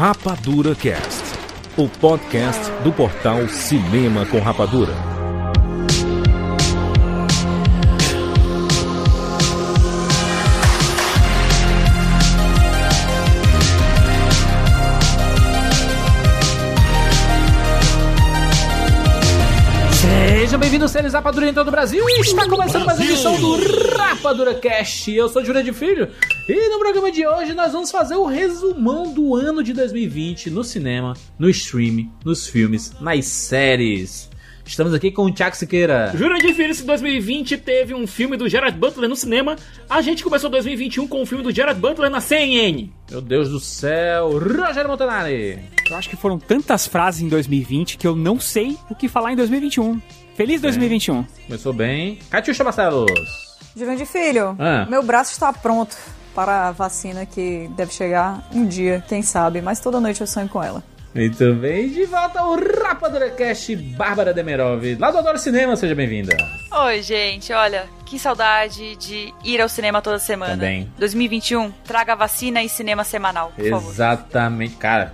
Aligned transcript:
Rapadura 0.00 0.74
Cast, 0.74 1.24
o 1.76 1.86
podcast 1.86 2.72
do 2.82 2.90
portal 2.90 3.46
Cinema 3.50 4.24
com 4.24 4.40
Rapadura. 4.40 4.94
Sejam 20.00 20.58
bem-vindos, 20.58 20.90
seres 20.90 21.12
Rapadura 21.12 21.46
em 21.46 21.52
todo 21.52 21.68
o 21.68 21.70
Brasil. 21.70 22.02
E 22.08 22.22
está 22.22 22.48
começando 22.48 22.86
mais 22.86 22.98
uma 22.98 23.04
edição 23.04 23.38
do 23.38 23.58
Rapadura 23.98 24.54
Cast. 24.54 25.14
Eu 25.14 25.28
sou 25.28 25.44
Júlia 25.44 25.62
de 25.62 25.74
Filho 25.74 26.08
e 26.48 26.68
no 26.68 26.78
programa 26.78 27.10
de 27.12 27.26
hoje 27.26 27.54
nós 27.54 27.72
vamos 27.72 27.90
fazer 27.90 28.16
o 28.16 28.24
resumão 28.26 29.12
do 29.12 29.34
ano 29.36 29.62
de 29.62 29.72
2020 29.72 30.50
no 30.50 30.64
cinema, 30.64 31.14
no 31.38 31.48
streaming, 31.48 32.10
nos 32.24 32.46
filmes, 32.48 32.92
nas 33.00 33.26
séries. 33.26 34.28
Estamos 34.66 34.94
aqui 34.94 35.10
com 35.10 35.24
o 35.24 35.32
Thiago 35.32 35.56
Siqueira. 35.56 36.12
Jurandir 36.14 36.54
Filho, 36.54 36.72
se 36.74 36.84
2020 36.84 37.56
teve 37.58 37.92
um 37.94 38.06
filme 38.06 38.36
do 38.36 38.48
Gerard 38.48 38.76
Butler 38.78 39.08
no 39.08 39.16
cinema, 39.16 39.56
a 39.88 40.00
gente 40.00 40.22
começou 40.22 40.48
2021 40.50 41.08
com 41.08 41.22
o 41.22 41.26
filme 41.26 41.42
do 41.42 41.50
Gerard 41.50 41.80
Butler 41.80 42.08
na 42.10 42.20
CNN. 42.20 42.88
Meu 43.10 43.20
Deus 43.20 43.48
do 43.48 43.58
céu, 43.58 44.30
Rogério 44.38 44.88
Montanari. 44.88 45.58
Eu 45.88 45.96
acho 45.96 46.08
que 46.08 46.16
foram 46.16 46.38
tantas 46.38 46.86
frases 46.86 47.20
em 47.20 47.28
2020 47.28 47.96
que 47.98 48.06
eu 48.06 48.14
não 48.14 48.38
sei 48.38 48.76
o 48.88 48.94
que 48.94 49.08
falar 49.08 49.32
em 49.32 49.36
2021. 49.36 50.00
Feliz 50.36 50.60
2021. 50.60 51.24
Começou 51.46 51.72
bem. 51.72 52.18
Catiuxa 52.30 52.62
Barcelos. 52.62 53.10
Jurandir 53.76 54.06
Filho, 54.06 54.56
Ah. 54.58 54.86
meu 54.88 55.02
braço 55.02 55.32
está 55.32 55.52
pronto 55.52 55.96
para 56.34 56.68
a 56.68 56.72
vacina 56.72 57.26
que 57.26 57.68
deve 57.76 57.92
chegar 57.92 58.46
um 58.52 58.66
dia, 58.66 59.02
quem 59.08 59.22
sabe, 59.22 59.60
mas 59.60 59.80
toda 59.80 60.00
noite 60.00 60.20
eu 60.20 60.26
sonho 60.26 60.48
com 60.48 60.62
ela. 60.62 60.82
Muito 61.12 61.54
bem, 61.54 61.88
de 61.88 62.04
volta 62.04 62.38
ao 62.38 62.54
Rapadura 62.54 63.30
Cast, 63.30 63.74
Bárbara 63.74 64.32
Demerov. 64.32 64.96
Lá 64.96 65.10
do 65.10 65.18
Adoro 65.18 65.38
Cinema, 65.38 65.74
seja 65.74 65.92
bem-vinda. 65.92 66.36
Oi, 66.72 67.02
gente, 67.02 67.52
olha, 67.52 67.88
que 68.06 68.16
saudade 68.16 68.94
de 68.94 69.34
ir 69.42 69.60
ao 69.60 69.68
cinema 69.68 70.00
toda 70.00 70.20
semana. 70.20 70.52
Também. 70.52 70.88
2021, 70.98 71.72
traga 71.84 72.14
vacina 72.14 72.62
e 72.62 72.68
cinema 72.68 73.02
semanal, 73.02 73.52
por 73.56 73.68
favor. 73.68 73.90
Exatamente, 73.90 74.76
cara. 74.76 75.12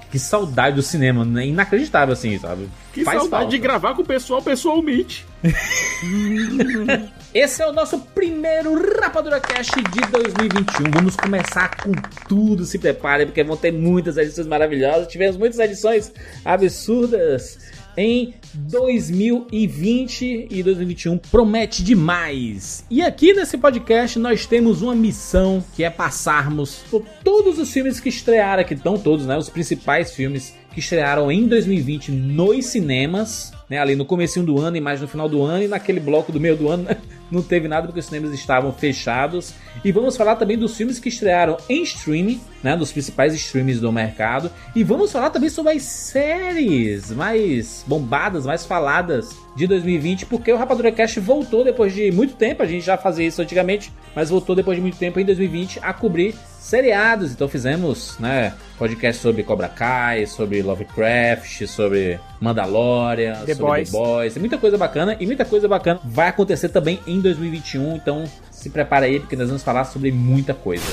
Que, 0.00 0.10
que 0.10 0.18
saudade 0.18 0.74
do 0.74 0.82
cinema, 0.82 1.24
né? 1.24 1.46
inacreditável 1.46 2.14
assim, 2.14 2.36
sabe? 2.40 2.68
Que 2.92 3.04
Faz 3.04 3.18
saudade 3.18 3.42
falta. 3.44 3.50
de 3.50 3.58
gravar 3.58 3.94
com 3.94 4.02
o 4.02 4.04
pessoal 4.04 4.42
pessoalmente. 4.42 5.24
Esse 7.34 7.62
é 7.62 7.66
o 7.66 7.72
nosso 7.72 7.98
primeiro 7.98 8.74
Rapadura 9.00 9.40
Cast 9.40 9.72
de 9.74 10.00
2021. 10.10 10.90
Vamos 10.90 11.16
começar 11.16 11.74
com 11.82 11.90
tudo, 12.28 12.66
se 12.66 12.78
preparem, 12.78 13.24
porque 13.24 13.42
vão 13.42 13.56
ter 13.56 13.72
muitas 13.72 14.18
edições 14.18 14.46
maravilhosas. 14.46 15.08
Tivemos 15.08 15.38
muitas 15.38 15.58
edições 15.58 16.12
absurdas 16.44 17.58
em 17.96 18.34
2020 18.54 20.48
e 20.50 20.62
2021 20.62 21.16
promete 21.16 21.82
demais. 21.82 22.84
E 22.90 23.00
aqui 23.00 23.32
nesse 23.32 23.56
podcast 23.56 24.18
nós 24.18 24.44
temos 24.44 24.82
uma 24.82 24.94
missão 24.94 25.64
que 25.74 25.84
é 25.84 25.88
passarmos 25.88 26.84
por 26.90 27.02
todos 27.24 27.58
os 27.58 27.72
filmes 27.72 27.98
que 27.98 28.10
estrearam 28.10 28.60
aqui, 28.60 28.78
não 28.84 28.98
todos, 28.98 29.24
né? 29.24 29.38
Os 29.38 29.48
principais 29.48 30.12
filmes 30.12 30.54
que 30.74 30.80
estrearam 30.80 31.32
em 31.32 31.48
2020 31.48 32.12
nos 32.12 32.66
cinemas, 32.66 33.54
né? 33.70 33.78
Ali 33.78 33.96
no 33.96 34.04
comecinho 34.04 34.44
do 34.44 34.60
ano 34.60 34.76
e 34.76 34.82
mais 34.82 35.00
no 35.00 35.08
final 35.08 35.30
do 35.30 35.42
ano 35.42 35.64
e 35.64 35.68
naquele 35.68 35.98
bloco 35.98 36.30
do 36.30 36.38
meio 36.38 36.56
do 36.56 36.68
ano 36.68 36.82
né? 36.82 36.98
Não 37.32 37.42
teve 37.42 37.66
nada 37.66 37.86
porque 37.86 38.00
os 38.00 38.06
cinemas 38.06 38.32
estavam 38.32 38.72
fechados. 38.72 39.54
E 39.82 39.90
vamos 39.90 40.16
falar 40.16 40.36
também 40.36 40.58
dos 40.58 40.76
filmes 40.76 40.98
que 40.98 41.08
estrearam 41.08 41.56
em 41.68 41.82
streaming, 41.82 42.40
né? 42.62 42.76
Dos 42.76 42.92
principais 42.92 43.34
streams 43.34 43.80
do 43.80 43.90
mercado. 43.90 44.50
E 44.76 44.84
vamos 44.84 45.10
falar 45.10 45.30
também 45.30 45.48
sobre 45.48 45.72
as 45.72 45.82
séries 45.82 47.10
mais 47.10 47.84
bombadas, 47.86 48.44
mais 48.44 48.66
faladas 48.66 49.30
de 49.54 49.66
2020, 49.66 50.26
porque 50.26 50.52
o 50.52 50.56
Rapadura 50.56 50.90
Cast 50.90 51.20
voltou 51.20 51.64
depois 51.64 51.94
de 51.94 52.10
muito 52.10 52.34
tempo, 52.34 52.62
a 52.62 52.66
gente 52.66 52.84
já 52.84 52.96
fazia 52.96 53.26
isso 53.26 53.42
antigamente, 53.42 53.92
mas 54.14 54.30
voltou 54.30 54.56
depois 54.56 54.76
de 54.76 54.82
muito 54.82 54.96
tempo 54.96 55.20
em 55.20 55.24
2020 55.24 55.78
a 55.82 55.92
cobrir 55.92 56.34
seriados. 56.58 57.32
Então 57.32 57.48
fizemos, 57.48 58.16
né, 58.18 58.54
podcast 58.78 59.20
sobre 59.20 59.42
Cobra 59.42 59.68
Kai, 59.68 60.26
sobre 60.26 60.62
Lovecraft, 60.62 61.66
sobre 61.66 62.18
Mandalorian, 62.40 63.34
The 63.44 63.54
sobre 63.54 63.54
Boys. 63.54 63.90
The 63.90 63.98
Boys. 63.98 64.36
Muita 64.38 64.58
coisa 64.58 64.78
bacana 64.78 65.16
e 65.20 65.26
muita 65.26 65.44
coisa 65.44 65.68
bacana 65.68 66.00
vai 66.04 66.28
acontecer 66.28 66.68
também 66.68 67.00
em 67.06 67.20
2021, 67.22 67.96
então 67.96 68.24
se 68.50 68.70
prepara 68.70 69.06
aí 69.06 69.20
porque 69.20 69.36
nós 69.36 69.48
vamos 69.48 69.62
falar 69.62 69.84
sobre 69.84 70.12
muita 70.12 70.52
coisa. 70.54 70.84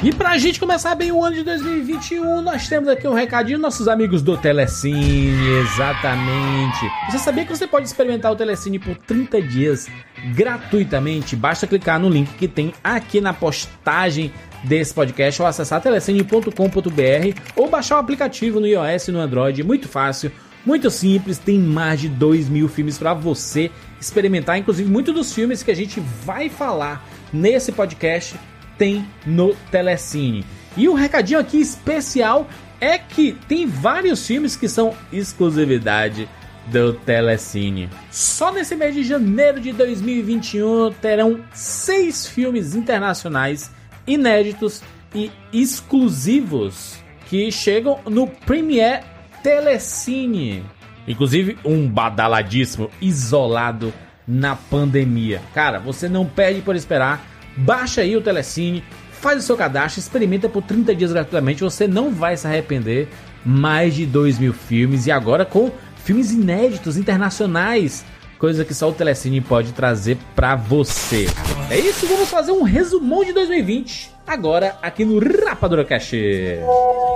E 0.00 0.12
pra 0.12 0.38
gente 0.38 0.60
começar 0.60 0.94
bem 0.94 1.10
o 1.10 1.24
ano 1.24 1.34
de 1.34 1.42
2021, 1.42 2.40
nós 2.40 2.68
temos 2.68 2.88
aqui 2.88 3.08
um 3.08 3.14
recadinho 3.14 3.58
nossos 3.58 3.88
amigos 3.88 4.22
do 4.22 4.36
Telecine, 4.36 5.48
exatamente. 5.58 6.78
Você 7.10 7.18
sabia 7.18 7.44
que 7.44 7.50
você 7.50 7.66
pode 7.66 7.86
experimentar 7.86 8.30
o 8.30 8.36
Telecine 8.36 8.78
por 8.78 8.96
30 8.96 9.42
dias 9.42 9.88
gratuitamente? 10.36 11.34
Basta 11.34 11.66
clicar 11.66 11.98
no 11.98 12.08
link 12.08 12.32
que 12.34 12.46
tem 12.46 12.72
aqui 12.84 13.20
na 13.20 13.34
postagem 13.34 14.32
desse 14.62 14.94
podcast 14.94 15.42
ou 15.42 15.48
acessar 15.48 15.80
telecine.com.br 15.80 17.40
ou 17.56 17.68
baixar 17.68 17.96
o 17.96 17.98
aplicativo 17.98 18.60
no 18.60 18.68
iOS 18.68 19.08
e 19.08 19.12
no 19.12 19.18
Android, 19.18 19.64
muito 19.64 19.88
fácil. 19.88 20.30
Muito 20.64 20.90
simples, 20.90 21.38
tem 21.38 21.58
mais 21.58 22.00
de 22.00 22.08
2 22.08 22.48
mil 22.48 22.68
filmes 22.68 22.98
para 22.98 23.14
você 23.14 23.70
experimentar. 24.00 24.58
Inclusive, 24.58 24.90
muitos 24.90 25.14
dos 25.14 25.32
filmes 25.32 25.62
que 25.62 25.70
a 25.70 25.76
gente 25.76 26.00
vai 26.24 26.48
falar 26.48 27.06
nesse 27.32 27.72
podcast 27.72 28.38
tem 28.76 29.06
no 29.26 29.54
Telecine. 29.70 30.44
E 30.76 30.88
um 30.88 30.94
recadinho 30.94 31.40
aqui 31.40 31.58
especial 31.58 32.48
é 32.80 32.98
que 32.98 33.32
tem 33.48 33.66
vários 33.66 34.26
filmes 34.26 34.54
que 34.54 34.68
são 34.68 34.94
exclusividade 35.12 36.28
do 36.66 36.92
Telecine. 36.92 37.88
Só 38.10 38.52
nesse 38.52 38.76
mês 38.76 38.94
de 38.94 39.02
janeiro 39.02 39.60
de 39.60 39.72
2021 39.72 40.92
terão 41.00 41.40
seis 41.52 42.26
filmes 42.26 42.74
internacionais 42.74 43.70
inéditos 44.06 44.82
e 45.14 45.30
exclusivos 45.52 46.96
que 47.28 47.50
chegam 47.50 47.98
no 48.06 48.26
Premiere 48.26 49.02
Telecine. 49.42 50.64
Inclusive 51.06 51.58
um 51.64 51.88
badaladíssimo 51.88 52.90
isolado 53.00 53.92
na 54.26 54.54
pandemia. 54.54 55.40
Cara, 55.54 55.78
você 55.78 56.08
não 56.08 56.26
perde 56.26 56.60
por 56.60 56.76
esperar. 56.76 57.24
Baixa 57.56 58.02
aí 58.02 58.16
o 58.16 58.20
Telecine, 58.20 58.84
faz 59.10 59.42
o 59.42 59.46
seu 59.46 59.56
cadastro, 59.56 60.00
experimenta 60.00 60.48
por 60.48 60.62
30 60.62 60.94
dias 60.94 61.12
gratuitamente. 61.12 61.62
Você 61.62 61.88
não 61.88 62.10
vai 62.10 62.36
se 62.36 62.46
arrepender. 62.46 63.08
Mais 63.44 63.94
de 63.94 64.04
2 64.04 64.38
mil 64.38 64.52
filmes 64.52 65.06
e 65.06 65.12
agora 65.12 65.44
com 65.44 65.70
filmes 66.04 66.32
inéditos 66.32 66.96
internacionais. 66.96 68.04
Coisa 68.38 68.64
que 68.64 68.72
só 68.72 68.88
o 68.88 68.92
Telecine 68.92 69.40
pode 69.40 69.72
trazer 69.72 70.16
pra 70.36 70.54
você. 70.54 71.26
É 71.68 71.76
isso, 71.76 72.06
vamos 72.06 72.28
fazer 72.28 72.52
um 72.52 72.62
resumão 72.62 73.24
de 73.24 73.32
2020. 73.32 74.12
Agora 74.24 74.76
aqui 74.80 75.04
no 75.04 75.18
Rapadura 75.44 75.84
Cash. 75.84 76.12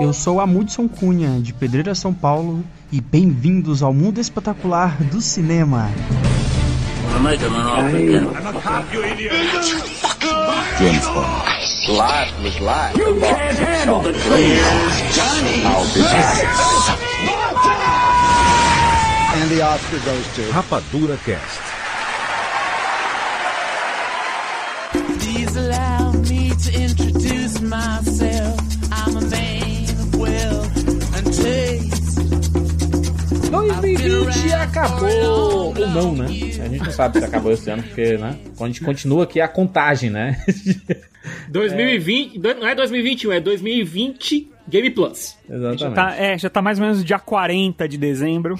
Eu 0.00 0.12
sou 0.12 0.41
Amundson 0.41 0.88
Cunha, 0.88 1.41
de 1.41 1.53
Pedreira, 1.53 1.94
São 1.94 2.12
Paulo, 2.12 2.65
e 2.91 3.00
bem-vindos 3.00 3.84
ao 3.84 3.93
mundo 3.93 4.19
espetacular 4.19 4.97
do 5.05 5.21
cinema. 5.21 5.91
Rapadura 20.53 21.17
Cast. 21.27 21.61
Please 25.21 25.56
allow 25.59 26.12
me 26.12 26.50
to 26.56 26.81
introduce 26.81 27.61
myself. 27.61 28.59
I'm 28.91 29.17
a 29.17 29.21
man 29.21 29.91
of 30.00 30.17
wealth 30.17 31.17
and 31.17 31.25
taste. 31.35 32.19
2020 33.50 34.53
acabou 34.55 35.09
ou 35.11 35.75
não, 35.88 36.15
né? 36.15 36.25
A 36.26 36.69
gente 36.69 36.85
não 36.85 36.91
sabe 36.93 37.19
se 37.19 37.25
acabou 37.26 37.53
esse 37.53 37.69
ano, 37.71 37.82
porque, 37.82 38.17
né? 38.17 38.38
A 38.59 38.67
gente 38.67 38.81
continua 38.82 39.25
aqui 39.25 39.38
a 39.41 39.49
contagem, 39.49 40.09
né? 40.09 40.43
2020, 41.50 42.38
do- 42.38 42.55
não 42.55 42.67
é 42.69 42.75
2021, 42.75 43.32
é 43.32 43.41
2020 43.41 44.50
Game 44.67 44.91
Plus. 44.91 45.37
Exatamente. 45.49 45.94
Tá, 45.94 46.17
é, 46.17 46.38
já 46.38 46.49
tá 46.49 46.62
mais 46.62 46.79
ou 46.79 46.87
menos 46.87 47.05
dia 47.05 47.19
40 47.19 47.87
de 47.87 47.99
dezembro 47.99 48.56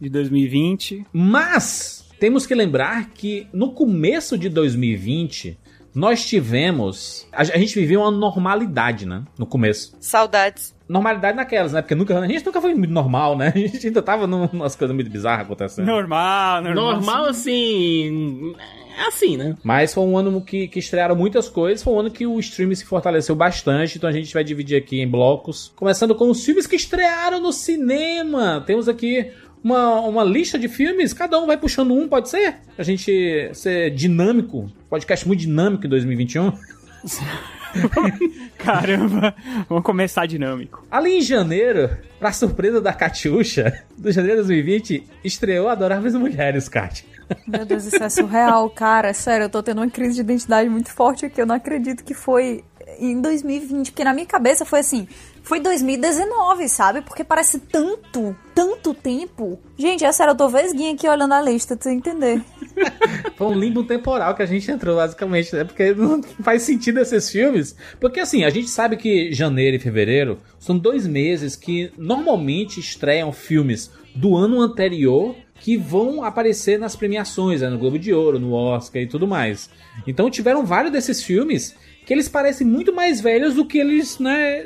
de 0.00 0.08
2020. 0.08 1.06
Mas 1.12 2.08
temos 2.18 2.46
que 2.46 2.54
lembrar 2.54 3.10
que 3.10 3.46
no 3.52 3.72
começo 3.72 4.36
de 4.38 4.48
2020 4.48 5.58
nós 5.94 6.26
tivemos. 6.26 7.26
A, 7.32 7.42
gente 7.44 7.74
viveu 7.74 8.02
uma 8.02 8.10
normalidade, 8.10 9.06
né? 9.06 9.24
No 9.38 9.46
começo. 9.46 9.96
Saudades. 9.98 10.74
normalidade 10.86 11.34
naquelas, 11.34 11.72
né? 11.72 11.80
Porque 11.80 11.94
nunca, 11.94 12.18
a 12.18 12.26
gente 12.28 12.44
nunca 12.44 12.60
foi 12.60 12.74
muito 12.74 12.92
normal, 12.92 13.36
né? 13.36 13.50
A 13.56 13.58
gente 13.58 13.86
ainda 13.86 14.02
tava 14.02 14.26
num- 14.26 14.48
numas 14.52 14.76
coisas 14.76 14.94
muito 14.94 15.10
bizarras 15.10 15.46
acontecendo. 15.46 15.86
Normal, 15.86 16.62
normal. 16.62 16.92
Normal, 16.92 17.24
assim. 17.26 18.54
É 18.98 19.08
assim, 19.08 19.36
né? 19.36 19.56
Mas 19.62 19.92
foi 19.92 20.04
um 20.04 20.16
ano 20.16 20.40
que, 20.40 20.68
que 20.68 20.78
estrearam 20.78 21.14
muitas 21.16 21.48
coisas, 21.48 21.82
foi 21.82 21.92
um 21.92 22.00
ano 22.00 22.10
que 22.10 22.26
o 22.26 22.38
streaming 22.40 22.74
se 22.74 22.84
fortaleceu 22.84 23.34
bastante, 23.34 23.98
então 23.98 24.08
a 24.08 24.12
gente 24.12 24.32
vai 24.32 24.42
dividir 24.42 24.76
aqui 24.76 25.00
em 25.00 25.08
blocos. 25.08 25.72
Começando 25.76 26.14
com 26.14 26.30
os 26.30 26.42
filmes 26.44 26.66
que 26.66 26.76
estrearam 26.76 27.40
no 27.40 27.52
cinema. 27.52 28.62
Temos 28.66 28.88
aqui 28.88 29.30
uma, 29.66 30.00
uma 30.02 30.22
lista 30.22 30.56
de 30.56 30.68
filmes, 30.68 31.12
cada 31.12 31.40
um 31.40 31.46
vai 31.46 31.56
puxando 31.56 31.92
um, 31.92 32.06
pode 32.06 32.28
ser? 32.28 32.58
A 32.78 32.84
gente 32.84 33.50
ser 33.52 33.90
dinâmico, 33.90 34.70
podcast 34.88 35.26
muito 35.26 35.40
dinâmico 35.40 35.86
em 35.86 35.88
2021. 35.88 36.52
Caramba, 38.56 39.34
vamos 39.68 39.82
começar 39.82 40.24
dinâmico. 40.26 40.86
Ali 40.88 41.18
em 41.18 41.20
janeiro, 41.20 41.90
pra 42.20 42.32
surpresa 42.32 42.80
da 42.80 42.92
Catiuxa, 42.92 43.82
do 43.98 44.12
janeiro 44.12 44.42
de 44.42 44.46
2020, 44.46 45.04
estreou 45.24 45.68
Adoráveis 45.68 46.14
Mulheres, 46.14 46.68
Kat. 46.68 47.04
Meu 47.44 47.66
Deus, 47.66 47.86
isso 47.86 48.00
é 48.00 48.08
surreal, 48.08 48.70
cara. 48.70 49.12
Sério, 49.12 49.46
eu 49.46 49.50
tô 49.50 49.64
tendo 49.64 49.78
uma 49.78 49.90
crise 49.90 50.14
de 50.14 50.20
identidade 50.20 50.68
muito 50.68 50.92
forte 50.92 51.26
aqui. 51.26 51.40
Eu 51.40 51.46
não 51.46 51.56
acredito 51.56 52.04
que 52.04 52.14
foi 52.14 52.62
em 52.98 53.20
2020, 53.20 53.90
porque 53.92 54.04
na 54.04 54.12
minha 54.12 54.26
cabeça 54.26 54.64
foi 54.64 54.80
assim, 54.80 55.06
foi 55.42 55.60
2019, 55.60 56.68
sabe? 56.68 57.02
Porque 57.02 57.22
parece 57.22 57.60
tanto, 57.60 58.36
tanto 58.54 58.92
tempo. 58.92 59.58
Gente, 59.78 60.04
é 60.04 60.10
sério, 60.10 60.32
eu 60.32 60.36
tô 60.36 60.48
vesguinha 60.48 60.92
aqui 60.92 61.08
olhando 61.08 61.34
a 61.34 61.40
lista, 61.40 61.76
tu 61.76 61.88
entender. 61.88 62.42
Foi 63.36 63.46
um 63.46 63.54
limbo 63.54 63.84
temporal 63.84 64.34
que 64.34 64.42
a 64.42 64.46
gente 64.46 64.70
entrou, 64.70 64.96
basicamente, 64.96 65.54
né? 65.54 65.62
Porque 65.62 65.94
não 65.94 66.22
faz 66.42 66.62
sentido 66.62 66.98
esses 66.98 67.30
filmes. 67.30 67.76
Porque, 68.00 68.18
assim, 68.18 68.44
a 68.44 68.50
gente 68.50 68.68
sabe 68.68 68.96
que 68.96 69.32
janeiro 69.32 69.76
e 69.76 69.80
fevereiro 69.80 70.40
são 70.58 70.76
dois 70.76 71.06
meses 71.06 71.54
que 71.54 71.92
normalmente 71.96 72.80
estreiam 72.80 73.30
filmes 73.32 73.90
do 74.14 74.34
ano 74.34 74.60
anterior 74.60 75.36
que 75.60 75.76
vão 75.76 76.22
aparecer 76.22 76.78
nas 76.78 76.96
premiações, 76.96 77.60
né? 77.60 77.68
no 77.68 77.78
Globo 77.78 77.98
de 77.98 78.12
Ouro, 78.12 78.38
no 78.38 78.52
Oscar 78.52 79.02
e 79.02 79.06
tudo 79.06 79.26
mais. 79.26 79.70
Então 80.06 80.30
tiveram 80.30 80.64
vários 80.64 80.92
desses 80.92 81.22
filmes 81.22 81.74
que 82.06 82.14
eles 82.14 82.28
parecem 82.28 82.64
muito 82.64 82.94
mais 82.94 83.20
velhos 83.20 83.54
do 83.54 83.66
que 83.66 83.78
eles, 83.78 84.20
né, 84.20 84.62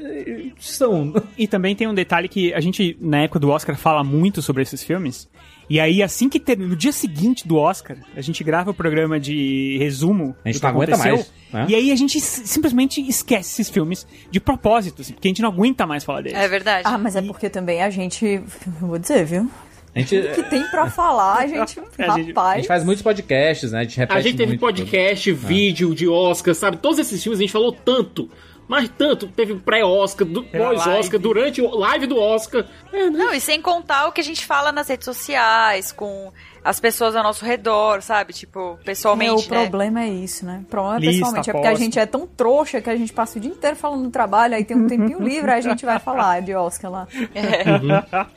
são. 0.59 1.13
E 1.39 1.49
também 1.49 1.75
tem 1.75 1.89
um 1.89 1.95
detalhe 1.95 2.29
que 2.29 2.53
a 2.53 2.61
gente, 2.61 2.99
na 3.01 3.23
época 3.23 3.41
do 3.41 3.49
Oscar, 3.49 3.77
fala 3.79 4.05
muito 4.05 4.43
sobre 4.43 4.63
esses 4.63 4.85
filmes. 4.85 5.27
E 5.69 5.81
aí, 5.81 6.03
assim 6.03 6.29
que 6.29 6.39
ter, 6.39 6.59
no 6.59 6.77
dia 6.77 6.93
seguinte 6.93 7.49
do 7.49 7.57
Oscar, 7.57 7.97
a 8.15 8.21
gente 8.21 8.45
grava 8.45 8.73
o 8.73 8.75
programa 8.75 9.19
de 9.19 9.79
resumo. 9.79 10.37
A 10.45 10.49
gente 10.49 10.57
do 10.57 10.61
que 10.61 10.67
não 10.67 10.71
aguenta 10.75 10.95
aconteceu, 10.95 11.17
mais, 11.17 11.33
né? 11.53 11.67
E 11.69 11.75
aí 11.77 11.91
a 11.93 11.97
gente 11.97 12.21
simplesmente 12.21 13.01
esquece 13.09 13.53
esses 13.53 13.71
filmes 13.71 14.07
de 14.31 14.39
propósito, 14.39 15.01
assim, 15.01 15.15
porque 15.15 15.29
a 15.29 15.31
gente 15.31 15.41
não 15.41 15.49
aguenta 15.49 15.87
mais 15.87 16.05
falar 16.05 16.23
deles. 16.23 16.37
É 16.37 16.47
verdade. 16.47 16.83
Ah, 16.85 16.99
mas 16.99 17.17
é 17.17 17.23
porque 17.23 17.49
também 17.49 17.83
a 17.83 17.89
gente. 17.89 18.43
Vou 18.81 18.99
dizer, 18.99 19.25
viu? 19.25 19.49
A 19.95 19.99
gente, 19.99 20.17
O 20.17 20.35
que 20.35 20.43
tem 20.45 20.63
pra 20.69 20.89
falar, 20.89 21.39
a 21.39 21.47
gente. 21.47 21.81
A 21.99 22.17
gente- 22.17 22.31
a 22.31 22.35
rapaz. 22.35 22.57
gente 22.57 22.69
faz 22.69 22.85
muitos 22.85 23.03
podcasts, 23.03 23.73
né? 23.73 23.81
A 23.81 23.83
gente 23.83 23.97
repete 23.99 24.19
A 24.19 24.23
gente 24.23 24.37
teve 24.37 24.49
muito. 24.51 24.61
podcast, 24.61 25.33
vídeo 25.33 25.95
de 25.95 26.07
Oscar, 26.09 26.55
sabe? 26.55 26.77
Todos 26.77 26.99
esses 27.01 27.23
filmes 27.23 27.39
a 27.41 27.43
gente 27.43 27.53
falou 27.53 27.73
tanto. 27.73 28.31
Mas 28.69 28.89
tanto, 28.97 29.27
teve 29.27 29.57
pré-Oscar, 29.57 30.25
pós-Oscar, 30.29 31.19
durante 31.19 31.61
o 31.61 31.75
live 31.77 32.07
do 32.07 32.17
Oscar. 32.17 32.65
É, 32.93 33.11
né? 33.11 33.19
Não, 33.19 33.35
e 33.35 33.41
sem 33.41 33.61
contar 33.61 34.07
o 34.07 34.13
que 34.13 34.21
a 34.21 34.25
gente 34.25 34.47
fala 34.47 34.71
nas 34.71 34.87
redes 34.89 35.05
sociais, 35.05 35.91
com 35.91 36.33
as 36.65 36.79
pessoas 36.81 37.17
ao 37.17 37.23
nosso 37.23 37.45
redor, 37.45 38.03
sabe? 38.03 38.33
Tipo, 38.33 38.79
É, 38.81 38.85
pessoalmente, 38.85 39.49
o 39.49 39.55
né? 39.55 39.63
problema 39.63 40.03
é 40.03 40.09
isso, 40.09 40.45
né? 40.45 40.61
O 40.63 40.67
problema 40.67 40.97
é 40.97 41.01
Lista, 41.01 41.13
pessoalmente. 41.13 41.51
É 41.51 41.53
porque 41.53 41.69
a 41.69 41.75
gente 41.75 41.99
é 41.99 42.07
tão 42.07 42.27
trouxa 42.27 42.81
que 42.81 42.91
a 42.91 42.97
gente 42.97 43.13
passa 43.13 43.39
o 43.39 43.41
dia 43.41 43.51
inteiro 43.51 43.77
falando 43.77 44.03
do 44.05 44.11
trabalho, 44.11 44.55
aí 44.55 44.65
tem 44.65 44.77
um 44.77 44.87
tempinho 44.87 45.21
livre, 45.23 45.51
aí 45.51 45.59
a 45.59 45.63
gente 45.63 45.85
vai 45.85 45.99
falar 46.01 46.41
de 46.41 46.55
Oscar 46.55 46.91
lá. 46.91 47.09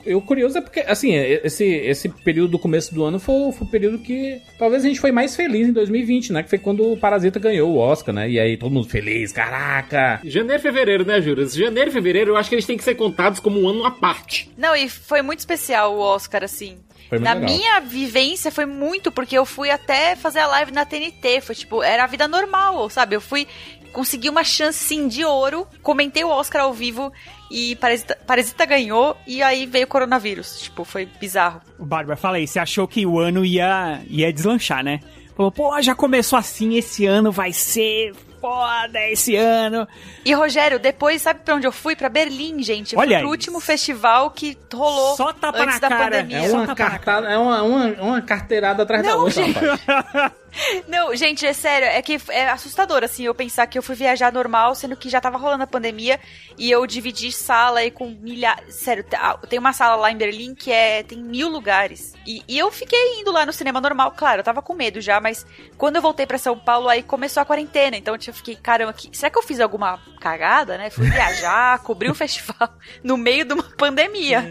Eu 0.04 0.20
curioso 0.20 0.58
é 0.58 0.60
porque, 0.60 0.80
assim, 0.80 1.14
esse, 1.14 1.64
esse 1.64 2.08
período 2.08 2.52
do 2.52 2.58
começo 2.58 2.94
do 2.94 3.04
ano 3.04 3.18
foi, 3.18 3.52
foi 3.52 3.66
o 3.66 3.70
período 3.70 3.98
que 3.98 4.40
talvez 4.58 4.84
a 4.84 4.88
gente 4.88 5.00
foi 5.00 5.12
mais 5.12 5.34
feliz 5.36 5.68
em 5.68 5.72
2020, 5.72 6.32
né? 6.32 6.42
Que 6.42 6.50
foi 6.50 6.58
quando 6.58 6.92
o 6.92 6.96
Parasita 6.96 7.38
ganhou 7.38 7.70
o 7.72 7.78
Oscar, 7.78 8.14
né? 8.14 8.28
E 8.28 8.38
aí 8.38 8.56
todo 8.56 8.72
mundo 8.72 8.88
feliz, 8.88 9.32
caraca! 9.32 10.20
Janeiro 10.24 10.60
e 10.60 10.62
fevereiro, 10.62 11.04
né, 11.04 11.20
Juras? 11.20 11.54
Janeiro 11.54 11.90
e 11.90 11.92
fevereiro 11.92 12.32
eu 12.32 12.36
acho 12.36 12.48
que 12.48 12.54
eles 12.54 12.66
têm 12.66 12.76
que 12.76 12.84
ser 12.84 12.94
contados 12.94 13.40
como 13.40 13.60
um 13.60 13.68
ano 13.68 13.84
à 13.84 13.90
parte. 13.90 14.50
Não, 14.56 14.74
e 14.74 14.88
foi 14.88 15.22
muito 15.22 15.40
especial 15.40 15.94
o 15.94 15.98
Oscar, 15.98 16.44
assim. 16.44 16.76
Foi 17.18 17.18
muito 17.18 17.28
na 17.28 17.34
legal. 17.34 17.50
minha 17.50 17.80
vivência 17.80 18.50
foi 18.50 18.66
muito, 18.66 19.10
porque 19.10 19.36
eu 19.36 19.44
fui 19.44 19.70
até 19.70 20.16
fazer 20.16 20.40
a 20.40 20.46
live 20.46 20.72
na 20.72 20.84
TNT. 20.84 21.40
Foi 21.40 21.54
tipo, 21.54 21.82
era 21.82 22.04
a 22.04 22.06
vida 22.06 22.28
normal, 22.28 22.88
sabe? 22.90 23.16
Eu 23.16 23.20
fui 23.20 23.46
conseguir 23.92 24.28
uma 24.28 24.42
chance 24.42 24.78
sim 24.84 25.06
de 25.06 25.24
ouro, 25.24 25.66
comentei 25.82 26.24
o 26.24 26.28
Oscar 26.28 26.62
ao 26.62 26.74
vivo 26.74 27.12
e 27.50 27.76
Parasita, 27.76 28.18
Parasita 28.26 28.66
ganhou 28.66 29.16
e 29.26 29.42
aí 29.42 29.66
veio 29.66 29.84
o 29.84 29.88
coronavírus. 29.88 30.60
Tipo, 30.62 30.84
foi 30.84 31.06
bizarro. 31.06 31.60
Bárbara, 31.78 32.16
fala 32.16 32.36
aí, 32.38 32.46
você 32.46 32.58
achou 32.58 32.88
que 32.88 33.06
o 33.06 33.18
ano 33.20 33.44
ia, 33.44 34.02
ia 34.08 34.32
deslanchar, 34.32 34.82
né? 34.82 35.00
Falou, 35.36 35.50
pô, 35.52 35.80
já 35.80 35.94
começou 35.94 36.38
assim, 36.38 36.76
esse 36.76 37.06
ano 37.06 37.30
vai 37.30 37.52
ser 37.52 38.12
foda, 38.44 39.00
esse 39.08 39.34
ano. 39.36 39.88
E 40.22 40.34
Rogério, 40.34 40.78
depois, 40.78 41.22
sabe 41.22 41.40
pra 41.42 41.54
onde 41.54 41.66
eu 41.66 41.72
fui? 41.72 41.96
Pra 41.96 42.10
Berlim, 42.10 42.62
gente. 42.62 42.92
Eu 42.94 42.98
Olha 43.00 43.16
fui 43.16 43.18
pro 43.20 43.30
último 43.30 43.58
festival 43.58 44.30
que 44.30 44.58
rolou 44.72 45.16
Só 45.16 45.32
tapa 45.32 45.62
antes 45.62 45.80
na 45.80 45.88
da 45.88 45.88
cara. 45.88 46.04
pandemia. 46.04 46.38
É 46.38 46.48
Só 46.50 46.56
uma, 46.58 46.74
é 47.32 47.38
uma, 47.38 47.62
uma, 47.62 47.86
uma 48.02 48.20
carteirada 48.20 48.82
atrás 48.82 49.02
da 49.02 49.12
Não, 49.12 49.20
outra, 49.20 49.42
gente. 49.42 49.58
rapaz. 49.58 50.32
Não, 50.88 51.14
gente, 51.16 51.44
é 51.46 51.52
sério, 51.52 51.86
é 51.88 52.00
que 52.02 52.18
é 52.28 52.48
assustador, 52.48 53.02
assim, 53.02 53.24
eu 53.24 53.34
pensar 53.34 53.66
que 53.66 53.76
eu 53.78 53.82
fui 53.82 53.94
viajar 53.94 54.32
normal, 54.32 54.74
sendo 54.74 54.96
que 54.96 55.08
já 55.08 55.20
tava 55.20 55.36
rolando 55.38 55.64
a 55.64 55.66
pandemia, 55.66 56.18
e 56.56 56.70
eu 56.70 56.86
dividi 56.86 57.32
sala 57.32 57.80
aí 57.80 57.90
com 57.90 58.08
milhares. 58.08 58.74
Sério, 58.74 59.02
te- 59.04 59.16
tem 59.48 59.58
uma 59.58 59.72
sala 59.72 59.96
lá 59.96 60.10
em 60.10 60.16
Berlim 60.16 60.54
que 60.54 60.70
é. 60.70 61.02
tem 61.02 61.18
mil 61.18 61.48
lugares. 61.48 62.14
E, 62.26 62.42
e 62.48 62.58
eu 62.58 62.70
fiquei 62.70 63.20
indo 63.20 63.32
lá 63.32 63.44
no 63.44 63.52
cinema 63.52 63.80
normal, 63.80 64.12
claro, 64.16 64.40
eu 64.40 64.44
tava 64.44 64.62
com 64.62 64.74
medo 64.74 65.00
já, 65.00 65.20
mas 65.20 65.44
quando 65.76 65.96
eu 65.96 66.02
voltei 66.02 66.26
pra 66.26 66.38
São 66.38 66.58
Paulo, 66.58 66.88
aí 66.88 67.02
começou 67.02 67.40
a 67.42 67.44
quarentena, 67.44 67.96
então 67.96 68.14
eu 68.14 68.32
fiquei, 68.32 68.56
caramba, 68.56 68.92
que, 68.92 69.10
será 69.16 69.30
que 69.30 69.38
eu 69.38 69.42
fiz 69.42 69.60
alguma 69.60 70.00
cagada, 70.20 70.78
né? 70.78 70.88
Fui 70.90 71.08
viajar, 71.10 71.78
cobri 71.84 72.10
um 72.10 72.14
festival 72.14 72.68
no 73.02 73.16
meio 73.16 73.44
de 73.44 73.52
uma 73.52 73.62
pandemia. 73.62 74.42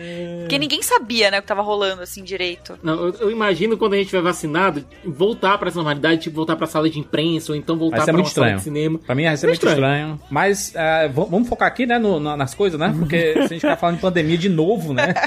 Porque 0.42 0.60
ninguém 0.60 0.82
sabia, 0.84 1.32
né, 1.32 1.40
o 1.40 1.42
que 1.42 1.48
tava 1.48 1.62
rolando 1.62 2.02
assim 2.04 2.24
direito. 2.24 2.78
Não, 2.84 3.08
eu, 3.08 3.14
eu 3.22 3.32
imagino 3.32 3.78
quando 3.78 3.94
a 3.94 3.98
gente 3.98 4.08
tiver 4.10 4.22
vacinado, 4.22 4.86
voltar 5.04 5.58
pra 5.58 5.70
essa 5.70 5.78
normalidade, 5.78 5.93
tipo, 6.20 6.36
voltar 6.36 6.56
pra 6.56 6.68
sala 6.68 6.90
de 6.90 7.00
imprensa, 7.00 7.52
ou 7.52 7.58
então 7.58 7.78
voltar 7.78 8.00
ser 8.00 8.06
pra 8.06 8.14
muito 8.14 8.28
estranho. 8.28 8.58
de 8.58 8.64
cinema. 8.64 9.00
Pra 9.00 9.16
mim 9.16 9.24
vai 9.24 9.38
ser 9.38 9.46
É 9.46 9.50
muito 9.50 9.68
estranho. 9.68 9.76
estranho. 9.76 10.20
Mas 10.30 10.74
v- 11.14 11.26
vamos 11.30 11.48
focar 11.48 11.68
aqui, 11.68 11.86
né, 11.86 11.98
no- 12.00 12.20
na- 12.20 12.36
nas 12.38 12.54
coisas, 12.54 12.80
né? 12.80 12.94
Porque 12.98 13.34
se 13.34 13.40
a 13.40 13.48
gente 13.48 13.62
ficar 13.62 13.78
falando 13.78 13.96
de 13.96 14.02
pandemia 14.02 14.38
de 14.38 14.50
novo, 14.50 14.94
né? 14.94 15.14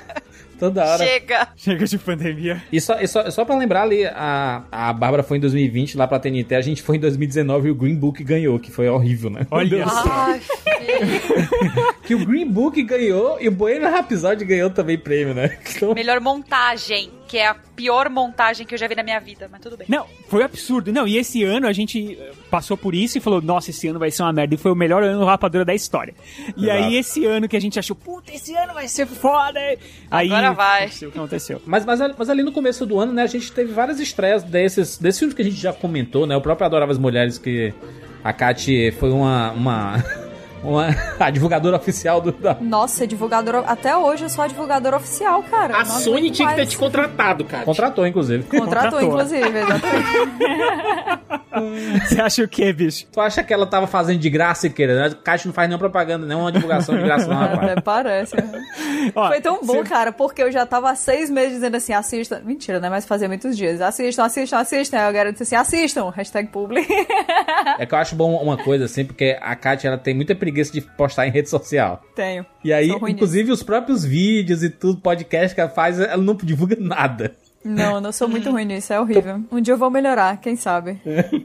Toda 0.58 0.82
hora. 0.86 1.04
Chega! 1.04 1.48
Chega 1.54 1.84
de 1.84 1.98
pandemia. 1.98 2.62
E 2.72 2.80
só, 2.80 2.98
e 2.98 3.06
só, 3.06 3.30
só 3.30 3.44
pra 3.44 3.54
lembrar 3.58 3.82
ali, 3.82 4.06
a, 4.06 4.62
a 4.72 4.90
Bárbara 4.90 5.22
foi 5.22 5.36
em 5.36 5.40
2020 5.40 5.98
lá 5.98 6.06
pra 6.08 6.18
TNT, 6.18 6.54
a 6.54 6.62
gente 6.62 6.80
foi 6.82 6.96
em 6.96 7.00
2019 7.00 7.68
e 7.68 7.70
o 7.70 7.74
Green 7.74 7.94
Book 7.94 8.24
ganhou, 8.24 8.58
que 8.58 8.70
foi 8.70 8.88
horrível, 8.88 9.28
né? 9.28 9.46
Olha 9.50 9.86
só. 9.86 10.02
Ai, 10.08 10.40
Que 12.04 12.14
o 12.14 12.24
Green 12.24 12.48
Book 12.50 12.80
ganhou 12.84 13.36
e 13.40 13.48
o 13.48 13.50
Bohemian 13.52 13.90
Rhapsody 13.90 14.44
ganhou 14.44 14.70
também 14.70 14.96
prêmio, 14.96 15.34
né? 15.34 15.58
Então, 15.76 15.92
melhor 15.92 16.20
montagem, 16.20 17.10
que 17.26 17.38
é 17.38 17.46
a 17.48 17.54
pior 17.54 18.08
montagem 18.08 18.66
que 18.66 18.74
eu 18.74 18.78
já 18.78 18.86
vi 18.86 18.94
na 18.94 19.02
minha 19.02 19.18
vida, 19.20 19.48
mas 19.50 19.60
tudo 19.60 19.76
bem. 19.76 19.86
Não, 19.90 20.06
foi 20.28 20.42
absurdo. 20.44 20.92
Não, 20.92 21.06
e 21.06 21.16
esse 21.16 21.42
ano 21.44 21.66
a 21.66 21.72
gente 21.72 22.16
eh, 22.20 22.32
passou 22.50 22.76
por 22.76 22.94
isso 22.94 23.18
e 23.18 23.20
falou, 23.20 23.42
nossa, 23.42 23.70
esse 23.70 23.88
ano 23.88 23.98
vai 23.98 24.10
ser 24.10 24.22
uma 24.22 24.32
merda. 24.32 24.54
E 24.54 24.58
foi 24.58 24.70
o 24.70 24.74
melhor 24.74 25.02
ano 25.02 25.24
rapadura 25.24 25.64
da 25.64 25.74
história. 25.74 26.14
E 26.56 26.64
Exato. 26.66 26.70
aí, 26.84 26.96
esse 26.96 27.24
ano 27.26 27.48
que 27.48 27.56
a 27.56 27.60
gente 27.60 27.78
achou, 27.78 27.96
puta, 27.96 28.32
esse 28.32 28.54
ano 28.54 28.72
vai 28.74 28.86
ser 28.88 29.06
foda. 29.06 29.58
Aí, 30.10 30.28
Agora 30.32 30.52
vai. 30.52 30.86
o 30.86 30.90
que 30.90 31.04
aconteceu. 31.06 31.60
Mas, 31.66 31.84
mas, 31.84 32.00
ali- 32.00 32.14
mas 32.16 32.30
ali 32.30 32.42
no 32.42 32.52
começo 32.52 32.86
do 32.86 32.98
ano, 32.98 33.12
né, 33.12 33.22
a 33.22 33.26
gente 33.26 33.50
teve 33.52 33.72
várias 33.72 33.98
estreias 34.00 34.42
desses, 34.42 34.96
desses 34.98 35.18
filmes 35.18 35.34
que 35.34 35.42
a 35.42 35.44
gente 35.44 35.56
já 35.56 35.72
comentou, 35.72 36.26
né? 36.26 36.36
O 36.36 36.40
próprio 36.40 36.66
Adoráveis 36.66 36.98
Mulheres, 36.98 37.38
que 37.38 37.74
a 38.22 38.32
Kati 38.32 38.92
foi 38.98 39.10
uma, 39.10 39.50
uma, 39.52 40.04
uma 40.66 40.88
a 41.18 41.30
divulgadora 41.30 41.76
oficial 41.76 42.20
do, 42.20 42.32
da, 42.32 42.56
Nossa, 42.60 43.06
divulgadora. 43.06 43.60
Até 43.60 43.96
hoje 43.96 44.24
eu 44.24 44.28
sou 44.28 44.44
a 44.44 44.46
divulgadora 44.46 44.96
oficial, 44.96 45.42
cara. 45.44 45.76
A 45.76 45.80
Eu 45.80 45.86
não 45.86 45.94
Sony 46.00 46.30
tinha 46.30 46.48
que 46.48 46.54
ter 46.56 46.66
te 46.66 46.76
contratado, 46.78 47.44
cara. 47.44 47.64
Contratou, 47.64 48.06
inclusive. 48.06 48.42
Contratou, 48.50 49.00
Contratou. 49.00 49.02
inclusive, 49.02 49.58
exatamente. 49.58 50.06
Você 52.06 52.20
acha 52.20 52.42
o 52.42 52.48
quê, 52.48 52.70
bicho? 52.72 53.06
Tu 53.10 53.20
acha 53.20 53.42
que 53.42 53.52
ela 53.52 53.66
tava 53.66 53.86
fazendo 53.86 54.18
de 54.18 54.28
graça, 54.28 54.68
queira? 54.68 54.94
Né? 54.94 55.06
A 55.06 55.14
Caixa 55.14 55.48
não 55.48 55.54
faz 55.54 55.66
nenhuma 55.68 55.78
propaganda, 55.78 56.26
nenhuma 56.26 56.52
divulgação 56.52 56.94
de 56.96 57.02
graça, 57.02 57.26
não, 57.26 57.36
rapaz. 57.36 57.70
Até 57.70 57.80
parece. 57.80 58.36
Ó, 59.14 59.28
Foi 59.28 59.40
tão 59.40 59.60
bom, 59.64 59.82
se- 59.82 59.88
cara, 59.88 60.12
porque 60.12 60.42
eu 60.42 60.52
já 60.52 60.66
tava 60.66 60.90
há 60.90 60.94
seis 60.94 61.30
meses 61.30 61.54
dizendo 61.54 61.76
assim, 61.76 61.92
assista. 61.94 62.42
Mentira, 62.44 62.78
né? 62.78 62.90
Mas 62.90 63.06
fazia 63.06 63.26
muitos 63.26 63.56
dias. 63.56 63.80
Assistam, 63.80 64.24
assistam, 64.24 64.58
assistam. 64.58 64.96
Aí 64.98 65.02
galera 65.12 65.32
disse 65.32 65.44
assim, 65.44 65.56
assistam. 65.56 66.10
Hashtag 66.10 66.48
publi. 66.48 66.86
É 67.78 67.86
que 67.86 67.94
eu 67.94 67.98
acho 67.98 68.14
bom 68.14 68.36
uma 68.36 68.56
coisa, 68.58 68.84
assim, 68.84 69.04
porque 69.04 69.38
a 69.40 69.56
Kátia, 69.56 69.88
ela 69.88 69.98
tem 69.98 70.14
muita 70.14 70.34
preguiça 70.34 70.55
de 70.64 70.80
postar 70.80 71.26
em 71.26 71.30
rede 71.30 71.48
social. 71.48 72.02
Tenho. 72.14 72.44
E 72.64 72.72
aí, 72.72 72.88
inclusive, 73.08 73.50
os 73.52 73.62
próprios 73.62 74.04
vídeos 74.04 74.62
e 74.62 74.70
tudo, 74.70 75.00
podcast 75.00 75.54
que 75.54 75.60
ela 75.60 75.70
faz, 75.70 75.98
ela 76.00 76.22
não 76.22 76.34
divulga 76.34 76.76
nada. 76.80 77.34
Não, 77.64 78.00
não 78.00 78.12
sou 78.12 78.28
muito 78.28 78.50
ruim 78.50 78.64
nisso, 78.64 78.92
é 78.92 79.00
horrível. 79.00 79.42
Um 79.50 79.60
dia 79.60 79.74
eu 79.74 79.78
vou 79.78 79.90
melhorar, 79.90 80.40
quem 80.40 80.54
sabe. 80.56 81.00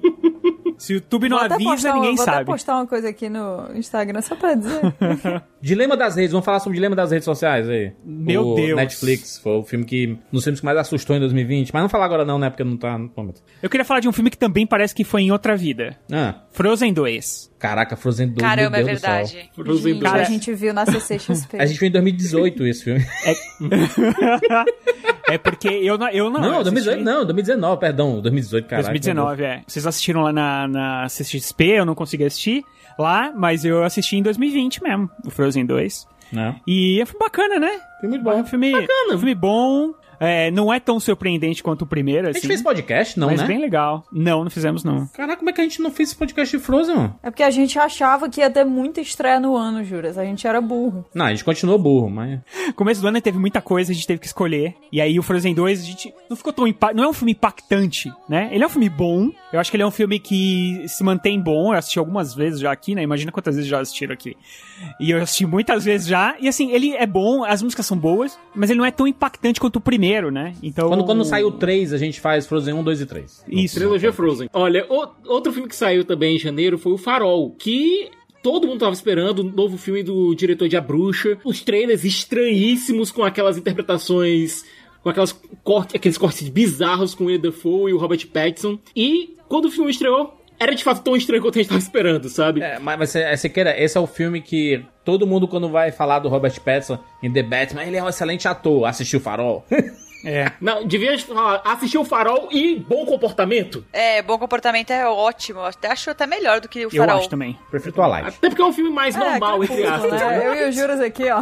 Se 0.77 0.93
o 0.93 0.95
YouTube 0.95 1.29
não 1.29 1.37
Vou 1.37 1.45
avisa, 1.45 1.69
postar 1.69 1.89
uma- 1.89 1.95
ninguém 2.01 2.15
vou 2.15 2.23
até 2.23 2.31
sabe. 2.31 2.45
postar 2.45 2.75
uma 2.77 2.87
coisa 2.87 3.09
aqui 3.09 3.29
no 3.29 3.69
Instagram 3.75 4.19
só 4.21 4.35
pra 4.35 4.55
dizer. 4.55 4.81
Dilema 5.61 5.95
das 5.95 6.15
redes, 6.15 6.31
vamos 6.31 6.43
falar 6.43 6.59
sobre 6.59 6.71
o 6.71 6.77
dilema 6.77 6.95
das 6.95 7.11
redes 7.11 7.25
sociais 7.25 7.69
aí. 7.69 7.93
Meu 8.03 8.47
o 8.47 8.55
Deus. 8.55 8.75
Netflix, 8.77 9.37
foi 9.37 9.57
o 9.57 9.63
filme 9.63 9.85
que. 9.85 10.17
Dos 10.31 10.43
filmes 10.43 10.59
que 10.59 10.65
mais 10.65 10.79
assustou 10.79 11.15
em 11.15 11.19
2020. 11.19 11.71
Mas 11.71 11.83
não 11.83 11.87
falar 11.89 12.05
agora 12.05 12.25
não, 12.25 12.39
né? 12.39 12.49
Porque 12.49 12.63
não 12.63 12.77
tá 12.77 12.97
no 12.97 13.11
momento. 13.15 13.43
Eu 13.61 13.69
queria 13.69 13.85
falar 13.85 13.99
de 13.99 14.09
um 14.09 14.11
filme 14.11 14.31
que 14.31 14.37
também 14.39 14.65
parece 14.65 14.95
que 14.95 15.03
foi 15.03 15.21
em 15.21 15.31
outra 15.31 15.55
vida. 15.55 15.99
Ah, 16.11 16.41
Frozen 16.51 16.93
2. 16.93 17.50
Caraca, 17.61 17.95
Frozen 17.95 18.29
2. 18.29 18.39
Caramba, 18.41 18.77
é 18.77 18.79
meu 18.79 18.87
Deus 18.87 18.99
do 18.99 19.01
céu. 19.05 19.13
verdade. 19.15 19.49
Frozen 19.55 19.93
Gente, 19.93 20.03
Cara, 20.03 20.21
a 20.21 20.25
gente 20.25 20.53
viu 20.53 20.73
na 20.73 20.85
CCXP. 20.85 21.57
A 21.61 21.65
gente 21.65 21.79
viu 21.79 21.87
em 21.87 21.91
2018 21.91 22.65
esse 22.67 22.83
filme. 22.83 23.05
É 25.29 25.37
porque 25.37 25.69
eu 25.69 25.97
não. 25.97 26.09
Eu 26.09 26.29
não, 26.29 26.41
Não, 26.41 26.55
eu 26.57 26.63
2018 26.63 26.89
assisti- 26.89 27.03
não, 27.05 27.23
2019, 27.25 27.79
perdão. 27.79 28.19
2018, 28.21 28.67
caraca. 28.67 28.89
2019, 28.89 29.43
é. 29.43 29.61
Vocês 29.65 29.87
assistiram 29.87 30.21
lá 30.23 30.33
na, 30.33 30.67
na 30.67 31.07
CXP, 31.07 31.63
eu 31.63 31.85
não 31.85 31.95
consegui 31.95 32.25
assistir 32.25 32.65
lá, 32.99 33.31
mas 33.33 33.63
eu 33.63 33.83
assisti 33.83 34.17
em 34.17 34.23
2020 34.23 34.83
mesmo, 34.83 35.09
o 35.25 35.29
Frozen 35.29 35.65
2. 35.65 36.05
Não. 36.33 36.55
E 36.67 37.01
foi 37.05 37.17
bacana, 37.19 37.59
né? 37.59 37.79
Foi 38.01 38.09
muito 38.09 38.21
É 38.29 38.33
bom. 38.33 38.39
um 38.41 38.45
filme, 38.45 38.73
um 38.75 39.17
filme 39.17 39.35
bom, 39.35 39.93
é, 40.21 40.51
não 40.51 40.71
é 40.71 40.79
tão 40.79 40.99
surpreendente 40.99 41.63
quanto 41.63 41.81
o 41.81 41.85
primeiro, 41.85 42.27
A 42.27 42.29
assim. 42.29 42.39
gente 42.41 42.47
fez 42.47 42.61
podcast, 42.61 43.19
não, 43.19 43.27
mas 43.27 43.41
né? 43.41 43.47
bem 43.47 43.59
legal. 43.59 44.05
Não, 44.11 44.43
não 44.43 44.51
fizemos 44.51 44.83
não. 44.83 45.07
Caraca, 45.07 45.37
como 45.37 45.49
é 45.49 45.53
que 45.53 45.59
a 45.59 45.63
gente 45.63 45.81
não 45.81 45.89
fez 45.91 46.09
esse 46.09 46.17
podcast 46.17 46.55
de 46.55 46.63
Frozen, 46.63 46.95
mano? 46.95 47.15
É 47.23 47.31
porque 47.31 47.43
a 47.43 47.49
gente 47.49 47.77
achava 47.79 48.29
que 48.29 48.39
ia 48.39 48.49
ter 48.49 48.63
muita 48.63 49.01
estreia 49.01 49.39
no 49.39 49.55
ano, 49.57 49.83
Juras. 49.83 50.17
A 50.17 50.23
gente 50.23 50.45
era 50.47 50.61
burro. 50.61 51.03
Não, 51.13 51.25
a 51.25 51.31
gente 51.31 51.43
continuou 51.43 51.79
burro, 51.79 52.09
mas. 52.09 52.39
Começo 52.75 53.01
do 53.01 53.07
ano 53.07 53.19
teve 53.19 53.39
muita 53.39 53.61
coisa, 53.61 53.91
a 53.91 53.95
gente 53.95 54.05
teve 54.07 54.19
que 54.19 54.27
escolher. 54.27 54.75
E 54.91 55.01
aí 55.01 55.17
o 55.17 55.23
Frozen 55.23 55.53
2, 55.55 55.81
a 55.81 55.83
gente 55.83 56.13
não 56.29 56.37
ficou 56.37 56.53
tão 56.53 56.67
impa- 56.67 56.93
não 56.93 57.03
é 57.03 57.07
um 57.07 57.13
filme 57.13 57.31
impactante, 57.31 58.11
né? 58.29 58.49
Ele 58.51 58.63
é 58.63 58.67
um 58.67 58.69
filme 58.69 58.89
bom. 58.89 59.29
Eu 59.51 59.59
acho 59.59 59.71
que 59.71 59.75
ele 59.75 59.83
é 59.83 59.87
um 59.87 59.91
filme 59.91 60.19
que 60.19 60.85
se 60.87 61.03
mantém 61.03 61.39
bom. 61.41 61.73
Eu 61.73 61.79
assisti 61.79 61.97
algumas 61.99 62.33
vezes 62.35 62.59
já 62.59 62.71
aqui, 62.71 62.93
né? 62.95 63.01
Imagina 63.01 63.31
quantas 63.31 63.55
vezes 63.55 63.69
já 63.69 63.79
assistiram 63.79 64.13
aqui. 64.13 64.35
E 64.99 65.11
eu 65.11 65.21
assisti 65.21 65.45
muitas 65.45 65.83
vezes 65.85 66.07
já. 66.07 66.35
E 66.39 66.47
assim, 66.47 66.71
ele 66.71 66.95
é 66.95 67.05
bom, 67.07 67.43
as 67.43 67.61
músicas 67.61 67.85
são 67.85 67.97
boas, 67.97 68.37
mas 68.55 68.69
ele 68.69 68.79
não 68.79 68.85
é 68.85 68.91
tão 68.91 69.07
impactante 69.07 69.59
quanto 69.59 69.77
o 69.77 69.81
primeiro, 69.81 70.10
né? 70.31 70.53
Então 70.61 70.89
Quando, 70.89 71.03
quando 71.05 71.23
sai 71.23 71.43
o 71.43 71.51
3, 71.51 71.93
a 71.93 71.97
gente 71.97 72.19
faz 72.19 72.45
Frozen 72.47 72.73
1, 72.73 72.83
2 72.83 73.01
e 73.01 73.05
3. 73.05 73.45
Isso. 73.47 73.75
Trilogia 73.75 74.11
Frozen. 74.11 74.49
Olha, 74.51 74.85
o- 74.89 75.07
outro 75.31 75.53
filme 75.53 75.69
que 75.69 75.75
saiu 75.75 76.03
também 76.03 76.35
em 76.35 76.39
janeiro 76.39 76.77
foi 76.77 76.91
o 76.91 76.97
Farol, 76.97 77.51
que 77.51 78.09
todo 78.43 78.67
mundo 78.67 78.79
tava 78.79 78.93
esperando, 78.93 79.39
o 79.39 79.43
novo 79.43 79.77
filme 79.77 80.03
do 80.03 80.33
diretor 80.35 80.67
de 80.67 80.75
A 80.75 80.81
Bruxa. 80.81 81.37
Os 81.45 81.61
trailers 81.61 82.03
estranhíssimos 82.03 83.11
com 83.11 83.23
aquelas 83.23 83.57
interpretações, 83.57 84.65
com 85.03 85.09
aquelas 85.09 85.31
corte, 85.63 85.95
aqueles 85.95 86.17
cortes 86.17 86.49
bizarros 86.49 87.13
com 87.15 87.25
o 87.25 87.29
Eda 87.31 87.49
Dafoe 87.49 87.91
e 87.91 87.93
o 87.93 87.97
Robert 87.97 88.27
Pattinson. 88.27 88.79
E 88.95 89.35
quando 89.47 89.65
o 89.65 89.71
filme 89.71 89.91
estreou, 89.91 90.33
era 90.61 90.75
de 90.75 90.83
fato 90.83 91.01
tão 91.01 91.15
estranho 91.15 91.41
quanto 91.41 91.57
a 91.57 91.61
gente 91.61 91.69
tava 91.69 91.79
esperando, 91.79 92.29
sabe? 92.29 92.61
É, 92.61 92.77
mas, 92.77 92.99
mas 92.99 93.09
você, 93.09 93.35
você 93.35 93.49
queira, 93.49 93.75
esse 93.81 93.97
é 93.97 93.99
o 93.99 94.05
filme 94.05 94.41
que 94.41 94.85
todo 95.03 95.25
mundo, 95.25 95.47
quando 95.47 95.67
vai 95.69 95.91
falar 95.91 96.19
do 96.19 96.29
Robert 96.29 96.53
Pattinson 96.61 96.99
em 97.23 97.33
The 97.33 97.41
Batman, 97.41 97.83
ele 97.83 97.97
é 97.97 98.03
um 98.03 98.07
excelente 98.07 98.47
ator. 98.47 98.85
Assistiu 98.85 99.19
Farol? 99.19 99.65
É. 100.23 100.51
Não, 100.61 100.85
devia 100.85 101.17
falar, 101.17 101.63
assistir 101.65 101.97
o 101.97 102.05
Farol 102.05 102.47
e 102.51 102.75
bom 102.75 103.07
comportamento. 103.07 103.83
É, 103.91 104.21
bom 104.21 104.37
comportamento 104.37 104.91
é 104.91 105.03
ótimo. 105.07 105.61
Até 105.61 105.91
acho 105.91 106.11
até 106.11 106.27
melhor 106.27 106.61
do 106.61 106.69
que 106.69 106.85
o 106.85 106.89
Eu 106.89 106.91
Farol. 106.91 107.17
acho 107.17 107.27
também. 107.27 107.57
Prefiro 107.71 107.95
Twilight. 107.95 108.27
Até 108.27 108.49
porque 108.49 108.61
é 108.61 108.65
um 108.65 108.71
filme 108.71 108.91
mais 108.91 109.15
normal, 109.15 109.63
é, 109.63 109.65
entre 109.65 109.77
crepúsculo, 109.77 110.13
aspas. 110.13 110.29
né? 110.29 110.47
Eu 110.47 110.53
e 110.53 110.69
o 110.69 110.71
Juras 110.71 110.99
aqui, 110.99 111.23
ó. 111.27 111.41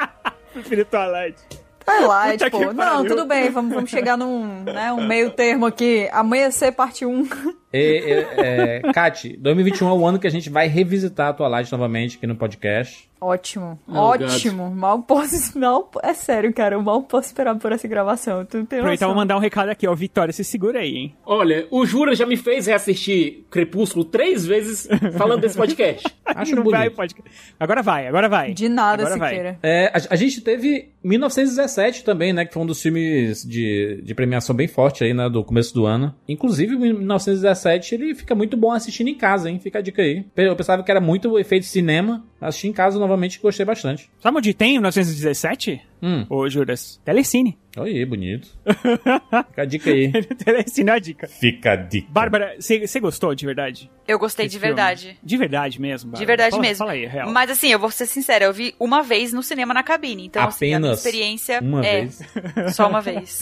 Prefiro 0.54 0.86
Twilight. 0.86 1.36
Twilight, 1.84 2.50
Puta 2.50 2.66
pô. 2.66 2.72
Não, 2.72 3.04
tudo 3.04 3.26
bem, 3.26 3.50
vamos, 3.50 3.74
vamos 3.74 3.90
chegar 3.90 4.16
num 4.16 4.62
né, 4.64 4.90
um 4.90 5.06
meio 5.06 5.30
termo 5.30 5.66
aqui. 5.66 6.08
Amanhecer, 6.10 6.72
parte 6.72 7.04
1. 7.04 7.28
E, 7.76 7.98
e, 7.98 8.40
é, 8.40 8.82
Kat, 8.92 9.36
2021 9.36 9.88
é 9.88 9.92
o 9.92 10.06
ano 10.06 10.18
que 10.18 10.26
a 10.28 10.30
gente 10.30 10.48
vai 10.48 10.68
revisitar 10.68 11.28
a 11.30 11.32
Twilight 11.32 11.72
novamente 11.72 12.16
aqui 12.16 12.26
no 12.26 12.36
podcast. 12.36 13.08
Ótimo, 13.20 13.78
Oh, 13.88 13.98
ótimo. 14.00 14.70
Mal 14.70 15.00
posso. 15.02 15.58
Mal, 15.58 15.90
é 16.02 16.12
sério, 16.12 16.52
cara. 16.52 16.74
Eu 16.74 16.82
mal 16.82 17.02
posso 17.02 17.28
esperar 17.28 17.54
por 17.56 17.72
essa 17.72 17.88
gravação. 17.88 18.44
Tu 18.44 18.58
não 18.58 18.66
tem 18.66 18.78
Aproveitar, 18.80 19.06
vou 19.06 19.14
mandar 19.16 19.34
um 19.36 19.40
recado 19.40 19.70
aqui, 19.70 19.88
ó. 19.88 19.94
Vitória, 19.94 20.30
se 20.30 20.44
segura 20.44 20.80
aí, 20.80 20.94
hein? 20.94 21.14
Olha, 21.24 21.66
o 21.70 21.86
Jura 21.86 22.14
já 22.14 22.26
me 22.26 22.36
fez 22.36 22.66
reassistir 22.66 23.44
Crepúsculo 23.50 24.04
três 24.04 24.44
vezes 24.44 24.86
falando 25.16 25.40
desse 25.40 25.56
podcast. 25.56 26.06
Acho 26.26 26.54
Não 26.54 26.62
bonito. 26.64 26.78
vai, 26.78 26.90
pode... 26.90 27.14
Agora 27.58 27.82
vai, 27.82 28.06
agora 28.06 28.28
vai. 28.28 28.52
De 28.52 28.68
nada, 28.68 29.04
agora 29.04 29.18
vai. 29.18 29.28
Siqueira. 29.30 29.58
É, 29.62 29.86
a, 29.86 30.12
a 30.12 30.16
gente 30.16 30.42
teve 30.42 30.90
1917 31.02 32.04
também, 32.04 32.32
né? 32.32 32.44
Que 32.44 32.52
foi 32.52 32.62
um 32.62 32.66
dos 32.66 32.82
filmes 32.82 33.42
de, 33.42 34.02
de 34.02 34.14
premiação 34.14 34.54
bem 34.54 34.68
forte 34.68 35.02
aí, 35.02 35.14
né? 35.14 35.30
Do 35.30 35.42
começo 35.42 35.72
do 35.72 35.86
ano. 35.86 36.14
Inclusive, 36.28 36.76
1917 36.76 37.63
ele 37.94 38.14
fica 38.14 38.34
muito 38.34 38.56
bom 38.56 38.72
assistindo 38.72 39.08
em 39.08 39.14
casa, 39.14 39.50
hein? 39.50 39.58
Fica 39.58 39.78
a 39.78 39.82
dica 39.82 40.02
aí. 40.02 40.24
Eu 40.36 40.56
pensava 40.56 40.82
que 40.82 40.90
era 40.90 41.00
muito 41.00 41.38
efeito 41.38 41.66
cinema. 41.66 42.24
Assisti 42.46 42.68
em 42.68 42.72
casa 42.72 42.98
novamente 42.98 43.36
e 43.36 43.38
gostei 43.40 43.64
bastante. 43.64 44.10
Sabe 44.20 44.36
onde 44.38 44.52
tem 44.52 44.72
1917? 44.72 45.80
Hum. 46.02 46.26
Ô, 46.28 46.46
Juras. 46.50 47.00
Telecine. 47.04 47.58
Oi, 47.78 48.04
bonito. 48.04 48.48
Fica 49.48 49.62
a 49.62 49.64
dica 49.64 49.90
aí. 49.90 50.12
Telecine 50.44 50.90
é 50.90 50.92
a 50.92 50.98
dica. 50.98 51.26
Fica 51.26 51.72
a 51.72 51.76
dica. 51.76 52.06
Bárbara, 52.10 52.54
você 52.58 53.00
gostou 53.00 53.34
de 53.34 53.46
verdade? 53.46 53.90
Eu 54.06 54.18
gostei 54.18 54.44
Esse 54.44 54.56
de 54.56 54.60
filme? 54.60 54.74
verdade. 54.74 55.18
De 55.22 55.36
verdade 55.38 55.80
mesmo, 55.80 56.10
Bárbara? 56.10 56.20
De 56.20 56.26
verdade 56.26 56.50
Fala- 56.50 56.62
mesmo. 56.62 56.78
Fala 56.78 56.92
aí, 56.92 57.06
real. 57.06 57.30
Mas 57.30 57.50
assim, 57.50 57.68
eu 57.68 57.78
vou 57.78 57.90
ser 57.90 58.04
sincera, 58.06 58.44
eu 58.44 58.52
vi 58.52 58.74
uma 58.78 59.02
vez 59.02 59.32
no 59.32 59.42
cinema 59.42 59.72
na 59.72 59.82
cabine. 59.82 60.26
Então, 60.26 60.44
assim, 60.44 60.66
a 60.66 60.78
minha 60.78 60.78
Apenas 60.78 60.98
experiência 60.98 61.60
uma 61.62 61.84
é 61.86 62.00
vez. 62.02 62.20
só 62.76 62.86
uma 62.88 63.00
vez. 63.00 63.40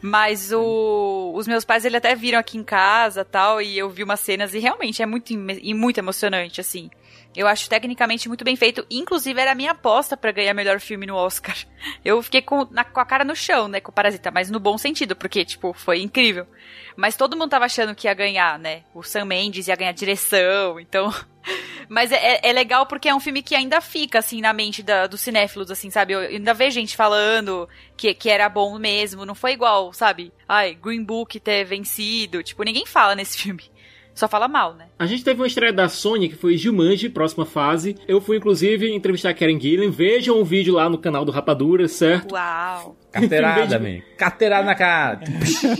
Mas 0.00 0.50
o, 0.52 1.32
os 1.34 1.46
meus 1.46 1.64
pais, 1.64 1.84
eles 1.84 1.96
até 1.98 2.14
viram 2.14 2.38
aqui 2.38 2.56
em 2.56 2.64
casa 2.64 3.24
tal, 3.24 3.60
e 3.60 3.76
eu 3.76 3.90
vi 3.90 4.02
umas 4.02 4.20
cenas 4.20 4.54
e 4.54 4.58
realmente 4.58 5.02
é 5.02 5.06
muito, 5.06 5.30
e 5.32 5.74
muito 5.74 5.98
emocionante, 5.98 6.60
assim. 6.60 6.88
Eu 7.36 7.46
acho 7.46 7.68
tecnicamente 7.68 8.28
muito 8.28 8.44
bem 8.44 8.56
feito. 8.56 8.86
Inclusive, 8.90 9.38
era 9.40 9.52
a 9.52 9.54
minha 9.54 9.72
aposta 9.72 10.16
pra 10.16 10.32
ganhar 10.32 10.54
melhor 10.54 10.80
filme 10.80 11.06
no 11.06 11.14
Oscar. 11.14 11.54
Eu 12.04 12.22
fiquei 12.22 12.40
com, 12.42 12.66
na- 12.70 12.84
com 12.84 12.98
a 13.00 13.04
cara 13.04 13.24
no 13.24 13.36
chão, 13.36 13.68
né, 13.68 13.80
com 13.80 13.90
o 13.90 13.94
Parasita, 13.94 14.30
mas 14.30 14.50
no 14.50 14.58
bom 14.58 14.78
sentido, 14.78 15.14
porque, 15.14 15.44
tipo, 15.44 15.72
foi 15.74 16.00
incrível. 16.00 16.46
Mas 16.96 17.16
todo 17.16 17.36
mundo 17.36 17.50
tava 17.50 17.66
achando 17.66 17.94
que 17.94 18.06
ia 18.08 18.14
ganhar, 18.14 18.58
né? 18.58 18.82
O 18.94 19.02
Sam 19.02 19.26
Mendes 19.26 19.68
ia 19.68 19.76
ganhar 19.76 19.92
direção, 19.92 20.80
então. 20.80 21.12
Mas 21.88 22.10
é, 22.10 22.16
é- 22.16 22.40
é 22.48 22.52
legal 22.52 22.86
porque 22.86 23.08
é 23.08 23.14
um 23.14 23.20
filme 23.20 23.42
que 23.42 23.54
ainda 23.54 23.80
fica, 23.80 24.18
assim, 24.18 24.40
na 24.40 24.52
mente 24.52 24.82
da- 24.82 25.06
dos 25.06 25.20
cinéfilos, 25.20 25.70
assim, 25.70 25.90
sabe? 25.90 26.14
Eu 26.14 26.20
ainda 26.20 26.52
vejo 26.54 26.74
gente 26.80 26.96
falando 26.96 27.68
que, 27.96 28.12
que 28.14 28.28
era 28.30 28.48
bom 28.48 28.78
mesmo. 28.78 29.24
Não 29.26 29.34
foi 29.34 29.52
igual, 29.52 29.92
sabe? 29.92 30.32
Ai, 30.48 30.74
Green 30.74 31.04
Book 31.04 31.38
ter 31.38 31.64
vencido. 31.64 32.42
Tipo, 32.42 32.62
ninguém 32.64 32.86
fala 32.86 33.14
nesse 33.14 33.38
filme. 33.38 33.70
Só 34.16 34.26
fala 34.26 34.48
mal, 34.48 34.74
né? 34.74 34.86
A 34.98 35.04
gente 35.06 35.22
teve 35.22 35.40
uma 35.42 35.46
estreia 35.46 35.72
da 35.72 35.88
Sony, 35.90 36.28
que 36.30 36.34
foi 36.36 36.56
Jumanji, 36.56 37.08
próxima 37.10 37.44
fase. 37.44 37.94
Eu 38.08 38.18
fui, 38.20 38.38
inclusive, 38.38 38.90
entrevistar 38.92 39.28
a 39.28 39.34
Karen 39.34 39.60
Gillan. 39.60 39.90
Vejam 39.90 40.40
o 40.40 40.44
vídeo 40.44 40.72
lá 40.74 40.88
no 40.88 40.96
canal 40.96 41.22
do 41.22 41.30
Rapadura, 41.30 41.86
certo? 41.86 42.32
Uau. 42.32 42.96
Carteirada, 43.12 43.78
Filme 43.78 43.96
man. 43.98 44.02
Carteirada 44.16 44.64
na 44.66 44.74
cara. 44.74 45.20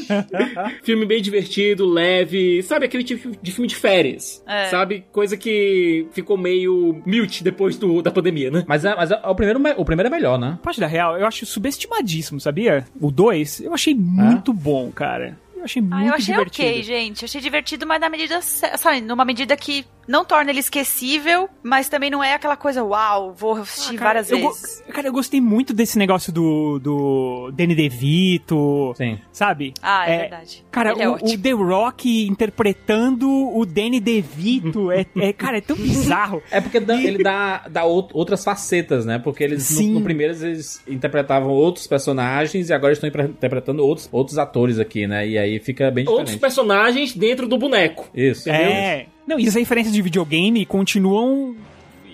Filme 0.85 1.05
bem 1.07 1.21
divertido, 1.23 1.87
leve. 1.87 2.63
Sabe, 2.63 2.87
aquele 2.87 3.05
tipo 3.05 3.33
de 3.43 3.53
filme 3.53 3.69
de 3.69 3.75
férias. 3.77 4.43
É. 4.47 4.67
Sabe? 4.67 5.05
Coisa 5.13 5.37
que 5.37 6.07
ficou 6.13 6.37
meio 6.37 7.03
mute 7.07 7.43
depois 7.43 7.77
do, 7.77 8.03
da 8.03 8.11
pandemia, 8.11 8.51
né? 8.51 8.65
Mas, 8.67 8.85
é, 8.85 8.95
mas 8.95 9.11
é- 9.11 9.21
o, 9.25 9.35
primeiro, 9.35 9.59
me- 9.61 9.75
o 9.77 9.85
primeiro 9.85 10.09
é 10.09 10.11
melhor, 10.11 10.39
né? 10.39 10.59
Parte 10.63 10.81
da 10.81 10.87
real, 10.87 11.17
eu 11.19 11.27
acho 11.27 11.45
subestimadíssimo, 11.47 12.41
sabia? 12.41 12.85
O 13.01 13.11
2, 13.11 13.61
eu 13.61 13.73
achei 13.75 13.95
muito 13.95 14.53
bom, 14.53 14.91
cara. 14.91 15.39
Eu 15.67 15.69
achei 15.69 15.83
muito 15.83 15.95
Ah, 15.97 16.05
eu 16.07 16.15
achei 16.15 16.35
divertido. 16.35 16.69
ok, 16.69 16.83
gente. 16.83 17.23
Eu 17.23 17.27
achei 17.27 17.41
divertido, 17.41 17.87
mas 17.87 18.01
na 18.01 18.09
medida, 18.09 18.41
sabe, 18.41 19.01
numa 19.01 19.25
medida 19.25 19.57
que 19.57 19.85
não 20.07 20.25
torna 20.25 20.51
ele 20.51 20.61
esquecível, 20.61 21.49
mas 21.63 21.89
também 21.89 22.11
não 22.11 22.23
é 22.23 22.35
aquela 22.35 22.57
coisa, 22.57 22.83
uau, 22.85 23.33
vou 23.33 23.55
assistir 23.57 23.95
Ah, 23.97 23.99
cara, 23.99 24.05
várias 24.23 24.31
eu 24.31 24.41
go- 24.41 24.49
vezes. 24.53 24.83
Cara, 24.93 25.09
eu 25.09 25.13
gostei 25.13 25.41
muito 25.41 25.73
desse 25.73 25.99
negócio 25.99 26.33
do, 26.33 26.79
do 26.79 27.51
Danny 27.53 27.75
DeVito, 27.75 28.95
Sim. 28.97 29.19
sabe? 29.33 29.73
Ah, 29.83 30.09
é, 30.09 30.19
verdade. 30.21 30.65
Cara, 30.71 30.93
Ele 30.93 31.03
é 31.03 31.09
o, 31.09 31.15
o 31.15 31.39
The 31.39 31.51
Rock 31.53 32.27
interpretando 32.27 33.29
o 33.57 33.65
Danny 33.67 34.01
DeVito 34.01 34.91
é, 34.91 35.07
é, 35.17 35.33
cara, 35.33 35.59
é 35.59 35.61
tão 35.61 35.77
bizarro. 35.77 36.43
É 36.51 36.61
porque 36.61 36.79
ele 36.79 37.23
dá, 37.23 37.67
dá 37.69 37.83
out- 37.83 38.11
outras 38.15 38.43
facetas, 38.45 39.05
né? 39.05 39.19
Porque 39.19 39.43
eles, 39.45 39.71
no, 39.71 39.77
Sim. 39.77 39.93
no 39.95 40.01
primeiro, 40.03 40.33
eles 40.35 40.83
interpretavam 40.87 41.51
outros 41.51 41.87
personagens 41.87 42.69
e 42.71 42.73
agora 42.73 42.93
estão 42.93 43.09
interpretando 43.09 43.85
outros, 43.85 44.09
outros 44.13 44.39
atores 44.39 44.79
aqui, 44.79 45.07
né? 45.07 45.27
E 45.27 45.37
aí 45.39 45.59
fica 45.59 45.91
bem 45.91 46.05
Outros 46.07 46.31
diferente. 46.31 46.41
personagens 46.41 47.15
dentro 47.15 47.47
do 47.49 47.59
boneco. 47.59 48.09
Isso. 48.15 48.49
É. 48.49 49.07
Não, 49.27 49.41
e 49.41 49.49
as 49.49 49.55
referências 49.55 49.93
de 49.93 50.01
videogame 50.01 50.65
continuam 50.65 51.57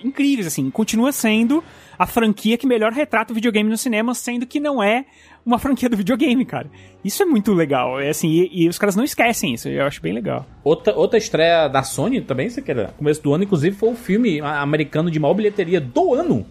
incríveis, 0.03 0.47
assim. 0.47 0.69
Continua 0.69 1.11
sendo 1.11 1.63
a 1.97 2.05
franquia 2.05 2.57
que 2.57 2.65
melhor 2.65 2.91
retrata 2.91 3.31
o 3.31 3.35
videogame 3.35 3.69
no 3.69 3.77
cinema, 3.77 4.13
sendo 4.13 4.45
que 4.45 4.59
não 4.59 4.81
é 4.81 5.05
uma 5.45 5.59
franquia 5.59 5.89
do 5.89 5.97
videogame, 5.97 6.43
cara. 6.45 6.69
Isso 7.03 7.21
é 7.21 7.25
muito 7.25 7.53
legal. 7.53 7.99
É 7.99 8.09
assim, 8.09 8.29
e, 8.29 8.63
e 8.63 8.69
os 8.69 8.77
caras 8.77 8.95
não 8.95 9.03
esquecem 9.03 9.53
isso. 9.53 9.67
Eu 9.69 9.85
acho 9.85 10.01
bem 10.01 10.13
legal. 10.13 10.45
Outra, 10.63 10.95
outra 10.95 11.17
estreia 11.17 11.67
da 11.67 11.83
Sony 11.83 12.21
também, 12.21 12.49
você 12.49 12.61
quer? 12.61 12.91
Começo 12.93 13.21
do 13.21 13.33
ano, 13.33 13.43
inclusive, 13.43 13.75
foi 13.75 13.89
o 13.89 13.95
filme 13.95 14.41
americano 14.41 15.11
de 15.11 15.19
maior 15.19 15.33
bilheteria 15.33 15.79
do 15.79 16.13
ano. 16.13 16.45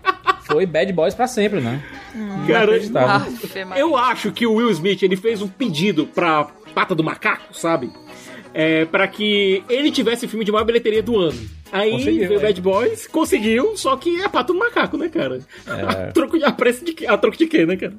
foi 0.46 0.64
Bad 0.64 0.92
Boys 0.92 1.14
pra 1.14 1.26
sempre, 1.26 1.60
né? 1.60 1.82
Cara. 2.46 2.76
Aff, 2.76 3.64
Maria. 3.64 3.82
Eu 3.82 3.96
acho 3.96 4.32
que 4.32 4.46
o 4.46 4.54
Will 4.54 4.70
Smith 4.70 5.02
ele 5.02 5.16
fez 5.16 5.42
um 5.42 5.48
pedido 5.48 6.06
pra 6.06 6.48
pata 6.74 6.94
do 6.94 7.04
macaco, 7.04 7.54
sabe? 7.54 7.90
É, 8.54 8.84
para 8.84 9.06
que 9.06 9.62
ele 9.68 9.90
tivesse 9.90 10.26
o 10.26 10.28
filme 10.28 10.44
de 10.44 10.52
maior 10.52 10.64
bilheteria 10.64 11.02
do 11.02 11.16
ano. 11.16 11.38
Aí 11.70 11.90
Conseguiu, 11.90 12.28
veio 12.28 12.40
é. 12.40 12.42
Bad 12.42 12.60
Boys, 12.60 13.06
conseguiu, 13.06 13.76
só 13.76 13.96
que 13.96 14.22
é 14.22 14.28
pato 14.28 14.52
no 14.52 14.58
macaco, 14.58 14.96
né, 14.96 15.08
cara? 15.08 15.40
É. 15.66 15.72
A, 16.08 16.12
troco 16.12 16.38
de, 16.38 16.44
a, 16.44 16.52
preço 16.52 16.84
de, 16.84 16.92
quê? 16.92 17.06
a 17.06 17.16
troco 17.18 17.36
de 17.36 17.46
quê, 17.46 17.66
né, 17.66 17.76
cara? 17.76 17.94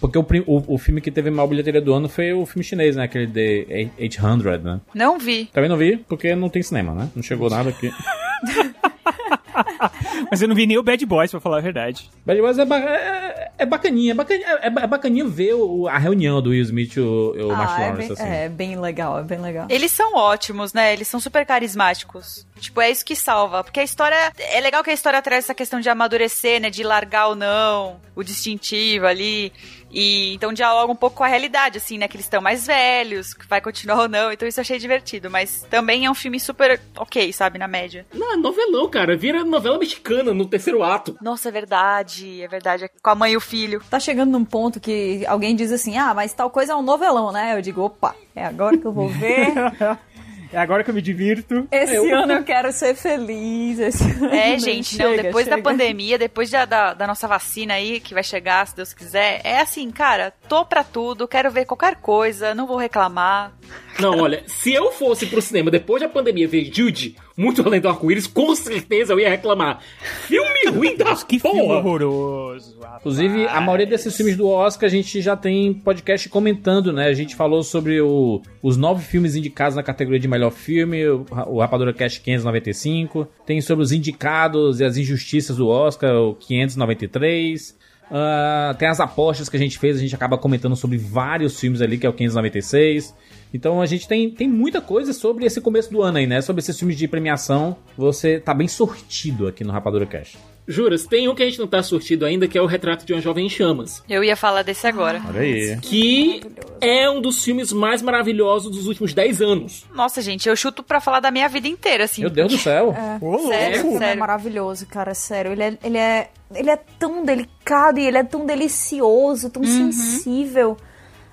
Porque 0.00 0.18
o, 0.18 0.26
o, 0.46 0.74
o 0.74 0.78
filme 0.78 1.00
que 1.00 1.10
teve 1.10 1.30
maior 1.30 1.46
bilheteria 1.46 1.80
do 1.80 1.92
ano 1.92 2.08
foi 2.08 2.32
o 2.32 2.46
filme 2.46 2.64
chinês, 2.64 2.96
né? 2.96 3.04
Aquele 3.04 3.26
de 3.26 3.90
800, 3.98 4.62
né? 4.62 4.80
Não 4.94 5.18
vi. 5.18 5.46
Também 5.52 5.68
não 5.68 5.76
vi, 5.76 5.98
porque 6.08 6.34
não 6.34 6.48
tem 6.48 6.62
cinema, 6.62 6.94
né? 6.94 7.10
Não 7.14 7.22
chegou 7.22 7.50
nada 7.50 7.68
aqui. 7.68 7.92
Mas 10.30 10.40
eu 10.42 10.48
não 10.48 10.54
vi 10.54 10.66
nem 10.66 10.78
o 10.78 10.82
Bad 10.82 11.04
Boys, 11.06 11.30
pra 11.30 11.40
falar 11.40 11.58
a 11.58 11.60
verdade. 11.60 12.10
Bad 12.24 12.40
Boys 12.40 12.58
é, 12.58 12.64
ba- 12.64 12.78
é, 12.78 13.50
é 13.58 13.66
bacaninha, 13.66 14.12
é 14.12 14.14
bacaninha, 14.14 14.46
é, 14.46 14.66
é 14.66 14.86
bacaninha 14.86 15.24
ver 15.26 15.54
o- 15.54 15.88
a 15.88 15.98
reunião 15.98 16.40
do 16.40 16.50
Will 16.50 16.62
Smith 16.62 16.96
e 16.96 17.00
o, 17.00 17.32
o 17.52 17.56
Mark 17.56 17.70
Ah, 17.78 17.82
é 17.82 17.86
Lawrence, 17.88 18.14
bem, 18.14 18.26
assim. 18.26 18.34
é 18.44 18.48
bem 18.48 18.78
legal, 18.80 19.18
é 19.18 19.22
bem 19.22 19.38
legal. 19.40 19.66
Eles 19.68 19.90
são 19.90 20.14
ótimos, 20.14 20.72
né? 20.72 20.92
Eles 20.92 21.08
são 21.08 21.18
super 21.20 21.44
carismáticos. 21.44 22.46
Tipo, 22.58 22.80
é 22.80 22.90
isso 22.90 23.04
que 23.04 23.16
salva. 23.16 23.64
Porque 23.64 23.80
a 23.80 23.84
história. 23.84 24.32
É 24.38 24.60
legal 24.60 24.82
que 24.84 24.90
a 24.90 24.94
história 24.94 25.20
traz 25.22 25.44
essa 25.44 25.54
questão 25.54 25.80
de 25.80 25.88
amadurecer, 25.88 26.60
né? 26.60 26.68
De 26.70 26.82
largar 26.82 27.28
ou 27.28 27.34
não, 27.34 28.00
o 28.14 28.22
distintivo 28.22 29.06
ali. 29.06 29.52
E 29.92 30.34
então 30.34 30.52
dialoga 30.52 30.92
um 30.92 30.96
pouco 30.96 31.16
com 31.16 31.24
a 31.24 31.26
realidade, 31.26 31.78
assim, 31.78 31.98
né? 31.98 32.06
Que 32.06 32.16
eles 32.16 32.26
estão 32.26 32.40
mais 32.40 32.66
velhos, 32.66 33.34
que 33.34 33.46
vai 33.48 33.60
continuar 33.60 34.02
ou 34.02 34.08
não. 34.08 34.30
Então 34.30 34.46
isso 34.46 34.60
eu 34.60 34.62
achei 34.62 34.78
divertido. 34.78 35.30
Mas 35.30 35.66
também 35.70 36.04
é 36.04 36.10
um 36.10 36.14
filme 36.14 36.38
super 36.38 36.78
ok, 36.96 37.32
sabe? 37.32 37.58
Na 37.58 37.66
média. 37.66 38.06
Não, 38.14 38.29
é 38.32 38.36
novelão, 38.36 38.88
cara. 38.88 39.16
Vira 39.16 39.44
novela 39.44 39.78
mexicana 39.78 40.32
no 40.34 40.46
terceiro 40.46 40.82
ato. 40.82 41.16
Nossa, 41.20 41.48
é 41.48 41.52
verdade. 41.52 42.42
É 42.42 42.48
verdade. 42.48 42.84
É 42.84 42.90
Com 43.02 43.10
a 43.10 43.14
mãe 43.14 43.32
e 43.32 43.36
o 43.36 43.40
filho. 43.40 43.82
Tá 43.90 43.98
chegando 44.00 44.30
num 44.30 44.44
ponto 44.44 44.80
que 44.80 45.24
alguém 45.26 45.54
diz 45.56 45.72
assim, 45.72 45.96
ah, 45.98 46.12
mas 46.14 46.32
tal 46.32 46.50
coisa 46.50 46.72
é 46.72 46.76
um 46.76 46.82
novelão, 46.82 47.32
né? 47.32 47.56
Eu 47.56 47.62
digo, 47.62 47.82
opa, 47.82 48.14
é 48.34 48.44
agora 48.44 48.76
que 48.76 48.84
eu 48.86 48.92
vou 48.92 49.08
ver. 49.08 49.52
É 50.52 50.58
agora 50.58 50.82
que 50.82 50.90
eu 50.90 50.94
me 50.94 51.00
divirto. 51.00 51.68
Esse 51.70 52.10
ano 52.10 52.32
eu 52.32 52.42
quero 52.42 52.72
ser 52.72 52.96
feliz. 52.96 53.78
Esse 53.78 54.02
ano 54.02 54.34
É, 54.34 54.58
gente, 54.58 54.98
não, 54.98 55.10
chega, 55.10 55.22
depois 55.22 55.46
da 55.46 55.52
chega. 55.54 55.62
pandemia, 55.62 56.18
depois 56.18 56.50
da, 56.50 56.64
da, 56.64 56.92
da 56.92 57.06
nossa 57.06 57.28
vacina 57.28 57.74
aí, 57.74 58.00
que 58.00 58.12
vai 58.12 58.24
chegar, 58.24 58.66
se 58.66 58.74
Deus 58.74 58.92
quiser, 58.92 59.40
é 59.44 59.60
assim, 59.60 59.88
cara, 59.92 60.32
tô 60.48 60.64
pra 60.64 60.82
tudo, 60.82 61.28
quero 61.28 61.52
ver 61.52 61.66
qualquer 61.66 61.94
coisa, 61.96 62.52
não 62.52 62.66
vou 62.66 62.76
reclamar. 62.76 63.52
Não, 64.00 64.18
olha, 64.20 64.42
se 64.46 64.72
eu 64.72 64.90
fosse 64.92 65.26
pro 65.26 65.40
cinema 65.42 65.70
depois 65.70 66.02
da 66.02 66.08
pandemia 66.08 66.46
ver 66.48 66.70
Jude, 66.72 67.16
muito 67.36 67.62
além 67.62 67.80
do 67.80 67.88
arco-íris, 67.88 68.26
com 68.26 68.54
certeza 68.54 69.12
eu 69.12 69.20
ia 69.20 69.28
reclamar. 69.30 69.80
Filme 70.26 70.48
ruim 70.70 70.96
da 70.96 71.14
Que 71.16 71.38
filme 71.38 71.60
porra! 71.60 71.76
horroroso. 71.78 72.76
rapaz. 72.80 73.00
Inclusive, 73.00 73.46
a 73.46 73.60
maioria 73.60 73.86
desses 73.86 74.16
filmes 74.16 74.36
do 74.36 74.48
Oscar 74.48 74.86
a 74.86 74.90
gente 74.90 75.20
já 75.20 75.36
tem 75.36 75.72
podcast 75.72 76.28
comentando, 76.28 76.92
né? 76.92 77.06
A 77.06 77.14
gente 77.14 77.34
falou 77.36 77.62
sobre 77.62 78.00
o- 78.00 78.42
os 78.62 78.76
nove 78.76 79.04
filmes 79.04 79.34
indicados 79.36 79.76
na 79.76 79.82
categoria 79.82 80.20
de 80.20 80.28
melhor 80.28 80.50
filme, 80.50 81.06
o, 81.08 81.24
o 81.46 81.60
Rapadura 81.60 81.92
Cast 81.92 82.20
595. 82.20 83.26
Tem 83.46 83.60
sobre 83.60 83.82
os 83.84 83.92
indicados 83.92 84.80
e 84.80 84.84
as 84.84 84.96
injustiças 84.96 85.56
do 85.56 85.68
Oscar, 85.68 86.14
o 86.16 86.34
593. 86.34 87.78
Ah, 88.12 88.74
tem 88.78 88.88
as 88.88 88.98
apostas 88.98 89.48
que 89.48 89.56
a 89.56 89.60
gente 89.60 89.78
fez, 89.78 89.96
a 89.96 90.00
gente 90.00 90.14
acaba 90.14 90.36
comentando 90.36 90.74
sobre 90.74 90.98
vários 90.98 91.58
filmes 91.60 91.80
ali, 91.80 91.96
que 91.96 92.04
é 92.04 92.08
o 92.08 92.12
596. 92.12 93.14
Então 93.52 93.80
a 93.80 93.86
gente 93.86 94.06
tem, 94.06 94.30
tem 94.30 94.48
muita 94.48 94.80
coisa 94.80 95.12
sobre 95.12 95.44
esse 95.44 95.60
começo 95.60 95.90
do 95.90 96.02
ano 96.02 96.18
aí, 96.18 96.26
né? 96.26 96.40
Sobre 96.40 96.60
esses 96.60 96.78
filmes 96.78 96.96
de 96.96 97.08
premiação. 97.08 97.76
Você 97.96 98.38
tá 98.38 98.54
bem 98.54 98.68
sortido 98.68 99.46
aqui 99.46 99.64
no 99.64 99.72
Rapadura 99.72 100.06
Cast. 100.06 100.38
Juras, 100.70 101.04
tem 101.04 101.28
um 101.28 101.34
que 101.34 101.42
a 101.42 101.46
gente 101.46 101.58
não 101.58 101.66
tá 101.66 101.82
surtido 101.82 102.24
ainda, 102.24 102.46
que 102.46 102.56
é 102.56 102.62
o 102.62 102.66
Retrato 102.66 103.04
de 103.04 103.12
uma 103.12 103.20
Jovem 103.20 103.46
em 103.46 103.48
Chamas. 103.48 104.04
Eu 104.08 104.22
ia 104.22 104.36
falar 104.36 104.62
desse 104.62 104.86
agora. 104.86 105.20
Olha 105.28 105.40
aí. 105.40 105.76
Que 105.82 106.42
é 106.80 107.10
um 107.10 107.20
dos 107.20 107.42
filmes 107.42 107.72
mais 107.72 108.00
maravilhosos 108.02 108.70
dos 108.70 108.86
últimos 108.86 109.12
10 109.12 109.42
anos. 109.42 109.84
Nossa, 109.92 110.22
gente, 110.22 110.48
eu 110.48 110.54
chuto 110.54 110.82
pra 110.84 111.00
falar 111.00 111.18
da 111.18 111.32
minha 111.32 111.48
vida 111.48 111.66
inteira, 111.66 112.04
assim. 112.04 112.20
Meu 112.20 112.30
Deus 112.30 112.52
do 112.52 112.58
céu. 112.58 112.94
Ô, 113.20 113.30
louco. 113.30 113.48
Sério? 113.48 113.74
Esse 113.74 113.82
filme 113.82 114.06
é 114.06 114.14
maravilhoso, 114.14 114.86
cara, 114.86 115.12
sério. 115.12 115.50
Ele 115.50 115.62
é, 115.62 115.78
ele 115.82 115.98
é, 115.98 116.30
ele 116.54 116.70
é 116.70 116.76
tão 116.76 117.24
delicado 117.24 117.98
e 117.98 118.06
ele 118.06 118.18
é 118.18 118.24
tão 118.24 118.46
delicioso, 118.46 119.50
tão 119.50 119.64
sensível. 119.64 120.76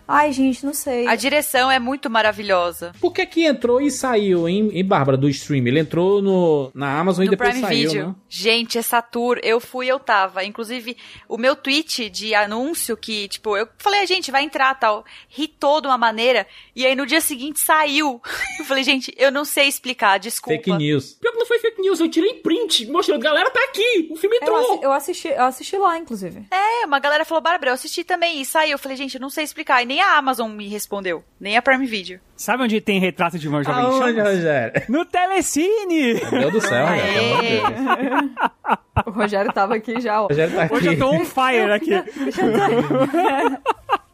Ai, 0.08 0.32
gente, 0.32 0.66
não 0.66 0.74
sei. 0.74 1.08
A 1.08 1.16
direção 1.16 1.70
é 1.70 1.80
muito 1.80 2.10
maravilhosa. 2.10 2.94
Por 3.02 3.12
que 3.14 3.26
que 3.26 3.46
entrou 3.46 3.82
e 3.82 3.92
saiu, 3.92 4.48
hein, 4.48 4.70
em 4.74 4.84
Bárbara, 4.86 5.18
do 5.18 5.28
stream? 5.30 5.68
Ele 5.68 5.80
entrou 5.80 6.22
no, 6.22 6.72
na 6.74 6.98
Amazon 7.00 7.24
e 7.24 7.26
No 7.26 7.32
depois 7.32 7.50
Prime 7.50 7.66
saiu, 7.68 7.90
Video. 7.90 8.08
né? 8.10 8.16
Gente, 8.30 8.78
essa 8.78 9.02
tour, 9.02 9.40
eu 9.44 9.60
fui, 9.60 9.88
eu 9.88 10.00
tava. 10.00 10.44
Inclusive, 10.44 10.96
o 11.28 11.38
meu 11.38 11.56
tweet 11.56 12.10
de 12.10 12.34
anúncio 12.34 12.96
que, 12.96 13.28
tipo, 13.28 13.58
eu 13.58 13.68
falei, 13.78 14.02
a 14.02 14.06
gente 14.06 14.32
vai 14.32 14.44
entrar, 14.44 14.74
tal. 14.76 15.04
Ri 15.30 15.48
todo 15.48 15.84
de 15.84 15.88
uma 15.90 15.98
maneira. 15.98 16.48
E 16.76 16.86
aí 16.86 16.96
no 16.96 17.06
dia 17.06 17.22
seguinte 17.22 17.60
saiu. 17.60 18.22
Eu 18.60 18.66
falei, 18.66 18.84
gente, 18.84 19.14
eu 19.18 19.32
não 19.32 19.46
sei 19.46 19.68
explicar, 19.68 20.18
desculpa. 20.18 20.58
Fake 20.64 20.74
news. 20.78 21.14
Pior 21.22 21.32
que 21.32 21.38
não 21.38 21.46
foi 21.46 21.60
fake 21.60 21.80
news, 21.80 22.00
eu 22.00 22.10
tirei 22.10 22.34
print 22.36 22.88
mostrando, 22.88 23.22
galera, 23.22 23.50
tá 23.52 23.60
aqui, 23.66 24.08
o 24.12 24.16
filme 24.16 24.36
eu, 24.38 24.42
entrou. 24.42 24.58
assi- 24.74 24.84
eu 24.84 24.92
assisti, 24.92 25.28
eu 25.28 25.44
assisti 25.44 25.78
lá, 25.78 25.98
inclusive. 25.98 26.46
É, 26.52 26.86
uma 26.86 26.98
galera 27.00 27.24
falou, 27.24 27.42
Bárbara, 27.42 27.70
eu 27.70 27.76
assisti 27.76 28.04
também. 28.04 28.42
E 28.42 28.46
saiu. 28.46 28.72
Eu 28.74 28.80
falei, 28.80 28.98
gente, 28.98 29.16
eu 29.16 29.22
não 29.22 29.30
sei 29.30 29.44
explicar. 29.44 29.84
E 29.84 29.86
nem 29.86 29.97
a 30.02 30.18
Amazon 30.18 30.52
me 30.52 30.68
respondeu. 30.68 31.24
Nem 31.40 31.56
a 31.58 31.62
Prime 31.62 31.86
Video. 31.86 32.20
Sabe 32.36 32.64
onde 32.64 32.82
tem 32.82 33.00
retrato 33.00 33.38
de 33.40 33.48
uma 33.48 33.64
jovem 33.64 33.82
em 33.82 33.86
Aonde, 33.86 34.16
chamas? 34.16 34.36
Rogério? 34.36 34.84
No 34.90 35.06
Telecine! 35.06 36.14
Meu 36.32 36.52
Deus 36.52 36.54
do 36.54 36.62
céu, 36.62 36.86
Rogério. 36.88 38.32
O 39.06 39.12
Rogério 39.12 39.54
tava 39.54 39.76
aqui 39.76 40.02
já, 40.02 40.22
ó. 40.22 40.28
Rogério 40.28 40.56
tá 40.56 40.64
aqui. 40.64 40.74
Hoje 40.74 40.88
eu 40.88 40.98
tô 40.98 41.12
on 41.12 41.24
fire 41.24 41.72
aqui. 41.72 41.92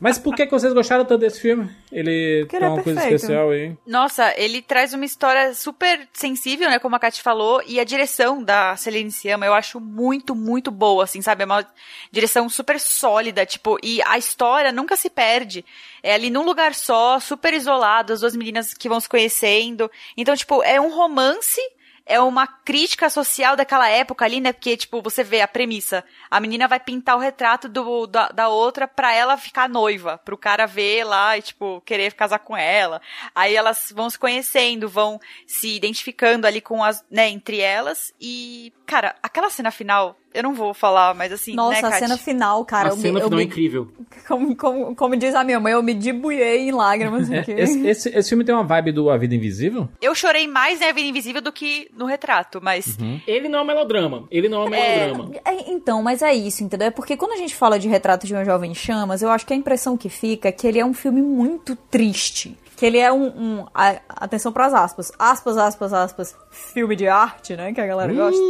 Mas 0.00 0.16
por 0.18 0.34
que, 0.34 0.46
que 0.46 0.52
vocês 0.52 0.72
gostaram 0.72 1.04
tanto 1.04 1.20
desse 1.20 1.40
filme? 1.40 1.68
Ele 1.90 2.42
Porque 2.42 2.56
tem 2.56 2.58
ele 2.58 2.64
é 2.66 2.68
uma 2.68 2.82
coisa 2.82 3.00
perfeito. 3.00 3.16
especial 3.16 3.50
aí. 3.50 3.76
Nossa, 3.86 4.32
ele 4.36 4.62
traz 4.62 4.94
uma 4.94 5.04
história 5.04 5.52
super 5.54 6.08
sensível, 6.12 6.70
né? 6.70 6.78
Como 6.78 6.94
a 6.94 6.98
Kat 6.98 7.20
falou, 7.20 7.60
e 7.66 7.80
a 7.80 7.84
direção 7.84 8.42
da 8.42 8.76
Celine 8.76 9.10
Sciamma 9.10 9.46
eu 9.46 9.54
acho 9.54 9.80
muito, 9.80 10.34
muito 10.36 10.70
boa, 10.70 11.04
assim, 11.04 11.20
sabe? 11.20 11.42
É 11.42 11.46
uma 11.46 11.66
direção 12.12 12.48
super 12.48 12.78
sólida, 12.78 13.44
tipo, 13.44 13.76
e 13.82 14.00
a 14.02 14.16
história 14.16 14.70
nunca 14.70 14.96
se 14.96 15.10
perde. 15.10 15.64
É 16.02 16.14
ali 16.14 16.30
num 16.30 16.44
lugar 16.44 16.74
só, 16.74 17.18
super 17.18 17.52
isolado, 17.52 18.12
as 18.12 18.20
duas 18.20 18.36
meninas 18.36 18.72
que 18.72 18.88
vão 18.88 19.00
se 19.00 19.08
conhecendo. 19.08 19.90
Então, 20.16 20.36
tipo, 20.36 20.62
é 20.62 20.80
um 20.80 20.94
romance 20.94 21.60
é 22.08 22.18
uma 22.18 22.46
crítica 22.46 23.10
social 23.10 23.54
daquela 23.54 23.88
época 23.88 24.24
ali, 24.24 24.40
né? 24.40 24.52
Porque, 24.52 24.76
tipo, 24.76 25.02
você 25.02 25.22
vê 25.22 25.42
a 25.42 25.46
premissa. 25.46 26.02
A 26.30 26.40
menina 26.40 26.66
vai 26.66 26.80
pintar 26.80 27.16
o 27.16 27.20
retrato 27.20 27.68
do, 27.68 28.06
da, 28.06 28.28
da 28.28 28.48
outra 28.48 28.88
pra 28.88 29.14
ela 29.14 29.36
ficar 29.36 29.68
noiva. 29.68 30.18
Pro 30.24 30.38
cara 30.38 30.66
ver 30.66 31.04
lá 31.04 31.36
e, 31.36 31.42
tipo, 31.42 31.82
querer 31.82 32.14
casar 32.14 32.38
com 32.38 32.56
ela. 32.56 33.00
Aí 33.34 33.54
elas 33.54 33.92
vão 33.94 34.08
se 34.08 34.18
conhecendo, 34.18 34.88
vão 34.88 35.20
se 35.46 35.76
identificando 35.76 36.46
ali 36.46 36.62
com 36.62 36.82
as, 36.82 37.04
né, 37.10 37.28
entre 37.28 37.60
elas. 37.60 38.12
E, 38.18 38.72
cara, 38.86 39.14
aquela 39.22 39.50
cena 39.50 39.70
final, 39.70 40.16
eu 40.34 40.42
não 40.42 40.54
vou 40.54 40.72
falar, 40.74 41.14
mas 41.14 41.32
assim, 41.32 41.54
Nossa, 41.54 41.80
né, 41.82 41.88
a 41.88 41.90
Kat? 41.90 41.98
cena 42.00 42.16
final, 42.18 42.64
cara. 42.64 42.88
a 42.88 42.92
eu 42.92 42.96
me- 42.96 43.02
cena 43.02 43.18
eu 43.20 43.24
final 43.24 43.38
é 43.40 43.42
me- 43.42 43.46
incrível. 43.48 43.88
como, 44.26 44.54
como, 44.56 44.94
como 44.94 45.16
diz 45.16 45.34
a 45.34 45.42
minha 45.44 45.58
mãe, 45.58 45.72
eu 45.72 45.82
me 45.82 45.94
debuiei 45.94 46.68
em 46.68 46.72
lágrimas 46.72 47.30
É, 47.30 47.38
aqui. 47.40 47.52
esse, 47.52 47.86
esse, 47.86 48.08
esse 48.10 48.28
filme 48.28 48.44
tem 48.44 48.54
uma 48.54 48.64
vibe 48.64 48.92
do 48.92 49.10
A 49.10 49.16
Vida 49.16 49.34
Invisível? 49.34 49.88
Eu 50.00 50.14
chorei 50.14 50.46
mais 50.46 50.80
em 50.80 50.84
A 50.84 50.92
Vida 50.92 51.08
Invisível 51.08 51.40
do 51.42 51.52
que 51.52 51.88
no 51.96 52.04
retrato, 52.06 52.60
mas... 52.62 52.96
Ele 53.26 53.48
não 53.48 53.60
é 53.60 53.62
um 53.62 53.66
melodrama. 53.66 54.24
Ele 54.30 54.48
não 54.48 54.62
é 54.62 54.64
um 54.66 54.68
melodrama. 54.70 55.30
É, 55.44 55.70
então, 55.70 56.02
mas 56.02 56.22
é 56.22 56.34
isso, 56.34 56.62
entendeu? 56.62 56.88
É 56.88 56.90
porque 56.90 57.16
quando 57.16 57.32
a 57.32 57.36
gente 57.36 57.54
fala 57.54 57.78
de 57.78 57.88
Retrato 57.88 58.26
de 58.26 58.34
uma 58.34 58.44
Jovem 58.44 58.70
em 58.70 58.74
Chamas, 58.74 59.22
eu 59.22 59.30
acho 59.30 59.46
que 59.46 59.52
a 59.52 59.56
impressão 59.56 59.96
que 59.96 60.08
fica 60.08 60.48
é 60.48 60.52
que 60.52 60.66
ele 60.66 60.78
é 60.78 60.84
um 60.84 60.94
filme 60.94 61.20
muito 61.22 61.74
triste. 61.74 62.56
Que 62.76 62.86
ele 62.86 62.98
é 62.98 63.12
um. 63.12 63.26
um- 63.26 63.66
a- 63.74 63.96
atenção 64.08 64.52
pras 64.52 64.72
aspas. 64.72 65.10
Aspas, 65.18 65.56
aspas, 65.56 65.92
aspas. 65.92 66.36
Filme 66.48 66.94
de 66.94 67.08
arte, 67.08 67.56
né? 67.56 67.72
Que 67.72 67.80
a 67.80 67.86
galera 67.88 68.12
gosta. 68.12 68.40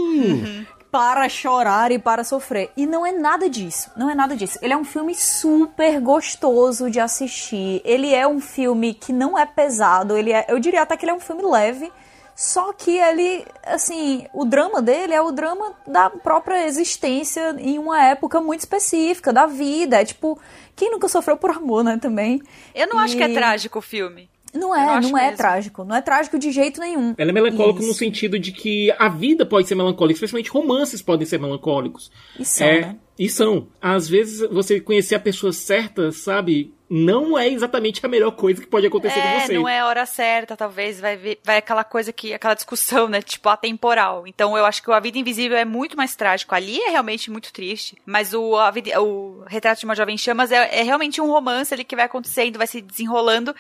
Para 0.91 1.29
chorar 1.29 1.93
e 1.93 1.99
para 1.99 2.25
sofrer. 2.25 2.71
E 2.77 2.87
não 2.87 3.05
é 3.05 3.13
nada 3.13 3.49
disso. 3.49 3.91
Não 3.97 4.09
é 4.09 4.15
nada 4.15 4.35
disso. 4.35 4.59
Ele 4.63 4.73
é 4.73 4.77
um 4.77 4.85
filme 4.85 5.15
super 5.15 6.01
gostoso 6.01 6.91
de 6.91 6.99
assistir. 6.99 7.83
Ele 7.85 8.15
é 8.15 8.27
um 8.27 8.41
filme 8.41 8.95
que 8.95 9.13
não 9.13 9.39
é 9.39 9.45
pesado. 9.45 10.17
Ele 10.17 10.33
é, 10.33 10.47
eu 10.49 10.59
diria 10.59 10.83
até 10.83 10.97
que 10.97 11.05
ele 11.05 11.13
é 11.13 11.15
um 11.15 11.21
filme 11.21 11.43
leve. 11.43 11.93
Só 12.35 12.73
que 12.73 12.97
ele, 12.97 13.45
assim, 13.67 14.27
o 14.33 14.45
drama 14.45 14.81
dele 14.81 15.13
é 15.13 15.21
o 15.21 15.33
drama 15.33 15.75
da 15.87 16.09
própria 16.09 16.67
existência 16.67 17.55
em 17.59 17.79
uma 17.79 18.01
época 18.05 18.41
muito 18.41 18.61
específica 18.61 19.33
da 19.33 19.45
vida. 19.45 20.01
É 20.01 20.05
tipo, 20.05 20.39
quem 20.77 20.91
nunca 20.91 21.09
sofreu 21.09 21.37
por 21.37 21.51
amor, 21.51 21.83
né, 21.83 21.99
também? 22.01 22.41
Eu 22.75 22.87
não 22.87 22.99
acho 22.99 23.17
que 23.17 23.23
é 23.25 23.29
E- 23.29 23.35
trágico 23.35 23.81
o 23.81 23.83
filme. 23.83 24.31
Não 24.55 24.63
Eu 24.63 24.69
não 24.69 24.97
é, 24.97 25.01
não 25.01 25.19
é 25.19 25.23
mesmo. 25.25 25.37
trágico. 25.37 25.85
Não 25.85 25.95
é 25.97 26.01
trágico 26.01 26.39
de 26.39 26.51
jeito 26.51 26.81
nenhum. 26.81 27.15
Ela 27.19 27.31
é 27.31 27.33
melancólica 27.33 27.81
Isso. 27.81 27.89
no 27.89 27.95
sentido 27.95 28.39
de 28.39 28.53
que 28.53 28.91
a 28.99 29.09
vida 29.09 29.45
pode 29.45 29.69
ser 29.69 29.75
melancólica, 29.75 30.17
especialmente 30.17 30.51
romances 30.51 31.03
podem 31.03 31.27
ser 31.27 31.39
melancólicos. 31.39 32.11
E 32.39 32.45
são, 32.45 32.67
é, 32.67 32.81
né? 32.81 32.97
E 33.19 33.29
são. 33.29 33.69
Às 33.81 34.09
vezes 34.09 34.49
você 34.51 34.81
conhecer 34.81 35.15
a 35.15 35.21
pessoa 35.21 35.53
certa, 35.53 36.11
sabe, 36.13 36.73
não 36.89 37.39
é 37.39 37.49
exatamente 37.49 38.05
a 38.07 38.09
melhor 38.09 38.31
coisa 38.31 38.61
que 38.63 38.67
pode 38.67 38.87
acontecer 38.87 39.21
com 39.21 39.27
É, 39.29 39.41
você. 39.41 39.53
não 39.53 39.69
é 39.69 39.81
a 39.81 39.87
hora 39.87 40.07
certa, 40.07 40.57
talvez, 40.57 40.99
vai, 41.01 41.17
ver- 41.17 41.39
vai 41.45 41.59
aquela 41.59 41.85
coisa 41.85 42.13
que, 42.13 42.33
aquela 42.33 42.55
discussão, 42.55 43.09
né, 43.09 43.21
tipo, 43.21 43.49
atemporal. 43.49 44.27
Então 44.27 44.57
eu 44.57 44.65
acho 44.65 44.83
que 44.83 44.89
o 44.89 44.95
A 44.95 45.01
Vida 45.01 45.19
Invisível 45.19 45.59
é 45.59 45.65
muito 45.67 45.97
mais 45.97 46.15
trágico. 46.17 46.55
Ali 46.55 46.81
é 46.81 46.91
realmente 46.91 47.31
muito 47.31 47.53
triste, 47.53 47.97
mas 48.07 48.33
o, 48.33 48.57
a 48.57 48.71
Vida- 48.71 48.99
o 49.03 49.43
Retrato 49.47 49.81
de 49.81 49.85
uma 49.85 49.95
Jovem 49.97 50.15
em 50.15 50.19
Chamas 50.19 50.51
é, 50.53 50.81
é 50.81 50.83
realmente 50.83 51.21
um 51.21 51.27
romance 51.31 51.75
ali 51.75 51.85
que 51.85 51.97
vai 51.97 52.07
acontecendo, 52.07 52.57
vai 52.57 52.67
se 52.67 52.81
desenrolando, 52.81 53.55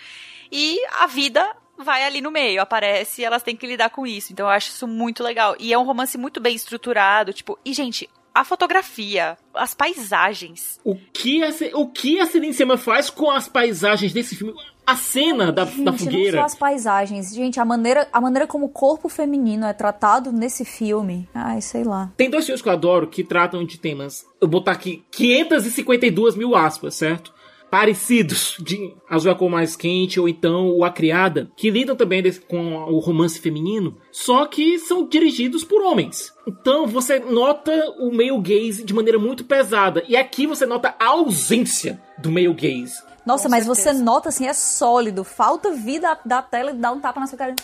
e 0.50 0.78
a 1.00 1.06
vida 1.06 1.44
vai 1.78 2.04
ali 2.04 2.20
no 2.20 2.30
meio, 2.30 2.60
aparece 2.60 3.22
e 3.22 3.24
elas 3.24 3.42
têm 3.42 3.56
que 3.56 3.66
lidar 3.66 3.90
com 3.90 4.06
isso. 4.06 4.32
Então 4.32 4.46
eu 4.46 4.50
acho 4.50 4.70
isso 4.70 4.86
muito 4.86 5.22
legal. 5.22 5.54
E 5.58 5.72
é 5.72 5.78
um 5.78 5.84
romance 5.84 6.18
muito 6.18 6.40
bem 6.40 6.54
estruturado, 6.56 7.32
tipo, 7.32 7.58
e 7.64 7.72
gente, 7.72 8.08
a 8.34 8.44
fotografia, 8.44 9.36
as 9.54 9.74
paisagens. 9.74 10.78
O 10.84 10.94
que 11.12 11.42
a, 11.42 11.48
o 11.74 11.88
que 11.88 12.20
a 12.20 12.26
Celine 12.26 12.52
Sciamma 12.54 12.76
faz 12.76 13.10
com 13.10 13.30
as 13.30 13.48
paisagens 13.48 14.12
desse 14.12 14.36
filme? 14.36 14.54
A 14.86 14.96
cena 14.96 15.52
da, 15.52 15.66
Gente, 15.66 15.84
da 15.84 15.90
não 15.90 15.98
fogueira. 15.98 16.38
só 16.38 16.44
as 16.44 16.54
paisagens. 16.54 17.34
Gente, 17.34 17.60
a 17.60 17.64
maneira, 17.64 18.08
a 18.10 18.20
maneira 18.20 18.46
como 18.46 18.66
o 18.66 18.70
corpo 18.70 19.08
feminino 19.08 19.66
é 19.66 19.72
tratado 19.74 20.32
nesse 20.32 20.64
filme. 20.64 21.28
Ai, 21.34 21.60
sei 21.60 21.84
lá. 21.84 22.10
Tem 22.16 22.30
dois 22.30 22.46
filmes 22.46 22.62
que 22.62 22.68
eu 22.68 22.72
adoro 22.72 23.06
que 23.06 23.22
tratam 23.22 23.66
de 23.66 23.78
temas. 23.78 24.24
Eu 24.40 24.48
vou 24.48 24.60
botar 24.60 24.72
aqui 24.72 25.04
552 25.10 26.36
mil 26.36 26.54
aspas, 26.56 26.94
certo? 26.94 27.34
Parecidos 27.70 28.56
de 28.58 28.94
Azul 29.08 29.30
é 29.30 29.34
a 29.34 29.36
Cor 29.36 29.50
Mais 29.50 29.76
Quente 29.76 30.18
ou 30.18 30.28
então 30.28 30.70
O 30.70 30.84
A 30.84 30.90
Criada, 30.90 31.50
que 31.56 31.70
lidam 31.70 31.94
também 31.94 32.22
com 32.48 32.74
o 32.84 32.98
romance 32.98 33.38
feminino, 33.38 33.96
só 34.10 34.46
que 34.46 34.78
são 34.78 35.06
dirigidos 35.06 35.64
por 35.64 35.82
homens. 35.82 36.32
Então 36.46 36.86
você 36.86 37.18
nota 37.18 37.72
o 37.98 38.10
male 38.10 38.38
gaze 38.40 38.82
de 38.84 38.94
maneira 38.94 39.18
muito 39.18 39.44
pesada. 39.44 40.02
E 40.08 40.16
aqui 40.16 40.46
você 40.46 40.64
nota 40.64 40.94
a 40.98 41.06
ausência 41.08 42.00
do 42.16 42.30
male 42.30 42.52
gaze. 42.54 43.02
Nossa, 43.26 43.44
Com 43.44 43.50
mas 43.50 43.64
certeza. 43.66 43.92
você 43.92 44.02
nota 44.02 44.28
assim, 44.30 44.46
é 44.46 44.54
sólido. 44.54 45.22
Falta 45.22 45.70
vida 45.72 46.18
da 46.24 46.40
tela 46.40 46.70
e 46.70 46.74
dá 46.74 46.90
um 46.90 47.00
tapa 47.00 47.20
na 47.20 47.26
sua 47.26 47.36
cara. 47.36 47.54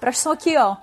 Presta 0.00 0.30
atenção 0.30 0.32
aqui, 0.32 0.56
ó. 0.56 0.76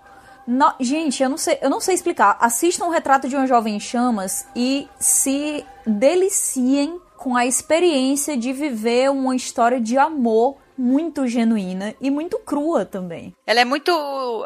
No- 0.48 0.74
gente, 0.80 1.22
eu 1.22 1.30
não 1.30 1.38
sei, 1.38 1.58
eu 1.62 1.70
não 1.70 1.82
sei 1.82 1.96
explicar. 1.96 2.38
Assistam 2.40 2.86
um 2.86 2.90
retrato 2.92 3.28
de 3.28 3.36
uma 3.36 3.48
jovem 3.48 3.76
em 3.76 3.80
chamas 3.80 4.48
e 4.56 4.88
se 5.00 5.66
deliciem 5.86 7.00
com 7.26 7.36
a 7.36 7.44
experiência 7.44 8.38
de 8.38 8.54
viver 8.54 9.10
uma 9.10 9.36
história 9.36 9.82
de 9.82 9.98
amor 9.98 10.58
muito 10.78 11.28
genuína 11.28 11.96
e 12.00 12.12
muito 12.12 12.38
crua 12.38 12.86
também. 12.86 13.34
Ela 13.48 13.62
é 13.62 13.66
muito. 13.66 13.90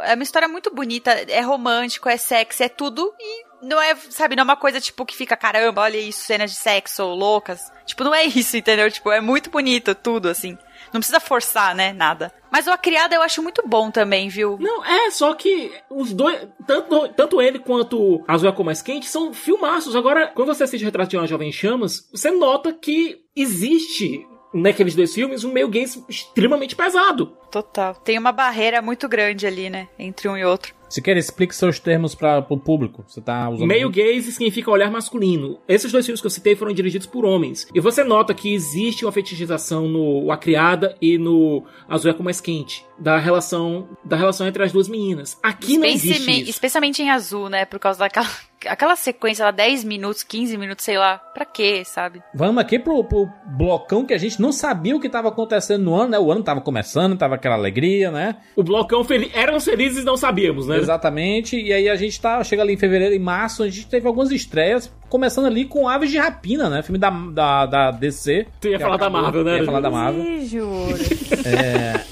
É 0.02 0.14
uma 0.14 0.24
história 0.24 0.48
muito 0.48 0.74
bonita, 0.74 1.12
é 1.12 1.42
romântico, 1.42 2.08
é 2.08 2.16
sexy, 2.16 2.64
é 2.64 2.70
tudo. 2.70 3.14
E 3.20 3.46
não 3.62 3.82
é, 3.82 3.94
sabe, 4.10 4.34
não 4.34 4.44
é 4.44 4.46
uma 4.46 4.56
coisa 4.56 4.80
tipo 4.80 5.06
que 5.06 5.14
fica, 5.14 5.36
caramba, 5.36 5.82
olha 5.82 5.98
isso, 5.98 6.24
cenas 6.24 6.52
de 6.52 6.56
sexo 6.56 7.04
loucas. 7.04 7.60
Tipo, 7.86 8.06
não 8.06 8.16
é 8.16 8.24
isso, 8.24 8.56
entendeu? 8.56 8.90
Tipo, 8.90 9.12
é 9.12 9.20
muito 9.20 9.50
bonito 9.50 9.94
tudo, 9.94 10.30
assim. 10.30 10.58
Não 10.94 11.00
precisa 11.00 11.20
forçar, 11.20 11.76
né? 11.76 11.94
Nada. 11.94 12.32
Mas 12.52 12.68
o 12.68 12.72
A 12.72 12.78
Criada 12.78 13.16
eu 13.16 13.22
acho 13.22 13.44
muito 13.44 13.64
bom 13.66 13.92
também, 13.92 14.28
viu? 14.30 14.58
Não, 14.60 14.84
é, 14.84 15.12
só 15.12 15.34
que 15.34 15.72
os 15.90 16.14
dois, 16.14 16.48
tanto, 16.66 17.08
tanto 17.10 17.42
ele 17.42 17.60
quanto 17.60 18.24
Azul 18.28 18.48
é 18.48 18.52
a 18.52 18.56
Cor 18.56 18.66
Mais 18.66 18.82
Quente, 18.82 19.08
são 19.08 19.34
filmaços. 19.34 19.96
Agora, 19.96 20.28
quando 20.28 20.54
você 20.54 20.64
assiste 20.64 20.84
Retrato 20.84 21.10
de 21.10 21.18
uma 21.18 21.28
Jovem 21.28 21.50
em 21.50 21.54
Chamas, 21.54 22.10
você 22.12 22.32
nota 22.32 22.74
que 22.74 23.18
existe 23.36 24.26
naqueles 24.54 24.96
dois 24.96 25.14
filmes 25.14 25.44
um 25.44 25.52
meio 25.52 25.70
gaze 25.70 26.04
extremamente 26.10 26.76
pesado. 26.76 27.38
Total. 27.52 27.96
Tem 27.96 28.18
uma 28.18 28.32
barreira 28.32 28.82
muito 28.82 29.08
grande 29.08 29.46
ali, 29.46 29.70
né? 29.70 29.88
Entre 29.98 30.28
um 30.28 30.38
e 30.38 30.44
outro. 30.44 30.79
Se 30.90 31.02
quer, 31.02 31.16
explique 31.18 31.56
seus 31.56 31.80
termos 31.80 32.16
para 32.16 32.46
o 32.50 32.58
público. 32.58 33.04
Você 33.08 33.22
tá 33.22 33.50
usando. 33.50 33.68
Meio 33.68 33.90
gaze 33.90 34.32
significa 34.32 34.72
olhar 34.72 34.90
masculino. 34.92 35.60
Esses 35.68 35.92
dois 35.92 36.06
filmes 36.06 36.20
que 36.20 36.28
eu 36.28 36.32
citei 36.32 36.56
foram 36.56 36.74
dirigidos 36.74 37.08
por 37.08 37.26
homens. 37.26 37.68
E 37.74 37.80
você 37.80 38.04
nota 38.04 38.34
que 38.34 38.54
existe 38.54 39.06
uma 39.06 39.12
fetichização 39.12 39.88
no 39.88 40.32
A 40.32 40.38
Criada 40.38 40.96
e 41.02 41.18
no 41.18 41.64
Azul 41.88 42.12
é 42.12 42.14
Cor 42.14 42.24
Mais 42.24 42.42
Quente. 42.42 42.86
Da 42.98 43.18
relação, 43.18 43.88
da 44.04 44.18
relação 44.18 44.48
entre 44.48 44.64
as 44.64 44.72
duas 44.72 44.90
meninas. 44.90 45.38
Aqui 45.44 45.78
não 45.78 45.86
existe 45.86 46.32
isso. 46.32 46.50
especialmente 46.50 47.02
em 47.02 47.10
azul, 47.10 47.50
né? 47.50 47.66
Por 47.66 47.80
causa 47.80 48.00
daquela 48.00 48.28
aquela 48.68 48.96
sequência 48.96 49.46
lá, 49.46 49.52
10 49.52 49.84
minutos, 49.84 50.24
15 50.24 50.58
minutos, 50.58 50.84
sei 50.86 50.98
lá. 50.98 51.18
Pra 51.18 51.46
quê, 51.46 51.84
sabe? 51.86 52.22
Vamos 52.34 52.62
aqui 52.62 52.78
pro, 52.80 53.04
pro 53.04 53.30
blocão 53.46 54.06
que 54.06 54.14
a 54.14 54.18
gente 54.18 54.42
não 54.42 54.52
sabia 54.52 54.96
o 54.96 55.00
que 55.00 55.08
estava 55.08 55.30
acontecendo 55.30 55.84
no 55.84 55.96
ano, 55.96 56.12
né? 56.12 56.20
O 56.20 56.32
ano 56.32 56.44
tava 56.44 56.60
começando, 56.62 57.18
tava 57.18 57.36
aquela 57.36 57.56
alegria, 57.56 58.12
né? 58.12 58.36
O 58.56 58.64
blocão 58.64 59.04
feliz. 59.04 59.30
Éramos 59.34 59.64
felizes 59.64 60.04
e 60.04 60.06
não 60.06 60.18
sabíamos, 60.18 60.68
né? 60.68 60.78
Exatamente. 60.78 61.60
E 61.60 61.72
aí 61.72 61.88
a 61.88 61.96
gente 61.96 62.20
tá, 62.20 62.44
chega 62.44 62.62
ali 62.62 62.74
em 62.74 62.78
fevereiro 62.78 63.14
e 63.16 63.20
março, 63.20 63.64
a 63.64 63.70
gente 63.70 63.88
teve 63.88 64.08
algumas 64.08 64.32
estreias, 64.32 64.92
começando 65.10 65.46
ali 65.46 65.66
com 65.66 65.88
Aves 65.88 66.12
de 66.12 66.18
Rapina, 66.18 66.70
né? 66.70 66.82
Filme 66.82 67.00
da, 67.00 67.10
da, 67.10 67.66
da 67.66 67.92
DC. 67.92 68.48
Tu 68.60 68.68
ia 68.70 68.80
falar 68.80 68.98
da 68.98 69.06
acabou- 69.06 69.22
Marvel, 69.22 69.44
né? 69.44 69.58
Ia 69.60 69.66
falar 69.66 69.80
da 69.80 69.90
Marvel. 69.90 70.24
Ih, 70.24 70.46
juro. 70.46 70.98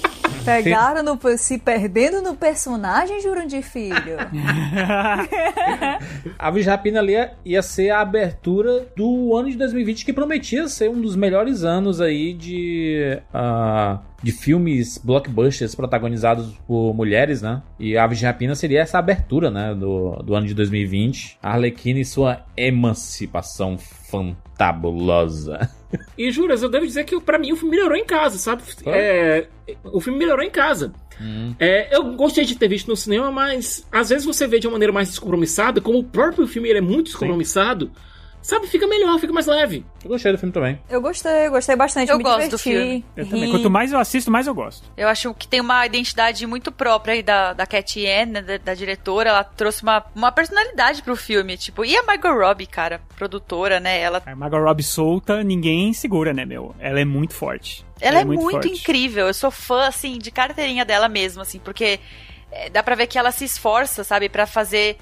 Pegaram 0.47 1.03
no, 1.03 1.19
se 1.37 1.57
perdendo 1.57 2.21
no 2.21 2.35
personagem, 2.35 3.21
Jurandir 3.21 3.63
Filho. 3.63 3.95
Aves 6.37 6.63
de 6.63 6.69
Rapina 6.69 6.99
ali 6.99 7.13
ia- 7.45 7.61
ser 7.61 7.89
a 7.89 8.01
abertura 8.01 8.87
do 8.95 9.35
ano 9.35 9.49
de 9.49 9.57
2020, 9.57 10.05
que 10.05 10.13
prometia 10.13 10.67
ser 10.67 10.89
um 10.89 11.01
dos 11.01 11.15
melhores 11.15 11.63
anos 11.63 11.99
aí 12.01 12.33
de, 12.33 13.19
ah, 13.33 13.99
de 14.21 14.31
filmes 14.31 14.97
blockbusters 14.97 15.75
protagonizados 15.75 16.53
por 16.67 16.93
mulheres, 16.93 17.41
né? 17.41 17.61
E 17.79 17.97
Aves 17.97 18.19
de 18.19 18.25
Rapina 18.25 18.55
seria 18.55 18.81
essa 18.81 18.97
abertura, 18.97 19.51
né? 19.51 19.75
Do, 19.75 20.23
do 20.23 20.35
ano 20.35 20.47
de 20.47 20.53
2020. 20.53 21.37
A 21.41 21.51
Arlequina 21.51 21.99
e 21.99 22.05
sua 22.05 22.45
emancipação 22.55 23.77
fantabulosa. 23.77 25.69
E 26.17 26.31
juras, 26.31 26.63
eu 26.63 26.69
devo 26.69 26.85
dizer 26.85 27.05
que 27.05 27.19
pra 27.21 27.39
mim 27.39 27.51
o 27.53 27.55
filme 27.55 27.75
melhorou 27.75 27.95
em 27.95 28.05
casa, 28.05 28.37
sabe? 28.37 28.61
É, 28.87 29.47
o 29.85 30.01
filme 30.01 30.19
melhorou 30.19 30.43
em 30.43 30.49
casa. 30.49 30.91
É, 31.59 31.95
eu 31.95 32.13
gostei 32.15 32.45
de 32.45 32.55
ter 32.55 32.67
visto 32.67 32.87
no 32.87 32.95
cinema, 32.95 33.31
mas 33.31 33.87
às 33.91 34.09
vezes 34.09 34.25
você 34.25 34.47
vê 34.47 34.59
de 34.59 34.67
uma 34.67 34.73
maneira 34.73 34.93
mais 34.93 35.09
descompromissada, 35.09 35.81
como 35.81 35.99
o 35.99 36.03
próprio 36.03 36.47
filme 36.47 36.69
ele 36.69 36.79
é 36.79 36.81
muito 36.81 37.05
descompromissado, 37.05 37.91
sabe? 38.47 38.67
Fica 38.67 38.87
melhor, 38.87 39.19
fica 39.19 39.33
mais 39.33 39.45
leve. 39.45 39.85
Eu 40.03 40.09
gostei 40.09 40.31
do 40.31 40.37
filme 40.37 40.53
também. 40.53 40.79
Eu 40.89 41.01
gostei, 41.01 41.49
gostei 41.49 41.75
bastante. 41.75 42.09
Eu 42.09 42.17
me 42.17 42.23
gosto 42.23 42.49
do 42.49 42.57
diverti, 42.57 42.63
filme. 42.63 43.05
Eu 43.15 43.25
também. 43.25 43.45
ri. 43.45 43.51
Quanto 43.51 43.69
mais 43.69 43.91
eu 43.91 43.99
assisto, 43.99 44.31
mais 44.31 44.47
eu 44.47 44.55
gosto. 44.55 44.89
Eu 44.95 45.09
acho 45.09 45.33
que 45.33 45.47
tem 45.47 45.59
uma 45.59 45.85
identidade 45.85 46.47
muito 46.47 46.71
própria 46.71 47.13
aí 47.13 47.21
da, 47.21 47.51
da 47.53 47.65
Cat 47.65 47.99
Ann, 48.05 48.25
né, 48.27 48.41
da, 48.41 48.57
da 48.57 48.73
diretora. 48.73 49.29
Ela 49.29 49.43
trouxe 49.43 49.83
uma, 49.83 50.05
uma 50.15 50.31
personalidade 50.31 51.03
pro 51.03 51.15
filme, 51.15 51.57
tipo. 51.57 51.83
E 51.83 51.95
a 51.95 52.03
Margot 52.03 52.33
Robbie, 52.33 52.67
cara, 52.67 53.01
produtora, 53.17 53.79
né? 53.79 53.99
Ela, 53.99 54.23
A 54.25 54.35
Margot 54.35 54.59
Robbie 54.59 54.83
solta, 54.83 55.43
ninguém 55.43 55.91
segura, 55.91 56.33
né, 56.33 56.45
meu? 56.45 56.73
Ela 56.79 57.01
é 57.01 57.05
muito 57.05 57.33
forte. 57.33 57.85
ela 57.99 58.21
é 58.21 58.25
muito, 58.25 58.49
forte. 58.49 58.69
incrível. 58.69 59.27
Eu 59.27 59.33
sou 59.33 59.51
fã, 59.51 59.87
assim, 59.87 60.17
de 60.17 60.31
carteirinha 60.31 60.85
dela 60.85 61.09
mesmo, 61.09 61.41
assim, 61.41 61.59
porque 61.59 61.99
é, 62.51 62.69
dá 62.69 62.81
pra 62.81 62.95
ver 62.95 63.07
que 63.07 63.17
ela 63.17 63.31
se 63.31 63.43
esforça, 63.43 64.03
sabe, 64.03 64.29
pra 64.29 64.45
fazer. 64.45 64.97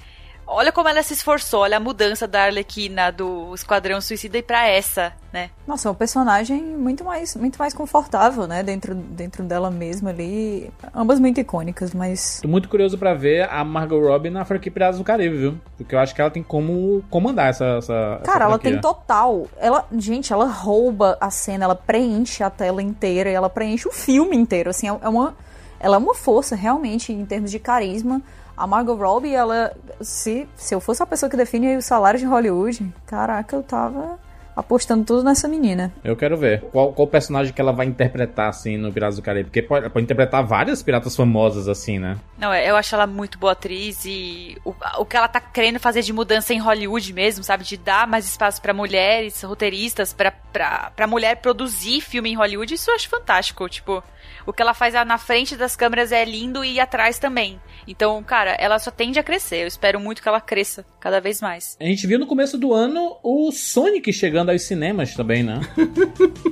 Olha 0.46 0.70
como 0.70 0.88
ela 0.88 1.02
se 1.02 1.12
esforçou, 1.12 1.60
olha 1.60 1.76
a 1.76 1.80
mudança 1.80 2.26
da 2.26 2.44
Arlequina 2.44 3.10
do 3.10 3.52
Esquadrão 3.54 4.00
Suicida 4.00 4.38
e 4.38 4.42
pra 4.42 4.66
essa, 4.68 5.12
né? 5.32 5.50
Nossa, 5.66 5.88
é 5.88 5.90
um 5.90 5.94
personagem 5.94 6.62
muito 6.62 7.04
mais, 7.04 7.34
muito 7.34 7.58
mais 7.58 7.74
confortável, 7.74 8.46
né? 8.46 8.62
Dentro, 8.62 8.94
dentro 8.94 9.42
dela 9.42 9.70
mesma 9.70 10.10
ali. 10.10 10.70
Ambas 10.94 11.18
muito 11.18 11.40
icônicas, 11.40 11.92
mas. 11.92 12.38
Tô 12.40 12.48
muito 12.48 12.68
curioso 12.68 12.96
pra 12.96 13.12
ver 13.12 13.48
a 13.50 13.64
Margot 13.64 13.98
Robbie 14.00 14.30
na 14.30 14.44
franquia 14.44 14.70
Piratas 14.70 14.98
do 14.98 15.04
Caribe, 15.04 15.36
viu? 15.36 15.60
Porque 15.76 15.94
eu 15.94 15.98
acho 15.98 16.14
que 16.14 16.20
ela 16.20 16.30
tem 16.30 16.42
como 16.42 17.02
comandar 17.10 17.48
essa, 17.48 17.64
essa 17.78 17.92
essa 17.96 18.22
Cara, 18.24 18.44
ela 18.44 18.54
franquia. 18.54 18.72
tem 18.72 18.80
total. 18.80 19.46
Ela, 19.56 19.84
gente, 19.96 20.32
ela 20.32 20.46
rouba 20.46 21.16
a 21.20 21.30
cena, 21.30 21.64
ela 21.64 21.74
preenche 21.74 22.42
a 22.42 22.50
tela 22.50 22.82
inteira 22.82 23.28
e 23.30 23.34
ela 23.34 23.50
preenche 23.50 23.88
o 23.88 23.92
filme 23.92 24.36
inteiro. 24.36 24.70
Assim, 24.70 24.86
é 24.86 25.08
uma, 25.08 25.34
ela 25.80 25.96
é 25.96 25.98
uma 25.98 26.14
força 26.14 26.54
realmente 26.54 27.12
em 27.12 27.24
termos 27.26 27.50
de 27.50 27.58
carisma. 27.58 28.22
A 28.56 28.66
Margot 28.66 28.94
Robbie, 28.94 29.34
ela, 29.34 29.76
se, 30.00 30.48
se 30.56 30.74
eu 30.74 30.80
fosse 30.80 31.02
a 31.02 31.06
pessoa 31.06 31.28
que 31.28 31.36
define 31.36 31.68
aí 31.68 31.76
o 31.76 31.82
salário 31.82 32.18
de 32.18 32.24
Hollywood, 32.24 32.92
caraca, 33.06 33.54
eu 33.54 33.62
tava 33.62 34.18
apostando 34.56 35.04
tudo 35.04 35.22
nessa 35.22 35.46
menina. 35.46 35.92
Eu 36.02 36.16
quero 36.16 36.36
ver. 36.38 36.62
Qual, 36.72 36.90
qual 36.94 37.06
personagem 37.06 37.52
que 37.52 37.60
ela 37.60 37.72
vai 37.72 37.84
interpretar, 37.84 38.48
assim, 38.48 38.78
no 38.78 38.90
Piratas 38.90 39.16
do 39.16 39.22
Caribe? 39.22 39.50
Porque 39.50 39.60
pode, 39.60 39.84
ela 39.84 39.90
pode 39.90 40.04
interpretar 40.04 40.42
várias 40.42 40.82
piratas 40.82 41.14
famosas, 41.14 41.68
assim, 41.68 41.98
né? 41.98 42.16
Não, 42.38 42.54
eu 42.54 42.74
acho 42.74 42.94
ela 42.94 43.06
muito 43.06 43.38
boa 43.38 43.52
atriz 43.52 44.06
e 44.06 44.56
o, 44.64 44.74
o 44.98 45.04
que 45.04 45.16
ela 45.16 45.28
tá 45.28 45.40
querendo 45.40 45.78
fazer 45.78 46.00
de 46.00 46.12
mudança 46.12 46.54
em 46.54 46.58
Hollywood 46.58 47.12
mesmo, 47.12 47.44
sabe? 47.44 47.64
De 47.64 47.76
dar 47.76 48.06
mais 48.06 48.24
espaço 48.24 48.62
pra 48.62 48.72
mulheres, 48.72 49.42
roteiristas, 49.42 50.14
pra, 50.14 50.30
pra, 50.30 50.90
pra 50.96 51.06
mulher 51.06 51.36
produzir 51.36 52.00
filme 52.00 52.30
em 52.30 52.36
Hollywood, 52.36 52.72
isso 52.72 52.90
eu 52.90 52.94
acho 52.94 53.10
fantástico. 53.10 53.68
Tipo, 53.68 54.02
o 54.46 54.52
que 54.52 54.62
ela 54.62 54.72
faz 54.72 54.94
na 54.94 55.18
frente 55.18 55.56
das 55.56 55.76
câmeras 55.76 56.12
é 56.12 56.24
lindo 56.24 56.64
e 56.64 56.78
atrás 56.80 57.18
também. 57.18 57.60
Então, 57.86 58.22
cara, 58.22 58.56
ela 58.58 58.78
só 58.78 58.90
tende 58.90 59.18
a 59.18 59.22
crescer. 59.22 59.62
Eu 59.62 59.66
espero 59.66 60.00
muito 60.00 60.22
que 60.22 60.28
ela 60.28 60.40
cresça 60.40 60.86
cada 61.00 61.20
vez 61.20 61.40
mais. 61.40 61.76
A 61.80 61.84
gente 61.84 62.06
viu 62.06 62.18
no 62.18 62.26
começo 62.26 62.56
do 62.56 62.72
ano 62.72 63.16
o 63.22 63.50
Sonic 63.52 64.12
chegando 64.12 64.50
aos 64.50 64.62
cinemas 64.62 65.14
também, 65.14 65.42
né? 65.42 65.60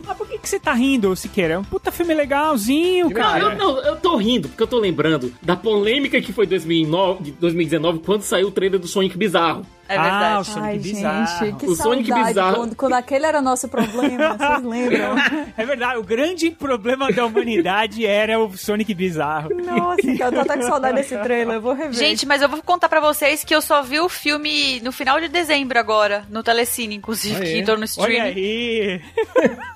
Ah, 0.06 0.14
por 0.14 0.28
que, 0.28 0.38
que 0.38 0.48
você 0.48 0.60
tá 0.60 0.72
rindo, 0.72 1.14
Siqueira? 1.16 1.54
É 1.54 1.58
um 1.58 1.64
puta 1.64 1.90
filme 1.90 2.12
legalzinho, 2.12 3.08
De 3.08 3.14
cara. 3.14 3.38
Não, 3.38 3.50
eu, 3.50 3.56
não, 3.56 3.84
eu 3.84 3.96
tô 3.96 4.16
rindo, 4.16 4.48
porque 4.48 4.62
eu 4.62 4.66
tô 4.66 4.78
lembrando 4.78 5.34
da 5.40 5.56
polêmica 5.56 6.20
que 6.20 6.32
foi 6.32 6.46
2009, 6.46 7.24
de 7.24 7.32
2019, 7.32 8.00
quando 8.00 8.22
saiu 8.22 8.48
o 8.48 8.50
trailer 8.50 8.78
do 8.78 8.86
Sonic 8.86 9.16
Bizarro. 9.16 9.64
É 9.88 9.96
Ah, 9.96 10.02
verdade. 10.02 10.40
o 10.40 10.44
Sonic 10.44 10.66
Ai, 10.68 10.78
bizarro. 10.78 11.44
gente, 11.46 11.56
que 11.58 11.66
O 11.66 11.74
Sonic 11.76 12.08
saudade. 12.08 12.28
bizarro. 12.28 12.56
Quando, 12.56 12.76
quando 12.76 12.92
aquele 12.94 13.26
era 13.26 13.42
nosso 13.42 13.68
problema, 13.68 14.36
vocês 14.38 14.62
lembram? 14.64 15.14
É 15.56 15.64
verdade, 15.66 15.98
o 15.98 16.02
grande 16.02 16.50
problema 16.50 17.12
da 17.12 17.26
humanidade 17.26 18.06
era 18.06 18.38
o 18.40 18.56
Sonic 18.56 18.94
bizarro. 18.94 19.50
Nossa, 19.54 20.02
cara, 20.16 20.24
eu 20.24 20.32
tô 20.32 20.40
até 20.40 20.56
com 20.56 20.62
saudade 20.62 20.96
desse 20.96 21.16
trailer, 21.18 21.56
eu 21.56 21.60
vou 21.60 21.74
rever. 21.74 21.92
Gente, 21.92 22.26
mas 22.26 22.40
eu 22.42 22.48
vou 22.48 22.62
contar 22.62 22.88
pra 22.88 23.00
vocês 23.00 23.44
que 23.44 23.54
eu 23.54 23.60
só 23.60 23.82
vi 23.82 24.00
o 24.00 24.08
filme 24.08 24.80
no 24.80 24.90
final 24.92 25.20
de 25.20 25.28
dezembro 25.28 25.78
agora, 25.78 26.24
no 26.30 26.42
Telecine, 26.42 26.94
inclusive, 26.94 27.36
Aí. 27.42 27.52
que 27.52 27.58
entrou 27.58 27.76
no 27.76 27.82
Olha 27.82 27.84
streaming. 27.84 28.20
aí. 28.20 29.00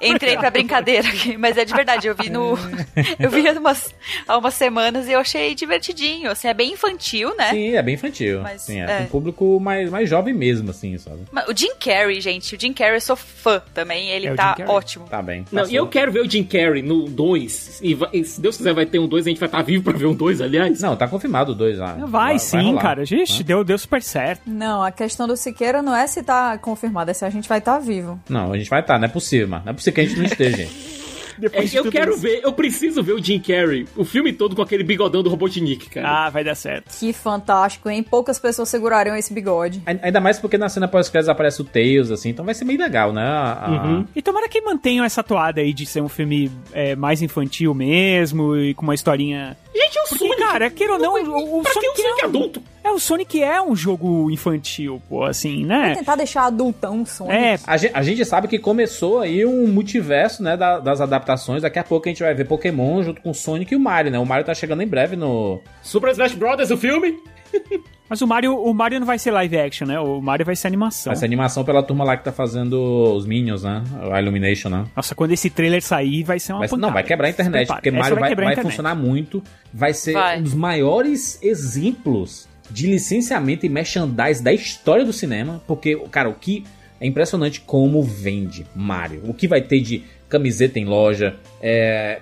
Entrei 0.00 0.36
pra 0.36 0.50
brincadeira 0.50 1.08
aqui, 1.08 1.36
mas 1.36 1.56
é 1.56 1.64
de 1.64 1.74
verdade, 1.74 2.06
eu 2.08 2.14
vi 2.14 2.30
no. 2.30 2.56
eu 3.18 3.28
vi 3.30 3.46
há 3.48 3.52
umas, 3.52 3.94
há 4.26 4.38
umas 4.38 4.54
semanas 4.54 5.08
e 5.08 5.12
eu 5.12 5.20
achei 5.20 5.54
divertidinho. 5.54 6.30
Assim, 6.30 6.48
é 6.48 6.54
bem 6.54 6.72
infantil, 6.72 7.34
né? 7.36 7.50
Sim, 7.50 7.74
é 7.76 7.82
bem 7.82 7.94
infantil. 7.94 8.40
Mas, 8.42 8.62
Sim, 8.62 8.80
é, 8.80 8.84
é. 8.84 9.00
um 9.02 9.06
público 9.06 9.58
mais, 9.60 9.90
mais 9.98 10.08
jovem 10.10 10.32
mesmo, 10.34 10.70
assim, 10.70 10.96
sabe? 10.98 11.18
Mas 11.32 11.48
O 11.48 11.56
Jim 11.56 11.74
Carrey, 11.78 12.20
gente, 12.20 12.54
o 12.54 12.60
Jim 12.60 12.72
Carrey 12.72 12.96
eu 12.96 13.00
sou 13.00 13.16
fã 13.16 13.60
também, 13.74 14.08
ele 14.10 14.28
É, 14.28 14.34
tá 14.34 14.56
ótimo. 14.66 15.06
Tá 15.06 15.20
bem. 15.20 15.44
Não, 15.52 15.62
passou. 15.62 15.72
e 15.72 15.76
eu 15.76 15.86
quero 15.88 16.12
ver 16.12 16.20
o 16.20 16.30
Jim 16.30 16.44
Carrey 16.44 16.82
no 16.82 17.08
2. 17.08 17.80
E, 17.82 17.94
vai- 17.94 18.08
e 18.12 18.24
se 18.24 18.40
Deus 18.40 18.56
quiser, 18.56 18.72
vai 18.74 18.86
ter 18.86 18.98
um 18.98 19.08
2, 19.08 19.26
a 19.26 19.28
gente 19.28 19.40
vai 19.40 19.48
estar 19.48 19.62
vivo 19.62 19.82
pra 19.84 19.92
ver 19.92 20.06
um 20.06 20.14
2, 20.14 20.40
aliás. 20.40 20.80
Não, 20.80 20.96
tá 20.96 21.06
confirmado 21.08 21.52
o 21.52 21.54
dois 21.54 21.78
lá. 21.78 21.94
Vai, 22.06 22.38
sim, 22.38 22.60
rolar, 22.62 22.82
cara. 22.82 23.04
Gente, 23.04 23.42
deu, 23.42 23.64
deu 23.64 23.78
super 23.78 24.02
certo. 24.02 24.42
Não, 24.46 24.82
a 24.82 24.90
questão 24.92 25.26
do 25.26 25.36
Siqueira 25.36 25.82
não 25.82 25.94
é 25.94 26.06
se 26.06 26.22
tá 26.22 26.56
confirmado, 26.58 27.10
é 27.10 27.14
se 27.14 27.24
a 27.24 27.30
gente 27.30 27.48
vai 27.48 27.58
estar 27.58 27.78
vivo. 27.78 28.18
Não, 28.28 28.52
a 28.52 28.58
gente 28.58 28.70
vai 28.70 28.80
estar, 28.80 28.94
tá, 28.94 28.98
não 28.98 29.06
é 29.06 29.08
possível, 29.08 29.48
mano. 29.48 29.62
Não 29.64 29.70
é 29.70 29.74
possível 29.74 29.94
que 29.94 30.00
a 30.00 30.04
gente 30.04 30.18
não 30.18 30.24
esteja, 30.26 30.56
gente. 30.56 30.97
É, 31.38 31.40
Depois 31.42 31.70
de 31.70 31.76
eu 31.76 31.90
quero 31.90 32.12
isso. 32.12 32.20
ver, 32.20 32.40
eu 32.42 32.52
preciso 32.52 33.02
ver 33.02 33.12
o 33.12 33.22
Jim 33.22 33.38
Carrey, 33.38 33.86
o 33.96 34.04
filme 34.04 34.32
todo 34.32 34.56
com 34.56 34.62
aquele 34.62 34.82
bigodão 34.82 35.22
do 35.22 35.30
Robotnik, 35.30 35.88
cara. 35.90 36.26
Ah, 36.26 36.30
vai 36.30 36.42
dar 36.42 36.54
certo. 36.54 36.90
Que 36.98 37.12
fantástico, 37.12 37.88
hein? 37.88 38.02
Poucas 38.02 38.38
pessoas 38.38 38.68
segurariam 38.68 39.16
esse 39.16 39.32
bigode. 39.32 39.82
Ai- 39.86 40.00
Ainda 40.02 40.20
mais 40.20 40.38
porque 40.38 40.58
na 40.58 40.68
cena 40.68 40.88
pós-créditos 40.88 41.28
aparece 41.28 41.60
o 41.60 41.64
Tails, 41.64 42.10
assim, 42.10 42.30
então 42.30 42.44
vai 42.44 42.54
ser 42.54 42.64
bem 42.64 42.76
legal, 42.76 43.12
né? 43.12 43.22
A- 43.22 43.64
a- 43.66 43.68
Uhum. 43.88 44.04
E 44.16 44.20
tomara 44.22 44.48
que 44.48 44.60
mantenham 44.60 45.04
essa 45.04 45.22
toada 45.22 45.60
aí 45.60 45.72
de 45.72 45.86
ser 45.86 46.00
um 46.00 46.08
filme 46.08 46.50
é, 46.72 46.96
mais 46.96 47.22
infantil 47.22 47.72
mesmo 47.74 48.56
e 48.56 48.74
com 48.74 48.82
uma 48.82 48.94
historinha. 48.94 49.56
Gente, 49.74 49.96
é 49.98 50.02
o 50.02 50.08
Porque, 50.08 50.24
Sonic. 50.26 50.40
cara, 50.42 50.70
queira 50.70 50.94
ou 50.94 50.98
não, 50.98 51.12
o, 51.14 51.58
o 51.58 51.62
pra 51.62 51.72
que 51.72 51.80
Sonic 51.80 51.92
o 52.00 52.02
Sonic 52.02 52.20
é 52.22 52.24
um, 52.24 52.28
adulto? 52.28 52.62
É, 52.82 52.90
o 52.90 52.98
Sonic 52.98 53.42
é 53.42 53.60
um 53.60 53.74
jogo 53.76 54.30
infantil, 54.30 55.02
pô, 55.08 55.24
assim, 55.24 55.64
né? 55.64 55.94
Tentar 55.96 56.16
deixar 56.16 56.44
adultão 56.46 57.02
o 57.02 57.06
Sonic. 57.06 57.34
É, 57.36 57.58
A 57.66 57.76
gente, 57.76 57.92
a 57.94 58.02
gente 58.02 58.24
sabe 58.24 58.48
que 58.48 58.58
começou 58.58 59.20
aí 59.20 59.44
um 59.44 59.66
multiverso, 59.68 60.42
né, 60.42 60.56
da- 60.56 60.78
das 60.78 61.00
adaptações. 61.00 61.62
Daqui 61.62 61.78
a 61.78 61.84
pouco 61.84 62.08
a 62.08 62.10
gente 62.10 62.22
vai 62.22 62.32
ver 62.34 62.46
Pokémon 62.46 63.02
junto 63.02 63.20
com 63.20 63.30
o 63.30 63.34
Sonic 63.34 63.72
e 63.74 63.76
o 63.76 63.80
Mario, 63.80 64.10
né? 64.10 64.18
O 64.18 64.24
Mario 64.26 64.44
tá 64.46 64.54
chegando 64.54 64.82
em 64.82 64.86
breve 64.86 65.16
no... 65.16 65.60
Super 65.82 66.10
Smash 66.12 66.34
Brothers, 66.34 66.70
o 66.70 66.76
filme? 66.76 67.18
mas 68.08 68.20
o 68.22 68.26
Mario, 68.26 68.56
o 68.56 68.72
Mario 68.74 69.00
não 69.00 69.06
vai 69.06 69.18
ser 69.18 69.30
live 69.32 69.58
action, 69.58 69.86
né? 69.86 69.98
O 70.00 70.20
Mario 70.20 70.46
vai 70.46 70.54
ser 70.56 70.66
animação. 70.66 71.12
Essa 71.12 71.24
animação 71.24 71.64
pela 71.64 71.82
turma 71.82 72.04
lá 72.04 72.16
que 72.16 72.24
tá 72.24 72.32
fazendo 72.32 72.74
os 73.14 73.26
Minions, 73.26 73.64
né? 73.64 73.82
A 74.12 74.20
Illumination, 74.20 74.68
né? 74.68 74.84
Nossa, 74.96 75.14
quando 75.14 75.32
esse 75.32 75.50
trailer 75.50 75.82
sair, 75.82 76.22
vai 76.22 76.38
ser 76.38 76.52
uma 76.52 76.60
Vai- 76.60 76.68
pancada. 76.68 76.86
não, 76.86 76.94
vai 76.94 77.02
quebrar 77.02 77.26
a 77.26 77.30
internet, 77.30 77.66
porque 77.68 77.88
Essa 77.90 77.98
Mario 77.98 78.14
vai, 78.16 78.34
vai 78.34 78.44
internet. 78.52 78.62
funcionar 78.62 78.94
muito. 78.94 79.42
Vai 79.74 79.92
ser 79.92 80.12
Vai. 80.12 80.38
um 80.38 80.42
dos 80.42 80.54
maiores 80.54 81.38
exemplos 81.42 82.47
de 82.70 82.86
licenciamento 82.86 83.64
e 83.64 83.68
merchandise 83.68 84.42
da 84.42 84.52
história 84.52 85.04
do 85.04 85.12
cinema. 85.12 85.62
Porque, 85.66 85.96
cara, 86.10 86.28
o 86.28 86.34
que 86.34 86.64
é 87.00 87.06
impressionante 87.06 87.60
como 87.60 88.02
vende 88.02 88.66
Mario. 88.74 89.22
O 89.24 89.32
que 89.34 89.46
vai 89.46 89.60
ter 89.62 89.80
de 89.80 90.02
camiseta 90.28 90.78
em 90.78 90.84
loja, 90.84 91.36
é, 91.62 92.20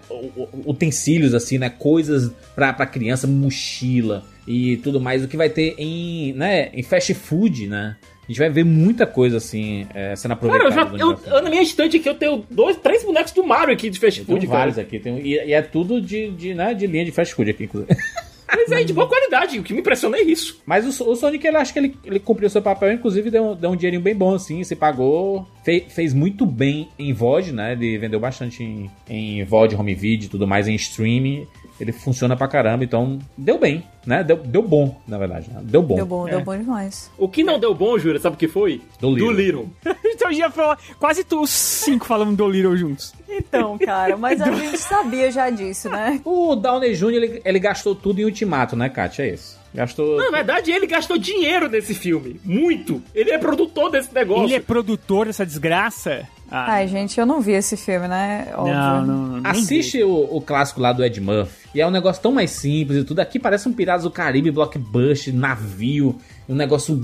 utensílios 0.65 1.35
assim, 1.35 1.59
né? 1.59 1.69
Coisas 1.71 2.31
pra, 2.55 2.73
pra 2.73 2.87
criança, 2.87 3.27
mochila 3.27 4.25
e 4.47 4.77
tudo 4.79 5.01
mais. 5.01 5.25
O 5.25 5.29
que 5.29 5.37
vai 5.37 5.49
ter 5.49 5.75
em, 5.79 6.33
né, 6.35 6.71
em 6.73 6.83
fast 6.83 7.13
food, 7.15 7.67
né? 7.67 7.97
A 8.23 8.27
gente 8.33 8.39
vai 8.39 8.51
ver 8.51 8.65
muita 8.65 9.07
coisa 9.07 9.37
assim 9.37 9.87
é, 9.95 10.15
sendo 10.17 10.37
Cara, 10.37 10.69
aproveitada. 10.69 10.97
eu 10.99 11.17
já. 11.17 11.31
Eu, 11.37 11.43
na 11.43 11.49
minha 11.51 11.63
estante 11.63 11.97
aqui 11.97 12.09
eu 12.09 12.15
tenho 12.15 12.45
dois, 12.51 12.77
três 12.77 13.05
bonecos 13.05 13.31
do 13.33 13.45
Mario 13.45 13.73
aqui 13.73 13.89
de 13.89 13.99
fast 14.01 14.25
food, 14.25 14.47
cara. 14.47 14.59
vários 14.59 14.79
aqui. 14.79 14.99
tem- 14.99 15.19
e, 15.21 15.35
e 15.35 15.53
é 15.53 15.63
tudo 15.63 16.01
de, 16.01 16.31
de, 16.33 16.53
né, 16.55 16.75
de 16.75 16.87
linha 16.89 17.05
de 17.05 17.13
fast 17.13 17.33
food 17.35 17.51
aqui, 17.51 17.65
inclusive. 17.65 17.95
Mas 18.49 18.71
é 18.71 18.85
de 18.85 18.93
boa 18.93 19.09
qualidade, 19.09 19.59
o 19.59 19.63
que 19.63 19.73
me 19.75 19.81
impressiona 19.81 20.17
é 20.19 20.23
isso. 20.23 20.61
Mas 20.65 21.01
o, 21.01 21.11
o 21.11 21.17
Sonic, 21.17 21.47
ele 21.47 21.57
acho 21.57 21.73
que 21.73 21.79
ele, 21.79 21.97
ele 22.05 22.21
cumpriu 22.21 22.49
seu 22.49 22.63
papel, 22.63 22.93
inclusive 22.93 23.31
deu, 23.31 23.55
deu 23.55 23.71
um 23.71 23.77
dinheirinho 23.77 24.03
bem 24.03 24.15
bom, 24.15 24.35
assim, 24.35 24.63
se 24.63 24.77
pagou. 24.77 25.47
Fe- 25.65 25.87
fez 25.89 26.15
muito 26.15 26.47
bem 26.47 26.89
em 26.99 27.13
VOD, 27.13 27.53
né? 27.53 27.73
Ele 27.73 27.99
vendeu 27.99 28.21
bastante 28.21 28.63
em, 28.63 28.91
em 29.09 29.45
VOD, 29.45 29.75
home 29.75 29.95
video 29.95 30.27
e 30.27 30.29
tudo 30.29 30.47
mais, 30.47 30.69
em 30.69 30.75
streaming. 30.75 31.47
Ele 31.81 31.93
funciona 31.93 32.37
pra 32.37 32.49
caramba, 32.49 32.85
então 32.85 33.19
deu 33.37 33.59
bem, 33.59 33.85
né? 34.07 34.25
Deu, 34.25 34.37
deu 34.37 34.63
bom, 34.63 35.01
na 35.07 35.19
verdade. 35.19 35.51
Né? 35.51 35.61
Deu 35.63 35.83
bom. 35.83 35.97
Deu 35.97 36.07
bom, 36.07 36.25
deu 36.25 36.41
bom 36.41 36.57
demais. 36.57 37.11
O 37.19 37.29
que 37.29 37.45
não 37.45 37.59
deu 37.59 37.75
bom, 37.75 37.99
Jura, 37.99 38.19
sabe 38.19 38.37
o 38.37 38.39
que 38.39 38.49
foi? 38.49 38.81
Do 39.01 39.11
Little. 39.11 39.33
Little. 39.33 39.71
então 40.05 40.33
já 40.33 40.51
falou, 40.51 40.77
quase 40.99 41.25
tu, 41.25 41.43
os 41.43 41.51
cinco 41.51 42.07
falando 42.07 42.37
do 42.37 42.49
Little 42.49 42.77
juntos. 42.77 43.15
Então, 43.29 43.77
cara, 43.79 44.17
mas 44.17 44.41
a 44.41 44.51
gente 44.53 44.79
sabia 44.79 45.31
já 45.31 45.51
disso, 45.51 45.89
né? 45.91 46.21
O 46.25 46.55
Downey 46.57 46.95
Jr., 46.95 47.13
ele, 47.13 47.43
ele 47.45 47.59
gastou 47.59 47.95
tudo 47.95 48.21
em 48.21 48.25
Ultimato, 48.25 48.75
né, 48.75 48.89
Kátia? 48.89 49.25
É 49.25 49.35
isso. 49.35 49.59
Gastou. 49.75 50.17
Na 50.17 50.31
verdade, 50.31 50.73
ele 50.73 50.87
gastou 50.87 51.19
dinheiro 51.19 51.69
nesse 51.69 51.93
filme. 51.93 52.41
Muito. 52.43 53.03
Ele 53.15 53.31
é 53.31 53.37
produtor 53.37 53.91
desse 53.91 54.15
negócio. 54.15 54.45
Ele 54.45 54.55
é 54.55 54.61
produtor 54.61 55.27
dessa 55.27 55.45
desgraça? 55.45 56.27
Ah, 56.51 56.75
Ai, 56.75 56.89
gente, 56.89 57.19
eu 57.19 57.27
não 57.27 57.41
vi 57.41 57.53
esse 57.53 57.77
filme, 57.77 58.07
né? 58.07 58.49
Óbvio. 58.57 58.75
não, 58.75 59.07
não, 59.07 59.27
não. 59.41 59.51
Assiste 59.51 60.03
o, 60.03 60.37
o 60.37 60.41
clássico 60.41 60.81
lá 60.81 60.93
do 60.93 61.05
Ed 61.05 61.21
Murphy. 61.21 61.67
E 61.75 61.81
é 61.81 61.87
um 61.87 61.91
negócio 61.91 62.23
tão 62.23 62.33
mais 62.33 62.53
simples 62.53 62.99
e 63.01 63.05
tudo. 63.05 63.21
Aqui 63.21 63.39
parece 63.39 63.69
um 63.69 63.73
Piratas 63.73 64.05
do 64.05 64.11
Caribe, 64.11 64.51
blockbuster, 64.51 65.35
navio. 65.35 66.17
Um 66.49 66.55
negócio 66.55 66.97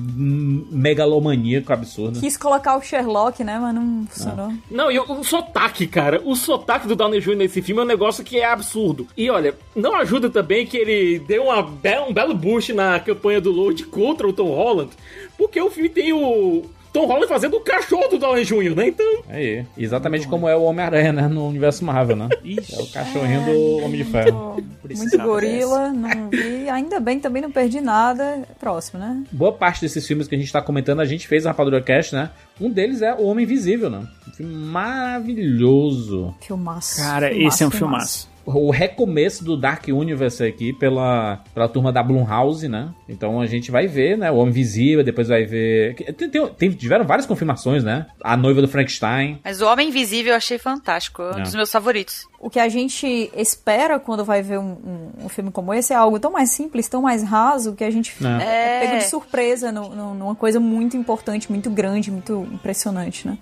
megalomaníaco 0.71 1.73
absurdo. 1.73 2.21
Quis 2.21 2.37
colocar 2.37 2.77
o 2.77 2.81
Sherlock, 2.81 3.43
né? 3.43 3.59
Mas 3.59 3.75
não 3.75 4.07
funcionou. 4.09 4.53
Não, 4.71 4.91
e 4.91 4.99
o, 4.99 5.21
o 5.21 5.25
sotaque, 5.25 5.87
cara. 5.87 6.23
O 6.25 6.37
sotaque 6.37 6.87
do 6.87 6.95
Downey 6.95 7.21
Jr. 7.21 7.37
nesse 7.37 7.61
filme 7.61 7.81
é 7.81 7.85
um 7.85 7.89
negócio 7.89 8.23
que 8.23 8.39
é 8.39 8.47
absurdo. 8.47 9.07
E 9.17 9.29
olha, 9.29 9.55
não 9.75 9.97
ajuda 9.97 10.31
também 10.31 10.65
que 10.65 10.77
ele 10.77 11.19
deu 11.19 11.45
uma 11.45 11.63
be 11.63 11.99
um 12.09 12.13
belo 12.13 12.35
boost 12.35 12.73
na 12.73 12.99
campanha 13.01 13.41
do 13.41 13.51
Lord 13.51 13.85
contra 13.87 14.29
o 14.29 14.33
Tom 14.33 14.55
Holland, 14.55 14.91
porque 15.37 15.61
o 15.61 15.71
filme 15.71 15.89
tem 15.89 16.13
o 16.13 16.65
Tom 16.93 17.07
Holland 17.07 17.27
fazendo 17.27 17.57
o 17.57 17.61
cachorro 17.61 18.09
do 18.09 18.19
Downey 18.19 18.45
Jr., 18.45 18.75
né? 18.77 18.89
Então, 18.89 19.23
Aí, 19.29 19.65
exatamente 19.79 20.29
como 20.29 20.47
é 20.47 20.55
o 20.55 20.63
Homem-Aranha, 20.65 21.13
né? 21.13 21.27
No 21.29 21.49
universo 21.49 21.85
Marvel, 21.85 22.17
né? 22.17 22.29
Ixi. 22.45 22.75
É 22.75 22.83
o 22.83 22.87
cachorrinho 22.87 23.45
do 23.45 23.85
Homem 23.85 24.05
de 24.05 24.11
Ferro. 24.11 24.63
Muito 24.95 25.19
gorila, 25.19 25.89
não 25.91 26.29
vi. 26.29 26.69
Ainda 26.69 27.01
bem, 27.01 27.19
também 27.19 27.41
não 27.41 27.51
perdi 27.51 27.81
nada. 27.81 28.47
Próximo, 28.61 29.01
né? 29.01 29.25
Boa 29.33 29.53
parte 29.53 29.81
desses 29.81 30.07
filmes 30.07 30.29
que 30.29 30.35
a 30.35 30.39
gente 30.39 30.53
tá 30.53 30.61
comentando, 30.61 31.01
a 31.01 31.05
gente 31.07 31.27
fez 31.27 31.47
a 31.47 31.51
Rapadura 31.51 31.81
Cast, 31.81 32.15
né? 32.15 32.31
Um 32.61 32.69
deles 32.69 33.01
é 33.01 33.15
O 33.15 33.25
Homem 33.25 33.45
Invisível, 33.45 33.89
né? 33.89 34.07
Um 34.29 34.33
filme 34.33 34.55
maravilhoso. 34.55 36.35
Filmaço. 36.41 37.01
Cara, 37.01 37.33
esse 37.33 37.63
é 37.63 37.67
um 37.67 37.71
filmaço. 37.71 38.32
O 38.45 38.71
recomeço 38.71 39.45
do 39.45 39.57
Dark 39.57 39.87
Universe 39.89 40.43
aqui 40.45 40.73
pela, 40.73 41.41
pela 41.55 41.69
turma 41.69 41.93
da 41.93 42.03
Blumhouse, 42.03 42.69
né? 42.69 42.91
Então 43.09 43.41
a 43.41 43.47
gente 43.47 43.71
vai 43.71 43.87
ver, 43.87 44.19
né? 44.19 44.31
O 44.31 44.37
Homem 44.37 44.51
Invisível, 44.51 45.05
depois 45.05 45.29
vai 45.29 45.45
ver... 45.45 45.95
Tem, 46.15 46.29
tem- 46.29 46.49
tem- 46.49 46.71
tiveram 46.73 47.05
várias 47.05 47.27
confirmações, 47.27 47.85
né? 47.85 48.07
A 48.23 48.37
Noiva 48.37 48.61
do 48.61 48.69
Frankenstein. 48.69 49.39
Mas 49.45 49.61
o 49.61 49.67
Homem 49.67 49.89
Invisível 49.89 50.33
eu 50.33 50.37
achei 50.37 50.59
fantástico, 50.59 51.23
é 51.23 51.37
um 51.37 51.39
É. 51.39 51.43
dos 51.43 51.55
meus 51.55 51.71
favoritos. 51.71 52.27
O 52.41 52.51
que 52.51 52.59
a 52.59 52.69
gente 52.69 53.31
espera 53.37 54.01
quando 54.01 54.25
vai 54.25 54.43
ver 54.43 54.59
um, 54.59 54.73
um- 54.73 55.25
um 55.27 55.29
filme 55.29 55.51
como 55.51 55.73
esse 55.73 55.93
é 55.93 55.97
algo 55.97 56.19
tão 56.19 56.33
mais 56.33 56.51
simples, 56.51 56.89
tão 56.89 57.03
mais 57.03 57.23
raso, 57.23 57.75
que 57.75 57.85
a 57.85 57.91
gente 57.91 58.13
É. 58.23 58.27
é 58.27 58.81
pego 58.81 58.95
É. 58.95 58.99
de 58.99 59.05
surpresa 59.05 59.71
no- 59.71 59.95
no- 59.95 60.15
numa 60.15 60.35
coisa 60.35 60.59
muito 60.59 60.97
importante, 60.97 61.51
muito 61.51 61.71
grande, 61.71 62.11
muito 62.11 62.47
impressionante, 62.53 63.27
né? 63.29 63.39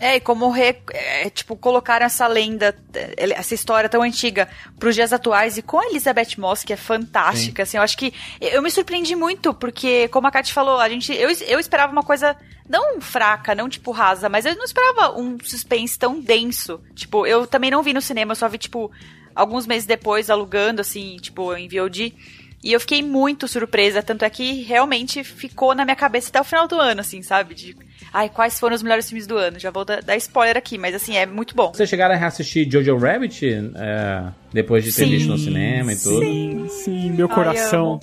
É, 0.00 0.16
e 0.16 0.20
como 0.20 0.50
re- 0.50 0.76
é, 0.92 1.30
tipo, 1.30 1.56
colocaram 1.56 2.04
essa 2.04 2.26
lenda, 2.26 2.76
essa 3.16 3.54
história 3.54 3.88
tão 3.88 4.02
antiga 4.02 4.48
pros 4.78 4.94
dias 4.96 5.12
atuais 5.12 5.56
e 5.56 5.62
com 5.62 5.78
a 5.78 5.86
Elizabeth 5.86 6.36
Moss, 6.36 6.64
que 6.64 6.72
é 6.72 6.76
fantástica, 6.76 7.62
assim, 7.62 7.76
eu 7.76 7.82
acho 7.82 7.96
que 7.96 8.12
eu 8.40 8.60
me 8.60 8.72
surpreendi 8.72 9.14
muito, 9.14 9.54
porque, 9.54 10.08
como 10.08 10.26
a 10.26 10.32
Kate 10.32 10.52
falou, 10.52 10.80
a 10.80 10.88
gente, 10.88 11.12
eu, 11.14 11.30
eu 11.46 11.60
esperava 11.60 11.92
uma 11.92 12.02
coisa 12.02 12.36
não 12.68 13.00
fraca, 13.00 13.54
não 13.54 13.68
tipo 13.68 13.92
rasa, 13.92 14.28
mas 14.28 14.44
eu 14.44 14.56
não 14.56 14.64
esperava 14.64 15.16
um 15.16 15.38
suspense 15.42 15.96
tão 15.96 16.18
denso. 16.20 16.80
Tipo, 16.94 17.24
eu 17.26 17.46
também 17.46 17.70
não 17.70 17.82
vi 17.82 17.92
no 17.92 18.02
cinema, 18.02 18.32
eu 18.32 18.36
só 18.36 18.48
vi, 18.48 18.58
tipo, 18.58 18.90
alguns 19.34 19.64
meses 19.66 19.86
depois, 19.86 20.28
alugando, 20.28 20.80
assim, 20.80 21.16
tipo, 21.20 21.54
em 21.54 21.68
VOD. 21.68 22.14
E 22.64 22.72
eu 22.72 22.80
fiquei 22.80 23.02
muito 23.02 23.46
surpresa, 23.46 24.02
tanto 24.02 24.24
é 24.24 24.30
que 24.30 24.62
realmente 24.62 25.22
ficou 25.22 25.74
na 25.74 25.84
minha 25.84 25.94
cabeça 25.94 26.30
até 26.30 26.40
o 26.40 26.44
final 26.44 26.66
do 26.66 26.80
ano, 26.80 27.02
assim, 27.02 27.20
sabe? 27.20 27.54
De, 27.54 27.76
ai, 28.10 28.30
quais 28.30 28.58
foram 28.58 28.74
os 28.74 28.82
melhores 28.82 29.06
filmes 29.06 29.26
do 29.26 29.36
ano? 29.36 29.58
Já 29.58 29.70
vou 29.70 29.84
dar, 29.84 30.02
dar 30.02 30.16
spoiler 30.16 30.56
aqui, 30.56 30.78
mas 30.78 30.94
assim, 30.94 31.14
é 31.14 31.26
muito 31.26 31.54
bom. 31.54 31.72
Vocês 31.74 31.90
chegaram 31.90 32.14
a 32.14 32.16
reassistir 32.16 32.66
Jojo 32.70 32.96
Rabbit 32.96 33.44
é, 33.76 34.32
depois 34.50 34.82
de 34.82 34.94
ter 34.94 35.04
Sim, 35.04 35.10
visto 35.10 35.28
no 35.28 35.36
cinema 35.36 35.92
e 35.92 35.96
tudo? 35.96 36.20
Sim, 36.20 36.66
sim, 36.70 37.10
meu 37.10 37.28
Ai, 37.28 37.34
coração. 37.34 38.00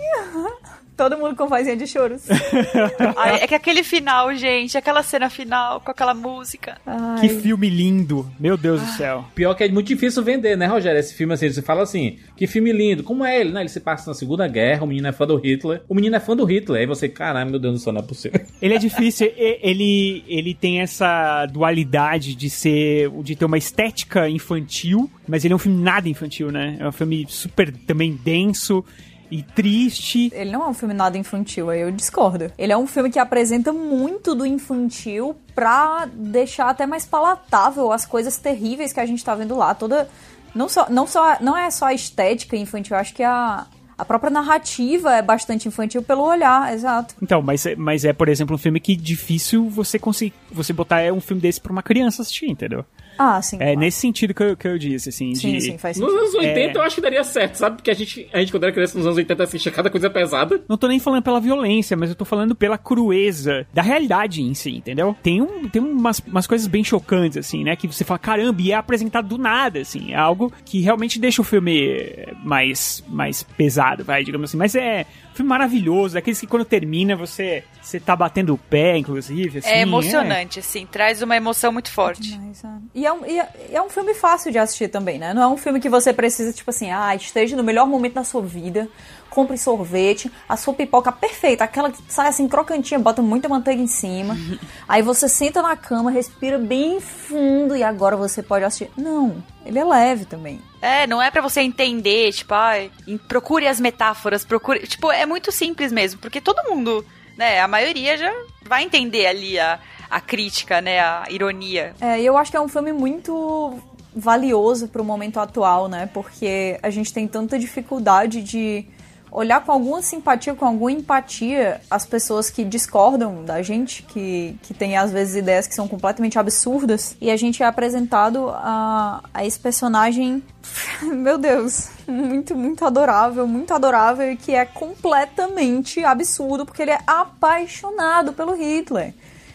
Todo 1.02 1.18
mundo 1.18 1.36
com 1.36 1.48
vozinha 1.48 1.76
de 1.76 1.88
choros. 1.88 2.22
Ai, 3.18 3.40
é 3.42 3.48
que 3.48 3.56
aquele 3.56 3.84
final, 3.84 4.36
gente, 4.36 4.78
aquela 4.78 5.02
cena 5.02 5.32
final 5.32 5.82
com 5.82 5.90
aquela 5.90 6.14
música. 6.14 6.78
Ai, 6.86 7.22
Que 7.22 7.30
filme 7.30 7.72
lindo. 7.72 8.32
Meu 8.40 8.56
Deus 8.56 8.80
do 8.80 8.88
céu. 8.90 9.26
Pior 9.34 9.56
que 9.56 9.64
é 9.64 9.70
muito 9.70 9.88
difícil 9.88 10.22
vender, 10.22 10.56
né, 10.56 10.68
Rogério? 10.68 11.00
Esse 11.00 11.16
filme 11.16 11.34
assim, 11.34 11.50
você 11.50 11.64
fala 11.64 11.82
assim, 11.82 12.20
que 12.38 12.46
filme 12.46 12.72
lindo. 12.72 13.02
Como 13.02 13.26
é 13.26 13.42
ele, 13.42 13.52
né? 13.52 13.62
Ele 13.62 13.70
se 13.70 13.80
passa 13.80 14.12
na 14.12 14.14
Segunda 14.14 14.48
Guerra, 14.48 14.84
o 14.84 14.86
menino 14.86 15.08
é 15.08 15.12
fã 15.12 15.26
do 15.26 15.38
Hitler. 15.38 15.82
O 15.90 15.96
menino 15.96 16.16
é 16.16 16.20
fã 16.20 16.36
do 16.36 16.46
Hitler. 16.46 16.82
Aí 16.82 16.86
você, 16.86 17.10
caralho, 17.10 17.50
meu 17.50 17.60
Deus 17.60 17.74
do 17.74 17.80
céu, 17.80 17.94
não 17.94 18.02
é 18.02 18.06
possível. 18.06 18.40
Ele 18.62 18.76
é 18.76 18.78
difícil, 18.78 19.34
ele, 19.36 20.24
ele 20.28 20.54
tem 20.54 20.82
essa 20.82 21.48
dualidade 21.48 22.36
de 22.36 22.48
ser, 22.48 23.10
de 23.24 23.36
ter 23.36 23.46
uma 23.46 23.58
estética 23.58 24.30
infantil, 24.30 25.10
mas 25.28 25.44
ele 25.44 25.54
é 25.54 25.56
um 25.56 25.60
filme 25.60 25.82
nada 25.82 26.08
infantil, 26.08 26.52
né? 26.52 26.78
É 26.80 26.88
um 26.88 26.92
filme 26.92 27.26
super 27.28 27.76
também 27.76 28.14
denso 28.24 28.86
e 29.32 29.42
triste. 29.42 30.30
Ele 30.34 30.52
não 30.52 30.62
é 30.64 30.68
um 30.68 30.74
filme 30.74 30.94
nada 30.94 31.18
infantil, 31.18 31.70
aí 31.70 31.80
eu 31.82 31.90
discordo. 31.92 32.52
Ele 32.58 32.72
é 32.74 32.78
um 32.78 32.86
filme 32.86 33.10
que 33.10 33.18
apresenta 33.18 33.72
muito 33.72 34.36
do 34.36 34.46
infantil 34.46 35.36
pra 35.56 36.08
deixar 36.14 36.70
até 36.70 36.86
mais 36.86 37.06
palatável 37.06 37.92
as 37.92 38.06
coisas 38.06 38.38
terríveis 38.38 38.92
que 38.94 39.00
a 39.00 39.06
gente 39.06 39.24
tá 39.24 39.34
vendo 39.34 39.56
lá. 39.56 39.74
Toda. 39.74 40.10
Não, 40.54 40.68
só, 40.68 40.90
não, 40.90 41.08
só, 41.08 41.38
não 41.40 41.58
é 41.58 41.72
só 41.72 41.86
a 41.86 41.94
estética 41.94 42.58
infantil, 42.58 42.96
eu 42.98 43.00
acho 43.00 43.14
que 43.14 43.24
a, 43.24 43.66
a 43.98 44.04
própria 44.04 44.30
narrativa 44.30 45.16
é 45.16 45.22
bastante 45.22 45.66
infantil 45.70 46.04
pelo 46.04 46.24
olhar, 46.24 46.74
exato. 46.74 47.16
Então, 47.22 47.42
mas, 47.42 47.66
é- 47.66 47.76
mas 47.78 48.04
é, 48.04 48.12
por 48.12 48.28
exemplo, 48.28 48.56
um 48.56 48.60
filme 48.60 48.80
que 48.82 48.94
difícil 48.98 49.70
você 49.70 49.98
conseguir, 49.98 50.34
você 50.52 50.74
botar 50.74 51.00
é 51.00 51.10
um 51.10 51.22
filme 51.22 51.42
desse 51.42 51.62
pra 51.62 51.72
uma 51.72 51.82
criança 51.82 52.22
assistir, 52.22 52.50
entendeu? 52.50 52.84
Ah, 53.18 53.42
sim. 53.42 53.58
É 53.58 53.66
claro. 53.66 53.80
nesse 53.80 54.00
sentido 54.00 54.34
que 54.34 54.42
eu, 54.44 54.58
que 54.58 54.68
eu 54.68 54.78
disse, 54.78 55.10
assim, 55.10 55.36
Sim, 55.36 55.54
de... 55.54 55.62
sim, 55.62 55.78
faz 55.78 55.98
Nos 55.98 56.10
sentido. 56.12 56.24
anos 56.24 56.36
80 56.36 56.60
É. 56.60 56.78
eu 56.78 56.82
acho 56.82 56.96
que 56.96 57.02
daria 57.02 57.24
certo, 57.24 57.56
sabe? 57.56 57.76
Porque 57.78 57.92
a 57.92 57.94
gente, 57.94 58.28
a 58.34 58.40
gente 58.40 58.52
quando 58.52 58.64
era 58.64 58.72
criança 58.72 58.98
nos 58.98 59.06
anos 59.06 59.18
80 59.18 59.44
assistia 59.44 59.72
cada 59.72 59.90
coisa 59.90 60.10
pesada. 60.10 60.62
Não 60.68 60.78
tô 60.78 60.88
nem 60.88 61.00
falando 61.00 61.22
pela 61.24 61.40
violência, 61.40 61.96
mas 61.96 62.10
eu 62.10 62.16
tô 62.16 62.26
falando 62.26 62.56
pela 62.56 62.78
crueza 62.78 63.66
da 63.74 63.82
realidade 63.82 64.42
em 64.42 64.54
si, 64.54 64.76
entendeu? 64.78 65.16
Tem, 65.22 65.42
um, 65.42 65.68
tem 65.70 65.82
umas, 65.82 66.20
umas 66.20 66.48
coisas 66.48 66.68
bem 66.68 66.84
chocantes, 66.84 67.38
assim, 67.38 67.64
né? 67.64 67.76
Que 67.76 67.88
você 67.88 68.04
fala, 68.04 68.18
caramba, 68.20 68.62
e 68.62 68.72
é 68.72 68.76
apresentado 68.76 69.28
do 69.28 69.38
nada, 69.38 69.80
assim. 69.80 70.12
É 70.14 70.16
algo 70.16 70.52
que 70.66 70.82
realmente 70.82 71.20
deixa 71.20 71.42
o 71.42 71.46
filme 71.46 72.26
mais, 72.44 73.04
mais 73.08 73.44
pesado, 73.44 74.04
vai, 74.04 74.24
digamos 74.24 74.50
assim. 74.50 74.58
Mas 74.58 74.76
é 74.76 75.06
filme 75.42 75.50
maravilhoso, 75.50 76.14
daqueles 76.14 76.40
que 76.40 76.48
quando 76.48 76.64
termina 76.66 77.16
você, 77.16 77.64
você 77.82 78.00
tá 78.00 78.16
batendo 78.16 78.54
o 78.54 78.58
pé, 78.58 78.98
inclusive, 78.98 79.60
assim. 79.60 79.68
É 79.70 79.82
emocionante, 79.82 80.60
assim, 80.60 80.86
traz 80.86 81.22
uma 81.22 81.36
emoção 81.36 81.72
muito 81.72 81.92
forte. 81.92 82.38
Mas, 82.40 82.64
ah, 82.64 82.78
E 82.96 83.06
é, 83.06 83.12
um, 83.14 83.26
é- 83.26 83.50
e 83.72 83.76
é 83.76 83.82
um 83.82 83.90
filme 83.90 84.14
fácil 84.14 84.52
de 84.52 84.58
assistir 84.58 84.88
também, 84.88 85.18
né? 85.20 85.34
Não 85.34 85.42
é 85.42 85.48
um 85.48 85.58
filme 85.58 85.80
que 85.80 85.90
você 85.90 86.14
precisa, 86.14 86.54
tipo 86.54 86.70
assim, 86.70 86.92
ah, 86.92 87.16
esteja 87.16 87.56
no 87.56 87.64
melhor 87.64 87.88
momento 87.88 88.14
da 88.14 88.24
sua 88.24 88.42
vida, 88.42 88.88
compre 89.32 89.58
sorvete, 89.58 90.30
a 90.48 90.58
sua 90.58 90.74
pipoca 90.74 91.10
perfeita, 91.12 91.64
aquela 91.64 91.90
que 91.90 91.98
sai 92.10 92.28
assim 92.28 92.48
crocantinha, 92.50 93.00
bota 93.00 93.22
muita 93.22 93.48
manteiga 93.48 93.82
em 93.82 93.88
cima. 93.88 94.38
aí 94.88 95.02
você 95.02 95.28
senta 95.28 95.62
na 95.62 95.76
cama, 95.76 96.12
respira 96.12 96.60
bem 96.60 97.00
fundo 97.00 97.76
e 97.76 97.82
agora 97.82 98.18
você 98.18 98.44
pode 98.44 98.66
assistir. 98.66 98.92
Não, 98.96 99.42
ele 99.66 99.80
é 99.80 99.86
leve 99.86 100.26
também. 100.26 100.62
É, 100.82 101.08
não 101.08 101.22
é 101.22 101.32
pra 101.32 101.42
você 101.42 101.62
entender, 101.62 102.34
tipo, 102.34 102.54
ai, 102.54 102.92
procure 103.30 103.66
as 103.68 103.80
metáforas, 103.80 104.44
procure. 104.44 104.86
Tipo, 104.86 105.10
é 105.12 105.26
muito 105.26 105.50
simples 105.50 105.94
mesmo, 105.94 106.20
porque 106.20 106.42
todo 106.42 106.70
mundo, 106.70 107.06
né, 107.38 107.62
a 107.62 107.68
maioria 107.70 108.18
já 108.18 108.32
vai 108.68 108.84
entender 108.84 109.28
ali 109.28 109.58
a, 109.58 109.80
a 110.10 110.20
crítica, 110.20 110.82
né, 110.82 111.00
a 111.00 111.24
ironia. 111.30 111.96
É, 112.02 112.20
e 112.20 112.26
eu 112.26 112.38
acho 112.38 112.52
que 112.52 112.58
é 112.58 112.62
um 112.62 112.68
filme 112.68 112.92
muito 112.92 113.80
valioso 114.14 114.90
pro 114.90 115.06
momento 115.06 115.40
atual, 115.40 115.88
né? 115.88 116.10
Porque 116.14 116.78
a 116.84 116.90
gente 116.90 117.14
tem 117.14 117.26
tanta 117.30 117.58
dificuldade 117.58 118.42
de 118.42 118.86
olhar 119.32 119.64
com 119.64 119.72
alguma 119.72 120.02
simpatia, 120.02 120.54
com 120.54 120.66
alguma 120.66 120.92
empatia 120.92 121.80
as 121.90 122.06
pessoas 122.06 122.50
que 122.50 122.64
discordam 122.66 123.46
da 123.46 123.62
gente, 123.62 124.04
que, 124.04 124.58
que 124.62 124.74
têm 124.74 124.98
às 124.98 125.12
vezes 125.12 125.36
ideias 125.38 125.68
que 125.68 125.74
são 125.74 125.88
completamente 125.88 126.38
absurdas. 126.38 127.16
E 127.22 127.32
a 127.32 127.38
gente 127.38 127.64
é 127.64 127.66
apresentado 127.66 128.50
a, 128.50 129.24
a 129.34 129.46
esse 129.46 129.58
personagem, 129.60 130.44
meu 131.02 131.38
Deus, 131.38 131.90
muito, 132.08 132.56
muito 132.56 132.86
adorável, 132.86 133.48
muito 133.48 133.74
adorável 133.74 134.32
e 134.32 134.36
que 134.36 134.54
é 134.54 134.66
completamente 134.66 136.04
absurdo 136.04 136.66
porque 136.66 136.82
ele 136.82 136.92
é 136.92 137.00
apaixonado 137.08 138.34
pelo 138.34 138.54
Hitler. 138.54 139.14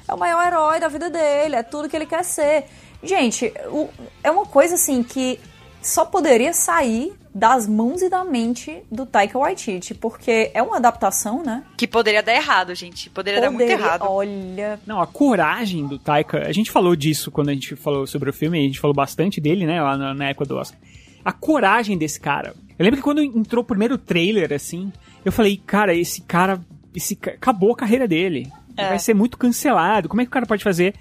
É 0.09 0.15
o 0.15 0.19
maior 0.19 0.47
herói 0.47 0.81
da 0.81 0.89
vida 0.89 1.11
dele, 1.11 1.57
é 1.57 1.63
tudo 1.63 1.89
que 1.89 1.97
ele 1.97 2.07
quer 2.07 2.25
ser. 2.25 2.65
Gente, 3.03 3.53
o- 3.67 3.89
é 4.23 4.31
uma 4.31 4.47
coisa 4.47 4.77
assim 4.77 5.03
que 5.03 5.39
só 5.83 6.05
poderia 6.05 6.53
sair 6.53 7.13
das 7.39 7.69
mãos 7.69 8.01
e 8.01 8.09
da 8.09 8.25
mente 8.25 8.83
do 8.91 9.05
Taika 9.05 9.39
Waititi, 9.39 9.93
porque 9.93 10.51
é 10.55 10.63
uma 10.63 10.77
adaptação, 10.79 11.43
né? 11.45 11.63
Que 11.77 11.87
poderia 11.87 12.23
dar 12.23 12.35
errado, 12.35 12.75
gente. 12.75 13.11
Poderia, 13.11 13.43
dar 13.43 13.51
muito 13.51 13.69
errado. 13.71 14.07
Olha, 14.09 14.81
Não, 14.87 15.01
a 15.03 15.07
coragem 15.07 15.87
do 15.87 15.99
Taika, 15.99 16.47
a 16.47 16.53
gente 16.53 16.71
falou 16.71 16.97
disso 16.97 17.31
quando 17.31 17.51
a 17.51 17.53
gente 17.53 17.77
falou 17.77 18.07
sobre 18.07 18.31
o 18.31 18.33
filme, 18.33 18.59
a 18.59 18.63
gente 18.63 18.81
falou 18.81 18.95
bastante 18.95 19.39
dele, 19.39 19.67
né, 19.67 19.83
lá 19.83 19.99
na, 19.99 20.15
na 20.15 20.29
época 20.31 20.47
do 20.47 20.57
Oscar. 20.57 20.79
A 21.23 21.31
coragem 21.33 21.99
desse 21.99 22.19
cara. 22.19 22.55
Eu 22.79 22.85
lembro 22.85 22.97
que 22.99 23.03
quando 23.05 23.23
entrou 23.23 23.63
o 23.63 23.67
primeiro 23.67 23.99
trailer, 23.99 24.53
assim, 24.55 24.91
eu 25.25 25.31
falei, 25.31 25.61
cara, 25.67 25.95
esse 25.95 26.23
cara, 26.23 26.59
esse 26.95 27.17
ca- 27.17 27.33
acabou 27.33 27.73
a 27.73 27.77
carreira 27.77 28.09
dele. 28.09 28.51
Ele 28.79 28.87
É. 28.87 28.89
Vai 28.91 28.99
ser 28.99 29.13
muito 29.15 29.37
cancelado. 29.37 30.09
Como 30.09 30.23
é 30.23 30.25
que 30.25 30.29
o 30.29 30.33
cara 30.33 30.47
pode 30.47 30.65
fazer? 30.65 30.95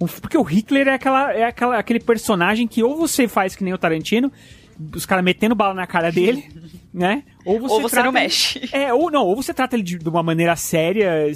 um 0.00 0.06
porque 0.06 0.36
o 0.38 0.42
Hitler 0.42 0.88
é, 0.88 0.94
aquela, 0.94 1.32
é 1.32 1.44
aquela, 1.44 1.78
aquele 1.78 2.00
personagem 2.00 2.66
que 2.66 2.82
ou 2.82 2.96
você 2.96 3.28
faz 3.28 3.54
que 3.54 3.62
nem 3.62 3.72
o 3.72 3.78
Tarantino, 3.78 4.32
os 4.94 5.06
caras 5.06 5.24
metendo 5.24 5.54
bala 5.54 5.74
na 5.74 5.86
cara 5.86 6.10
dele, 6.10 6.44
né? 6.92 7.22
Ou 7.44 7.58
você, 7.60 7.74
Ou 7.74 7.80
você 7.82 7.94
trata 7.96 8.10
não 8.10 8.16
ele- 8.18 8.24
mexe. 8.24 8.60
É, 8.72 8.92
ou 8.92 9.10
não, 9.10 9.24
ou 9.26 9.36
você 9.36 9.52
trata 9.54 9.76
ele 9.76 9.82
de, 9.82 9.98
de 9.98 10.08
uma 10.08 10.22
maneira 10.22 10.54
séria, 10.56 11.26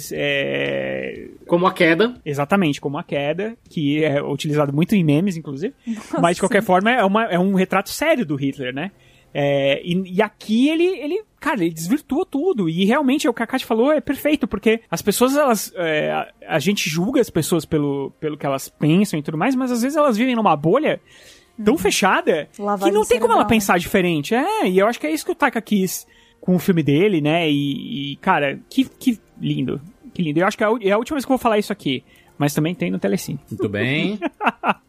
é, 0.41 1.27
Como 1.45 1.65
a 1.67 1.73
queda. 1.73 2.15
Exatamente, 2.25 2.79
como 2.81 2.97
a 2.97 3.03
queda, 3.03 3.57
que 3.69 4.03
é 4.03 4.21
utilizado 4.21 4.73
muito 4.73 4.95
em 4.95 5.03
memes, 5.03 5.37
inclusive. 5.37 5.73
Mas, 6.21 6.35
de 6.37 6.41
qualquer 6.41 6.63
forma, 6.63 6.91
é, 6.91 7.03
uma- 7.03 7.25
é 7.25 7.39
um 7.39 7.53
retrato 7.55 7.89
sério 7.89 8.25
do 8.25 8.35
Hitler, 8.35 8.73
né? 8.73 8.91
É, 9.33 9.81
e, 9.83 10.15
e 10.15 10.21
aqui 10.21 10.69
ele, 10.69 10.85
ele, 10.85 11.21
cara, 11.39 11.61
ele 11.63 11.73
desvirtua 11.73 12.25
tudo. 12.25 12.67
E 12.69 12.85
realmente, 12.85 13.27
é 13.27 13.29
o 13.29 13.33
que 13.33 13.43
a 13.43 13.47
Kátia 13.47 13.67
falou 13.67 13.91
é 13.91 14.01
perfeito, 14.01 14.47
porque 14.47 14.81
as 14.89 15.01
pessoas, 15.01 15.35
elas. 15.35 15.71
é, 15.75 16.11
a, 16.11 16.27
a 16.55 16.59
gente 16.59 16.89
julga 16.89 17.21
as 17.21 17.29
pessoas 17.29 17.65
pelo, 17.65 18.11
pelo 18.19 18.37
que 18.37 18.45
elas 18.45 18.69
pensam 18.69 19.19
e 19.19 19.21
tudo 19.21 19.37
mais, 19.37 19.53
mas 19.53 19.71
às 19.71 19.81
vezes 19.81 19.97
elas 19.97 20.17
vivem 20.17 20.35
numa 20.35 20.55
bolha 20.55 20.99
tão 21.63 21.77
fechada 21.77 22.49
que 22.53 22.61
Lavagem 22.61 22.93
não 22.93 23.05
tem 23.05 23.19
como 23.19 23.33
ela 23.33 23.45
pensar 23.45 23.77
diferente. 23.79 24.35
É, 24.35 24.67
e 24.67 24.77
eu 24.77 24.87
acho 24.87 24.99
que 24.99 25.07
é 25.07 25.11
isso 25.11 25.25
que 25.25 25.31
o 25.31 25.35
Taika 25.35 25.61
quis 25.61 26.07
com 26.39 26.55
o 26.55 26.59
filme 26.59 26.83
dele, 26.83 27.21
né? 27.21 27.49
E, 27.49 28.13
e, 28.13 28.15
cara, 28.17 28.59
que, 28.69 28.85
que 28.85 29.19
lindo. 29.39 29.81
Que 30.13 30.21
lindo. 30.21 30.39
Eu 30.39 30.47
acho 30.47 30.57
que 30.57 30.63
é 30.63 30.67
a, 30.67 30.71
é 30.81 30.91
a 30.91 30.97
última 30.97 31.15
vez 31.15 31.25
que 31.25 31.31
eu 31.31 31.37
vou 31.37 31.41
falar 31.41 31.57
isso 31.57 31.73
aqui. 31.73 32.03
Mas 32.37 32.53
também 32.53 32.75
tem 32.75 32.91
no 32.91 32.99
Telecine. 32.99 33.39
Muito 33.49 33.69
bem. 33.69 34.19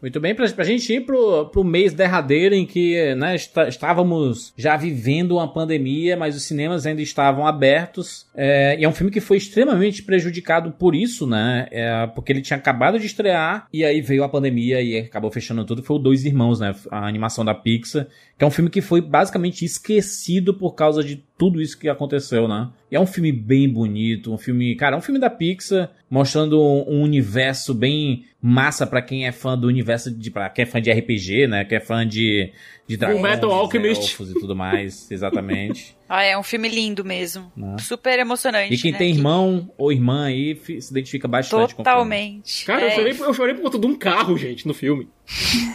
Muito 0.01 0.17
bem, 0.19 0.33
pra, 0.33 0.49
pra 0.49 0.63
gente 0.63 0.93
ir 0.93 1.01
pro, 1.05 1.47
pro 1.47 1.61
mês 1.63 1.93
derradeiro 1.93 2.55
em 2.55 2.65
que 2.65 3.13
né, 3.15 3.35
está- 3.35 3.67
estávamos 3.67 4.53
já 4.57 4.77
vivendo 4.77 5.33
uma 5.33 5.51
pandemia, 5.51 6.15
mas 6.15 6.37
os 6.37 6.43
cinemas 6.43 6.85
ainda 6.85 7.01
estavam 7.01 7.45
abertos. 7.45 8.25
É, 8.33 8.79
e 8.79 8.85
é 8.85 8.87
um 8.89 8.93
filme 8.93 9.11
que 9.11 9.19
foi 9.19 9.35
extremamente 9.37 10.01
prejudicado 10.03 10.71
por 10.71 10.95
isso, 10.95 11.27
né? 11.27 11.67
É, 11.71 12.07
porque 12.07 12.31
ele 12.31 12.41
tinha 12.41 12.55
acabado 12.55 12.97
de 12.97 13.05
estrear 13.07 13.67
e 13.73 13.83
aí 13.83 13.99
veio 14.01 14.23
a 14.23 14.29
pandemia 14.29 14.81
e 14.81 14.97
acabou 14.99 15.29
fechando 15.31 15.65
tudo. 15.65 15.83
Foi 15.83 15.97
o 15.97 15.99
Dois 15.99 16.23
Irmãos, 16.23 16.61
né? 16.61 16.73
A 16.89 17.05
animação 17.05 17.43
da 17.43 17.53
Pixar. 17.53 18.07
Que 18.37 18.45
é 18.45 18.47
um 18.47 18.51
filme 18.51 18.69
que 18.69 18.79
foi 18.81 19.01
basicamente 19.01 19.65
esquecido 19.65 20.53
por 20.53 20.75
causa 20.75 21.03
de 21.03 21.21
tudo 21.39 21.61
isso 21.61 21.79
que 21.79 21.87
aconteceu, 21.87 22.49
né? 22.49 22.69
E 22.91 22.97
é 22.97 22.99
um 22.99 23.07
filme 23.07 23.31
bem 23.31 23.71
bonito, 23.71 24.33
um 24.33 24.37
filme, 24.37 24.75
cara, 24.75 24.97
é 24.97 24.99
um 24.99 25.01
filme 25.01 25.21
da 25.21 25.29
Pixar 25.29 25.89
mostrando 26.09 26.61
um, 26.61 26.97
um 26.97 27.01
universo 27.01 27.73
bem 27.73 28.25
massa 28.41 28.87
pra 28.87 29.01
quem 29.01 29.27
é 29.27 29.31
fã 29.31 29.57
do 29.57 29.67
universo 29.67 30.09
de 30.09 30.31
para 30.31 30.49
quem 30.49 30.63
é 30.63 30.65
fã 30.65 30.81
de 30.81 30.89
RPG, 30.91 31.47
né? 31.47 31.65
Que 31.65 31.75
é 31.75 31.79
fã 31.79 32.07
de 32.07 32.51
de 32.87 32.97
dragões, 32.97 33.21
Metal 33.21 33.51
Alchemist. 33.51 34.19
e 34.19 34.33
tudo 34.33 34.55
mais, 34.55 35.09
exatamente. 35.11 35.95
Ah, 36.07 36.23
é 36.23 36.35
um 36.35 36.41
filme 36.41 36.67
lindo 36.67 37.05
mesmo. 37.05 37.51
Né? 37.55 37.75
Super 37.79 38.17
emocionante. 38.17 38.73
E 38.73 38.77
quem 38.79 38.91
né? 38.91 38.97
tem 38.97 39.11
Que- 39.11 39.19
irmão 39.19 39.69
ou 39.77 39.91
irmã 39.91 40.25
aí 40.25 40.59
se 40.81 40.89
identifica 40.91 41.27
bastante 41.27 41.75
com 41.75 41.83
o 41.83 41.85
filme. 41.85 41.97
Totalmente. 41.97 42.65
Cara, 42.65 42.81
eu, 42.81 42.87
É, 42.87 42.91
chorei, 42.95 43.11
eu 43.19 43.33
chorei 43.33 43.53
por 43.55 43.61
conta 43.63 43.77
de 43.77 43.85
um 43.85 43.95
carro, 43.95 44.35
gente, 44.37 44.67
no 44.67 44.73
filme. 44.73 45.07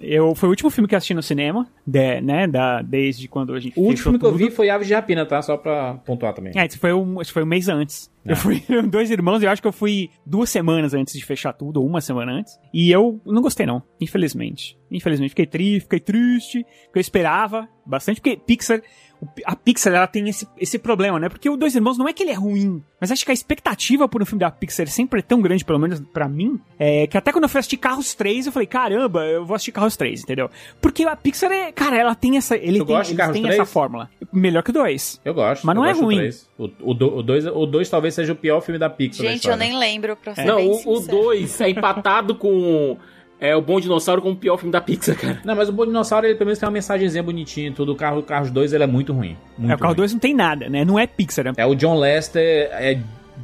Eu, 0.00 0.34
foi 0.34 0.48
o 0.48 0.50
último 0.50 0.70
filme 0.70 0.88
que 0.88 0.94
eu 0.94 0.98
assisti 0.98 1.14
no 1.14 1.22
cinema, 1.22 1.68
de- 1.86 2.20
né? 2.20 2.46
Da, 2.46 2.82
desde 2.82 3.28
quando 3.28 3.54
a 3.54 3.60
gente 3.60 3.78
O 3.78 3.82
último 3.82 4.02
filme 4.04 4.18
que 4.18 4.24
eu 4.24 4.32
tudo. 4.32 4.38
vi 4.44 4.50
foi 4.50 4.68
Aves 4.68 4.86
de 4.88 4.94
Rapina, 4.94 5.24
tá? 5.24 5.40
Só 5.40 5.56
pra 5.56 5.94
pontuar 5.94 6.34
também. 6.34 6.52
É, 6.56 6.66
esse 6.66 6.76
foi 6.78 6.92
um, 6.92 7.20
esse 7.20 7.32
foi 7.32 7.42
um 7.42 7.46
mês 7.46 7.68
antes. 7.68 8.10
É. 8.24 8.32
Eu 8.32 8.36
fui 8.36 8.62
dois 8.88 9.10
irmãos, 9.10 9.42
eu 9.42 9.50
acho 9.50 9.60
que 9.60 9.68
eu 9.68 9.72
fui 9.72 10.10
duas 10.24 10.50
semanas 10.50 10.94
antes 10.94 11.14
de 11.14 11.24
fechar 11.24 11.52
tudo, 11.52 11.80
ou 11.80 11.86
uma 11.86 12.00
semana 12.00 12.32
antes. 12.32 12.58
E 12.72 12.90
eu 12.90 13.20
não 13.24 13.42
gostei, 13.42 13.66
não, 13.66 13.82
infelizmente. 14.00 14.78
Infelizmente, 14.90 15.30
fiquei 15.30 15.46
triste, 15.46 15.80
fiquei 15.82 16.00
triste, 16.00 16.64
porque 16.84 16.98
eu 16.98 17.00
esperava 17.00 17.68
bastante, 17.84 18.20
porque 18.20 18.36
Pixar. 18.36 18.82
O- 19.22 19.28
A 19.46 19.54
Pixar, 19.56 19.94
ela 19.94 20.06
tem 20.06 20.28
esse, 20.28 20.46
esse 20.58 20.78
problema, 20.78 21.18
né? 21.20 21.28
Porque 21.28 21.48
o 21.48 21.56
Dois 21.56 21.74
Irmãos 21.74 21.96
não 21.96 22.08
é 22.08 22.12
que 22.12 22.22
ele 22.22 22.32
é 22.32 22.34
ruim, 22.34 22.82
mas 23.00 23.10
acho 23.12 23.24
que 23.24 23.30
a 23.30 23.34
expectativa 23.34 24.08
por 24.08 24.20
um 24.20 24.26
filme 24.26 24.40
da 24.40 24.50
Pixar 24.50 24.86
sempre 24.88 25.20
é 25.20 25.22
tão 25.22 25.40
grande, 25.40 25.64
pelo 25.64 25.78
menos 25.78 26.00
pra 26.12 26.28
mim, 26.28 26.58
é 26.78 27.06
que 27.06 27.16
até 27.16 27.30
quando 27.32 27.44
eu 27.44 27.48
fui 27.48 27.60
assistir 27.60 27.76
Carros 27.76 28.14
3, 28.14 28.46
eu 28.46 28.52
falei, 28.52 28.66
caramba, 28.66 29.24
eu 29.24 29.46
vou 29.46 29.54
assistir 29.54 29.72
Carros 29.72 29.96
3, 29.96 30.22
entendeu? 30.22 30.50
Porque 30.80 31.04
a 31.04 31.14
Pixar 31.16 31.50
é, 31.52 31.70
cara, 31.72 31.96
ela 31.96 32.14
tem 32.14 32.36
essa, 32.36 32.56
ele 32.56 32.78
Tu 32.80 32.84
tem, 32.86 32.96
gosta 32.96 33.12
de 33.12 33.16
Carros 33.16 33.32
têm 33.34 33.42
3? 33.42 33.54
essa 33.54 33.64
fórmula. 33.64 34.10
Melhor 34.32 34.62
que 34.62 34.70
o 34.70 34.72
2. 34.72 35.20
Eu 35.24 35.34
gosto. 35.34 35.64
Mas 35.66 35.76
não 35.76 35.84
eu 35.84 35.90
é 35.90 35.92
gosto 35.92 36.04
ruim. 36.04 36.30
O, 36.58 36.64
o, 36.90 36.94
do- 36.94 37.16
o 37.18 37.22
dois, 37.22 37.46
o 37.46 37.66
dois 37.66 37.88
talvez 37.88 38.14
seja 38.14 38.32
o 38.32 38.36
pior 38.36 38.60
filme 38.60 38.78
da 38.78 38.90
Pixar. 38.90 39.26
Gente, 39.26 39.48
eu 39.48 39.56
nem 39.56 39.78
lembro, 39.78 40.16
pra 40.16 40.34
ser 40.34 40.44
Não, 40.44 40.56
bem 40.56 40.70
o 40.70 40.74
sincera. 40.96 41.16
2 41.18 41.60
é 41.60 41.70
empatado 41.70 42.34
com 42.34 42.96
é, 43.42 43.56
o 43.56 43.60
Bom 43.60 43.80
Dinossauro 43.80 44.22
como 44.22 44.34
o 44.34 44.36
pior 44.38 44.56
filme 44.56 44.70
da 44.70 44.80
Pixar, 44.80 45.16
cara. 45.16 45.40
Não, 45.44 45.56
mas 45.56 45.68
o 45.68 45.72
Bom 45.72 45.84
Dinossauro, 45.84 46.24
ele 46.24 46.36
pelo 46.36 46.46
menos 46.46 46.60
tem 46.60 46.66
uma 46.68 46.72
mensagenzinha 46.72 47.24
bonitinha 47.24 47.70
e 47.70 47.72
tudo. 47.72 47.90
O 47.90 47.96
Carro, 47.96 48.20
o 48.20 48.22
Carros 48.22 48.52
2, 48.52 48.72
ele 48.72 48.84
é 48.84 48.86
muito 48.86 49.12
ruim. 49.12 49.36
Muito 49.58 49.72
É, 49.72 49.74
o 49.74 49.78
carro 49.78 49.90
ruim. 49.90 49.96
2 49.96 50.12
não 50.12 50.20
tem 50.20 50.32
nada, 50.32 50.68
né? 50.68 50.84
Não 50.84 50.96
é 50.96 51.08
Pixar. 51.08 51.46
né? 51.46 51.52
É 51.56 51.66
o 51.66 51.74
John 51.74 51.98
Lester, 51.98 52.68
é 52.72 53.00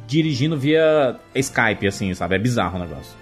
dirigindo 0.07 0.57
via 0.57 1.17
Skype, 1.35 1.85
assim, 1.85 2.13
sabe? 2.13 2.35
É 2.35 2.39
bizarro 2.39 2.77
o 2.77 2.79
negócio. 2.79 3.13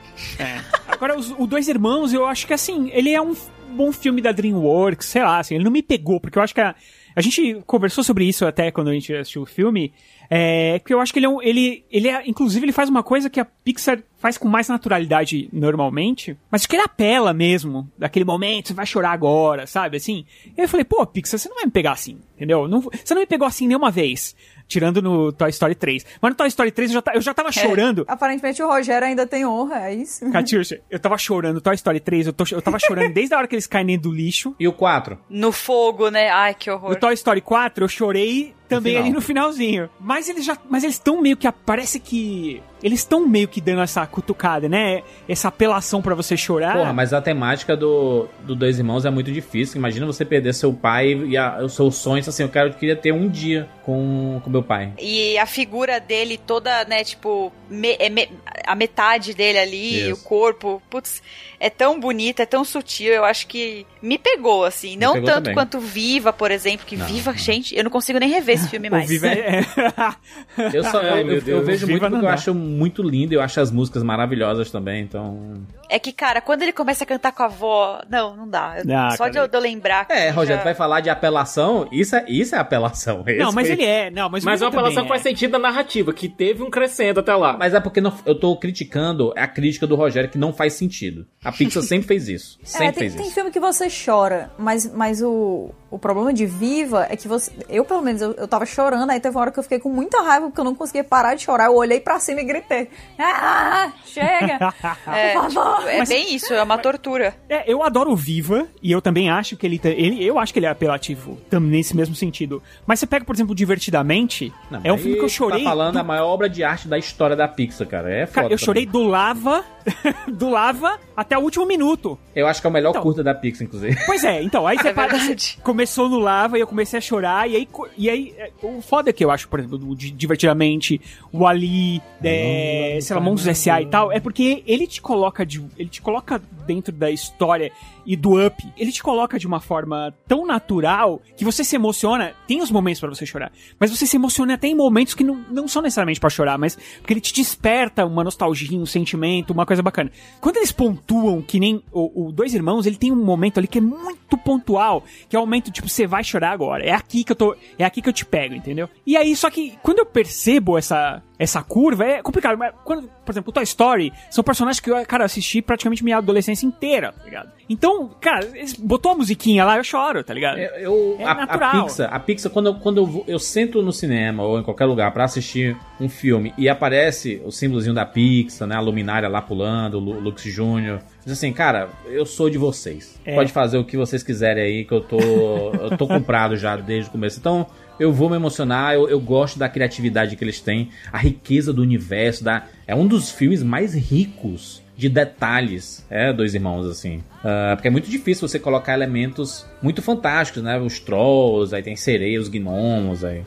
Agora, 0.87 1.17
os, 1.17 1.31
o 1.31 1.47
Dois 1.47 1.67
Irmãos, 1.67 2.13
eu 2.13 2.27
acho 2.27 2.45
que 2.45 2.53
assim, 2.53 2.91
ele 2.93 3.11
é 3.11 3.21
um 3.21 3.35
bom 3.71 3.91
filme 3.91 4.21
da 4.21 4.31
DreamWorks, 4.31 5.07
sei 5.07 5.23
lá, 5.23 5.39
assim, 5.39 5.55
ele 5.55 5.63
não 5.63 5.71
me 5.71 5.81
pegou, 5.81 6.19
porque 6.19 6.37
eu 6.37 6.43
acho 6.43 6.53
que 6.53 6.61
a, 6.61 6.75
a 7.17 7.21
gente 7.21 7.63
conversou 7.65 8.03
sobre 8.03 8.25
isso 8.25 8.45
até 8.45 8.69
quando 8.69 8.89
a 8.89 8.93
gente 8.93 9.11
assistiu 9.11 9.41
o 9.41 9.45
filme, 9.47 9.91
é, 10.29 10.79
que 10.85 10.93
eu 10.93 11.01
acho 11.01 11.11
que 11.11 11.17
ele 11.17 11.25
é 11.25 11.29
um, 11.29 11.41
ele, 11.41 11.83
ele 11.89 12.07
é, 12.09 12.21
inclusive 12.29 12.63
ele 12.63 12.71
faz 12.71 12.89
uma 12.89 13.01
coisa 13.01 13.27
que 13.27 13.39
a 13.39 13.45
Pixar 13.45 14.03
faz 14.19 14.37
com 14.37 14.47
mais 14.47 14.69
naturalidade 14.69 15.49
normalmente, 15.51 16.37
mas 16.51 16.67
que 16.67 16.75
ele 16.75 16.83
apela 16.83 17.33
mesmo, 17.33 17.89
daquele 17.97 18.23
momento, 18.23 18.67
você 18.67 18.73
vai 18.75 18.85
chorar 18.85 19.13
agora, 19.13 19.65
sabe, 19.65 19.97
assim. 19.97 20.27
E 20.55 20.61
eu 20.61 20.69
falei, 20.69 20.83
pô, 20.83 21.03
Pixar, 21.07 21.39
você 21.39 21.49
não 21.49 21.55
vai 21.55 21.65
me 21.65 21.71
pegar 21.71 21.93
assim, 21.93 22.19
entendeu? 22.35 22.67
Não, 22.67 22.81
você 22.81 23.15
não 23.15 23.21
me 23.21 23.27
pegou 23.27 23.47
assim 23.47 23.65
nenhuma 23.65 23.89
vez, 23.89 24.35
tirando 24.67 25.01
no 25.01 25.31
Toy 25.31 25.49
Story 25.49 25.75
3. 25.75 26.05
Mas 26.21 26.31
no 26.31 26.35
Toy 26.35 26.47
Story 26.47 26.71
3 26.71 26.91
eu 26.91 26.93
já, 26.95 27.13
eu 27.15 27.21
já 27.21 27.33
tava 27.33 27.51
chorando, 27.51 28.05
Aparentemente 28.07 28.61
o 28.61 28.67
Rogério 28.67 29.07
ainda 29.07 29.25
tem 29.25 29.45
honra, 29.45 29.87
é 29.89 29.95
isso? 29.95 30.29
Catiuxa, 30.31 30.79
eu 30.89 30.99
tava 30.99 31.17
chorando, 31.17 31.61
Toy 31.61 31.75
Story 31.75 31.99
3, 31.99 32.27
eu, 32.27 32.33
tô, 32.33 32.43
eu 32.51 32.61
tava 32.61 32.79
chorando 32.79 33.13
desde 33.13 33.33
a 33.33 33.37
hora 33.37 33.47
que 33.47 33.55
eles 33.55 33.67
caem 33.67 33.85
dentro 33.85 34.09
do 34.09 34.15
lixo. 34.15 34.55
E 34.59 34.67
o 34.67 34.73
4? 34.73 35.17
No 35.29 35.51
fogo, 35.51 36.09
né? 36.09 36.29
Ai, 36.29 36.53
que 36.53 36.69
No 36.69 36.75
horror. 36.75 36.95
Toy 36.95 37.13
Story 37.13 37.41
4, 37.41 37.83
eu 37.83 37.87
chorei 37.87 38.53
também 38.67 38.93
final. 38.93 39.05
ali 39.05 39.13
no 39.13 39.21
finalzinho. 39.21 39.89
Mas 39.99 40.27
eles 40.29 40.45
já. 40.45 40.57
Mas 40.69 40.83
eles 40.83 40.95
estão 40.95 41.21
meio 41.21 41.35
que. 41.37 41.51
Parece 41.65 41.99
que. 41.99 42.61
Eles 42.83 42.99
estão 42.99 43.25
meio 43.27 43.47
que 43.47 43.59
dando 43.59 43.81
essa 43.81 44.05
cutucada, 44.05 44.69
né? 44.69 45.01
Essa 45.27 45.47
apelação 45.47 45.99
pra 45.99 46.13
você 46.13 46.37
chorar. 46.37 46.73
Porra, 46.77 46.93
mas 46.93 47.11
a 47.11 47.19
temática 47.19 47.75
do, 47.75 48.27
do 48.43 48.55
Dois 48.55 48.77
Irmãos 48.77 49.03
é 49.03 49.09
muito 49.09 49.31
difícil. 49.31 49.77
Imagina 49.79 50.05
você 50.05 50.23
perder 50.23 50.53
seu 50.53 50.71
pai 50.71 51.11
e 51.25 51.35
a- 51.35 51.57
o 51.63 51.69
seu 51.69 51.89
sonho, 51.89 52.19
assim, 52.27 52.43
eu 52.43 52.49
quero, 52.49 52.69
eu 52.69 52.73
queria 52.75 52.95
ter 52.95 53.11
um 53.11 53.27
dia 53.27 53.67
com, 53.83 54.39
com 54.43 54.49
meu 54.51 54.61
pai. 54.61 54.93
E 54.99 55.39
a 55.39 55.47
figura 55.47 55.99
dele 55.99 56.37
toda, 56.37 56.85
né, 56.85 57.03
tipo, 57.03 57.51
me- 57.67 57.95
é 57.97 58.09
me- 58.09 58.29
a 58.67 58.75
metade 58.75 59.33
dele 59.33 59.57
ali, 59.57 60.01
Isso. 60.11 60.13
o 60.13 60.23
corpo, 60.23 60.79
putz, 60.87 61.23
é 61.59 61.71
tão 61.71 61.99
bonita, 61.99 62.43
é 62.43 62.45
tão 62.45 62.63
sutil, 62.63 63.11
eu 63.11 63.25
acho 63.25 63.47
que 63.47 63.87
me 64.03 64.19
pegou, 64.19 64.65
assim. 64.65 64.95
não 64.97 65.13
pegou 65.13 65.27
tanto 65.29 65.37
também. 65.45 65.53
quanto 65.55 65.79
Viva, 65.79 66.31
por 66.31 66.51
exemplo, 66.51 66.85
que 66.85 66.95
Não, 66.95 67.07
Viva, 67.07 67.31
não. 67.31 67.37
gente, 67.39 67.75
eu 67.75 67.83
não 67.83 67.89
consigo 67.89 68.19
nem 68.19 68.29
rever 68.29 68.56
esse 68.57 68.69
filme 68.69 68.89
mais. 68.89 69.07
Viva 69.09 69.27
é. 69.27 69.61
Eu, 70.73 70.83
só, 70.83 70.99
Ai, 71.01 71.21
eu, 71.23 71.41
eu- 71.45 71.63
vejo 71.63 71.85
Viva 71.85 71.99
muito 71.99 72.03
não 72.03 72.09
porque 72.19 72.25
eu 72.25 72.29
acho 72.29 72.53
muito 72.53 73.01
lindo, 73.03 73.33
eu 73.33 73.41
acho 73.41 73.59
as 73.59 73.71
músicas 73.71 74.03
maravilhosas 74.03 74.71
também, 74.71 75.01
então... 75.03 75.53
É 75.89 75.97
que, 75.99 76.11
cara, 76.11 76.41
quando 76.41 76.63
ele 76.63 76.73
começa 76.73 77.03
a 77.03 77.07
cantar 77.07 77.31
com 77.31 77.43
a 77.43 77.45
avó, 77.45 78.01
não, 78.09 78.35
não 78.35 78.49
dá. 78.49 78.75
Ah, 78.93 79.11
Só 79.15 79.29
de 79.29 79.37
eu, 79.37 79.47
de 79.47 79.55
eu 79.55 79.61
lembrar. 79.61 80.05
que 80.05 80.13
É, 80.13 80.29
Rogério, 80.29 80.57
já- 80.57 80.61
tu 80.61 80.65
vai 80.65 80.73
falar 80.75 80.99
de 80.99 81.09
apelação, 81.09 81.87
isso 81.91 82.15
é, 82.15 82.25
isso 82.27 82.55
é 82.55 82.57
apelação. 82.59 83.23
não, 83.25 83.47
Esse 83.47 83.55
mas 83.55 83.67
foi- 83.67 83.71
ele 83.71 83.85
é. 83.85 84.09
Não, 84.11 84.29
mas, 84.29 84.43
Mas 84.43 84.61
é 84.61 84.65
uma 84.65 84.69
apelação 84.69 85.03
que 85.03 85.09
faz 85.09 85.21
é. 85.25 85.29
sentido 85.29 85.51
da 85.51 85.59
narrativa, 85.59 86.11
que 86.11 86.27
teve 86.27 86.61
um 86.61 86.69
crescendo 86.69 87.19
até 87.21 87.33
lá. 87.35 87.55
Mas 87.57 87.73
é 87.73 87.79
porque 87.79 88.01
não- 88.01 88.13
eu 88.25 88.35
tô 88.35 88.55
criticando 88.57 89.33
a 89.37 89.47
crítica 89.47 89.87
do 89.87 89.95
Rogério 89.95 90.29
que 90.29 90.37
não 90.37 90.51
faz 90.51 90.73
sentido. 90.73 91.25
A 91.43 91.51
Pixar 91.53 91.81
sempre 91.83 92.05
fez 92.07 92.27
isso. 92.27 92.59
Sempre 92.63 92.87
É, 92.87 92.91
tem, 92.91 92.99
fez 93.03 93.13
tem 93.15 93.25
isso. 93.25 93.33
filme 93.35 93.51
que 93.51 93.59
você 93.59 93.87
chora, 94.05 94.51
mas, 94.57 94.91
mas 94.93 95.21
o, 95.21 95.71
o 95.89 95.97
problema 95.97 96.33
de 96.33 96.45
Viva 96.45 97.07
é 97.09 97.15
que 97.15 97.27
você. 97.27 97.51
Eu, 97.69 97.85
pelo 97.85 98.01
menos, 98.01 98.21
eu, 98.21 98.33
eu 98.33 98.47
tava 98.47 98.65
chorando, 98.65 99.09
aí 99.09 99.19
teve 99.19 99.35
uma 99.35 99.41
hora 99.41 99.51
que 99.51 99.59
eu 99.59 99.63
fiquei 99.63 99.79
com 99.79 99.89
muita 99.89 100.21
raiva 100.21 100.47
porque 100.47 100.59
eu 100.59 100.65
não 100.65 100.75
conseguia 100.75 101.03
parar 101.03 101.35
de 101.35 101.43
chorar. 101.43 101.65
Eu 101.65 101.75
olhei 101.75 101.99
pra 101.99 102.19
cima 102.19 102.41
e 102.41 102.43
gritei: 102.43 102.89
Ah, 103.17 103.91
chega! 104.05 104.73
É, 105.07 105.33
Por 105.33 105.49
favor! 105.51 105.77
tipo, 105.77 105.87
é 105.89 106.05
bem 106.05 106.33
isso, 106.35 106.53
é 106.53 106.61
uma 106.61 106.77
tortura. 106.77 107.35
É, 107.49 107.71
eu 107.71 107.81
adoro 107.83 108.11
o 108.11 108.15
Viva, 108.15 108.67
e 108.81 108.91
eu 108.91 109.01
também 109.01 109.29
acho 109.29 109.55
que 109.55 109.65
ele, 109.65 109.79
ele. 109.83 110.23
Eu 110.25 110.37
acho 110.39 110.51
que 110.53 110.59
ele 110.59 110.65
é 110.65 110.69
apelativo, 110.69 111.37
também 111.49 111.71
nesse 111.71 111.95
mesmo 111.95 112.15
sentido. 112.15 112.61
Mas 112.85 112.99
você 112.99 113.07
pega, 113.07 113.23
por 113.25 113.35
exemplo, 113.35 113.55
Divertidamente. 113.55 114.53
Não, 114.69 114.81
é 114.83 114.91
um 114.91 114.97
filme 114.97 115.13
que 115.15 115.21
eu 115.21 115.25
aí 115.25 115.29
chorei. 115.29 115.63
Tá 115.63 115.69
falando 115.69 115.93
do- 115.93 115.99
a 115.99 116.03
maior 116.03 116.27
obra 116.27 116.49
de 116.49 116.63
arte 116.63 116.87
da 116.87 116.97
história 116.97 117.35
da 117.35 117.47
Pixar, 117.47 117.87
cara. 117.87 118.09
É 118.11 118.25
foda. 118.25 118.33
Cara, 118.35 118.45
eu 118.47 118.49
também. 118.51 118.65
chorei 118.65 118.85
do 118.85 119.03
lava. 119.03 119.63
do 120.27 120.49
lava 120.49 120.99
até 121.15 121.37
o 121.37 121.41
último 121.41 121.65
minuto. 121.65 122.19
Eu 122.35 122.45
acho 122.47 122.59
que 122.59 122.67
é 122.67 122.69
o 122.69 122.73
melhor 122.73 122.89
Então. 122.89 123.01
curta 123.01 123.23
da 123.23 123.33
Pixar, 123.33 123.65
inclusive. 123.65 123.97
Pois 124.05 124.21
é, 124.23 124.41
então, 124.43 124.67
aí 124.67 124.77
você 124.81 124.89
É 124.89 124.93
para- 124.93 125.15
verdade. 125.17 125.57
Começou 125.77 126.09
no 126.09 126.17
lava 126.17 126.57
e 126.57 126.61
eu 126.61 126.65
comecei 126.65 126.97
a 126.97 127.01
chorar, 127.01 127.47
e 127.47 127.55
aí, 127.55 127.67
e 127.95 128.09
aí 128.09 128.33
é, 128.35 128.51
o 128.63 128.81
foda 128.81 129.13
que 129.13 129.23
eu 129.23 129.29
acho, 129.29 129.47
por 129.47 129.59
exemplo, 129.59 129.95
Divertidamente, 129.95 130.99
o 131.31 131.45
Ali, 131.45 132.01
é, 132.23 132.97
sei 132.99 133.15
lá, 133.15 133.21
Monstros 133.21 133.47
S.A. 133.47 133.83
e 133.83 133.85
tal, 133.85 134.11
é 134.11 134.19
porque 134.19 134.63
ele 134.65 134.87
te 134.87 134.99
coloca 134.99 135.45
de, 135.45 135.63
ele 135.77 135.87
te 135.87 136.01
coloca 136.01 136.41
dentro 136.65 136.91
da 136.91 137.11
história 137.11 137.71
e 138.07 138.15
do 138.15 138.43
up, 138.43 138.65
ele 138.77 138.91
te 138.91 139.03
coloca 139.03 139.37
de 139.37 139.45
uma 139.45 139.59
forma 139.59 140.15
tão 140.25 140.45
natural 140.45 141.21
que 141.35 141.43
você 141.43 141.61
se 141.61 141.75
emociona, 141.75 142.33
tem 142.47 142.61
os 142.61 142.71
momentos 142.71 143.01
pra 143.01 143.09
você 143.09 143.25
chorar, 143.25 143.51
mas 143.77 143.91
você 143.91 144.07
se 144.07 144.15
emociona 144.15 144.53
até 144.53 144.67
em 144.67 144.75
momentos 144.75 145.13
que 145.13 145.25
não, 145.25 145.35
não 145.51 145.67
são 145.67 145.81
necessariamente 145.81 146.19
pra 146.19 146.29
chorar, 146.29 146.57
mas 146.57 146.77
porque 146.99 147.11
ele 147.11 147.19
te 147.19 147.33
desperta 147.33 148.05
uma 148.05 148.23
nostalgia, 148.23 148.79
um 148.79 148.85
sentimento, 148.85 149.51
uma 149.51 149.65
coisa 149.65 149.83
bacana. 149.83 150.09
Quando 150.39 150.55
eles 150.55 150.71
pontuam 150.71 151.41
que 151.41 151.59
nem 151.59 151.83
o, 151.91 152.27
o 152.27 152.31
Dois 152.31 152.53
Irmãos, 152.53 152.85
ele 152.85 152.95
tem 152.95 153.11
um 153.11 153.23
momento 153.23 153.57
ali 153.57 153.67
que 153.67 153.79
é 153.79 153.81
muito 153.81 154.37
pontual, 154.37 155.03
que 155.27 155.35
é 155.35 155.39
o 155.39 155.41
momento, 155.41 155.69
tipo, 155.69 155.89
você 155.89 156.07
vai 156.07 156.23
chorar 156.23 156.51
agora. 156.51 156.85
É 156.85 156.93
aqui 156.93 157.25
que 157.25 157.33
eu 157.33 157.35
tô. 157.35 157.55
É 157.77 157.83
aqui 157.83 158.01
que 158.01 158.07
eu 158.07 158.13
te 158.13 158.25
pego, 158.25 158.55
entendeu? 158.55 158.89
E 159.05 159.17
aí, 159.17 159.35
só 159.35 159.49
que 159.49 159.77
quando 159.83 159.99
eu 159.99 160.05
percebo 160.05 160.77
essa, 160.77 161.21
essa 161.39 161.61
curva, 161.61 162.03
é 162.05 162.21
complicado. 162.21 162.57
Mas 162.57 162.73
quando, 162.83 163.09
por 163.25 163.31
exemplo, 163.31 163.49
o 163.49 163.53
Toy 163.53 163.63
Story 163.63 164.11
são 164.31 164.43
personagens 164.43 164.79
que 164.79 164.89
eu, 164.89 165.05
cara, 165.05 165.25
assisti 165.25 165.61
praticamente 165.61 166.03
minha 166.03 166.17
adolescência 166.17 166.65
inteira, 166.65 167.11
tá 167.13 167.23
ligado? 167.25 167.51
Então, 167.69 168.09
cara, 168.21 168.45
eles 168.55 168.73
botou 168.73 169.11
a 169.11 169.15
musiquinha 169.15 169.63
lá, 169.65 169.77
eu 169.77 169.83
choro, 169.83 170.23
tá 170.23 170.33
ligado? 170.33 170.57
Eu, 170.57 170.71
eu- 170.79 171.15
É 171.19 171.25
a, 171.25 171.33
natural. 171.33 171.79
a 171.81 171.83
Pixar, 171.83 172.13
a 172.13 172.19
Pixar 172.19 172.51
quando, 172.51 172.65
eu, 172.67 172.75
quando 172.75 172.97
eu, 172.97 173.05
vou- 173.05 173.23
eu 173.27 173.37
sento 173.39 173.81
no 173.81 173.91
cinema 173.91 174.43
ou 174.43 174.59
em 174.59 174.63
qualquer 174.63 174.85
lugar 174.85 175.11
pra 175.11 175.25
assistir 175.25 175.75
um 175.99 176.07
filme 176.09 176.53
e 176.57 176.67
aparece 176.69 177.41
o 177.45 177.51
símbolozinho 177.51 177.93
da 177.93 178.05
Pixar, 178.05 178.67
né, 178.67 178.75
a 178.75 178.79
luminária 178.79 179.27
lá 179.27 179.41
pulando, 179.41 179.95
o 179.95 179.99
Lu- 179.99 180.19
Lux 180.19 180.41
Jr. 180.43 180.99
Diz 181.23 181.33
assim, 181.33 181.51
cara, 181.51 181.89
eu 182.07 182.25
sou 182.25 182.49
de 182.49 182.57
vocês. 182.57 183.19
É. 183.25 183.35
Pode 183.35 183.51
fazer 183.51 183.77
o 183.77 183.83
que 183.83 183.97
vocês 183.97 184.23
quiserem 184.23 184.63
aí, 184.63 184.85
que 184.85 184.93
eu 184.93 185.01
tô, 185.01 185.17
eu 185.19 185.97
tô 185.97 186.07
comprado 186.07 186.55
já 186.55 186.77
desde 186.77 187.09
o 187.09 187.11
começo. 187.11 187.37
Então, 187.39 187.67
eu 187.99 188.11
vou 188.11 188.29
me 188.29 188.35
emocionar, 188.35 188.93
eu, 188.93 189.09
eu 189.09 189.19
gosto 189.19 189.57
da 189.57 189.69
criatividade 189.69 190.35
que 190.35 190.43
eles 190.43 190.59
têm, 190.59 190.89
a 191.11 191.17
riqueza 191.17 191.73
do 191.73 191.81
universo, 191.81 192.43
da, 192.43 192.65
é 192.85 192.95
um 192.95 193.07
dos 193.07 193.31
filmes 193.31 193.63
mais 193.63 193.93
ricos 193.93 194.81
de 194.97 195.07
detalhes, 195.07 196.03
é, 196.09 196.33
Dois 196.33 196.55
Irmãos, 196.55 196.87
assim. 196.87 197.23
Ah, 197.43 197.73
porque 197.75 197.87
é 197.87 197.91
muito 197.91 198.09
difícil 198.09 198.47
você 198.47 198.57
colocar 198.57 198.93
elementos 198.95 199.63
muito 199.81 200.01
fantásticos, 200.01 200.63
né? 200.63 200.79
Os 200.79 200.99
trolls, 200.99 201.73
aí 201.75 201.83
tem 201.83 201.95
sereia, 201.95 202.41
os 202.41 202.49
gnomos, 202.49 203.23
aí 203.23 203.43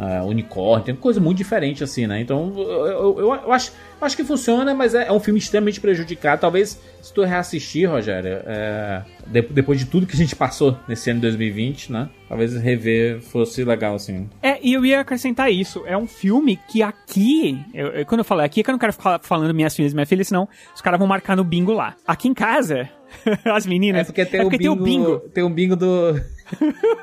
ah, 0.00 0.24
unicórnio, 0.24 0.84
tem 0.86 0.94
coisa 0.96 1.20
muito 1.20 1.36
diferente 1.38 1.84
assim, 1.84 2.06
né? 2.06 2.20
Então 2.20 2.52
eu, 2.56 3.18
eu, 3.18 3.18
eu- 3.44 3.52
acho, 3.52 3.70
eu 4.00 4.06
acho 4.06 4.16
que 4.16 4.24
funciona, 4.24 4.72
mas 4.74 4.94
é, 4.94 5.08
é 5.08 5.12
um 5.12 5.20
filme 5.20 5.38
extremamente 5.38 5.80
prejudicado. 5.80 6.40
Talvez 6.40 6.80
se 7.02 7.12
tu 7.12 7.22
reassistir, 7.22 7.88
Rogério, 7.88 8.40
é, 8.46 9.02
de- 9.26 9.42
depois 9.42 9.78
de 9.78 9.84
tudo 9.86 10.06
que 10.06 10.14
a 10.14 10.16
gente 10.18 10.34
passou 10.34 10.76
nesse 10.88 11.10
ano 11.10 11.20
de 11.20 11.26
2020, 11.26 11.92
né? 11.92 12.08
Talvez 12.28 12.54
rever 12.56 13.20
fosse 13.20 13.62
legal, 13.64 13.94
assim. 13.96 14.28
É, 14.42 14.58
e 14.62 14.72
eu 14.72 14.86
ia 14.86 15.00
acrescentar 15.00 15.52
isso. 15.52 15.82
É 15.86 15.96
um 15.96 16.06
filme 16.06 16.58
que 16.68 16.82
aqui, 16.82 17.58
eu- 17.74 18.06
quando 18.06 18.20
eu 18.20 18.24
falo 18.24 18.40
aqui, 18.40 18.60
é 18.60 18.62
que 18.62 18.70
eu 18.70 18.72
não 18.72 18.78
quero 18.78 18.92
ficar 18.92 19.18
falando 19.22 19.52
minhas 19.52 19.74
filhas 19.76 19.92
e 19.92 19.94
minha 19.94 20.06
filha, 20.06 20.24
senão 20.24 20.48
os 20.74 20.80
caras 20.80 20.98
vão 20.98 21.06
marcar 21.08 21.36
no 21.36 21.44
bingo 21.44 21.72
lá. 21.72 21.94
Aqui 22.06 22.28
em 22.28 22.34
casa, 22.34 22.88
as 23.44 23.66
meninas. 23.66 24.02
É 24.02 24.04
porque 24.04 24.24
tem, 24.24 24.40
o, 24.40 24.76
bingo, 24.76 25.18
tem 25.34 25.44
um 25.44 25.52
bingo 25.52 25.76
do, 25.76 26.20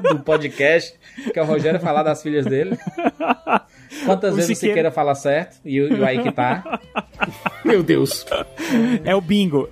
do 0.02 0.20
podcast, 0.20 0.98
que 1.34 1.38
é 1.40 1.42
o 1.42 1.46
Rogério 1.46 1.80
falar 1.80 2.04
das 2.04 2.22
filhas 2.22 2.46
dele. 2.46 2.78
Quantas 4.06 4.34
O 4.34 4.36
vezes 4.36 4.52
o 4.52 4.56
Siqueira- 4.56 4.56
Siqueira 4.56 4.92
fala 4.92 5.16
certo 5.16 5.58
e, 5.66 5.80
o- 5.82 5.96
e 5.98 6.00
o 6.00 6.06
aí 6.06 6.22
que 6.22 6.32
tá. 6.32 6.80
Meu 7.64 7.82
Deus. 7.84 8.26
É 9.04 9.16
o 9.16 9.22
bingo. 9.22 9.70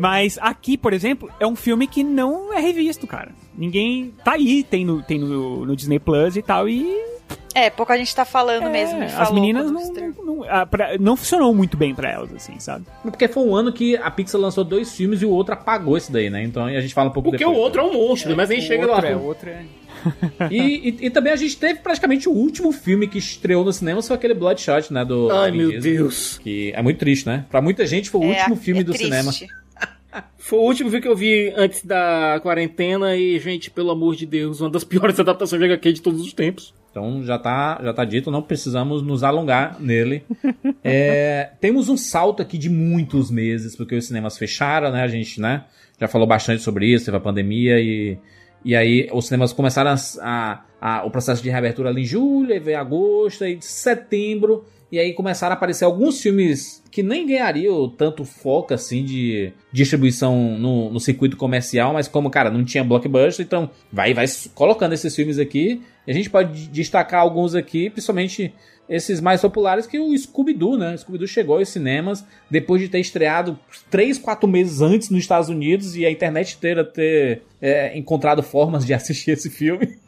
Mas 0.00 0.36
aqui, 0.40 0.76
por 0.76 0.92
exemplo, 0.92 1.30
é 1.38 1.46
um 1.46 1.54
filme 1.54 1.86
que 1.86 2.02
não 2.02 2.52
é 2.52 2.58
revisto, 2.60 3.06
cara. 3.06 3.30
Ninguém. 3.56 4.12
Tá 4.24 4.32
aí, 4.32 4.64
tem 4.64 4.84
no, 4.84 5.00
tem 5.02 5.18
no, 5.18 5.64
no 5.64 5.76
Disney 5.76 5.98
Plus 6.00 6.36
e 6.36 6.42
tal, 6.42 6.68
e. 6.68 7.15
É, 7.54 7.70
pouca 7.70 7.96
gente 7.96 8.14
tá 8.14 8.24
falando 8.26 8.66
é, 8.66 8.70
mesmo. 8.70 8.98
me 8.98 9.06
as 9.06 9.12
falou 9.12 9.34
meninas 9.34 9.70
não, 9.70 9.80
estreou. 9.80 10.12
não, 10.24 10.44
ah, 10.46 10.66
pra- 10.66 10.98
não 10.98 11.16
funcionou 11.16 11.54
muito 11.54 11.74
bem 11.76 11.94
pra 11.94 12.10
elas, 12.10 12.32
assim, 12.34 12.58
sabe? 12.60 12.84
Porque 13.02 13.26
foi 13.28 13.42
um 13.44 13.56
ano 13.56 13.72
que 13.72 13.96
a 13.96 14.10
Pixar 14.10 14.38
lançou 14.40 14.62
dois 14.62 14.94
filmes 14.94 15.22
e 15.22 15.26
o 15.26 15.30
outro 15.30 15.54
apagou 15.54 15.96
esse 15.96 16.12
daí, 16.12 16.28
né? 16.28 16.42
Então 16.44 16.66
a 16.66 16.80
gente 16.80 16.92
fala 16.92 17.08
um 17.08 17.12
pouco 17.12 17.30
Porque 17.30 17.42
depois. 17.42 17.56
o 17.56 17.60
outro 17.60 17.80
é 17.80 17.84
um 17.84 17.94
monstro, 17.94 18.36
mas 18.36 18.50
nem 18.50 18.60
chega 18.60 18.86
lá. 18.86 19.00
É, 19.06 19.16
outra 19.16 19.50
é. 19.50 19.64
E, 20.50 20.56
e, 21.00 21.06
e 21.06 21.10
também 21.10 21.32
a 21.32 21.36
gente 21.36 21.56
teve 21.56 21.80
praticamente 21.80 22.28
o 22.28 22.32
último 22.32 22.70
filme 22.70 23.08
que 23.08 23.16
estreou 23.18 23.64
no 23.64 23.72
cinema, 23.72 24.02
foi 24.02 24.14
aquele 24.14 24.34
Bloodshot, 24.34 24.92
né? 24.92 25.04
Do 25.04 25.30
Ai, 25.32 25.50
Vin 25.50 25.56
meu 25.56 25.80
Deus. 25.80 26.38
Que 26.38 26.72
é 26.76 26.82
muito 26.82 26.98
triste, 26.98 27.26
né? 27.26 27.46
Pra 27.50 27.60
muita 27.62 27.86
gente 27.86 28.10
foi 28.10 28.20
o 28.20 28.24
É, 28.32 28.36
último 28.38 28.56
filme 28.56 28.80
é 28.82 28.84
do 28.84 28.92
triste. 28.92 29.06
cinema. 29.06 29.32
Foi 30.38 30.58
o 30.58 30.62
último 30.62 30.88
filme 30.88 31.02
que 31.02 31.08
eu 31.08 31.16
vi 31.16 31.52
antes 31.56 31.84
da 31.84 32.38
quarentena 32.42 33.14
e, 33.16 33.38
gente, 33.38 33.70
pelo 33.70 33.90
amor 33.90 34.14
de 34.16 34.24
Deus, 34.24 34.60
uma 34.62 34.70
das 34.70 34.82
piores 34.84 35.18
adaptações 35.20 35.60
de 35.60 35.66
HQ 35.66 35.92
de 35.94 36.00
todos 36.00 36.20
os 36.22 36.32
tempos. 36.32 36.72
Então 36.96 37.22
já 37.22 37.38
tá, 37.38 37.78
já 37.84 37.92
tá 37.92 38.06
dito, 38.06 38.30
não 38.30 38.40
precisamos 38.40 39.02
nos 39.02 39.22
alongar 39.22 39.76
nele. 39.78 40.22
É, 40.88 41.50
temos 41.60 41.88
um 41.88 41.96
salto 41.96 42.40
aqui 42.40 42.56
de 42.56 42.70
muitos 42.70 43.28
meses, 43.30 43.74
porque 43.76 43.96
os 43.96 44.06
cinemas 44.06 44.38
fecharam, 44.38 44.90
né? 44.92 45.02
A 45.02 45.08
gente, 45.08 45.40
né? 45.40 45.64
Já 46.00 46.06
falou 46.06 46.26
bastante 46.28 46.62
sobre 46.62 46.86
isso, 46.86 47.04
teve 47.06 47.16
a 47.16 47.20
pandemia 47.20 47.80
e, 47.80 48.16
E 48.64 48.74
aí 48.76 49.08
os 49.12 49.26
cinemas 49.26 49.52
começaram 49.52 49.90
a, 49.90 49.96
a- 50.20 50.64
a- 50.80 51.04
o 51.04 51.10
processo 51.10 51.42
de 51.42 51.50
reabertura 51.50 51.88
ali 51.90 52.02
em 52.02 52.04
julho, 52.04 52.60
veio 52.62 52.78
agosto, 52.78 53.44
aí 53.44 53.58
setembro. 53.60 54.64
E 54.90 54.98
aí 55.00 55.12
começaram 55.12 55.52
a 55.52 55.56
aparecer 55.56 55.84
alguns 55.84 56.20
filmes 56.22 56.82
que 56.92 57.02
nem 57.02 57.26
ganhariam 57.26 57.88
tanto 57.90 58.24
foco 58.24 58.72
assim 58.72 59.04
de 59.04 59.52
distribuição 59.72 60.56
no, 60.56 60.90
no 60.92 61.00
circuito 61.00 61.36
comercial, 61.36 61.92
mas 61.92 62.06
como, 62.06 62.30
cara, 62.30 62.48
não 62.50 62.64
tinha 62.64 62.84
blockbuster, 62.84 63.44
então 63.44 63.68
vai, 63.92 64.14
vai 64.14 64.26
colocando 64.54 64.92
esses 64.92 65.14
filmes 65.14 65.38
aqui. 65.40 65.82
A 66.06 66.12
gente 66.12 66.30
pode 66.30 66.68
destacar 66.68 67.20
alguns 67.20 67.54
aqui, 67.54 67.90
principalmente 67.90 68.54
esses 68.88 69.20
mais 69.20 69.40
populares, 69.40 69.86
que 69.86 69.98
o 69.98 70.16
Scooby-Doo, 70.16 70.78
né? 70.78 70.96
Scooby-Doo 70.96 71.26
chegou 71.26 71.58
aos 71.58 71.68
cinemas 71.68 72.24
depois 72.50 72.80
de 72.80 72.88
ter 72.88 73.00
estreado 73.00 73.58
3, 73.90 74.18
4 74.18 74.48
meses 74.48 74.80
antes 74.80 75.10
nos 75.10 75.20
Estados 75.20 75.48
Unidos 75.48 75.96
e 75.96 76.06
a 76.06 76.10
internet 76.10 76.54
inteira 76.56 76.84
ter 76.84 77.42
é, 77.60 77.96
encontrado 77.98 78.42
formas 78.42 78.86
de 78.86 78.94
assistir 78.94 79.32
esse 79.32 79.50
filme. 79.50 79.98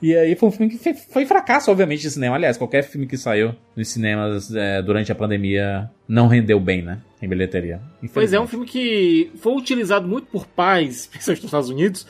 E 0.00 0.16
aí 0.16 0.36
foi 0.36 0.48
um 0.48 0.52
filme 0.52 0.70
que 0.70 0.78
foi, 0.78 0.94
foi 0.94 1.26
fracasso, 1.26 1.70
obviamente, 1.70 2.02
de 2.02 2.10
cinema. 2.10 2.36
Aliás, 2.36 2.56
qualquer 2.56 2.84
filme 2.84 3.06
que 3.06 3.16
saiu 3.16 3.54
nos 3.74 3.88
cinemas 3.88 4.54
é, 4.54 4.80
durante 4.80 5.10
a 5.10 5.14
pandemia 5.14 5.90
não 6.06 6.28
rendeu 6.28 6.60
bem, 6.60 6.82
né? 6.82 7.00
Em 7.20 7.28
bilheteria. 7.28 7.80
Pois 8.14 8.32
é, 8.32 8.38
um 8.38 8.46
filme 8.46 8.64
que 8.64 9.32
foi 9.40 9.54
utilizado 9.54 10.06
muito 10.06 10.28
por 10.28 10.46
pais, 10.46 11.06
principalmente 11.10 11.42
nos 11.42 11.48
Estados 11.48 11.68
Unidos, 11.68 12.06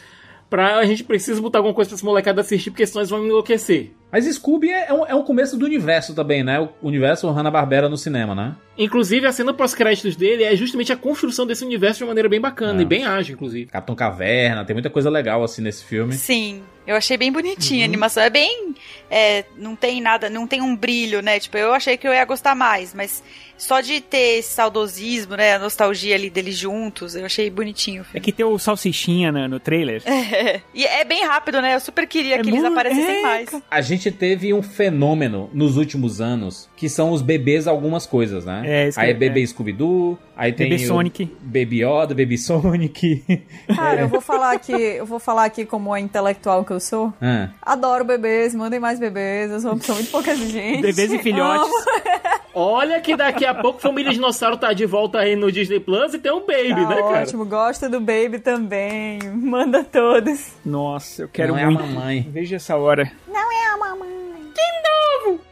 pra 0.50 0.78
a 0.78 0.84
gente 0.84 1.04
precisa 1.04 1.40
botar 1.40 1.58
alguma 1.58 1.74
coisa 1.74 1.88
pra 1.90 1.96
esse 1.96 2.04
molecada 2.04 2.40
assistir, 2.40 2.70
porque 2.70 2.86
senão 2.86 3.00
eles 3.02 3.10
vão 3.10 3.24
enlouquecer. 3.24 3.90
Mas 4.10 4.24
Scooby 4.24 4.70
é, 4.70 4.86
é 4.88 4.92
um, 4.94 5.06
é 5.06 5.14
um 5.14 5.22
começo 5.22 5.54
do 5.58 5.66
universo 5.66 6.14
também, 6.14 6.42
né? 6.42 6.58
O 6.58 6.70
universo 6.88 7.28
Hanna-Barbera 7.28 7.90
no 7.90 7.96
cinema, 7.98 8.34
né? 8.34 8.56
Inclusive, 8.78 9.26
a 9.26 9.32
cena 9.32 9.52
pós-créditos 9.52 10.16
dele 10.16 10.44
é 10.44 10.56
justamente 10.56 10.90
a 10.90 10.96
construção 10.96 11.46
desse 11.46 11.62
universo 11.62 11.98
de 11.98 12.04
uma 12.04 12.08
maneira 12.08 12.28
bem 12.28 12.40
bacana 12.40 12.80
É. 12.80 12.82
e 12.82 12.86
bem 12.86 13.04
ágil, 13.04 13.34
inclusive. 13.34 13.66
Capitão 13.70 13.94
Caverna, 13.94 14.64
tem 14.64 14.72
muita 14.72 14.88
coisa 14.88 15.10
legal 15.10 15.44
assim 15.44 15.60
nesse 15.60 15.84
filme. 15.84 16.14
Sim, 16.14 16.62
eu 16.86 16.96
achei 16.96 17.18
bem 17.18 17.30
bonitinha 17.30 17.80
Uhum. 17.80 17.84
a 17.84 17.88
animação. 17.88 18.22
É 18.22 18.30
bem. 18.30 18.74
é, 19.10 19.44
não 19.56 19.74
tem 19.76 20.00
nada, 20.00 20.30
não 20.30 20.46
tem 20.46 20.62
um 20.62 20.74
brilho, 20.76 21.20
né? 21.22 21.38
Tipo, 21.40 21.58
eu 21.58 21.74
achei 21.74 21.96
que 21.98 22.06
eu 22.08 22.12
ia 22.12 22.24
gostar 22.24 22.54
mais, 22.54 22.94
mas 22.94 23.22
só 23.58 23.80
de 23.80 24.00
ter 24.00 24.38
esse 24.38 24.54
saudosismo, 24.54 25.36
né? 25.36 25.54
A 25.54 25.58
nostalgia 25.58 26.14
ali 26.14 26.30
deles 26.30 26.56
juntos, 26.56 27.14
eu 27.14 27.26
achei 27.26 27.50
bonitinho 27.50 28.06
É 28.14 28.20
que 28.20 28.32
tem 28.32 28.46
o 28.46 28.58
Salsichinha 28.58 29.32
no, 29.32 29.48
no 29.48 29.60
trailer. 29.60 30.02
E 30.74 30.84
é 30.84 31.04
bem 31.04 31.24
rápido, 31.24 31.60
né? 31.60 31.74
Eu 31.74 31.80
super 31.80 32.06
queria 32.06 32.36
É 32.36 32.42
que 32.42 32.48
eles 32.48 32.62
aparecessem 32.62 33.18
é, 33.18 33.22
mais. 33.22 33.50
A 33.70 33.80
gente 33.80 34.10
teve 34.10 34.54
um 34.54 34.62
fenômeno 34.62 35.50
nos 35.52 35.76
últimos 35.76 36.20
anos 36.20 36.68
que 36.78 36.88
são 36.88 37.10
os 37.10 37.20
bebês 37.22 37.66
algumas 37.66 38.06
coisas, 38.06 38.44
né? 38.44 38.62
É, 38.64 38.88
isso 38.88 39.00
aí 39.00 39.06
que- 39.06 39.10
é 39.10 39.14
bebê 39.14 39.44
Scooby-Doo, 39.44 40.16
aí 40.36 40.52
tem 40.52 40.68
Bebê 40.68 40.84
o 40.84 40.86
Sonic. 40.86 41.24
Baby 41.40 41.82
Yoda, 41.84 42.14
Baby 42.14 42.38
Sonic. 42.38 43.24
Cara, 43.74 44.02
eu 44.02 44.08
vou 44.08 44.20
falar 44.20 44.52
aqui, 44.52 44.72
eu 44.72 45.04
vou 45.04 45.18
falar 45.18 45.44
aqui 45.44 45.64
como 45.64 45.92
a 45.92 45.98
intelectual 45.98 46.64
que 46.64 46.70
eu 46.70 46.78
sou. 46.78 47.12
Ah, 47.20 47.48
Adoro 47.60 48.04
bebês, 48.04 48.54
mandem 48.54 48.78
mais 48.78 49.00
bebês, 49.00 49.50
eu 49.50 49.58
sou 49.60 49.72
uma 49.72 49.78
pessoa 49.78 49.96
muito 49.96 50.10
pouco 50.12 50.30
exigente. 50.30 50.82
Bebês 50.82 51.12
e 51.12 51.18
filhotes. 51.18 51.66
Amo. 51.66 52.38
Olha 52.54 53.00
que 53.00 53.14
daqui 53.16 53.44
a 53.44 53.54
pouco 53.54 53.80
Família 53.80 54.12
Dinossauro 54.12 54.56
tá 54.56 54.72
de 54.72 54.86
volta 54.86 55.18
aí 55.18 55.36
no 55.36 55.50
Disney 55.52 55.78
Plus 55.80 56.14
e 56.14 56.18
tem 56.18 56.32
um 56.32 56.40
Baby, 56.46 56.68
Tá 56.70 56.88
né, 56.88 56.94
cara? 56.96 57.22
ótimo, 57.22 57.44
gosto 57.44 57.88
do 57.88 58.00
Baby 58.00 58.38
também. 58.38 59.18
Manda 59.34 59.84
todos. 59.84 60.52
Nossa, 60.64 61.22
eu 61.22 61.28
quero 61.28 61.52
não 61.52 61.58
é 61.58 61.64
a 61.64 61.70
muito. 61.70 61.82
mamãe. 61.86 62.26
Veja 62.32 62.56
essa 62.56 62.76
hora. 62.76 63.10
Não 63.28 63.52
é 63.52 63.66
a 63.74 63.76
mamãe. 63.76 64.08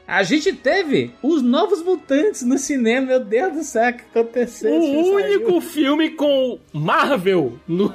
A 0.06 0.22
gente 0.22 0.52
teve 0.52 1.12
os 1.22 1.42
Novos 1.42 1.82
Mutantes 1.82 2.42
no 2.42 2.56
cinema, 2.58 3.06
meu 3.08 3.20
Deus 3.20 3.52
do 3.54 3.62
céu, 3.64 3.90
o 3.90 3.94
que 3.94 4.02
aconteceu? 4.18 4.76
O 4.78 4.80
filme 4.82 5.04
saiu. 5.22 5.36
único 5.40 5.60
filme 5.60 6.10
com 6.10 6.58
Marvel 6.72 7.58
no- 7.66 7.92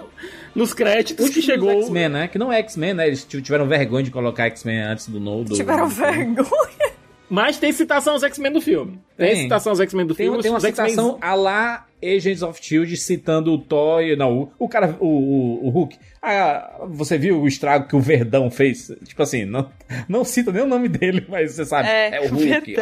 nos 0.53 0.73
créditos 0.73 1.29
que 1.29 1.41
chegou. 1.41 1.71
X-Men, 1.81 2.09
né? 2.09 2.27
Que 2.27 2.37
não 2.37 2.51
é 2.51 2.59
X-Men, 2.59 2.93
né? 2.95 3.07
Eles 3.07 3.23
tiveram 3.23 3.65
vergonha 3.67 4.03
de 4.03 4.11
colocar 4.11 4.45
X-Men 4.47 4.81
antes 4.81 5.07
do 5.07 5.19
novo. 5.21 5.45
do- 5.45 5.55
Tiveram 5.55 5.87
do- 5.87 5.93
vergonha. 5.95 6.91
Mas 7.29 7.57
tem 7.57 7.71
citação 7.71 8.11
aos 8.13 8.23
X-Men 8.23 8.51
do 8.51 8.59
filme. 8.59 8.99
Tem, 9.15 9.29
Tem. 9.33 9.43
citação 9.43 9.71
aos 9.71 9.79
X-Men 9.79 10.05
do 10.05 10.13
Tem, 10.13 10.25
filme. 10.25 10.41
tem 10.41 10.51
uma 10.51 10.57
os 10.57 10.65
X-Men- 10.65 10.89
citação 10.89 11.17
a 11.21 11.33
lá 11.33 11.85
Agents 12.03 12.41
of 12.41 12.59
Shield 12.63 12.95
citando 12.97 13.51
o 13.53 13.57
Thor 13.57 14.01
e 14.01 14.15
não, 14.15 14.37
o, 14.39 14.51
o 14.59 14.69
cara, 14.69 14.95
o, 14.99 15.07
o, 15.07 15.67
o 15.67 15.69
Hulk. 15.69 15.97
Ah, 16.23 16.81
você 16.89 17.17
viu 17.17 17.41
o 17.41 17.47
estrago 17.47 17.87
que 17.87 17.95
o 17.95 17.99
Verdão 17.99 18.51
fez? 18.51 18.91
Tipo 19.05 19.23
assim, 19.23 19.43
não, 19.43 19.69
não 20.07 20.23
cita 20.23 20.51
nem 20.51 20.61
o 20.61 20.67
nome 20.67 20.87
dele, 20.87 21.25
mas 21.27 21.53
você 21.53 21.65
sabe. 21.65 21.87
É, 21.89 22.17
É, 22.17 22.21
o 22.21 22.29
Hulk. 22.29 22.75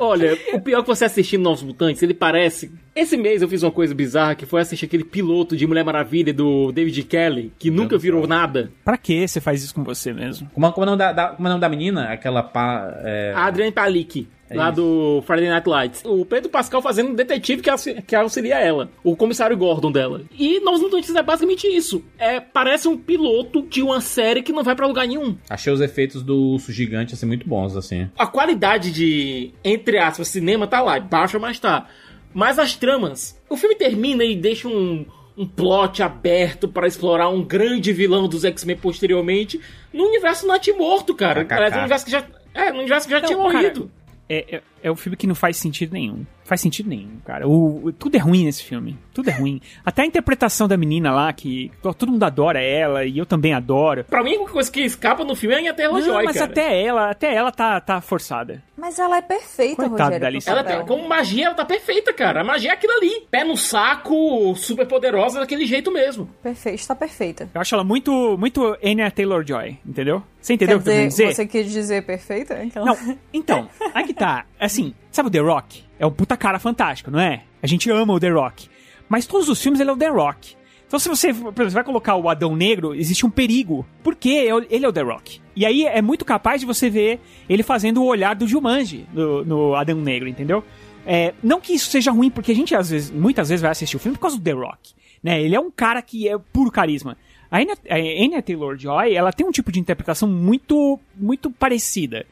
Olha, 0.00 0.36
o 0.52 0.60
pior 0.60 0.78
é 0.80 0.82
que 0.82 0.88
você 0.88 1.04
assistindo 1.04 1.42
Novos 1.42 1.62
Mutantes, 1.62 2.02
ele 2.02 2.14
parece. 2.14 2.72
Esse 2.94 3.16
mês 3.16 3.40
eu 3.40 3.48
fiz 3.48 3.62
uma 3.62 3.70
coisa 3.70 3.94
bizarra 3.94 4.34
que 4.34 4.44
foi 4.46 4.60
assistir 4.60 4.86
aquele 4.86 5.04
piloto 5.04 5.56
de 5.56 5.66
Mulher 5.66 5.84
Maravilha 5.84 6.32
do 6.34 6.72
David 6.72 7.02
Kelly, 7.04 7.52
que 7.58 7.70
nunca 7.70 7.90
Deus 7.90 8.00
do 8.00 8.02
virou 8.02 8.20
céu. 8.22 8.28
nada. 8.28 8.70
Pra 8.84 8.96
que 8.96 9.26
você 9.26 9.40
faz 9.40 9.62
isso 9.62 9.74
com 9.74 9.84
você 9.84 10.12
mesmo? 10.12 10.50
Como, 10.52 10.66
é- 10.66 10.72
como, 10.72 10.84
é 10.84 10.88
o 10.88 10.90
nome 10.90 10.98
da, 10.98 11.12
da- 11.12 11.28
como 11.28 11.46
é 11.46 11.50
o 11.50 11.52
nome 11.52 11.60
da 11.60 11.68
menina? 11.68 12.04
Aquela 12.12 12.42
pá. 12.42 12.92
É... 13.04 13.32
A 13.34 13.44
Adriane 13.46 13.72
Palik, 13.72 14.28
É 14.52 14.56
lá 14.56 14.66
isso. 14.70 14.76
do 14.76 15.22
Friday 15.26 15.48
Night 15.48 15.68
Lights. 15.68 16.02
O 16.04 16.24
Pedro 16.24 16.50
Pascal 16.50 16.80
fazendo 16.82 17.10
um 17.10 17.14
detetive 17.14 17.62
que, 17.62 17.70
auxi- 17.70 18.02
que 18.02 18.14
auxilia 18.14 18.56
ela. 18.58 18.90
O 19.02 19.16
comissário 19.16 19.56
Gordon 19.56 19.90
dela. 19.92 20.22
E 20.38 20.60
Novos 20.60 20.80
Mutantes 20.80 21.14
é 21.14 21.22
basicamente 21.22 21.66
isso. 21.66 22.02
É, 22.18 22.40
parece 22.40 22.88
um 22.88 22.96
piloto 22.96 23.62
de 23.62 23.82
uma 23.82 24.00
série 24.00 24.42
que 24.42 24.52
não 24.52 24.62
vai 24.62 24.74
pra 24.74 24.86
lugar 24.86 25.06
nenhum. 25.06 25.36
Achei 25.48 25.72
os 25.72 25.80
efeitos 25.80 26.22
do 26.22 26.36
urso 26.52 26.72
gigante 26.72 27.14
assim, 27.14 27.26
muito 27.26 27.48
bons, 27.48 27.76
assim. 27.76 28.08
A 28.18 28.26
qualidade 28.26 28.92
de, 28.92 29.52
entre 29.64 29.98
aspas, 29.98 30.28
cinema 30.28 30.66
tá 30.66 30.80
lá, 30.80 30.98
baixa, 31.00 31.38
mas 31.38 31.58
tá. 31.58 31.86
Mas 32.34 32.58
as 32.58 32.74
tramas. 32.76 33.38
O 33.48 33.56
filme 33.56 33.74
termina 33.74 34.24
e 34.24 34.34
deixa 34.34 34.66
um, 34.68 35.04
um 35.36 35.46
plot 35.46 36.02
aberto 36.02 36.66
pra 36.66 36.86
explorar 36.86 37.28
um 37.28 37.42
grande 37.42 37.92
vilão 37.92 38.26
dos 38.28 38.44
X-Men 38.44 38.76
posteriormente 38.76 39.60
no 39.92 40.04
universo 40.04 40.46
natimorto, 40.46 41.14
cara. 41.14 41.42
É, 41.48 41.70
no 41.70 41.78
universo 41.78 42.04
que 42.06 42.10
já, 42.10 42.24
é, 42.54 42.72
no 42.72 42.78
universo 42.80 43.06
que 43.06 43.12
já 43.12 43.20
Não, 43.20 43.28
tinha 43.28 43.38
cara, 43.52 43.74
morrido. 44.28 44.56
É, 44.56 44.62
é, 44.82 44.90
um 44.90 44.96
filme 44.96 45.16
que 45.16 45.26
não 45.26 45.34
faz 45.34 45.56
sentido 45.56 45.92
nenhum. 45.92 46.24
Faz 46.44 46.60
sentido 46.60 46.88
nenhum, 46.88 47.18
cara. 47.24 47.46
O, 47.48 47.86
o- 47.86 47.92
tudo 47.92 48.16
é 48.16 48.18
ruim 48.18 48.44
nesse 48.44 48.64
filme. 48.64 48.98
Tudo 49.14 49.30
é 49.30 49.32
ruim. 49.32 49.60
Até 49.84 50.02
a 50.02 50.06
interpretação 50.06 50.66
da 50.66 50.76
menina 50.76 51.12
lá, 51.12 51.32
que 51.32 51.70
to- 51.80 51.94
todo 51.94 52.10
mundo 52.12 52.22
adora 52.24 52.60
ela, 52.60 53.04
e 53.04 53.16
eu 53.16 53.24
também 53.24 53.54
adoro. 53.54 54.04
Pra 54.04 54.22
mim, 54.22 54.34
a 54.34 54.38
única 54.38 54.52
coisa 54.52 54.70
que 54.70 54.80
escapa 54.80 55.24
no 55.24 55.34
filme 55.36 55.54
é 55.54 55.68
a 55.68 55.74
Taylor 55.74 55.98
Não, 56.00 56.04
Joy, 56.06 56.24
mas 56.24 56.36
cara. 56.36 56.50
até 56.50 56.82
ela, 56.82 57.10
até 57.10 57.34
ela 57.34 57.52
tá, 57.52 57.80
tá 57.80 58.00
forçada. 58.00 58.62
Mas 58.76 58.98
ela 58.98 59.18
é 59.18 59.22
perfeita, 59.22 59.88
Coitada 59.88 60.16
Rogério. 60.16 60.40
Ela 60.46 60.64
tem, 60.64 60.84
como 60.86 61.08
magia, 61.08 61.46
ela 61.46 61.54
tá 61.54 61.64
perfeita, 61.64 62.12
cara. 62.12 62.40
A 62.40 62.44
magia 62.44 62.70
é 62.70 62.74
aquilo 62.74 62.92
ali. 62.94 63.26
Pé 63.30 63.44
no 63.44 63.56
saco, 63.56 64.54
super 64.56 64.86
poderosa 64.86 65.38
daquele 65.40 65.64
jeito 65.66 65.90
mesmo. 65.92 66.28
Perfeita, 66.42 66.76
está 66.80 66.94
perfeita. 66.94 67.48
Eu 67.54 67.60
acho 67.60 67.74
ela 67.74 67.84
muito, 67.84 68.36
muito 68.38 68.76
Anya 68.84 69.10
Taylor-Joy, 69.10 69.78
entendeu? 69.86 70.22
Você 70.40 70.54
entendeu 70.54 70.78
Quer 70.78 70.80
o 70.80 70.84
que 70.84 70.90
eu 70.90 70.94
quero 70.94 71.08
dizer, 71.08 71.22
dizer? 71.28 71.34
você 71.36 71.46
quis 71.46 71.70
dizer 71.70 72.02
perfeita? 72.04 72.64
Então... 72.64 72.84
Não, 72.84 72.96
então, 73.32 73.68
aí 73.94 74.04
que 74.04 74.14
tá. 74.14 74.44
Assim, 74.58 74.71
sabe 75.10 75.28
o 75.28 75.30
The 75.30 75.40
Rock? 75.40 75.84
É 75.98 76.06
um 76.06 76.10
puta 76.10 76.36
cara 76.36 76.58
fantástico, 76.58 77.10
não 77.10 77.20
é? 77.20 77.44
A 77.62 77.66
gente 77.66 77.90
ama 77.90 78.12
o 78.12 78.20
The 78.20 78.30
Rock. 78.30 78.68
Mas 79.08 79.26
todos 79.26 79.48
os 79.48 79.60
filmes 79.60 79.80
ele 79.80 79.90
é 79.90 79.92
o 79.92 79.96
The 79.96 80.08
Rock. 80.08 80.56
Então 80.86 80.98
se 80.98 81.08
você, 81.08 81.32
por 81.32 81.70
vai 81.70 81.84
colocar 81.84 82.16
o 82.16 82.28
Adão 82.28 82.54
Negro, 82.54 82.94
existe 82.94 83.24
um 83.24 83.30
perigo. 83.30 83.86
Porque 84.02 84.28
ele 84.70 84.84
é 84.84 84.88
o 84.88 84.92
The 84.92 85.02
Rock. 85.02 85.40
E 85.54 85.64
aí 85.64 85.84
é 85.84 86.02
muito 86.02 86.24
capaz 86.24 86.60
de 86.60 86.66
você 86.66 86.90
ver 86.90 87.20
ele 87.48 87.62
fazendo 87.62 88.02
o 88.02 88.06
olhar 88.06 88.34
do 88.34 88.46
Jumanji 88.46 89.06
no, 89.12 89.44
no 89.44 89.74
Adão 89.74 89.96
Negro, 89.96 90.28
entendeu? 90.28 90.64
É, 91.06 91.34
não 91.42 91.60
que 91.60 91.72
isso 91.72 91.90
seja 91.90 92.10
ruim, 92.10 92.30
porque 92.30 92.52
a 92.52 92.54
gente 92.54 92.74
às 92.74 92.90
vezes, 92.90 93.10
muitas 93.10 93.48
vezes 93.48 93.62
vai 93.62 93.70
assistir 93.70 93.96
o 93.96 93.98
filme 93.98 94.16
por 94.16 94.22
causa 94.22 94.36
do 94.36 94.42
The 94.42 94.52
Rock. 94.52 94.92
Né? 95.22 95.42
Ele 95.42 95.54
é 95.54 95.60
um 95.60 95.70
cara 95.70 96.02
que 96.02 96.28
é 96.28 96.36
puro 96.38 96.70
carisma. 96.70 97.16
A 97.50 97.58
Anya, 97.58 97.74
a 97.88 97.96
Anya 97.96 98.42
Taylor-Joy, 98.42 99.14
ela 99.14 99.32
tem 99.32 99.46
um 99.46 99.50
tipo 99.50 99.70
de 99.70 99.78
interpretação 99.78 100.28
muito, 100.28 100.98
muito 101.14 101.50
parecida. 101.50 102.24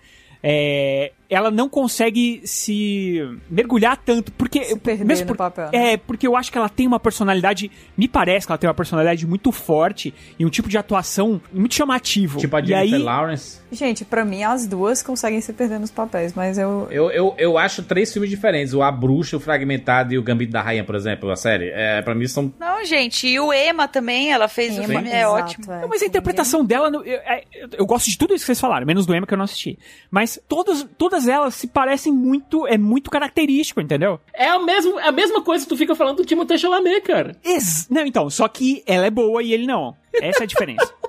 É, 0.42 1.12
ela 1.30 1.50
não 1.50 1.68
consegue 1.68 2.42
se 2.44 3.20
mergulhar 3.48 3.96
tanto, 3.96 4.32
porque 4.32 4.64
Se 4.64 4.78
perder 4.78 5.04
mesmo 5.04 5.24
no 5.24 5.28
por- 5.28 5.36
papel, 5.36 5.70
né? 5.72 5.92
É, 5.92 5.96
porque 5.96 6.26
eu 6.26 6.36
acho 6.36 6.50
que 6.50 6.58
ela 6.58 6.68
tem 6.68 6.86
uma 6.86 6.98
personalidade, 7.00 7.70
me 7.96 8.08
parece 8.08 8.46
que 8.46 8.52
ela 8.52 8.58
tem 8.58 8.68
uma 8.68 8.74
personalidade 8.74 9.26
muito 9.26 9.52
forte 9.52 10.12
e 10.38 10.44
um 10.44 10.50
tipo 10.50 10.68
de 10.68 10.76
atuação 10.76 11.40
muito 11.52 11.74
chamativo. 11.74 12.38
Tipo 12.38 12.56
a 12.56 12.60
e 12.60 12.66
Jennifer 12.66 12.94
aí, 12.98 13.02
Lawrence. 13.02 13.60
Gente, 13.72 14.04
pra 14.04 14.24
mim 14.24 14.42
as 14.42 14.66
duas 14.66 15.02
conseguem 15.02 15.40
se 15.40 15.52
perder 15.52 15.78
nos 15.78 15.90
papéis, 15.92 16.34
mas 16.34 16.58
eu... 16.58 16.88
Eu, 16.90 17.10
eu, 17.12 17.34
eu 17.38 17.56
acho 17.56 17.82
três 17.84 18.12
filmes 18.12 18.28
diferentes. 18.28 18.74
O 18.74 18.82
A 18.82 18.90
Bruxa, 18.90 19.36
o 19.36 19.40
Fragmentado 19.40 20.12
e 20.12 20.18
o 20.18 20.22
Gambito 20.22 20.50
da 20.52 20.60
Rainha, 20.60 20.82
por 20.84 20.96
exemplo, 20.96 21.30
a 21.30 21.36
série. 21.36 21.70
É, 21.72 22.02
pra 22.02 22.14
mim 22.14 22.26
são... 22.26 22.52
Não, 22.58 22.84
gente, 22.84 23.28
e 23.28 23.38
o 23.38 23.52
Ema 23.52 23.86
também, 23.86 24.32
ela 24.32 24.48
fez 24.48 24.76
o 24.76 24.82
Ema, 24.82 24.88
filme, 24.88 25.08
é 25.10 25.20
exato, 25.20 25.34
ótimo. 25.44 25.72
é. 25.72 25.80
Não, 25.82 25.88
mas 25.88 26.02
a 26.02 26.06
interpretação 26.06 26.64
dela, 26.64 26.88
eu, 26.88 27.04
eu- 27.04 27.68
eu 27.78 27.86
gosto 27.86 28.10
de 28.10 28.18
tudo 28.18 28.34
isso 28.34 28.42
que 28.42 28.46
vocês 28.46 28.60
falaram, 28.60 28.84
menos 28.86 29.06
do 29.06 29.14
Emma 29.14 29.26
que 29.26 29.32
eu 29.34 29.38
não 29.38 29.44
assisti. 29.44 29.78
Mas 30.10 30.40
todas, 30.48 30.84
todas 30.98 31.19
elas 31.28 31.54
se 31.54 31.66
parecem 31.66 32.12
muito, 32.12 32.66
é 32.66 32.76
muito 32.78 33.10
característico, 33.10 33.80
entendeu? 33.80 34.20
É 34.34 34.48
a, 34.48 34.58
mesmo, 34.58 34.98
é 34.98 35.08
a 35.08 35.12
mesma 35.12 35.42
coisa 35.42 35.64
que 35.64 35.68
tu 35.68 35.76
fica 35.76 35.94
falando 35.94 36.18
do 36.18 36.24
Timothée 36.24 36.58
Chalamet, 36.58 37.00
cara. 37.02 37.36
Ex 37.44 37.86
não, 37.90 38.04
então, 38.06 38.28
só 38.30 38.46
que 38.48 38.82
ela 38.86 39.06
é 39.06 39.10
boa 39.10 39.42
e 39.42 39.52
ele 39.52 39.66
não. 39.66 39.94
Essa 40.14 40.40
é 40.40 40.44
a 40.44 40.46
diferença. 40.46 40.92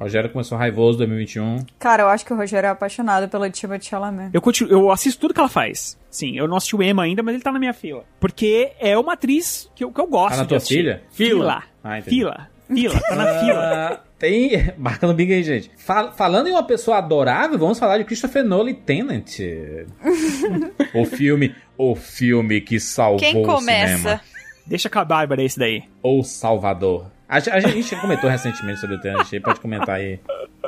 Rogério 0.00 0.30
começou 0.30 0.56
raivoso 0.56 0.94
em 1.02 1.08
2021. 1.08 1.66
Cara, 1.76 2.04
eu 2.04 2.08
acho 2.08 2.24
que 2.24 2.32
o 2.32 2.36
Rogério 2.36 2.68
é 2.68 2.70
apaixonado 2.70 3.28
pela 3.28 3.50
Timothée 3.50 3.88
Chalamet. 3.88 4.30
Eu, 4.32 4.40
continuo, 4.40 4.70
eu 4.70 4.90
assisto 4.92 5.20
tudo 5.20 5.34
que 5.34 5.40
ela 5.40 5.48
faz. 5.48 5.98
Sim, 6.08 6.38
eu 6.38 6.46
não 6.46 6.56
assisti 6.56 6.76
o 6.76 6.82
Emma 6.82 7.02
ainda, 7.02 7.20
mas 7.20 7.34
ele 7.34 7.42
tá 7.42 7.50
na 7.50 7.58
minha 7.58 7.74
fila. 7.74 8.04
Porque 8.20 8.70
é 8.78 8.96
uma 8.96 9.14
atriz 9.14 9.68
que 9.74 9.82
eu, 9.82 9.90
que 9.90 10.00
eu 10.00 10.06
gosto 10.06 10.30
Tá 10.30 10.36
na 10.36 10.42
de 10.44 10.48
tua 10.50 10.56
assistir. 10.58 10.76
filha? 10.76 11.02
Fila. 11.10 11.64
Ah, 11.82 11.98
entendi. 11.98 12.16
fila. 12.16 12.48
Fila. 12.72 13.00
Tá 13.00 13.16
na 13.16 13.38
fila. 13.40 14.04
Tem. 14.18 14.72
Marca 14.76 15.06
no 15.06 15.14
Big 15.14 15.32
aí, 15.32 15.42
gente. 15.42 15.70
Fal- 15.76 16.12
falando 16.12 16.48
em 16.48 16.52
uma 16.52 16.62
pessoa 16.62 16.98
adorável, 16.98 17.58
vamos 17.58 17.78
falar 17.78 17.98
de 17.98 18.04
Christopher 18.04 18.44
Nolan 18.44 18.70
e 18.70 18.74
Tenant. 18.74 19.38
o 20.94 21.04
filme. 21.04 21.54
O 21.76 21.94
filme 21.94 22.60
que 22.60 22.80
salvou 22.80 23.18
Quem 23.18 23.36
o 23.36 23.42
começa? 23.44 23.96
cinema. 23.98 24.20
Deixa 24.66 24.90
com 24.90 24.98
a 24.98 25.04
Bárbara 25.04 25.42
esse 25.42 25.58
daí. 25.58 25.84
O 26.02 26.22
Salvador. 26.24 27.10
A, 27.28 27.36
a 27.36 27.60
gente 27.60 27.94
comentou 27.96 28.30
recentemente 28.30 28.80
sobre 28.80 28.96
o 28.96 29.00
aí 29.34 29.40
pode 29.40 29.60
comentar 29.60 29.96
aí. 29.96 30.18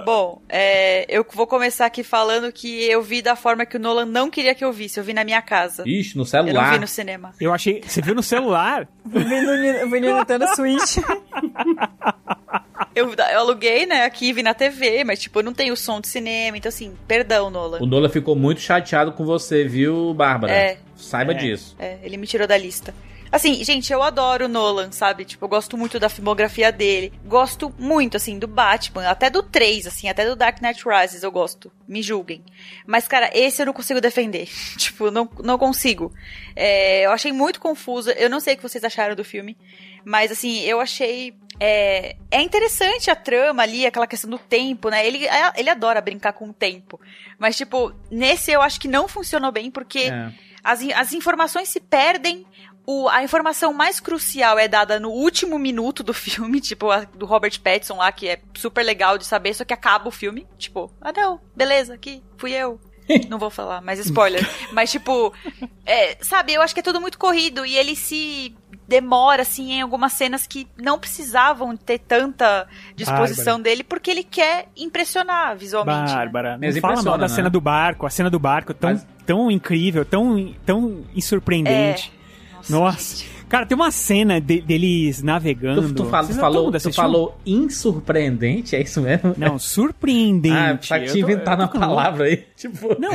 Bom, 0.04 0.42
é, 0.48 1.06
eu 1.08 1.26
vou 1.32 1.46
começar 1.46 1.86
aqui 1.86 2.02
falando 2.04 2.52
que 2.52 2.84
eu 2.84 3.02
vi 3.02 3.22
da 3.22 3.34
forma 3.34 3.64
que 3.64 3.76
o 3.76 3.80
Nolan 3.80 4.04
não 4.04 4.28
queria 4.30 4.54
que 4.54 4.62
eu 4.64 4.70
visse. 4.72 5.00
Eu 5.00 5.04
vi 5.04 5.14
na 5.14 5.24
minha 5.24 5.40
casa. 5.40 5.82
Ixi, 5.86 6.16
no 6.16 6.20
Eu 6.22 6.24
não 6.24 6.26
celular. 6.26 6.72
vi 6.72 6.78
no 6.78 6.86
cinema. 6.86 7.32
Eu 7.40 7.52
achei. 7.54 7.82
Você 7.86 8.02
viu 8.02 8.14
no 8.14 8.22
celular? 8.22 8.86
Vi 9.06 9.24
no, 9.24 9.56
Ni- 9.56 9.90
vi 9.90 10.00
no 10.00 10.18
Nintendo 10.18 10.46
Switch. 10.54 10.98
Eu, 12.94 13.12
eu 13.14 13.38
aluguei, 13.38 13.86
né, 13.86 14.04
aqui 14.04 14.28
e 14.28 14.32
vi 14.32 14.42
na 14.42 14.52
TV, 14.52 15.04
mas, 15.04 15.20
tipo, 15.20 15.38
eu 15.38 15.42
não 15.42 15.54
tenho 15.54 15.76
som 15.76 16.00
de 16.00 16.08
cinema. 16.08 16.56
Então, 16.56 16.68
assim, 16.68 16.94
perdão, 17.08 17.48
Nolan. 17.50 17.78
O 17.80 17.86
Nola 17.86 18.08
ficou 18.08 18.34
muito 18.36 18.60
chateado 18.60 19.12
com 19.12 19.24
você, 19.24 19.64
viu, 19.64 20.12
Bárbara? 20.12 20.52
É. 20.52 20.78
Saiba 20.96 21.32
É. 21.32 21.34
disso. 21.36 21.74
É, 21.78 21.98
ele 22.02 22.16
me 22.16 22.26
tirou 22.26 22.46
da 22.46 22.56
lista. 22.56 22.92
Assim, 23.32 23.62
gente, 23.62 23.92
eu 23.92 24.02
adoro 24.02 24.46
o 24.46 24.48
Nolan, 24.48 24.90
sabe? 24.90 25.24
Tipo, 25.24 25.44
eu 25.44 25.48
gosto 25.48 25.76
muito 25.76 26.00
da 26.00 26.08
filmografia 26.08 26.72
dele. 26.72 27.12
Gosto 27.24 27.72
muito, 27.78 28.16
assim, 28.16 28.38
do 28.38 28.48
Batman. 28.48 29.08
Até 29.08 29.30
do 29.30 29.42
3, 29.42 29.86
assim, 29.86 30.08
até 30.08 30.26
do 30.28 30.34
Dark 30.34 30.60
Knight 30.60 30.82
Rises 30.84 31.22
eu 31.22 31.30
gosto. 31.30 31.70
Me 31.86 32.02
julguem. 32.02 32.42
Mas, 32.86 33.06
cara, 33.06 33.30
esse 33.32 33.62
eu 33.62 33.66
não 33.66 33.72
consigo 33.72 34.00
defender. 34.00 34.48
tipo, 34.76 35.10
não, 35.12 35.28
não 35.44 35.56
consigo. 35.56 36.12
É, 36.56 37.06
eu 37.06 37.12
achei 37.12 37.30
muito 37.30 37.60
confusa. 37.60 38.12
Eu 38.12 38.28
não 38.28 38.40
sei 38.40 38.54
o 38.54 38.56
que 38.56 38.62
vocês 38.64 38.82
acharam 38.82 39.14
do 39.14 39.24
filme. 39.24 39.56
Mas, 40.04 40.32
assim, 40.32 40.60
eu 40.62 40.80
achei... 40.80 41.34
É, 41.62 42.16
é 42.30 42.40
interessante 42.40 43.10
a 43.10 43.14
trama 43.14 43.62
ali, 43.62 43.84
aquela 43.84 44.06
questão 44.06 44.30
do 44.30 44.38
tempo, 44.38 44.88
né? 44.88 45.06
Ele, 45.06 45.26
ele 45.56 45.68
adora 45.68 46.00
brincar 46.00 46.32
com 46.32 46.48
o 46.48 46.52
tempo. 46.54 46.98
Mas, 47.38 47.56
tipo, 47.56 47.92
nesse 48.10 48.50
eu 48.50 48.62
acho 48.62 48.80
que 48.80 48.88
não 48.88 49.06
funcionou 49.06 49.52
bem, 49.52 49.70
porque 49.70 49.98
É. 50.10 50.32
as, 50.64 50.80
as 50.96 51.12
informações 51.12 51.68
se 51.68 51.78
perdem. 51.78 52.46
O, 52.92 53.08
a 53.08 53.22
informação 53.22 53.72
mais 53.72 54.00
crucial 54.00 54.58
é 54.58 54.66
dada 54.66 54.98
no 54.98 55.10
último 55.10 55.58
minuto 55.58 56.02
do 56.02 56.12
filme, 56.14 56.60
tipo, 56.60 56.90
a 56.90 57.04
do 57.04 57.24
Robert 57.24 57.60
Pattinson 57.60 57.96
lá, 57.96 58.10
que 58.10 58.28
é 58.28 58.40
super 58.54 58.82
legal 58.84 59.16
de 59.16 59.24
saber, 59.24 59.54
só 59.54 59.64
que 59.64 59.72
acaba 59.72 60.08
o 60.08 60.10
filme. 60.10 60.46
Tipo, 60.58 60.90
ah 61.00 61.12
não, 61.16 61.40
beleza, 61.54 61.94
aqui, 61.94 62.22
fui 62.36 62.52
eu. 62.52 62.80
Não 63.28 63.40
vou 63.40 63.50
falar, 63.50 63.80
mas 63.80 63.98
spoiler. 63.98 64.48
mas, 64.72 64.88
tipo, 64.92 65.34
é, 65.84 66.16
sabe, 66.20 66.52
eu 66.54 66.62
acho 66.62 66.72
que 66.72 66.78
é 66.78 66.82
tudo 66.82 67.00
muito 67.00 67.18
corrido 67.18 67.66
e 67.66 67.76
ele 67.76 67.96
se 67.96 68.54
demora, 68.86 69.42
assim, 69.42 69.72
em 69.72 69.80
algumas 69.82 70.12
cenas 70.12 70.46
que 70.46 70.68
não 70.78 70.96
precisavam 70.96 71.76
ter 71.76 71.98
tanta 71.98 72.68
disposição 72.94 73.60
dele, 73.60 73.82
porque 73.82 74.12
ele 74.12 74.22
quer 74.22 74.68
impressionar 74.76 75.56
visualmente. 75.56 76.10
né? 76.10 76.16
Bárbara, 76.18 76.52
não 76.52 76.60
Mas 76.68 76.78
fala 76.78 77.02
mal 77.02 77.18
da 77.18 77.26
né? 77.26 77.34
cena 77.34 77.50
do 77.50 77.60
barco. 77.60 78.06
A 78.06 78.10
cena 78.10 78.30
do 78.30 78.38
barco 78.38 78.72
tão, 78.72 78.90
Mas- 78.90 79.06
tão 79.26 79.50
incrível, 79.50 80.04
tão, 80.04 80.54
tão 80.64 81.04
surpreendente. 81.20 82.12
Nossa. 82.68 83.16
gente. 83.18 83.30
Cara, 83.48 83.66
tem 83.66 83.74
uma 83.74 83.90
cena 83.90 84.40
de- 84.40 84.60
deles 84.60 85.22
navegando. 85.22 85.88
Tu, 85.88 85.94
tu 85.94 86.04
fala- 86.04 86.28
tu 86.28 86.34
falou, 86.34 86.70
tu 86.70 86.92
falou 86.92 87.36
insurpreendente, 87.44 88.76
é 88.76 88.82
isso 88.82 89.00
mesmo? 89.00 89.34
Não, 89.36 89.58
surpreendente. 89.58 90.54
Ah, 90.56 90.78
que 90.78 91.06
te 91.06 91.22
na 91.56 91.68
com- 91.68 91.80
palavra 91.80 92.24
aí. 92.26 92.44
Tipo. 92.56 92.94
Não, 93.00 93.10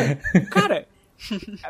cara, 0.50 0.86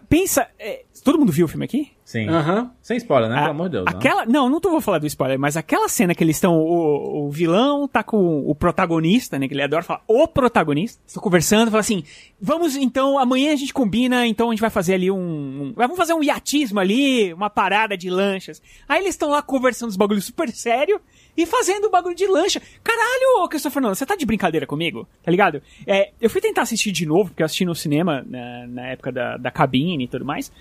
pensa. 0.10 0.48
é, 0.58 0.85
todo 1.06 1.20
mundo 1.20 1.32
viu 1.32 1.46
o 1.46 1.48
filme 1.48 1.64
aqui? 1.64 1.92
Sim. 2.04 2.28
Aham. 2.28 2.72
Sem 2.82 2.98
spoiler, 2.98 3.30
né? 3.30 3.36
A- 3.38 3.40
Pelo 3.42 3.52
amor 3.52 3.66
de 3.70 3.72
Deus. 3.74 3.86
né? 3.86 3.92
Aquela, 3.96 4.26
não, 4.26 4.50
não 4.50 4.60
tô 4.60 4.70
vou 4.70 4.82
falar 4.82 4.98
do 5.00 5.08
spoiler, 5.08 5.40
mas 5.40 5.56
aquela 5.56 5.88
cena 5.88 6.14
que 6.14 6.24
eles 6.24 6.36
estão, 6.36 6.56
o, 6.60 7.28
o 7.28 7.32
vilão 7.32 7.88
tá 7.88 8.04
com 8.04 8.40
o 8.46 8.54
protagonista, 8.54 9.40
né, 9.40 9.48
que 9.48 9.54
ele 9.54 9.62
adora 9.64 9.82
falar, 9.84 10.02
o 10.08 10.28
protagonista, 10.28 11.02
estão 11.08 11.22
conversando, 11.24 11.72
fala 11.72 11.80
assim, 11.82 12.04
vamos 12.42 12.76
então, 12.76 13.18
amanhã 13.18 13.54
a 13.54 13.56
gente 13.56 13.74
combina, 13.74 14.28
então 14.28 14.50
a 14.50 14.52
gente 14.52 14.60
vai 14.62 14.70
fazer 14.70 14.96
ali 14.96 15.10
um, 15.10 15.18
um- 15.18 15.74
vamos 15.76 15.96
fazer 15.96 16.14
um 16.14 16.24
iatismo 16.24 16.80
ali, 16.80 17.34
uma 17.34 17.50
parada 17.50 17.96
de 17.98 18.10
lanchas. 18.10 18.62
Aí 18.90 19.02
eles 19.02 19.12
estão 19.16 19.30
lá 19.30 19.42
conversando 19.42 19.90
os 19.90 19.96
bagulhos 19.96 20.26
super 20.26 20.50
sério 20.52 21.00
e 21.38 21.46
fazendo 21.46 21.86
o 21.86 21.90
bagulho 21.92 22.16
de 22.16 22.28
lancha. 22.28 22.62
Caralho, 22.84 23.44
ô 23.44 23.48
Christopher 23.50 23.82
Nolan, 23.82 23.96
você 23.96 24.06
tá 24.06 24.16
de 24.16 24.26
brincadeira 24.26 24.66
comigo? 24.68 25.08
Tá 25.24 25.32
ligado? 25.32 25.62
É, 25.88 26.12
eu 26.22 26.30
fui 26.30 26.42
tentar 26.42 26.64
assistir 26.64 26.92
de 26.92 27.06
novo, 27.06 27.30
porque 27.30 27.42
eu 27.42 27.46
assisti 27.46 27.66
no 27.66 27.76
cinema 27.76 28.24
na, 28.28 28.68
na 28.68 28.88
época 28.88 29.12
da, 29.12 29.38
da 29.38 29.52
cabine 29.52 30.04
e 30.06 30.08
tudo 30.08 30.24
mais. 30.26 30.52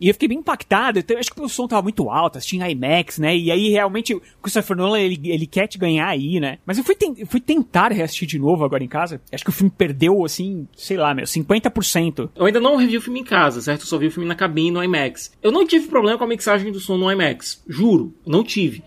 E 0.00 0.08
eu 0.08 0.14
fiquei 0.14 0.28
bem 0.28 0.38
impactado. 0.38 1.02
Eu 1.06 1.18
acho 1.18 1.30
que 1.34 1.40
o 1.42 1.48
som 1.48 1.68
tava 1.68 1.82
muito 1.82 2.08
alto, 2.08 2.38
assisti 2.38 2.56
em 2.56 2.70
IMAX, 2.70 3.18
né? 3.18 3.36
E 3.36 3.50
aí 3.50 3.68
realmente 3.68 4.14
o 4.14 4.22
Christopher 4.42 4.76
Nolan 4.76 4.98
ele, 4.98 5.20
ele 5.30 5.46
quer 5.46 5.66
te 5.66 5.76
ganhar 5.76 6.08
aí, 6.08 6.40
né? 6.40 6.58
Mas 6.64 6.78
eu 6.78 6.84
fui, 6.84 6.94
ten- 6.94 7.26
fui 7.26 7.40
tentar 7.40 7.92
reassistir 7.92 8.26
de 8.26 8.38
novo 8.38 8.64
agora 8.64 8.82
em 8.82 8.88
casa. 8.88 9.20
Acho 9.32 9.44
que 9.44 9.50
o 9.50 9.52
filme 9.52 9.70
perdeu, 9.76 10.24
assim, 10.24 10.66
sei 10.74 10.96
lá, 10.96 11.12
meu, 11.14 11.26
50%. 11.26 12.30
Eu 12.34 12.46
ainda 12.46 12.60
não 12.60 12.76
revi 12.76 12.96
o 12.96 13.00
filme 13.02 13.20
em 13.20 13.24
casa, 13.24 13.60
certo? 13.60 13.82
Eu 13.82 13.86
só 13.86 13.98
vi 13.98 14.06
o 14.06 14.10
filme 14.10 14.28
na 14.28 14.34
cabine 14.34 14.70
no 14.70 14.82
IMAX. 14.82 15.32
Eu 15.42 15.52
não 15.52 15.66
tive 15.66 15.86
problema 15.88 16.16
com 16.16 16.24
a 16.24 16.28
mixagem 16.28 16.72
do 16.72 16.80
som 16.80 16.96
no 16.96 17.10
IMAX. 17.12 17.62
Juro, 17.68 18.14
não 18.26 18.42
tive. 18.42 18.82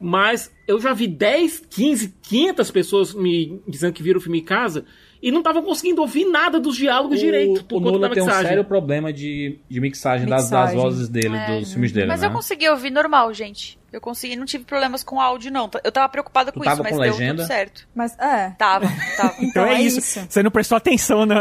Mas 0.00 0.52
eu 0.66 0.80
já 0.80 0.92
vi 0.92 1.08
10, 1.08 1.64
15, 1.70 2.14
500 2.22 2.70
pessoas 2.70 3.14
me 3.14 3.60
dizendo 3.66 3.92
que 3.92 4.02
viram 4.02 4.18
o 4.18 4.22
filme 4.22 4.38
em 4.40 4.44
casa 4.44 4.84
e 5.22 5.30
não 5.32 5.38
estavam 5.38 5.62
conseguindo 5.62 6.00
ouvir 6.00 6.24
nada 6.24 6.60
dos 6.60 6.76
diálogos 6.76 7.18
direito 7.18 7.60
O, 7.60 7.64
por 7.64 7.76
o 7.76 7.80
conta 7.80 7.92
da 7.92 7.98
Nolan 7.98 8.14
tem 8.14 8.22
um 8.22 8.26
mixagem. 8.26 8.48
sério 8.48 8.64
problema 8.64 9.12
de, 9.12 9.58
de 9.68 9.80
mixagem, 9.80 10.26
Das, 10.28 10.48
das 10.48 10.70
Mixagem. 10.70 10.76
vozes 10.80 11.08
dele, 11.08 11.36
É, 11.36 11.58
dos 11.60 11.72
filmes 11.72 11.92
dele, 11.92 12.06
Mas 12.06 12.20
né? 12.20 12.26
eu 12.28 12.30
consegui 12.32 12.68
ouvir 12.68 12.90
normal, 12.90 13.32
gente. 13.34 13.78
Eu 13.90 14.02
consegui, 14.02 14.36
não 14.36 14.44
tive 14.44 14.64
problemas 14.64 15.02
com 15.02 15.18
áudio, 15.18 15.50
não. 15.50 15.70
Eu 15.82 15.90
tava 15.90 16.06
preocupada 16.10 16.52
Tu 16.52 16.58
com 16.58 16.64
tava 16.64 16.74
isso, 16.74 16.82
mas 16.82 16.92
com 16.92 17.00
deu 17.02 17.10
legenda? 17.10 17.42
tudo 17.42 17.46
certo. 17.46 17.88
Mas 17.94 18.18
é. 18.18 18.50
Tava, 18.58 18.86
tava. 19.16 19.34
Então, 19.40 19.64
é, 19.64 19.80
isso. 19.80 20.20
Você 20.28 20.42
não 20.42 20.50
prestou 20.50 20.76
atenção, 20.76 21.24
né? 21.24 21.36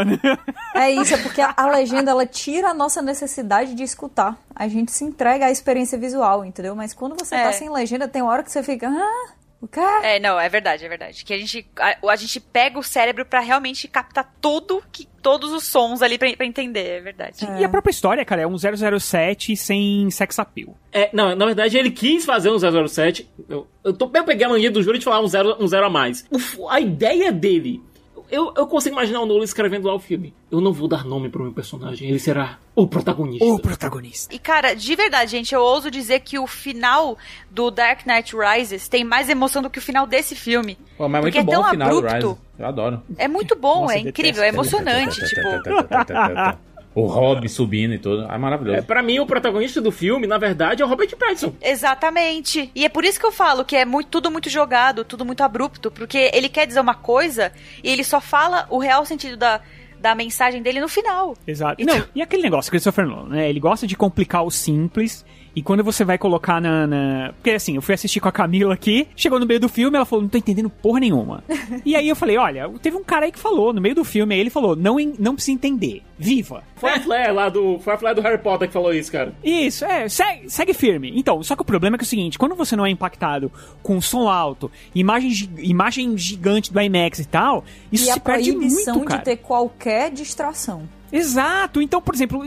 É 0.73 0.89
isso, 0.89 1.13
é 1.13 1.17
porque 1.17 1.41
a, 1.41 1.53
a 1.57 1.69
legenda 1.69 2.09
ela 2.11 2.25
tira 2.25 2.69
a 2.69 2.73
nossa 2.73 3.01
necessidade 3.01 3.73
de 3.75 3.83
escutar. 3.83 4.37
A 4.55 4.65
gente 4.69 4.93
se 4.93 5.03
entrega 5.03 5.47
à 5.47 5.51
experiência 5.51 5.97
visual, 5.97 6.45
entendeu? 6.45 6.73
Mas 6.73 6.93
quando 6.93 7.15
você 7.19 7.35
É. 7.35 7.43
tá 7.43 7.51
sem 7.51 7.69
legenda, 7.69 8.07
tem 8.07 8.21
hora 8.21 8.41
que 8.41 8.51
você 8.51 8.63
fica. 8.63 8.87
Ah, 8.89 9.31
o 9.61 9.67
quê? 9.67 9.79
É, 10.03 10.19
não, 10.19 10.39
é 10.39 10.47
verdade, 10.49 10.85
é 10.85 10.89
verdade. 10.89 11.23
Que 11.25 11.33
a 11.33 11.37
gente, 11.37 11.65
a, 11.79 11.97
a 12.11 12.15
gente 12.15 12.39
pega 12.39 12.77
o 12.77 12.83
cérebro 12.83 13.25
pra 13.25 13.39
realmente 13.39 13.87
captar 13.87 14.31
tudo, 14.39 14.83
que, 14.91 15.07
todos 15.21 15.51
os 15.51 15.65
sons 15.65 16.01
ali 16.01 16.17
pra, 16.17 16.31
pra 16.37 16.45
entender, 16.45 16.87
é 16.97 17.01
verdade. 17.01 17.45
E 17.59 17.63
a 17.63 17.67
própria 17.69 17.91
história, 17.91 18.23
cara, 18.23 18.43
é 18.43 18.47
um 18.47 18.55
007 18.57 19.55
sem 19.57 20.09
sex 20.11 20.39
appeal. 20.39 20.77
É, 20.91 21.09
não, 21.11 21.35
na 21.35 21.45
verdade 21.45 21.77
ele 21.77 21.91
quis 21.91 22.23
fazer 22.23 22.49
um 22.49 22.57
007. 22.87 23.29
Eu, 23.49 23.67
eu, 23.83 23.93
tô, 23.93 24.09
eu 24.13 24.23
peguei 24.23 24.45
a 24.45 24.49
mania 24.49 24.71
do 24.71 24.81
júri 24.81 24.99
de 24.99 25.05
falar 25.05 25.19
um 25.21 25.27
zero, 25.27 25.57
um 25.59 25.67
zero 25.67 25.85
a 25.85 25.89
mais. 25.89 26.25
O 26.31 26.37
f- 26.39 26.57
a 26.69 26.79
ideia 26.79 27.31
dele. 27.31 27.81
Eu, 28.29 28.53
eu 28.55 28.67
consigo 28.67 28.95
imaginar 28.95 29.21
o 29.21 29.25
Nolan 29.25 29.43
escrevendo 29.43 29.87
lá 29.87 29.95
o 29.95 29.99
filme. 29.99 30.33
Eu 30.51 30.59
não 30.59 30.73
vou 30.73 30.87
dar 30.87 31.05
nome 31.05 31.29
pro 31.29 31.43
meu 31.43 31.53
personagem, 31.53 32.09
ele 32.09 32.19
será 32.19 32.59
o 32.75 32.85
protagonista. 32.87 33.45
O 33.45 33.59
protagonista. 33.59 34.33
E, 34.33 34.39
cara, 34.39 34.75
de 34.75 34.95
verdade, 34.95 35.31
gente, 35.31 35.55
eu 35.55 35.61
ouso 35.61 35.89
dizer 35.89 36.19
que 36.19 36.37
o 36.37 36.45
final 36.45 37.17
do 37.49 37.71
Dark 37.71 38.05
Knight 38.05 38.35
Rises 38.35 38.87
tem 38.87 39.03
mais 39.03 39.29
emoção 39.29 39.61
do 39.61 39.69
que 39.69 39.79
o 39.79 39.81
final 39.81 40.05
desse 40.05 40.35
filme. 40.35 40.77
Pô, 40.97 41.07
mas 41.07 41.19
é 41.19 41.21
Porque 41.21 41.37
muito 41.41 41.51
é 41.51 41.55
bom 41.55 41.61
o 41.61 41.69
final 41.69 41.89
do 41.89 41.97
abrupto. 41.97 42.27
Rise. 42.27 42.37
Eu 42.59 42.65
adoro. 42.65 43.01
É 43.17 43.27
muito 43.27 43.55
bom, 43.55 43.81
Nossa, 43.81 43.95
é 43.95 43.99
incrível, 43.99 44.43
é 44.43 44.49
emocionante, 44.49 45.19
tipo... 45.25 45.41
O 46.99 47.05
Robin 47.05 47.47
subindo 47.47 47.93
e 47.93 47.99
tudo. 47.99 48.23
É 48.23 48.37
maravilhoso. 48.37 48.79
É, 48.79 48.81
pra 48.81 49.03
mim, 49.03 49.19
o 49.19 49.25
protagonista 49.27 49.79
do 49.79 49.91
filme, 49.91 50.25
na 50.25 50.37
verdade, 50.37 50.81
é 50.81 50.85
o 50.85 50.87
Robert 50.89 51.15
Pattinson. 51.15 51.53
Exatamente. 51.61 52.71
E 52.75 52.85
é 52.85 52.89
por 52.89 53.03
isso 53.05 53.19
que 53.19 53.25
eu 53.25 53.31
falo 53.31 53.63
que 53.63 53.75
é 53.75 53.85
muito, 53.85 54.09
tudo 54.09 54.31
muito 54.31 54.49
jogado, 54.49 55.03
tudo 55.05 55.23
muito 55.25 55.41
abrupto, 55.41 55.91
porque 55.91 56.29
ele 56.33 56.49
quer 56.49 56.65
dizer 56.65 56.79
uma 56.79 56.95
coisa 56.95 57.51
e 57.83 57.89
ele 57.89 58.03
só 58.03 58.19
fala 58.19 58.65
o 58.69 58.79
real 58.79 59.05
sentido 59.05 59.37
da, 59.37 59.61
da 59.99 60.15
mensagem 60.15 60.61
dele 60.61 60.79
no 60.79 60.87
final. 60.87 61.35
Exato. 61.45 61.81
Então- 61.81 61.97
Não, 61.97 62.05
e 62.15 62.21
aquele 62.21 62.41
negócio, 62.43 62.69
Christopher 62.71 63.05
Nolan, 63.05 63.29
né? 63.29 63.49
Ele 63.49 63.59
gosta 63.59 63.85
de 63.87 63.95
complicar 63.95 64.43
o 64.43 64.49
simples. 64.51 65.25
E 65.57 65.61
quando 65.63 65.83
você 65.83 66.05
vai 66.05 66.19
colocar 66.19 66.61
na, 66.61 66.85
na- 66.85 67.33
Porque 67.33 67.49
assim, 67.49 67.75
eu 67.77 67.81
fui 67.81 67.95
assistir 67.95 68.19
com 68.19 68.27
a 68.29 68.31
Camila 68.31 68.75
aqui, 68.75 69.07
chegou 69.15 69.39
no 69.39 69.45
meio 69.47 69.59
do 69.59 69.67
filme, 69.67 69.95
ela 69.97 70.05
falou, 70.05 70.21
não 70.21 70.29
tô 70.29 70.37
entendendo 70.37 70.69
porra 70.69 70.99
nenhuma. 70.99 71.43
e 71.83 71.95
aí 71.95 72.07
eu 72.07 72.15
falei, 72.15 72.37
olha, 72.37 72.69
teve 72.79 72.95
um 72.95 73.03
cara 73.03 73.25
aí 73.25 73.31
que 73.31 73.39
falou, 73.39 73.73
no 73.73 73.81
meio 73.81 73.95
do 73.95 74.03
filme, 74.03 74.35
aí 74.35 74.39
ele 74.39 74.51
falou, 74.51 74.75
não, 74.75 74.97
não 75.17 75.33
precisa 75.33 75.55
entender. 75.55 76.03
Viva. 76.19 76.63
Foi 76.75 76.91
a 76.91 76.99
Flair 76.99 77.33
lá 77.33 77.49
do. 77.49 77.79
Foi 77.79 77.93
a 77.93 77.97
Flair 77.97 78.15
do 78.15 78.21
Harry 78.21 78.37
Potter 78.37 78.67
que 78.67 78.73
falou 78.73 78.93
isso, 78.93 79.11
cara. 79.11 79.33
Isso, 79.43 79.83
é, 79.85 80.07
segue, 80.07 80.49
segue 80.49 80.73
firme. 80.75 81.11
Então, 81.15 81.41
só 81.41 81.55
que 81.55 81.61
o 81.63 81.65
problema 81.65 81.95
é 81.95 81.97
que 81.97 82.03
é 82.03 82.07
o 82.07 82.09
seguinte, 82.09 82.37
quando 82.37 82.53
você 82.55 82.75
não 82.75 82.85
é 82.85 82.89
impactado 82.91 83.51
com 83.81 83.99
som 83.99 84.27
alto, 84.29 84.71
imagem, 84.93 85.29
gi- 85.31 85.49
imagem 85.57 86.15
gigante 86.17 86.71
do 86.71 86.79
IMAX 86.81 87.19
e 87.19 87.25
tal, 87.25 87.63
isso 87.91 88.03
e 88.03 88.05
se 88.05 88.11
a 88.11 88.19
perde 88.19 88.51
proibição 88.51 88.95
muito, 88.95 89.07
de 89.09 89.13
cara. 89.15 89.23
ter 89.23 89.37
qualquer 89.37 90.11
distração. 90.11 90.87
Exato. 91.11 91.81
Então, 91.81 92.01
por 92.01 92.13
exemplo, 92.13 92.41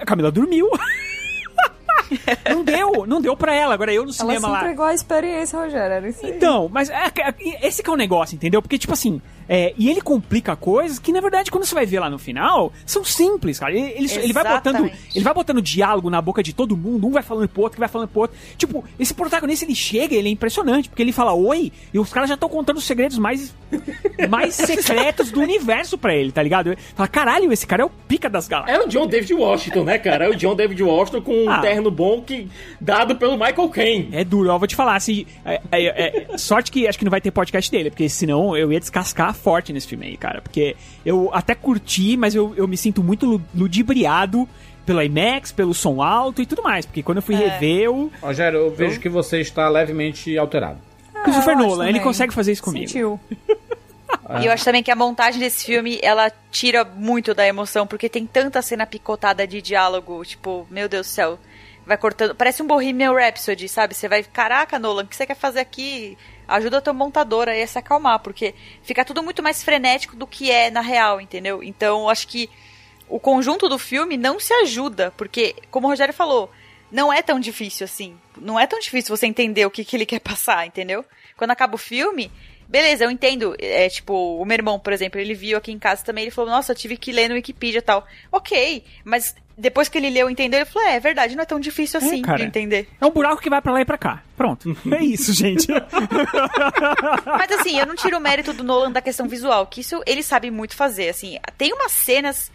a 0.00 0.04
Camila 0.06 0.30
dormiu. 0.30 0.68
não 2.50 2.64
deu, 2.64 3.06
não 3.06 3.20
deu 3.20 3.36
pra 3.36 3.54
ela. 3.54 3.74
Agora 3.74 3.92
eu 3.92 4.02
no 4.02 4.08
Ela 4.10 4.12
cinema 4.18 4.40
se 4.48 4.52
lá. 4.52 4.60
entregou 4.60 4.84
à 4.84 4.94
experiência, 4.94 5.58
Rogério. 5.58 5.94
Era 5.96 6.08
isso 6.08 6.24
aí. 6.24 6.32
Então, 6.32 6.68
mas 6.72 6.90
é- 6.90 6.94
é- 7.18 7.66
esse 7.66 7.82
que 7.82 7.90
é 7.90 7.92
o 7.92 7.96
negócio, 7.96 8.34
entendeu? 8.36 8.60
Porque, 8.62 8.78
tipo 8.78 8.92
assim, 8.92 9.20
É, 9.48 9.74
e 9.76 9.90
ele 9.90 10.00
complica 10.00 10.56
coisas 10.56 10.98
que, 10.98 11.12
na 11.12 11.20
verdade, 11.20 11.50
quando 11.50 11.64
você 11.64 11.74
vai 11.74 11.84
ver 11.86 12.00
lá 12.00 12.08
no 12.08 12.18
final, 12.18 12.72
são 12.86 13.04
simples, 13.04 13.58
cara. 13.58 13.72
Ele, 13.72 13.92
ele, 13.96 14.14
ele 14.22 14.32
vai 14.32 14.44
botando. 14.44 14.90
Ele 15.14 15.24
vai 15.24 15.34
botando 15.34 15.60
diálogo 15.62 16.08
na 16.10 16.20
boca 16.20 16.42
de 16.42 16.52
todo 16.52 16.76
mundo, 16.76 17.06
um 17.06 17.10
vai 17.10 17.22
falando 17.22 17.48
pro 17.48 17.62
outro, 17.62 17.76
que 17.76 17.80
vai 17.80 17.88
falando 17.88 18.08
pro 18.08 18.22
outro. 18.22 18.36
Tipo, 18.56 18.84
esse 18.98 19.12
protagonista 19.14 19.64
ele 19.64 19.74
chega, 19.74 20.14
ele 20.14 20.28
é 20.28 20.32
impressionante, 20.32 20.88
porque 20.88 21.02
ele 21.02 21.12
fala 21.12 21.32
oi, 21.34 21.72
e 21.92 21.98
os 21.98 22.12
caras 22.12 22.28
já 22.28 22.34
estão 22.34 22.48
contando 22.48 22.76
os 22.78 22.84
segredos 22.84 23.18
mais, 23.18 23.54
mais 24.28 24.54
secretos 24.56 25.30
do 25.30 25.40
universo 25.40 25.98
pra 25.98 26.14
ele, 26.14 26.32
tá 26.32 26.42
ligado? 26.42 26.74
Fala, 26.94 27.08
caralho, 27.08 27.52
esse 27.52 27.66
cara 27.66 27.82
é 27.82 27.86
o 27.86 27.90
pica 27.90 28.28
das 28.30 28.48
galáxias. 28.48 28.78
É 28.78 28.82
o 28.84 28.88
John 28.88 29.06
David 29.06 29.34
Washington, 29.34 29.84
né, 29.84 29.98
cara? 29.98 30.26
É 30.26 30.28
o 30.28 30.34
John 30.34 30.54
David 30.54 30.82
Washington 30.82 31.22
com 31.22 31.44
um 31.44 31.50
Ah. 31.50 31.58
terno 31.60 31.90
bom 31.90 32.22
que 32.22 32.48
dado 32.80 33.16
pelo 33.16 33.32
Michael 33.36 33.68
Caine. 33.68 34.08
É 34.12 34.24
duro, 34.24 34.48
eu 34.48 34.58
vou 34.58 34.68
te 34.68 34.74
falar, 34.76 34.96
assim, 34.96 35.26
é, 35.44 35.60
é- 35.70 36.26
é- 36.32 36.38
sorte 36.38 36.70
que 36.70 36.86
acho 36.86 36.98
que 36.98 37.04
não 37.04 37.10
vai 37.10 37.20
ter 37.20 37.30
podcast 37.30 37.70
dele, 37.70 37.90
porque 37.90 38.08
senão 38.08 38.56
eu 38.56 38.72
ia 38.72 38.80
descascar 38.80 39.33
forte 39.34 39.72
nesse 39.72 39.86
filme 39.86 40.06
aí, 40.06 40.16
cara, 40.16 40.40
porque 40.40 40.76
eu 41.04 41.30
até 41.32 41.54
curti, 41.54 42.16
mas 42.16 42.34
eu, 42.34 42.54
eu 42.56 42.66
me 42.66 42.76
sinto 42.76 43.02
muito 43.02 43.26
lu- 43.26 43.42
ludibriado 43.54 44.48
pelo 44.86 45.02
IMAX, 45.02 45.50
pelo 45.52 45.74
som 45.74 46.02
alto 46.02 46.40
e 46.42 46.46
tudo 46.46 46.62
mais, 46.62 46.84
porque 46.86 47.02
quando 47.02 47.18
eu 47.18 47.22
fui 47.22 47.34
rever, 47.34 47.82
eu... 47.82 48.12
Rogério, 48.20 48.58
eu 48.58 48.70
vejo 48.70 49.00
que 49.00 49.08
você 49.08 49.40
está 49.40 49.68
levemente 49.68 50.36
alterado. 50.36 50.78
Christopher 51.24 51.54
eu 51.54 51.58
acho 51.58 51.68
Nolan, 51.68 51.88
ele 51.88 52.00
consegue 52.00 52.32
fazer 52.34 52.52
isso 52.52 52.62
comigo. 52.62 52.86
Sentiu. 52.86 53.20
E 54.40 54.46
eu 54.46 54.52
acho 54.52 54.64
também 54.64 54.82
que 54.82 54.90
a 54.90 54.96
montagem 54.96 55.38
desse 55.40 55.66
filme, 55.66 55.98
ela 56.02 56.32
tira 56.50 56.82
muito 56.84 57.34
da 57.34 57.46
emoção, 57.46 57.86
porque 57.86 58.08
tem 58.08 58.24
tanta 58.26 58.62
cena 58.62 58.86
picotada 58.86 59.46
de 59.46 59.60
diálogo, 59.60 60.24
tipo, 60.24 60.66
meu 60.70 60.88
Deus 60.88 61.06
do 61.06 61.10
céu, 61.10 61.38
vai 61.86 61.96
cortando, 61.98 62.34
parece 62.34 62.62
um 62.62 62.66
Bohemian 62.66 63.12
Rhapsody, 63.12 63.68
sabe? 63.68 63.92
Você 63.94 64.08
vai, 64.08 64.22
caraca, 64.22 64.78
Nolan, 64.78 65.02
o 65.02 65.06
que 65.06 65.16
você 65.16 65.26
quer 65.26 65.36
fazer 65.36 65.60
aqui? 65.60 66.16
Ajuda 66.46 66.80
teu 66.80 66.94
montador 66.94 67.48
aí 67.48 67.62
a 67.62 67.66
se 67.66 67.78
acalmar, 67.78 68.20
porque 68.20 68.54
fica 68.82 69.04
tudo 69.04 69.22
muito 69.22 69.42
mais 69.42 69.62
frenético 69.62 70.16
do 70.16 70.26
que 70.26 70.50
é 70.50 70.70
na 70.70 70.80
real, 70.80 71.20
entendeu? 71.20 71.62
Então, 71.62 72.08
acho 72.08 72.28
que 72.28 72.50
o 73.08 73.18
conjunto 73.18 73.68
do 73.68 73.78
filme 73.78 74.16
não 74.16 74.40
se 74.40 74.52
ajuda, 74.54 75.12
porque, 75.16 75.54
como 75.70 75.86
o 75.86 75.90
Rogério 75.90 76.14
falou, 76.14 76.50
não 76.90 77.12
é 77.12 77.22
tão 77.22 77.40
difícil 77.40 77.84
assim. 77.84 78.16
Não 78.36 78.58
é 78.58 78.66
tão 78.66 78.78
difícil 78.78 79.14
você 79.16 79.26
entender 79.26 79.66
o 79.66 79.70
que, 79.70 79.84
que 79.84 79.96
ele 79.96 80.06
quer 80.06 80.20
passar, 80.20 80.66
entendeu? 80.66 81.04
Quando 81.36 81.50
acaba 81.50 81.74
o 81.74 81.78
filme, 81.78 82.30
beleza, 82.68 83.04
eu 83.04 83.10
entendo. 83.10 83.54
É 83.58 83.88
tipo, 83.88 84.14
o 84.14 84.44
meu 84.44 84.54
irmão, 84.54 84.78
por 84.78 84.92
exemplo, 84.92 85.20
ele 85.20 85.34
viu 85.34 85.58
aqui 85.58 85.72
em 85.72 85.78
casa 85.78 86.04
também, 86.04 86.22
ele 86.24 86.30
falou, 86.30 86.50
nossa, 86.50 86.72
eu 86.72 86.76
tive 86.76 86.96
que 86.96 87.12
ler 87.12 87.28
no 87.28 87.34
Wikipedia 87.34 87.78
e 87.78 87.82
tal. 87.82 88.06
Ok, 88.30 88.84
mas 89.04 89.34
depois 89.56 89.88
que 89.88 89.96
ele 89.98 90.10
leu 90.10 90.28
e 90.28 90.32
entendeu, 90.32 90.60
ele 90.60 90.68
falou, 90.68 90.88
é, 90.88 90.96
é 90.96 91.00
verdade, 91.00 91.36
não 91.36 91.42
é 91.42 91.46
tão 91.46 91.60
difícil 91.60 91.98
assim 91.98 92.22
cara. 92.22 92.38
de 92.38 92.44
entender. 92.44 92.88
É 93.00 93.06
um 93.06 93.10
buraco 93.10 93.40
que 93.40 93.48
vai 93.50 93.60
pra 93.62 93.72
lá 93.72 93.80
e 93.80 93.84
pra 93.84 93.96
cá. 93.98 94.22
Pronto. 94.36 94.76
É 94.92 95.02
isso, 95.02 95.32
gente. 95.32 95.66
Mas 97.26 97.50
assim, 97.60 97.78
eu 97.78 97.86
não 97.86 97.94
tiro 97.94 98.16
o 98.16 98.20
mérito 98.20 98.52
do 98.52 98.64
Nolan 98.64 98.90
da 98.92 99.00
questão 99.00 99.28
visual, 99.28 99.66
que 99.66 99.80
isso 99.80 100.02
ele 100.06 100.22
sabe 100.22 100.50
muito 100.50 100.74
fazer. 100.76 101.08
Assim, 101.08 101.38
tem 101.56 101.72
umas 101.72 101.92
cenas. 101.92 102.50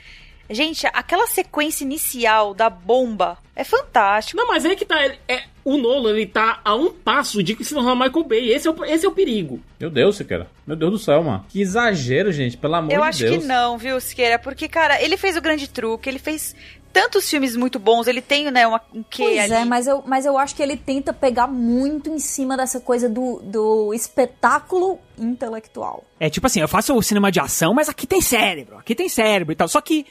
Gente, 0.51 0.87
aquela 0.87 1.27
sequência 1.27 1.83
inicial 1.83 2.55
da 2.55 2.71
bomba 2.71 3.37
é 3.55 3.63
fantástico. 3.63 4.35
Não, 4.35 4.47
mas 4.47 4.65
aí 4.65 4.75
que 4.75 4.83
tá. 4.83 5.05
ele- 5.05 5.19
É, 5.27 5.43
o 5.63 5.77
Nolan, 5.77 6.09
ele 6.11 6.25
tá 6.25 6.59
a 6.65 6.73
um 6.73 6.91
passo 6.91 7.43
de 7.43 7.55
se 7.63 7.71
tornar 7.75 7.93
Michael 7.93 8.23
Bay. 8.25 8.51
Esse 8.51 8.67
é 8.67 8.71
o, 8.71 8.83
esse 8.85 9.05
é 9.05 9.09
o 9.09 9.11
perigo. 9.11 9.61
Meu 9.79 9.91
Deus, 9.91 10.15
Siqueira. 10.17 10.47
Meu 10.65 10.75
Deus 10.75 10.91
do 10.91 10.97
céu, 10.97 11.21
mano. 11.23 11.45
Que 11.49 11.61
exagero, 11.61 12.31
gente. 12.31 12.57
Pelo 12.57 12.73
amor 12.75 12.91
Eu 12.91 13.01
de 13.01 13.07
acho 13.07 13.19
Deus. 13.25 13.37
que 13.37 13.43
não, 13.45 13.77
viu, 13.77 13.99
Siqueira? 14.01 14.39
Porque, 14.39 14.67
cara, 14.67 14.99
ele 14.99 15.17
fez 15.17 15.37
o 15.37 15.41
grande 15.41 15.67
truque, 15.69 16.09
ele 16.09 16.17
fez 16.17 16.55
tantos 16.91 17.29
filmes 17.29 17.55
muito 17.55 17.77
bons, 17.79 18.07
ele 18.07 18.21
tem, 18.21 18.49
né, 18.51 18.65
uma, 18.67 18.81
um 18.93 19.03
quê 19.03 19.23
Pois 19.23 19.39
ali. 19.39 19.53
é, 19.53 19.65
mas 19.65 19.87
eu, 19.87 20.03
mas 20.05 20.25
eu 20.25 20.37
acho 20.37 20.55
que 20.55 20.63
ele 20.63 20.75
tenta 20.75 21.13
pegar 21.13 21.47
muito 21.47 22.09
em 22.09 22.19
cima 22.19 22.57
dessa 22.57 22.79
coisa 22.79 23.07
do, 23.07 23.39
do 23.43 23.93
espetáculo 23.93 24.99
intelectual. 25.17 26.03
É 26.19 26.29
tipo 26.29 26.47
assim, 26.47 26.61
eu 26.61 26.67
faço 26.67 26.95
o 26.95 27.01
cinema 27.01 27.31
de 27.31 27.39
ação, 27.39 27.73
mas 27.73 27.89
aqui 27.89 28.05
tem 28.07 28.21
cérebro, 28.21 28.77
aqui 28.77 28.95
tem 28.95 29.07
cérebro 29.09 29.53
e 29.53 29.55
tal. 29.55 29.67
Só 29.67 29.79
que, 29.81 30.05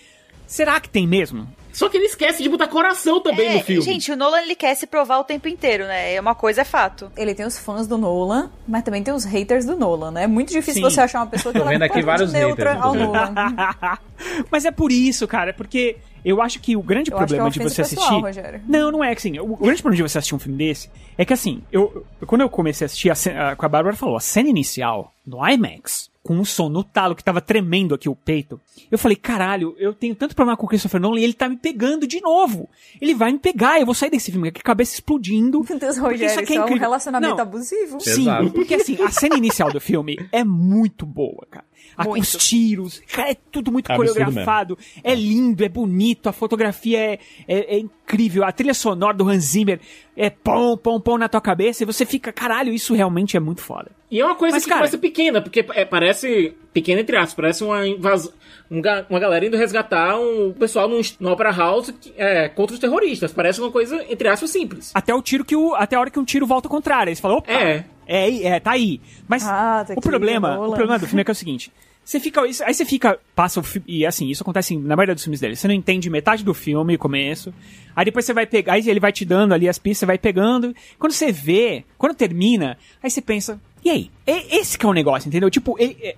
será 0.46 0.80
que 0.80 0.88
tem 0.88 1.06
mesmo? 1.06 1.48
Só 1.72 1.88
que 1.88 1.96
ele 1.96 2.06
esquece 2.06 2.42
de 2.42 2.48
botar 2.48 2.66
coração 2.66 3.20
também 3.20 3.46
É, 3.48 3.54
no 3.54 3.60
filme. 3.62 3.82
gente, 3.82 4.10
o 4.10 4.16
Nolan 4.16 4.40
ele 4.40 4.56
quer 4.56 4.74
se 4.74 4.84
provar 4.86 5.18
o 5.18 5.24
tempo 5.24 5.46
inteiro, 5.46 5.84
né? 5.84 6.14
É 6.14 6.20
uma 6.20 6.34
coisa 6.34 6.62
é 6.62 6.64
fato. 6.64 7.12
Ele 7.16 7.34
tem 7.34 7.46
os 7.46 7.56
fãs 7.58 7.86
do 7.86 7.96
Nolan, 7.96 8.50
mas 8.66 8.82
também 8.82 9.02
tem 9.02 9.14
os 9.14 9.24
haters 9.24 9.64
do 9.64 9.76
Nolan, 9.76 10.10
né? 10.10 10.24
É 10.24 10.26
muito 10.26 10.50
difícil 10.50 10.82
Sim. 10.82 10.90
você 10.90 11.00
achar 11.00 11.20
uma 11.20 11.26
pessoa 11.28 11.52
que 11.52 11.60
Tô 11.60 11.64
vendo 11.66 11.82
aqui 11.82 12.02
vários 12.02 12.32
completamente 12.32 12.56
neutra 12.58 12.72
haters, 12.72 12.84
ao. 12.84 12.94
Nolan. 12.94 13.98
Mas 14.50 14.64
é 14.64 14.70
por 14.72 14.90
isso, 14.90 15.28
cara, 15.28 15.52
porque 15.54 15.96
eu 16.24 16.40
acho 16.42 16.60
que 16.60 16.76
o 16.76 16.82
grande 16.82 17.10
Eu 17.10 17.16
acho 17.18 17.26
que 17.26 17.34
é 17.34 17.36
problema 17.38 17.44
uma 17.44 17.50
de 17.50 17.58
você 17.58 17.82
pessoal, 17.82 18.06
assistir. 18.06 18.22
Rogério. 18.22 18.60
Não, 18.66 18.90
não 18.92 19.04
é 19.04 19.14
que 19.14 19.18
assim. 19.18 19.38
O, 19.38 19.56
grande 19.56 19.82
problema 19.82 19.96
de 20.04 20.10
você 20.10 20.18
assistir 20.18 20.34
um 20.34 20.38
filme 20.38 20.58
desse 20.58 20.90
é 21.16 21.24
que 21.24 21.32
assim, 21.32 21.62
eu, 21.72 22.04
eu- 22.20 22.26
quando 22.26 22.40
eu 22.42 22.48
comecei 22.48 22.84
a 22.84 22.86
assistir, 22.86 23.10
a 23.10 23.14
cena, 23.14 23.56
com 23.56 23.64
a 23.66 23.68
Bárbara 23.68 23.96
falou, 23.96 24.16
a 24.16 24.20
cena 24.20 24.48
inicial 24.48 25.12
no 25.26 25.46
IMAX, 25.46 26.08
com 26.22 26.34
um 26.34 26.44
som 26.44 26.68
no 26.68 26.84
talo 26.84 27.14
que 27.16 27.24
tava 27.24 27.40
tremendo 27.40 27.94
aqui 27.94 28.06
o 28.08 28.14
peito, 28.14 28.60
eu 28.90 28.98
falei, 28.98 29.16
caralho, 29.16 29.74
eu 29.78 29.94
tenho 29.94 30.14
tanto 30.14 30.34
problema 30.34 30.56
com 30.58 30.66
o 30.66 30.68
Christopher 30.68 31.00
Nolan 31.00 31.20
e 31.20 31.24
ele 31.24 31.32
tá 31.32 31.48
me 31.48 31.56
pegando 31.56 32.06
de 32.06 32.20
novo. 32.20 32.68
Ele 33.00 33.14
vai 33.14 33.32
me 33.32 33.38
pegar, 33.38 33.80
eu 33.80 33.86
vou 33.86 33.94
sair 33.94 34.10
desse 34.10 34.30
filme 34.30 34.50
com 34.52 34.58
a 34.58 34.62
cabeça 34.62 34.94
explodindo. 34.94 35.64
Meu 35.68 35.78
Deus, 35.78 35.96
porque 35.96 36.10
Rogério, 36.12 36.26
isso 36.26 36.38
é, 36.38 36.58
um 36.60 36.62
incrível. 36.64 36.78
relacionamento 36.80 37.34
Não, 37.36 37.42
abusivo. 37.42 38.00
Sim, 38.00 38.22
Exato. 38.22 38.50
porque 38.50 38.74
assim, 38.74 39.00
a 39.02 39.10
cena 39.10 39.36
inicial 39.36 39.70
do 39.72 39.80
filme 39.80 40.18
é 40.30 40.44
muito 40.44 41.06
boa, 41.06 41.46
cara. 41.50 41.64
Muito. 42.04 42.22
Os 42.22 42.32
tiros, 42.32 43.02
cara, 43.12 43.32
é 43.32 43.36
tudo 43.50 43.72
muito 43.72 43.90
É 43.90 43.94
absurdo 43.94 44.14
coreografado, 44.14 44.78
é 45.02 45.14
lindo, 45.14 45.64
é 45.64 45.68
bonito, 45.68 46.28
a 46.28 46.32
fotografia 46.32 46.98
é, 46.98 47.18
é, 47.48 47.76
é 47.76 47.78
incrível, 47.78 48.44
a 48.44 48.52
trilha 48.52 48.72
sonora 48.74 49.16
do 49.16 49.28
Hans 49.28 49.42
Zimmer 49.44 49.80
é 50.16 50.30
pom, 50.30 50.76
pom, 50.76 51.00
pom 51.00 51.18
na 51.18 51.28
tua 51.28 51.40
cabeça 51.40 51.82
e 51.82 51.86
você 51.86 52.06
fica, 52.06 52.32
caralho, 52.32 52.72
isso 52.72 52.94
realmente 52.94 53.36
é 53.36 53.40
muito 53.40 53.60
foda. 53.62 53.90
E 54.10 54.20
é 54.20 54.24
uma 54.24 54.36
coisa 54.36 54.56
Mas, 54.56 54.62
que 54.64 54.68
cara- 54.70 54.80
parece 54.82 54.98
pequena, 54.98 55.42
porque 55.42 55.64
é, 55.74 55.84
parece. 55.84 56.54
Pequena 56.72 57.00
entre 57.00 57.16
aspas, 57.16 57.34
parece 57.34 57.62
uma 57.64 57.86
invasão. 57.86 58.32
Um, 58.70 58.80
ga- 58.80 59.04
uma 59.10 59.18
galera 59.18 59.44
indo 59.46 59.56
resgatar 59.56 60.18
um 60.18 60.52
pessoal 60.52 60.88
num, 60.88 61.00
no 61.20 61.30
Opera 61.32 61.50
House 61.50 61.90
que- 61.90 62.12
é, 62.16 62.48
contra 62.48 62.74
os 62.74 62.80
terroristas. 62.80 63.32
Parece 63.32 63.60
uma 63.60 63.70
coisa, 63.70 64.02
entre 64.08 64.28
aspas, 64.28 64.50
simples. 64.50 64.92
Até 64.94 65.14
o 65.14 65.20
tiro 65.20 65.44
que 65.44 65.54
o. 65.56 65.74
Até 65.74 65.96
a 65.96 66.00
hora 66.00 66.10
que 66.10 66.18
um 66.18 66.24
tiro 66.24 66.46
volta 66.46 66.68
ao 66.68 66.70
contrário. 66.70 67.10
Aí 67.10 67.16
você 67.16 67.20
fala, 67.22 67.34
opa, 67.36 67.52
É. 67.52 67.84
é, 68.08 68.42
é, 68.44 68.60
tá 68.60 68.70
aí. 68.72 69.00
Mas 69.28 69.44
Ah, 69.46 69.84
tá 69.86 69.94
o 69.96 70.00
problema, 70.00 70.58
o 70.58 70.68
problema 70.74 70.98
do 70.98 71.06
filme 71.06 71.20
é 71.20 71.24
que 71.24 71.30
é 71.30 71.32
o 71.32 71.34
seguinte. 71.34 71.70
Você 72.04 72.18
fica. 72.18 72.40
Aí 72.40 72.72
você 72.74 72.86
fica. 72.86 73.18
Passa 73.34 73.60
o 73.60 73.62
filme. 73.62 73.84
E 73.86 74.06
assim, 74.06 74.28
isso 74.30 74.42
acontece 74.42 74.74
na 74.78 74.96
maioria 74.96 75.14
dos 75.14 75.22
filmes 75.22 75.40
dele. 75.40 75.54
Você 75.54 75.68
não 75.68 75.74
entende 75.74 76.08
metade 76.08 76.42
do 76.42 76.54
filme, 76.54 76.96
começo. 76.96 77.52
Aí 77.94 78.06
depois 78.06 78.24
você 78.24 78.32
vai 78.32 78.46
pegar. 78.46 78.72
Aí 78.72 78.88
ele 78.88 78.98
vai 78.98 79.12
te 79.12 79.26
dando 79.26 79.52
ali 79.52 79.68
as 79.68 79.78
pistas, 79.78 79.98
você 79.98 80.06
vai 80.06 80.16
pegando. 80.16 80.74
Quando 80.98 81.12
você 81.12 81.30
vê, 81.30 81.84
quando 81.98 82.14
termina, 82.14 82.78
aí 83.02 83.10
você 83.10 83.20
pensa. 83.20 83.60
E 83.84 83.90
aí? 83.90 84.10
E- 84.26 84.56
Esse 84.58 84.78
que 84.78 84.86
é 84.86 84.88
o 84.88 84.94
negócio, 84.94 85.28
entendeu? 85.28 85.50
Tipo, 85.50 85.76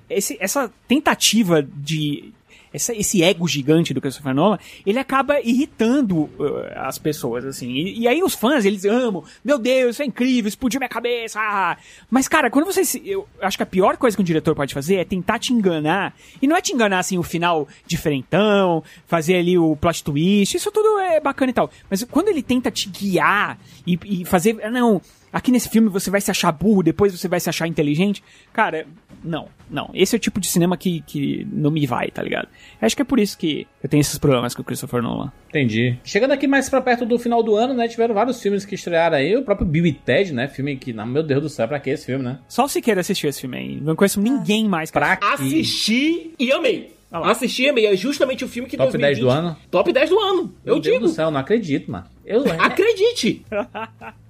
esse- 0.09 0.37
essa 0.41 0.73
tentativa 0.87 1.61
de. 1.61 2.33
Essa- 2.73 2.95
esse 2.95 3.23
ego 3.23 3.49
gigante 3.49 3.93
do 3.93 4.01
Christopher 4.01 4.35
Nolan, 4.35 4.59
ele 4.87 4.99
acaba 4.99 5.41
irritando 5.41 6.23
uh, 6.23 6.31
as 6.77 6.99
pessoas, 6.99 7.45
assim. 7.45 7.69
E, 7.73 8.01
e 8.01 8.09
aí 8.09 8.23
os 8.23 8.35
fãs, 8.35 8.65
eles 8.65 8.85
amam. 8.85 9.25
Meu 9.45 9.59
Deus, 9.59 9.97
isso 9.97 10.03
é 10.03 10.07
incrível, 10.07 10.49
explodiu 10.49 10.79
minha 10.79 10.89
cabeça. 10.89 11.41
ah." 11.41 11.77
Mas, 12.11 12.29
cara, 12.29 12.49
quando 12.51 12.67
você. 12.67 12.85
se- 12.85 13.03
Eu 13.05 13.27
acho 13.41 13.57
que 13.57 13.63
a 13.63 13.67
pior 13.67 13.97
coisa 13.97 14.17
que 14.17 14.21
um 14.23 14.25
diretor 14.25 14.55
pode 14.55 14.73
fazer 14.75 14.97
é 14.97 15.05
tentar 15.05 15.39
te 15.39 15.53
enganar. 15.53 16.15
E 16.41 16.47
não 16.47 16.57
é 16.57 16.61
te 16.61 16.73
enganar, 16.73 17.01
assim, 17.01 17.19
o 17.19 17.23
final 17.23 17.67
diferentão, 17.87 18.83
fazer 19.07 19.37
ali 19.37 19.59
o 19.59 19.77
plot 19.77 20.03
twist. 20.05 20.57
Isso 20.57 20.71
tudo 20.71 20.99
é 21.01 21.21
bacana 21.21 21.51
e 21.51 21.55
tal. 21.55 21.71
Mas 21.89 22.03
quando 22.05 22.29
ele 22.29 22.43
tenta 22.43 22.71
te 22.71 22.89
guiar 22.89 23.59
e, 23.87 23.99
e 24.05 24.25
fazer. 24.25 24.59
"Ah, 24.63 24.71
Não, 24.71 25.01
aqui 25.33 25.51
nesse 25.51 25.69
filme 25.69 25.89
você 25.89 26.11
vai 26.11 26.21
se 26.21 26.31
achar 26.31 26.53
burro, 26.53 26.83
depois 26.83 27.19
você 27.19 27.29
vai 27.29 27.41
se 27.41 27.49
achar 27.49 27.67
inteligente. 27.67 28.23
Cara, 28.53 28.87
não, 29.23 29.49
não. 29.71 29.91
Esse 29.95 30.15
é 30.15 30.19
o 30.19 30.21
tipo 30.21 30.41
de 30.41 30.49
cinema 30.49 30.77
que, 30.77 31.03
que 31.07 31.47
não 31.53 31.71
me 31.71 31.87
vai, 31.87 32.11
tá 32.11 32.23
ligado? 32.23 32.49
Acho 32.81 32.97
que 32.97 33.03
é 33.03 33.05
por 33.05 33.19
isso 33.19 33.37
que 33.39 33.67
eu 33.83 33.89
tenho 33.89 34.01
esses 34.01 34.19
problemas 34.19 34.55
com 34.55 34.63
o 34.63 34.65
Christopher 34.65 35.03
Nolan. 35.03 35.33
Entendi. 35.49 35.99
Chegando 36.05 36.33
aqui 36.33 36.47
mais 36.47 36.69
pra 36.69 36.81
perto 36.81 37.05
do 37.05 37.19
final 37.19 37.43
do 37.43 37.57
ano, 37.57 37.75
né? 37.75 37.89
Tiveram 37.89 38.15
vários 38.15 38.41
filmes 38.41 38.65
que 38.65 38.75
estrearam 38.75 39.17
aí. 39.17 39.37
O 39.37 39.43
próprio 39.43 39.67
Bill 39.67 39.87
e 39.87 39.93
Ted, 39.93 40.33
né? 40.33 40.49
Filme 40.49 40.77
que, 40.77 40.93
meu 40.93 41.23
Deus 41.23 41.43
do 41.43 41.49
céu, 41.49 41.67
pra 41.69 41.81
que 41.81 41.91
esse 41.91 42.07
filme, 42.07 42.25
né? 42.25 42.39
Só 42.49 42.65
o 42.65 42.69
Siqueira 42.69 43.01
assistiu 43.01 43.29
esse 43.29 43.41
filme 43.41 43.57
aí. 43.57 43.81
Não 43.81 43.97
conheço 43.97 44.21
ninguém 44.21 44.69
mais. 44.69 44.91
Pra 44.91 45.17
Cara. 45.17 45.37
que? 45.37 45.45
Assisti 45.45 46.33
e 46.39 46.53
amei. 46.53 47.00
Assisti 47.11 47.65
e 47.65 47.69
amei. 47.69 47.87
É 47.87 47.97
justamente 47.97 48.45
o 48.45 48.49
filme 48.49 48.69
que 48.69 48.77
Top 48.77 48.97
10 48.97 49.19
do 49.19 49.29
ano? 49.29 49.57
Top 49.71 49.93
10 49.93 50.11
do 50.11 50.19
ano. 50.19 50.55
Eu 50.65 50.75
Meu 50.75 50.81
Deus 50.81 50.95
digo. 50.95 51.07
do 51.07 51.09
céu, 51.09 51.31
não 51.31 51.41
acredito, 51.41 51.91
mano. 51.91 52.07
Eu... 52.25 52.45
Acredite. 52.59 53.45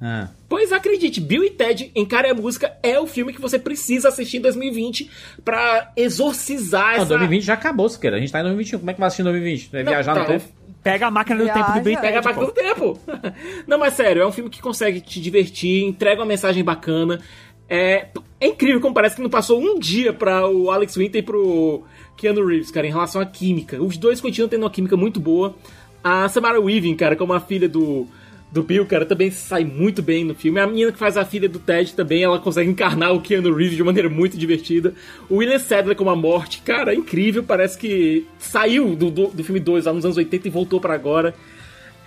Ah. 0.02 0.30
Pois 0.48 0.72
acredite, 0.72 1.20
Bill 1.20 1.44
e 1.44 1.50
Ted 1.50 1.92
Encare 1.94 2.30
a 2.30 2.34
Música 2.34 2.72
é 2.82 2.98
o 2.98 3.06
filme 3.06 3.34
que 3.34 3.40
você 3.40 3.58
precisa 3.58 4.08
assistir 4.08 4.38
em 4.38 4.40
2020 4.40 5.10
pra 5.44 5.92
exorcizar 5.94 6.86
Não, 6.86 6.94
essa... 6.94 7.06
2020 7.08 7.42
já 7.44 7.52
acabou, 7.52 7.86
Siqueira. 7.86 8.16
A 8.16 8.18
gente 8.18 8.32
tá 8.32 8.40
em 8.40 8.44
2021. 8.44 8.78
Como 8.78 8.90
é 8.90 8.94
que 8.94 9.00
vai 9.00 9.06
assistir 9.08 9.20
em 9.20 9.24
2020? 9.26 9.70
Vai 9.70 9.82
Não, 9.82 9.92
viajar 9.92 10.14
tá, 10.14 10.20
no 10.20 10.26
tempo? 10.26 10.44
Pega 10.82 11.06
a 11.06 11.10
máquina 11.10 11.36
do 11.36 11.44
Viaja. 11.44 11.62
tempo 11.62 11.78
do 11.78 11.84
Bill 11.84 11.92
e 11.92 11.96
Pega 12.00 12.18
a 12.18 12.22
Ted, 12.22 12.24
máquina 12.24 12.46
pô. 12.46 12.50
do 12.50 12.54
tempo. 12.54 13.00
Não, 13.68 13.78
mas 13.78 13.92
sério, 13.92 14.22
é 14.22 14.26
um 14.26 14.32
filme 14.32 14.48
que 14.48 14.62
consegue 14.62 15.02
te 15.02 15.20
divertir, 15.20 15.84
entrega 15.84 16.22
uma 16.22 16.26
mensagem 16.26 16.64
bacana. 16.64 17.20
É, 17.70 18.08
é 18.40 18.48
incrível 18.48 18.80
como 18.80 18.92
parece 18.92 19.14
que 19.14 19.22
não 19.22 19.30
passou 19.30 19.60
um 19.60 19.78
dia 19.78 20.12
pra 20.12 20.48
o 20.48 20.72
Alex 20.72 20.96
Winter 20.96 21.20
e 21.20 21.24
pro 21.24 21.84
Keanu 22.16 22.44
Reeves, 22.44 22.72
cara, 22.72 22.84
em 22.84 22.90
relação 22.90 23.20
à 23.20 23.26
química. 23.26 23.80
Os 23.80 23.96
dois 23.96 24.20
continuam 24.20 24.48
tendo 24.48 24.64
uma 24.64 24.70
química 24.70 24.96
muito 24.96 25.20
boa. 25.20 25.54
A 26.02 26.28
Samara 26.28 26.60
Weaving, 26.60 26.96
cara, 26.96 27.14
como 27.14 27.32
a 27.32 27.38
filha 27.38 27.68
do, 27.68 28.08
do 28.50 28.64
Bill, 28.64 28.84
cara, 28.86 29.06
também 29.06 29.30
sai 29.30 29.64
muito 29.64 30.02
bem 30.02 30.24
no 30.24 30.34
filme. 30.34 30.58
A 30.58 30.66
menina 30.66 30.90
que 30.90 30.98
faz 30.98 31.16
a 31.16 31.24
filha 31.24 31.48
do 31.48 31.60
Ted 31.60 31.94
também, 31.94 32.24
ela 32.24 32.40
consegue 32.40 32.68
encarnar 32.68 33.14
o 33.14 33.20
Keanu 33.20 33.54
Reeves 33.54 33.76
de 33.76 33.84
maneira 33.84 34.08
muito 34.08 34.36
divertida. 34.36 34.92
O 35.28 35.36
William 35.36 35.58
Sadler 35.58 35.94
como 35.94 36.10
a 36.10 36.16
morte, 36.16 36.62
cara, 36.62 36.92
é 36.92 36.96
incrível. 36.96 37.44
Parece 37.44 37.78
que 37.78 38.26
saiu 38.38 38.96
do, 38.96 39.10
do, 39.10 39.28
do 39.28 39.44
filme 39.44 39.60
2 39.60 39.84
lá 39.84 39.92
nos 39.92 40.04
anos 40.04 40.16
80 40.16 40.48
e 40.48 40.50
voltou 40.50 40.80
para 40.80 40.94
agora. 40.94 41.34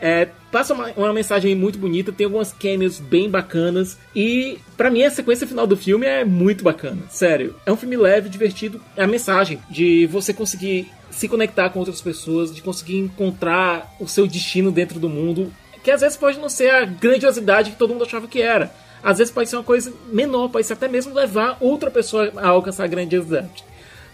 É, 0.02 0.28
passa 0.52 0.74
uma, 0.74 0.92
uma, 0.98 1.14
mensagem 1.14 1.56
muito 1.56 1.80
bonita, 1.80 2.12
tem 2.12 2.26
algumas 2.26 2.52
cameos 2.52 3.00
bem 3.00 3.30
bacanas 3.30 3.98
e 4.14 4.60
para 4.76 4.90
mim 4.90 5.04
a 5.04 5.10
sequência 5.10 5.48
final 5.48 5.66
do 5.66 5.78
filme 5.78 6.06
é 6.06 6.26
muito 6.26 6.64
bacana, 6.64 7.04
sério. 7.10 7.56
É 7.66 7.72
um 7.72 7.78
filme 7.78 7.96
leve, 7.96 8.28
divertido, 8.28 8.82
é 8.98 9.04
a 9.04 9.08
mensagem 9.08 9.60
de 9.70 10.06
você 10.08 10.34
conseguir 10.34 10.92
se 11.10 11.28
conectar 11.28 11.70
com 11.70 11.80
outras 11.80 12.02
pessoas, 12.02 12.54
de 12.54 12.62
conseguir 12.62 12.98
encontrar 12.98 13.96
o 14.00 14.08
seu 14.08 14.28
destino 14.28 14.72
dentro 14.72 15.00
do 15.00 15.08
mundo, 15.08 15.54
que 15.84 15.92
às 15.92 16.02
vezes 16.02 16.18
pode 16.18 16.40
não 16.40 16.50
ser 16.50 16.70
a 16.72 16.86
grandiosidade 16.86 17.72
que 17.72 17.78
todo 17.78 17.92
mundo 17.92 18.04
achava 18.04 18.28
que 18.28 18.42
era. 18.42 18.74
Às 19.04 19.18
vezes 19.18 19.34
pode 19.34 19.50
ser 19.50 19.58
uma 19.58 19.64
coisa 19.64 19.94
menor, 20.12 20.50
pode 20.50 20.66
ser 20.66 20.74
até 20.74 20.88
mesmo 20.88 21.14
levar 21.14 21.58
outra 21.60 21.92
pessoa 21.92 22.32
a 22.38 22.48
alcançar 22.48 22.86
a 22.86 22.88
grandiosidade. 22.88 23.64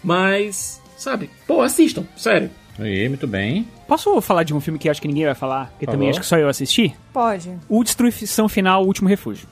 Mas, 0.04 0.82
sabe, 0.98 1.30
pô, 1.46 1.62
assistam, 1.62 2.06
sério. 2.18 2.50
Aí, 2.80 3.08
muito 3.10 3.28
bem. 3.28 3.68
Posso 3.88 4.20
falar 4.22 4.44
de 4.44 4.54
um 4.54 4.60
filme 4.60 4.80
que 4.80 4.90
acho 4.90 5.02
que 5.02 5.08
ninguém 5.08 5.26
vai 5.26 5.36
falar, 5.36 5.72
que 5.80 5.86
também 5.86 6.10
acho 6.10 6.20
que 6.20 6.26
só 6.26 6.38
eu 6.38 6.48
assisti? 6.50 6.96
Pode. 7.14 7.52
O 7.68 7.84
Destruição 7.84 8.48
Final, 8.48 8.84
O 8.84 8.88
Último 8.88 9.10
Refúgio. 9.10 9.48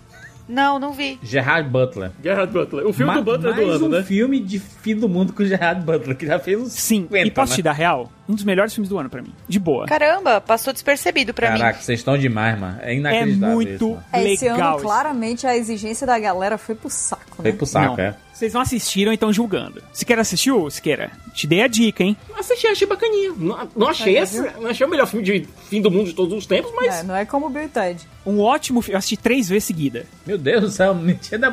Não, 0.50 0.80
não 0.80 0.94
vi. 0.94 1.20
Gerard 1.22 1.68
Butler. 1.70 2.10
Gerard 2.24 2.54
Butler. 2.54 2.88
O 2.88 2.94
filme 2.94 3.12
Ma- 3.12 3.18
do 3.20 3.24
Butler 3.26 3.54
mais 3.54 3.66
do 3.68 3.72
ano, 3.74 3.86
um 3.88 3.90
né? 3.90 4.02
filme 4.04 4.40
de 4.40 4.60
fim 4.60 4.96
do 4.96 5.10
mundo 5.10 5.34
com 5.34 5.44
o 5.44 5.46
Gerard 5.46 5.84
Butler, 5.84 6.16
que 6.16 6.26
já 6.26 6.40
fez 6.40 6.58
uns 6.58 6.72
Sim, 6.72 7.02
50, 7.02 7.28
e 7.28 7.32
posso 7.32 7.52
né? 7.52 7.56
te 7.58 7.62
dar 7.62 7.74
real? 7.74 8.10
Um 8.30 8.34
dos 8.34 8.46
melhores 8.46 8.74
filmes 8.74 8.88
do 8.88 8.98
ano 8.98 9.10
pra 9.10 9.22
mim. 9.22 9.34
De 9.46 9.60
boa. 9.60 9.86
Caramba, 9.88 10.40
passou 10.40 10.72
despercebido 10.72 11.34
pra 11.34 11.52
mim. 11.52 11.58
Caraca, 11.60 11.82
vocês 11.82 12.00
estão 12.00 12.18
demais, 12.18 12.58
mano. 12.58 12.78
É 12.82 12.94
É 12.94 12.96
inacreditável 12.96 13.56
muito 13.56 13.74
isso, 13.74 13.90
mano. 13.90 14.04
Esse 14.26 14.50
legal. 14.50 14.74
ano, 14.76 14.82
claramente, 14.84 15.46
a 15.46 15.58
exigência 15.58 16.08
da 16.08 16.18
galera 16.18 16.58
foi 16.58 16.76
pro 16.76 16.90
saco, 16.90 17.36
Foi 17.36 17.52
né? 17.52 17.52
pro 17.52 17.66
saco, 17.66 17.98
Não. 17.98 18.04
é. 18.06 18.16
Vocês 18.38 18.54
não 18.54 18.62
assistiram, 18.62 19.12
então 19.12 19.34
julgando. 19.34 19.82
Se 19.92 20.06
quer 20.06 20.20
assistir, 20.20 20.52
se 20.70 20.80
queira, 20.80 21.10
te 21.34 21.48
dei 21.48 21.64
a 21.64 21.68
dica, 21.68 22.04
hein? 22.04 22.16
Assisti, 22.38 22.68
achei 22.68 22.86
bacaninha. 22.86 23.34
Não, 23.36 23.68
não 23.76 23.88
achei 23.88 24.16
É, 24.16 24.22
esse, 24.22 24.40
não 24.40 24.68
achei 24.68 24.86
o 24.86 24.90
melhor 24.90 25.08
filme 25.08 25.26
de 25.26 25.48
fim 25.68 25.82
do 25.82 25.90
mundo 25.90 26.06
de 26.06 26.14
todos 26.14 26.38
os 26.38 26.46
tempos, 26.46 26.72
mas 26.76 27.00
É, 27.00 27.04
não 27.04 27.16
é 27.16 27.26
como 27.26 27.48
o 27.48 27.50
Bill 27.50 27.64
e 27.64 27.68
Ted. 27.68 28.08
Um 28.24 28.40
ótimo 28.40 28.80
filme. 28.84 28.94
Eu 28.94 29.00
assisti 29.00 29.18
três 29.18 29.50
vezes 29.50 29.64
seguida. 29.64 30.06
Meu 30.24 30.38
Deus 30.38 30.62
do 30.62 30.70
céu, 30.70 30.94
mentira 30.94 31.40
da... 31.40 31.52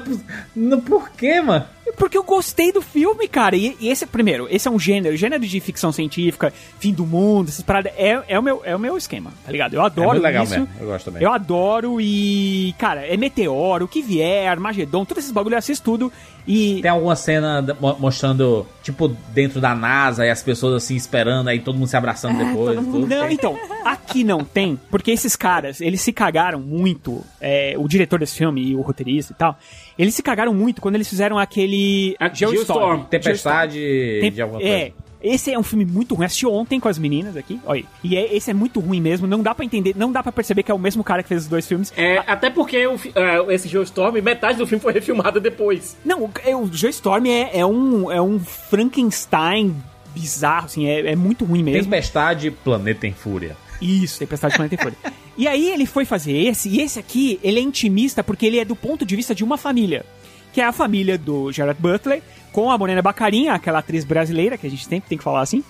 Por 0.85 1.09
quê, 1.12 1.41
mano? 1.41 1.64
Porque 1.97 2.16
eu 2.16 2.22
gostei 2.24 2.72
do 2.72 2.80
filme, 2.80 3.28
cara. 3.28 3.55
E, 3.57 3.76
e 3.78 3.89
esse, 3.89 4.07
primeiro, 4.07 4.47
esse 4.51 4.66
é 4.66 4.70
um 4.70 4.78
gênero, 4.78 5.16
gênero 5.16 5.45
de 5.47 5.61
ficção 5.61 5.93
científica, 5.93 6.53
fim 6.78 6.93
do 6.93 7.05
mundo, 7.07 7.49
essas 7.49 7.62
paradas. 7.62 7.93
É, 7.97 8.22
é, 8.28 8.39
o, 8.39 8.43
meu, 8.43 8.62
é 8.64 8.74
o 8.74 8.78
meu 8.78 8.97
esquema, 8.97 9.30
tá 9.45 9.53
ligado? 9.53 9.74
Eu 9.74 9.82
É 9.82 9.87
adoro 9.87 10.09
muito 10.11 10.22
legal 10.22 10.45
isso. 10.45 10.53
mesmo. 10.59 10.68
Eu 10.80 10.87
gosto 10.87 11.05
também. 11.07 11.22
Eu 11.22 11.32
adoro 11.32 12.01
e, 12.01 12.74
cara, 12.78 13.07
é 13.07 13.16
meteoro, 13.16 13.85
o 13.85 13.89
que 13.89 14.01
vier, 14.03 14.49
Armagedon, 14.51 15.05
todos 15.05 15.22
esses 15.24 15.32
bagulho 15.32 15.55
eu 15.55 15.59
assisto 15.59 15.85
tudo. 15.85 16.12
E 16.47 16.80
Tem 16.82 16.91
alguma 16.91 17.16
cena 17.16 17.64
mostrando, 17.99 18.66
tipo, 18.82 19.09
dentro 19.32 19.61
da 19.62 19.74
NASA 19.74 20.26
e 20.26 20.30
as 20.30 20.43
pessoas 20.43 20.74
assim 20.82 20.95
esperando, 20.95 21.49
aí 21.49 21.59
todo 21.59 21.76
mundo 21.78 21.89
se 21.89 21.97
abraçando 21.97 22.37
depois. 22.39 22.78
tudo. 22.78 23.07
Não, 23.07 23.30
então, 23.30 23.59
aqui 23.85 24.22
não 24.24 24.45
tem, 24.45 24.78
porque 24.91 25.11
esses 25.11 25.37
caras, 25.37 25.80
eles 25.80 26.03
se 26.03 26.12
cagaram 26.12 26.61
muito, 26.61 27.24
é, 27.41 27.74
o 27.78 27.89
diretor 27.89 28.18
desse 28.18 28.37
filme 28.37 28.62
e 28.62 28.76
o 28.76 28.82
roteirista 28.82 29.32
e 29.32 29.37
tal, 29.37 29.59
eles 29.99 30.14
se 30.14 30.22
cagaram 30.22 30.53
muito 30.55 30.80
quando 30.82 30.95
eles 30.97 31.09
fizeram 31.09 31.38
aquele 31.38 32.16
A 32.18 32.28
Geostorm. 32.28 33.03
Tempestade 33.05 33.78
Tem- 34.20 34.32
de 34.32 34.42
alguma 34.42 34.61
é, 34.62 34.90
coisa. 34.90 34.95
esse 35.22 35.53
é 35.53 35.59
um 35.59 35.62
filme 35.62 35.84
muito 35.84 36.14
ruim. 36.14 36.26
Assisti 36.26 36.47
ontem 36.47 36.80
com 36.80 36.88
as 36.88 36.99
meninas 36.99 37.36
aqui, 37.36 37.61
olha. 37.64 37.80
aí. 37.80 37.86
E 38.03 38.16
é- 38.16 38.34
esse 38.36 38.51
é 38.51 38.55
muito 38.55 38.80
ruim 38.80 39.01
mesmo, 39.01 39.26
não 39.26 39.42
dá 39.42 39.55
pra 39.55 39.64
entender, 39.64 39.95
não 39.97 40.11
dá 40.12 40.22
pra 40.22 40.32
perceber 40.32 40.62
que 40.62 40.70
é 40.70 40.74
o 40.74 40.78
mesmo 40.78 41.03
cara 41.05 41.22
que 41.22 41.28
fez 41.28 41.42
os 41.42 41.49
dois 41.49 41.66
filmes. 41.66 41.92
É, 41.97 42.18
até 42.26 42.51
porque 42.51 42.86
o, 42.86 42.95
é, 43.14 43.55
esse 43.55 43.68
Geostorm, 43.68 44.16
metade 44.20 44.59
do 44.59 44.66
filme 44.66 44.82
foi 44.82 44.92
refilmada 44.92 45.38
depois. 45.40 45.97
Não, 46.05 46.24
o, 46.24 46.30
é, 46.45 46.55
o 46.57 46.66
Joe 46.72 46.90
Storm 46.90 47.26
é, 47.26 47.51
é 47.59 47.64
um, 47.66 48.11
é 48.11 48.20
um 48.20 48.38
Frankenstein 48.40 49.74
bizarro, 50.14 50.66
assim, 50.66 50.86
é, 50.86 51.12
é 51.12 51.16
muito 51.16 51.45
ruim 51.45 51.62
mesmo. 51.62 51.84
Tempestade, 51.84 52.51
Planeta 52.51 53.07
em 53.07 53.12
Fúria. 53.12 53.57
Isso, 53.85 54.18
Tempestade 54.18 54.53
de 54.53 54.57
Planeta 54.57 54.82
Fúria. 54.82 54.99
E 55.37 55.47
aí 55.47 55.70
ele 55.70 55.85
foi 55.87 56.05
fazer 56.05 56.32
esse, 56.32 56.68
e 56.68 56.80
esse 56.80 56.99
aqui, 56.99 57.39
ele 57.43 57.59
é 57.59 57.62
intimista 57.62 58.22
porque 58.22 58.47
ele 58.47 58.59
é 58.59 58.64
do 58.64 58.76
ponto 58.76 59.05
de 59.05 59.14
vista 59.14 59.35
de 59.35 59.45
uma 59.45 59.59
família. 59.59 60.05
Que 60.53 60.61
é 60.61 60.64
a 60.64 60.72
família 60.72 61.18
do 61.18 61.51
Gerard 61.51 61.80
Butler, 61.80 62.22
com 62.53 62.70
a 62.70 62.78
Morena 62.78 63.03
Bacarinha, 63.03 63.53
aquela 63.53 63.80
atriz 63.80 64.05
brasileira, 64.05 64.57
que 64.57 64.66
a 64.66 64.70
gente 64.70 64.87
sempre 64.87 65.09
tem 65.09 65.18
que 65.18 65.24
falar 65.24 65.41
assim, 65.41 65.64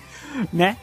né? 0.53 0.77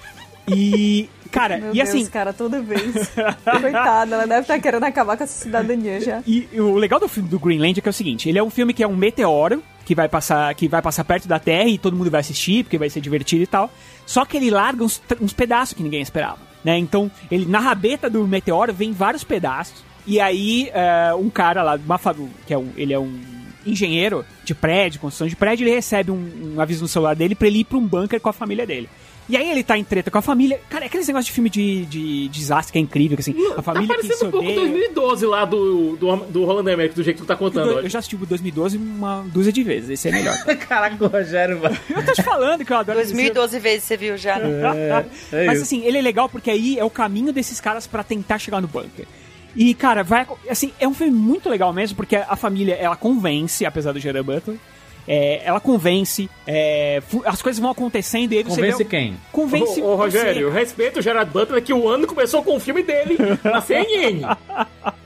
E, 0.49 1.09
cara, 1.31 1.59
Meu 1.59 1.71
e 1.71 1.75
Deus, 1.75 1.89
assim... 1.89 2.07
cara, 2.07 2.33
toda 2.33 2.61
vez. 2.61 3.13
Coitada, 3.61 4.17
ela 4.17 4.27
deve 4.27 4.41
estar 4.41 4.59
querendo 4.59 4.85
acabar 4.85 5.17
com 5.17 5.23
essa 5.23 5.45
cidadania 5.45 6.01
já. 6.01 6.23
E 6.27 6.49
o 6.55 6.75
legal 6.75 6.99
do 6.99 7.09
filme 7.09 7.29
do 7.29 7.39
Greenland 7.39 7.79
é 7.79 7.83
que 7.83 7.89
é 7.89 7.91
o 7.91 7.93
seguinte, 7.93 8.29
ele 8.29 8.39
é 8.39 8.43
um 8.43 8.51
filme 8.51 8.75
que 8.75 8.83
é 8.83 8.89
um 8.89 8.97
meteoro 8.97 9.63
que 9.85 9.95
vai 9.95 10.09
passar, 10.09 10.55
que 10.55 10.69
vai 10.69 10.83
passar 10.83 11.05
perto 11.05 11.29
da 11.29 11.39
Terra 11.39 11.69
e 11.69 11.79
todo 11.79 11.97
mundo 11.97 12.11
vai 12.11 12.21
assistir 12.21 12.65
porque 12.65 12.79
vai 12.79 12.91
ser 12.91 13.01
divertido 13.01 13.43
e 13.43 13.47
tal. 13.47 13.71
Só 14.07 14.25
que 14.25 14.37
ele 14.37 14.51
larga 14.51 14.83
uns, 14.83 15.01
uns 15.21 15.33
pedaços 15.33 15.75
que 15.75 15.83
ninguém 15.83 16.03
esperava, 16.03 16.39
né? 16.65 16.79
Então, 16.79 17.11
ele 17.31 17.47
na 17.47 17.59
rabeta 17.59 18.09
do 18.09 18.27
meteoro 18.27 18.73
vem 18.73 18.93
vários 18.93 19.25
pedaços 19.25 19.85
e 20.07 20.21
aí 20.21 20.71
é, 20.73 21.15
um 21.15 21.31
cara 21.31 21.63
lá, 21.63 21.77
uma, 21.77 21.99
que 22.47 22.53
é 22.53 22.59
um, 22.59 22.71
ele 22.77 22.93
é 22.93 22.99
um 22.99 23.21
engenheiro 23.65 24.25
de 24.45 24.55
prédio, 24.55 25.01
construção 25.01 25.29
de 25.29 25.37
prédio, 25.37 25.65
ele 25.65 25.75
recebe 25.75 26.11
um, 26.11 26.55
um 26.57 26.61
aviso 26.61 26.83
no 26.83 26.89
celular 26.89 27.15
dele 27.15 27.35
pra 27.35 27.47
ele 27.47 27.61
ir 27.61 27.65
pra 27.65 27.79
um 27.79 27.87
bunker 27.87 28.21
com 28.21 28.29
a 28.29 28.33
família 28.33 28.67
dele. 28.67 28.89
E 29.29 29.37
aí 29.37 29.51
ele 29.51 29.63
tá 29.63 29.79
em 29.79 29.85
treta 29.85 30.11
com 30.11 30.19
a 30.19 30.23
família. 30.23 30.61
Cara, 30.69 30.85
é 30.85 30.87
aqueles 30.87 31.07
negócios 31.07 31.27
de 31.27 31.33
filme 31.33 31.49
de, 31.49 31.87
de 31.87 32.29
desastre 32.29 32.73
que 32.73 32.79
é 32.79 32.81
incrível, 32.81 33.17
que 33.17 33.23
assim, 33.23 33.35
a 33.57 33.63
família 33.63 33.89
tá 33.89 33.95
que 33.95 34.09
parecendo 34.09 34.29
um 34.29 34.31
pouco 34.31 34.47
odeia. 34.47 34.61
2012 34.61 35.27
lá 35.27 35.45
do, 35.45 35.97
do, 35.97 36.17
do 36.17 36.45
Roland 36.45 36.73
Emmerich, 36.73 36.95
do 36.95 37.03
jeito 37.03 37.19
que 37.19 37.23
tu 37.23 37.27
tá 37.27 37.37
contando. 37.37 37.71
Eu 37.71 37.77
olha. 37.79 37.89
já 37.89 38.01
assisti 38.01 38.17
o 38.17 38.27
2012 38.27 38.77
uma 38.77 39.25
dúzia 39.33 39.53
de 39.53 39.63
vezes. 39.63 39.91
Esse 39.91 40.09
é 40.09 40.13
melhor. 40.13 40.37
Caraca, 40.69 41.05
o 41.05 41.09
Rogério, 41.09 41.61
mano. 41.61 41.77
Eu 41.89 42.05
tô 42.05 42.13
te 42.13 42.23
falando 42.23 42.65
que 42.65 42.73
eu 42.73 42.77
adoro 42.77 42.99
2012 42.99 43.59
vezes 43.59 43.85
você 43.85 43.97
viu 43.97 44.17
já, 44.17 44.39
né? 44.39 45.07
É 45.33 45.47
Mas 45.47 45.57
isso. 45.57 45.63
assim, 45.63 45.85
ele 45.85 45.99
é 45.99 46.03
legal 46.03 46.29
porque 46.29 46.51
aí 46.51 46.79
é 46.79 46.85
o 46.85 46.91
caminho 46.91 47.33
desses 47.33 47.61
caras 47.61 47.87
pra 47.87 48.03
tentar 48.03 48.39
chegar 48.39 48.61
no 48.61 48.69
bunker. 48.69 49.07
E, 49.55 49.75
cara, 49.75 50.03
vai. 50.03 50.27
Assim, 50.49 50.73
é 50.81 50.89
um 50.89 50.95
filme 50.95 51.13
muito 51.13 51.49
legal 51.49 51.73
mesmo, 51.73 51.97
porque 51.97 52.17
a 52.17 52.37
família 52.37 52.75
ela 52.75 52.97
convence, 52.97 53.65
apesar 53.65 53.93
do 53.93 54.01
Gerard 54.01 54.27
Butler. 54.27 54.59
É, 55.07 55.43
ela 55.45 55.61
convence, 55.61 56.29
é, 56.47 57.03
as 57.25 57.43
coisas 57.43 57.61
vão 57.61 57.71
acontecendo 57.71 58.33
e 58.33 58.39
aí 58.39 58.43
você 58.45 58.57
Convence 58.61 58.85
vê, 58.85 58.89
quem? 58.91 59.15
Convence 59.33 59.81
Ô, 59.83 59.87
ô, 59.89 59.97
Rogério, 59.97 60.51
você. 60.51 60.59
respeita 60.59 61.01
o 61.01 61.03
Gerard 61.03 61.31
Butler 61.31 61.63
que 61.63 61.73
o 61.73 61.89
ano 61.89 62.07
começou 62.07 62.43
com 62.43 62.57
o 62.57 62.61
filme 62.61 62.83
dele 62.83 63.17
na 63.43 63.61
CNN. 63.63 64.21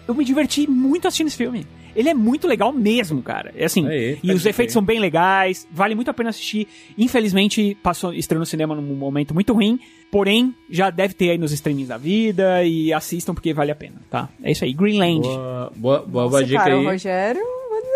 Eu 0.06 0.14
me 0.14 0.24
diverti 0.24 0.68
muito 0.68 1.08
assistindo 1.08 1.28
esse 1.28 1.36
filme. 1.36 1.66
Ele 1.94 2.10
é 2.10 2.14
muito 2.14 2.46
legal 2.46 2.70
mesmo, 2.74 3.22
cara. 3.22 3.54
É 3.56 3.64
assim, 3.64 3.86
Aí, 3.88 4.12
e 4.12 4.16
pode 4.16 4.34
os 4.34 4.42
crer. 4.42 4.50
efeitos 4.50 4.74
são 4.74 4.82
bem 4.82 5.00
legais, 5.00 5.66
vale 5.72 5.94
muito 5.94 6.10
a 6.10 6.14
pena 6.14 6.28
assistir. 6.28 6.68
Infelizmente, 6.98 7.74
passou 7.82 8.12
estreou 8.12 8.40
no 8.40 8.44
cinema 8.44 8.74
num 8.74 8.82
momento 8.82 9.32
muito 9.32 9.54
ruim, 9.54 9.80
porém, 10.10 10.54
já 10.68 10.90
deve 10.90 11.14
ter 11.14 11.30
aí 11.30 11.38
nos 11.38 11.52
streamings 11.52 11.88
da 11.88 11.96
vida 11.96 12.62
e 12.64 12.92
assistam 12.92 13.32
porque 13.32 13.54
vale 13.54 13.70
a 13.70 13.74
pena, 13.74 13.96
tá? 14.10 14.28
É 14.42 14.52
isso 14.52 14.62
aí, 14.62 14.74
Greenland. 14.74 15.22
Boa, 15.22 15.72
boa, 15.74 16.00
boa, 16.06 16.24
Nossa, 16.26 16.44
dica 16.44 16.58
cara, 16.64 16.76
o 16.76 16.80
aí. 16.80 16.86
Rogério, 16.86 17.42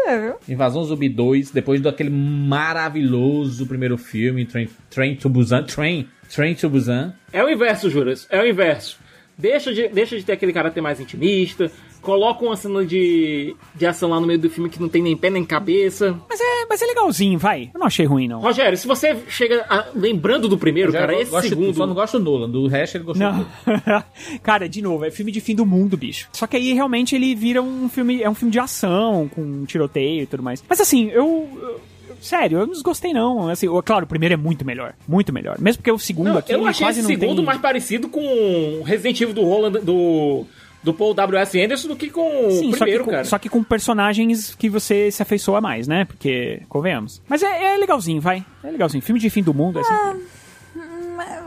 dizer, 0.05 0.21
viu? 0.21 0.35
Invasão 0.49 0.85
Zumbi 0.85 1.09
2, 1.09 1.51
depois 1.51 1.81
daquele 1.81 2.11
maravilhoso 2.11 3.67
primeiro 3.67 3.97
filme, 3.97 4.47
Train, 4.47 4.69
Train 4.91 5.17
to 5.17 5.29
Busan. 5.29 5.65
Train, 5.65 6.09
Train 6.35 6.55
to 6.55 6.69
Busan. 6.69 7.15
É 7.33 7.43
o 7.43 7.49
inverso, 7.49 7.91
Juras. 7.91 8.27
É 8.31 8.41
o 8.41 8.47
inverso. 8.47 8.99
Deixa 9.37 9.73
de, 9.73 9.89
deixa 9.89 10.17
de 10.19 10.25
ter 10.25 10.33
aquele 10.33 10.53
caráter 10.53 10.81
mais 10.81 11.01
intimista. 11.01 11.71
Coloca 12.03 12.45
uma 12.45 12.57
cena 12.57 12.85
de, 12.85 13.55
de 13.75 13.87
ação 13.87 14.09
lá 14.11 14.19
no 14.19 14.27
meio 14.27 14.39
do 14.39 14.49
filme 14.49 14.71
que 14.71 14.81
não 14.81 14.89
tem 14.89 15.03
nem 15.03 15.17
pé 15.17 15.29
nem 15.31 15.45
cabeça. 15.45 16.17
Mas 16.29 16.41
é, 16.41 16.67
mas 16.69 16.81
é 16.81 16.87
legalzinho, 16.87 17.39
vai. 17.39 17.71
Eu 17.75 17.79
não 17.81 17.87
achei 17.87 18.07
ruim, 18.07 18.27
não. 18.27 18.41
Rogério, 18.41 18.77
se 18.79 18.87
você 18.87 19.17
chega 19.29 19.65
a- 19.69 19.87
lembrando 19.95 20.49
do 20.49 20.57
primeiro, 20.57 20.93
cara, 20.93 21.15
esse 21.21 21.31
gosto 21.31 21.49
segundo. 21.49 21.75
Só 21.75 21.87
não 21.87 21.95
gosto 21.95 22.19
do 22.19 22.25
Nolan, 22.25 22.49
do 22.49 22.67
resto 22.67 22.97
ele 22.97 23.05
gostou 23.05 23.27
Não. 23.31 23.47
Cara, 24.43 24.69
de 24.69 24.81
novo, 24.83 25.05
é 25.05 25.11
filme 25.11 25.31
de 25.33 25.41
fim 25.41 25.55
do 25.55 25.67
mundo, 25.67 25.97
bicho. 25.97 26.29
Só 26.33 26.47
que 26.47 26.57
aí 26.57 26.73
realmente 26.73 27.15
ele 27.15 27.35
vira 27.35 27.61
um 27.63 27.89
filme, 27.89 28.23
é 28.23 28.31
um 28.31 28.35
filme 28.35 28.51
de 28.53 28.59
ação, 28.59 29.29
com 29.35 29.65
tiroteio 29.67 30.23
e 30.23 30.27
tudo 30.27 30.43
mais. 30.43 30.63
Mas 30.69 30.81
assim, 30.81 31.09
eu. 31.11 31.49
eu- 31.61 31.81
Sério, 32.21 32.59
eu 32.59 32.67
não 32.67 32.73
desgostei 32.75 33.15
não. 33.15 33.49
Assim, 33.49 33.65
eu- 33.65 33.83
claro, 33.83 34.05
o 34.05 34.09
primeiro 34.09 34.35
é 34.35 34.37
muito 34.37 34.63
melhor. 34.63 34.95
Muito 35.09 35.33
melhor. 35.33 35.59
Mesmo 35.59 35.79
porque 35.79 35.91
o 35.91 35.99
segundo 35.99 36.29
Não, 36.31 36.37
aqui 36.39 36.53
eu 36.53 36.67
achei 36.67 36.85
quase 36.87 37.01
esse 37.01 37.09
não 37.11 37.19
segundo 37.19 37.37
tem... 37.37 37.45
mais 37.47 37.59
parecido 37.61 38.09
com 38.11 38.21
o 38.21 38.83
Resident 38.83 39.19
Evil 39.23 39.35
do 39.35 39.43
Roland, 39.43 39.79
do, 39.81 40.45
do 40.83 40.95
Paul 40.95 41.13
W.S. 41.15 41.61
Anderson 41.63 41.89
do 41.89 41.97
que 41.97 42.09
com 42.11 42.51
Sim, 42.51 42.69
o 42.69 42.71
só 42.71 42.71
que, 42.71 42.77
primeiro, 42.79 43.05
com, 43.05 43.11
cara. 43.11 43.25
só 43.25 43.39
que 43.39 43.49
com 43.49 43.63
personagens 43.63 44.55
que 44.55 44.69
você 44.71 45.11
se 45.11 45.23
afeiçoa 45.23 45.61
mais, 45.61 45.87
né? 45.87 46.05
Porque, 46.07 46.63
convenhamos. 46.69 47.21
Mas 47.29 47.43
é, 47.43 47.75
é 47.75 47.77
legalzinho, 47.77 48.21
vai. 48.21 48.45
É 48.65 48.71
legalzinho. 48.71 49.03
Filme 49.03 49.21
de 49.21 49.29
fim 49.31 49.43
do 49.43 49.53
mundo, 49.53 49.79
é. 49.79 49.83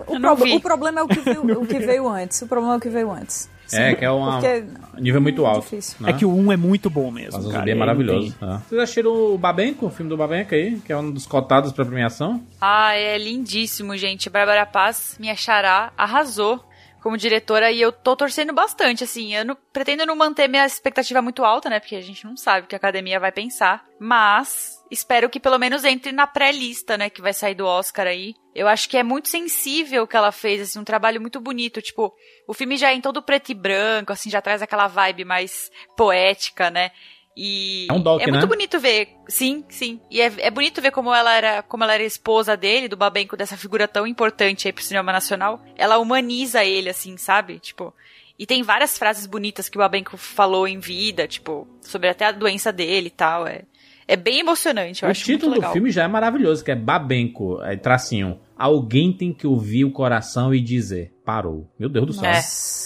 O, 0.08 0.14
Eu 0.16 0.20
não 0.20 0.36
prob- 0.36 0.44
vi. 0.52 0.56
o 0.56 0.60
problema 0.60 1.00
é 1.00 1.04
o 1.04 1.08
que, 1.08 1.20
veio, 1.22 1.62
o 1.62 1.66
que 1.66 1.80
veio 1.80 2.08
antes. 2.08 2.42
O 2.42 2.48
problema 2.48 2.76
é 2.76 2.78
o 2.78 2.80
que 2.80 2.90
veio 2.90 3.12
antes. 3.12 3.50
É, 3.72 3.96
que 3.96 4.06
é 4.06 4.12
uma- 4.12 4.34
Porque 4.40 4.64
um 4.98 5.02
nível 5.02 5.22
muito 5.22 5.44
alto. 5.46 5.62
difícil. 5.64 5.96
né? 6.00 6.12
É 6.12 6.14
que 6.14 6.26
o 6.26 6.30
1 6.36 6.52
é 6.52 6.58
muito 6.58 6.90
bom 6.92 7.10
mesmo, 7.10 7.40
Invasão 7.40 7.52
cara. 7.52 7.72
É 7.72 7.74
maravilhoso. 7.74 8.36
tem- 8.40 8.48
né? 8.48 8.62
Vocês 8.70 8.82
assistiram 8.82 9.12
o 9.34 9.38
Babenco, 9.38 9.88
o 9.88 9.90
filme 9.90 10.10
do 10.10 10.18
Babenco 10.18 10.54
aí, 10.54 10.78
que 10.86 10.92
é 10.94 10.98
um 10.98 11.10
dos 11.10 11.26
cotados 11.26 11.72
pra 11.72 11.84
premiação? 11.86 12.44
Ah, 12.62 12.94
é 12.96 13.18
lindíssimo, 13.18 13.98
gente. 13.98 14.30
Bárbara 14.30 14.66
Paz, 14.66 15.16
minha 15.20 15.36
xará, 15.36 15.92
arrasou 15.98 16.64
como 17.04 17.18
diretora 17.18 17.70
e 17.70 17.82
eu 17.82 17.92
tô 17.92 18.16
torcendo 18.16 18.54
bastante, 18.54 19.04
assim. 19.04 19.36
Eu 19.36 19.44
não, 19.44 19.58
pretendo 19.74 20.06
não 20.06 20.16
manter 20.16 20.48
minha 20.48 20.66
expectativa 20.66 21.22
muito 21.22 21.44
alta, 21.44 21.70
né? 21.70 21.78
Porque 21.78 21.98
a 21.98 22.02
gente 22.02 22.24
não 22.24 22.38
sabe 22.38 22.64
o 22.64 22.68
que 22.68 22.76
a 22.76 22.78
academia 22.78 23.20
vai 23.20 23.30
pensar. 23.30 23.86
Mas 24.00 24.82
espero 24.90 25.30
que 25.30 25.40
pelo 25.40 25.60
menos 25.60 25.84
entre 25.84 26.14
na 26.14 26.26
pré-lista, 26.26 26.98
né? 26.98 27.10
Que 27.10 27.22
vai 27.22 27.34
sair 27.34 27.56
do 27.56 27.66
Oscar 27.66 28.08
aí. 28.08 28.34
Eu 28.56 28.70
acho 28.70 28.88
que 28.88 28.96
é 28.96 29.04
muito 29.04 29.28
sensível 29.28 30.04
o 30.04 30.08
que 30.08 30.16
ela 30.16 30.32
fez, 30.32 30.62
assim, 30.62 30.80
um 30.80 30.84
trabalho 30.86 31.20
muito 31.20 31.42
bonito. 31.42 31.82
Tipo, 31.82 32.16
o 32.48 32.54
filme 32.54 32.78
já 32.78 32.92
é 32.92 32.96
em 32.96 33.02
todo 33.02 33.22
preto 33.22 33.52
e 33.52 33.56
branco, 33.56 34.14
assim, 34.14 34.30
já 34.30 34.42
traz 34.42 34.62
aquela 34.62 34.88
vibe 34.88 35.26
mais 35.26 35.70
poética, 35.98 36.70
né? 36.70 36.92
E 37.36 37.88
É 37.90 37.94
um 37.94 38.00
doc, 38.00 38.22
é 38.22 38.28
muito 38.28 38.42
né? 38.42 38.48
bonito 38.48 38.80
ver, 38.80 39.10
sim, 39.28 39.64
sim. 39.68 40.00
E 40.10 40.22
é, 40.22 40.32
é 40.38 40.52
bonito 40.52 40.82
ver 40.82 40.92
como 40.92 41.14
ela 41.14 41.36
era, 41.36 41.64
como 41.64 41.84
ela 41.84 41.96
era 41.96 42.04
esposa 42.04 42.56
dele, 42.56 42.88
do 42.88 42.96
Babenco, 42.96 43.36
dessa 43.36 43.58
figura 43.58 43.88
tão 43.88 44.06
importante 44.06 44.68
aí 44.68 44.74
pro 44.74 44.84
cinema 44.84 45.12
nacional. 45.12 45.64
Ela 45.76 45.98
humaniza 45.98 46.64
ele, 46.64 46.90
assim, 46.90 47.18
sabe? 47.18 47.60
Tipo, 47.60 47.94
e 48.38 48.46
tem 48.46 48.64
várias 48.64 48.98
frases 48.98 49.26
bonitas 49.26 49.70
que 49.70 49.78
o 49.78 49.80
Babenco 49.80 50.18
falou 50.18 50.68
em 50.68 50.80
vida, 50.80 51.28
tipo, 51.28 51.68
sobre 51.82 52.10
até 52.10 52.26
a 52.26 52.32
doença 52.32 52.72
dele 52.72 53.08
e 53.08 53.12
tal. 53.12 53.48
É, 53.48 53.64
é 54.08 54.16
bem 54.16 54.40
emocionante, 54.40 55.04
eu 55.04 55.08
o 55.08 55.12
acho 55.12 55.24
título 55.24 55.52
muito 55.52 55.66
do 55.66 55.72
filme 55.72 55.92
já 55.92 56.04
é 56.04 56.08
maravilhoso, 56.08 56.64
que 56.64 56.72
é 56.72 56.76
Babenco, 56.76 57.62
é 57.64 57.76
tracinho. 57.76 58.40
Alguém 58.58 59.14
tem 59.14 59.34
que 59.34 59.48
ouvir 59.48 59.86
o 59.86 59.92
coração 59.92 60.54
e 60.54 60.60
dizer, 60.60 61.13
parou. 61.26 61.70
Meu 61.80 61.90
Deus 61.90 62.06
do 62.08 62.14
céu. 62.14 62.26
É, 62.30 62.42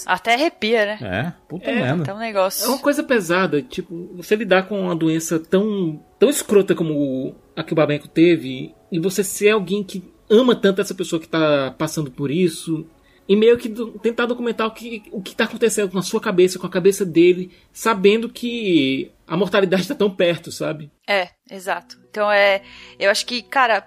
até 0.06 0.34
arrepia, 0.34 0.86
né? 0.86 0.98
É, 1.02 1.32
puta 1.48 1.70
É, 1.70 1.74
merda. 1.74 2.02
Então 2.02 2.16
um 2.16 2.20
negócio. 2.20 2.64
É 2.64 2.68
uma 2.68 2.78
coisa 2.78 3.02
pesada, 3.02 3.60
tipo, 3.62 4.10
você 4.16 4.36
lidar 4.36 4.68
com 4.68 4.80
uma 4.80 4.94
doença 4.96 5.38
tão, 5.38 6.02
tão 6.18 6.28
escrota 6.30 6.74
como 6.74 7.34
a 7.56 7.62
que 7.62 7.72
o 7.72 7.76
Babenco 7.76 8.08
teve, 8.08 8.74
e 8.90 8.98
você 8.98 9.22
ser 9.24 9.50
alguém 9.50 9.82
que 9.82 10.02
ama 10.30 10.54
tanto 10.54 10.80
essa 10.80 10.94
pessoa 10.94 11.20
que 11.20 11.28
tá 11.28 11.74
passando 11.76 12.10
por 12.10 12.30
isso, 12.30 12.86
e 13.28 13.34
meio 13.36 13.58
que 13.58 13.68
do- 13.68 13.92
tentar 13.98 14.24
documentar 14.26 14.66
o 14.66 14.70
que, 14.70 15.02
o 15.12 15.20
que 15.20 15.34
tá 15.34 15.44
acontecendo 15.44 15.90
com 15.90 15.98
a 15.98 16.02
sua 16.02 16.20
cabeça, 16.20 16.58
com 16.58 16.66
a 16.66 16.70
cabeça 16.70 17.04
dele, 17.04 17.50
sabendo 17.72 18.28
que 18.28 19.10
a 19.26 19.36
mortalidade 19.36 19.86
tá 19.88 19.94
tão 19.94 20.10
perto, 20.10 20.50
sabe? 20.50 20.90
É, 21.06 21.28
exato. 21.50 21.98
Então 22.10 22.30
é. 22.30 22.62
Eu 22.98 23.10
acho 23.10 23.26
que, 23.26 23.42
cara, 23.42 23.86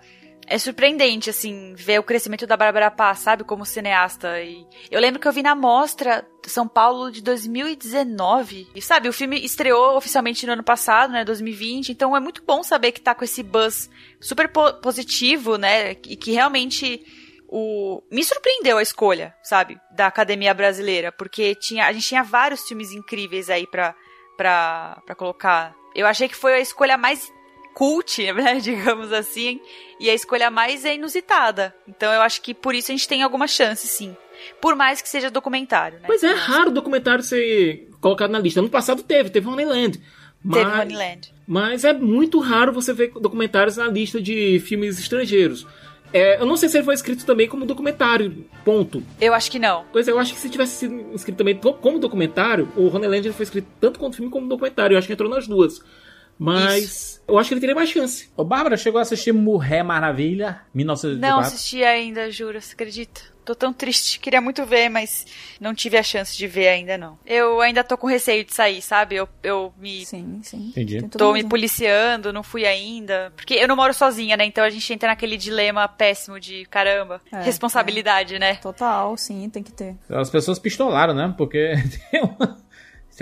é 0.53 0.57
surpreendente, 0.57 1.29
assim, 1.29 1.73
ver 1.75 1.99
o 1.99 2.03
crescimento 2.03 2.45
da 2.45 2.57
Bárbara 2.57 2.91
Paz, 2.91 3.19
sabe, 3.19 3.43
como 3.43 3.65
cineasta. 3.65 4.41
E 4.41 4.67
eu 4.91 4.99
lembro 4.99 5.19
que 5.19 5.27
eu 5.27 5.31
vi 5.31 5.41
na 5.41 5.55
mostra 5.55 6.27
São 6.45 6.67
Paulo 6.67 7.09
de 7.11 7.21
2019. 7.21 8.67
E 8.75 8.81
sabe, 8.81 9.07
o 9.07 9.13
filme 9.13 9.43
estreou 9.43 9.95
oficialmente 9.95 10.45
no 10.45 10.53
ano 10.53 10.63
passado, 10.63 11.13
né? 11.13 11.23
2020. 11.23 11.91
Então 11.91 12.15
é 12.15 12.19
muito 12.19 12.43
bom 12.43 12.63
saber 12.63 12.91
que 12.91 13.01
tá 13.01 13.15
com 13.15 13.23
esse 13.23 13.41
buzz 13.41 13.89
super 14.19 14.49
po- 14.51 14.73
positivo, 14.81 15.57
né? 15.57 15.91
E 15.91 16.15
que 16.15 16.31
realmente. 16.31 17.01
O... 17.53 18.01
Me 18.09 18.23
surpreendeu 18.23 18.77
a 18.77 18.81
escolha, 18.81 19.35
sabe, 19.43 19.77
da 19.91 20.07
Academia 20.07 20.53
Brasileira, 20.53 21.11
porque 21.11 21.53
tinha, 21.55 21.85
a 21.85 21.91
gente 21.91 22.07
tinha 22.07 22.23
vários 22.23 22.65
filmes 22.65 22.93
incríveis 22.93 23.49
aí 23.49 23.67
pra, 23.67 23.93
pra 24.37 25.15
colocar. 25.17 25.75
Eu 25.93 26.07
achei 26.07 26.29
que 26.29 26.35
foi 26.35 26.53
a 26.53 26.59
escolha 26.61 26.97
mais 26.97 27.29
cult, 27.73 28.19
né, 28.33 28.59
digamos 28.59 29.11
assim, 29.11 29.59
e 29.99 30.09
a 30.09 30.13
escolha 30.13 30.49
mais 30.49 30.85
é 30.85 30.95
inusitada. 30.95 31.73
Então 31.87 32.11
eu 32.11 32.21
acho 32.21 32.41
que 32.41 32.53
por 32.53 32.75
isso 32.75 32.91
a 32.91 32.95
gente 32.95 33.07
tem 33.07 33.23
alguma 33.23 33.47
chance, 33.47 33.87
sim. 33.87 34.15
Por 34.59 34.75
mais 34.75 35.01
que 35.01 35.09
seja 35.09 35.29
documentário, 35.29 35.99
né? 35.99 36.05
Mas 36.07 36.23
é 36.23 36.33
raro 36.33 36.71
documentário 36.71 37.23
ser 37.23 37.87
colocado 37.99 38.31
na 38.31 38.39
lista. 38.39 38.61
No 38.61 38.69
passado 38.69 39.03
teve, 39.03 39.29
teve 39.29 39.47
Honeyland. 39.47 40.01
Mas, 40.43 40.63
Teve 40.63 40.81
Honeyland. 40.81 41.33
Mas 41.47 41.85
é 41.85 41.93
muito 41.93 42.39
raro 42.39 42.73
você 42.73 42.93
ver 42.93 43.11
documentários 43.11 43.77
na 43.77 43.87
lista 43.87 44.19
de 44.19 44.59
filmes 44.59 44.97
estrangeiros. 44.97 45.67
É, 46.13 46.41
eu 46.41 46.45
não 46.45 46.57
sei 46.57 46.67
se 46.67 46.77
ele 46.77 46.83
foi 46.83 46.93
escrito 46.93 47.25
também 47.25 47.47
como 47.47 47.65
documentário, 47.65 48.45
ponto. 48.65 49.01
Eu 49.19 49.33
acho 49.33 49.49
que 49.49 49.59
não. 49.59 49.85
Pois 49.93 50.07
é, 50.07 50.11
eu 50.11 50.19
acho 50.19 50.33
que 50.33 50.39
se 50.39 50.49
tivesse 50.49 50.75
sido 50.75 51.15
escrito 51.15 51.37
também 51.37 51.55
como 51.55 51.99
documentário, 51.99 52.67
o 52.75 52.87
Honeyland 52.87 53.31
foi 53.31 53.43
escrito 53.43 53.67
tanto 53.79 53.99
quanto 53.99 54.17
filme 54.17 54.29
como 54.29 54.47
documentário. 54.47 54.95
Eu 54.95 54.97
acho 54.97 55.07
que 55.07 55.13
entrou 55.13 55.29
nas 55.29 55.47
duas. 55.47 55.81
Mas 56.43 57.21
eu 57.27 57.37
acho 57.37 57.49
que 57.49 57.53
ele 57.53 57.61
teria 57.61 57.75
mais 57.75 57.89
chance. 57.89 58.29
Ô, 58.35 58.43
Bárbara, 58.43 58.75
chegou 58.75 58.99
a 58.99 59.03
assistir 59.03 59.31
Mulher 59.31 59.83
Maravilha, 59.83 60.61
Não 60.73 60.77
1984? 60.79 61.41
assisti 61.55 61.83
ainda, 61.83 62.31
juro, 62.31 62.59
você 62.59 62.73
acredita? 62.73 63.21
Tô 63.43 63.55
tão 63.55 63.73
triste, 63.73 64.19
queria 64.19 64.39
muito 64.39 64.63
ver, 64.65 64.87
mas 64.87 65.25
não 65.59 65.73
tive 65.73 65.97
a 65.97 66.03
chance 66.03 66.37
de 66.37 66.45
ver 66.45 66.67
ainda, 66.67 66.95
não. 66.97 67.17
Eu 67.25 67.59
ainda 67.59 67.83
tô 67.83 67.97
com 67.97 68.05
receio 68.05 68.45
de 68.45 68.53
sair, 68.53 68.81
sabe? 68.83 69.15
Eu, 69.15 69.27
eu 69.41 69.73
me 69.79 70.05
Sim, 70.05 70.41
sim. 70.43 70.67
Entendi. 70.69 71.01
Tô 71.09 71.33
me 71.33 71.43
policiando, 71.43 72.31
não 72.31 72.43
fui 72.43 72.65
ainda. 72.67 73.33
Porque 73.35 73.55
eu 73.55 73.67
não 73.67 73.75
moro 73.75 73.93
sozinha, 73.95 74.37
né? 74.37 74.45
Então 74.45 74.63
a 74.63 74.69
gente 74.69 74.93
entra 74.93 75.09
naquele 75.09 75.37
dilema 75.37 75.87
péssimo 75.87 76.39
de 76.39 76.65
caramba. 76.65 77.19
É, 77.31 77.41
responsabilidade, 77.41 78.37
né? 78.37 78.55
Total, 78.55 79.17
sim, 79.17 79.49
tem 79.49 79.63
que 79.63 79.71
ter. 79.71 79.95
As 80.07 80.29
pessoas 80.29 80.59
pistolaram, 80.59 81.13
né? 81.15 81.33
Porque 81.35 81.73
tem 82.11 82.21
uma- 82.21 82.57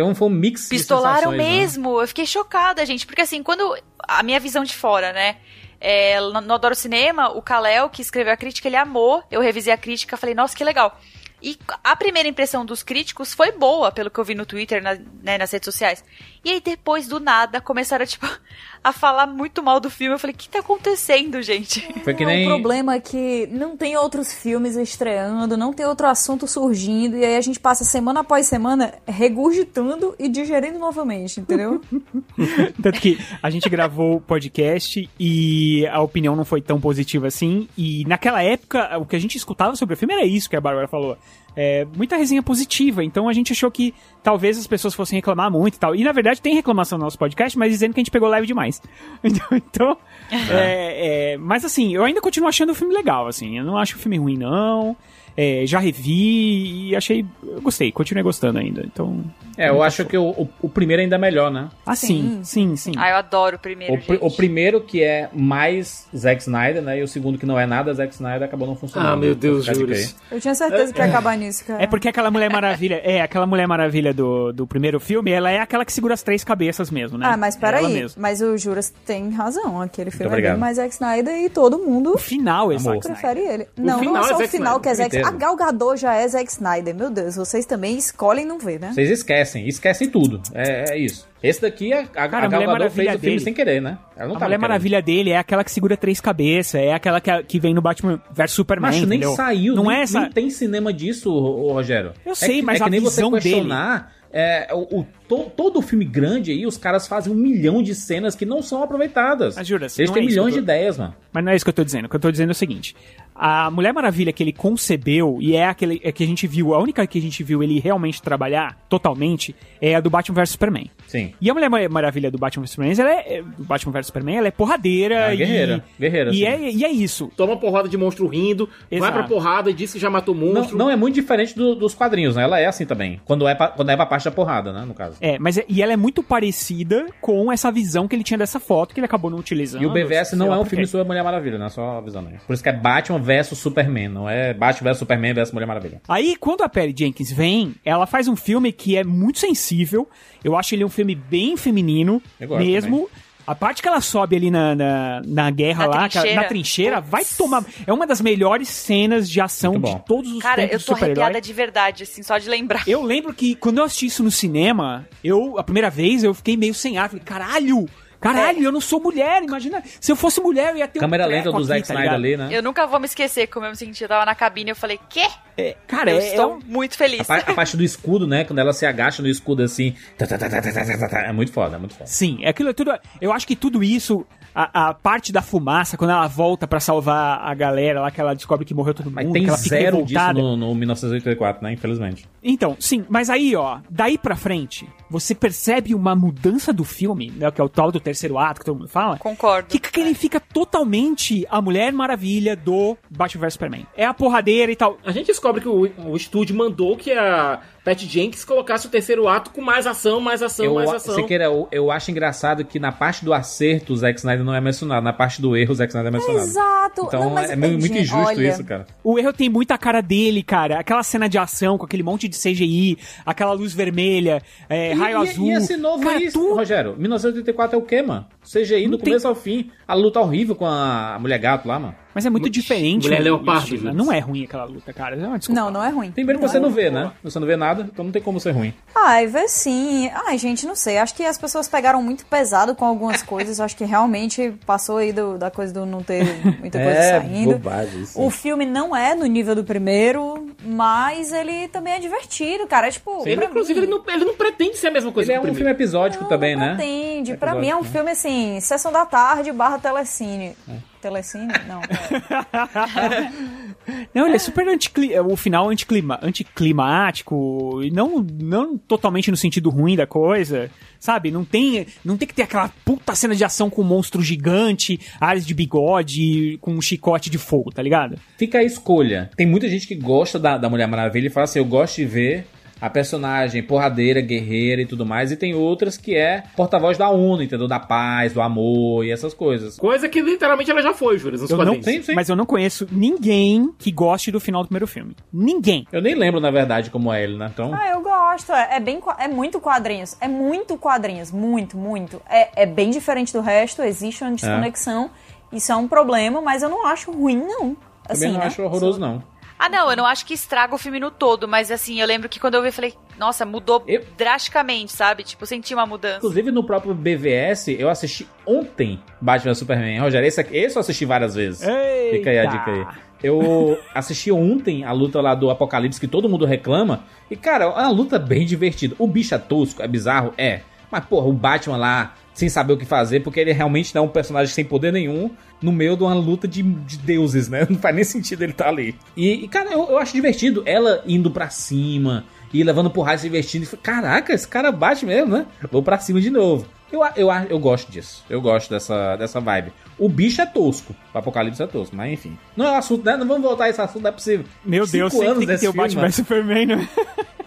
um, 0.05 0.15
foi 0.15 0.27
um 0.27 0.31
mix 0.31 0.67
Pistolaram 0.69 1.31
de 1.31 1.37
né? 1.37 1.43
mesmo. 1.43 1.99
Eu 2.01 2.07
fiquei 2.07 2.25
chocada, 2.25 2.85
gente. 2.85 3.05
Porque 3.05 3.21
assim, 3.21 3.43
quando. 3.43 3.77
A 4.07 4.23
minha 4.23 4.39
visão 4.39 4.63
de 4.63 4.75
fora, 4.75 5.11
né? 5.11 5.37
É, 5.81 6.19
no 6.19 6.41
no 6.41 6.53
Adoro 6.53 6.75
Cinema, 6.75 7.29
o 7.29 7.41
Kalel, 7.41 7.89
que 7.89 8.01
escreveu 8.01 8.33
a 8.33 8.37
crítica, 8.37 8.67
ele 8.67 8.75
amou. 8.75 9.23
Eu 9.31 9.41
revisei 9.41 9.73
a 9.73 9.77
crítica 9.77 10.17
falei, 10.17 10.35
nossa, 10.35 10.55
que 10.55 10.63
legal. 10.63 10.99
E 11.41 11.57
a 11.83 11.95
primeira 11.95 12.27
impressão 12.27 12.65
dos 12.65 12.83
críticos 12.83 13.33
foi 13.33 13.51
boa, 13.51 13.91
pelo 13.91 14.09
que 14.09 14.19
eu 14.19 14.23
vi 14.25 14.35
no 14.35 14.45
Twitter, 14.45 14.81
na- 14.83 14.97
né, 15.23 15.37
nas 15.37 15.51
redes 15.51 15.65
sociais. 15.65 16.03
E 16.43 16.49
aí, 16.51 16.61
depois, 16.61 17.07
do 17.07 17.19
nada, 17.19 17.59
começaram, 17.59 18.05
tipo, 18.05 18.25
a 18.83 18.93
falar 18.93 19.27
muito 19.27 19.61
mal 19.61 19.79
do 19.79 19.89
filme. 19.89 20.15
Eu 20.15 20.19
falei, 20.19 20.33
o 20.33 20.37
que 20.37 20.47
tá 20.49 20.59
acontecendo, 20.59 21.41
gente? 21.41 21.81
Foi 22.03 22.13
que 22.13 22.23
Não, 22.25 22.31
nem... 22.31 22.45
O 22.45 22.49
problema 22.49 22.95
é 22.95 22.99
que 22.99 23.47
não 23.51 23.75
tem 23.75 23.97
outros 23.97 24.33
filmes 24.33 24.75
estreando, 24.75 25.57
não 25.57 25.73
tem 25.73 25.85
outro 25.85 26.07
assunto 26.07 26.47
surgindo, 26.47 27.17
e 27.17 27.25
aí 27.25 27.35
a 27.35 27.41
gente 27.41 27.59
passa 27.59 27.83
semana 27.83 28.21
após 28.21 28.45
semana 28.45 28.93
regurgitando 29.07 30.15
e 30.17 30.27
digerindo 30.29 30.79
novamente, 30.79 31.39
entendeu? 31.39 31.81
Tanto 32.81 32.99
que 32.99 33.19
a 33.41 33.49
gente 33.49 33.69
gravou 33.69 34.15
o 34.17 34.21
podcast 34.21 35.09
e 35.19 35.85
a 35.87 36.01
opinião 36.01 36.35
não 36.35 36.45
foi 36.45 36.61
tão 36.61 36.79
positiva 36.79 37.27
assim. 37.27 37.67
E 37.77 38.03
naquela 38.05 38.41
época, 38.43 38.97
o 38.97 39.05
que 39.05 39.15
a 39.15 39.19
gente 39.19 39.37
escutava 39.37 39.75
sobre 39.75 39.95
o 39.95 39.97
filme 39.97 40.13
era 40.13 40.25
isso 40.25 40.49
que 40.49 40.55
a 40.55 40.61
Bárbara 40.61 40.87
falou. 40.87 41.17
É, 41.55 41.85
muita 41.95 42.15
resenha 42.15 42.41
positiva, 42.41 43.03
então 43.03 43.27
a 43.27 43.33
gente 43.33 43.51
achou 43.51 43.69
que 43.69 43.93
talvez 44.23 44.57
as 44.57 44.65
pessoas 44.65 44.93
fossem 44.93 45.17
reclamar 45.17 45.51
muito 45.51 45.75
e 45.75 45.79
tal. 45.79 45.95
E 45.95 46.03
na 46.03 46.11
verdade 46.11 46.41
tem 46.41 46.55
reclamação 46.55 46.97
no 46.97 47.03
nosso 47.03 47.17
podcast, 47.17 47.57
mas 47.57 47.71
dizendo 47.71 47.93
que 47.93 47.99
a 47.99 48.03
gente 48.03 48.11
pegou 48.11 48.29
leve 48.29 48.47
demais. 48.47 48.81
Então, 49.21 49.47
então 49.57 49.97
é, 50.31 51.33
é, 51.33 51.37
mas 51.37 51.65
assim, 51.65 51.93
eu 51.93 52.03
ainda 52.03 52.21
continuo 52.21 52.47
achando 52.47 52.71
o 52.71 52.75
filme 52.75 52.93
legal, 52.93 53.27
assim. 53.27 53.57
Eu 53.57 53.65
não 53.65 53.77
acho 53.77 53.95
o 53.95 53.99
filme 53.99 54.17
ruim, 54.17 54.37
não. 54.37 54.95
É, 55.41 55.65
já 55.65 55.79
revi 55.79 56.89
e 56.89 56.95
achei. 56.97 57.25
Eu 57.41 57.61
gostei, 57.61 57.93
continuei 57.93 58.21
gostando 58.21 58.59
ainda. 58.59 58.81
Então. 58.85 59.23
É, 59.57 59.69
eu 59.69 59.81
acho 59.81 60.03
que 60.03 60.17
o, 60.17 60.29
o, 60.31 60.49
o 60.63 60.67
primeiro 60.69 61.01
ainda 61.01 61.15
é 61.15 61.19
melhor, 61.19 61.49
né? 61.49 61.69
Ah, 61.85 61.95
sim, 61.95 62.41
sim, 62.43 62.75
sim. 62.75 62.91
Ah, 62.97 63.09
eu 63.11 63.15
adoro 63.15 63.55
o 63.55 63.59
primeiro, 63.59 63.93
O, 63.93 63.97
gente. 63.99 64.19
o 64.21 64.31
primeiro 64.31 64.81
que 64.81 65.01
é 65.01 65.29
mais 65.33 66.07
Zack 66.15 66.41
Snyder, 66.41 66.81
né? 66.81 66.99
E 66.99 67.03
o 67.03 67.07
segundo 67.07 67.37
que 67.37 67.45
não 67.45 67.57
é 67.57 67.65
nada 67.65 67.93
Zack 67.93 68.13
Snyder 68.13 68.43
acabou 68.43 68.67
não 68.67 68.75
funcionando. 68.75 69.13
Ah, 69.13 69.15
meu 69.15 69.33
Deus, 69.33 69.65
Juras. 69.65 70.13
Eu 70.29 70.41
tinha 70.41 70.53
certeza 70.53 70.91
que 70.91 70.99
ia 70.99 71.05
acabar 71.05 71.35
nisso, 71.39 71.63
cara. 71.63 71.83
É 71.83 71.87
porque 71.87 72.09
aquela 72.09 72.29
Mulher 72.29 72.51
Maravilha, 72.51 72.99
é, 73.01 73.21
aquela 73.21 73.47
Mulher 73.47 73.65
Maravilha 73.65 74.13
do, 74.13 74.51
do 74.51 74.67
primeiro 74.67 74.99
filme, 74.99 75.31
ela 75.31 75.49
é 75.49 75.59
aquela 75.59 75.85
que 75.85 75.93
segura 75.93 76.15
as 76.15 76.21
três 76.21 76.43
cabeças 76.43 76.91
mesmo, 76.91 77.17
né? 77.17 77.27
Ah, 77.31 77.37
mas 77.37 77.55
É 77.55 77.59
peraí. 77.59 78.05
Mas 78.17 78.41
o 78.41 78.57
Juras 78.57 78.93
tem 79.05 79.29
razão. 79.29 79.81
Aquele 79.81 80.11
filme 80.11 80.37
é 80.37 80.41
bem 80.41 80.57
mais 80.57 80.75
Zack 80.75 80.93
Snyder 80.93 81.33
e 81.45 81.49
todo 81.49 81.77
mundo 81.79 82.13
O 82.13 82.17
final, 82.17 82.73
exato. 82.73 82.99
prefere 82.99 83.39
ele. 83.39 83.67
Não, 83.77 83.99
final 83.99 84.13
não 84.15 84.21
é 84.21 84.25
é 84.25 84.27
só 84.27 84.43
o 84.43 84.47
final 84.47 84.79
que 84.81 84.89
é 84.89 84.95
Zack. 84.95 85.28
A 85.29 85.37
Gal 85.37 85.55
Gadot 85.55 85.97
já 85.99 86.13
é 86.15 86.27
Zack 86.27 86.49
Snyder. 86.51 86.95
Meu 86.95 87.09
Deus, 87.09 87.35
vocês 87.35 87.65
também 87.65 87.97
escolhem 87.97 88.45
não 88.45 88.57
ver, 88.59 88.79
né? 88.79 88.91
Vocês 88.93 89.09
esquecem, 89.09 89.67
esquecem 89.67 90.09
tudo. 90.09 90.41
É, 90.53 90.93
é 90.93 90.97
isso. 90.97 91.27
Esse 91.41 91.61
daqui, 91.61 91.93
a, 91.93 91.99
a, 92.01 92.03
Cara, 92.05 92.37
a 92.43 92.45
a 92.45 92.47
Gal 92.47 92.61
Mulher 92.61 92.67
Gadot 92.67 92.89
fez 92.93 93.07
Maravilha 93.07 93.09
o 93.15 93.19
filme 93.19 93.35
dele. 93.35 93.39
sem 93.43 93.53
querer, 93.53 93.81
né? 93.81 93.97
Ela 94.17 94.27
não 94.29 94.35
A 94.35 94.39
Mulher. 94.39 94.57
Maravilha 94.59 95.01
dele 95.01 95.29
é 95.31 95.37
aquela 95.37 95.63
que 95.63 95.71
segura 95.71 95.95
três 95.95 96.19
cabeças, 96.19 96.81
é 96.81 96.93
aquela 96.93 97.21
que, 97.21 97.43
que 97.43 97.59
vem 97.59 97.73
no 97.73 97.81
Batman 97.81 98.21
vs 98.31 98.51
Superman, 98.51 98.91
Macho, 98.91 99.05
nem 99.05 99.19
entendeu? 99.19 99.35
saiu, 99.35 99.75
Não 99.75 99.83
nem, 99.85 99.97
é 99.97 100.01
essa... 100.01 100.19
nem 100.21 100.31
tem 100.31 100.49
cinema 100.49 100.91
disso, 100.91 101.31
Rogério. 101.71 102.13
Eu 102.25 102.31
É 102.33 102.35
sei, 102.35 102.55
que- 102.57 102.61
mas 102.61 102.75
é 102.75 102.83
que 102.83 102.87
a 102.87 102.89
nem 102.91 102.99
você 102.99 103.15
visão 103.21 103.31
questionar. 103.31 104.13
É, 104.31 104.67
o, 104.73 104.99
o- 104.99 105.07
to- 105.29 105.49
todo 105.55 105.81
filme 105.81 106.03
grande 106.03 106.51
aí, 106.51 106.65
os 106.65 106.75
caras 106.77 107.07
fazem 107.07 107.31
um 107.31 107.35
milhão 107.35 107.81
de 107.81 107.95
cenas 107.95 108.35
que 108.35 108.45
não 108.45 108.61
são 108.61 108.83
aproveitadas. 108.83 109.55
Mas, 109.55 109.65
Juras, 109.67 109.97
Eles 109.97 110.09
não 110.09 110.15
têm 110.15 110.23
é 110.23 110.25
milhões 110.25 110.55
eu 110.55 110.59
de 110.61 110.65
tô- 110.67 110.71
ideias, 110.73 110.97
mano. 110.97 111.15
Mas 111.31 111.45
não 111.45 111.51
é 111.51 111.55
isso 111.55 111.63
que 111.63 111.69
eu 111.69 111.73
tô 111.73 111.83
dizendo. 111.83 112.05
O 112.05 112.09
que 112.09 112.15
eu 112.15 112.19
tô 112.19 112.31
dizendo 112.31 112.49
é 112.49 112.51
o 112.51 112.55
seguinte: 112.55 112.95
a 113.35 113.69
Mulher 113.69 113.93
Maravilha 113.93 114.33
que 114.33 114.41
ele 114.43 114.51
concebeu, 114.51 115.37
e 115.39 115.55
é 115.55 115.67
aquele 115.67 116.01
é 116.03 116.11
que 116.11 116.23
a 116.23 116.27
gente 116.27 116.47
viu, 116.47 116.73
a 116.73 116.81
única 116.81 117.05
que 117.05 117.19
a 117.19 117.21
gente 117.21 117.43
viu 117.43 117.61
ele 117.61 117.79
realmente 117.79 118.21
trabalhar 118.21 118.75
totalmente, 118.89 119.55
é 119.79 119.93
a 119.95 119.99
do 120.01 120.09
Batman 120.09 120.35
vs 120.41 120.49
Superman. 120.49 120.89
Sim. 121.07 121.33
E 121.39 121.49
a 121.49 121.53
Mulher 121.53 121.69
Mar- 121.69 121.89
Maravilha 121.89 122.31
do 122.31 122.37
Batman 122.39 122.63
vs 122.63 122.71
Superman, 122.71 122.95
ela 122.99 123.11
é, 123.11 123.33
é- 123.37 123.41
do 123.43 123.63
Batman 123.63 123.91
vs 123.93 124.07
Superman, 124.07 124.37
ela 124.37 124.47
é 124.47 124.51
porradeira 124.51 125.29
É 125.29 125.33
e 125.35 125.37
guerreira, 125.37 125.83
guerreira, 125.99 126.31
E 126.31 126.37
sim. 126.37 126.45
é, 126.45 126.71
e 126.71 126.83
é 126.83 126.89
isso. 126.91 127.31
Toma 127.37 127.55
porrada 127.57 127.87
de 127.87 127.95
monstro 127.97 128.25
rindo, 128.27 128.67
vai 128.89 128.97
Exato. 128.99 129.13
pra 129.13 129.23
porrada 129.23 129.69
e 129.69 129.73
diz 129.73 129.93
que 129.93 129.99
já 129.99 130.09
matou 130.09 130.33
Não, 130.33 130.53
monstro. 130.55 130.75
não 130.77 130.89
é 130.89 130.95
muito 130.95 131.13
diferente 131.13 131.55
do- 131.55 131.75
dos 131.75 131.93
quadrinhos, 131.93 132.35
né? 132.35 132.41
Ela 132.43 132.59
é 132.59 132.65
assim 132.65 132.85
também. 132.87 133.21
Quando 133.25 133.47
é, 133.47 133.53
pra, 133.53 133.67
quando 133.67 133.89
é 133.89 133.95
pra 133.95 134.05
parte 134.07 134.25
da 134.25 134.31
porrada, 134.31 134.73
né? 134.73 134.83
No 134.87 134.95
caso. 134.95 135.17
É, 135.21 135.37
mas 135.39 135.57
é- 135.57 135.65
e 135.67 135.81
ela 135.81 135.93
é 135.93 135.97
muito 135.97 136.23
parecida 136.23 137.05
com 137.21 137.51
essa 137.51 137.71
visão 137.71 138.07
que 138.07 138.15
ele 138.15 138.23
tinha 138.23 138.37
dessa 138.37 138.59
foto 138.59 138.93
que 138.93 138.99
ele 138.99 139.05
acabou 139.05 139.29
não 139.29 139.37
utilizando. 139.37 139.81
E 139.81 139.85
o 139.85 139.91
BVS 139.91 140.33
não 140.35 140.53
é 140.53 140.59
um 140.59 140.65
filme 140.65 140.85
sobre 140.87 141.05
Mulher 141.07 141.23
Maravilha, 141.23 141.57
né? 141.57 141.69
Só 141.69 141.97
avisando 141.97 142.29
aí. 142.29 142.35
Por 142.45 142.53
isso 142.53 142.63
que 142.63 142.69
é 142.69 142.73
Batman 142.73 143.19
versus 143.19 143.59
Superman, 143.59 144.09
não 144.09 144.29
é 144.29 144.53
Batman 144.53 144.83
versus 144.85 144.99
Superman 144.99 145.33
versus 145.33 145.53
Mulher 145.53 145.65
Maravilha. 145.65 146.01
Aí, 146.07 146.35
quando 146.37 146.61
a 146.61 146.69
Perry 146.69 146.93
Jenkins 146.97 147.31
vem, 147.31 147.75
ela 147.83 148.05
faz 148.05 148.27
um 148.27 148.35
filme 148.35 148.71
que 148.71 148.95
é 148.97 149.03
muito 149.03 149.39
sensível. 149.39 150.07
Eu 150.43 150.55
acho 150.57 150.73
ele 150.75 150.85
um 150.85 150.89
filme 150.89 151.15
bem 151.15 151.57
feminino 151.57 152.21
Eu 152.39 152.47
gosto 152.47 152.65
mesmo. 152.65 153.09
A 153.49 153.55
parte 153.55 153.81
que 153.81 153.87
ela 153.87 153.99
sobe 153.99 154.35
ali 154.35 154.51
na, 154.51 154.75
na, 154.75 155.21
na 155.25 155.49
guerra 155.49 155.87
Na 155.87 155.89
lá, 155.95 156.07
trincheira. 156.07 156.35
na 156.41 156.47
trincheira, 156.47 157.01
vai 157.01 157.25
tomar. 157.25 157.65
É 157.87 157.91
uma 157.91 158.05
das 158.05 158.21
melhores 158.21 158.69
cenas 158.69 159.27
de 159.27 159.41
ação 159.41 159.79
de 159.79 159.99
todos 160.05 160.31
os 160.31 160.39
Cara, 160.39 160.57
tempos 160.67 160.73
eu 160.73 160.77
de 160.77 160.85
tô 160.85 160.93
arrepiada 160.93 161.41
de 161.41 161.51
verdade, 161.51 162.03
assim, 162.03 162.21
só 162.21 162.37
de 162.37 162.47
lembrar. 162.47 162.83
Eu 162.87 163.01
lembro 163.01 163.33
que 163.33 163.55
quando 163.55 163.79
eu 163.79 163.85
assisti 163.85 164.05
isso 164.05 164.23
no 164.23 164.29
cinema, 164.29 165.07
eu, 165.23 165.57
a 165.57 165.63
primeira 165.63 165.89
vez, 165.89 166.23
eu 166.23 166.31
fiquei 166.35 166.55
meio 166.55 166.75
sem 166.75 166.99
ar. 166.99 167.09
Falei, 167.09 167.23
caralho! 167.25 167.89
Caralho, 168.19 168.59
é. 168.59 168.65
eu 168.65 168.71
não 168.71 168.81
sou 168.81 168.99
mulher, 168.99 169.41
imagina. 169.43 169.81
Se 169.99 170.11
eu 170.11 170.15
fosse 170.15 170.41
mulher, 170.41 170.71
eu 170.71 170.77
ia 170.77 170.87
ter 170.87 170.99
Câmera 170.99 171.25
um 171.25 171.29
lenta 171.29 171.51
do 171.51 171.63
Zack 171.63 171.87
tá 171.87 171.93
Snyder 171.93 172.09
tá 172.09 172.15
ali, 172.15 172.37
né? 172.37 172.49
Eu 172.51 172.61
nunca 172.61 172.85
vou 172.85 172.99
me 172.99 173.05
esquecer 173.05 173.47
como 173.47 173.65
eu 173.65 173.71
me 173.71 173.77
senti. 173.77 174.03
Eu 174.03 174.09
tava 174.09 174.25
na 174.25 174.35
cabine 174.35 174.69
e 174.69 174.71
eu 174.71 174.75
falei, 174.75 174.99
quê? 175.09 175.25
É, 175.57 175.75
cara, 175.87 176.11
eu 176.11 176.19
é, 176.19 176.27
estou 176.27 176.51
é 176.51 176.53
um... 176.55 176.59
muito 176.65 176.97
feliz. 176.97 177.29
A, 177.29 177.35
a, 177.37 177.53
parte 177.53 177.77
do 177.77 177.83
escudo, 177.83 178.27
né? 178.27 178.43
Quando 178.43 178.59
ela 178.59 178.73
se 178.73 178.85
agacha 178.85 179.21
no 179.21 179.27
escudo 179.27 179.63
assim. 179.63 179.95
Tá, 180.17 180.27
tá, 180.27 180.37
tá, 180.37 180.49
tá 180.49 181.19
é 181.21 181.31
muito 181.31 181.51
foda, 181.51 181.75
é 181.75 181.79
muito 181.79 181.93
foda. 181.93 182.07
Sim, 182.07 182.39
é 182.41 182.49
aquilo 182.49 182.69
é 182.69 182.73
tudo. 182.73 182.91
Eu 183.21 183.31
acho 183.31 183.47
que 183.47 183.55
tudo 183.55 183.83
isso. 183.83 184.25
A, 184.53 184.89
a 184.89 184.93
parte 184.95 185.31
da 185.31 185.43
fumaça, 185.43 185.95
quando 185.95 186.09
ela 186.09 186.27
volta 186.27 186.67
para 186.67 186.79
salvar 186.79 187.39
a 187.39 187.53
galera 187.53 188.01
lá, 188.01 188.09
que 188.09 188.19
ela 188.19 188.33
descobre 188.33 188.65
que 188.65 188.73
morreu 188.73 188.95
todo 188.95 189.05
mundo. 189.05 189.15
Mas 189.15 189.31
tem 189.31 189.43
que 189.43 189.49
ela 189.49 189.57
fica 189.57 189.75
zero 189.75 189.97
revoltada. 189.97 190.33
disso 190.33 190.47
no, 190.49 190.57
no 190.57 190.75
1984, 190.75 191.63
né? 191.63 191.73
Infelizmente. 191.73 192.27
Então, 192.43 192.75
sim, 192.79 193.05
mas 193.09 193.29
aí, 193.29 193.55
ó, 193.55 193.79
daí 193.89 194.17
pra 194.17 194.35
frente, 194.35 194.87
você 195.09 195.33
percebe 195.35 195.93
uma 195.93 196.15
mudança 196.15 196.71
do 196.71 196.83
filme, 196.83 197.31
né, 197.35 197.49
que 197.51 197.59
é 197.59 197.63
o 197.63 197.69
tal 197.69 197.91
do 197.91 197.99
terceiro 197.99 198.37
ato 198.37 198.59
que 198.59 198.65
todo 198.65 198.77
mundo 198.77 198.87
fala. 198.89 199.17
Concordo. 199.17 199.67
Que, 199.69 199.79
que 199.79 199.99
ele 199.99 200.13
fica 200.13 200.39
totalmente 200.39 201.45
a 201.49 201.61
Mulher 201.61 201.91
Maravilha 201.91 202.55
do 202.55 202.97
Batman 203.09 203.41
vs 203.41 203.53
Superman. 203.53 203.85
É 203.97 204.05
a 204.05 204.13
porradeira 204.13 204.71
e 204.71 204.75
tal. 204.75 204.97
A 205.03 205.11
gente 205.11 205.27
descobre 205.27 205.61
que 205.61 205.67
o, 205.67 205.89
o 206.05 206.15
estúdio 206.15 206.55
mandou 206.55 206.95
que 206.95 207.11
a 207.11 207.59
Pat 207.83 207.99
Jenkins 208.03 208.45
colocasse 208.45 208.85
o 208.87 208.89
terceiro 208.89 209.27
ato 209.27 209.49
com 209.51 209.61
mais 209.61 209.87
ação, 209.87 210.21
mais 210.21 210.41
ação, 210.43 210.65
Eu, 210.65 210.75
mais 210.75 210.93
ação. 210.93 211.15
você 211.15 211.23
queira, 211.23 211.45
eu, 211.45 211.67
eu 211.71 211.91
acho 211.91 212.11
engraçado 212.11 212.63
que 212.63 212.79
na 212.79 212.91
parte 212.91 213.25
do 213.25 213.33
acerto 213.33 213.93
o 213.93 213.97
Zack 213.97 214.19
Snyder 214.19 214.45
não 214.45 214.53
é 214.53 214.61
mencionado. 214.61 215.03
Na 215.03 215.13
parte 215.13 215.41
do 215.41 215.57
erro 215.57 215.71
o 215.71 215.75
Zack 215.75 215.89
Snyder 215.91 216.13
é 216.13 216.15
mencionado. 216.17 216.45
Exato. 216.45 217.01
Então 217.07 217.19
Não, 217.23 217.29
mas, 217.31 217.49
é 217.49 217.55
meio- 217.55 217.79
muito 217.79 217.97
injusto 217.97 218.17
olha, 218.27 218.47
isso, 218.49 218.63
cara. 218.63 218.85
O 219.03 219.17
erro 219.17 219.33
tem 219.33 219.49
muita 219.49 219.77
cara 219.77 220.01
dele, 220.01 220.43
cara. 220.43 220.79
Aquela 220.79 221.03
cena 221.03 221.27
de 221.27 221.37
ação 221.37 221.77
com 221.77 221.85
aquele 221.85 222.03
monte 222.03 222.28
de 222.29 222.37
CGI, 222.37 222.97
aquela 223.25 223.51
luz 223.53 223.73
vermelha, 223.73 224.41
é, 224.69 224.93
raio 224.93 225.23
e, 225.25 225.29
azul. 225.29 225.47
E 225.47 225.51
esse 225.53 225.75
novo 225.75 226.03
cara, 226.03 226.17
aí, 226.17 226.31
tudo- 226.31 226.53
Rogério, 226.55 226.95
1984 226.97 227.75
é 227.75 227.79
o 227.79 227.85
quê, 227.85 228.01
mano? 228.01 228.25
CGI 228.51 228.83
Não 228.85 228.91
do 228.91 228.97
tem- 228.97 229.05
começo 229.09 229.27
ao 229.27 229.35
fim. 229.35 229.69
A 229.87 229.93
luta 229.93 230.19
horrível 230.19 230.55
com 230.55 230.65
a 230.65 231.17
mulher 231.19 231.37
gato 231.37 231.67
lá, 231.67 231.79
mano. 231.79 231.95
Mas 232.13 232.25
é 232.25 232.29
muito 232.29 232.49
diferente. 232.49 233.03
Mulher 233.03 233.19
leopardo, 233.21 233.77
né? 233.81 233.91
Não 233.93 234.11
é 234.11 234.19
ruim 234.19 234.43
aquela 234.43 234.65
luta, 234.65 234.91
cara. 234.91 235.15
Não, 235.15 235.37
desculpa. 235.37 235.61
Não, 235.61 235.69
não 235.71 235.83
é 235.83 235.89
ruim. 235.89 236.11
Primeiro 236.11 236.39
que 236.39 236.45
Não 236.45 236.51
você 236.51 236.57
é 236.57 236.59
não 236.59 236.71
vê, 236.71 236.89
né? 236.89 237.11
Você 237.23 237.39
não 237.39 237.45
vê 237.47 237.55
nada, 237.55 237.87
então 237.91 238.03
não 238.03 238.11
tem 238.11 238.21
como 238.21 238.39
ser 238.39 238.51
ruim. 238.51 238.73
Ai, 238.95 239.27
vê 239.27 239.47
sim. 239.47 240.09
Ai, 240.27 240.37
gente, 240.39 240.65
não 240.65 240.75
sei. 240.75 240.97
Acho 240.97 241.13
que 241.15 241.23
as 241.23 241.37
pessoas 241.37 241.67
pegaram 241.67 242.01
muito 242.01 242.25
pesado 242.25 242.73
com 242.75 242.83
algumas 242.83 243.21
coisas. 243.21 243.59
Acho 243.59 243.77
que 243.77 243.85
realmente 243.85 244.53
passou 244.65 244.97
aí 244.97 245.13
do- 245.13 245.37
da 245.37 245.51
coisa 245.51 245.71
do 245.71 245.85
não 245.85 246.01
ter 246.01 246.23
muita 246.59 246.79
coisa 246.79 246.99
É, 246.99 247.19
saindo. 247.21 247.51
bobagem 247.53 248.01
isso. 248.01 248.19
O 248.19 248.29
filme 248.31 248.65
não 248.65 248.95
é 248.95 249.13
no 249.13 249.25
nível 249.27 249.55
do 249.55 249.63
primeiro, 249.63 250.47
mas 250.63 251.31
ele 251.31 251.67
também 251.67 251.93
é 251.93 251.99
divertido, 251.99 252.65
cara. 252.67 252.87
É 252.87 252.91
tipo. 252.91 253.23
Pra 253.23 253.45
inclusive, 253.45 253.79
mim, 253.79 253.85
ele 253.85 253.91
não, 253.95 254.03
ele 254.07 254.25
não 254.25 254.35
pretende 254.35 254.77
ser 254.77 254.87
a 254.87 254.91
mesma 254.91 255.11
coisa 255.11 255.31
Ele 255.31 255.37
é 255.37 255.39
um 255.39 255.43
filme 255.43 255.55
primeiro. 255.57 255.77
episódico 255.77 256.23
não, 256.23 256.29
também, 256.29 256.55
não 256.55 256.65
né? 256.65 256.75
Pretende. 256.75 257.31
É 257.33 257.35
Pra 257.37 257.53
mim 257.55 257.69
é 257.69 257.75
um 257.75 257.81
né? 257.83 257.87
filme 257.89 258.11
assim, 258.11 258.38
sessão 258.61 258.91
da 258.91 259.05
tarde 259.05 259.51
barra 259.51 259.79
telecine. 259.79 260.55
Telecine? 261.01 261.47
Não. 261.67 261.81
é. 261.81 263.31
Não, 264.13 264.27
ele 264.27 264.35
é 264.35 264.39
super 264.39 264.67
anticli... 264.67 265.17
o 265.19 265.35
final 265.35 265.69
anticlima... 265.69 266.19
anticlimático, 266.21 267.81
e 267.83 267.89
não, 267.89 268.19
não 268.21 268.77
totalmente 268.77 269.31
no 269.31 269.37
sentido 269.37 269.69
ruim 269.69 269.95
da 269.95 270.05
coisa, 270.05 270.69
sabe? 270.99 271.31
Não 271.31 271.43
tem, 271.43 271.87
não 272.03 272.17
tem 272.17 272.27
que 272.27 272.33
ter 272.33 272.43
aquela 272.43 272.69
puta 272.85 273.15
cena 273.15 273.35
de 273.35 273.43
ação 273.43 273.69
com 273.69 273.81
um 273.81 273.85
monstro 273.85 274.21
gigante, 274.21 274.99
áreas 275.19 275.45
de 275.45 275.53
bigode, 275.53 276.57
com 276.61 276.71
um 276.71 276.81
chicote 276.81 277.29
de 277.29 277.37
fogo, 277.37 277.71
tá 277.71 277.81
ligado? 277.81 278.17
Fica 278.37 278.59
a 278.59 278.63
escolha. 278.63 279.29
Tem 279.35 279.47
muita 279.47 279.67
gente 279.67 279.87
que 279.87 279.95
gosta 279.95 280.37
da, 280.37 280.57
da 280.57 280.69
Mulher 280.69 280.87
Maravilha 280.87 281.27
e 281.27 281.31
fala 281.31 281.45
assim: 281.45 281.59
eu 281.59 281.65
gosto 281.65 281.97
de 281.97 282.05
ver 282.05 282.47
a 282.81 282.89
personagem 282.89 283.61
porradeira, 283.63 284.21
guerreira 284.21 284.81
e 284.81 284.85
tudo 284.85 285.05
mais. 285.05 285.31
E 285.31 285.35
tem 285.37 285.53
outras 285.53 285.97
que 285.97 286.15
é 286.15 286.43
porta-voz 286.55 286.97
da 286.97 287.09
ONU, 287.09 287.43
entendeu? 287.43 287.67
Da 287.67 287.79
paz, 287.79 288.33
do 288.33 288.41
amor 288.41 289.05
e 289.05 289.11
essas 289.11 289.33
coisas. 289.33 289.77
Coisa 289.77 290.07
que 290.07 290.21
literalmente 290.21 290.71
ela 290.71 290.81
já 290.81 290.93
foi, 290.93 291.17
Juras, 291.17 291.41
nos 291.41 291.49
Eu 291.49 291.57
não, 291.57 291.65
quadrinhos. 291.65 291.85
Sim, 291.85 292.01
sim. 292.03 292.13
mas 292.13 292.29
eu 292.29 292.35
não 292.35 292.45
conheço 292.45 292.87
ninguém 292.91 293.73
que 293.77 293.91
goste 293.91 294.31
do 294.31 294.39
final 294.39 294.63
do 294.63 294.67
primeiro 294.67 294.87
filme. 294.87 295.15
Ninguém. 295.31 295.85
Eu 295.91 296.01
nem 296.01 296.15
lembro, 296.15 296.39
na 296.39 296.51
verdade, 296.51 296.89
como 296.89 297.11
é 297.11 297.23
ele, 297.23 297.37
né? 297.37 297.49
Então. 297.53 297.73
Ah, 297.73 297.89
eu 297.89 298.01
gosto. 298.01 298.51
É, 298.51 298.77
é 298.77 298.79
bem, 298.79 298.99
é 299.17 299.27
muito 299.27 299.59
quadrinhos. 299.59 300.15
É 300.21 300.27
muito 300.27 300.77
quadrinhos. 300.77 301.31
Muito, 301.31 301.77
muito. 301.77 302.21
É, 302.29 302.63
é 302.63 302.65
bem 302.65 302.89
diferente 302.89 303.33
do 303.33 303.41
resto. 303.41 303.81
Existe 303.81 304.23
uma 304.23 304.31
desconexão. 304.31 305.09
Isso 305.51 305.71
é 305.71 305.75
um 305.75 305.87
problema, 305.87 306.41
mas 306.41 306.61
eu 306.61 306.69
não 306.69 306.85
acho 306.85 307.11
ruim, 307.11 307.37
não. 307.37 307.75
Assim, 308.07 308.21
também 308.21 308.33
não 308.33 308.39
né? 308.39 308.45
acho 308.47 308.61
horroroso, 308.63 308.99
não. 308.99 309.23
Ah, 309.61 309.67
não, 309.67 309.89
eu 309.91 309.97
não 309.97 310.05
acho 310.05 310.25
que 310.25 310.33
estraga 310.33 310.73
o 310.73 310.77
filme 310.77 311.01
no 311.01 311.11
todo, 311.11 311.45
mas 311.45 311.69
assim, 311.69 311.99
eu 311.99 312.07
lembro 312.07 312.29
que 312.29 312.39
quando 312.39 312.55
eu 312.55 312.61
vi, 312.61 312.69
eu 312.69 312.73
falei, 312.73 312.93
nossa, 313.19 313.45
mudou 313.45 313.83
Eu- 313.85 314.01
drasticamente, 314.17 314.93
sabe? 314.93 315.21
Tipo, 315.23 315.43
eu 315.43 315.47
senti 315.47 315.73
uma 315.73 315.85
mudança. 315.85 316.17
Inclusive 316.17 316.49
no 316.49 316.63
próprio 316.63 316.93
BVS, 316.95 317.67
eu 317.77 317.89
assisti 317.89 318.25
ontem 318.45 319.01
Batman 319.19 319.53
Superman. 319.53 319.99
Rogério, 319.99 320.25
esse, 320.25 320.39
aqui, 320.39 320.55
esse 320.55 320.77
eu 320.77 320.79
assisti 320.79 321.03
várias 321.03 321.35
vezes. 321.35 321.59
Fica 321.59 322.29
aí 322.29 322.39
a 322.39 322.43
Eita. 322.43 322.57
dica 322.57 322.71
aí. 322.71 322.87
Eu 323.21 323.77
assisti 323.93 324.31
ontem 324.31 324.85
a 324.85 324.93
luta 324.93 325.19
lá 325.19 325.35
do 325.35 325.49
Apocalipse 325.49 325.99
que 325.99 326.07
todo 326.07 326.29
mundo 326.29 326.45
reclama. 326.45 327.03
E, 327.29 327.35
cara, 327.35 327.65
é 327.65 327.67
uma 327.67 327.89
luta 327.91 328.17
bem 328.17 328.45
divertida. 328.45 328.95
O 328.97 329.05
bicho 329.05 329.35
é 329.35 329.37
tosco, 329.37 329.81
é 329.83 329.87
bizarro, 329.89 330.33
é. 330.37 330.61
Mas, 330.89 331.03
porra, 331.03 331.27
o 331.27 331.33
Batman 331.33 331.75
lá, 331.75 332.13
sem 332.39 332.47
saber 332.47 332.73
o 332.73 332.77
que 332.77 332.85
fazer, 332.85 333.19
porque 333.19 333.39
ele 333.39 333.51
realmente 333.51 333.93
não 333.93 334.03
é 334.03 334.05
um 334.05 334.09
personagem 334.09 334.53
sem 334.53 334.63
poder 334.63 334.93
nenhum, 334.93 335.29
no 335.61 335.71
meio 335.71 335.97
de 335.97 336.03
uma 336.03 336.13
luta 336.13 336.47
de, 336.47 336.63
de 336.63 336.97
deuses, 336.97 337.49
né? 337.49 337.67
Não 337.69 337.77
faz 337.77 337.93
nem 337.93 338.03
sentido 338.03 338.41
ele 338.43 338.53
estar 338.53 338.69
ali. 338.69 338.95
E, 339.15 339.43
e, 339.43 339.47
cara, 339.47 339.71
eu, 339.71 339.89
eu 339.89 339.97
acho 339.97 340.13
divertido 340.13 340.63
ela 340.65 341.03
indo 341.05 341.29
pra 341.29 341.49
cima 341.49 342.23
e 342.53 342.63
levando 342.63 342.89
porrada, 342.89 343.17
se 343.17 343.25
divertindo. 343.25 343.67
E, 343.71 343.77
Caraca, 343.77 344.33
esse 344.33 344.47
cara 344.47 344.71
bate 344.71 345.05
mesmo, 345.05 345.37
né? 345.37 345.45
Vou 345.69 345.83
pra 345.83 345.99
cima 345.99 346.21
de 346.21 346.29
novo. 346.29 346.65
Eu, 346.91 347.01
eu, 347.15 347.29
eu 347.49 347.59
gosto 347.59 347.91
disso. 347.91 348.23
Eu 348.29 348.41
gosto 348.41 348.69
dessa, 348.69 349.15
dessa 349.17 349.39
vibe. 349.39 349.71
O 349.97 350.07
bicho 350.07 350.41
é 350.41 350.45
tosco. 350.45 350.95
O 351.13 351.17
Apocalipse 351.17 351.61
é 351.61 351.67
tosco, 351.67 351.95
mas 351.95 352.13
enfim. 352.13 352.37
Não 352.55 352.65
é 352.65 352.71
um 352.71 352.75
assunto, 352.75 353.05
né? 353.05 353.17
Não 353.17 353.27
vamos 353.27 353.43
voltar 353.43 353.65
a 353.65 353.69
esse 353.69 353.81
assunto, 353.81 354.01
não 354.01 354.09
é 354.09 354.13
possível. 354.13 354.45
Meu 354.65 354.87
Cinco 354.87 355.09
Deus, 355.09 355.13
anos 355.13 355.45
tem 355.45 355.55
que 355.55 355.61
ter 355.61 355.67
o 355.67 355.73
Batman 355.73 356.09
Superman, 356.09 356.65
né? 356.65 356.89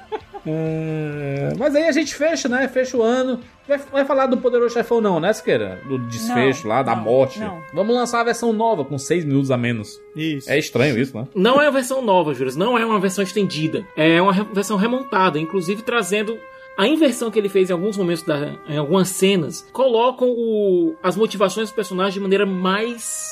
é, 0.46 1.52
Mas 1.58 1.74
aí 1.74 1.84
a 1.86 1.92
gente 1.92 2.14
fecha, 2.14 2.48
né? 2.48 2.66
Fecha 2.68 2.96
o 2.96 3.02
ano. 3.02 3.40
Vai, 3.66 3.78
vai 3.78 4.04
falar 4.04 4.26
do 4.26 4.36
Poderoso 4.38 4.74
Chefão, 4.74 5.00
não, 5.00 5.20
né, 5.20 5.32
Siqueira? 5.32 5.80
Do 5.86 5.98
desfecho 5.98 6.66
Não, 6.66 6.74
lá, 6.74 6.82
da 6.82 6.96
não, 6.96 7.02
morte. 7.04 7.38
não. 7.38 7.62
Vamos 7.72 7.94
lançar 7.94 8.20
a 8.20 8.24
versão 8.24 8.52
nova, 8.52 8.84
com 8.84 8.98
seis 8.98 9.24
minutos 9.24 9.50
a 9.50 9.56
menos. 9.56 10.00
Isso. 10.16 10.50
É 10.50 10.58
estranho 10.58 10.98
isso, 10.98 11.16
né? 11.16 11.26
Não 11.34 11.60
é 11.60 11.66
uma 11.66 11.70
versão 11.72 12.02
nova, 12.02 12.34
Juras. 12.34 12.56
Não 12.56 12.76
é 12.76 12.84
uma 12.84 12.98
versão 12.98 13.22
estendida. 13.22 13.84
É 13.96 14.20
uma 14.20 14.32
re- 14.32 14.46
versão 14.52 14.76
remontada, 14.76 15.38
inclusive 15.38 15.82
trazendo 15.82 16.36
a 16.76 16.88
inversão 16.88 17.30
que 17.30 17.38
ele 17.38 17.48
fez 17.48 17.70
em 17.70 17.72
alguns 17.74 17.96
momentos, 17.96 18.24
da, 18.24 18.50
em 18.68 18.78
algumas 18.78 19.08
cenas, 19.08 19.64
colocam 19.72 20.28
o- 20.28 20.96
as 21.02 21.16
motivações 21.16 21.68
dos 21.68 21.76
personagens 21.76 22.14
de 22.14 22.20
maneira 22.20 22.44
mais 22.46 23.30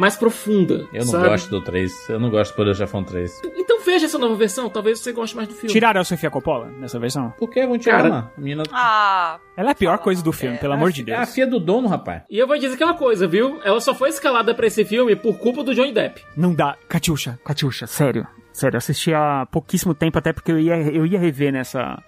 mais 0.00 0.16
profunda. 0.16 0.88
Eu 0.92 1.04
não 1.04 1.12
sabe? 1.12 1.28
gosto 1.28 1.50
do 1.50 1.60
3. 1.62 2.08
Eu 2.08 2.18
não 2.18 2.30
gosto 2.30 2.52
do 2.52 2.56
Poderoso 2.56 2.78
Chefão 2.80 3.04
3. 3.04 3.40
Então 3.56 3.80
veja 3.84 4.06
essa 4.06 4.18
nova 4.18 4.34
versão, 4.34 4.68
talvez 4.70 4.98
você 5.00 5.12
goste 5.12 5.36
mais 5.36 5.46
do 5.48 5.54
filme. 5.54 5.68
Tiraram 5.72 6.00
a 6.00 6.04
Sofia 6.04 6.30
Coppola 6.30 6.68
nessa 6.78 6.98
versão? 6.98 7.32
Por 7.38 7.50
que 7.50 7.66
vão 7.66 7.76
tirar, 7.78 7.98
Cara- 7.98 8.08
mano? 8.08 8.30
A 8.36 8.40
menina... 8.40 8.62
Ah, 8.72 9.38
Ela 9.56 9.68
é 9.68 9.72
a 9.72 9.74
pior 9.74 9.98
coisa 9.98 10.22
do 10.22 10.32
filme, 10.32 10.56
pelo 10.58 10.72
amor 10.72 10.90
de 10.90 11.08
É 11.10 11.14
a 11.14 11.18
Deus. 11.18 11.34
filha 11.34 11.46
do 11.46 11.60
dono, 11.60 11.86
rapaz. 11.88 12.22
E 12.30 12.38
eu 12.38 12.46
vou 12.46 12.58
dizer 12.58 12.76
que 12.76 12.82
é 12.82 12.86
uma 12.86 12.96
coisa, 12.96 13.26
viu? 13.28 13.60
Ela 13.62 13.80
só 13.80 13.94
foi 13.94 14.08
escalada 14.08 14.54
pra 14.54 14.66
esse 14.66 14.84
filme 14.84 15.14
por 15.14 15.36
culpa 15.38 15.62
do 15.62 15.74
Johnny 15.74 15.92
Depp. 15.92 16.22
Não 16.36 16.54
dá. 16.54 16.76
Catiuxa, 16.88 17.38
Catiuxa, 17.44 17.86
sério. 17.86 18.26
Sério, 18.52 18.74
eu 18.76 18.78
assisti 18.78 19.12
há 19.14 19.46
pouquíssimo 19.50 19.94
tempo, 19.94 20.18
até 20.18 20.32
porque 20.32 20.50
eu 20.50 20.58
ia, 20.58 20.76
eu 20.76 21.06
ia 21.06 21.18
rever 21.18 21.52
nessa. 21.52 22.02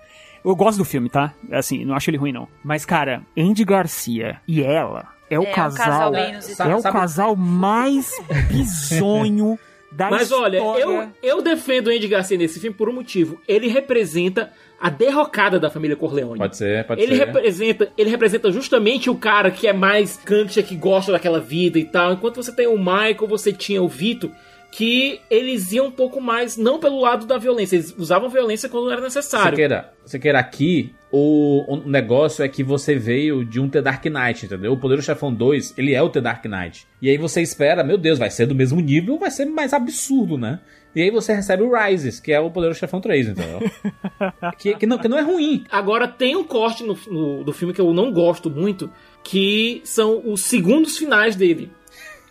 Eu 0.44 0.56
gosto 0.56 0.78
do 0.78 0.84
filme, 0.84 1.08
tá? 1.08 1.32
Assim, 1.52 1.84
não 1.84 1.94
acho 1.94 2.10
ele 2.10 2.16
ruim, 2.16 2.32
não. 2.32 2.48
Mas, 2.64 2.84
cara, 2.84 3.22
Andy 3.38 3.64
Garcia 3.64 4.40
e 4.48 4.60
ela 4.62 5.06
é 5.34 5.38
o 5.38 5.44
É 5.44 5.48
um 5.48 5.52
casal. 5.52 5.86
casal 5.86 6.10
bem 6.12 6.30
inusitado. 6.32 6.70
é 6.70 6.76
o 6.76 6.82
casal 6.82 7.36
mais 7.36 8.10
bizonho 8.48 9.58
da 9.90 10.10
Mas 10.10 10.22
história. 10.22 10.62
olha, 10.62 10.80
eu, 10.82 11.08
eu 11.22 11.42
defendo 11.42 11.88
o 11.88 11.90
Andy 11.90 12.08
Garcia 12.08 12.38
nesse 12.38 12.58
filme 12.60 12.74
por 12.76 12.88
um 12.88 12.92
motivo. 12.94 13.38
Ele 13.46 13.68
representa 13.68 14.50
a 14.80 14.88
derrocada 14.90 15.60
da 15.60 15.70
família 15.70 15.94
Corleone. 15.96 16.38
Pode 16.38 16.56
ser, 16.56 16.84
pode 16.86 17.00
Ele 17.02 17.14
ser. 17.16 17.26
representa, 17.26 17.92
ele 17.96 18.10
representa 18.10 18.50
justamente 18.50 19.08
o 19.10 19.14
cara 19.14 19.50
que 19.50 19.66
é 19.68 19.72
mais 19.72 20.18
gangster, 20.24 20.64
que 20.64 20.74
gosta 20.76 21.12
daquela 21.12 21.38
vida 21.40 21.78
e 21.78 21.84
tal. 21.84 22.12
Enquanto 22.14 22.42
você 22.42 22.52
tem 22.54 22.66
o 22.66 22.78
Michael, 22.78 23.28
você 23.28 23.52
tinha 23.52 23.82
o 23.82 23.88
Vito, 23.88 24.30
que 24.74 25.20
eles 25.30 25.70
iam 25.72 25.88
um 25.88 25.90
pouco 25.90 26.18
mais, 26.18 26.56
não 26.56 26.80
pelo 26.80 26.98
lado 26.98 27.26
da 27.26 27.36
violência, 27.36 27.76
eles 27.76 27.94
usavam 27.96 28.30
violência 28.30 28.70
quando 28.70 28.90
era 28.90 29.02
necessário. 29.02 29.50
Siqueira, 29.50 29.92
Siqueira, 30.06 30.38
aqui 30.38 30.94
o, 31.12 31.74
o 31.74 31.76
negócio 31.86 32.42
é 32.42 32.48
que 32.48 32.64
você 32.64 32.94
veio 32.96 33.44
de 33.44 33.60
um 33.60 33.68
The 33.68 33.82
Dark 33.82 34.02
Knight, 34.06 34.46
entendeu? 34.46 34.72
O 34.72 34.78
Poderoso 34.78 35.04
Chefão 35.04 35.32
2, 35.32 35.74
ele 35.76 35.92
é 35.94 36.00
o 36.02 36.08
The 36.08 36.22
Dark 36.22 36.42
Knight. 36.46 36.86
E 37.02 37.10
aí 37.10 37.18
você 37.18 37.42
espera, 37.42 37.84
meu 37.84 37.98
Deus, 37.98 38.18
vai 38.18 38.30
ser 38.30 38.46
do 38.46 38.54
mesmo 38.54 38.80
nível, 38.80 39.18
vai 39.18 39.30
ser 39.30 39.44
mais 39.44 39.74
absurdo, 39.74 40.38
né? 40.38 40.58
E 40.96 41.02
aí 41.02 41.10
você 41.10 41.34
recebe 41.34 41.62
o 41.62 41.70
Rises, 41.74 42.18
que 42.18 42.32
é 42.32 42.40
o 42.40 42.50
Poderoso 42.50 42.78
Chefão 42.80 43.00
3, 43.00 43.28
entendeu? 43.28 43.60
que, 44.58 44.74
que, 44.74 44.86
não, 44.86 44.96
que 44.96 45.08
não 45.08 45.18
é 45.18 45.22
ruim. 45.22 45.64
Agora 45.70 46.08
tem 46.08 46.34
um 46.34 46.44
corte 46.44 46.82
no, 46.82 46.98
no- 47.10 47.44
do 47.44 47.52
filme 47.52 47.74
que 47.74 47.80
eu 47.80 47.92
não 47.92 48.10
gosto 48.10 48.48
muito, 48.50 48.90
que 49.22 49.82
são 49.84 50.22
os 50.24 50.40
segundos 50.40 50.96
finais 50.96 51.36
dele. 51.36 51.70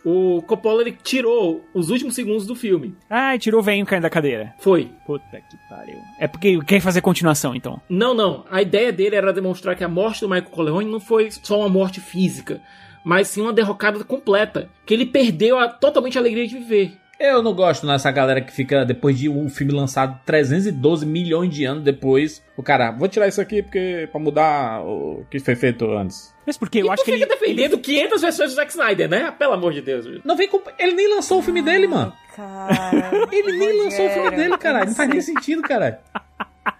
O 0.04 0.42
Coppola 0.42 0.82
ele 0.82 0.98
tirou 1.04 1.64
os 1.74 1.90
últimos 1.90 2.16
segundos 2.16 2.46
do 2.46 2.56
filme. 2.56 2.96
Ai, 3.10 3.38
tirou 3.38 3.60
o 3.60 3.64
venho 3.64 3.86
caindo 3.86 4.04
da 4.04 4.10
cadeira. 4.10 4.54
Foi. 4.60 4.90
Puta 5.06 5.24
que 5.50 5.58
pariu. 5.70 6.00
É 6.20 6.28
porque 6.28 6.60
quer 6.66 6.82
fazer 6.82 7.02
continuação, 7.02 7.56
então. 7.56 7.80
Não, 7.88 8.14
não. 8.14 8.46
A 8.50 8.62
ideia 8.62 8.92
dele 8.92 9.16
era 9.16 9.34
demonstrar 9.34 9.76
que 9.76 9.84
a 9.84 9.88
morte 9.88 10.22
do 10.22 10.28
Michael 10.30 10.50
Corleone 10.50 10.92
não 10.92 11.00
foi 11.00 11.30
só 11.32 11.60
uma 11.60 11.70
morte 11.70 12.00
física, 12.00 12.62
mas 13.04 13.28
sim 13.28 13.42
uma 13.42 13.54
derrocada 13.54 14.04
completa. 14.04 14.70
Que 14.86 14.94
ele 14.94 15.06
perdeu 15.06 15.60
a, 15.60 15.68
totalmente 15.68 16.18
a 16.18 16.22
alegria 16.22 16.48
de 16.48 16.58
viver. 16.58 16.98
Eu 17.20 17.44
não 17.44 17.54
gosto 17.54 17.86
dessa 17.86 18.10
galera 18.10 18.42
que 18.42 18.52
fica, 18.52 18.84
depois 18.84 19.16
de 19.20 19.30
um 19.30 19.48
filme 19.48 19.72
lançado 19.72 20.20
312 20.26 21.06
milhões 21.06 21.54
de 21.54 21.66
anos 21.66 21.84
depois, 21.84 22.44
o 22.58 22.64
cara, 22.64 22.90
vou 22.90 23.08
tirar 23.08 23.28
isso 23.28 23.40
aqui 23.40 23.62
porque 23.62 24.10
pra 24.12 24.20
mudar 24.20 24.82
o 24.82 25.24
que 25.30 25.40
foi 25.40 25.56
feito 25.56 25.86
antes. 25.92 26.34
Mas 26.52 26.58
porque 26.58 26.80
eu 26.82 26.92
acho 26.92 27.06
que 27.06 27.14
fica 27.14 27.24
ele. 27.26 27.34
defendendo 27.34 27.78
500 27.78 28.22
versões 28.22 28.50
do 28.52 28.56
Zack 28.58 28.72
Snyder, 28.72 29.08
né? 29.10 29.34
Pelo 29.40 29.54
amor 29.54 29.72
de 29.72 29.80
Deus. 29.82 30.06
Não 30.26 30.36
vem 30.36 30.50
com... 30.50 30.62
Ele 30.78 30.94
nem 30.94 31.08
lançou 31.16 31.40
o 31.40 31.42
filme 31.42 31.62
dele, 31.62 31.88
mano. 31.88 32.12
Cara. 32.36 33.10
Ele 33.32 33.58
nem 33.58 33.84
lançou 33.84 34.06
o 34.06 34.10
filme 34.10 34.24
Rogério, 34.26 34.38
dele, 34.38 34.58
caralho. 34.58 34.88
Não 34.88 34.96
faz 34.96 35.10
nem 35.10 35.22
sentido, 35.22 35.62
caralho. 35.62 35.96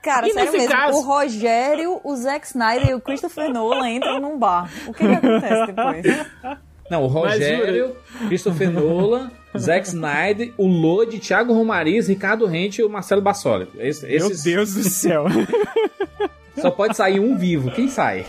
Cara, 0.04 0.28
E 0.28 0.32
sério 0.34 0.52
nesse 0.52 0.58
mesmo, 0.66 0.76
caso? 0.76 0.98
o 0.98 1.02
Rogério, 1.04 2.02
o 2.04 2.16
Zack 2.18 2.46
Snyder 2.48 2.90
e 2.90 2.94
o 2.94 3.00
Christopher 3.00 3.50
Nolan 3.50 3.90
entram 3.90 4.20
num 4.20 4.38
bar. 4.38 4.70
O 4.88 4.94
que, 4.94 5.08
que 5.08 5.14
acontece 5.14 5.68
depois? 5.72 6.06
Não, 6.90 7.06
o 7.06 7.10
Mas 7.10 7.34
Rogério, 7.34 7.96
Christopher 8.28 8.70
Nolan, 8.72 9.32
Zack 9.58 9.88
Snyder, 9.88 10.54
o 10.58 10.68
Lodi, 10.68 11.18
Thiago 11.20 11.54
Romariz, 11.54 12.10
Ricardo 12.10 12.46
Rente 12.46 12.82
e 12.82 12.84
o 12.84 12.90
Marcelo 12.90 13.22
Bassoli. 13.22 13.70
Esse- 13.80 14.06
Meu 14.06 14.18
esses 14.18 14.44
Deus 14.44 14.74
do 14.74 14.84
céu. 14.84 15.26
só 16.58 16.70
pode 16.70 16.98
sair 16.98 17.20
um 17.22 17.38
vivo. 17.38 17.72
Quem 17.72 17.88
sai? 17.88 18.26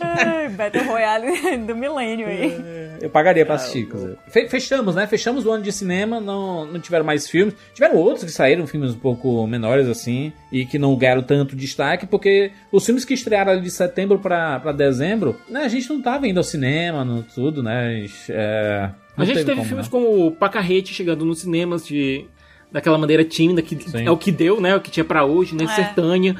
Ai, 0.00 0.48
Battle 0.50 0.84
Royale 0.84 1.56
do 1.66 1.74
milênio 1.74 2.26
aí. 2.26 2.52
Eu 3.00 3.08
pagaria 3.10 3.44
pra 3.46 3.54
assistir, 3.54 3.80
inclusive. 3.80 4.16
Fe- 4.28 4.48
Fechamos, 4.48 4.94
né? 4.94 5.06
Fechamos 5.06 5.46
o 5.46 5.50
ano 5.50 5.62
de 5.62 5.72
cinema, 5.72 6.20
não, 6.20 6.66
não 6.66 6.80
tiveram 6.80 7.04
mais 7.04 7.28
filmes. 7.28 7.54
Tiveram 7.74 7.96
outros 7.96 8.24
que 8.24 8.30
saíram, 8.30 8.66
filmes 8.66 8.92
um 8.92 8.98
pouco 8.98 9.46
menores, 9.46 9.88
assim, 9.88 10.32
e 10.52 10.66
que 10.66 10.78
não 10.78 10.94
ganharam 10.96 11.22
tanto 11.22 11.56
destaque, 11.56 12.06
porque 12.06 12.50
os 12.72 12.84
filmes 12.84 13.04
que 13.04 13.14
estrearam 13.14 13.52
ali 13.52 13.62
de 13.62 13.70
setembro 13.70 14.18
pra, 14.18 14.60
pra 14.60 14.72
dezembro, 14.72 15.36
né? 15.48 15.62
A 15.62 15.68
gente 15.68 15.88
não 15.88 16.02
tava 16.02 16.26
indo 16.28 16.38
ao 16.38 16.44
cinema, 16.44 17.04
no, 17.04 17.22
tudo, 17.22 17.62
né? 17.62 17.86
A 17.86 17.92
gente, 18.00 18.14
é, 18.30 18.90
não 19.16 19.22
A 19.22 19.26
gente 19.26 19.36
teve 19.44 19.52
como, 19.56 19.64
filmes 19.64 19.86
né? 19.86 19.90
como 19.90 20.26
o 20.26 20.30
Pacarrete 20.32 20.92
chegando 20.92 21.24
nos 21.24 21.40
cinemas 21.40 21.86
de 21.86 22.24
daquela 22.70 22.98
maneira 22.98 23.24
tímida 23.24 23.62
que 23.62 23.74
Sim. 23.88 24.06
é 24.06 24.10
o 24.10 24.16
que 24.18 24.30
deu, 24.30 24.60
né? 24.60 24.76
O 24.76 24.80
que 24.80 24.90
tinha 24.90 25.02
pra 25.04 25.24
hoje, 25.24 25.54
né? 25.54 25.64
É. 25.64 25.68
Sertânia. 25.68 26.36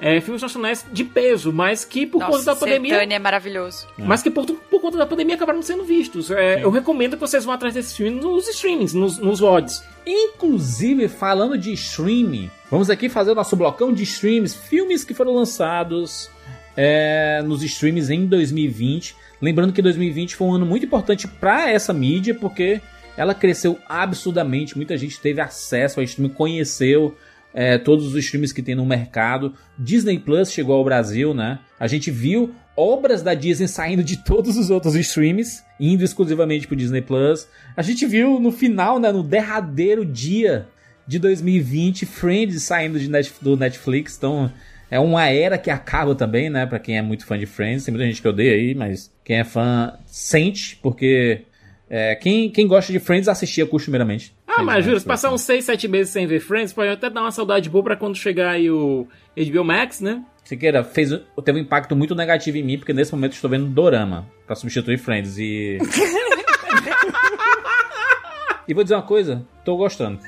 É, 0.00 0.18
filmes 0.20 0.40
nacionais 0.40 0.84
de 0.90 1.04
peso, 1.04 1.52
mas 1.52 1.84
que 1.84 2.06
por 2.06 2.20
conta 2.20 2.38
da 2.38 2.52
Nossa, 2.52 2.56
pandemia. 2.56 2.94
Sertânia 2.94 3.16
é 3.16 3.18
maravilhoso. 3.18 3.86
Mas 3.98 4.22
que 4.22 4.30
por, 4.30 4.46
por 4.46 4.80
conta 4.80 4.96
da 4.96 5.04
pandemia 5.04 5.34
acabaram 5.34 5.58
não 5.58 5.62
sendo 5.62 5.84
vistos. 5.84 6.30
É, 6.30 6.64
eu 6.64 6.70
recomendo 6.70 7.16
que 7.16 7.20
vocês 7.20 7.44
vão 7.44 7.52
atrás 7.52 7.74
desses 7.74 7.94
filmes 7.94 8.24
nos 8.24 8.48
streamings, 8.48 8.94
nos, 8.94 9.18
nos 9.18 9.40
VODs. 9.40 9.84
Inclusive, 10.06 11.06
falando 11.06 11.58
de 11.58 11.72
streaming, 11.74 12.50
vamos 12.70 12.88
aqui 12.88 13.10
fazer 13.10 13.32
o 13.32 13.34
nosso 13.34 13.54
blocão 13.54 13.92
de 13.92 14.02
streams, 14.04 14.56
filmes 14.56 15.04
que 15.04 15.12
foram 15.12 15.34
lançados 15.34 16.30
é, 16.74 17.42
nos 17.44 17.62
streams 17.62 18.10
em 18.10 18.24
2020. 18.24 19.14
Lembrando 19.40 19.72
que 19.72 19.82
2020 19.82 20.34
foi 20.34 20.46
um 20.46 20.54
ano 20.54 20.64
muito 20.64 20.86
importante 20.86 21.28
para 21.28 21.70
essa 21.70 21.92
mídia, 21.92 22.34
porque 22.34 22.80
ela 23.16 23.34
cresceu 23.34 23.78
absurdamente. 23.86 24.76
Muita 24.76 24.96
gente 24.96 25.20
teve 25.20 25.42
acesso 25.42 26.00
ao 26.00 26.04
streaming, 26.04 26.32
conheceu 26.32 27.16
é, 27.52 27.78
todos 27.78 28.06
os 28.06 28.14
streams 28.16 28.54
que 28.54 28.62
tem 28.62 28.74
no 28.74 28.86
mercado. 28.86 29.54
Disney 29.78 30.18
Plus 30.18 30.52
chegou 30.52 30.76
ao 30.76 30.84
Brasil, 30.84 31.34
né? 31.34 31.58
A 31.78 31.86
gente 31.86 32.10
viu 32.10 32.54
obras 32.76 33.22
da 33.22 33.34
Disney 33.34 33.68
saindo 33.68 34.02
de 34.02 34.16
todos 34.18 34.56
os 34.56 34.70
outros 34.70 34.94
streams, 34.94 35.62
indo 35.78 36.04
exclusivamente 36.04 36.66
pro 36.66 36.76
Disney 36.76 37.02
Plus. 37.02 37.46
A 37.76 37.82
gente 37.82 38.06
viu 38.06 38.40
no 38.40 38.50
final, 38.50 38.98
né, 38.98 39.12
no 39.12 39.22
derradeiro 39.22 40.04
dia 40.04 40.66
de 41.06 41.18
2020, 41.18 42.06
Friends 42.06 42.62
saindo 42.62 42.98
do 43.42 43.56
Netflix. 43.56 44.16
Então, 44.16 44.50
é 44.90 44.98
uma 44.98 45.28
era 45.28 45.58
que 45.58 45.70
acaba 45.70 46.14
também, 46.14 46.48
né? 46.48 46.66
Pra 46.66 46.78
quem 46.78 46.96
é 46.96 47.02
muito 47.02 47.26
fã 47.26 47.38
de 47.38 47.46
Friends. 47.46 47.84
Tem 47.84 47.92
muita 47.92 48.06
gente 48.06 48.22
que 48.22 48.28
odeia 48.28 48.54
aí, 48.54 48.74
mas 48.74 49.12
quem 49.24 49.38
é 49.38 49.44
fã 49.44 49.94
sente, 50.06 50.78
porque 50.82 51.42
é, 51.88 52.14
quem, 52.14 52.48
quem 52.50 52.66
gosta 52.66 52.92
de 52.92 52.98
Friends 52.98 53.28
assistia 53.28 53.66
costumeiramente. 53.66 54.32
Ah, 54.56 54.62
mas 54.62 54.84
juro, 54.84 54.98
se 54.98 55.06
passar 55.06 55.32
uns 55.32 55.42
6, 55.42 55.64
7 55.64 55.86
meses 55.86 56.12
sem 56.12 56.26
ver 56.26 56.40
Friends, 56.40 56.72
pode 56.72 56.90
até 56.90 57.08
dar 57.08 57.20
uma 57.20 57.30
saudade 57.30 57.70
boa 57.70 57.84
pra 57.84 57.96
quando 57.96 58.16
chegar 58.16 58.50
aí 58.50 58.70
o 58.70 59.06
HBO 59.36 59.64
Max, 59.64 60.00
né? 60.00 60.24
Siqueira, 60.44 60.82
fez, 60.82 61.10
teve 61.44 61.58
um 61.58 61.62
impacto 61.62 61.94
muito 61.94 62.14
negativo 62.14 62.56
em 62.56 62.62
mim, 62.62 62.76
porque 62.76 62.92
nesse 62.92 63.12
momento 63.12 63.32
eu 63.32 63.36
estou 63.36 63.50
vendo 63.50 63.66
Dorama 63.66 64.26
pra 64.46 64.56
substituir 64.56 64.98
Friends 64.98 65.38
e. 65.38 65.78
e 68.66 68.74
vou 68.74 68.82
dizer 68.82 68.96
uma 68.96 69.02
coisa, 69.02 69.46
tô 69.64 69.76
gostando. 69.76 70.18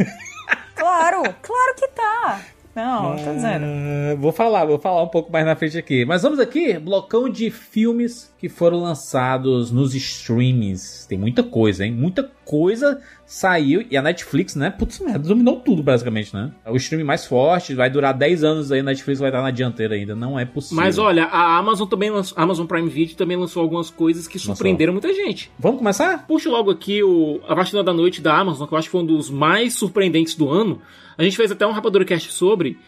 Claro, 0.77 1.23
claro 1.43 1.75
que 1.77 1.89
tá. 1.89 2.41
Não, 2.75 3.17
tô 3.17 3.35
dizendo. 3.35 3.67
Ah, 3.67 4.15
vou 4.17 4.33
falar, 4.33 4.65
vou 4.65 4.79
falar 4.79 5.03
um 5.03 5.09
pouco 5.09 5.31
mais 5.31 5.45
na 5.45 5.55
frente 5.55 5.77
aqui. 5.77 6.05
Mas 6.05 6.23
vamos 6.23 6.39
aqui, 6.39 6.79
blocão 6.79 7.29
de 7.29 7.51
filmes 7.51 8.33
que 8.39 8.49
foram 8.49 8.79
lançados 8.79 9.71
nos 9.71 9.95
streamings. 9.95 11.07
Tem 11.07 11.19
muita 11.19 11.43
coisa, 11.43 11.85
hein? 11.85 11.93
Muita 11.93 12.31
coisa 12.45 13.01
saiu. 13.33 13.83
E 13.91 13.97
a 13.97 14.03
Netflix, 14.03 14.55
né? 14.55 14.69
Putz, 14.69 15.01
merda, 15.01 15.27
dominou 15.27 15.57
tudo, 15.61 15.83
basicamente, 15.83 16.35
né? 16.35 16.53
É 16.65 16.71
o 16.71 16.77
streaming 16.77 17.05
mais 17.05 17.25
forte, 17.25 17.75
vai 17.75 17.89
durar 17.89 18.13
10 18.13 18.45
anos 18.45 18.71
aí, 18.71 18.81
a 18.81 18.83
Netflix 18.83 19.21
vai 19.21 19.31
estar 19.31 19.41
na 19.41 19.51
dianteira 19.51 19.95
ainda. 19.95 20.15
Não 20.15 20.39
é 20.39 20.45
possível. 20.45 20.85
Mas 20.85 20.99
olha, 20.99 21.25
a 21.25 21.57
Amazon 21.57 21.89
também 21.89 22.11
lançou, 22.11 22.37
a 22.39 22.43
Amazon 22.43 22.67
Prime 22.67 22.91
Video 22.91 23.17
também 23.17 23.37
lançou 23.37 23.63
algumas 23.63 23.89
coisas 23.89 24.29
que 24.29 24.39
surpreenderam 24.39 24.93
muita 24.93 25.13
gente. 25.15 25.51
Vamos 25.59 25.79
começar? 25.79 26.27
Puxo 26.27 26.51
logo 26.51 26.71
aqui 26.71 27.03
o 27.03 27.41
A 27.49 27.55
Vacina 27.55 27.83
da 27.83 27.95
Noite 27.95 28.21
da 28.21 28.37
Amazon, 28.37 28.69
que 28.69 28.75
eu 28.75 28.79
acho 28.79 28.89
que 28.89 28.93
foi 28.93 29.01
um 29.01 29.07
dos 29.07 29.31
mais 29.31 29.75
surpreendentes 29.75 30.35
do 30.35 30.51
ano. 30.51 30.83
A 31.17 31.25
gente 31.25 31.37
fez 31.37 31.51
até 31.51 31.67
um 31.67 31.73
Rapadura 31.73 32.05
Cast 32.05 32.31
sobre. 32.33 32.79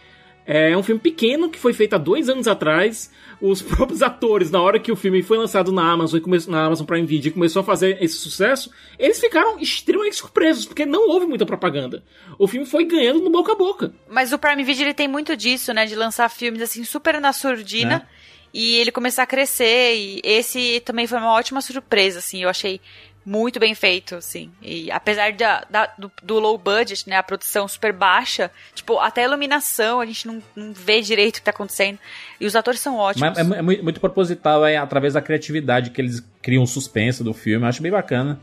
É 0.46 0.76
um 0.76 0.82
filme 0.82 1.00
pequeno 1.00 1.48
que 1.48 1.58
foi 1.58 1.72
feito 1.72 1.94
há 1.94 1.98
dois 1.98 2.28
anos 2.28 2.46
atrás. 2.46 3.10
Os 3.40 3.60
próprios 3.62 4.02
atores, 4.02 4.50
na 4.50 4.60
hora 4.60 4.78
que 4.78 4.92
o 4.92 4.96
filme 4.96 5.22
foi 5.22 5.38
lançado 5.38 5.72
na 5.72 5.90
Amazon, 5.90 6.20
começou, 6.20 6.52
na 6.52 6.64
Amazon 6.66 6.86
Prime 6.86 7.06
Video 7.06 7.28
e 7.28 7.32
começou 7.32 7.60
a 7.60 7.64
fazer 7.64 8.02
esse 8.02 8.16
sucesso, 8.16 8.70
eles 8.98 9.18
ficaram 9.18 9.58
extremamente 9.58 10.16
surpresos, 10.16 10.66
porque 10.66 10.84
não 10.84 11.08
houve 11.08 11.26
muita 11.26 11.46
propaganda. 11.46 12.04
O 12.38 12.46
filme 12.46 12.66
foi 12.66 12.84
ganhando 12.84 13.20
no 13.20 13.30
boca 13.30 13.52
a 13.52 13.56
boca. 13.56 13.92
Mas 14.08 14.32
o 14.32 14.38
Prime 14.38 14.62
Video 14.62 14.84
ele 14.84 14.94
tem 14.94 15.08
muito 15.08 15.36
disso, 15.36 15.72
né? 15.72 15.86
De 15.86 15.94
lançar 15.94 16.28
filmes 16.28 16.60
assim 16.60 16.84
super 16.84 17.20
na 17.20 17.32
surdina. 17.32 18.06
E 18.52 18.76
ele 18.76 18.92
começar 18.92 19.24
a 19.24 19.26
crescer. 19.26 19.96
E 19.96 20.20
esse 20.22 20.80
também 20.84 21.08
foi 21.08 21.18
uma 21.18 21.32
ótima 21.32 21.60
surpresa, 21.60 22.20
assim. 22.20 22.42
Eu 22.44 22.48
achei 22.48 22.80
muito 23.24 23.58
bem 23.58 23.74
feito, 23.74 24.14
assim. 24.16 24.50
E 24.60 24.90
apesar 24.90 25.32
da, 25.32 25.64
da- 25.70 25.92
do, 25.98 26.10
do 26.22 26.38
low 26.38 26.58
budget, 26.58 27.08
né? 27.08 27.16
A 27.16 27.22
produção 27.22 27.66
super 27.66 27.92
baixa. 27.92 28.50
Tipo, 28.74 28.98
até 28.98 29.22
a 29.22 29.24
iluminação 29.24 30.00
a 30.00 30.06
gente 30.06 30.26
não, 30.26 30.42
não 30.54 30.72
vê 30.72 31.00
direito 31.00 31.36
o 31.36 31.38
que 31.40 31.44
tá 31.44 31.50
acontecendo. 31.50 31.98
E 32.40 32.46
os 32.46 32.54
atores 32.54 32.80
são 32.80 32.96
ótimos. 32.96 33.28
Mas 33.36 33.38
é, 33.50 33.58
é 33.58 33.62
muito, 33.62 33.82
muito 33.82 34.00
proposital, 34.00 34.64
é 34.66 34.76
através 34.76 35.14
da 35.14 35.22
criatividade 35.22 35.90
que 35.90 36.00
eles 36.00 36.22
criam 36.42 36.62
o 36.62 36.66
suspense 36.66 37.24
do 37.24 37.32
filme. 37.32 37.64
Eu 37.64 37.68
acho 37.68 37.82
bem 37.82 37.92
bacana. 37.92 38.38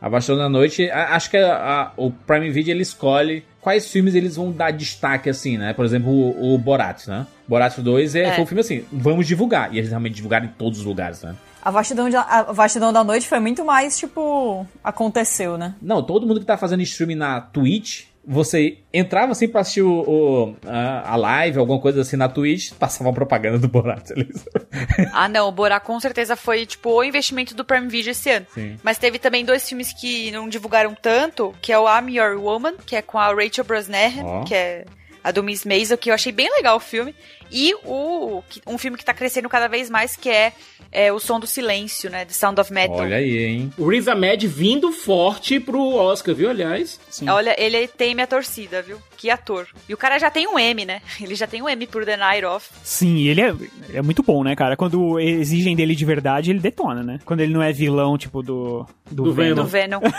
A 0.00 0.10
Bastão 0.10 0.36
da 0.36 0.48
Noite, 0.48 0.90
a- 0.90 1.14
acho 1.16 1.30
que 1.30 1.38
a- 1.38 1.56
a- 1.56 1.92
o 1.96 2.10
Prime 2.10 2.50
Video 2.50 2.70
ele 2.72 2.82
escolhe 2.82 3.42
quais 3.62 3.90
filmes 3.90 4.14
eles 4.14 4.36
vão 4.36 4.52
dar 4.52 4.70
destaque, 4.70 5.30
assim, 5.30 5.56
né? 5.56 5.72
Por 5.72 5.84
exemplo, 5.86 6.10
o, 6.10 6.54
o 6.54 6.58
Borat, 6.58 7.06
né? 7.08 7.26
Borat 7.48 7.78
2 7.78 8.14
é, 8.14 8.24
É. 8.24 8.32
foi 8.32 8.44
um 8.44 8.46
filme 8.46 8.60
assim, 8.60 8.84
vamos 8.92 9.26
divulgar. 9.26 9.74
E 9.74 9.78
eles 9.78 9.88
realmente 9.88 10.14
divulgaram 10.14 10.44
em 10.44 10.50
todos 10.50 10.80
os 10.80 10.84
lugares, 10.84 11.22
né? 11.22 11.34
A 11.66 11.70
vastidão, 11.72 12.08
de- 12.08 12.14
a 12.16 12.42
vastidão 12.52 12.92
da 12.92 13.02
noite 13.02 13.26
foi 13.26 13.40
muito 13.40 13.64
mais, 13.64 13.98
tipo, 13.98 14.64
aconteceu, 14.84 15.58
né? 15.58 15.74
Não, 15.82 16.00
todo 16.00 16.24
mundo 16.24 16.38
que 16.38 16.46
tá 16.46 16.56
fazendo 16.56 16.80
streaming 16.82 17.16
na 17.16 17.40
Twitch, 17.40 18.04
você 18.24 18.78
entrava 18.94 19.32
assim 19.32 19.48
pra 19.48 19.62
assistir 19.62 19.82
o, 19.82 19.90
o- 20.08 20.56
a, 20.64 21.12
a 21.12 21.16
live, 21.16 21.58
alguma 21.58 21.80
coisa 21.80 22.02
assim 22.02 22.16
na 22.16 22.28
Twitch, 22.28 22.72
passava 22.74 23.08
uma 23.08 23.14
propaganda 23.14 23.58
do 23.58 23.66
Borat. 23.66 24.10
Ah, 25.12 25.28
não, 25.28 25.48
o 25.48 25.52
Borá 25.52 25.80
com 25.80 25.98
certeza 25.98 26.36
foi, 26.36 26.66
tipo, 26.66 26.90
o 26.90 27.02
investimento 27.02 27.54
do 27.54 27.64
Prime 27.64 27.88
Video 27.88 28.10
esse 28.12 28.30
ano. 28.30 28.46
Sim. 28.54 28.76
Mas 28.82 28.98
teve 28.98 29.18
também 29.18 29.44
dois 29.44 29.68
filmes 29.68 29.92
que 29.92 30.30
não 30.30 30.48
divulgaram 30.48 30.94
tanto, 30.94 31.52
que 31.60 31.72
é 31.72 31.78
o 31.78 31.86
I'm 31.88 32.16
Your 32.16 32.38
Woman, 32.40 32.74
que 32.86 32.94
é 32.94 33.02
com 33.02 33.18
a 33.18 33.28
Rachel 33.34 33.64
Brosnahan, 33.64 34.22
Ó. 34.24 34.44
que 34.44 34.54
é 34.54 34.84
a 35.24 35.32
do 35.32 35.42
Miss 35.42 35.64
Maisel, 35.64 35.98
que 35.98 36.10
eu 36.10 36.14
achei 36.14 36.30
bem 36.30 36.48
legal 36.52 36.76
o 36.76 36.80
filme. 36.80 37.12
E 37.50 37.74
o, 37.84 38.42
um 38.66 38.78
filme 38.78 38.96
que 38.96 39.04
tá 39.04 39.14
crescendo 39.14 39.48
cada 39.48 39.68
vez 39.68 39.88
mais, 39.88 40.16
que 40.16 40.28
é, 40.28 40.52
é 40.90 41.12
O 41.12 41.18
Som 41.18 41.38
do 41.38 41.46
Silêncio, 41.46 42.10
né? 42.10 42.24
The 42.24 42.32
Sound 42.32 42.60
of 42.60 42.72
Metal. 42.72 42.96
Olha 42.96 43.16
aí, 43.16 43.44
hein? 43.44 43.72
O 43.78 43.88
Riz 43.88 44.08
Ahmed 44.08 44.46
vindo 44.46 44.92
forte 44.92 45.60
pro 45.60 45.94
Oscar, 45.94 46.34
viu, 46.34 46.50
aliás? 46.50 47.00
Sim. 47.10 47.28
Olha, 47.28 47.54
ele 47.58 47.86
tem 47.88 48.14
minha 48.14 48.26
torcida, 48.26 48.82
viu? 48.82 48.98
Que 49.16 49.30
ator. 49.30 49.66
E 49.88 49.94
o 49.94 49.96
cara 49.96 50.18
já 50.18 50.30
tem 50.30 50.46
um 50.46 50.58
M, 50.58 50.84
né? 50.84 51.00
Ele 51.20 51.34
já 51.34 51.46
tem 51.46 51.62
um 51.62 51.68
M 51.68 51.86
por 51.86 52.04
The 52.04 52.16
Night 52.16 52.44
Off. 52.44 52.68
Sim, 52.82 53.26
ele 53.26 53.40
é, 53.40 53.54
é 53.94 54.02
muito 54.02 54.22
bom, 54.22 54.42
né, 54.44 54.54
cara? 54.54 54.76
Quando 54.76 55.18
exigem 55.18 55.74
dele 55.74 55.94
de 55.94 56.04
verdade, 56.04 56.50
ele 56.50 56.58
detona, 56.60 57.02
né? 57.02 57.18
Quando 57.24 57.40
ele 57.40 57.52
não 57.52 57.62
é 57.62 57.72
vilão, 57.72 58.16
tipo, 58.18 58.42
do. 58.42 58.86
Do, 59.10 59.24
Do 59.24 59.32
Venom. 59.32 59.54
Do 59.62 59.64
Venom. 59.68 60.00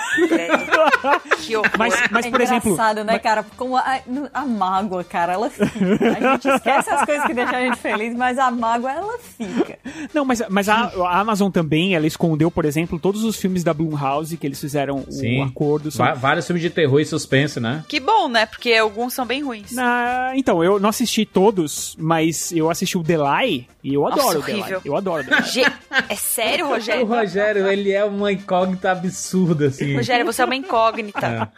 Que 1.45 1.55
horror. 1.55 1.71
Mas, 1.77 1.93
mas 2.11 2.25
é 2.25 2.29
por 2.31 2.41
exemplo. 2.41 2.71
engraçado, 2.71 3.03
né, 3.03 3.19
cara? 3.19 3.45
Como 3.55 3.77
a, 3.77 3.99
a 4.33 4.45
mágoa, 4.45 5.03
cara, 5.03 5.33
ela 5.33 5.49
fica. 5.49 5.65
A 5.65 6.31
gente 6.33 6.47
esquece 6.47 6.89
as 6.89 7.05
coisas 7.05 7.25
que 7.25 7.33
deixam 7.33 7.55
a 7.55 7.61
gente 7.61 7.77
feliz, 7.77 8.13
mas 8.15 8.37
a 8.37 8.49
mágoa, 8.51 8.91
ela 8.91 9.17
fica. 9.19 9.77
Não, 10.13 10.25
mas, 10.25 10.41
mas 10.49 10.67
a, 10.67 10.91
a 11.05 11.19
Amazon 11.19 11.49
também, 11.51 11.95
ela 11.95 12.07
escondeu, 12.07 12.49
por 12.51 12.65
exemplo, 12.65 12.99
todos 12.99 13.23
os 13.23 13.37
filmes 13.37 13.63
da 13.63 13.73
Blumhouse 13.73 14.35
que 14.35 14.45
eles 14.47 14.59
fizeram 14.59 15.05
Sim. 15.09 15.39
o 15.41 15.43
acordo. 15.43 15.91
são- 15.91 16.15
vários 16.15 16.45
filmes 16.45 16.61
de 16.63 16.69
terror 16.69 16.99
e 16.99 17.05
suspense, 17.05 17.59
né? 17.59 17.83
Que 17.87 17.99
bom, 17.99 18.27
né? 18.27 18.45
Porque 18.45 18.81
alguns 18.87 19.13
são 19.13 19.25
bem 19.25 19.43
ruins. 19.43 19.71
Na- 19.71 20.31
então, 20.35 20.63
eu 20.63 20.79
não 20.79 20.89
assisti 20.89 21.25
todos, 21.25 21.95
mas 21.99 22.51
eu 22.51 22.69
assisti 22.69 22.97
o 22.97 23.03
Delay 23.03 23.67
e 23.83 23.93
eu 23.93 24.01
Nossa, 24.01 24.15
adoro 24.21 24.39
o 24.39 24.43
Delay. 24.43 24.77
Eu 24.83 24.95
adoro 24.95 25.23
o 25.23 25.25
Delay. 25.25 25.43
Ge- 25.43 25.65
É 26.09 26.15
sério, 26.15 26.65
O 26.65 26.69
Rogério? 26.69 27.05
Rogério, 27.05 27.67
ele 27.67 27.91
é 27.91 28.03
uma 28.03 28.31
incógnita 28.31 28.91
absurda, 28.91 29.67
assim. 29.67 29.95
Rogério, 29.95 30.25
você 30.25 30.41
é 30.41 30.45
uma 30.45 30.55
incógnita. 30.55 31.51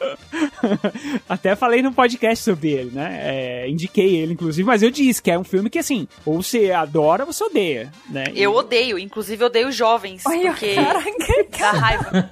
Até 1.28 1.54
falei 1.56 1.82
no 1.82 1.92
podcast 1.92 2.44
sobre 2.44 2.70
ele, 2.70 2.90
né? 2.92 3.20
É, 3.22 3.68
indiquei 3.68 4.16
ele, 4.16 4.32
inclusive, 4.32 4.66
mas 4.66 4.82
eu 4.82 4.90
disse 4.90 5.22
que 5.22 5.30
é 5.30 5.38
um 5.38 5.44
filme 5.44 5.68
que, 5.70 5.78
assim, 5.78 6.06
ou 6.24 6.42
você 6.42 6.70
adora 6.72 7.24
ou 7.24 7.32
você 7.32 7.44
odeia, 7.44 7.92
né? 8.08 8.24
Eu 8.34 8.54
odeio, 8.54 8.98
inclusive 8.98 9.44
odeio 9.44 9.70
jovens. 9.72 10.22
Olha, 10.26 10.50
porque 10.50 10.74
caraca, 10.74 11.10
dá 11.58 11.70
raiva. 11.70 12.30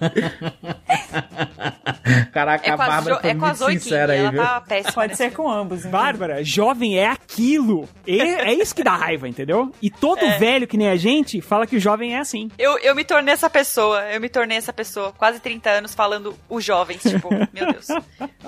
Caraca, 2.32 2.68
É 2.68 2.72
a 2.72 2.76
Bárbara 2.76 3.20
foi 3.20 3.30
é 3.30 3.34
muito 3.34 3.56
sincera 3.56 4.12
aí, 4.12 4.20
ela 4.20 4.30
viu? 4.30 4.42
tá 4.42 4.60
péssima. 4.60 4.92
Pode 4.92 5.16
ser 5.16 5.32
com 5.32 5.50
ambos. 5.50 5.80
então. 5.80 5.90
Bárbara, 5.90 6.44
jovem 6.44 6.98
é 6.98 7.06
aquilo. 7.06 7.88
É, 8.06 8.50
é 8.50 8.54
isso 8.54 8.74
que 8.74 8.84
dá 8.84 8.94
raiva, 8.94 9.28
entendeu? 9.28 9.72
E 9.82 9.90
todo 9.90 10.20
velho 10.38 10.66
que 10.66 10.76
nem 10.76 10.88
a 10.88 10.96
gente 10.96 11.40
fala 11.40 11.66
que 11.66 11.76
o 11.76 11.80
jovem 11.80 12.14
é 12.14 12.18
assim. 12.18 12.50
Eu, 12.58 12.78
eu 12.78 12.94
me 12.94 13.04
tornei 13.04 13.32
essa 13.32 13.50
pessoa, 13.50 14.02
eu 14.10 14.20
me 14.20 14.28
tornei 14.28 14.56
essa 14.56 14.72
pessoa, 14.72 15.12
quase 15.12 15.40
30 15.40 15.70
anos 15.70 15.94
falando 15.94 16.34
os 16.48 16.64
jovens, 16.64 17.02
tipo, 17.02 17.28
meu 17.60 17.72
Deus. 17.72 17.86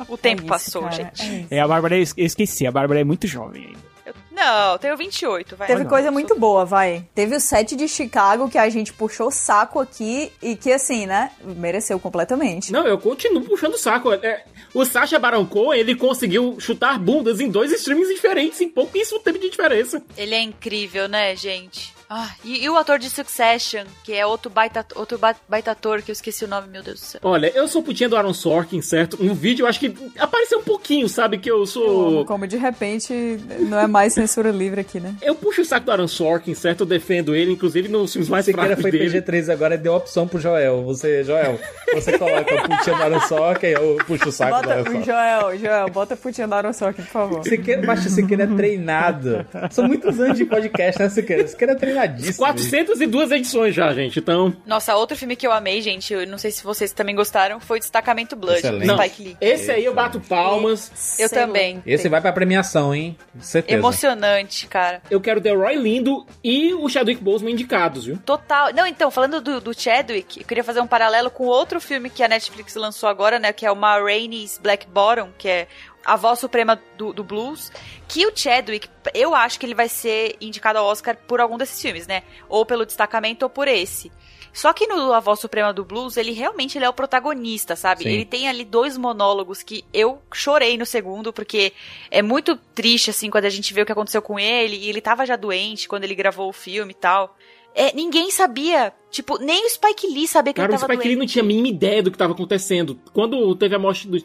O 0.08 0.16
tempo 0.16 0.42
É 0.42 0.44
isso, 0.44 0.46
passou, 0.46 0.82
cara, 0.82 0.94
gente. 0.94 1.46
é. 1.50 1.56
É, 1.56 1.60
a 1.60 1.66
Bárbara, 1.68 1.96
eu 1.98 2.04
esqueci, 2.16 2.66
a 2.66 2.70
Bárbara 2.70 3.00
é 3.00 3.04
muito 3.04 3.26
jovem 3.26 3.66
ainda. 3.66 3.88
Eu- 4.06 4.14
não, 4.30 4.72
eu 4.72 4.78
tenho 4.78 4.96
28, 4.96 5.56
vai. 5.56 5.66
Teve 5.66 5.82
Não, 5.82 5.90
coisa 5.90 6.04
sou- 6.06 6.12
muito 6.12 6.38
boa, 6.38 6.64
vai. 6.64 7.04
Teve 7.14 7.34
o 7.36 7.40
set 7.40 7.74
de 7.76 7.86
Chicago 7.88 8.48
que 8.48 8.56
a 8.56 8.68
gente 8.70 8.92
puxou 8.92 9.28
o 9.28 9.30
saco 9.32 9.80
aqui 9.80 10.32
e 10.40 10.54
que, 10.56 10.72
assim, 10.72 11.06
né, 11.06 11.32
mereceu 11.42 11.98
completamente. 11.98 12.72
Não, 12.72 12.86
eu 12.86 12.96
continuo 12.98 13.42
puxando 13.42 13.74
o 13.74 13.78
saco. 13.78 14.12
É, 14.12 14.44
o 14.72 14.84
Sacha 14.84 15.18
Baron 15.18 15.44
Cohen, 15.44 15.80
ele 15.80 15.94
conseguiu 15.96 16.56
chutar 16.60 16.98
bundas 16.98 17.40
em 17.40 17.50
dois 17.50 17.72
streams 17.72 18.14
diferentes 18.14 18.60
em 18.60 18.68
pouquíssimo 18.68 19.18
tempo 19.20 19.38
de 19.40 19.50
diferença. 19.50 20.00
Ele 20.16 20.34
é 20.34 20.40
incrível, 20.40 21.08
né, 21.08 21.34
gente? 21.36 21.92
Ah, 22.10 22.30
e, 22.44 22.64
e 22.64 22.70
o 22.70 22.76
ator 22.76 22.98
de 22.98 23.10
Succession, 23.10 23.84
que 24.02 24.14
é 24.14 24.24
outro 24.24 24.50
baita, 24.50 24.84
outro 24.94 25.18
ba- 25.18 25.36
baita 25.48 25.72
ator 25.72 26.00
que 26.02 26.10
eu 26.10 26.14
esqueci 26.14 26.44
o 26.44 26.48
nome, 26.48 26.66
meu 26.68 26.82
Deus 26.82 27.00
do 27.00 27.04
céu. 27.04 27.20
Olha, 27.22 27.52
eu 27.54 27.68
sou 27.68 27.82
putinha 27.82 28.08
do 28.08 28.16
Aaron 28.16 28.32
Sorkin, 28.32 28.80
certo? 28.80 29.22
No 29.22 29.34
vídeo 29.34 29.64
eu 29.64 29.68
acho 29.68 29.78
que 29.78 29.94
apareceu 30.18 30.58
um 30.60 30.62
pouquinho, 30.62 31.08
sabe? 31.08 31.38
Que 31.38 31.50
eu 31.50 31.66
sou. 31.66 32.24
Como 32.24 32.46
de 32.46 32.56
repente 32.56 33.12
não 33.60 33.78
é 33.78 33.86
mais 33.86 34.14
censura 34.14 34.50
livre 34.50 34.80
aqui, 34.80 34.98
né? 35.00 35.14
Eu 35.20 35.34
puxo 35.34 35.60
o 35.60 35.64
saco 35.64 35.84
do 35.86 35.92
Aaron 35.92 36.08
Sorkin, 36.08 36.54
certo? 36.54 36.80
Eu 36.80 36.86
defendo 36.86 37.34
ele, 37.34 37.52
inclusive 37.52 37.88
nos 37.88 38.12
filmes 38.12 38.28
mais 38.28 38.44
Siqueira 38.46 38.68
fracos 38.68 38.82
foi 38.82 38.90
dele. 38.90 39.20
PG-13 39.20 39.52
agora 39.52 39.76
deu 39.76 39.94
opção 39.94 40.26
pro 40.26 40.40
Joel. 40.40 40.82
Você, 40.84 41.22
Joel, 41.24 41.58
você 41.92 42.16
coloca 42.18 42.54
o 42.54 42.62
putinha 42.68 42.96
do 42.96 43.02
Aaron 43.02 43.20
Sorkin, 43.20 43.66
eu 43.66 43.98
puxo 44.06 44.28
o 44.30 44.32
saco 44.32 44.52
do 44.56 44.62
Bota 44.62 44.70
Aaron 44.72 44.82
o 44.82 44.84
Sorkin. 44.92 45.04
Joel, 45.04 45.58
Joel, 45.58 45.88
bota 45.90 46.14
a 46.14 46.16
putinha 46.16 46.48
da 46.48 46.56
Aaron 46.56 46.72
Sorkin, 46.72 47.02
por 47.02 47.10
favor. 47.10 47.44
Siqueira, 47.44 47.82
mas 47.86 48.06
o 48.06 48.08
Siqueira 48.08 48.44
é 48.44 48.46
treinado. 48.46 49.46
São 49.70 49.86
muitos 49.86 50.18
anos 50.18 50.38
de 50.38 50.46
podcast, 50.46 51.00
né, 51.02 51.08
Siqueira? 51.10 51.46
Siqueira 51.46 51.74
é 51.74 51.76
treinadíssimo. 51.98 52.38
402 52.38 53.30
edições 53.32 53.74
já, 53.74 53.92
gente. 53.92 54.18
Então. 54.18 54.54
Nossa, 54.64 54.94
outro 54.96 55.16
filme 55.16 55.36
que 55.36 55.46
eu 55.46 55.52
amei, 55.52 55.80
gente, 55.80 56.12
eu 56.12 56.26
não 56.26 56.38
sei 56.38 56.50
se 56.50 56.62
vocês 56.62 56.92
também 56.92 57.14
gostaram, 57.14 57.60
foi 57.60 57.78
Destacamento 57.78 58.36
Blood, 58.36 58.58
Excelente. 58.58 58.86
do 58.86 58.96
Spike 58.96 59.22
Lee. 59.22 59.36
esse 59.40 59.70
aí 59.70 59.84
eu 59.84 59.94
bato 59.94 60.20
palmas. 60.20 61.18
Eu 61.18 61.28
também. 61.28 61.82
Esse 61.84 62.08
vai 62.08 62.20
pra 62.20 62.32
premiação, 62.32 62.94
hein? 62.94 63.16
Certeza. 63.40 63.78
Emocionante, 63.78 64.66
cara. 64.66 65.02
Eu 65.10 65.20
quero 65.20 65.40
ter 65.40 65.56
o 65.56 65.60
Roy 65.60 65.76
Lindo 65.76 66.26
e 66.42 66.72
o 66.74 66.88
Chadwick 66.88 67.22
Boseman 67.22 67.52
indicados, 67.52 68.06
viu? 68.06 68.18
Total. 68.24 68.72
Não, 68.72 68.86
então, 68.86 69.10
falando 69.10 69.40
do, 69.40 69.60
do 69.60 69.78
Chadwick, 69.78 70.40
eu 70.40 70.46
queria 70.46 70.64
fazer 70.64 70.80
um 70.80 70.86
paralelo 70.86 71.30
com 71.30 71.44
outro 71.44 71.80
filme 71.80 72.10
que 72.10 72.22
a 72.22 72.28
Netflix 72.28 72.74
lançou 72.74 73.08
agora, 73.08 73.38
né? 73.38 73.52
Que 73.52 73.66
é 73.66 73.72
o 73.72 73.76
Ma 73.76 73.98
Rainey's 73.98 74.58
Black 74.58 74.86
Bottom, 74.86 75.30
que 75.36 75.48
é 75.48 75.66
a 76.08 76.16
voz 76.16 76.38
suprema 76.38 76.80
do, 76.96 77.12
do 77.12 77.22
blues. 77.22 77.70
Que 78.08 78.26
o 78.26 78.32
Chadwick, 78.34 78.88
eu 79.14 79.34
acho 79.34 79.60
que 79.60 79.66
ele 79.66 79.74
vai 79.74 79.88
ser 79.88 80.36
indicado 80.40 80.78
ao 80.78 80.86
Oscar 80.86 81.16
por 81.26 81.40
algum 81.40 81.58
desses 81.58 81.80
filmes, 81.80 82.06
né? 82.06 82.22
Ou 82.48 82.64
pelo 82.64 82.86
destacamento 82.86 83.44
ou 83.44 83.50
por 83.50 83.68
esse. 83.68 84.10
Só 84.52 84.72
que 84.72 84.86
no 84.86 85.12
A 85.12 85.20
Voz 85.20 85.38
Suprema 85.38 85.72
do 85.72 85.84
Blues, 85.84 86.16
ele 86.16 86.32
realmente 86.32 86.78
ele 86.78 86.84
é 86.84 86.88
o 86.88 86.92
protagonista, 86.92 87.76
sabe? 87.76 88.04
Sim. 88.04 88.08
Ele 88.08 88.24
tem 88.24 88.48
ali 88.48 88.64
dois 88.64 88.96
monólogos 88.96 89.62
que 89.62 89.84
eu 89.92 90.20
chorei 90.32 90.76
no 90.78 90.86
segundo, 90.86 91.32
porque 91.32 91.72
é 92.10 92.22
muito 92.22 92.56
triste, 92.74 93.10
assim, 93.10 93.30
quando 93.30 93.44
a 93.44 93.50
gente 93.50 93.72
vê 93.74 93.82
o 93.82 93.86
que 93.86 93.92
aconteceu 93.92 94.22
com 94.22 94.38
ele, 94.38 94.76
e 94.76 94.88
ele 94.88 95.00
tava 95.00 95.26
já 95.26 95.36
doente 95.36 95.86
quando 95.86 96.04
ele 96.04 96.14
gravou 96.14 96.48
o 96.48 96.52
filme 96.52 96.92
e 96.92 96.96
tal. 96.96 97.36
É, 97.74 97.94
ninguém 97.94 98.30
sabia, 98.30 98.92
tipo, 99.10 99.38
nem 99.38 99.64
o 99.64 99.70
Spike 99.70 100.06
Lee 100.08 100.26
sabia 100.26 100.52
que 100.52 100.60
Cara, 100.60 100.72
o 100.72 100.74
ele 100.74 100.80
tava 100.80 100.92
Spike 100.94 101.06
Lee 101.06 101.16
doente. 101.16 101.26
não 101.26 101.32
tinha 101.32 101.44
a 101.44 101.46
mínima 101.46 101.68
ideia 101.68 102.02
do 102.02 102.10
que 102.10 102.16
estava 102.16 102.32
acontecendo. 102.32 102.98
Quando 103.12 103.54
teve 103.54 103.76
a 103.76 103.78
morte 103.78 104.08
do. 104.08 104.16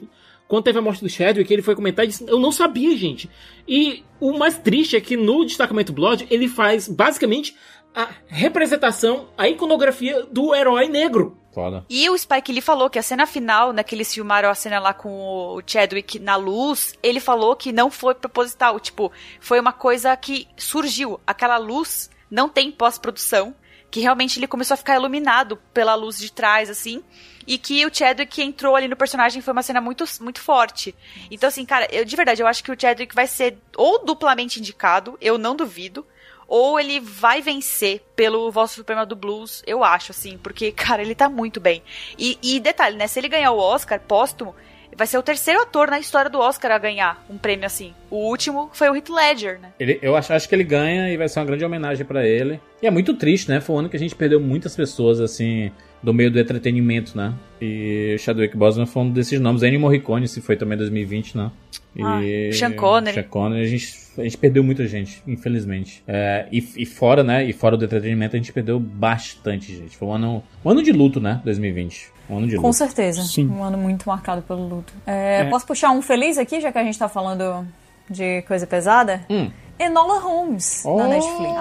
Quando 0.53 0.65
teve 0.65 0.77
a 0.77 0.83
morte 0.83 1.03
do 1.03 1.09
Chadwick, 1.09 1.51
ele 1.51 1.63
foi 1.63 1.75
comentar 1.75 2.05
e 2.05 2.09
disse: 2.09 2.23
Eu 2.27 2.37
não 2.37 2.51
sabia, 2.51 2.95
gente. 2.95 3.27
E 3.67 4.03
o 4.19 4.37
mais 4.37 4.55
triste 4.55 4.95
é 4.95 5.01
que 5.01 5.17
no 5.17 5.43
destacamento 5.43 5.91
Blood, 5.91 6.27
ele 6.29 6.47
faz 6.47 6.87
basicamente 6.87 7.57
a 7.91 8.09
representação, 8.27 9.29
a 9.35 9.49
iconografia 9.49 10.21
do 10.31 10.53
herói 10.53 10.87
negro. 10.87 11.39
Foda. 11.51 11.83
E 11.89 12.07
o 12.07 12.15
Spike 12.15 12.51
Lee 12.51 12.61
falou 12.61 12.87
que 12.87 12.99
a 12.99 13.01
cena 13.01 13.25
final, 13.25 13.73
né, 13.73 13.81
que 13.81 13.95
eles 13.95 14.13
filmaram 14.13 14.47
a 14.47 14.53
cena 14.53 14.77
lá 14.77 14.93
com 14.93 15.09
o 15.09 15.61
Chadwick 15.65 16.19
na 16.19 16.35
luz, 16.35 16.93
ele 17.01 17.19
falou 17.19 17.55
que 17.55 17.71
não 17.71 17.89
foi 17.89 18.13
proposital, 18.13 18.79
tipo, 18.79 19.11
foi 19.39 19.59
uma 19.59 19.73
coisa 19.73 20.15
que 20.15 20.47
surgiu. 20.55 21.19
Aquela 21.25 21.57
luz 21.57 22.11
não 22.29 22.47
tem 22.47 22.71
pós-produção, 22.71 23.55
que 23.89 24.01
realmente 24.01 24.37
ele 24.37 24.45
começou 24.45 24.75
a 24.75 24.77
ficar 24.77 24.97
iluminado 24.97 25.57
pela 25.73 25.95
luz 25.95 26.19
de 26.19 26.31
trás, 26.31 26.69
assim, 26.69 27.03
e 27.47 27.57
que 27.57 27.85
o 27.85 27.93
Chadwick 27.93 28.41
entrou 28.41 28.75
ali 28.75 28.87
no 28.87 28.95
personagem 28.95 29.41
foi 29.41 29.53
uma 29.53 29.63
cena 29.63 29.81
muito, 29.81 30.03
muito 30.21 30.39
forte. 30.39 30.95
Então, 31.29 31.47
assim, 31.47 31.65
cara, 31.65 31.87
eu, 31.91 32.05
de 32.05 32.15
verdade, 32.15 32.41
eu 32.41 32.47
acho 32.47 32.63
que 32.63 32.71
o 32.71 32.79
Chadwick 32.79 33.13
vai 33.13 33.27
ser 33.27 33.57
ou 33.75 34.03
duplamente 34.03 34.59
indicado, 34.59 35.17
eu 35.21 35.37
não 35.37 35.55
duvido, 35.55 36.05
ou 36.47 36.79
ele 36.79 36.99
vai 36.99 37.41
vencer 37.41 38.01
pelo 38.15 38.51
Voz 38.51 38.71
Suprema 38.71 39.05
do 39.05 39.15
Blues, 39.15 39.63
eu 39.65 39.83
acho, 39.83 40.11
assim, 40.11 40.37
porque, 40.37 40.71
cara, 40.75 41.01
ele 41.01 41.15
tá 41.15 41.29
muito 41.29 41.59
bem. 41.59 41.81
E, 42.17 42.37
e 42.41 42.59
detalhe, 42.59 42.97
né, 42.97 43.07
se 43.07 43.19
ele 43.19 43.29
ganhar 43.29 43.51
o 43.51 43.57
Oscar 43.57 43.99
póstumo, 43.99 44.55
vai 44.95 45.07
ser 45.07 45.17
o 45.17 45.23
terceiro 45.23 45.61
ator 45.61 45.89
na 45.89 45.99
história 45.99 46.29
do 46.29 46.39
Oscar 46.39 46.71
a 46.71 46.77
ganhar 46.77 47.25
um 47.29 47.37
prêmio 47.37 47.65
assim. 47.65 47.93
O 48.09 48.17
último 48.29 48.69
foi 48.73 48.89
o 48.89 48.95
Heath 48.95 49.09
Ledger, 49.09 49.59
né? 49.59 49.73
Ele, 49.79 49.99
eu 50.01 50.15
acho, 50.15 50.33
acho 50.33 50.47
que 50.47 50.55
ele 50.55 50.63
ganha 50.63 51.11
e 51.11 51.17
vai 51.17 51.27
ser 51.27 51.39
uma 51.39 51.45
grande 51.45 51.65
homenagem 51.65 52.05
pra 52.05 52.25
ele. 52.25 52.59
E 52.81 52.87
é 52.87 52.91
muito 52.91 53.13
triste, 53.15 53.49
né? 53.49 53.59
Foi 53.59 53.75
um 53.75 53.79
ano 53.79 53.89
que 53.89 53.97
a 53.97 53.99
gente 53.99 54.15
perdeu 54.15 54.39
muitas 54.39 54.75
pessoas, 54.75 55.19
assim, 55.19 55.71
do 56.03 56.13
meio 56.13 56.29
do 56.29 56.39
entretenimento, 56.39 57.15
né? 57.17 57.33
E 57.61 58.17
Chadwick 58.19 58.57
Boseman 58.57 58.85
foi 58.85 59.03
um 59.03 59.09
desses 59.09 59.39
nomes. 59.39 59.63
Ennio 59.63 59.79
Morricone, 59.79 60.27
se 60.27 60.41
foi 60.41 60.57
também 60.57 60.75
em 60.75 60.79
2020, 60.79 61.37
né? 61.37 61.49
E 61.95 62.01
Ah, 62.03 62.19
Sean 62.53 62.71
Connery. 62.73 63.13
Sean 63.13 63.23
Connery, 63.23 63.61
a 63.63 63.67
gente, 63.67 63.93
a 64.17 64.23
gente 64.23 64.37
perdeu 64.37 64.63
muita 64.63 64.85
gente, 64.87 65.23
infelizmente. 65.25 66.03
É, 66.07 66.47
e, 66.51 66.57
e 66.77 66.85
fora, 66.85 67.23
né? 67.23 67.45
E 67.45 67.53
fora 67.53 67.77
do 67.77 67.85
entretenimento, 67.85 68.35
a 68.35 68.39
gente 68.39 68.51
perdeu 68.51 68.79
bastante 68.79 69.75
gente. 69.75 69.95
Foi 69.95 70.07
um 70.07 70.13
ano, 70.13 70.43
um 70.65 70.69
ano 70.69 70.83
de 70.83 70.91
luto, 70.91 71.21
né? 71.21 71.39
2020. 71.45 72.11
Um 72.29 72.37
ano 72.37 72.47
de 72.47 72.55
Com 72.57 72.63
luto. 72.67 72.73
certeza. 72.77 73.21
Sim. 73.23 73.47
Um 73.47 73.63
ano 73.63 73.77
muito 73.77 74.07
marcado 74.07 74.41
pelo 74.41 74.67
luto. 74.67 74.93
É, 75.05 75.41
É. 75.41 75.45
Posso 75.45 75.65
puxar 75.65 75.91
um 75.91 76.01
feliz 76.01 76.37
aqui, 76.37 76.59
já 76.59 76.71
que 76.71 76.77
a 76.77 76.83
gente 76.83 76.97
tá 76.99 77.07
falando 77.07 77.65
de 78.09 78.41
coisa 78.43 78.67
pesada? 78.67 79.25
Hum. 79.29 79.49
Enola 79.79 80.19
Holmes, 80.19 80.83
Oh. 80.85 80.97
na 80.97 81.07
Netflix. 81.07 81.53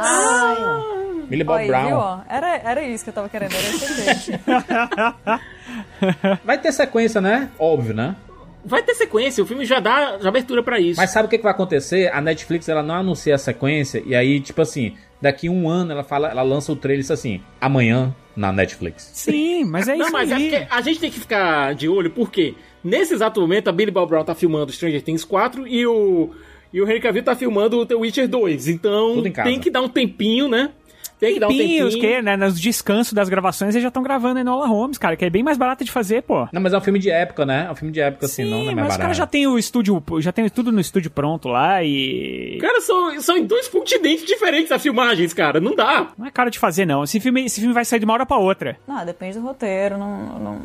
Millie 1.30 1.44
Bob 1.44 1.60
Aí, 1.60 1.68
Brown. 1.68 1.86
viu? 1.86 2.24
Era, 2.28 2.56
era 2.58 2.82
isso 2.82 3.04
que 3.04 3.10
eu 3.10 3.14
tava 3.14 3.28
querendo, 3.28 3.52
era 3.54 4.12
esse. 4.12 4.32
Vai 6.44 6.58
ter 6.58 6.72
sequência, 6.72 7.20
né? 7.20 7.48
Óbvio, 7.58 7.94
né? 7.94 8.16
Vai 8.64 8.82
ter 8.82 8.94
sequência, 8.94 9.42
o 9.42 9.46
filme 9.46 9.64
já 9.64 9.80
dá 9.80 10.18
já 10.20 10.28
abertura 10.28 10.62
pra 10.62 10.78
isso. 10.78 11.00
Mas 11.00 11.10
sabe 11.10 11.26
o 11.26 11.28
que, 11.28 11.36
que 11.36 11.42
vai 11.42 11.52
acontecer? 11.52 12.12
A 12.12 12.20
Netflix 12.20 12.68
ela 12.68 12.82
não 12.82 12.94
anuncia 12.94 13.34
a 13.34 13.38
sequência 13.38 14.00
e 14.06 14.14
aí, 14.14 14.38
tipo 14.40 14.62
assim, 14.62 14.96
daqui 15.20 15.48
um 15.48 15.68
ano 15.68 15.90
ela 15.90 16.04
fala, 16.04 16.28
ela 16.28 16.42
lança 16.42 16.70
o 16.70 16.76
trailer 16.76 17.00
e 17.00 17.02
diz 17.02 17.10
assim, 17.10 17.42
amanhã 17.60 18.14
na 18.36 18.52
Netflix. 18.52 19.10
Sim, 19.14 19.64
mas 19.64 19.88
é 19.88 19.96
Não, 19.96 20.04
isso 20.06 20.12
mas 20.12 20.30
é 20.30 20.34
aí. 20.34 20.50
porque 20.50 20.66
a 20.70 20.80
gente 20.80 21.00
tem 21.00 21.10
que 21.10 21.18
ficar 21.18 21.74
de 21.74 21.88
olho, 21.88 22.10
porque 22.10 22.54
Nesse 22.84 23.14
exato 23.14 23.40
momento, 23.40 23.68
a 23.68 23.72
Billy 23.72 23.90
Bob 23.90 24.08
Brown 24.08 24.24
tá 24.24 24.34
filmando 24.34 24.72
Stranger 24.72 25.02
Things 25.02 25.24
4 25.24 25.66
e 25.66 25.86
o, 25.86 26.30
e 26.72 26.80
o 26.80 26.84
Henry 26.88 27.00
Cavill 27.00 27.22
tá 27.22 27.34
filmando 27.36 27.78
o 27.78 27.86
The 27.86 27.94
Witcher 27.94 28.28
2. 28.28 28.68
Então, 28.68 29.14
Tudo 29.14 29.28
em 29.28 29.32
casa. 29.32 29.48
tem 29.48 29.60
que 29.60 29.70
dar 29.70 29.82
um 29.82 29.88
tempinho, 29.88 30.48
né? 30.48 30.70
Tem 31.20 31.34
que 31.34 31.38
dar 31.38 31.46
um 31.46 31.56
tempinho. 31.56 31.88
que, 31.88 32.20
né, 32.20 32.36
nos 32.36 32.60
descansos 32.60 33.12
das 33.12 33.28
gravações 33.28 33.76
eles 33.76 33.82
já 33.82 33.88
estão 33.88 34.02
gravando 34.02 34.40
Enola 34.40 34.66
Holmes, 34.66 34.98
cara, 34.98 35.16
que 35.16 35.24
é 35.24 35.30
bem 35.30 35.44
mais 35.44 35.56
barato 35.56 35.84
de 35.84 35.92
fazer, 35.92 36.22
pô. 36.22 36.48
Não, 36.52 36.60
mas 36.60 36.72
é 36.72 36.78
um 36.78 36.80
filme 36.80 36.98
de 36.98 37.10
época, 37.10 37.46
né? 37.46 37.66
É 37.68 37.70
um 37.70 37.76
filme 37.76 37.92
de 37.92 38.00
época, 38.00 38.26
assim, 38.26 38.42
não, 38.42 38.50
não 38.50 38.62
é 38.62 38.64
mais 38.64 38.74
mas 38.74 38.84
os 38.84 38.88
barato. 38.88 39.00
caras 39.02 39.16
já 39.18 39.26
tem 39.28 39.46
o 39.46 39.56
estúdio, 39.56 40.02
já 40.18 40.32
tem 40.32 40.48
tudo 40.48 40.72
no 40.72 40.80
estúdio 40.80 41.12
pronto 41.12 41.46
lá 41.46 41.80
e... 41.84 42.58
Cara, 42.60 42.80
são, 42.80 43.20
são 43.20 43.36
em 43.36 43.44
dois 43.44 43.68
continentes 43.68 44.26
diferentes 44.26 44.72
as 44.72 44.82
filmagens, 44.82 45.32
cara. 45.32 45.60
Não 45.60 45.76
dá. 45.76 46.08
Não 46.18 46.26
é 46.26 46.30
cara 46.32 46.50
de 46.50 46.58
fazer, 46.58 46.84
não. 46.86 47.04
Esse 47.04 47.20
filme, 47.20 47.44
esse 47.44 47.60
filme 47.60 47.72
vai 47.72 47.84
sair 47.84 48.00
de 48.00 48.04
uma 48.04 48.14
hora 48.14 48.26
pra 48.26 48.38
outra. 48.38 48.76
Não, 48.88 49.06
depende 49.06 49.38
do 49.38 49.44
roteiro, 49.44 49.96
não, 49.96 50.40
não, 50.40 50.60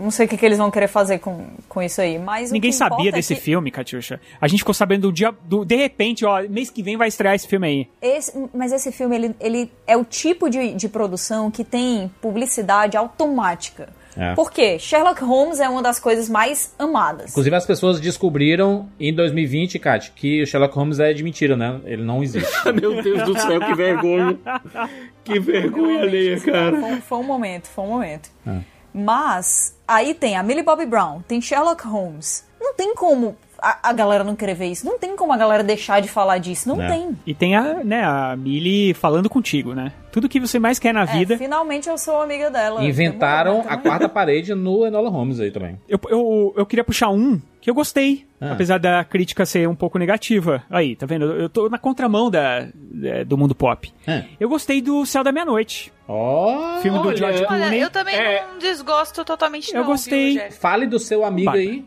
não 0.00 0.10
sei 0.10 0.26
o 0.26 0.28
que, 0.28 0.36
que 0.36 0.46
eles 0.46 0.58
vão 0.58 0.70
querer 0.70 0.88
fazer 0.88 1.18
com, 1.18 1.46
com 1.68 1.82
isso 1.82 2.00
aí, 2.00 2.18
mas 2.18 2.50
o 2.50 2.52
Ninguém 2.52 2.72
sabia 2.72 3.10
é 3.10 3.12
desse 3.12 3.34
que 3.34 3.40
filme, 3.40 3.70
Katiusha. 3.70 4.20
A 4.40 4.48
gente 4.48 4.60
ficou 4.60 4.74
sabendo 4.74 5.02
do 5.02 5.12
dia. 5.12 5.34
Do, 5.44 5.64
de 5.64 5.76
repente, 5.76 6.24
ó, 6.24 6.42
mês 6.48 6.70
que 6.70 6.82
vem 6.82 6.96
vai 6.96 7.08
estrear 7.08 7.34
esse 7.34 7.46
filme 7.46 7.66
aí. 7.66 7.88
Esse, 8.00 8.32
mas 8.54 8.72
esse 8.72 8.90
filme, 8.90 9.16
ele, 9.16 9.36
ele 9.40 9.70
é 9.86 9.96
o 9.96 10.04
tipo 10.04 10.48
de, 10.48 10.74
de 10.74 10.88
produção 10.88 11.50
que 11.50 11.64
tem 11.64 12.10
publicidade 12.20 12.96
automática. 12.96 13.88
É. 14.16 14.34
Por 14.34 14.50
quê? 14.50 14.78
Sherlock 14.78 15.22
Holmes 15.22 15.60
é 15.60 15.68
uma 15.68 15.82
das 15.82 16.00
coisas 16.00 16.28
mais 16.28 16.74
amadas. 16.78 17.30
Inclusive, 17.30 17.54
as 17.54 17.66
pessoas 17.66 18.00
descobriram 18.00 18.88
em 18.98 19.14
2020, 19.14 19.78
Kat, 19.78 20.12
que 20.14 20.42
o 20.42 20.46
Sherlock 20.46 20.74
Holmes 20.74 20.98
é 20.98 21.12
de 21.12 21.22
mentira, 21.22 21.56
né? 21.56 21.80
Ele 21.84 22.02
não 22.02 22.22
existe. 22.22 22.50
Meu 22.72 23.02
Deus 23.02 23.22
do 23.22 23.38
céu, 23.38 23.60
que 23.60 23.74
vergonha. 23.74 24.38
Que 25.22 25.38
vergonha 25.38 26.00
alheia, 26.00 26.40
cara. 26.40 26.80
Foi, 26.80 27.00
foi 27.02 27.18
um 27.18 27.22
momento, 27.22 27.68
foi 27.68 27.84
um 27.84 27.88
momento. 27.88 28.30
É. 28.46 28.58
Mas, 28.92 29.76
aí 29.86 30.14
tem 30.14 30.36
a 30.36 30.42
Millie 30.42 30.62
Bobby 30.64 30.86
Brown, 30.86 31.20
tem 31.26 31.40
Sherlock 31.40 31.86
Holmes. 31.86 32.44
Não 32.60 32.74
tem 32.74 32.94
como 32.94 33.36
a, 33.62 33.90
a 33.90 33.92
galera 33.92 34.24
não 34.24 34.34
querer 34.36 34.54
ver 34.54 34.66
isso. 34.66 34.84
Não 34.86 34.98
tem 34.98 35.16
como 35.16 35.32
a 35.32 35.36
galera 35.36 35.62
deixar 35.62 36.00
de 36.00 36.08
falar 36.08 36.38
disso. 36.38 36.68
Não 36.68 36.80
É. 36.82 36.88
tem. 36.88 37.18
E 37.26 37.34
tem 37.34 37.54
a, 37.56 37.82
né, 37.84 38.02
a 38.04 38.34
Millie 38.36 38.92
falando 38.94 39.28
contigo, 39.30 39.74
né? 39.74 39.92
Tudo 40.12 40.28
que 40.28 40.40
você 40.40 40.58
mais 40.58 40.78
quer 40.78 40.92
na 40.92 41.02
É, 41.02 41.06
vida. 41.06 41.36
finalmente 41.38 41.88
eu 41.88 41.96
sou 41.96 42.20
amiga 42.20 42.50
dela. 42.50 42.82
Inventaram 42.84 43.60
a 43.66 43.76
né? 43.76 43.82
quarta 43.82 44.08
parede 44.08 44.54
no 44.54 44.86
Enola 44.86 45.08
Holmes 45.10 45.40
aí 45.40 45.50
também. 45.50 45.78
Eu, 45.88 45.98
eu, 46.08 46.54
eu 46.56 46.66
queria 46.66 46.84
puxar 46.84 47.08
um 47.10 47.40
que 47.60 47.68
eu 47.70 47.74
gostei. 47.74 48.26
Ah. 48.40 48.52
Apesar 48.52 48.78
da 48.78 49.04
crítica 49.04 49.44
ser 49.44 49.68
um 49.68 49.74
pouco 49.74 49.98
negativa. 49.98 50.62
Aí, 50.70 50.96
tá 50.96 51.04
vendo? 51.06 51.26
Eu 51.26 51.48
tô 51.48 51.68
na 51.68 51.78
contramão 51.78 52.30
da, 52.30 52.68
da- 52.74 53.22
do 53.24 53.36
mundo 53.36 53.54
pop. 53.54 53.92
É. 54.06 54.24
Eu 54.40 54.48
gostei 54.48 54.80
do 54.80 55.04
Céu 55.04 55.22
da 55.22 55.30
Meia-Noite. 55.30 55.92
Ó, 56.08 56.80
Filme 56.80 56.98
do 56.98 57.08
olha, 57.08 57.16
George 57.16 57.38
olha, 57.38 57.46
Clooney. 57.46 57.66
Olha, 57.68 57.76
eu 57.76 57.90
também 57.90 58.14
É. 58.16 58.46
não 58.50 58.58
desgosto 58.58 59.24
totalmente 59.24 59.72
Eu 59.74 59.80
não, 59.82 59.86
gostei. 59.86 60.38
viu, 60.38 60.52
fale 60.52 60.86
do 60.86 60.98
seu 60.98 61.24
amigo 61.24 61.46
Baca. 61.46 61.58
aí. 61.58 61.84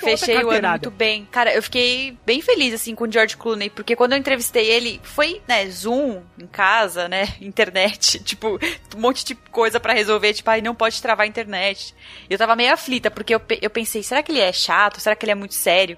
Fechei 0.00 0.42
o 0.42 0.50
ano 0.50 0.68
muito 0.68 0.90
bem. 0.90 1.26
Cara, 1.30 1.54
eu 1.54 1.62
fiquei 1.62 2.16
bem 2.24 2.40
feliz, 2.40 2.74
assim, 2.74 2.94
com 2.94 3.04
o 3.04 3.10
George 3.10 3.36
Clooney, 3.36 3.70
porque 3.70 3.96
quando 3.96 4.12
eu 4.12 4.18
entrevistei 4.18 4.66
ele, 4.66 5.00
foi, 5.02 5.40
né, 5.46 5.66
Zoom, 5.70 6.22
em 6.38 6.46
casa, 6.46 7.08
né, 7.08 7.28
internet, 7.40 8.18
tipo, 8.22 8.58
um 8.94 9.00
monte 9.00 9.24
de 9.24 9.34
coisa 9.34 9.78
pra 9.78 9.92
resolver, 9.92 10.34
tipo, 10.34 10.50
ai, 10.50 10.60
não 10.60 10.74
pode 10.74 11.00
travar 11.00 11.24
a 11.24 11.28
internet. 11.28 11.94
Eu 12.28 12.38
tava 12.38 12.56
meio 12.56 12.72
aflita, 12.72 13.10
porque 13.10 13.34
eu, 13.34 13.40
eu 13.60 13.70
pensei, 13.70 14.02
será 14.02 14.22
que 14.22 14.32
ele 14.32 14.40
é 14.40 14.52
chato? 14.52 15.00
Será 15.00 15.14
que 15.16 15.24
ele 15.24 15.32
é 15.32 15.36
muito 15.36 15.54
sério? 15.54 15.96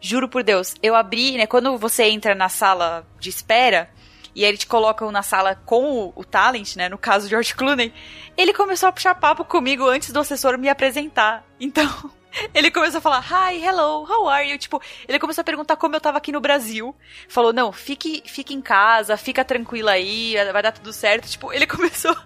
Juro 0.00 0.28
por 0.28 0.42
Deus, 0.42 0.74
eu 0.82 0.94
abri, 0.94 1.36
né, 1.36 1.46
quando 1.46 1.76
você 1.76 2.04
entra 2.04 2.34
na 2.34 2.48
sala 2.48 3.06
de 3.18 3.28
espera, 3.28 3.90
e 4.34 4.44
aí 4.44 4.50
eles 4.50 4.60
te 4.60 4.66
colocam 4.66 5.10
na 5.10 5.22
sala 5.22 5.56
com 5.66 5.84
o, 5.84 6.12
o 6.14 6.24
talent, 6.24 6.76
né, 6.76 6.88
no 6.88 6.96
caso 6.96 7.28
George 7.28 7.54
Clooney, 7.54 7.92
ele 8.36 8.54
começou 8.54 8.88
a 8.88 8.92
puxar 8.92 9.14
papo 9.14 9.44
comigo 9.44 9.86
antes 9.86 10.12
do 10.12 10.20
assessor 10.20 10.56
me 10.56 10.68
apresentar. 10.68 11.44
Então, 11.58 12.10
ele 12.54 12.70
começou 12.70 12.98
a 12.98 13.00
falar, 13.00 13.20
hi, 13.20 13.62
hello, 13.64 14.06
how 14.08 14.28
are 14.28 14.48
you? 14.48 14.58
Tipo, 14.58 14.80
ele 15.08 15.18
começou 15.18 15.42
a 15.42 15.44
perguntar 15.44 15.76
como 15.76 15.96
eu 15.96 16.00
tava 16.00 16.18
aqui 16.18 16.32
no 16.32 16.40
Brasil. 16.40 16.94
Falou, 17.28 17.52
não, 17.52 17.72
fique, 17.72 18.22
fique 18.26 18.54
em 18.54 18.60
casa, 18.60 19.16
fica 19.16 19.44
tranquila 19.44 19.92
aí, 19.92 20.34
vai 20.52 20.62
dar 20.62 20.72
tudo 20.72 20.92
certo. 20.92 21.28
Tipo, 21.28 21.52
ele 21.52 21.66
começou 21.68 22.16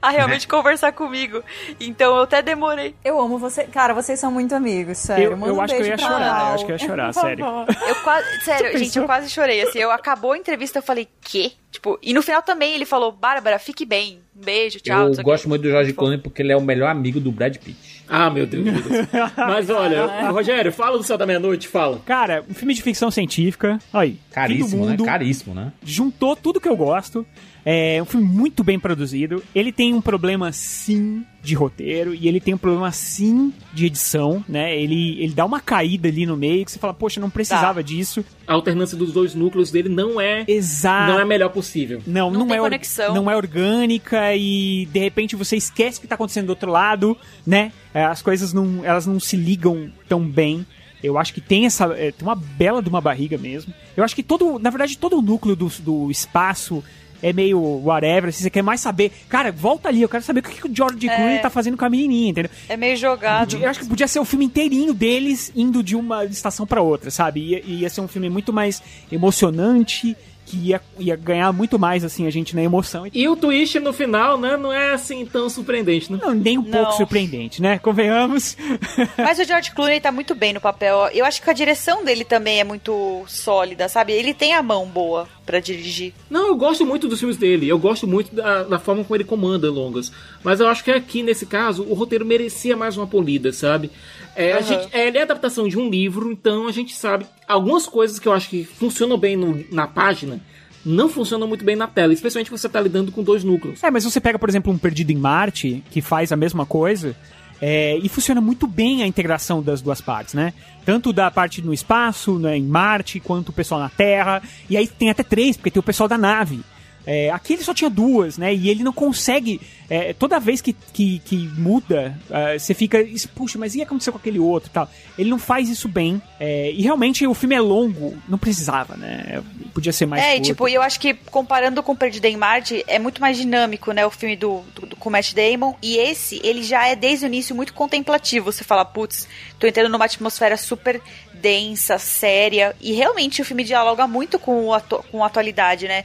a 0.00 0.10
realmente 0.10 0.46
conversar 0.46 0.92
comigo. 0.92 1.42
Então 1.80 2.16
eu 2.16 2.22
até 2.22 2.42
demorei. 2.42 2.94
Eu 3.04 3.20
amo 3.20 3.38
você. 3.38 3.64
Cara, 3.64 3.94
vocês 3.94 4.18
são 4.18 4.30
muito 4.30 4.54
amigos, 4.54 4.98
sério. 4.98 5.32
Eu, 5.32 5.46
eu 5.46 5.54
um 5.56 5.60
acho 5.60 5.74
que 5.74 5.82
eu 5.82 5.98
chorar. 5.98 6.48
Eu 6.48 6.54
acho 6.54 6.66
que 6.66 6.72
eu 6.72 6.76
ia 6.76 6.86
chorar, 6.86 7.14
sério. 7.14 7.44
Eu 7.88 7.94
quase, 8.02 8.26
sério, 8.44 8.72
gente, 8.72 8.86
pensou? 8.86 9.02
eu 9.02 9.06
quase 9.06 9.30
chorei, 9.30 9.62
assim. 9.62 9.78
Eu 9.78 9.90
acabou 9.90 10.32
a 10.32 10.38
entrevista, 10.38 10.78
eu 10.78 10.82
falei, 10.82 11.08
quê? 11.20 11.52
Tipo, 11.70 11.98
e 12.02 12.12
no 12.12 12.22
final 12.22 12.42
também 12.42 12.74
ele 12.74 12.84
falou, 12.84 13.10
Bárbara, 13.10 13.58
fique 13.58 13.86
bem. 13.86 14.20
Um 14.36 14.44
beijo, 14.44 14.80
tchau. 14.80 15.08
eu 15.08 15.22
gosto 15.22 15.48
muito 15.48 15.62
do 15.62 15.70
George 15.70 15.92
Clooney 15.92 16.18
porque 16.18 16.42
ele 16.42 16.52
é 16.52 16.56
o 16.56 16.60
melhor 16.60 16.88
amigo 16.88 17.18
do 17.18 17.32
Brad 17.32 17.56
Pitt. 17.56 18.01
Ah, 18.12 18.28
meu 18.28 18.46
Deus. 18.46 18.62
meu 18.62 18.74
Deus. 18.74 19.08
Mas 19.36 19.70
olha, 19.70 20.28
Rogério, 20.30 20.70
fala 20.70 20.98
do 20.98 21.02
Céu 21.02 21.16
da 21.16 21.24
Meia-Noite, 21.24 21.66
fala. 21.66 21.98
Cara, 22.04 22.44
um 22.48 22.52
filme 22.52 22.74
de 22.74 22.82
ficção 22.82 23.10
científica. 23.10 23.78
Aí. 23.90 24.10
fim 24.10 24.16
do 24.16 24.34
Caríssimo, 24.34 24.84
né? 24.84 24.90
mundo. 24.90 25.04
Caríssimo, 25.04 25.54
né? 25.54 25.72
juntou 25.82 26.36
tudo 26.36 26.60
que 26.60 26.68
eu 26.68 26.76
gosto. 26.76 27.26
É 27.64 28.02
um 28.02 28.04
filme 28.04 28.26
muito 28.26 28.64
bem 28.64 28.78
produzido. 28.78 29.42
Ele 29.54 29.70
tem 29.70 29.94
um 29.94 30.00
problema 30.00 30.50
sim 30.50 31.24
de 31.40 31.54
roteiro 31.54 32.12
e 32.14 32.26
ele 32.26 32.40
tem 32.40 32.54
um 32.54 32.58
problema 32.58 32.90
sim 32.90 33.52
de 33.72 33.86
edição, 33.86 34.44
né? 34.48 34.76
Ele, 34.76 35.22
ele 35.22 35.32
dá 35.32 35.44
uma 35.44 35.60
caída 35.60 36.08
ali 36.08 36.26
no 36.26 36.36
meio 36.36 36.64
que 36.64 36.72
você 36.72 36.78
fala, 36.78 36.92
poxa, 36.92 37.20
não 37.20 37.30
precisava 37.30 37.82
disso. 37.82 38.24
A 38.46 38.54
alternância 38.54 38.96
dos 38.96 39.12
dois 39.12 39.34
núcleos 39.34 39.70
dele 39.70 39.88
não 39.88 40.20
é, 40.20 40.44
Exato. 40.48 41.12
não 41.12 41.18
é 41.20 41.22
a 41.22 41.26
melhor 41.26 41.50
possível. 41.50 42.02
Não, 42.06 42.30
Não 42.30 42.40
não, 42.40 42.46
tem 42.48 42.56
é 42.56 42.60
conexão. 42.60 43.14
não 43.14 43.30
é 43.30 43.36
orgânica 43.36 44.34
e 44.34 44.86
de 44.92 44.98
repente 44.98 45.36
você 45.36 45.56
esquece 45.56 45.98
o 45.98 46.00
que 46.00 46.08
tá 46.08 46.16
acontecendo 46.16 46.46
do 46.46 46.50
outro 46.50 46.70
lado, 46.70 47.16
né? 47.46 47.72
É, 47.94 48.04
As 48.04 48.22
coisas 48.22 48.52
não, 48.52 48.84
elas 48.84 49.06
não 49.06 49.20
se 49.20 49.36
ligam 49.36 49.88
tão 50.08 50.20
bem. 50.26 50.66
Eu 51.02 51.18
acho 51.18 51.32
que 51.34 51.40
tem 51.40 51.66
essa, 51.66 51.86
é, 51.94 52.12
tem 52.12 52.26
uma 52.26 52.36
bela 52.36 52.80
de 52.82 52.88
uma 52.88 53.00
barriga 53.00 53.36
mesmo. 53.36 53.72
Eu 53.96 54.04
acho 54.04 54.14
que 54.14 54.22
todo, 54.22 54.58
na 54.58 54.70
verdade, 54.70 54.96
todo 54.98 55.18
o 55.18 55.22
núcleo 55.22 55.56
do, 55.56 55.68
do 55.80 56.10
espaço 56.10 56.82
é 57.22 57.32
meio 57.32 57.60
whatever. 57.60 58.32
Se 58.32 58.42
você 58.42 58.50
quer 58.50 58.62
mais 58.62 58.80
saber, 58.80 59.12
cara, 59.28 59.52
volta 59.52 59.88
ali. 59.88 60.02
Eu 60.02 60.08
quero 60.08 60.24
saber 60.24 60.40
o 60.40 60.42
que, 60.42 60.60
que 60.60 60.66
o 60.66 60.74
George 60.74 61.06
Clooney 61.06 61.38
tá 61.38 61.48
fazendo 61.48 61.76
com 61.76 61.84
a 61.84 61.90
menininha, 61.90 62.30
entendeu? 62.30 62.50
É 62.68 62.76
meio 62.76 62.96
jogado. 62.96 63.56
Eu 63.56 63.68
acho 63.68 63.80
que 63.80 63.86
podia 63.86 64.08
ser 64.08 64.18
o 64.18 64.24
filme 64.24 64.44
inteirinho 64.46 64.92
deles 64.92 65.52
indo 65.54 65.82
de 65.82 65.94
uma 65.94 66.24
estação 66.24 66.66
pra 66.66 66.82
outra, 66.82 67.10
sabe? 67.10 67.40
Ia, 67.40 67.62
ia 67.64 67.90
ser 67.90 68.00
um 68.00 68.08
filme 68.08 68.28
muito 68.28 68.52
mais 68.52 68.82
emocionante, 69.10 70.16
que 70.46 70.56
ia, 70.56 70.80
ia 70.98 71.16
ganhar 71.16 71.52
muito 71.52 71.78
mais, 71.78 72.04
assim, 72.04 72.26
a 72.26 72.30
gente 72.30 72.54
na 72.54 72.62
emoção. 72.62 73.06
E 73.12 73.28
o 73.28 73.36
twist 73.36 73.78
no 73.80 73.92
final, 73.92 74.38
né, 74.38 74.56
não 74.56 74.72
é 74.72 74.92
assim 74.92 75.24
tão 75.24 75.48
surpreendente, 75.48 76.12
né? 76.12 76.18
Não, 76.20 76.34
nem 76.34 76.58
um 76.58 76.62
Não. 76.62 76.70
pouco 76.70 76.92
surpreendente, 76.92 77.62
né? 77.62 77.78
Convenhamos. 77.78 78.56
Mas 79.16 79.38
o 79.38 79.44
George 79.44 79.72
Clooney 79.72 80.00
tá 80.00 80.12
muito 80.12 80.34
bem 80.34 80.52
no 80.52 80.60
papel. 80.60 81.08
Eu 81.12 81.24
acho 81.24 81.40
que 81.42 81.48
a 81.48 81.52
direção 81.54 82.04
dele 82.04 82.24
também 82.24 82.60
é 82.60 82.64
muito 82.64 83.24
sólida, 83.26 83.88
sabe? 83.88 84.12
Ele 84.12 84.34
tem 84.34 84.54
a 84.54 84.62
mão 84.62 84.86
boa 84.86 85.28
pra 85.46 85.60
dirigir. 85.60 86.12
Não, 86.30 86.48
eu 86.48 86.56
gosto 86.56 86.84
muito 86.84 87.08
dos 87.08 87.18
filmes 87.18 87.36
dele. 87.36 87.68
Eu 87.68 87.78
gosto 87.78 88.06
muito 88.06 88.34
da, 88.34 88.62
da 88.62 88.78
forma 88.78 89.02
como 89.04 89.16
ele 89.16 89.24
comanda 89.24 89.70
longas. 89.70 90.12
Mas 90.42 90.60
eu 90.60 90.68
acho 90.68 90.84
que 90.84 90.90
aqui, 90.90 91.22
nesse 91.22 91.46
caso, 91.46 91.84
o 91.84 91.94
roteiro 91.94 92.24
merecia 92.24 92.76
mais 92.76 92.96
uma 92.96 93.06
polida, 93.06 93.52
sabe? 93.52 93.90
É, 94.34 94.52
a 94.52 94.56
Aham. 94.58 94.62
gente, 94.62 94.88
é, 94.92 95.06
ele 95.08 95.18
é 95.18 95.20
a 95.20 95.24
adaptação 95.24 95.68
de 95.68 95.78
um 95.78 95.88
livro, 95.90 96.32
então 96.32 96.66
a 96.66 96.72
gente 96.72 96.94
sabe 96.94 97.26
algumas 97.46 97.86
coisas 97.86 98.18
que 98.18 98.26
eu 98.26 98.32
acho 98.32 98.48
que 98.48 98.64
funcionam 98.64 99.18
bem 99.18 99.36
no- 99.36 99.64
na 99.70 99.86
página. 99.86 100.40
Não 100.84 101.08
funcionam 101.08 101.46
muito 101.46 101.64
bem 101.64 101.76
na 101.76 101.86
tela, 101.86 102.12
especialmente 102.12 102.50
você 102.50 102.68
tá 102.68 102.80
lidando 102.80 103.12
com 103.12 103.22
dois 103.22 103.44
núcleos. 103.44 103.82
É, 103.84 103.90
mas 103.90 104.04
você 104.04 104.20
pega, 104.20 104.38
por 104.38 104.48
exemplo, 104.48 104.72
um 104.72 104.78
Perdido 104.78 105.12
em 105.12 105.16
Marte, 105.16 105.82
que 105.90 106.00
faz 106.00 106.32
a 106.32 106.36
mesma 106.36 106.66
coisa, 106.66 107.14
é, 107.60 107.96
e 107.98 108.08
funciona 108.08 108.40
muito 108.40 108.66
bem 108.66 109.02
a 109.02 109.06
integração 109.06 109.62
das 109.62 109.80
duas 109.80 110.00
partes, 110.00 110.34
né? 110.34 110.52
Tanto 110.84 111.12
da 111.12 111.30
parte 111.30 111.62
no 111.62 111.72
espaço, 111.72 112.36
né, 112.38 112.56
em 112.56 112.64
Marte, 112.64 113.20
quanto 113.20 113.50
o 113.50 113.52
pessoal 113.52 113.80
na 113.80 113.88
Terra. 113.88 114.42
E 114.68 114.76
aí 114.76 114.88
tem 114.88 115.08
até 115.10 115.22
três, 115.22 115.56
porque 115.56 115.70
tem 115.70 115.78
o 115.78 115.82
pessoal 115.84 116.08
da 116.08 116.18
nave. 116.18 116.60
É, 117.06 117.30
aqui 117.30 117.54
ele 117.54 117.64
só 117.64 117.74
tinha 117.74 117.90
duas, 117.90 118.38
né? 118.38 118.54
E 118.54 118.68
ele 118.68 118.84
não 118.84 118.92
consegue. 118.92 119.60
é, 119.90 120.12
toda 120.12 120.38
vez 120.38 120.60
que, 120.60 120.72
que, 120.92 121.18
que 121.24 121.36
muda, 121.58 122.16
ah, 122.30 122.56
você 122.58 122.74
fica. 122.74 122.98
Puxa, 123.34 123.58
mas 123.58 123.74
e 123.74 123.82
acontecer 123.82 124.12
com 124.12 124.18
aquele 124.18 124.38
outro 124.38 124.70
e 124.70 124.72
tal? 124.72 124.88
Ele 125.18 125.28
não 125.28 125.38
faz 125.38 125.68
isso 125.68 125.88
bem. 125.88 126.22
é, 126.38 126.70
e 126.70 126.80
realmente 126.82 127.26
o 127.26 127.34
filme 127.34 127.54
é 127.56 127.60
longo, 127.60 128.16
não 128.28 128.38
precisava, 128.38 128.96
né? 128.96 129.42
Podia 129.74 129.92
ser 129.92 130.06
mais 130.06 130.22
é, 130.22 130.32
e 130.32 130.36
curto. 130.36 130.46
tipo, 130.46 130.68
eu 130.68 130.80
acho 130.82 131.00
que 131.00 131.14
comparando 131.14 131.82
com 131.82 131.96
Perdido 131.96 132.26
em 132.26 132.36
Marte, 132.36 132.84
é 132.86 132.98
muito 132.98 133.20
mais 133.20 133.36
dinâmico, 133.36 133.90
né? 133.92 134.06
O 134.06 134.10
filme 134.10 134.36
do, 134.36 134.62
do, 134.74 134.86
do- 134.86 134.96
com 134.96 135.10
Matt 135.10 135.32
Damon. 135.34 135.74
E 135.82 135.96
esse, 135.96 136.40
ele 136.44 136.62
já 136.62 136.86
é 136.86 136.94
desde 136.94 137.24
o 137.24 137.28
início 137.28 137.54
muito 137.56 137.74
contemplativo. 137.74 138.52
Você 138.52 138.62
fala, 138.62 138.84
putz, 138.84 139.26
tô 139.58 139.66
entrando 139.66 139.88
numa 139.90 140.04
atmosfera 140.04 140.56
super 140.56 141.00
densa, 141.34 141.98
séria. 141.98 142.76
E 142.80 142.92
realmente 142.92 143.42
o 143.42 143.44
filme 143.44 143.64
dialoga 143.64 144.06
muito 144.06 144.38
com, 144.38 144.66
o 144.66 144.72
atu- 144.74 145.04
com 145.10 145.24
a 145.24 145.26
atualidade, 145.26 145.88
né? 145.88 146.04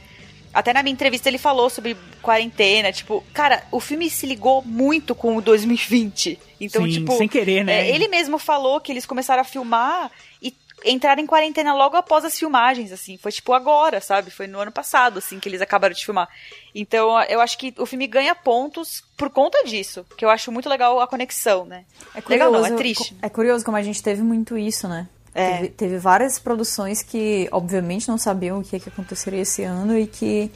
Até 0.52 0.72
na 0.72 0.82
minha 0.82 0.92
entrevista 0.92 1.28
ele 1.28 1.38
falou 1.38 1.68
sobre 1.70 1.96
quarentena, 2.22 2.92
tipo, 2.92 3.24
cara, 3.32 3.62
o 3.70 3.80
filme 3.80 4.08
se 4.10 4.26
ligou 4.26 4.62
muito 4.62 5.14
com 5.14 5.36
o 5.36 5.40
2020. 5.42 6.38
Então, 6.60 6.84
Sim, 6.84 6.90
tipo, 6.90 7.16
sem 7.16 7.28
querer, 7.28 7.64
né? 7.64 7.88
é, 7.88 7.94
ele 7.94 8.08
mesmo 8.08 8.38
falou 8.38 8.80
que 8.80 8.90
eles 8.90 9.06
começaram 9.06 9.42
a 9.42 9.44
filmar 9.44 10.10
e 10.42 10.52
entraram 10.84 11.20
em 11.22 11.26
quarentena 11.26 11.74
logo 11.74 11.96
após 11.96 12.24
as 12.24 12.38
filmagens, 12.38 12.92
assim. 12.92 13.16
Foi 13.18 13.30
tipo 13.32 13.52
agora, 13.52 14.00
sabe? 14.00 14.30
Foi 14.30 14.46
no 14.46 14.58
ano 14.60 14.70
passado, 14.72 15.18
assim, 15.18 15.38
que 15.40 15.48
eles 15.48 15.60
acabaram 15.60 15.94
de 15.94 16.04
filmar. 16.04 16.28
Então, 16.74 17.20
eu 17.22 17.40
acho 17.40 17.58
que 17.58 17.74
o 17.78 17.84
filme 17.86 18.06
ganha 18.06 18.34
pontos 18.34 19.02
por 19.16 19.28
conta 19.30 19.64
disso. 19.64 20.06
Que 20.16 20.24
eu 20.24 20.30
acho 20.30 20.50
muito 20.52 20.68
legal 20.68 21.00
a 21.00 21.06
conexão, 21.06 21.64
né? 21.64 21.84
É 22.14 22.22
legal 22.28 22.50
não, 22.52 22.60
é 22.64 22.70
curioso- 22.70 22.76
triste. 22.76 23.16
É 23.20 23.28
curioso 23.28 23.64
como 23.64 23.76
a 23.76 23.82
gente 23.82 24.02
teve 24.02 24.22
muito 24.22 24.56
isso, 24.56 24.86
né? 24.88 25.08
É. 25.38 25.56
Teve, 25.56 25.68
teve 25.68 25.98
várias 25.98 26.38
produções 26.38 27.02
que, 27.02 27.48
obviamente, 27.52 28.08
não 28.08 28.18
sabiam 28.18 28.58
o 28.58 28.64
que, 28.64 28.78
que 28.80 28.88
aconteceria 28.88 29.40
esse 29.42 29.62
ano 29.62 29.96
e 29.96 30.06
que 30.06 30.50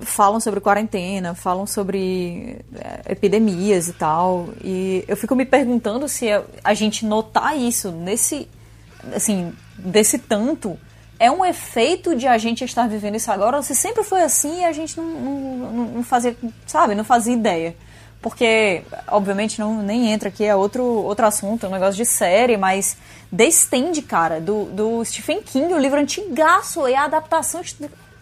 falam 0.00 0.40
sobre 0.40 0.60
quarentena, 0.60 1.34
falam 1.34 1.66
sobre 1.66 2.58
é, 2.74 3.12
epidemias 3.12 3.88
e 3.88 3.92
tal. 3.92 4.48
E 4.62 5.04
eu 5.06 5.16
fico 5.16 5.34
me 5.36 5.44
perguntando 5.44 6.08
se 6.08 6.30
a, 6.30 6.42
a 6.62 6.74
gente 6.74 7.06
notar 7.06 7.56
isso 7.56 7.90
nesse, 7.92 8.48
assim, 9.14 9.52
desse 9.78 10.18
tanto 10.18 10.78
é 11.18 11.30
um 11.30 11.44
efeito 11.44 12.16
de 12.16 12.26
a 12.26 12.36
gente 12.38 12.64
estar 12.64 12.88
vivendo 12.88 13.14
isso 13.14 13.30
agora 13.30 13.56
ou 13.56 13.62
se 13.62 13.74
sempre 13.74 14.02
foi 14.02 14.22
assim 14.22 14.62
e 14.62 14.64
a 14.64 14.72
gente 14.72 14.96
não, 14.96 15.04
não- 15.06 15.86
não 15.86 16.02
fazia, 16.02 16.36
sabe, 16.66 16.94
não 16.94 17.04
fazia 17.04 17.32
ideia. 17.32 17.76
Porque, 18.24 18.80
obviamente, 19.08 19.58
não, 19.58 19.82
nem 19.82 20.10
entra 20.10 20.30
aqui, 20.30 20.44
é 20.44 20.56
outro, 20.56 20.82
outro 20.82 21.26
assunto, 21.26 21.66
é 21.66 21.68
um 21.68 21.72
negócio 21.72 21.94
de 21.94 22.06
série, 22.06 22.56
mas 22.56 22.96
The 23.30 23.44
Stand, 23.48 24.00
cara, 24.08 24.40
do, 24.40 24.64
do 24.64 25.04
Stephen 25.04 25.42
King, 25.42 25.74
o 25.74 25.78
livro 25.78 26.00
antigaço, 26.00 26.88
e 26.88 26.94
a 26.94 27.04
adaptação 27.04 27.60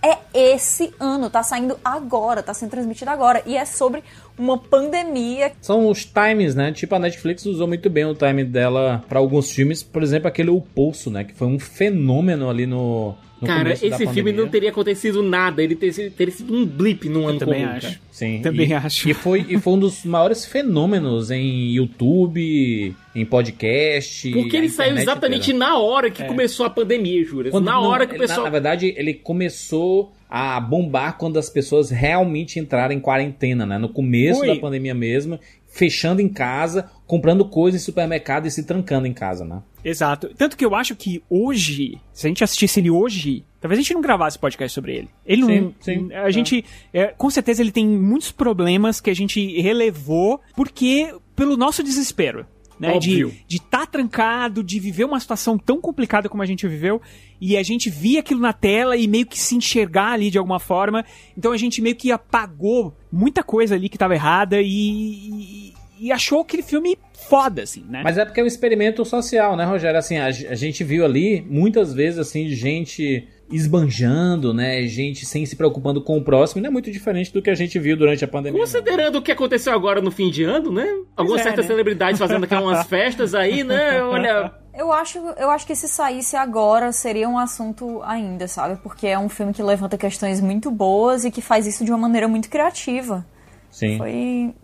é 0.03 0.19
esse 0.35 0.93
ano, 0.99 1.31
tá 1.31 1.45
saindo 1.45 1.79
agora, 1.85 2.43
tá 2.43 2.53
sendo 2.53 2.71
transmitido 2.71 3.13
agora, 3.13 3.45
e 3.47 3.57
é 3.57 3.65
sobre 3.65 4.03
uma 4.37 4.59
pandemia. 4.59 5.53
São 5.61 5.89
os 5.89 6.05
times, 6.05 6.57
né? 6.57 6.73
Tipo, 6.73 6.97
a 6.97 6.99
Netflix 6.99 7.47
usou 7.47 7.69
muito 7.69 7.89
bem 7.89 8.05
o 8.05 8.13
time 8.13 8.43
dela 8.43 9.05
pra 9.09 9.21
alguns 9.21 9.53
filmes. 9.53 9.85
Por 9.85 10.03
exemplo, 10.03 10.27
aquele 10.27 10.51
O 10.51 10.61
Pulso, 10.61 11.11
né? 11.11 11.23
Que 11.23 11.33
foi 11.33 11.47
um 11.47 11.61
fenômeno 11.61 12.51
ali 12.51 12.67
no, 12.67 13.15
no 13.43 13.49
Cara, 13.49 13.73
esse 13.73 14.07
filme 14.07 14.31
não 14.33 14.49
teria 14.49 14.71
acontecido 14.71 15.23
nada. 15.23 15.63
Ele 15.63 15.75
teria, 15.75 16.11
teria 16.11 16.33
sido 16.33 16.55
um 16.55 16.65
blip 16.65 17.09
num 17.09 17.27
ano 17.27 17.39
também 17.41 17.63
comum, 17.63 17.73
acho. 17.77 17.87
cara. 17.89 18.01
Sim. 18.13 18.41
Também 18.41 18.69
e, 18.69 18.73
acho. 18.75 19.09
E 19.11 19.15
foi, 19.15 19.45
e 19.49 19.59
foi 19.59 19.73
um 19.73 19.79
dos 19.81 20.05
maiores 20.05 20.45
fenômenos 20.45 21.31
em 21.31 21.73
YouTube, 21.73 22.95
em 23.15 23.25
podcast. 23.27 24.31
Porque 24.31 24.57
ele 24.57 24.69
saiu 24.69 24.97
exatamente 24.97 25.51
inteira. 25.51 25.59
na 25.59 25.79
hora 25.79 26.11
que 26.11 26.25
começou 26.25 26.65
a 26.67 26.71
pandemia. 26.71 27.27
Quando- 27.51 27.65
na 27.65 27.73
não, 27.73 27.83
hora 27.83 28.07
que 28.07 28.15
o 28.15 28.19
pessoal. 28.19 28.39
Na, 28.41 28.45
na 28.45 28.51
verdade, 28.51 28.95
ele 28.97 29.15
começou 29.15 30.13
a 30.31 30.59
bombar 30.61 31.19
quando 31.19 31.39
as 31.39 31.51
pessoas 31.51 31.91
realmente 31.91 32.59
entraram 32.59 32.95
em 32.95 33.01
quarentena, 33.01 33.67
né? 33.67 33.77
No 33.77 33.89
começo 33.89 34.39
Foi. 34.41 34.49
da 34.49 34.57
pandemia 34.57 34.95
mesmo, 34.95 35.39
fechando 35.69 36.23
em 36.23 36.29
casa, 36.29 36.89
comprando 37.07 37.45
coisas 37.45 37.83
em 37.83 37.85
supermercado 37.85 38.47
e 38.47 38.51
se 38.51 38.63
trancando 38.65 39.07
em 39.07 39.13
casa, 39.13 39.45
né? 39.45 39.61
Exato. 39.85 40.31
Tanto 40.37 40.57
que 40.57 40.65
eu 40.65 40.75
acho 40.75 40.95
que 40.95 41.23
hoje, 41.29 42.01
se 42.13 42.27
a 42.27 42.29
gente 42.29 42.45
assistisse 42.45 42.81
ele 42.81 42.91
hoje, 42.91 43.45
talvez 43.61 43.79
a 43.79 43.83
gente 43.83 43.95
não 43.95 44.01
gravasse 44.01 44.39
podcast 44.39 44.75
sobre 44.75 44.97
ele. 44.97 45.09
Ele 45.27 45.41
não. 45.43 45.49
Sim, 45.49 45.75
sim. 45.81 46.13
A 46.15 46.31
gente. 46.31 46.65
é, 46.93 47.07
com 47.07 47.31
certeza 47.31 47.63
ele 47.63 47.73
tem 47.73 47.87
muitos 47.87 48.31
problemas 48.31 49.01
que 49.01 49.11
a 49.11 49.15
gente 49.15 49.61
relevou 49.61 50.41
porque. 50.55 51.15
pelo 51.35 51.57
nosso 51.57 51.83
desespero. 51.83 52.47
Né, 52.81 52.99
de 52.99 53.25
Óbvio. 53.25 53.39
estar 53.49 53.87
trancado, 53.87 54.61
de 54.61 54.81
viver 54.81 55.05
uma 55.05 55.21
situação 55.21 55.57
tão 55.57 55.81
complicada 55.81 56.29
como 56.29 56.43
a 56.43 56.47
gente 56.47 56.67
viveu, 56.67 57.01
e 57.41 57.57
a 57.57 57.63
gente 57.63 57.89
via 57.89 58.19
aquilo 58.19 58.41
na 58.41 58.53
tela 58.53 58.97
e 58.97 59.07
meio 59.07 59.25
que 59.25 59.39
se 59.39 59.55
enxergar 59.55 60.13
ali 60.13 60.33
de 60.33 60.39
alguma 60.39 60.59
forma. 60.59 61.05
Então 61.39 61.53
a 61.53 61.57
gente 61.57 61.81
meio 61.81 61.95
que 61.95 62.11
apagou 62.11 62.93
muita 63.13 63.45
coisa 63.45 63.77
ali 63.77 63.89
que 63.89 63.95
estava 63.95 64.15
errada 64.15 64.61
e, 64.61 64.67
e, 64.67 65.75
e 66.01 66.11
achou 66.11 66.41
aquele 66.41 66.63
filme 66.63 66.99
foda, 67.29 67.63
assim, 67.63 67.85
né? 67.89 68.03
Mas 68.05 68.19
é 68.19 68.25
porque 68.25 68.41
é 68.41 68.45
um 68.45 68.47
experimento 68.47 69.05
social, 69.05 69.57
né, 69.57 69.65
Rogério? 69.65 69.99
Assim, 69.99 70.19
a, 70.19 70.27
a 70.27 70.55
gente 70.55 70.85
viu 70.85 71.05
ali 71.05 71.45
muitas 71.49 71.93
vezes 71.93 72.19
assim 72.19 72.49
gente 72.49 73.29
esbanjando, 73.51 74.55
né? 74.55 74.83
Gente 74.87 75.27
sem 75.27 75.45
se 75.45 75.55
preocupando 75.55 76.03
com 76.03 76.17
o 76.17 76.25
próximo, 76.25 76.61
e 76.61 76.63
não 76.63 76.69
é 76.69 76.73
muito 76.73 76.91
diferente 76.91 77.33
do 77.33 77.43
que 77.43 77.51
a 77.51 77.55
gente 77.55 77.79
viu 77.79 77.97
durante 77.97 78.25
a 78.25 78.29
pandemia. 78.29 78.59
não. 78.59 78.67
Considerando 78.67 79.17
o 79.17 79.23
que 79.23 79.31
aconteceu 79.31 79.73
agora 79.73 80.01
no 80.01 80.11
fim 80.11 80.31
de 80.31 80.43
ano, 80.43 80.73
né? 80.73 80.89
Algumas 81.17 81.41
é, 81.41 81.45
certas 81.45 81.67
né? 81.67 81.71
celebridades 81.71 82.19
fazendo 82.19 82.45
aquelas 82.45 82.87
festas 82.89 83.35
aí, 83.35 83.63
né? 83.63 84.03
Olha. 84.03 84.53
Eu 84.75 84.91
acho, 84.91 85.19
eu 85.19 85.51
acho 85.51 85.67
que 85.67 85.75
se 85.75 85.87
saísse 85.87 86.35
agora 86.35 86.93
seria 86.93 87.29
um 87.29 87.39
assunto 87.39 88.01
ainda, 88.05 88.49
sabe? 88.49 88.81
Porque 88.83 89.07
é 89.07 89.19
um 89.19 89.29
filme 89.29 89.53
que 89.53 89.63
levanta 89.63 89.99
questões 89.99 90.41
muito 90.41 90.71
boas 90.71 91.27
e 91.27 91.31
que 91.31 91.43
faz 91.43 91.67
isso 91.67 91.85
de 91.85 91.91
uma 91.91 91.99
maneira 91.99 92.27
muito 92.27 92.49
criativa. 92.49 93.25
Sim. 93.71 93.99
Foi. 93.99 94.55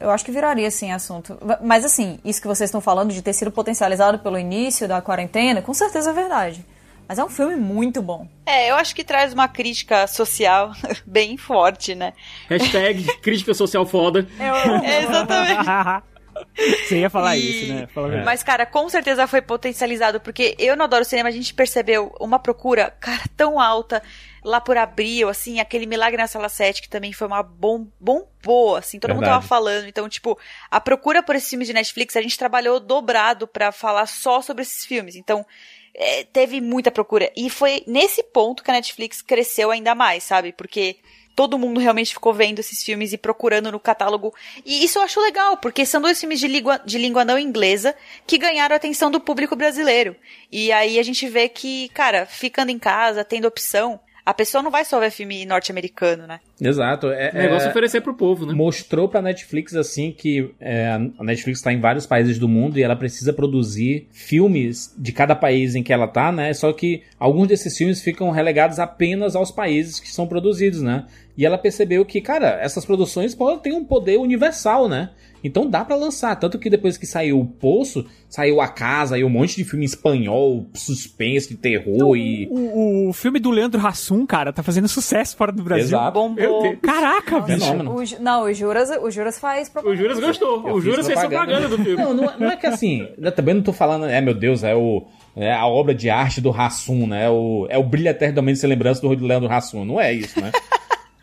Eu 0.00 0.10
acho 0.10 0.24
que 0.24 0.30
viraria, 0.30 0.68
assim, 0.68 0.92
assunto. 0.92 1.38
Mas, 1.62 1.84
assim, 1.84 2.18
isso 2.24 2.40
que 2.40 2.46
vocês 2.46 2.68
estão 2.68 2.80
falando 2.80 3.12
de 3.12 3.22
ter 3.22 3.32
sido 3.32 3.50
potencializado 3.50 4.18
pelo 4.18 4.38
início 4.38 4.86
da 4.86 5.00
quarentena, 5.00 5.62
com 5.62 5.72
certeza 5.72 6.10
é 6.10 6.12
verdade. 6.12 6.64
Mas 7.08 7.18
é 7.18 7.24
um 7.24 7.28
filme 7.28 7.54
muito 7.54 8.02
bom. 8.02 8.26
É, 8.44 8.70
eu 8.70 8.74
acho 8.74 8.94
que 8.94 9.04
traz 9.04 9.32
uma 9.32 9.46
crítica 9.46 10.06
social 10.06 10.72
bem 11.06 11.36
forte, 11.36 11.94
né? 11.94 12.12
Hashtag 12.48 13.04
crítica 13.18 13.54
social 13.54 13.86
foda. 13.86 14.26
É, 14.38 15.02
exatamente. 15.04 15.66
Você 16.86 16.98
ia 17.00 17.10
falar 17.10 17.36
E- 17.36 17.40
isso, 17.40 17.72
né? 17.72 17.88
Verdade. 17.94 18.24
Mas, 18.24 18.42
cara, 18.42 18.64
com 18.66 18.88
certeza 18.88 19.26
foi 19.26 19.40
potencializado, 19.42 20.20
porque 20.20 20.54
eu 20.58 20.76
no 20.76 20.84
Adoro 20.84 21.04
Cinema 21.04 21.28
a 21.28 21.32
gente 21.32 21.52
percebeu 21.54 22.14
uma 22.20 22.38
procura, 22.38 22.90
cara, 23.00 23.22
tão 23.36 23.60
alta 23.60 24.02
lá 24.44 24.60
por 24.60 24.76
abril, 24.76 25.28
assim, 25.28 25.58
aquele 25.58 25.86
Milagre 25.86 26.16
na 26.16 26.26
Sala 26.28 26.48
7, 26.48 26.80
que 26.82 26.88
também 26.88 27.12
foi 27.12 27.26
uma 27.26 27.42
bom, 27.42 27.86
bombou, 28.00 28.76
assim, 28.76 28.98
todo 29.00 29.10
mundo 29.10 29.20
Verdade. 29.20 29.40
tava 29.40 29.48
falando. 29.48 29.86
Então, 29.88 30.08
tipo, 30.08 30.38
a 30.70 30.80
procura 30.80 31.22
por 31.22 31.34
esses 31.34 31.50
filmes 31.50 31.66
de 31.66 31.74
Netflix, 31.74 32.14
a 32.16 32.22
gente 32.22 32.38
trabalhou 32.38 32.78
dobrado 32.78 33.46
pra 33.48 33.72
falar 33.72 34.06
só 34.06 34.40
sobre 34.40 34.62
esses 34.62 34.86
filmes. 34.86 35.16
Então, 35.16 35.44
é, 35.94 36.22
teve 36.24 36.60
muita 36.60 36.90
procura. 36.92 37.30
E 37.36 37.50
foi 37.50 37.82
nesse 37.88 38.22
ponto 38.22 38.62
que 38.62 38.70
a 38.70 38.74
Netflix 38.74 39.20
cresceu 39.20 39.70
ainda 39.70 39.94
mais, 39.94 40.22
sabe? 40.22 40.52
Porque 40.52 40.96
todo 41.36 41.58
mundo 41.58 41.78
realmente 41.78 42.14
ficou 42.14 42.32
vendo 42.32 42.58
esses 42.58 42.82
filmes 42.82 43.12
e 43.12 43.18
procurando 43.18 43.70
no 43.70 43.78
catálogo. 43.78 44.34
E 44.64 44.82
isso 44.82 44.98
eu 44.98 45.02
acho 45.02 45.20
legal, 45.20 45.58
porque 45.58 45.84
são 45.84 46.00
dois 46.00 46.18
filmes 46.18 46.40
de 46.40 46.48
língua, 46.48 46.80
de 46.84 46.96
língua 46.96 47.26
não 47.26 47.38
inglesa 47.38 47.94
que 48.26 48.38
ganharam 48.38 48.72
a 48.74 48.78
atenção 48.78 49.10
do 49.10 49.20
público 49.20 49.54
brasileiro. 49.54 50.16
E 50.50 50.72
aí 50.72 50.98
a 50.98 51.02
gente 51.02 51.28
vê 51.28 51.46
que, 51.48 51.90
cara, 51.90 52.24
ficando 52.24 52.70
em 52.70 52.78
casa, 52.78 53.22
tendo 53.22 53.46
opção, 53.46 54.00
a 54.24 54.34
pessoa 54.34 54.60
não 54.60 54.72
vai 54.72 54.84
só 54.84 54.98
ver 54.98 55.12
filme 55.12 55.46
norte-americano, 55.46 56.26
né? 56.26 56.40
Exato. 56.60 57.06
É, 57.10 57.30
O 57.30 57.34
negócio 57.36 57.66
é 57.66 57.68
é- 57.68 57.70
oferecer 57.70 58.00
pro 58.00 58.12
povo, 58.14 58.44
né? 58.44 58.52
mostrou 58.54 59.08
pra 59.08 59.22
Netflix 59.22 59.72
assim 59.76 60.10
que 60.10 60.50
é, 60.58 60.88
a 61.16 61.22
Netflix 61.22 61.62
tá 61.62 61.72
em 61.72 61.78
vários 61.78 62.06
países 62.06 62.36
do 62.36 62.48
mundo 62.48 62.76
e 62.76 62.82
ela 62.82 62.96
precisa 62.96 63.32
produzir 63.32 64.08
filmes 64.10 64.92
de 64.98 65.12
cada 65.12 65.36
país 65.36 65.76
em 65.76 65.82
que 65.82 65.92
ela 65.92 66.08
tá, 66.08 66.32
né? 66.32 66.52
Só 66.54 66.72
que 66.72 67.04
alguns 67.20 67.46
desses 67.46 67.76
filmes 67.78 68.02
ficam 68.02 68.30
relegados 68.32 68.80
apenas 68.80 69.36
aos 69.36 69.52
países 69.52 70.00
que 70.00 70.10
são 70.10 70.26
produzidos, 70.26 70.82
né? 70.82 71.06
E 71.36 71.44
ela 71.44 71.58
percebeu 71.58 72.04
que, 72.04 72.20
cara, 72.20 72.58
essas 72.62 72.84
produções 72.84 73.34
podem 73.34 73.58
ter 73.58 73.72
um 73.72 73.84
poder 73.84 74.18
universal, 74.18 74.88
né? 74.88 75.10
Então 75.44 75.68
dá 75.68 75.84
pra 75.84 75.94
lançar, 75.94 76.34
tanto 76.36 76.58
que 76.58 76.68
depois 76.70 76.96
que 76.96 77.06
saiu 77.06 77.38
o 77.38 77.46
Poço, 77.46 78.04
saiu 78.28 78.60
A 78.60 78.66
Casa, 78.68 79.10
saiu 79.10 79.26
um 79.26 79.30
monte 79.30 79.54
de 79.56 79.64
filme 79.64 79.84
espanhol, 79.84 80.66
suspense, 80.74 81.54
terror 81.56 82.16
e 82.16 82.48
O, 82.50 83.10
o 83.10 83.12
filme 83.12 83.38
do 83.38 83.50
Leandro 83.50 83.86
Hassum, 83.86 84.26
cara, 84.26 84.52
tá 84.52 84.62
fazendo 84.62 84.88
sucesso 84.88 85.36
fora 85.36 85.52
do 85.52 85.62
Brasil. 85.62 85.84
Exato. 85.84 86.12
Bombou. 86.18 86.76
Caraca, 86.78 87.38
bicho. 87.40 87.60
Fenômeno. 87.60 87.94
O 87.96 88.22
não, 88.22 88.44
o 88.44 88.52
Juras, 88.54 88.90
o 89.00 89.10
Juras 89.10 89.38
faz 89.38 89.68
O 89.68 89.72
propaganda. 89.72 90.02
Juras 90.02 90.18
gostou. 90.20 90.66
Eu 90.68 90.74
o 90.74 90.80
Juras 90.80 91.06
fez 91.06 91.18
propaganda 91.20 91.68
do 91.68 91.76
filme. 91.78 92.02
Não, 92.02 92.14
não, 92.14 92.24
é- 92.24 92.34
não 92.38 92.50
é 92.50 92.56
que 92.56 92.66
assim, 92.66 93.06
eu 93.18 93.30
também 93.30 93.54
não 93.54 93.62
tô 93.62 93.72
falando, 93.72 94.06
é 94.06 94.20
meu 94.20 94.34
Deus, 94.34 94.64
é 94.64 94.74
o 94.74 95.04
é 95.36 95.52
a 95.52 95.66
obra 95.66 95.94
de 95.94 96.08
arte 96.08 96.40
do 96.40 96.50
Hassum, 96.50 97.06
né? 97.06 97.26
É 97.26 97.30
o, 97.30 97.66
é 97.68 97.76
o 97.76 97.82
brilho 97.84 98.08
eternamente 98.08 98.58
sem 98.58 98.68
lembrança 98.70 99.02
do 99.02 99.26
Leandro 99.26 99.52
Hassum. 99.52 99.84
Não 99.84 100.00
é 100.00 100.12
isso, 100.12 100.40
né? 100.40 100.50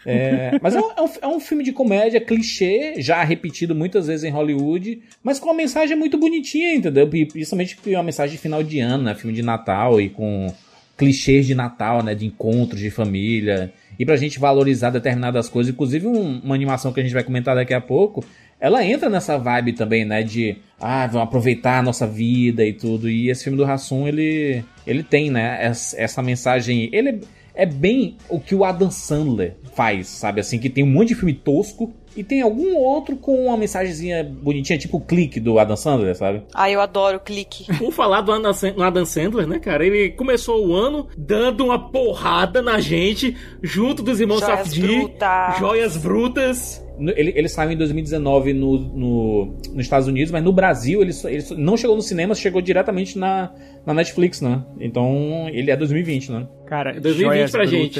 É, 0.05 0.59
mas 0.61 0.75
é 0.75 0.79
um, 0.79 0.91
é 0.97 1.01
um- 1.01 1.09
é 1.21 1.27
um 1.27 1.39
filme 1.39 1.63
de 1.63 1.71
comédia 1.71 2.19
clichê, 2.19 2.95
já 2.97 3.23
repetido 3.23 3.73
muitas 3.73 4.07
vezes 4.07 4.23
em 4.23 4.29
Hollywood, 4.31 5.01
mas 5.23 5.39
com 5.39 5.47
uma 5.47 5.53
mensagem 5.55 5.95
muito 5.97 6.17
bonitinha, 6.17 6.75
entendeu? 6.75 7.07
Principalmente 7.07 7.77
é 7.87 7.97
uma 7.97 8.03
mensagem 8.03 8.35
de 8.35 8.41
final 8.41 8.61
de 8.63 8.79
ano, 8.79 9.03
né? 9.03 9.15
Filme 9.15 9.35
de 9.35 9.41
Natal 9.41 9.99
e 10.01 10.09
com 10.09 10.53
clichês 10.97 11.45
de 11.47 11.55
Natal, 11.55 12.03
né? 12.03 12.13
De 12.13 12.25
encontros 12.25 12.79
de 12.79 12.89
família. 12.89 13.71
E 13.97 14.05
pra 14.05 14.15
gente 14.15 14.39
valorizar 14.39 14.89
determinadas 14.89 15.47
coisas, 15.47 15.73
inclusive 15.73 16.07
um- 16.07 16.39
uma 16.43 16.55
animação 16.55 16.91
que 16.91 16.99
a 16.99 17.03
gente 17.03 17.13
vai 17.13 17.23
comentar 17.23 17.55
daqui 17.55 17.73
a 17.73 17.81
pouco, 17.81 18.25
ela 18.59 18.83
entra 18.83 19.09
nessa 19.09 19.37
vibe 19.37 19.73
também, 19.73 20.03
né? 20.05 20.23
De, 20.23 20.55
ah, 20.79 21.05
vamos 21.07 21.27
aproveitar 21.27 21.79
a 21.79 21.83
nossa 21.83 22.07
vida 22.07 22.65
e 22.65 22.73
tudo. 22.73 23.09
E 23.09 23.29
esse 23.29 23.43
filme 23.43 23.57
do 23.57 23.65
Hassum, 23.65 24.07
ele, 24.07 24.63
ele 24.87 25.03
tem, 25.03 25.29
né? 25.29 25.57
Essa, 25.61 25.99
essa 26.01 26.21
mensagem. 26.21 26.89
Ele 26.91 27.21
é, 27.55 27.65
bem 27.65 28.17
o 28.29 28.39
que 28.39 28.55
o 28.55 28.63
Adam 28.63 28.91
Sandler 28.91 29.55
faz, 29.75 30.07
sabe? 30.07 30.39
Assim, 30.39 30.59
que 30.59 30.69
tem 30.69 30.83
um 30.83 30.91
monte 30.91 31.09
de 31.09 31.15
filme 31.15 31.33
tosco 31.33 31.93
e 32.15 32.23
tem 32.23 32.41
algum 32.41 32.75
outro 32.75 33.15
com 33.15 33.47
uma 33.47 33.57
mensagenzinha 33.57 34.23
bonitinha, 34.23 34.77
tipo 34.77 34.97
o 34.97 35.01
clique 35.01 35.39
do 35.39 35.57
Adam 35.57 35.75
Sandler, 35.75 36.15
sabe? 36.15 36.43
Ah, 36.53 36.69
eu 36.69 36.79
adoro 36.79 37.17
o 37.17 37.19
clique. 37.19 37.65
Por 37.77 37.91
falar 37.91 38.21
do 38.21 38.31
Adam 38.31 39.05
Sandler, 39.05 39.47
né, 39.47 39.59
cara? 39.59 39.85
Ele 39.85 40.11
começou 40.11 40.67
o 40.67 40.75
ano 40.75 41.07
dando 41.17 41.65
uma 41.65 41.89
porrada 41.89 42.61
na 42.61 42.79
gente, 42.79 43.35
junto 43.61 44.03
dos 44.03 44.19
irmãos 44.19 44.41
Joias 44.41 44.59
Safdie, 44.59 44.81
brutas. 44.81 45.57
joias 45.57 45.97
brutas. 45.97 46.82
Ele, 46.99 47.33
ele 47.35 47.47
saiu 47.49 47.71
em 47.71 47.77
2019 47.77 48.53
no, 48.53 48.77
no- 48.79 49.45
nos 49.73 49.79
Estados 49.85 50.07
Unidos, 50.07 50.31
mas 50.31 50.43
no 50.43 50.51
Brasil 50.53 51.01
ele, 51.01 51.11
só- 51.13 51.29
ele 51.29 51.43
não 51.57 51.75
chegou 51.77 51.95
no 51.95 52.01
cinema, 52.01 52.35
chegou 52.35 52.61
diretamente 52.61 53.17
na, 53.17 53.51
na 53.85 53.93
Netflix, 53.93 54.41
né? 54.41 54.63
Então 54.79 55.47
ele 55.49 55.71
é 55.71 55.75
2020, 55.75 56.31
né? 56.31 56.47
Cara, 56.67 56.91
2020 56.99 57.23
joias 57.23 57.51
pra 57.51 57.65
gente. 57.65 57.99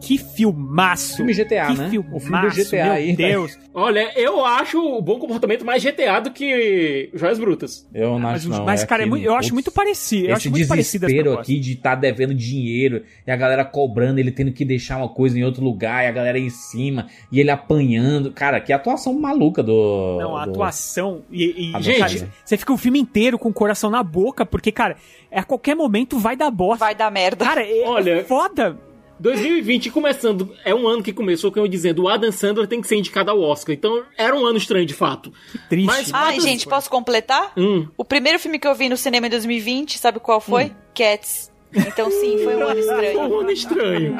Que 0.00 0.16
filmaço. 0.16 1.16
Filme 1.16 1.34
GTA, 1.34 1.66
que 1.66 1.74
né? 1.74 1.90
Filmaço, 1.90 2.16
O 2.16 2.20
filme 2.20 2.40
do 2.48 2.54
GTA 2.54 2.84
meu 2.84 2.92
aí, 2.92 3.16
Deus. 3.16 3.58
Olha, 3.74 4.12
eu 4.18 4.44
acho 4.44 4.80
o 4.80 5.02
bom 5.02 5.18
comportamento 5.18 5.64
mais 5.64 5.82
GTA 5.82 6.20
do 6.20 6.30
que 6.30 7.10
Joias 7.14 7.38
Brutas. 7.38 7.86
Eu 7.92 8.10
não 8.12 8.18
Mas, 8.20 8.40
acho 8.42 8.48
não. 8.48 8.64
mas, 8.64 8.82
é 8.82 8.86
cara, 8.86 9.02
é 9.02 9.06
muito- 9.06 9.24
eu 9.24 9.34
acho 9.34 9.52
muito 9.52 9.70
parecido. 9.72 10.26
Eu 10.28 10.32
Esse 10.32 10.48
acho 10.48 10.50
muito 10.50 10.68
parecido 10.68 11.04
essa 11.06 11.12
desespero 11.12 11.38
aqui 11.40 11.58
de 11.58 11.72
estar 11.72 11.94
devendo 11.96 12.32
dinheiro 12.34 13.02
e 13.26 13.30
a 13.30 13.36
galera 13.36 13.64
cobrando, 13.64 14.20
ele 14.20 14.30
tendo 14.30 14.52
que 14.52 14.64
deixar 14.64 14.98
uma 14.98 15.08
coisa 15.08 15.38
em 15.38 15.42
outro 15.44 15.62
lugar 15.64 16.04
e 16.04 16.06
a 16.06 16.12
galera 16.12 16.38
em 16.38 16.50
cima 16.50 17.06
e 17.32 17.40
ele 17.40 17.50
apanhando. 17.50 18.30
Cara, 18.32 18.60
que 18.60 18.72
atuação 18.72 19.12
maluca 19.18 19.62
do. 19.62 20.18
Não, 20.20 20.36
a 20.36 20.44
do- 20.44 20.50
atuação. 20.52 21.22
E, 21.30 21.70
e- 21.70 21.74
A 21.74 21.80
gente, 21.80 21.94
dublagem. 21.94 22.28
você 22.44 22.56
fica 22.56 22.72
o 22.72 22.76
filme 22.76 22.98
inteiro 23.00 23.38
com 23.38 23.48
o 23.48 23.52
coração 23.52 23.90
na 23.90 24.02
boca, 24.02 24.46
porque, 24.46 24.70
cara, 24.70 24.96
a 25.32 25.42
qualquer 25.42 25.74
momento 25.74 26.18
vai 26.18 26.36
dar 26.36 26.50
bosta. 26.50 26.84
Vai 26.84 26.94
dar 26.94 27.10
merda. 27.10 27.44
Cara, 27.44 27.62
é 27.62 27.82
Olha- 27.84 28.24
foda. 28.24 28.78
2020 29.20 29.90
começando, 29.90 30.54
é 30.64 30.74
um 30.74 30.86
ano 30.86 31.02
que 31.02 31.12
começou 31.12 31.50
com 31.52 31.58
eu 31.60 31.68
dizendo 31.68 32.02
o 32.04 32.08
Adam 32.08 32.30
Sandler 32.32 32.66
tem 32.66 32.80
que 32.80 32.86
ser 32.88 32.96
indicado 32.96 33.30
ao 33.30 33.40
Oscar. 33.40 33.74
Então 33.74 34.02
era 34.16 34.34
um 34.34 34.44
ano 34.46 34.58
estranho 34.58 34.86
de 34.86 34.94
fato. 34.94 35.32
Triste. 35.68 35.86
Mas- 35.86 36.12
Ai, 36.14 36.34
Adam- 36.34 36.40
gente, 36.46 36.66
posso 36.66 36.88
completar? 36.88 37.52
Hum. 37.56 37.86
O 37.96 38.04
primeiro 38.04 38.38
filme 38.38 38.58
que 38.58 38.66
eu 38.68 38.74
vi 38.74 38.88
no 38.88 38.96
cinema 38.96 39.26
em 39.26 39.30
2020, 39.30 39.98
sabe 39.98 40.20
qual 40.20 40.40
foi? 40.40 40.72
Cats. 40.94 41.50
Então 41.74 42.10
sim, 42.10 42.38
foi 42.42 42.56
um 42.56 42.62
ano 42.62 42.70
Foi 42.70 42.80
estranho. 42.80 43.20
um 43.28 43.40
ano 43.40 43.50
estranho. 43.50 44.16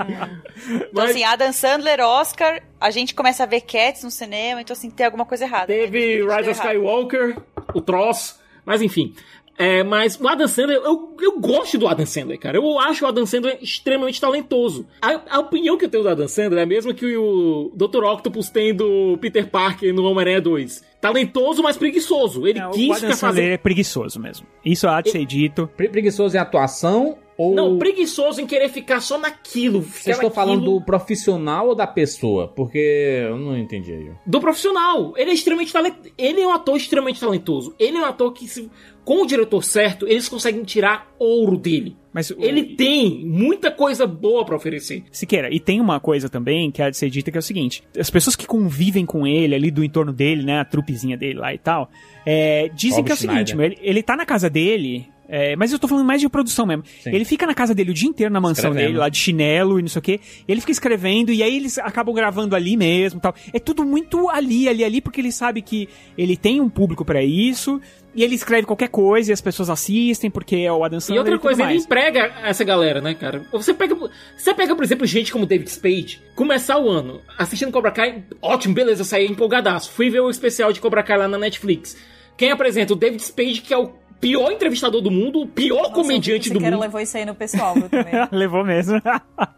Então 0.66 0.88
Mas 0.92 1.10
assim, 1.10 1.24
Adam 1.24 1.52
Sandler, 1.52 2.00
Oscar, 2.00 2.62
a 2.78 2.90
gente 2.90 3.14
começa 3.14 3.42
a 3.42 3.46
ver 3.46 3.62
Cats 3.62 4.04
no 4.04 4.10
cinema, 4.10 4.60
então 4.60 4.74
assim, 4.74 4.90
tem 4.90 5.06
alguma 5.06 5.24
coisa 5.24 5.44
errada. 5.44 5.66
teve 5.66 6.16
Deu 6.18 6.26
Rise 6.26 6.50
of 6.50 6.50
errado. 6.50 6.66
Skywalker, 6.66 7.38
o 7.72 7.80
troço, 7.80 8.38
mas 8.66 8.82
enfim. 8.82 9.14
É, 9.58 9.82
mas 9.82 10.18
o 10.20 10.28
Adam 10.28 10.46
Sandler, 10.46 10.76
eu, 10.76 11.16
eu 11.20 11.40
gosto 11.40 11.76
do 11.78 11.88
Adam 11.88 12.06
Sandler, 12.06 12.38
cara. 12.38 12.56
Eu 12.56 12.78
acho 12.78 13.04
o 13.04 13.08
Adam 13.08 13.26
Sandler 13.26 13.58
extremamente 13.60 14.20
talentoso. 14.20 14.86
A, 15.02 15.36
a 15.36 15.40
opinião 15.40 15.76
que 15.76 15.84
eu 15.84 15.88
tenho 15.88 16.04
do 16.04 16.08
Adam 16.08 16.28
Sandler 16.28 16.60
é 16.60 16.62
a 16.62 16.66
mesma 16.66 16.94
que 16.94 17.16
o 17.16 17.72
Dr. 17.74 18.04
Octopus 18.04 18.48
tem 18.50 18.72
do 18.72 19.18
Peter 19.20 19.48
Parker 19.50 19.92
no 19.92 20.04
Homem-Aranha 20.04 20.40
2. 20.40 20.84
Talentoso, 21.00 21.60
mas 21.62 21.76
preguiçoso. 21.76 22.46
Ele 22.46 22.60
Não, 22.60 22.70
quis 22.70 22.88
o 22.88 22.92
Adam 22.92 23.00
ficar 23.00 23.16
Sandler 23.16 23.34
fazendo... 23.42 23.52
é 23.54 23.56
preguiçoso 23.58 24.20
mesmo. 24.20 24.46
Isso 24.64 24.86
há 24.86 25.00
de 25.00 25.10
ser 25.10 25.24
dito. 25.26 25.68
Pre- 25.76 25.88
Preguiçoso 25.88 26.36
em 26.36 26.40
atuação 26.40 27.18
ou. 27.38 27.54
Não, 27.54 27.78
preguiçoso 27.78 28.40
em 28.40 28.46
querer 28.46 28.68
ficar 28.68 29.00
só 29.00 29.16
naquilo. 29.18 29.80
Vocês 29.82 30.16
estão 30.16 30.30
falando 30.30 30.56
naquilo 30.60 30.80
do 30.80 30.84
profissional 30.84 31.68
ou 31.68 31.74
da 31.74 31.86
pessoa? 31.86 32.48
Porque 32.48 33.24
eu 33.28 33.38
não 33.38 33.56
entendi 33.56 33.92
aí. 33.92 34.10
do 34.26 34.40
profissional. 34.40 35.14
Ele 35.16 35.30
é 35.30 35.34
extremamente 35.34 35.72
talentoso. 35.72 36.10
Ele 36.18 36.40
é 36.40 36.46
um 36.46 36.52
ator 36.52 36.76
extremamente 36.76 37.20
talentoso. 37.20 37.74
Ele 37.78 37.96
é 37.96 38.00
um 38.00 38.04
ator 38.04 38.32
que, 38.32 38.46
se- 38.48 38.68
com 39.04 39.22
o 39.22 39.26
diretor 39.26 39.62
certo, 39.64 40.06
eles 40.06 40.28
conseguem 40.28 40.62
tirar 40.64 41.06
ouro 41.18 41.56
dele. 41.56 41.96
Mas 42.12 42.30
o- 42.30 42.36
Ele 42.40 42.74
tem 42.74 43.24
muita 43.24 43.70
coisa 43.70 44.06
boa 44.06 44.44
pra 44.44 44.56
oferecer. 44.56 45.04
Siqueira, 45.12 45.48
e 45.54 45.60
tem 45.60 45.80
uma 45.80 46.00
coisa 46.00 46.28
também 46.28 46.70
que 46.70 46.82
há 46.82 46.90
de 46.90 46.96
ser 46.96 47.08
dita 47.08 47.30
que 47.30 47.38
é 47.38 47.40
o 47.40 47.42
seguinte: 47.42 47.82
as 47.96 48.10
pessoas 48.10 48.34
que 48.34 48.46
convivem 48.46 49.06
com 49.06 49.26
ele, 49.26 49.54
ali 49.54 49.70
do 49.70 49.84
entorno 49.84 50.12
dele, 50.12 50.42
né, 50.42 50.58
a 50.58 50.64
trupezinha 50.64 51.16
dele 51.16 51.38
lá 51.38 51.54
e 51.54 51.58
tal, 51.58 51.88
é, 52.26 52.68
dizem 52.74 52.98
Rob 52.98 53.06
que 53.06 53.12
é 53.12 53.14
o 53.14 53.18
seguinte: 53.18 53.50
Schneider. 53.50 53.56
meu, 53.56 53.66
ele, 53.66 53.78
ele 53.80 54.02
tá 54.02 54.16
na 54.16 54.26
casa 54.26 54.50
dele. 54.50 55.06
É, 55.28 55.54
mas 55.56 55.70
eu 55.72 55.78
tô 55.78 55.86
falando 55.86 56.06
mais 56.06 56.20
de 56.22 56.28
produção 56.28 56.64
mesmo. 56.64 56.84
Sim. 57.02 57.10
Ele 57.14 57.24
fica 57.24 57.46
na 57.46 57.54
casa 57.54 57.74
dele 57.74 57.90
o 57.90 57.94
dia 57.94 58.08
inteiro 58.08 58.32
na 58.32 58.40
mansão 58.40 58.70
Escrevendo. 58.70 58.86
dele, 58.88 58.98
lá 58.98 59.08
de 59.10 59.18
chinelo 59.18 59.78
e 59.78 59.82
não 59.82 59.88
sei 59.88 59.98
o 60.00 60.02
quê. 60.02 60.20
Ele 60.48 60.60
fica 60.60 60.72
escrevendo 60.72 61.30
e 61.32 61.42
aí 61.42 61.56
eles 61.56 61.76
acabam 61.78 62.14
gravando 62.14 62.56
ali 62.56 62.76
mesmo 62.76 63.18
e 63.18 63.20
tal. 63.20 63.34
É 63.52 63.58
tudo 63.58 63.84
muito 63.84 64.28
ali, 64.30 64.68
ali, 64.68 64.82
ali, 64.82 65.00
porque 65.02 65.20
ele 65.20 65.30
sabe 65.30 65.60
que 65.60 65.88
ele 66.16 66.36
tem 66.36 66.60
um 66.60 66.68
público 66.70 67.04
pra 67.04 67.22
isso. 67.22 67.78
E 68.14 68.24
ele 68.24 68.34
escreve 68.34 68.66
qualquer 68.66 68.88
coisa 68.88 69.30
e 69.30 69.32
as 69.34 69.40
pessoas 69.40 69.68
assistem 69.70 70.30
porque 70.30 70.56
é 70.56 70.72
o 70.72 70.82
Adam 70.82 70.98
Sandler 70.98 71.16
E 71.16 71.18
outra 71.20 71.32
tudo 71.34 71.42
coisa, 71.42 71.62
ele 71.62 71.72
mais. 71.72 71.84
emprega 71.84 72.32
essa 72.42 72.64
galera, 72.64 73.00
né, 73.00 73.14
cara? 73.14 73.44
Você 73.52 73.72
pega, 73.74 73.94
você 74.36 74.54
pega, 74.54 74.74
por 74.74 74.82
exemplo, 74.82 75.06
gente 75.06 75.30
como 75.30 75.46
David 75.46 75.70
Spade, 75.70 76.20
começar 76.34 76.78
o 76.78 76.88
ano 76.88 77.20
assistindo 77.36 77.70
Cobra 77.70 77.92
Kai, 77.92 78.24
ótimo, 78.42 78.74
beleza, 78.74 79.02
eu 79.02 79.04
saí 79.04 79.26
empolgadaço. 79.26 79.92
Fui 79.92 80.08
ver 80.10 80.20
o 80.20 80.30
especial 80.30 80.72
de 80.72 80.80
Cobra 80.80 81.02
Kai 81.02 81.18
lá 81.18 81.28
na 81.28 81.38
Netflix. 81.38 81.96
Quem 82.36 82.50
apresenta? 82.50 82.92
O 82.92 82.96
David 82.96 83.22
Spade, 83.22 83.60
que 83.60 83.74
é 83.74 83.78
o 83.78 83.92
pior 84.20 84.50
entrevistador 84.52 85.00
do 85.00 85.10
mundo, 85.10 85.40
o 85.42 85.46
pior 85.46 85.82
Nossa, 85.82 85.94
comediante 85.94 86.50
o 86.50 86.54
do 86.54 86.60
mundo. 86.60 86.78
levou 86.78 87.00
isso 87.00 87.16
aí 87.16 87.24
no 87.24 87.34
pessoal, 87.34 87.74
viu, 87.74 87.88
também. 87.88 88.12
Levou 88.32 88.64
mesmo. 88.64 89.00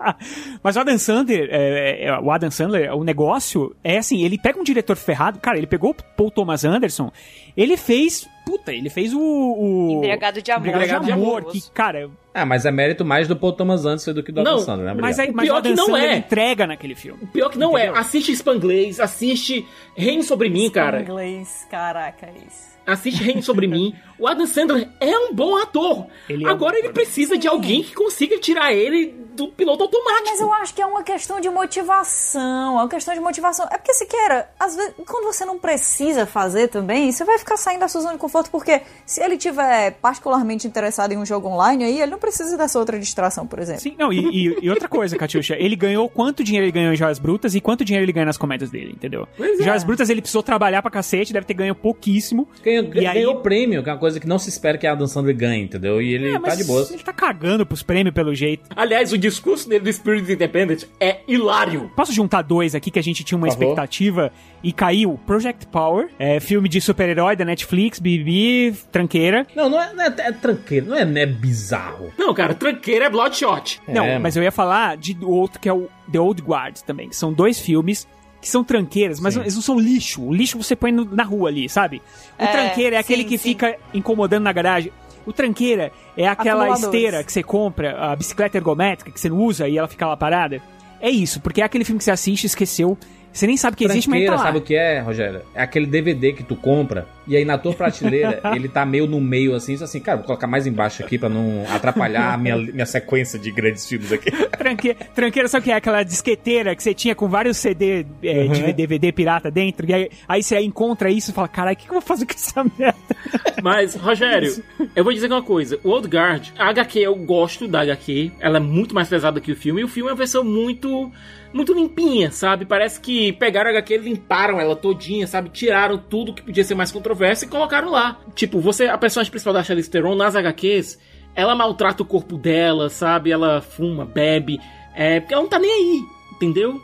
Mas 0.63 0.77
o 0.77 0.81
Adam 0.81 0.99
Sandler, 0.99 1.49
é, 1.51 2.05
é, 2.07 2.19
o 2.19 2.31
Adam 2.31 2.51
Sandler, 2.51 2.95
o 2.95 3.03
negócio 3.05 3.75
é 3.83 3.99
assim, 3.99 4.23
ele 4.23 4.39
pega 4.39 4.59
um 4.59 4.65
diretor 4.65 4.97
ferrado, 4.97 5.39
cara, 5.39 5.57
ele 5.59 5.67
pegou 5.67 5.91
o 5.91 5.95
Paul 6.17 6.31
Thomas 6.31 6.65
Anderson, 6.65 7.11
ele 7.57 7.77
fez, 7.77 8.29
puta, 8.45 8.73
ele 8.73 8.91
fez 8.91 9.13
o... 9.15 9.21
o 9.21 9.91
Embriagado 9.99 10.43
de 10.43 10.51
amor. 10.51 10.69
Embriagado 10.69 11.05
de 11.07 11.13
amor, 11.13 11.45
que, 11.47 11.71
cara, 11.73 12.11
Ah, 12.35 12.45
mas 12.45 12.65
é 12.67 12.71
mérito 12.71 13.05
mais 13.05 13.27
do 13.27 13.37
Paul 13.37 13.53
Thomas 13.53 13.85
Anderson 13.87 14.13
do 14.13 14.23
que 14.23 14.31
do 14.33 14.43
Não, 14.43 14.53
Adam 14.53 14.65
Sandler, 14.65 14.95
né? 14.95 15.01
mas, 15.01 15.19
aí, 15.19 15.33
mas 15.33 15.45
o 15.45 15.47
Pior 15.47 15.57
Adam 15.59 15.73
que 15.73 15.77
não 15.79 15.87
Sandler 15.87 16.11
é. 16.11 16.17
entrega 16.17 16.67
naquele 16.67 16.95
filme. 16.95 17.27
Pior 17.33 17.49
que 17.51 17.59
não 17.59 17.73
Entendeu? 17.73 17.95
é. 17.95 17.99
Assiste 17.99 18.33
Spanglês, 18.33 19.01
assiste 19.01 19.67
Reine 19.97 20.23
Sobre 20.23 20.49
Mim, 20.51 20.71
cara. 20.71 21.01
Inglês, 21.01 21.67
caraca, 21.71 22.29
isso. 22.47 22.71
Assiste 22.87 23.23
Reine 23.23 23.43
Sobre 23.43 23.67
Mim. 23.69 23.95
O 24.21 24.27
Adam 24.29 24.47
Sandler 24.47 24.89
é 25.01 25.19
um 25.19 25.33
bom 25.35 25.57
ator. 25.57 26.07
Ele 26.29 26.45
é 26.45 26.49
um 26.49 26.51
Agora 26.51 26.77
ele 26.77 26.89
ator. 26.89 26.95
precisa 26.95 27.39
de 27.39 27.49
alguém 27.49 27.83
que 27.83 27.95
consiga 27.95 28.39
tirar 28.39 28.73
ele 28.73 29.15
do 29.35 29.49
piloto 29.49 29.85
automático. 29.85 30.25
Mas 30.29 30.41
eu 30.41 30.53
acho 30.53 30.75
que 30.75 30.83
é 30.83 30.87
uma 30.87 31.03
questão 31.03 31.41
de 31.41 31.49
motivação. 31.49 32.79
É 32.79 32.83
uma 32.83 32.89
questão 32.89 33.15
de 33.15 33.21
motivação. 33.21 33.67
É 33.71 33.79
porque, 33.79 33.95
Siqueira, 33.95 34.49
às 34.59 34.77
vezes, 34.77 34.93
quando 35.07 35.25
você 35.33 35.45
não 35.45 35.59
precisa 35.59 36.27
fazer 36.27 36.69
também, 36.69 37.11
você 37.11 37.25
vai 37.25 37.39
ficar 37.39 37.57
saindo 37.57 37.81
da 37.81 37.89
sua 37.89 38.03
zona 38.03 38.15
de 38.15 38.19
conforto, 38.19 38.51
porque 38.51 38.83
se 39.07 39.23
ele 39.23 39.37
tiver 39.39 39.93
particularmente 40.03 40.67
interessado 40.67 41.13
em 41.13 41.17
um 41.17 41.25
jogo 41.25 41.49
online 41.49 41.85
aí, 41.85 42.01
ele 42.03 42.11
não 42.11 42.19
precisa 42.19 42.57
dessa 42.57 42.79
outra 42.79 42.99
distração, 42.99 43.47
por 43.47 43.59
exemplo. 43.59 43.81
Sim, 43.81 43.95
não, 43.99 44.13
e, 44.13 44.19
e- 44.49 44.59
e 44.63 44.71
outra 44.71 44.89
coisa, 44.89 45.17
Catiuxa, 45.17 45.57
ele 45.59 45.77
ganhou 45.77 46.09
quanto 46.09 46.43
dinheiro 46.45 46.67
ele 46.67 46.73
ganhou 46.73 46.93
em 46.93 46.97
Joias 46.97 47.19
Brutas 47.19 47.55
e 47.55 47.61
quanto 47.61 47.85
dinheiro 47.85 48.05
ele 48.05 48.13
ganha 48.13 48.27
nas 48.27 48.37
comédias 48.37 48.71
dele, 48.71 48.93
entendeu? 48.95 49.27
Pois 49.37 49.59
é. 49.61 49.63
Joias 49.63 49.85
Brutas 49.85 50.11
ele 50.11 50.21
precisou 50.21 50.43
trabalhar 50.43 50.83
pra 50.83 50.91
cacete, 50.91 51.33
deve 51.33 51.47
ter 51.47 51.55
ganho 51.55 51.75
pouquíssimo. 51.75 52.49
Ganhou, 52.63 52.93
E 52.95 53.07
aí- 53.07 53.15
ganhou 53.15 53.37
prêmio, 53.41 53.83
que 53.83 53.89
é 53.89 53.93
uma 53.93 53.99
coisa 53.99 54.10
que 54.19 54.27
não 54.27 54.39
se 54.39 54.49
espera 54.49 54.77
que 54.79 54.87
a 54.87 54.93
Adam 54.93 55.07
Sandler 55.07 55.37
ganhe, 55.37 55.63
entendeu? 55.65 56.01
E 56.01 56.15
ele 56.15 56.35
É, 56.35 56.39
tá 56.41 56.55
de 56.55 56.65
boa. 56.65 56.87
Ele 56.91 57.03
tá 57.03 57.13
cagando 57.13 57.65
pros 57.67 57.83
prêmios 57.83 58.15
pelo 58.15 58.35
jeito. 58.35 58.65
Aliás, 58.75 59.13
o 59.13 59.19
discurso 59.19 59.69
dele 59.69 59.85
do 59.85 59.93
Spirit 59.93 60.33
Independent 60.33 60.85
é 60.99 61.19
hilário. 61.29 61.91
Posso 61.95 62.13
juntar 62.13 62.43
dois 62.43 62.75
aqui 62.75 62.91
que 62.91 62.99
a 62.99 63.03
gente 63.03 63.23
tinha 63.23 63.37
uma 63.39 63.47
expectativa 63.49 64.33
e 64.63 64.73
caiu? 64.73 65.19
Project 65.27 65.67
Power, 65.69 66.09
é, 66.19 66.41
filme 66.41 66.69
de 66.69 66.81
super-herói 66.81 67.37
da 67.37 67.45
Netflix, 67.45 67.99
Bibi, 67.99 68.75
tranqueira. 68.91 69.47
Não, 69.55 69.69
não 69.69 69.81
é, 69.81 69.93
não 69.93 70.05
é, 70.05 70.15
é 70.19 70.33
tranqueiro, 70.33 70.87
não 70.87 70.97
é, 70.97 71.05
não 71.05 71.21
é 71.21 71.27
bizarro. 71.27 72.13
Não, 72.19 72.33
cara, 72.35 72.55
tranqueira 72.55 73.05
é 73.07 73.11
Bloodshot. 73.11 73.81
Não, 73.87 74.05
É, 74.05 74.19
mas 74.19 74.37
eu 74.37 74.43
ia 74.43 74.53
falar 74.53 74.97
de 74.97 75.17
outro 75.23 75.61
que 75.61 75.69
é 75.69 75.73
o 75.73 75.89
The 76.11 76.19
Old 76.21 76.43
Guard 76.43 76.79
também, 76.87 77.09
que 77.09 77.17
são 77.17 77.33
dois 77.33 77.59
filmes 77.59 78.07
que 78.41 78.49
são 78.49 78.65
tranqueiras, 78.65 79.21
mas 79.21 79.35
Sim. 79.35 79.41
eles 79.41 79.55
não 79.55 79.63
são 79.63 79.79
lixo. 79.79 80.23
O 80.23 80.33
lixo 80.35 80.57
você 80.57 80.75
põe 80.75 80.91
no- 80.93 81.05
na 81.05 81.23
rua 81.25 81.49
ali, 81.51 81.69
sabe? 81.69 81.99
O 82.39 82.43
É, 82.43 82.47
tranqueira 82.47 82.97
é 82.97 82.99
aquele 82.99 83.23
sim, 83.23 83.29
que 83.29 83.39
sim. 83.39 83.49
fica 83.51 83.77
incomodando 83.93 84.45
na 84.45 84.53
garagem. 84.53 84.91
O 85.27 85.33
tranqueira 85.33 85.93
é 86.17 86.27
aquela 86.27 86.71
esteira 86.71 87.23
que 87.23 87.31
você 87.33 87.43
compra, 87.43 87.97
a 88.01 88.17
bicicleta 88.17 88.57
ergométrica 88.57 89.11
que 89.11 89.21
você 89.21 89.29
não 89.29 89.39
usa 89.39 89.69
e 89.69 89.77
ela 89.77 89.87
fica 89.87 90.07
lá 90.07 90.17
parada. 90.17 90.63
É 91.01 91.11
isso, 91.11 91.41
porque 91.41 91.61
é 91.61 91.65
aquele 91.65 91.85
filme 91.85 91.99
que 91.99 92.05
você 92.05 92.11
assiste, 92.11 92.45
esqueceu, 92.47 92.97
você 93.33 93.47
nem 93.47 93.57
sabe 93.57 93.77
que 93.77 93.85
existe, 93.85 94.09
mas 94.09 94.21
tá 94.21 94.27
Tranqueira, 94.27 94.37
lá. 94.37 94.43
sabe 94.43 94.59
o 94.59 94.61
que 94.61 94.75
é, 94.75 95.01
Rogério? 95.01 95.43
É 95.55 95.63
aquele 95.63 95.87
DVD 95.87 96.33
que 96.33 96.43
tu 96.43 96.57
compra 96.57 97.07
e 97.27 97.37
aí 97.37 97.45
na 97.45 97.57
tua 97.57 97.73
prateleira 97.73 98.41
ele 98.57 98.69
tá 98.69 98.85
meio 98.85 99.07
no 99.07 99.21
meio 99.21 99.55
assim, 99.55 99.75
isso 99.75 99.85
assim, 99.85 100.01
cara, 100.01 100.19
vou 100.19 100.27
colocar 100.27 100.47
mais 100.47 100.67
embaixo 100.67 101.05
aqui 101.05 101.17
pra 101.17 101.29
não 101.29 101.65
atrapalhar 101.73 102.35
a 102.35 102.37
minha, 102.37 102.57
minha 102.57 102.87
sequência 102.87 103.39
de 103.39 103.51
grandes 103.51 103.87
filmes 103.87 104.13
aqui. 104.13 104.31
Tranque... 104.59 104.95
Tranqueira, 105.15 105.49
sabe 105.49 105.63
o 105.63 105.65
que 105.65 105.71
é? 105.71 105.75
Aquela 105.75 106.03
disqueteira 106.03 106.75
que 106.75 106.83
você 106.83 106.93
tinha 106.93 107.15
com 107.15 107.29
vários 107.29 107.57
CD 107.57 108.05
é, 108.23 108.41
Uhum. 108.41 108.53
de 108.53 108.73
DVD 108.73 109.13
pirata 109.13 109.51
dentro, 109.51 109.89
e 109.89 109.95
aí, 109.95 110.11
aí 110.29 110.43
você 110.43 110.59
encontra 110.61 111.11
isso 111.11 111.31
e 111.31 111.35
fala, 111.35 111.47
caralho, 111.49 111.75
o 111.77 111.79
que, 111.79 111.85
que 111.85 111.91
eu 111.91 111.95
vou 111.95 112.03
fazer 112.03 112.27
com 112.27 112.33
essa 112.35 112.65
merda? 112.65 112.99
Mas, 113.63 113.95
Rogério, 113.95 114.63
eu 114.97 115.05
vou 115.05 115.13
dizer 115.13 115.27
uma 115.29 115.43
coisa. 115.43 115.79
O 115.85 115.91
Old 115.91 116.09
Guard, 116.09 116.49
a 116.59 116.71
HQ, 116.71 116.99
eu 116.99 117.15
gosto 117.15 117.69
da 117.69 117.83
HQ. 117.83 118.33
Ela 118.41 118.57
é 118.57 118.61
muito 118.61 118.95
mais 118.95 119.09
pesada 119.09 119.41
que 119.41 119.53
o 119.53 119.57
filme. 119.57 119.83
E 119.83 119.85
o 119.85 119.89
filme 119.89 120.09
é 120.09 120.13
uma 120.13 120.19
versão 120.19 120.43
muito... 120.43 121.13
Muito 121.53 121.73
limpinha, 121.73 122.31
sabe? 122.31 122.65
Parece 122.65 123.01
que 123.01 123.33
pegaram 123.33 123.71
a 123.71 123.73
HQ 123.73 123.99
limparam 123.99 124.61
ela 124.61 124.77
todinha, 124.77 125.27
sabe? 125.27 125.49
Tiraram 125.51 125.99
tudo 125.99 126.33
que 126.33 126.43
podia 126.43 126.63
ser 126.63 126.75
mais 126.77 126.93
controverso 126.93 127.45
e 127.45 127.49
colocaram 127.49 127.91
lá. 127.91 128.21
Tipo, 128.35 128.61
você, 128.61 128.87
a 128.87 128.97
personagem 128.97 129.31
principal 129.31 129.53
da 129.55 129.63
Charlize 129.65 129.91
Theron 129.91 130.15
nas 130.15 130.37
HQs, 130.37 130.99
ela 131.35 131.55
maltrata 131.57 132.03
o 132.03 132.07
corpo 132.07 132.39
dela, 132.39 132.89
sabe? 132.89 133.33
Ela 133.33 133.61
fuma, 133.61 134.05
bebe. 134.05 134.61
É, 134.95 135.19
porque 135.21 135.35
ela 135.35 135.43
não 135.43 135.51
tá 135.51 135.59
nem 135.59 135.71
aí, 135.73 136.01
entendeu? 136.35 136.81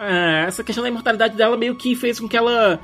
É, 0.00 0.44
essa 0.46 0.62
questão 0.62 0.82
da 0.82 0.88
imortalidade 0.88 1.36
dela 1.36 1.56
meio 1.56 1.74
que 1.74 1.96
fez 1.96 2.20
com 2.20 2.28
que 2.28 2.36
ela 2.36 2.78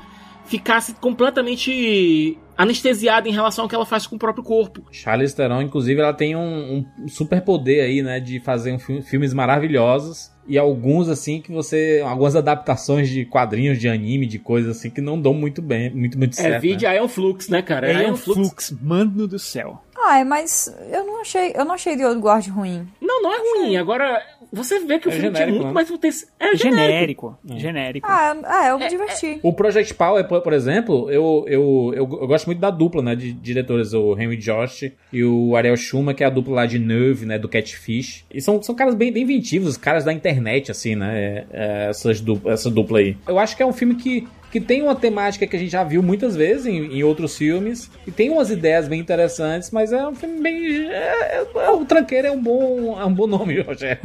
ficasse 0.45 0.93
completamente 0.95 2.37
anestesiada 2.57 3.29
em 3.29 3.31
relação 3.31 3.63
ao 3.63 3.69
que 3.69 3.75
ela 3.75 3.85
faz 3.85 4.05
com 4.05 4.15
o 4.17 4.19
próprio 4.19 4.43
corpo. 4.43 4.83
Charlize 4.91 5.35
Theron, 5.35 5.61
inclusive, 5.61 6.01
ela 6.01 6.13
tem 6.13 6.35
um, 6.35 6.85
um 6.99 7.07
super 7.07 7.41
poder 7.41 7.81
aí, 7.81 8.01
né, 8.01 8.19
de 8.19 8.39
fazer 8.41 8.73
um 8.73 8.79
fi- 8.79 9.01
filmes 9.01 9.33
maravilhosos 9.33 10.30
e 10.47 10.57
alguns 10.57 11.07
assim 11.09 11.41
que 11.41 11.51
você, 11.51 12.01
algumas 12.05 12.35
adaptações 12.35 13.09
de 13.09 13.25
quadrinhos, 13.25 13.79
de 13.79 13.87
anime, 13.87 14.25
de 14.25 14.39
coisas 14.39 14.77
assim 14.77 14.89
que 14.89 15.01
não 15.01 15.19
dão 15.19 15.33
muito 15.33 15.61
bem, 15.61 15.89
muito 15.91 16.17
muito 16.17 16.33
É, 16.39 16.41
certo. 16.41 16.61
vídeo 16.61 16.87
né? 16.89 16.97
Ion 16.97 17.07
Flux, 17.07 17.47
né, 17.49 17.61
cara? 17.61 17.91
É 17.91 18.03
Ion 18.07 18.13
um 18.13 18.17
flux, 18.17 18.71
mano 18.81 19.27
do 19.27 19.39
céu. 19.39 19.81
Ai, 20.03 20.23
mas 20.23 20.73
eu 20.91 21.05
não 21.05 21.21
achei, 21.21 21.51
eu 21.55 21.63
não 21.63 21.75
achei 21.75 21.95
The 21.95 22.07
Old 22.07 22.19
Guard 22.21 22.47
ruim. 22.47 22.87
Não, 22.99 23.21
não 23.21 23.31
é 23.31 23.37
ruim. 23.37 23.77
Agora, 23.77 24.19
você 24.51 24.79
vê 24.79 24.99
que 24.99 25.07
o 25.07 25.11
É 25.11 25.13
filme 25.13 25.29
tinha 25.29 25.45
genérico, 25.45 25.51
muito 25.51 25.67
né? 25.67 25.73
mais 25.73 25.89
potência. 25.89 26.27
É 26.39 26.55
genérico. 26.55 27.37
Genérico. 27.45 27.61
Genérico. 27.61 28.07
Ah, 28.09 28.35
ah 28.43 28.67
eu 28.67 28.79
me 28.79 28.87
diverti. 28.87 29.39
O 29.41 29.53
Project 29.53 29.93
Power, 29.93 30.27
por, 30.27 30.41
por 30.41 30.53
exemplo, 30.53 31.09
eu, 31.09 31.45
eu, 31.47 31.93
eu, 31.95 32.19
eu 32.21 32.27
gosto 32.27 32.45
muito 32.45 32.59
da 32.59 32.69
dupla, 32.69 33.01
né, 33.01 33.15
de 33.15 33.31
diretores, 33.31 33.93
o 33.93 34.17
Henry 34.19 34.37
Josh 34.37 34.91
e 35.11 35.23
o 35.23 35.55
Ariel 35.55 35.77
Schuma, 35.77 36.13
que 36.13 36.23
é 36.23 36.27
a 36.27 36.29
dupla 36.29 36.55
lá 36.55 36.65
de 36.65 36.77
Nerve, 36.79 37.25
né, 37.25 37.39
do 37.39 37.47
Catfish. 37.47 38.25
E 38.33 38.41
são, 38.41 38.61
são 38.61 38.75
caras 38.75 38.95
bem, 38.95 39.11
bem 39.11 39.23
inventivos, 39.23 39.77
caras 39.77 40.03
da 40.03 40.11
internet, 40.11 40.69
assim, 40.69 40.95
né, 40.95 41.17
é, 41.17 41.45
é, 41.51 41.89
essas 41.89 42.19
du 42.19 42.41
essa 42.45 42.69
dupla 42.69 42.99
aí. 42.99 43.15
Eu 43.27 43.39
acho 43.39 43.55
que 43.55 43.63
é 43.63 43.65
um 43.65 43.73
filme 43.73 43.95
que, 43.95 44.27
que 44.51 44.59
tem 44.59 44.81
uma 44.81 44.95
temática 44.95 45.47
que 45.47 45.55
a 45.55 45.59
gente 45.59 45.71
já 45.71 45.83
viu 45.83 46.03
muitas 46.03 46.35
vezes 46.35 46.65
em, 46.65 46.97
em 46.97 47.03
outros 47.03 47.37
filmes, 47.37 47.89
e 48.05 48.11
tem 48.11 48.29
umas 48.29 48.49
ideias 48.51 48.87
bem 48.87 48.99
interessantes, 48.99 49.71
mas 49.71 49.91
é 49.93 50.05
um 50.05 50.13
filme 50.13 50.41
bem... 50.41 50.89
É, 50.91 51.45
é- 51.55 51.69
o 51.71 51.85
Tranqueiro 51.85 52.27
é 52.27 52.31
um 52.31 52.41
bom, 52.41 52.99
é 52.99 53.05
um 53.05 53.13
bom 53.13 53.27
nome, 53.27 53.59
Rogério. 53.63 54.01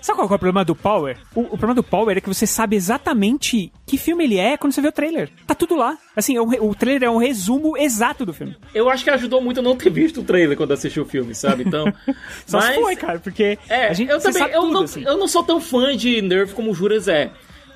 Sabe 0.00 0.16
qual 0.18 0.22
é 0.22 0.24
o 0.24 0.28
problema 0.28 0.64
do 0.64 0.74
Power? 0.74 1.16
O, 1.34 1.40
o 1.42 1.48
problema 1.58 1.74
do 1.74 1.82
Power 1.82 2.16
é 2.16 2.20
que 2.20 2.28
você 2.28 2.46
sabe 2.46 2.74
exatamente 2.76 3.70
que 3.86 3.98
filme 3.98 4.24
ele 4.24 4.38
é 4.38 4.56
quando 4.56 4.72
você 4.72 4.80
vê 4.80 4.88
o 4.88 4.92
trailer. 4.92 5.28
Tá 5.46 5.54
tudo 5.54 5.76
lá. 5.76 5.98
Assim, 6.16 6.36
é 6.36 6.40
um 6.42 6.46
re- 6.46 6.58
o 6.60 6.74
trailer 6.74 7.08
é 7.08 7.10
um 7.10 7.18
resumo 7.18 7.76
exato 7.76 8.24
do 8.24 8.32
filme. 8.32 8.56
Eu 8.74 8.88
acho 8.88 9.04
que 9.04 9.10
ajudou 9.10 9.40
muito 9.42 9.60
a 9.60 9.62
não 9.62 9.76
ter 9.76 9.90
visto 9.90 10.20
o 10.20 10.24
trailer 10.24 10.56
quando 10.56 10.72
assisti 10.72 10.98
o 11.00 11.04
filme, 11.04 11.34
sabe? 11.34 11.64
Então. 11.66 11.84
Só 12.46 12.58
mas, 12.58 12.76
foi, 12.76 12.96
cara, 12.96 13.18
porque 13.18 13.58
É, 13.68 13.88
a 13.88 13.92
gente 13.92 14.10
eu 14.10 14.18
também. 14.20 14.40
sabe 14.42 14.54
Eu, 14.54 14.62
tudo, 14.62 14.72
não, 14.72 14.82
assim. 14.84 15.04
eu 15.04 15.16
não 15.18 15.28
sou 15.28 15.42
tão 15.42 15.60
fã 15.60 15.96
de 15.96 16.22
Nerve 16.22 16.54
como 16.54 16.70
o 16.70 16.74
Juras 16.74 17.08
é. 17.08 17.30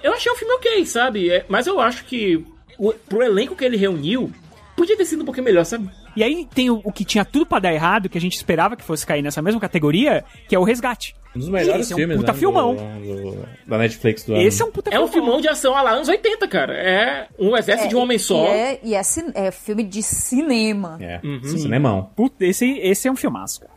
Eu 0.06 0.14
achei 0.14 0.30
o 0.30 0.36
filme 0.36 0.54
ok, 0.54 0.86
sabe? 0.86 1.30
É, 1.30 1.44
mas 1.48 1.66
eu 1.66 1.80
acho 1.80 2.04
que 2.04 2.44
o, 2.78 2.92
pro 2.92 3.22
elenco 3.22 3.56
que 3.56 3.64
ele 3.64 3.76
reuniu, 3.76 4.30
podia 4.76 4.96
ter 4.96 5.04
sido 5.04 5.22
um 5.22 5.24
pouquinho 5.24 5.44
melhor, 5.44 5.64
sabe? 5.64 5.88
E 6.14 6.22
aí 6.22 6.46
tem 6.54 6.70
o, 6.70 6.80
o 6.84 6.92
que 6.92 7.04
tinha 7.04 7.24
tudo 7.24 7.44
pra 7.44 7.58
dar 7.58 7.72
errado, 7.74 8.08
que 8.08 8.16
a 8.16 8.20
gente 8.20 8.36
esperava 8.36 8.76
que 8.76 8.82
fosse 8.84 9.04
cair 9.06 9.20
nessa 9.22 9.42
mesma 9.42 9.60
categoria, 9.60 10.24
que 10.48 10.54
é 10.54 10.58
o 10.58 10.62
Resgate. 10.64 11.14
Um 11.34 11.38
dos 11.40 11.48
melhores 11.50 11.82
Esse 11.82 11.92
é 11.92 11.96
um 11.96 11.98
filmes, 11.98 12.16
puta 12.16 12.32
né, 12.32 12.38
filmão. 12.38 12.74
do- 12.74 13.32
do- 13.32 13.48
da 13.66 13.76
Netflix 13.76 14.24
do 14.24 14.32
ano. 14.32 14.42
Esse 14.42 14.62
é 14.62 14.64
um 14.64 14.70
puta 14.70 14.90
É 14.94 14.98
um 14.98 15.06
filmão 15.08 15.38
de 15.40 15.48
ação 15.48 15.72
lá 15.74 15.90
anos 15.90 16.08
80, 16.08 16.48
cara. 16.48 16.72
É 16.72 17.28
um 17.38 17.54
exército 17.54 17.90
de 17.90 17.96
um 17.96 18.00
homem 18.00 18.16
só. 18.18 18.42
E 18.46 18.48
é, 18.48 18.80
e 18.82 18.94
é, 18.94 19.00
é 19.34 19.50
filme 19.50 19.82
de 19.84 20.02
cinema. 20.02 20.96
É, 21.00 21.20
Uhum. 21.22 21.42
cinemão. 21.44 22.10
Puta, 22.16 22.42
esse, 22.46 22.78
esse 22.78 23.06
é 23.06 23.12
um 23.12 23.16
filmaço, 23.16 23.60
cara. 23.60 23.72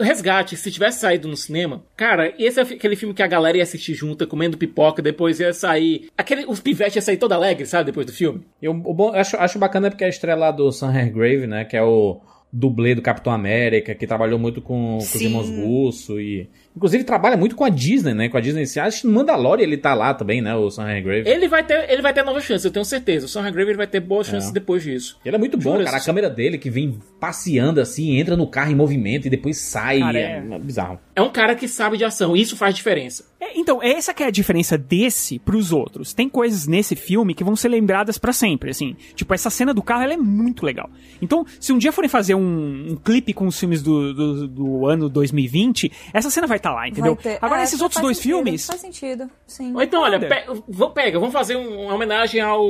Resgate, 0.00 0.56
se 0.56 0.70
tivesse 0.70 1.00
saído 1.00 1.28
no 1.28 1.36
cinema, 1.36 1.84
cara, 1.96 2.32
esse 2.38 2.60
é 2.60 2.62
aquele 2.62 2.96
filme 2.96 3.14
que 3.14 3.22
a 3.22 3.26
galera 3.26 3.56
ia 3.56 3.62
assistir 3.62 3.94
junta, 3.94 4.26
comendo 4.26 4.56
pipoca, 4.56 5.02
depois 5.02 5.40
ia 5.40 5.52
sair. 5.52 6.08
Aquele, 6.16 6.46
os 6.46 6.60
pivetes 6.60 6.96
ia 6.96 7.02
sair 7.02 7.16
todo 7.16 7.32
alegre, 7.32 7.66
sabe, 7.66 7.86
depois 7.86 8.06
do 8.06 8.12
filme? 8.12 8.42
E 8.62 8.68
o 8.68 8.74
bom, 8.74 9.12
acho, 9.12 9.36
acho 9.36 9.58
bacana 9.58 9.90
porque 9.90 10.04
a 10.04 10.08
estreia 10.08 10.36
lá 10.36 10.50
do 10.50 10.70
Sam 10.70 10.90
Hargrave, 10.90 11.46
né? 11.46 11.64
Que 11.64 11.76
é 11.76 11.82
o 11.82 12.20
dublê 12.52 12.94
do 12.94 13.02
Capitão 13.02 13.32
América, 13.32 13.94
que 13.94 14.06
trabalhou 14.06 14.38
muito 14.38 14.62
com, 14.62 14.98
com 14.98 14.98
os 14.98 15.20
irmãos 15.20 15.50
Russo 15.50 16.20
e... 16.20 16.48
Inclusive 16.76 17.04
trabalha 17.04 17.36
muito 17.36 17.54
com 17.54 17.64
a 17.64 17.68
Disney, 17.68 18.14
né? 18.14 18.28
Com 18.28 18.36
a 18.36 18.40
Disney. 18.40 18.66
Se 18.66 18.80
acho 18.80 19.02
que 19.02 19.06
no 19.06 19.12
Mandalorian 19.12 19.62
ele 19.64 19.76
tá 19.76 19.94
lá 19.94 20.12
também, 20.12 20.40
né? 20.42 20.54
O 20.56 20.70
Sam 20.70 20.84
Hargrave. 20.84 21.28
Ele 21.28 21.46
vai 21.46 21.62
ter, 21.64 21.88
ele 21.90 22.02
vai 22.02 22.12
ter 22.12 22.24
nova 22.24 22.40
chance, 22.40 22.64
eu 22.64 22.70
tenho 22.72 22.84
certeza. 22.84 23.26
O 23.26 23.28
Sam 23.28 23.42
Hargrave 23.42 23.70
ele 23.70 23.76
vai 23.76 23.86
ter 23.86 24.00
boas 24.00 24.26
chances 24.26 24.50
É. 24.50 24.52
depois 24.52 24.82
disso. 24.82 25.18
Ele 25.24 25.36
é 25.36 25.38
muito 25.38 25.56
bom, 25.56 25.72
Jura? 25.74 25.84
cara. 25.84 25.96
A 25.98 26.00
câmera 26.04 26.28
dele 26.28 26.58
que 26.58 26.70
vem 26.70 26.98
passeando 27.20 27.80
assim, 27.80 28.18
entra 28.18 28.36
no 28.36 28.46
carro 28.46 28.72
em 28.72 28.74
movimento 28.74 29.26
e 29.26 29.30
depois 29.30 29.58
sai. 29.58 30.00
Cara, 30.00 30.18
é... 30.18 30.44
é- 30.50 30.58
bizarro. 30.58 30.98
É 31.14 31.22
um 31.22 31.30
cara 31.30 31.54
que 31.54 31.68
sabe 31.68 31.96
de 31.96 32.04
ação, 32.04 32.36
isso 32.36 32.56
faz 32.56 32.74
diferença. 32.74 33.24
É, 33.40 33.58
então, 33.58 33.80
essa 33.82 34.12
que 34.14 34.22
é 34.22 34.26
a 34.26 34.30
diferença 34.30 34.76
desse 34.76 35.38
pros 35.38 35.70
outros. 35.70 36.12
Tem 36.14 36.28
coisas 36.28 36.66
nesse 36.66 36.96
filme 36.96 37.34
que 37.34 37.44
vão 37.44 37.54
ser 37.54 37.68
lembradas 37.68 38.16
pra 38.18 38.32
sempre, 38.32 38.70
assim. 38.70 38.96
Tipo, 39.14 39.32
essa 39.34 39.50
cena 39.50 39.72
do 39.74 39.82
carro, 39.82 40.02
ela 40.02 40.14
é 40.14 40.16
muito 40.16 40.64
legal. 40.64 40.88
Então, 41.20 41.44
se 41.60 41.72
um 41.72 41.78
dia 41.78 41.92
forem 41.92 42.08
fazer 42.08 42.34
um, 42.34 42.92
um 42.92 42.96
clipe 42.96 43.32
com 43.34 43.46
os 43.46 43.58
filmes 43.60 43.82
do, 43.82 44.14
do, 44.14 44.48
do 44.48 44.86
ano 44.88 45.08
2020, 45.10 45.92
essa 46.12 46.30
cena 46.30 46.46
vai 46.46 46.58
estar 46.68 46.72
lá, 46.74 46.88
entendeu? 46.88 47.14
Ter- 47.16 47.38
Agora, 47.40 47.60
é, 47.60 47.64
esses 47.64 47.80
outros 47.80 48.00
dois 48.00 48.16
sentido, 48.16 48.36
filmes... 48.36 48.66
Faz 48.66 48.80
sentido, 48.80 49.30
sim. 49.46 49.74
Ou 49.74 49.82
então, 49.82 50.02
olha, 50.02 50.18
pe- 50.18 50.44
vamos- 50.68 50.94
pega, 50.94 51.18
vamos 51.18 51.32
fazer 51.32 51.56
um- 51.56 51.82
uma 51.84 51.94
homenagem 51.94 52.40
ao, 52.40 52.64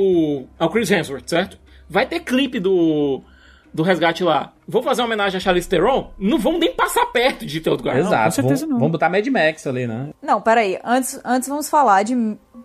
ao 0.59 0.69
Chris 0.69 0.89
Hemsworth, 0.91 1.27
certo? 1.29 1.57
Vai 1.89 2.05
ter 2.05 2.19
clipe 2.21 2.59
do, 2.59 3.21
do 3.73 3.83
resgate 3.83 4.23
lá. 4.23 4.53
Vou 4.67 4.81
fazer 4.81 5.01
uma 5.01 5.07
homenagem 5.07 5.37
a 5.37 5.39
Charlize 5.39 5.69
Theron? 5.69 6.11
Não 6.17 6.39
vamos 6.39 6.59
nem 6.59 6.73
passar 6.73 7.05
perto 7.07 7.45
de 7.45 7.61
Teodoro 7.61 7.83
Guarda. 7.83 8.01
Exato. 8.01 8.25
com 8.25 8.31
certeza 8.31 8.61
vamos, 8.61 8.71
não. 8.73 8.79
vamos 8.79 8.91
botar 8.93 9.09
Mad 9.09 9.27
Max 9.27 9.67
ali, 9.67 9.85
né? 9.87 10.09
Não, 10.21 10.41
peraí. 10.41 10.79
Antes, 10.83 11.19
antes 11.23 11.47
vamos 11.47 11.69
falar 11.69 12.03
de 12.03 12.15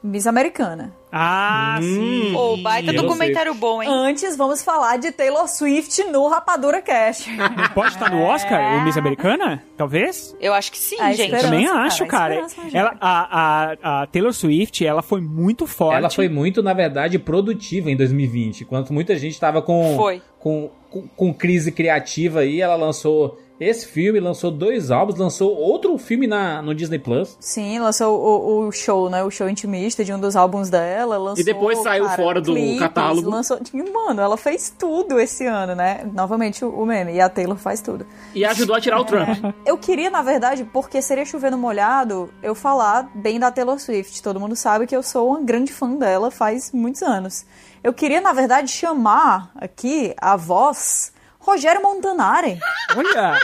Miss 0.03 0.27
Americana. 0.27 0.93
Ah, 1.13 1.79
sim. 1.81 2.35
Ô, 2.37 2.57
baita 2.59 2.93
eu 2.93 3.03
documentário 3.03 3.53
bom, 3.55 3.83
hein? 3.83 3.89
Antes 3.91 4.37
vamos 4.37 4.63
falar 4.63 4.97
de 4.97 5.11
Taylor 5.11 5.49
Swift 5.49 6.05
no 6.05 6.29
Rapadura 6.29 6.81
Cash. 6.81 7.27
Pode 7.75 7.95
estar 7.95 8.11
no 8.11 8.23
Oscar, 8.23 8.77
o 8.77 8.85
Miss 8.85 8.97
Americana? 8.97 9.63
Talvez? 9.77 10.37
Eu 10.41 10.55
acho 10.55 10.71
que 10.71 10.79
sim, 10.79 11.01
A 11.01 11.13
gente. 11.13 11.23
esperança. 11.23 11.47
Também 11.49 11.67
cara, 11.67 11.81
acho, 11.83 12.07
cara. 12.07 12.35
esperança, 12.35 12.63
gente. 12.63 12.77
Ela, 12.77 12.97
a, 13.01 13.41
a, 13.81 14.03
a 14.03 14.07
Taylor 14.07 14.33
Swift, 14.33 14.87
ela 14.87 15.03
foi 15.03 15.21
muito 15.21 15.67
forte. 15.67 15.97
Ela 15.99 16.11
foi 16.11 16.29
muito, 16.29 16.63
na 16.63 16.73
verdade, 16.73 17.19
produtiva 17.19 17.91
em 17.91 17.97
2020. 17.97 18.63
Enquanto 18.63 18.93
muita 18.93 19.17
gente 19.17 19.39
tava 19.41 19.61
com, 19.61 19.97
Foi. 19.97 20.23
com, 20.39 20.71
com, 20.89 21.09
com 21.09 21.35
crise 21.35 21.73
criativa 21.73 22.41
aí, 22.41 22.61
ela 22.61 22.77
lançou 22.77 23.39
esse 23.61 23.87
filme, 23.87 24.19
lançou 24.19 24.51
dois 24.51 24.91
álbuns, 24.91 25.19
lançou 25.19 25.55
outro 25.55 25.99
filme 25.99 26.27
na, 26.27 26.63
no 26.63 26.75
Disney 26.75 26.99
Plus. 26.99 27.37
Sim, 27.39 27.79
lançou 27.79 28.19
o, 28.19 28.69
o 28.69 28.73
show, 28.73 29.11
né? 29.11 29.23
O 29.23 29.31
show 29.31 29.51
intimista 29.51 30.03
de 30.03 30.11
um 30.15 30.19
dos 30.19 30.35
álbuns 30.35 30.71
dela. 30.71 31.19
Lançou, 31.19 31.43
E 31.43 31.45
depois 31.45 31.79
saiu 31.83 32.07
cara, 32.07 32.17
fora 32.17 32.41
do 32.41 32.55
clipes, 32.55 32.79
catálogo. 32.79 33.29
Lançou, 33.29 33.61
mano, 33.93 34.23
ela 34.23 34.39
fez 34.39 34.73
tudo 34.79 35.21
esse 35.21 35.45
ano, 35.45 35.75
né? 35.75 36.09
Novamente 36.11 36.65
o, 36.65 36.87
meme. 36.87 37.13
E 37.13 37.21
a 37.21 37.29
Taylor 37.29 37.59
faz 37.59 37.83
tudo. 37.83 38.07
E 38.35 38.47
ajudou 38.47 38.75
a 38.75 38.81
tirar 38.81 38.99
o 38.99 39.05
Trump. 39.05 39.29
Eu 39.67 39.77
queria, 39.77 40.09
na 40.09 40.23
verdade, 40.23 40.65
porque 40.65 41.03
seria 41.03 41.27
chovendo 41.27 41.59
molhado, 41.59 42.33
eu 42.43 42.55
falar 42.55 43.11
bem 43.15 43.39
da 43.39 43.51
Taylor 43.51 43.79
Swift. 43.79 44.23
Todo 44.23 44.41
mundo 44.41 44.57
sabe 44.57 44.87
que 44.87 44.97
eu 44.97 45.03
sou 45.03 45.29
uma 45.29 45.41
grande 45.41 45.73
fã 45.73 45.95
dela 45.95 46.31
faz 46.31 46.73
muitos 46.73 47.03
anos. 47.03 47.45
Eu 47.85 47.93
queria, 47.93 48.21
na 48.21 48.33
verdade, 48.33 48.71
chamar 48.71 49.51
aqui 49.55 50.15
a 50.19 50.37
voz 50.37 51.13
Rogério 51.41 51.83
Montanari, 51.83 52.59
Olha! 52.97 53.41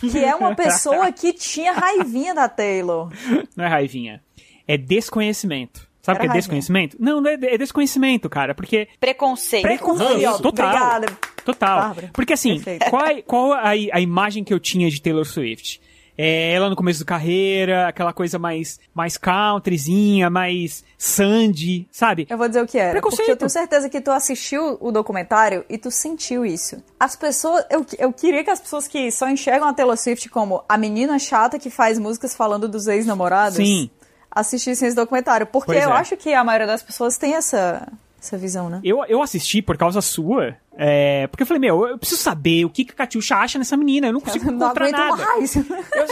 que 0.00 0.18
é 0.24 0.34
uma 0.34 0.54
pessoa 0.54 1.12
que 1.12 1.32
tinha 1.32 1.72
raivinha 1.72 2.34
da 2.34 2.48
Taylor. 2.48 3.12
Não 3.56 3.64
é 3.64 3.68
raivinha. 3.68 4.22
É 4.66 4.76
desconhecimento. 4.76 5.86
Sabe 6.02 6.16
o 6.16 6.20
que 6.20 6.26
é 6.26 6.28
raivinha. 6.28 6.40
desconhecimento? 6.40 6.96
Não, 6.98 7.20
não 7.20 7.30
é, 7.30 7.34
é 7.34 7.58
desconhecimento, 7.58 8.28
cara. 8.30 8.54
Porque 8.54 8.88
Preconceito. 8.98 9.62
Preconceito. 9.62 10.16
Isso, 10.20 10.42
total. 10.42 10.66
Obrigada. 10.68 11.06
Total. 11.44 11.80
Bárbara. 11.80 12.10
Porque 12.12 12.32
assim, 12.32 12.54
Perfeito. 12.60 12.90
qual, 12.90 13.06
é- 13.06 13.22
qual 13.22 13.52
a, 13.52 13.70
a 13.70 14.00
imagem 14.00 14.42
que 14.44 14.52
eu 14.52 14.58
tinha 14.60 14.88
de 14.90 15.00
Taylor 15.02 15.24
Swift? 15.24 15.80
É 16.20 16.52
ela 16.52 16.68
no 16.68 16.74
começo 16.74 16.98
da 16.98 17.06
carreira, 17.06 17.86
aquela 17.86 18.12
coisa 18.12 18.40
mais, 18.40 18.80
mais 18.92 19.16
countryzinha, 19.16 20.28
mais 20.28 20.82
Sandy, 20.98 21.86
sabe? 21.92 22.26
Eu 22.28 22.36
vou 22.36 22.48
dizer 22.48 22.60
o 22.60 22.66
que 22.66 22.76
era. 22.76 22.90
Preconceito. 22.90 23.18
Porque 23.18 23.30
eu 23.30 23.36
tenho 23.36 23.48
certeza 23.48 23.88
que 23.88 24.00
tu 24.00 24.10
assistiu 24.10 24.76
o 24.80 24.90
documentário 24.90 25.64
e 25.68 25.78
tu 25.78 25.92
sentiu 25.92 26.44
isso. 26.44 26.82
As 26.98 27.14
pessoas. 27.14 27.64
Eu, 27.70 27.86
eu 28.00 28.12
queria 28.12 28.42
que 28.42 28.50
as 28.50 28.58
pessoas 28.58 28.88
que 28.88 29.08
só 29.12 29.28
enxergam 29.28 29.68
a 29.68 29.72
Taylor 29.72 29.96
Swift 29.96 30.28
como 30.28 30.64
a 30.68 30.76
menina 30.76 31.20
chata 31.20 31.56
que 31.56 31.70
faz 31.70 32.00
músicas 32.00 32.34
falando 32.34 32.68
dos 32.68 32.88
ex-namorados 32.88 33.58
Sim. 33.58 33.88
assistissem 34.28 34.88
esse 34.88 34.96
documentário. 34.96 35.46
Porque 35.46 35.70
eu 35.70 35.76
é. 35.76 35.84
acho 35.84 36.16
que 36.16 36.34
a 36.34 36.42
maioria 36.42 36.66
das 36.66 36.82
pessoas 36.82 37.16
tem 37.16 37.34
essa, 37.34 37.86
essa 38.20 38.36
visão, 38.36 38.68
né? 38.68 38.80
Eu, 38.82 39.04
eu 39.08 39.22
assisti 39.22 39.62
por 39.62 39.76
causa 39.76 40.00
sua, 40.00 40.56
é, 40.76 41.26
porque 41.28 41.42
eu 41.42 41.46
falei, 41.46 41.60
meu, 41.60 41.86
eu 41.86 41.98
preciso 41.98 42.20
saber 42.20 42.64
o 42.64 42.70
que, 42.70 42.84
que 42.84 42.92
a 42.92 42.94
Catiuxa 42.96 43.36
acha 43.36 43.58
nessa 43.58 43.76
menina, 43.76 44.08
eu 44.08 44.12
não 44.12 44.20
consigo 44.20 44.46
não 44.50 44.56
encontrar 44.56 44.90
nada. 44.90 45.16
mais. 45.16 45.54
Eu- 45.56 45.64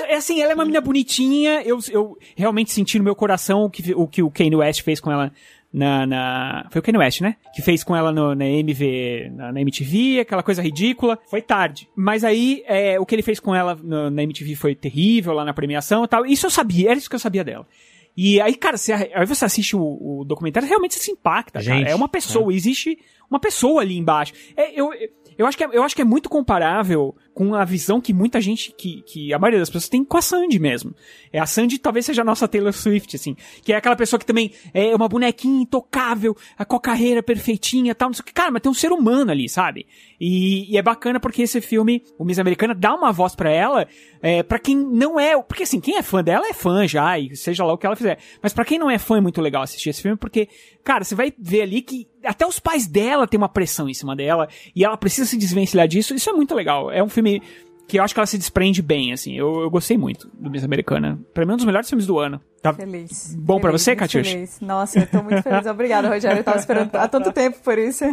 é 0.07 0.15
assim, 0.15 0.41
ela 0.41 0.53
é 0.53 0.55
uma 0.55 0.65
menina 0.65 0.81
bonitinha, 0.81 1.63
eu, 1.63 1.79
eu 1.91 2.17
realmente 2.37 2.73
senti 2.73 2.99
no 2.99 3.05
meu 3.05 3.15
coração 3.17 3.65
o 3.65 3.71
que 3.71 3.93
o, 3.95 4.07
que 4.07 4.23
o 4.23 4.31
Kanye 4.31 4.55
West 4.57 4.83
fez 4.83 5.01
com 5.01 5.11
ela 5.11 5.33
na, 5.73 6.07
na- 6.07 6.67
Foi 6.71 6.79
o 6.79 6.83
Kanye 6.83 6.99
West, 6.99 7.21
né? 7.21 7.37
Que 7.55 7.61
fez 7.61 7.83
com 7.85 7.95
ela 7.95 8.11
no- 8.13 8.35
na 8.35 8.47
MV, 8.47 9.31
na, 9.35 9.53
na 9.53 9.61
MTV, 9.61 10.21
aquela 10.21 10.43
coisa 10.43 10.63
ridícula. 10.63 11.19
Foi 11.29 11.43
tarde. 11.43 11.89
Mas 11.95 12.25
aí, 12.25 12.63
é, 12.67 12.99
o 13.01 13.05
que 13.05 13.15
ele 13.15 13.23
fez 13.23 13.39
com 13.41 13.55
ela 13.55 13.75
no- 13.75 14.11
na 14.11 14.23
MTV 14.23 14.55
foi 14.55 14.75
terrível, 14.75 15.33
lá 15.35 15.45
na 15.45 15.53
premiação 15.53 16.05
e 16.05 16.09
tal. 16.09 16.25
Isso 16.25 16.47
eu 16.47 16.51
sabia, 16.51 16.91
era 16.91 16.99
isso 16.99 17.11
que 17.11 17.17
eu 17.17 17.21
sabia 17.21 17.45
dela. 17.45 17.67
E 18.17 18.41
aí, 18.41 18.55
cara, 18.55 18.77
você, 18.77 18.93
aí 18.93 19.27
você 19.27 19.45
assiste 19.45 19.77
o, 19.77 19.81
o 20.21 20.25
documentário, 20.25 20.69
realmente 20.69 20.95
você 20.95 21.01
se 21.01 21.11
impacta, 21.11 21.61
cara. 21.61 21.65
Gente, 21.65 21.91
É 21.91 21.95
uma 21.95 22.09
pessoa, 22.09 22.53
existe 22.53 22.99
uma 23.31 23.39
pessoa 23.39 23.83
ali 23.83 23.99
embaixo. 23.99 24.33
É, 24.57 24.73
eu, 24.81 24.91
Eu 25.39 25.47
acho 25.47 25.57
que 25.57 25.65
é, 25.65 25.69
eu 25.71 25.83
acho 25.83 25.95
que 25.95 26.03
é 26.03 26.05
muito 26.05 26.29
comparável 26.29 27.15
com 27.37 27.55
a 27.55 27.67
visão 27.67 28.01
que 28.01 28.15
muita 28.15 28.41
gente, 28.41 28.73
que, 28.73 29.03
que 29.03 29.31
a 29.31 29.39
maioria 29.39 29.61
das 29.61 29.69
pessoas 29.69 29.91
tem 29.91 30.03
com 30.03 30.17
a 30.17 30.23
Sandy 30.23 30.59
mesmo. 30.59 30.95
É 31.31 31.39
a 31.39 31.45
Sandy 31.45 31.79
talvez 31.79 32.07
seja 32.07 32.23
a 32.23 32.25
nossa 32.25 32.49
Taylor 32.49 32.73
Swift, 32.73 33.15
assim. 33.15 33.37
Que 33.63 33.75
é 33.75 33.77
aquela 33.77 33.95
pessoa 33.95 34.19
que 34.19 34.25
também 34.25 34.53
é 34.73 34.97
uma 34.97 35.07
bonequinha 35.07 35.61
intocável, 35.61 36.35
com 36.67 36.77
a 36.77 36.81
carreira 36.81 37.23
perfeitinha 37.23 37.95
tal, 37.95 38.09
não 38.09 38.15
sei 38.15 38.23
o 38.23 38.25
que. 38.25 38.33
Cara, 38.33 38.51
mas 38.51 38.63
tem 38.63 38.73
um 38.73 38.75
ser 38.75 38.91
humano 38.91 39.31
ali, 39.31 39.51
sabe? 39.51 39.87
E, 40.19 40.73
e 40.73 40.79
é 40.79 40.83
bacana 40.83 41.21
porque 41.21 41.43
esse 41.43 41.61
filme, 41.61 42.03
o 42.19 42.25
Miss 42.25 42.39
Americana, 42.39 42.75
dá 42.75 42.95
uma 42.95 43.13
voz 43.13 43.35
pra 43.35 43.51
ela, 43.51 43.87
é, 44.23 44.43
para 44.43 44.59
quem 44.59 44.75
não 44.75 45.21
é. 45.21 45.39
Porque 45.43 45.65
assim, 45.65 45.79
quem 45.79 45.99
é 45.99 46.03
fã 46.03 46.25
dela 46.25 46.47
é 46.49 46.55
fã 46.55 46.89
já, 46.89 47.19
e 47.19 47.37
seja 47.37 47.67
lá 47.67 47.75
o 47.75 47.77
que 47.77 47.85
ela 47.85 47.97
fizer. 47.97 48.19
Mas 48.43 48.55
pra 48.55 48.65
quem 48.65 48.79
não 48.79 48.91
é 48.91 48.97
fã, 48.97 49.19
é 49.19 49.21
muito 49.21 49.43
legal 49.43 49.63
assistir 49.63 49.91
esse 49.91 50.01
filme, 50.01 50.17
porque, 50.17 50.49
cara, 50.83 51.05
você 51.05 51.15
vai 51.15 51.31
ver 51.39 51.61
ali 51.61 51.83
que 51.83 52.09
até 52.25 52.47
os 52.47 52.59
pais 52.59 52.87
dela 52.87 53.27
têm 53.27 53.37
uma 53.39 53.49
pressão 53.49 53.91
em 53.91 53.95
cima 53.95 54.17
dela, 54.17 54.49
e 54.75 54.85
ela 54.85 54.97
precisa 54.97 55.29
se 55.29 55.37
desvencilhar 55.37 55.87
disso. 55.87 56.15
Isso 56.15 56.31
é 56.31 56.33
muito 56.33 56.55
legal. 56.55 56.91
É 56.91 57.03
um 57.03 57.09
filme 57.11 57.26
que 57.89 57.99
eu 57.99 58.03
acho 58.03 58.13
que 58.15 58.19
ela 58.21 58.27
se 58.27 58.37
desprende 58.39 58.83
bem, 58.83 59.13
assim. 59.13 59.35
Eu, 59.37 59.61
eu 59.61 59.71
gostei 59.71 59.97
muito 59.97 60.29
do 60.35 60.51
Miss 60.51 60.65
Americana. 60.65 61.19
Pra 61.33 61.45
mim, 61.45 61.53
é 61.53 61.55
um 61.55 61.57
dos 61.57 61.67
melhores 61.67 61.89
filmes 61.89 62.07
do 62.07 62.19
ano. 62.19 62.41
Tá 62.61 62.73
Feliz. 62.73 63.35
bom 63.39 63.61
pra 63.61 63.71
Feliz, 63.71 63.83
você, 63.83 63.91
muito 63.93 63.99
Catiuxa? 64.01 64.31
feliz. 64.33 64.61
Nossa, 64.61 64.99
eu 65.01 65.07
tô 65.07 65.23
muito 65.23 65.43
feliz. 65.43 65.67
Obrigada, 65.67 66.09
Rogério. 66.09 66.39
Eu 66.41 66.45
tava 66.45 66.59
esperando 66.59 66.95
há 66.95 67.07
tanto 67.07 67.31
tempo 67.33 67.59
por 67.63 67.79
isso. 67.79 68.05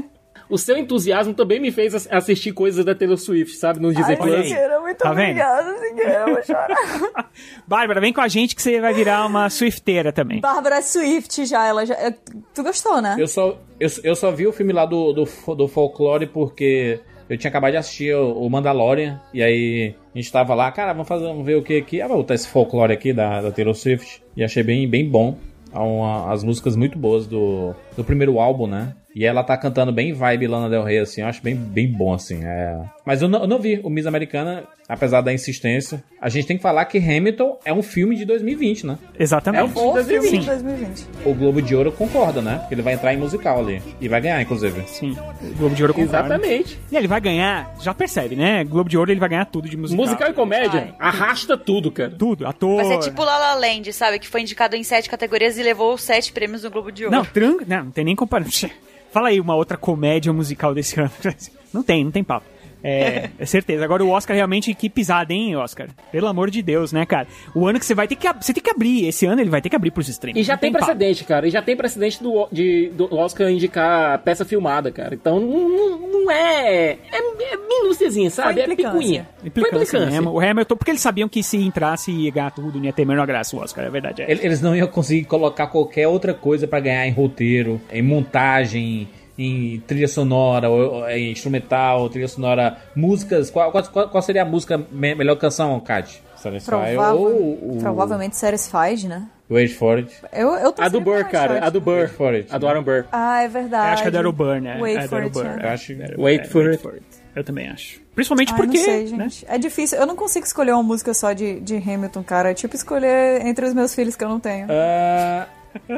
O 0.50 0.58
seu 0.58 0.78
entusiasmo 0.78 1.34
também 1.34 1.60
me 1.60 1.72
fez 1.72 1.96
ass- 1.96 2.08
assistir 2.12 2.52
coisas 2.52 2.84
da 2.86 2.94
Taylor 2.94 3.18
Swift, 3.18 3.56
sabe? 3.58 3.80
No 3.80 3.92
Disney 3.94 4.18
Plus. 4.18 4.46
Siqueira, 4.48 4.80
muito 4.82 4.98
Tá 4.98 5.12
vendo? 5.14 5.30
obrigada, 5.30 5.78
Siqueira. 5.80 6.14
Eu 6.28 6.34
vou 6.36 6.44
chorar. 6.44 7.30
Bárbara, 7.66 8.02
vem 8.02 8.14
com 8.14 8.22
a 8.22 8.28
gente 8.28 8.56
que 8.56 8.62
você 8.62 8.80
vai 8.80 8.94
virar 8.94 9.26
uma 9.26 9.50
Swifteira 9.50 10.12
também. 10.12 10.42
Bárbara 10.42 10.82
Swift 10.82 11.46
já, 11.46 11.66
ela 11.66 11.86
já. 11.86 11.96
é, 11.96 12.12
Tu 12.54 12.62
gostou, 12.62 13.02
né? 13.02 13.16
Eu 13.18 13.28
só, 13.28 13.58
eu, 13.80 13.90
eu 14.04 14.16
só 14.16 14.32
vi 14.32 14.46
o 14.46 14.52
filme 14.54 14.74
lá 14.74 14.86
do, 14.86 15.14
do, 15.14 15.56
do 15.56 15.68
folclore 15.68 16.28
porque 16.28 17.00
eu 17.34 17.38
tinha 17.38 17.50
acabado 17.50 17.72
de 17.72 17.78
assistir 17.78 18.16
o, 18.16 18.48
Mandalorian. 18.50 19.20
E 19.34 19.42
aí 19.42 19.96
a 20.14 20.18
gente 20.18 20.32
tava 20.32 20.54
lá, 20.54 20.72
cara, 20.72 20.94
vamos, 20.94 21.08
fazer, 21.08 21.26
vamos 21.26 21.46
ver 21.46 21.56
o 21.58 21.64
que 21.64 21.78
aqui. 21.78 22.02
Ah, 22.02 22.08
vou 22.08 22.18
botar 22.18 22.36
esse 22.36 22.48
folclore 22.48 22.94
aqui 22.94 23.12
da, 23.12 23.42
da 23.42 23.52
Taylor 23.52 23.74
Swift. 23.74 24.22
E 24.38 24.44
achei 24.44 24.62
bem, 24.64 24.88
bem 24.88 25.10
bom. 25.10 25.36
Uma- 25.74 26.32
as 26.32 26.44
músicas 26.44 26.76
muito 26.76 26.98
boas 27.00 27.26
do, 27.26 27.74
do 27.98 28.04
primeiro 28.04 28.40
álbum, 28.40 28.68
né? 28.68 28.94
E 29.16 29.26
ela 29.26 29.44
tá 29.44 29.56
cantando 29.56 29.92
bem 29.92 30.12
vibe 30.12 30.48
Lana 30.48 30.70
Del 30.70 30.84
Rey, 30.84 30.98
assim. 31.00 31.22
Eu 31.22 31.28
acho 31.28 31.42
bem, 31.44 31.56
bem 31.56 31.88
bom, 31.92 32.14
assim. 32.14 32.44
É... 32.44 32.80
Mas 33.06 33.22
eu 33.22 33.28
não, 33.28 33.42
eu 33.42 33.48
não 33.48 33.60
vi 33.60 33.80
o 33.84 33.90
Miss 33.90 34.08
Americana, 34.08 34.64
apesar 34.90 35.22
da 35.22 35.32
insistência. 35.32 36.04
A 36.20 36.30
gente 36.30 36.48
tem 36.48 36.58
que 36.58 36.64
falar 36.64 36.86
que 36.86 36.98
Hamilton 36.98 37.60
é 37.64 37.72
um 37.72 37.84
filme 37.84 38.16
de 38.16 38.26
2020, 38.26 38.88
né? 38.88 38.98
Exatamente. 39.20 39.62
É 39.62 39.64
um 39.66 39.70
filme 39.70 39.90
O 39.90 39.94
de 39.94 40.04
filme 40.04 40.20
2020. 40.40 40.42
de 40.42 40.46
2020. 40.48 41.06
O 41.26 41.34
Globo 41.36 41.62
de 41.62 41.76
Ouro 41.76 41.92
concorda, 41.92 42.42
né? 42.42 42.58
Porque 42.60 42.74
ele 42.74 42.82
vai 42.82 42.94
entrar 42.94 43.14
em 43.14 43.18
musical 43.18 43.60
ali. 43.60 43.82
E 44.02 44.08
vai 44.08 44.20
ganhar, 44.20 44.42
inclusive. 44.42 44.82
Sim. 44.88 45.16
O 45.44 45.56
Globo 45.58 45.76
de 45.76 45.84
Ouro 45.84 45.94
concorda. 45.94 46.18
Exatamente. 46.36 46.80
E 46.92 46.96
ele 46.98 47.08
vai 47.08 47.22
ganhar, 47.22 47.72
já 47.82 47.94
percebe, 47.94 48.36
né? 48.36 48.64
Globo 48.64 48.90
de 48.90 48.98
Ouro 48.98 49.12
ele 49.12 49.20
vai 49.20 49.30
ganhar 49.30 49.46
tudo 49.46 49.70
de 49.70 49.78
musical. 49.78 50.06
Musical 50.06 50.30
e 50.30 50.34
comédia 50.34 50.80
Vai. 50.82 50.96
arrasta 50.98 51.56
tudo, 51.56 51.92
cara. 51.92 52.12
Tudo, 52.18 52.48
ator. 52.48 52.78
Vai 52.78 52.86
ser 52.86 53.00
tipo 53.10 53.24
La 53.24 53.38
La 53.38 53.54
Land, 53.56 53.94
sabe? 53.94 54.18
Que 54.18 54.28
foi 54.28 54.42
indicado 54.42 54.76
em 54.76 54.84
sete 54.84 55.08
categorias 55.10 55.58
e 55.58 55.62
levou 55.64 55.98
sete 56.00 56.32
prêmios 56.34 56.64
no 56.64 56.72
Globo 56.72 56.92
de 56.92 57.06
Ouro. 57.06 57.16
Não, 57.16 57.24
tranca. 57.24 57.64
Não, 57.68 57.84
não 57.86 57.92
tem 57.92 58.04
nem 58.06 58.16
comparação. 58.16 58.70
Fala 59.14 59.28
aí 59.28 59.40
uma 59.40 59.54
outra 59.54 59.78
comédia 59.78 60.34
musical 60.34 60.74
desse 60.74 61.00
ano. 61.00 61.12
Não 61.72 61.82
tem, 61.82 62.04
não 62.04 62.12
tem 62.12 62.24
papo. 62.24 62.46
É, 62.84 63.30
é 63.40 63.46
certeza. 63.46 63.84
Agora 63.86 64.04
o 64.04 64.10
Oscar 64.10 64.36
realmente, 64.36 64.74
que 64.74 64.90
pisada, 64.90 65.32
hein, 65.32 65.56
Oscar? 65.56 65.88
Pelo 66.12 66.28
amor 66.28 66.50
de 66.50 66.62
Deus, 66.62 66.92
né, 66.92 67.06
cara? 67.06 67.28
O 67.56 67.66
ano 67.68 67.80
que 67.80 67.86
você 67.86 67.96
vai 67.96 68.08
ter 68.08 68.16
que 68.16 68.28
você 68.42 68.54
tem 68.54 68.62
que 68.62 68.70
abrir. 68.70 69.08
Esse 69.08 69.26
ano 69.26 69.40
ele 69.42 69.50
vai 69.50 69.62
ter 69.62 69.70
que 69.70 69.76
abrir 69.76 69.92
pros 69.92 70.10
streams. 70.10 70.40
E 70.40 70.44
já 70.44 70.58
tem 70.58 70.72
papo. 70.72 70.86
precedente, 70.86 71.24
cara. 71.24 71.48
E 71.48 71.50
já 71.50 71.62
tem 71.62 71.76
precedente 71.78 72.22
do, 72.22 72.48
de, 72.52 72.90
do 72.90 73.14
Oscar 73.16 73.50
indicar 73.50 74.20
peça 74.20 74.44
filmada, 74.44 74.92
cara. 74.92 75.16
Então 75.16 75.40
não, 75.40 75.98
não- 75.98 76.32
é. 76.32 76.98
É, 77.12 77.18
é 77.54 77.58
minúciazinha, 77.58 78.30
sabe? 78.30 78.60
É 78.60 78.64
implicância. 78.64 78.92
picuinha. 79.00 79.30
Foi 79.40 79.48
Implicância 79.50 80.00
mesmo. 80.06 80.32
O 80.32 80.40
Hamilton, 80.40 80.76
porque 80.76 80.92
eles 80.92 81.02
sabiam 81.02 81.28
que 81.30 81.44
se 81.44 81.58
entrasse 81.58 82.12
ia 82.12 82.32
ganhar 82.32 82.52
tudo, 82.52 82.78
não 82.80 82.86
ia 82.86 82.94
ter 82.94 83.04
a 83.04 83.06
menor 83.06 83.26
graça 83.28 83.56
o 83.56 83.60
Oscar, 83.60 83.86
é 83.86 83.90
verdade. 83.90 84.22
É. 84.22 84.32
Ele- 84.32 84.46
Eles 84.46 84.62
não 84.62 84.76
iam 84.76 84.88
conseguir 84.88 85.26
colocar 85.26 85.68
qualquer 85.68 86.08
outra 86.08 86.34
coisa 86.34 86.68
pra 86.68 86.80
ganhar 86.80 87.08
em 87.08 87.12
roteiro, 87.12 87.80
em 87.92 88.02
montagem, 88.02 89.08
em 89.38 89.80
trilha 89.88 90.08
sonora, 90.08 90.70
ou, 90.70 90.94
ou 90.96 91.10
em 91.10 91.32
instrumental, 91.32 92.08
trilha 92.10 92.28
sonora, 92.28 92.78
músicas. 92.96 93.50
Qual, 93.50 93.72
qual, 93.72 93.84
qual- 94.10 94.22
seria 94.22 94.44
a 94.44 94.46
música 94.46 94.78
me- 94.92 95.16
melhor 95.16 95.36
canção, 95.36 95.80
Kat? 95.80 96.22
Satisfy 96.36 96.70
Provável- 96.70 97.20
ou 97.22 97.76
o 97.76 97.78
Provavelmente 97.82 98.36
Satisfied, 98.36 99.08
né? 99.08 99.28
Wait 99.50 99.72
for 99.74 99.98
it? 99.98 100.12
Eu, 100.32 100.50
eu 100.56 100.72
tô 100.72 100.82
A 100.82 100.88
do 100.90 101.00
Burr, 101.00 101.26
cara. 101.30 101.66
A 101.66 101.70
do 101.70 101.80
Burr. 101.80 102.00
Wait 102.02 102.10
for 102.12 102.34
it. 102.34 102.48
A 102.54 102.58
do 102.58 102.68
Aaron 102.68 102.84
Burr. 102.84 103.06
Ah, 103.12 103.44
é 103.44 103.48
verdade. 103.48 103.88
Eu 103.88 103.94
acho 103.94 104.02
que 104.04 104.08
é 104.08 104.12
da 104.12 104.32
Burn, 104.32 104.62
né? 104.62 104.82
Wait 104.82 104.98
é 104.98 105.02
da 105.02 105.08
for 105.08 105.22
it, 105.22 105.34
Burn. 105.34 105.48
yeah. 105.48 105.68
Eu 105.68 105.74
acho. 105.74 105.94
Wait 106.18 106.48
for 106.48 106.68
it. 106.70 107.04
Eu 107.36 107.44
também 107.44 107.68
acho. 107.68 108.00
Principalmente 108.16 108.52
Ai, 108.52 108.58
porque. 108.58 108.78
não 108.78 108.84
sei, 108.86 109.04
né? 109.04 109.10
gente. 109.30 109.46
É 109.48 109.58
difícil. 109.58 109.98
Eu 109.98 110.06
não 110.06 110.16
consigo 110.16 110.46
escolher 110.46 110.72
uma 110.72 110.84
música 110.84 111.14
só 111.14 111.34
de, 111.34 111.60
de 111.60 111.76
Hamilton, 111.78 112.24
cara. 112.24 112.52
É 112.52 112.54
tipo 112.54 112.76
escolher 112.76 113.46
entre 113.46 113.66
os 113.66 113.74
meus 113.74 113.94
filhos 113.96 114.16
que 114.16 114.24
eu 114.24 114.30
não 114.30 114.40
tenho. 114.40 114.68
Ah, 114.70 115.48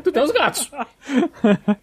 Tu 0.04 0.12
tem 0.12 0.24
os 0.24 0.32
gatos. 0.32 0.72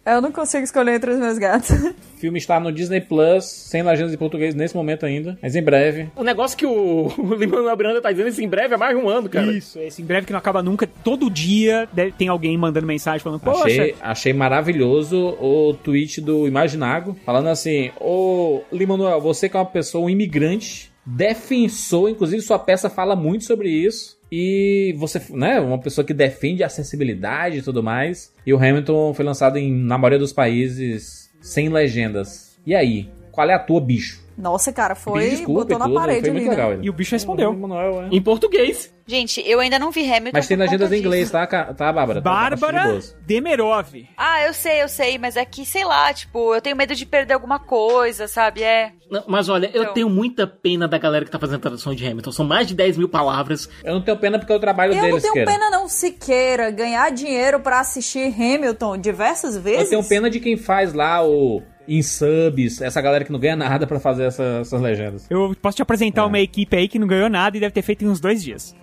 Eu 0.05 0.21
não 0.21 0.31
consigo 0.31 0.63
escolher 0.63 0.95
entre 0.95 1.11
os 1.11 1.19
meus 1.19 1.37
gatos. 1.37 1.71
o 1.71 2.19
filme 2.19 2.37
está 2.37 2.59
no 2.59 2.71
Disney 2.71 3.01
Plus, 3.01 3.45
sem 3.45 3.81
legendas 3.81 4.13
em 4.13 4.17
português 4.17 4.55
nesse 4.55 4.75
momento 4.75 5.05
ainda, 5.05 5.37
mas 5.41 5.55
em 5.55 5.61
breve. 5.61 6.09
O 6.15 6.23
negócio 6.23 6.57
que 6.57 6.65
o, 6.65 7.11
o 7.17 7.35
Lima 7.35 7.75
Miranda 7.75 8.01
tá 8.01 8.11
dizendo, 8.11 8.29
isso 8.29 8.41
em 8.41 8.47
breve 8.47 8.73
é 8.73 8.77
mais 8.77 8.97
de 8.97 9.03
um 9.03 9.09
ano, 9.09 9.29
cara. 9.29 9.51
Isso, 9.51 9.79
esse 9.79 10.01
em 10.01 10.05
breve 10.05 10.25
que 10.25 10.31
não 10.31 10.39
acaba 10.39 10.61
nunca. 10.61 10.87
Todo 11.03 11.29
dia 11.29 11.87
tem 12.17 12.27
alguém 12.27 12.57
mandando 12.57 12.87
mensagem 12.87 13.19
falando, 13.19 13.39
poxa, 13.39 13.65
Achei, 13.65 13.95
achei 14.01 14.33
maravilhoso 14.33 15.37
o 15.39 15.73
tweet 15.83 16.21
do 16.21 16.47
Imaginago, 16.47 17.15
falando 17.25 17.47
assim: 17.47 17.91
Ô 17.99 18.61
Limonuel, 18.71 19.21
você 19.21 19.49
que 19.49 19.55
é 19.55 19.59
uma 19.59 19.65
pessoa, 19.65 20.05
um 20.05 20.09
imigrante, 20.09 20.91
defensor, 21.05 22.09
inclusive 22.09 22.41
sua 22.41 22.59
peça 22.59 22.89
fala 22.89 23.15
muito 23.15 23.43
sobre 23.43 23.69
isso. 23.69 24.17
E 24.35 24.95
você, 24.97 25.21
né, 25.29 25.59
uma 25.59 25.77
pessoa 25.77 26.03
que 26.03 26.11
defende 26.11 26.63
a 26.63 26.65
acessibilidade 26.65 27.59
e 27.59 27.61
tudo 27.61 27.83
mais. 27.83 28.33
E 28.43 28.51
o 28.51 28.57
Hamilton 28.57 29.13
foi 29.13 29.23
lançado 29.23 29.57
em, 29.57 29.71
na 29.71 29.95
maioria 29.95 30.17
dos 30.17 30.33
países 30.33 31.29
sem 31.39 31.69
legendas. 31.69 32.59
E 32.65 32.73
aí? 32.73 33.11
Qual 33.31 33.47
é 33.47 33.53
a 33.53 33.59
tua, 33.59 33.79
bicho? 33.79 34.22
Nossa, 34.37 34.71
cara, 34.73 34.95
foi. 34.95 35.29
Desculpa 35.29 35.61
botou 35.61 35.79
na 35.79 35.85
tudo, 35.85 35.95
parede 35.99 36.29
ali, 36.29 36.31
muito 36.31 36.43
né? 36.45 36.49
legal. 36.51 36.73
ele. 36.73 36.85
E 36.85 36.89
o 36.89 36.93
bicho 36.93 37.11
respondeu. 37.15 37.49
O 37.49 37.53
Lin-Manuel, 37.53 38.03
é. 38.03 38.07
Em 38.11 38.21
português. 38.21 38.93
Gente, 39.05 39.43
eu 39.45 39.59
ainda 39.59 39.77
não 39.77 39.91
vi 39.91 40.01
Hamilton. 40.09 40.31
Mas 40.33 40.47
tem 40.47 40.55
legendas 40.55 40.87
conta 40.87 40.95
em 40.95 40.99
inglês, 40.99 41.29
tá, 41.29 41.45
tá 41.45 41.91
Bárbara? 41.91 42.21
Tá- 42.21 42.29
tá 42.49 42.49
de 42.55 42.61
Bárbara 42.61 42.87
boas. 42.87 43.17
Demerov. 43.25 43.93
Ah, 44.17 44.43
eu 44.45 44.53
sei, 44.53 44.81
eu 44.81 44.87
sei, 44.87 45.17
mas 45.17 45.35
é 45.35 45.43
que, 45.43 45.65
sei 45.65 45.83
lá, 45.83 46.13
tipo, 46.13 46.55
eu 46.55 46.61
tenho 46.61 46.75
medo 46.77 46.95
de 46.95 47.05
perder 47.05 47.33
alguma 47.33 47.59
coisa, 47.59 48.29
sabe? 48.29 48.63
É. 48.63 48.93
Não, 49.11 49.21
mas 49.27 49.49
olha, 49.49 49.69
eu 49.73 49.81
Então. 49.83 49.93
tenho 49.93 50.09
muita 50.09 50.47
pena 50.47 50.87
da 50.87 50.97
galera 50.97 51.25
que 51.25 51.31
tá 51.31 51.37
fazendo 51.37 51.59
tradução 51.59 51.93
de 51.93 52.07
Hamilton. 52.07 52.31
São 52.31 52.45
mais 52.45 52.65
de 52.65 52.73
10 52.75 52.97
mil 52.97 53.09
palavras. 53.09 53.69
Eu 53.83 53.93
não 53.93 54.01
tenho 54.01 54.17
pena 54.17 54.39
porque 54.39 54.53
é 54.53 54.55
o 54.55 54.59
trabalho 54.59 54.93
Eu 54.93 55.01
deles, 55.01 55.15
não 55.15 55.21
tenho 55.21 55.33
queira. 55.33 55.51
pena, 55.51 55.69
não, 55.69 55.87
Siqueira, 55.89 56.71
ganhar 56.71 57.11
dinheiro 57.11 57.59
pra 57.59 57.81
assistir 57.81 58.33
Hamilton 58.33 58.97
diversas 58.97 59.57
vezes. 59.57 59.83
Eu 59.91 59.99
tenho 59.99 60.03
pena 60.09 60.29
de 60.29 60.39
quem 60.39 60.55
faz 60.55 60.93
lá 60.93 61.21
o 61.23 61.61
em 61.87 62.01
subs, 62.01 62.81
essa 62.81 63.01
galera 63.01 63.25
que 63.25 63.31
não 63.31 63.39
ganha 63.39 63.55
nada 63.55 63.85
pra 63.85 63.99
fazer 63.99 64.23
essa- 64.23 64.59
essas 64.61 64.81
legendas. 64.81 65.25
Eu 65.29 65.55
posso 65.61 65.75
te 65.75 65.81
apresentar 65.81 66.25
uma 66.25 66.39
equipe 66.39 66.75
aí 66.77 66.87
que 66.87 66.97
não 66.97 67.07
ganhou 67.07 67.29
nada 67.29 67.57
e 67.57 67.59
deve 67.59 67.73
ter 67.73 67.81
feito 67.81 68.05
em 68.05 68.07
uns 68.07 68.19
dois 68.19 68.41
dias. 68.43 68.75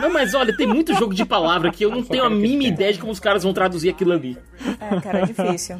Não, 0.00 0.12
mas 0.12 0.32
olha, 0.34 0.56
tem 0.56 0.66
muito 0.66 0.94
jogo 0.94 1.12
de 1.14 1.24
palavra 1.24 1.70
que 1.70 1.84
eu 1.84 1.90
não 1.90 2.02
tenho 2.02 2.24
a 2.24 2.30
mínima 2.30 2.64
ideia 2.64 2.92
de 2.92 2.98
como 2.98 3.12
os 3.12 3.20
caras 3.20 3.42
vão 3.42 3.52
traduzir 3.52 3.90
aquilo 3.90 4.12
ali. 4.12 4.38
É, 4.80 5.00
cara, 5.00 5.20
é 5.20 5.26
difícil. 5.26 5.76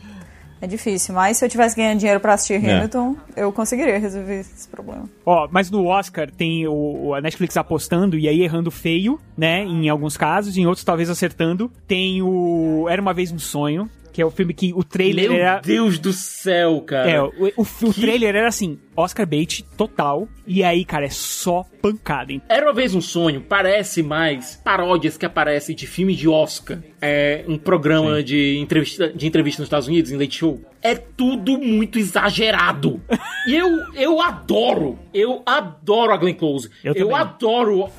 É 0.58 0.66
difícil, 0.66 1.14
mas 1.14 1.36
se 1.36 1.44
eu 1.44 1.50
tivesse 1.50 1.76
ganhando 1.76 1.98
dinheiro 1.98 2.18
pra 2.18 2.32
assistir 2.32 2.54
É. 2.64 2.76
Hamilton, 2.76 3.14
eu 3.36 3.52
conseguiria 3.52 3.98
resolver 3.98 4.40
esse 4.40 4.66
problema. 4.66 5.04
Ó, 5.24 5.46
mas 5.50 5.70
no 5.70 5.84
Oscar 5.86 6.30
tem 6.30 6.66
o, 6.66 7.08
o- 7.08 7.14
a 7.14 7.20
Netflix 7.20 7.56
apostando 7.58 8.18
e 8.18 8.26
aí 8.26 8.40
errando 8.42 8.70
feio, 8.70 9.20
né? 9.36 9.62
Em 9.64 9.88
alguns 9.90 10.16
casos, 10.16 10.56
em 10.56 10.64
outros 10.64 10.82
talvez 10.82 11.10
acertando. 11.10 11.70
Tem 11.86 12.22
o 12.22 12.86
Era 12.88 13.02
uma 13.02 13.12
vez 13.12 13.30
um 13.30 13.38
sonho, 13.38 13.88
que 14.16 14.22
é 14.22 14.24
o 14.24 14.30
filme 14.30 14.54
que 14.54 14.72
o 14.72 14.82
trailer 14.82 15.28
Meu 15.28 15.38
era 15.38 15.60
Deus 15.60 15.98
do 15.98 16.10
céu, 16.10 16.80
cara. 16.80 17.10
É, 17.10 17.20
o, 17.20 17.28
o, 17.54 17.66
o 17.82 17.92
trailer 17.92 18.34
era 18.34 18.48
assim, 18.48 18.78
Oscar 18.96 19.26
bait 19.26 19.62
total. 19.76 20.26
E 20.46 20.64
aí, 20.64 20.86
cara, 20.86 21.04
é 21.04 21.10
só 21.10 21.66
pancada, 21.82 22.32
hein? 22.32 22.40
Era 22.48 22.64
uma 22.64 22.72
vez 22.72 22.94
um 22.94 23.00
sonho, 23.02 23.42
parece 23.42 24.02
mais 24.02 24.56
paródias 24.56 25.18
que 25.18 25.26
aparecem 25.26 25.76
de 25.76 25.86
filme 25.86 26.16
de 26.16 26.26
Oscar. 26.26 26.78
É 26.98 27.44
um 27.46 27.58
programa 27.58 28.22
de 28.22 28.56
entrevista, 28.56 29.12
de 29.12 29.26
entrevista 29.26 29.60
nos 29.60 29.66
Estados 29.66 29.86
Unidos, 29.86 30.10
em 30.10 30.16
Late 30.16 30.38
Show. 30.38 30.62
É 30.80 30.94
tudo 30.94 31.58
muito 31.58 31.98
exagerado. 31.98 32.98
e 33.46 33.54
eu, 33.54 33.68
eu 33.96 34.22
adoro, 34.22 34.98
eu 35.12 35.42
adoro 35.44 36.10
a 36.12 36.16
Glenn 36.16 36.32
Close. 36.32 36.70
Eu 36.82 36.94
também. 36.94 37.14
adoro 37.14 37.90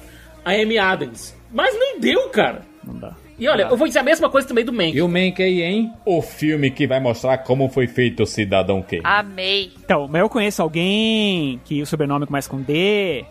a 0.43 0.51
Amy 0.51 0.79
Adams. 0.79 1.37
Mas 1.53 1.77
não 1.77 1.99
deu, 1.99 2.27
cara. 2.29 2.65
Não 2.83 2.97
dá. 2.97 3.15
E 3.39 3.47
olha, 3.47 3.63
eu 3.69 3.77
vou 3.77 3.87
dizer 3.87 3.99
a 3.99 4.03
mesma 4.03 4.29
coisa 4.29 4.47
também 4.47 4.65
do 4.65 4.73
Mank. 4.73 4.95
E 4.95 5.01
o 5.01 5.07
Mank 5.07 5.41
aí, 5.43 5.61
hein? 5.61 5.91
O 6.05 6.21
filme 6.21 6.71
que 6.71 6.87
vai 6.87 6.99
mostrar 6.99 7.37
como 7.39 7.69
foi 7.69 7.87
feito 7.87 8.23
o 8.23 8.25
Cidadão 8.25 8.81
Kane. 8.81 9.01
Amei. 9.03 9.71
Então, 9.83 10.07
mas 10.09 10.21
eu 10.21 10.29
conheço 10.29 10.61
alguém 10.61 11.61
que 11.63 11.81
o 11.81 11.85
sobrenome 11.85 12.25
começa 12.25 12.49
com 12.49 12.59
D, 12.61 13.25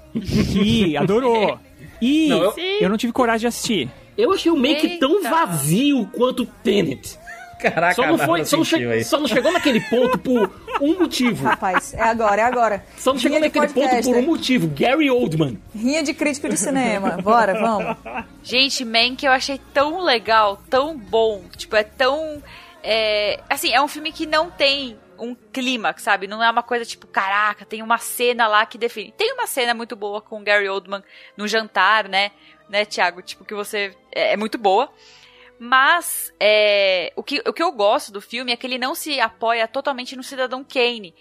que 0.53 0.97
adorou. 0.99 1.59
E 2.01 2.28
Não, 2.28 2.43
eu- 2.43 2.55
eu... 2.81 2.89
não 2.89 2.97
tive 2.97 3.12
coragem 3.12 3.41
de 3.41 3.47
assistir. 3.49 3.91
Eu 4.16 4.33
achei 4.33 4.51
o 4.51 4.57
Mank 4.57 4.99
tão 4.99 5.23
vazio 5.23 6.09
quanto 6.12 6.47
Tenet. 6.47 7.19
Caraca, 7.70 7.94
Só 7.94 8.06
não, 8.06 8.18
foi, 8.18 8.44
só, 8.44 8.56
não 8.56 8.64
che- 8.64 8.76
aí. 8.76 9.05
só 9.05 9.18
não 9.18 9.26
chegou 9.28 9.52
naquele 9.52 9.80
ponto 9.80 10.18
por 10.18 10.51
um 10.80 10.98
motivo. 10.98 11.44
Rapaz, 11.47 11.94
é 11.94 12.02
agora, 12.02 12.40
é 12.40 12.44
agora. 12.44 12.84
Só 12.97 13.12
não 13.12 13.18
chegou 13.20 13.38
Rinha 13.38 13.48
naquele 13.48 13.68
ponto 13.72 14.02
por 14.02 14.16
um 14.16 14.22
motivo. 14.22 14.68
Gary 14.74 15.10
Oldman. 15.10 15.59
Rinha 15.74 16.02
de 16.02 16.14
crítico 16.14 16.48
de 16.48 16.56
cinema. 16.56 17.10
Bora, 17.22 17.55
vamos. 17.59 17.97
Gente, 18.43 18.84
Man, 18.84 19.16
que 19.16 19.26
eu 19.26 19.32
achei 19.32 19.60
tão 19.72 20.01
legal, 20.02 20.62
tão 20.70 20.97
bom. 20.97 21.43
Tipo, 21.56 21.76
é 21.76 21.82
tão. 21.84 22.43
É, 22.82 23.40
assim, 23.48 23.72
é 23.72 23.80
um 23.82 23.88
filme 23.88 24.12
que 24.12 24.26
não 24.26 24.51
tem 24.51 24.97
um 25.18 25.34
clímax, 25.52 26.02
sabe? 26.02 26.26
Não 26.26 26.43
é 26.43 26.51
uma 26.51 26.62
coisa 26.62 26.84
tipo, 26.84 27.06
caraca, 27.06 27.64
tem 27.64 27.82
uma 27.82 27.98
cena 27.98 28.47
lá 28.47 28.66
que 28.66 28.76
define. 28.78 29.12
Tem 29.16 29.32
uma 29.32 29.47
cena 29.47 29.72
muito 29.74 29.97
boa 29.97 30.20
com 30.20 30.38
o 30.40 30.44
Gary 30.44 30.68
Oldman 30.68 31.02
no 31.36 31.48
jantar, 31.48 32.09
né? 32.09 32.30
Né, 32.68 32.84
Thiago? 32.84 33.22
Tipo, 33.22 33.44
que 33.44 33.55
você. 33.55 33.94
É, 34.14 34.32
é 34.34 34.36
muito 34.36 34.59
boa. 34.59 34.90
Mas 35.59 36.33
é, 36.39 37.12
o, 37.16 37.23
que, 37.23 37.43
o 37.47 37.53
que 37.53 37.62
eu 37.62 37.73
gosto 37.73 38.12
do 38.12 38.20
filme 38.20 38.53
é 38.53 38.57
que 38.57 38.66
ele 38.66 38.78
não 38.78 38.95
se 38.95 39.19
apoia 39.20 39.66
totalmente 39.66 40.15
no 40.16 40.23
Cidadão 40.23 40.62
Kane. 40.65 41.15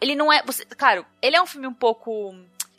Ele 0.00 0.14
não 0.14 0.32
é. 0.32 0.42
Você, 0.44 0.64
claro, 0.66 1.06
ele 1.22 1.36
é 1.36 1.42
um 1.42 1.46
filme 1.46 1.66
um 1.66 1.72
pouco 1.74 2.34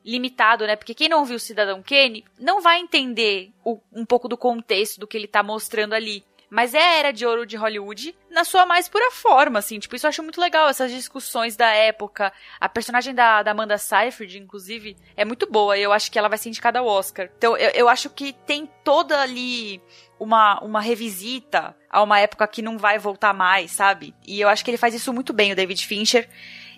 limitado, 0.06 0.66
né? 0.66 0.76
Porque 0.76 0.94
quem 0.94 1.10
não 1.10 1.26
viu 1.26 1.40
Cidadão 1.40 1.82
Kane 1.82 2.24
não 2.40 2.62
vai 2.62 2.80
entender 2.80 3.52
o- 3.64 3.80
um 3.92 4.06
pouco 4.06 4.28
do 4.28 4.38
contexto 4.38 5.00
do 5.00 5.08
que 5.08 5.18
ele 5.18 5.28
tá 5.28 5.42
mostrando 5.44 5.94
ali. 5.94 6.24
Mas 6.54 6.74
é 6.74 6.82
a 6.84 6.96
era 6.98 7.14
de 7.14 7.26
ouro 7.26 7.46
de 7.46 7.56
Hollywood 7.56 8.14
na 8.30 8.44
sua 8.44 8.66
mais 8.66 8.90
pura 8.90 9.10
forma, 9.12 9.60
assim. 9.60 9.80
Tipo, 9.80 9.96
isso 9.96 10.06
eu 10.06 10.10
acho 10.10 10.22
muito 10.22 10.42
legal, 10.42 10.68
essas 10.68 10.92
discussões 10.92 11.56
da 11.56 11.68
época. 11.74 12.34
A 12.60 12.68
personagem 12.68 13.16
da, 13.16 13.42
da 13.42 13.52
Amanda 13.52 13.78
Seyfried, 13.78 14.38
inclusive, 14.38 14.98
é 15.16 15.24
muito 15.24 15.50
boa. 15.50 15.78
E 15.78 15.82
eu 15.82 15.94
acho 15.94 16.12
que 16.12 16.20
ela 16.20 16.28
vai 16.28 16.38
ser 16.38 16.50
indicada 16.50 16.80
ao 16.80 16.86
Oscar. 16.88 17.30
Então, 17.38 17.56
eu, 17.56 17.70
eu 17.70 17.88
acho 17.88 18.10
que 18.10 18.34
tem 18.34 18.70
toda 18.84 19.22
ali 19.22 19.82
uma, 20.24 20.60
uma 20.64 20.80
revisita 20.80 21.76
a 21.90 22.02
uma 22.04 22.20
época 22.20 22.48
que 22.48 22.62
não 22.62 22.78
vai 22.78 23.00
voltar 23.00 23.34
mais, 23.34 23.72
sabe? 23.72 24.14
E 24.28 24.40
eu 24.40 24.48
acho 24.48 24.64
que 24.64 24.70
ele 24.72 24.78
faz 24.78 24.94
isso 24.94 25.12
muito 25.12 25.34
bem, 25.34 25.52
o 25.52 25.56
David 25.56 25.86
Fincher. 25.86 26.30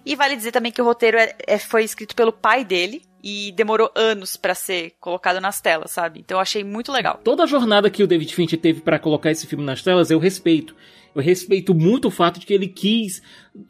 E 0.06 0.16
vale 0.16 0.36
dizer 0.36 0.52
também 0.52 0.72
que 0.72 0.82
o 0.82 0.86
roteiro 0.86 1.18
é- 1.18 1.34
é- 1.48 1.58
foi 1.58 1.84
escrito 1.84 2.16
pelo 2.16 2.32
pai 2.34 2.64
dele 2.66 3.04
e 3.24 3.52
demorou 3.54 3.90
anos 3.96 4.36
pra 4.36 4.54
ser 4.54 4.94
colocado 5.00 5.40
nas 5.40 5.62
telas, 5.62 5.92
sabe? 5.92 6.20
Então 6.20 6.38
eu 6.38 6.42
achei 6.42 6.64
muito 6.64 6.92
legal. 6.92 7.20
Toda 7.24 7.44
a 7.44 7.48
jornada 7.48 7.90
que 7.90 8.04
o 8.04 8.08
David 8.08 8.34
Fincher 8.36 8.60
teve 8.60 8.82
pra 8.82 9.00
colocar 9.00 9.32
esse 9.32 9.48
filme 9.48 9.64
nas 9.64 9.82
telas, 9.82 10.12
eu 10.12 10.20
respeito. 10.20 10.76
Eu 11.16 11.22
respeito 11.22 11.76
muito 11.76 12.08
o 12.08 12.12
fato 12.12 12.40
de 12.40 12.46
que 12.46 12.54
ele 12.54 12.68
quis 12.68 13.22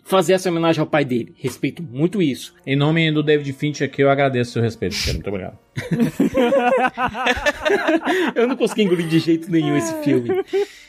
fazer 0.03 0.33
essa 0.33 0.49
homenagem 0.49 0.79
ao 0.79 0.87
pai 0.87 1.03
dele. 1.03 1.33
Respeito 1.37 1.83
muito 1.83 2.21
isso. 2.21 2.53
Em 2.65 2.75
nome 2.75 3.11
do 3.11 3.21
David 3.21 3.51
Fincher 3.53 3.87
aqui, 3.87 4.01
eu 4.01 4.09
agradeço 4.09 4.51
o 4.51 4.53
seu 4.53 4.61
respeito. 4.61 4.95
cara. 4.95 5.13
Muito 5.13 5.27
obrigado. 5.27 5.59
Eu 8.35 8.47
não 8.47 8.55
consegui 8.55 8.83
engolir 8.83 9.07
de 9.07 9.19
jeito 9.19 9.51
nenhum 9.51 9.75
esse 9.75 9.93
filme. 10.03 10.43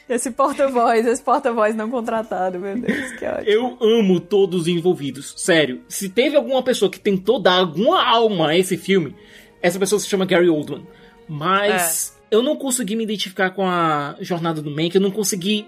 Esse 0.09 0.31
porta-voz, 0.31 1.07
esse 1.07 1.23
porta-voz 1.23 1.75
não 1.75 1.91
contratado, 1.91 2.59
meu 2.59 2.79
Deus, 2.79 3.13
que 3.13 3.25
ótimo. 3.25 3.49
Eu 3.49 3.79
amo 3.81 4.21
todos 4.21 4.63
os 4.63 4.69
envolvidos. 4.69 5.35
Sério. 5.37 5.81
Se 5.89 6.09
teve 6.09 6.37
alguma 6.37 6.63
pessoa 6.63 6.91
que 6.91 7.01
tentou 7.01 7.41
dar 7.41 7.59
alguma 7.59 8.05
alma 8.07 8.49
a 8.49 8.59
esse 8.59 8.77
filme, 8.77 9.15
essa 9.63 9.79
pessoa 9.79 9.99
se 9.99 10.09
chama 10.09 10.27
Gary 10.27 10.49
Oldman. 10.49 10.87
Mas 11.27 12.19
eu 12.31 12.43
não 12.43 12.57
consegui 12.57 12.97
me 12.97 13.05
identificar 13.05 13.51
com 13.51 13.67
a 13.67 14.17
jornada 14.21 14.61
do 14.61 14.71
Mank, 14.71 14.95
eu 14.95 15.01
não 15.01 15.11
consegui. 15.11 15.67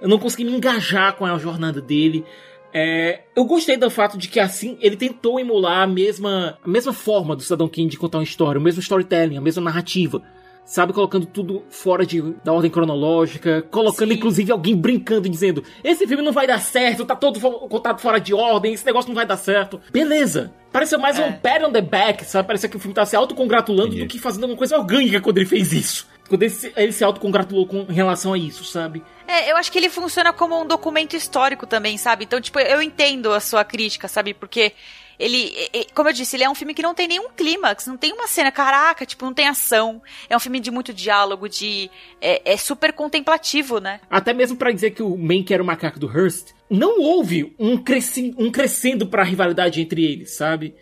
Eu 0.00 0.08
não 0.08 0.18
consegui 0.18 0.44
me 0.44 0.52
engajar 0.56 1.14
com 1.16 1.24
a 1.24 1.38
jornada 1.38 1.80
dele. 1.80 2.24
É, 2.72 3.20
eu 3.36 3.44
gostei 3.44 3.76
do 3.76 3.88
fato 3.88 4.18
de 4.18 4.26
que 4.28 4.40
assim 4.40 4.76
ele 4.80 4.96
tentou 4.96 5.38
emular 5.38 5.82
a 5.82 5.86
mesma, 5.86 6.58
a 6.64 6.68
mesma 6.68 6.92
forma 6.92 7.36
do 7.36 7.42
Cidadão 7.42 7.68
Kane 7.68 7.88
de 7.88 7.96
contar 7.96 8.18
uma 8.18 8.24
história, 8.24 8.58
o 8.58 8.62
mesmo 8.62 8.80
storytelling, 8.80 9.36
a 9.36 9.40
mesma 9.40 9.62
narrativa. 9.62 10.22
Sabe, 10.66 10.94
colocando 10.94 11.26
tudo 11.26 11.62
fora 11.68 12.06
de, 12.06 12.22
da 12.42 12.50
ordem 12.50 12.70
cronológica, 12.70 13.60
colocando 13.70 14.08
Sim. 14.08 14.14
inclusive 14.16 14.50
alguém 14.50 14.74
brincando 14.74 15.26
e 15.26 15.30
dizendo: 15.30 15.62
Esse 15.84 16.06
filme 16.06 16.22
não 16.24 16.32
vai 16.32 16.46
dar 16.46 16.58
certo, 16.58 17.04
tá 17.04 17.14
todo 17.14 17.38
contado 17.68 18.00
fora 18.00 18.18
de 18.18 18.32
ordem, 18.32 18.72
esse 18.72 18.84
negócio 18.86 19.08
não 19.10 19.14
vai 19.14 19.26
dar 19.26 19.36
certo. 19.36 19.78
Beleza. 19.92 20.54
Pareceu 20.72 20.98
mais 20.98 21.18
É. 21.18 21.26
um 21.26 21.32
pat 21.34 21.62
on 21.62 21.70
the 21.70 21.82
back, 21.82 22.24
sabe? 22.24 22.46
Parecia 22.46 22.68
que 22.68 22.76
o 22.78 22.80
filme 22.80 22.94
tá 22.94 23.04
se 23.04 23.14
autocongratulando 23.14 23.88
Entendi. 23.88 24.04
do 24.04 24.08
que 24.08 24.18
fazendo 24.18 24.44
alguma 24.44 24.56
coisa 24.58 24.78
orgânica 24.78 25.20
quando 25.20 25.36
ele 25.36 25.46
fez 25.46 25.70
isso. 25.70 26.08
Quando 26.28 26.42
ele 26.42 26.50
se, 26.50 26.72
ele 26.76 26.92
se 26.92 27.04
autocongratulou 27.04 27.66
com 27.66 27.86
em 27.88 27.92
relação 27.92 28.32
a 28.32 28.38
isso, 28.38 28.64
sabe? 28.64 29.02
É, 29.26 29.50
eu 29.50 29.56
acho 29.56 29.70
que 29.70 29.78
ele 29.78 29.88
funciona 29.88 30.32
como 30.32 30.60
um 30.60 30.66
documento 30.66 31.14
histórico 31.14 31.66
também, 31.66 31.96
sabe? 31.98 32.24
Então, 32.24 32.40
tipo, 32.40 32.58
eu 32.58 32.80
entendo 32.80 33.32
a 33.32 33.40
sua 33.40 33.64
crítica, 33.64 34.08
sabe? 34.08 34.34
Porque 34.34 34.72
ele, 35.18 35.52
como 35.94 36.08
eu 36.08 36.12
disse, 36.12 36.36
ele 36.36 36.44
é 36.44 36.50
um 36.50 36.54
filme 36.54 36.74
que 36.74 36.82
não 36.82 36.94
tem 36.94 37.06
nenhum 37.06 37.28
clímax, 37.30 37.86
não 37.86 37.96
tem 37.96 38.12
uma 38.12 38.26
cena, 38.26 38.50
caraca, 38.50 39.06
tipo, 39.06 39.24
não 39.24 39.32
tem 39.32 39.46
ação. 39.46 40.02
É 40.28 40.36
um 40.36 40.40
filme 40.40 40.60
de 40.60 40.70
muito 40.70 40.92
diálogo, 40.92 41.48
de. 41.48 41.90
É, 42.20 42.52
é 42.52 42.56
super 42.56 42.92
contemplativo, 42.92 43.78
né? 43.78 44.00
Até 44.10 44.32
mesmo 44.32 44.56
pra 44.56 44.72
dizer 44.72 44.90
que 44.90 45.02
o 45.02 45.16
Mank 45.16 45.52
era 45.52 45.62
o 45.62 45.66
macaco 45.66 45.98
do 45.98 46.10
Hearst, 46.10 46.48
não 46.68 47.00
houve 47.00 47.54
um, 47.58 47.76
cresci 47.76 48.34
um 48.36 48.50
crescendo 48.50 49.06
pra 49.06 49.22
rivalidade 49.22 49.80
entre 49.80 50.04
eles, 50.04 50.34
sabe? 50.36 50.74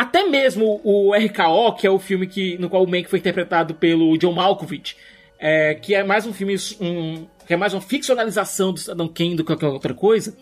Até 0.00 0.26
mesmo 0.26 0.80
o 0.82 1.12
RKO, 1.14 1.74
que 1.78 1.86
é 1.86 1.90
o 1.90 1.98
filme 1.98 2.26
que, 2.26 2.56
no 2.56 2.70
qual 2.70 2.82
o 2.82 2.88
Mank 2.88 3.04
foi 3.04 3.18
interpretado 3.18 3.74
pelo 3.74 4.16
John 4.16 4.32
Malkovich, 4.32 4.96
é, 5.38 5.74
que 5.74 5.94
é 5.94 6.02
mais 6.02 6.24
um 6.24 6.32
filme, 6.32 6.56
um, 6.80 7.26
que 7.46 7.52
é 7.52 7.56
mais 7.58 7.74
uma 7.74 7.82
ficcionalização 7.82 8.72
do 8.72 8.80
Cidadão 8.80 9.06
Kane 9.06 9.36
do 9.36 9.44
que 9.44 9.48
qualquer 9.48 9.66
outra 9.66 9.92
coisa, 9.92 10.34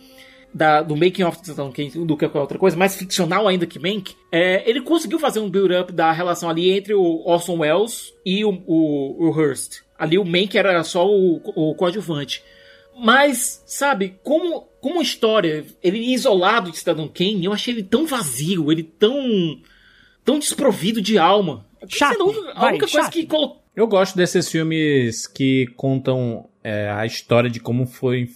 da- 0.55 0.80
do 0.80 0.94
making 0.94 1.24
of 1.24 1.39
do 1.40 1.44
Cidadão 1.44 1.72
Kane 1.72 1.90
do 1.90 2.16
que 2.16 2.24
qualquer 2.26 2.39
outra 2.39 2.56
coisa, 2.56 2.76
mais 2.76 2.94
ficcional 2.94 3.48
ainda 3.48 3.66
que 3.66 3.80
Mank, 3.80 4.14
é, 4.30 4.62
ele 4.64 4.80
conseguiu 4.80 5.18
fazer 5.18 5.40
um 5.40 5.51
build-up 5.51 5.93
da 5.93 6.12
relação 6.12 6.48
ali 6.48 6.70
entre 6.70 6.94
o 6.94 7.22
Orson 7.26 7.59
Welles 7.59 8.14
e 8.24 8.44
o, 8.44 8.62
o, 8.64 9.28
o 9.28 9.40
Hearst. 9.40 9.80
Ali 9.98 10.18
o 10.18 10.24
Mank 10.24 10.56
era 10.56 10.85
só 10.85 11.05
o, 11.05 11.43
o 11.56 11.74
coadjuvante. 11.74 12.44
Mas, 12.97 13.60
sabe, 13.66 14.20
como, 14.22 14.67
como 14.80 15.02
história, 15.02 15.64
ele 15.82 16.12
isolado 16.12 16.70
de 16.70 16.78
Cidadão 16.78 17.09
Kane, 17.09 17.44
eu 17.44 17.52
achei 17.52 17.74
ele 17.74 17.82
tão 17.82 18.06
vazio, 18.06 18.70
ele 18.70 18.82
tão. 18.82 19.60
tão 20.24 20.38
desprovido 20.38 21.00
de 21.00 21.18
alma. 21.18 21.66
Chato, 21.86 22.16
Sendo 22.16 22.48
A 22.50 22.60
vai, 22.60 22.70
única 22.70 22.86
coisa 22.86 23.02
chato. 23.06 23.12
que 23.12 23.26
colocou. 23.26 23.62
Eu 23.74 23.86
gosto 23.86 24.16
desses 24.16 24.48
filmes 24.48 25.26
que 25.26 25.66
contam 25.76 26.48
é, 26.64 26.90
a 26.90 27.06
história 27.06 27.48
de 27.48 27.60
como 27.60 27.86
foi. 27.86 28.28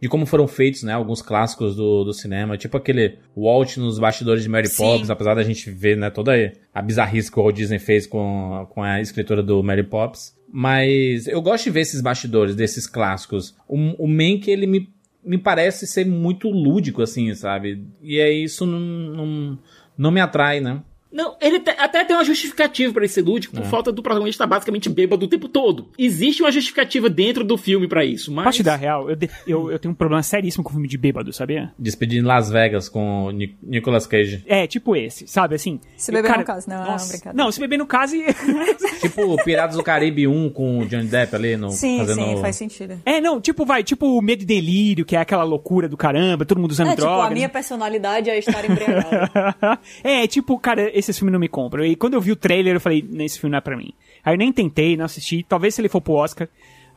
De 0.00 0.08
como 0.08 0.26
foram 0.26 0.46
feitos, 0.46 0.84
né? 0.84 0.92
Alguns 0.92 1.20
clássicos 1.22 1.74
do, 1.74 2.04
do 2.04 2.12
cinema. 2.12 2.56
Tipo 2.56 2.76
aquele 2.76 3.18
Walt 3.36 3.76
nos 3.78 3.98
bastidores 3.98 4.44
de 4.44 4.48
Mary 4.48 4.68
Sim. 4.68 4.76
Poppins, 4.76 5.10
apesar 5.10 5.34
da 5.34 5.42
gente 5.42 5.70
ver, 5.70 5.96
né, 5.96 6.08
toda 6.08 6.32
a 6.72 6.80
bizarrice 6.80 7.30
que 7.30 7.38
o 7.38 7.42
Walt 7.42 7.56
Disney 7.56 7.80
fez 7.80 8.06
com, 8.06 8.66
com 8.70 8.80
a 8.82 9.00
escritora 9.00 9.42
do 9.42 9.60
Mary 9.62 9.82
Poppins. 9.82 10.36
Mas 10.50 11.26
eu 11.26 11.42
gosto 11.42 11.64
de 11.64 11.70
ver 11.70 11.80
esses 11.80 12.00
bastidores 12.00 12.54
desses 12.54 12.86
clássicos. 12.86 13.56
O, 13.66 14.04
o 14.04 14.08
Mank, 14.08 14.48
ele 14.48 14.66
me, 14.66 14.88
me 15.28 15.36
parece 15.36 15.86
ser 15.86 16.06
muito 16.06 16.48
lúdico, 16.48 17.02
assim, 17.02 17.34
sabe? 17.34 17.86
E 18.00 18.18
é 18.18 18.32
isso 18.32 18.64
não, 18.64 18.80
não, 18.80 19.58
não 19.96 20.10
me 20.10 20.22
atrai, 20.22 20.58
né? 20.58 20.82
Não, 21.10 21.36
ele 21.40 21.58
te- 21.60 21.70
até 21.78 22.04
tem 22.04 22.14
uma 22.14 22.24
justificativa 22.24 22.92
pra 22.92 23.02
ele 23.02 23.08
ser 23.12 23.22
lúdico, 23.22 23.56
por 23.56 23.64
falta 23.64 23.90
do 23.90 24.02
protagonista 24.02 24.44
estar 24.44 24.46
basicamente 24.46 24.88
bêbado 24.90 25.24
o 25.24 25.28
tempo 25.28 25.48
todo. 25.48 25.88
Existe 25.98 26.42
uma 26.42 26.52
justificativa 26.52 27.08
dentro 27.08 27.42
do 27.42 27.56
filme 27.56 27.88
pra 27.88 28.04
isso, 28.04 28.30
mas. 28.32 28.44
Posso 28.44 28.56
te 28.58 28.62
dar 28.62 28.76
real? 28.76 29.08
Eu, 29.08 29.16
de- 29.16 29.30
eu, 29.46 29.70
eu 29.70 29.78
tenho 29.78 29.92
um 29.92 29.96
problema 29.96 30.22
seríssimo 30.22 30.62
com 30.62 30.70
filme 30.70 30.86
de 30.86 30.98
bêbado, 30.98 31.32
sabia? 31.32 31.72
Despedir 31.78 32.20
em 32.20 32.24
Las 32.24 32.50
Vegas 32.50 32.88
com 32.88 33.24
o 33.24 33.30
Ni- 33.30 33.56
Nicolas 33.62 34.06
Cage. 34.06 34.44
É, 34.46 34.66
tipo 34.66 34.94
esse, 34.94 35.26
sabe? 35.26 35.54
Assim. 35.54 35.80
Se 35.96 36.12
beber 36.12 36.28
cara, 36.28 36.38
no 36.40 36.44
caso, 36.44 36.68
não, 36.68 36.84
nossa, 36.84 37.08
brincadeira. 37.12 37.44
Não, 37.44 37.50
se 37.52 37.60
beber 37.60 37.78
no 37.78 37.86
caso. 37.86 38.14
e- 38.14 38.26
Tipo 39.00 39.42
Piratas 39.44 39.76
do 39.76 39.82
Caribe 39.82 40.26
1 40.26 40.50
com 40.50 40.80
o 40.80 40.86
Johnny 40.86 41.06
Depp 41.06 41.34
ali 41.36 41.56
no 41.56 41.70
Sim, 41.70 41.98
fazendo 41.98 42.20
sim, 42.22 42.40
faz 42.40 42.56
sentido. 42.56 43.00
é, 43.06 43.20
não, 43.20 43.40
tipo, 43.40 43.64
vai, 43.64 43.82
tipo 43.82 44.06
o 44.18 44.20
medo 44.20 44.42
e 44.42 44.46
delírio, 44.46 45.04
que 45.04 45.14
é 45.16 45.20
aquela 45.20 45.44
loucura 45.44 45.88
do 45.88 45.96
caramba, 45.96 46.44
todo 46.44 46.60
mundo 46.60 46.72
usando 46.72 46.88
É, 46.88 46.90
tipo, 46.90 47.02
droga. 47.02 47.28
a 47.28 47.30
minha 47.30 47.48
personalidade 47.48 48.28
é 48.28 48.38
estar 48.38 48.64
embriagada. 48.68 49.78
é, 50.02 50.26
tipo, 50.26 50.58
cara, 50.58 50.90
esse 50.98 51.18
filme 51.18 51.30
não 51.30 51.38
me 51.38 51.48
compra. 51.48 51.86
E 51.86 51.96
quando 51.96 52.14
eu 52.14 52.20
vi 52.20 52.32
o 52.32 52.36
trailer, 52.36 52.74
eu 52.74 52.80
falei, 52.80 53.06
esse 53.20 53.38
filme 53.38 53.52
não 53.52 53.58
é 53.58 53.60
pra 53.60 53.76
mim. 53.76 53.92
Aí 54.24 54.34
eu 54.34 54.38
nem 54.38 54.52
tentei, 54.52 54.96
não 54.96 55.04
assisti. 55.04 55.44
Talvez 55.48 55.74
se 55.74 55.80
ele 55.80 55.88
for 55.88 56.00
pro 56.00 56.14
Oscar, 56.14 56.48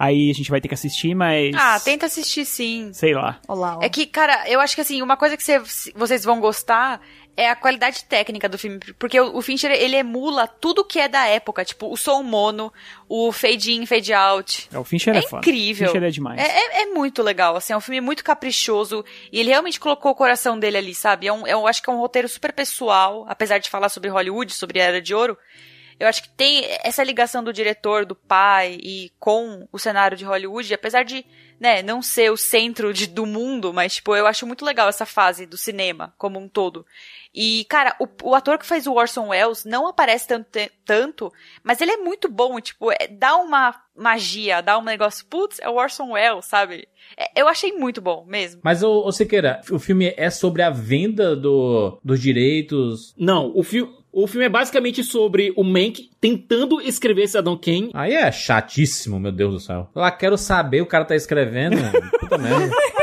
aí 0.03 0.29
a 0.29 0.33
gente 0.33 0.49
vai 0.49 0.59
ter 0.61 0.67
que 0.67 0.73
assistir, 0.73 1.13
mas. 1.15 1.55
Ah, 1.55 1.79
tenta 1.79 2.05
assistir 2.05 2.45
sim. 2.45 2.91
Sei 2.93 3.13
lá. 3.13 3.39
Olá. 3.47 3.77
É 3.81 3.89
que, 3.89 4.05
cara, 4.05 4.43
eu 4.49 4.59
acho 4.59 4.75
que 4.75 4.81
assim, 4.81 5.01
uma 5.01 5.15
coisa 5.17 5.37
que 5.37 5.43
cê- 5.43 5.61
vocês 5.95 6.23
vão 6.23 6.39
gostar 6.39 7.01
é 7.37 7.49
a 7.49 7.55
qualidade 7.55 8.03
técnica 8.03 8.49
do 8.49 8.57
filme. 8.57 8.77
Porque 8.99 9.17
o, 9.19 9.37
o 9.37 9.41
Fincher, 9.41 9.71
ele 9.71 9.95
emula 9.95 10.47
tudo 10.47 10.83
que 10.83 10.99
é 10.99 11.07
da 11.07 11.25
época. 11.27 11.63
Tipo, 11.63 11.89
o 11.91 11.95
som 11.95 12.21
mono, 12.23 12.71
o 13.07 13.31
fade 13.31 13.71
in, 13.71 13.85
fade 13.85 14.11
out. 14.13 14.67
É, 14.71 14.77
o 14.77 14.83
Fincher 14.83 15.15
é, 15.15 15.19
É 15.19 15.21
incrível. 15.21 15.87
Fincher 15.87 16.03
é 16.03 16.09
demais. 16.09 16.41
É, 16.41 16.45
é- 16.45 16.81
é 16.81 16.85
muito 16.87 17.23
legal, 17.23 17.55
assim, 17.55 17.71
é 17.71 17.77
um 17.77 17.81
filme 17.81 18.01
muito 18.01 18.21
caprichoso 18.23 19.03
e 19.31 19.39
ele 19.39 19.49
realmente 19.49 19.79
colocou 19.79 20.11
o 20.11 20.15
coração 20.15 20.59
dele 20.59 20.77
ali, 20.77 20.93
sabe? 20.93 21.25
É 21.27 21.31
um, 21.33 21.47
eu 21.47 21.65
acho 21.67 21.81
que 21.81 21.89
é 21.89 21.93
um 21.93 21.97
roteiro 21.99 22.27
super 22.27 22.51
pessoal, 22.51 23.25
apesar 23.29 23.59
de 23.59 23.69
falar 23.69 23.87
sobre 23.89 24.09
Hollywood, 24.09 24.53
sobre 24.53 24.81
a 24.81 24.85
Era 24.85 25.01
de 25.01 25.15
Ouro. 25.15 25.37
Eu 26.01 26.07
acho 26.07 26.23
que 26.23 26.29
tem 26.29 26.63
essa 26.83 27.03
ligação 27.03 27.43
do 27.43 27.53
diretor, 27.53 28.05
do 28.05 28.15
pai 28.15 28.77
e 28.81 29.11
com 29.19 29.67
o 29.71 29.77
cenário 29.79 30.17
de 30.17 30.25
Hollywood, 30.25 30.73
apesar 30.73 31.03
de, 31.03 31.25
né, 31.59 31.81
não 31.83 32.01
ser 32.01 32.31
o 32.31 32.37
centro 32.37 32.91
de- 32.93 33.05
do 33.07 33.25
mundo, 33.25 33.71
mas, 33.71 33.95
tipo, 33.95 34.15
eu 34.15 34.25
acho 34.25 34.47
muito 34.47 34.65
legal 34.65 34.89
essa 34.89 35.05
fase 35.05 35.45
do 35.45 35.57
cinema 35.57 36.13
como 36.17 36.39
um 36.39 36.47
todo. 36.49 36.85
E, 37.33 37.65
cara, 37.69 37.95
o, 37.99 38.07
o 38.31 38.35
ator 38.35 38.57
que 38.57 38.65
faz 38.65 38.87
o 38.87 38.93
Orson 38.93 39.27
Welles 39.29 39.63
não 39.63 39.87
aparece 39.87 40.27
tanto, 40.27 40.49
tanto 40.83 41.31
mas 41.63 41.79
ele 41.79 41.91
é 41.91 41.97
muito 41.97 42.27
bom, 42.27 42.59
tipo, 42.59 42.91
é- 42.91 43.07
dá 43.07 43.37
uma 43.37 43.73
magia, 43.95 44.59
dá 44.61 44.77
um 44.77 44.83
negócio, 44.83 45.25
putz, 45.27 45.59
é 45.59 45.69
o 45.69 45.75
Orson 45.75 46.11
Welles, 46.11 46.45
sabe? 46.45 46.87
É, 47.15 47.39
eu 47.41 47.47
achei 47.47 47.71
muito 47.73 48.01
bom 48.01 48.25
mesmo. 48.25 48.61
Mas, 48.63 48.81
ô, 48.83 49.05
ô 49.05 49.11
Siqueira, 49.11 49.61
o 49.71 49.77
filme 49.79 50.13
é 50.17 50.29
sobre 50.29 50.61
a 50.63 50.69
venda 50.69 51.35
do, 51.35 51.99
dos 52.03 52.19
direitos. 52.19 53.13
Não, 53.17 53.51
o 53.55 53.63
filme. 53.63 54.00
O 54.13 54.27
filme 54.27 54.45
é 54.45 54.49
basicamente 54.49 55.03
sobre 55.03 55.53
o 55.55 55.63
Mank 55.63 56.09
tentando 56.19 56.81
escrever 56.81 57.27
Cidadão 57.27 57.57
Kane. 57.57 57.91
Aí 57.93 58.13
é 58.13 58.29
chatíssimo, 58.31 59.19
meu 59.19 59.31
Deus 59.31 59.53
do 59.53 59.59
céu. 59.59 59.89
Lá 59.95 60.11
quero 60.11 60.37
saber, 60.37 60.81
o 60.81 60.85
cara 60.85 61.05
tá 61.05 61.15
escrevendo. 61.15 61.77
Puta 62.19 62.37
merda. 62.37 62.69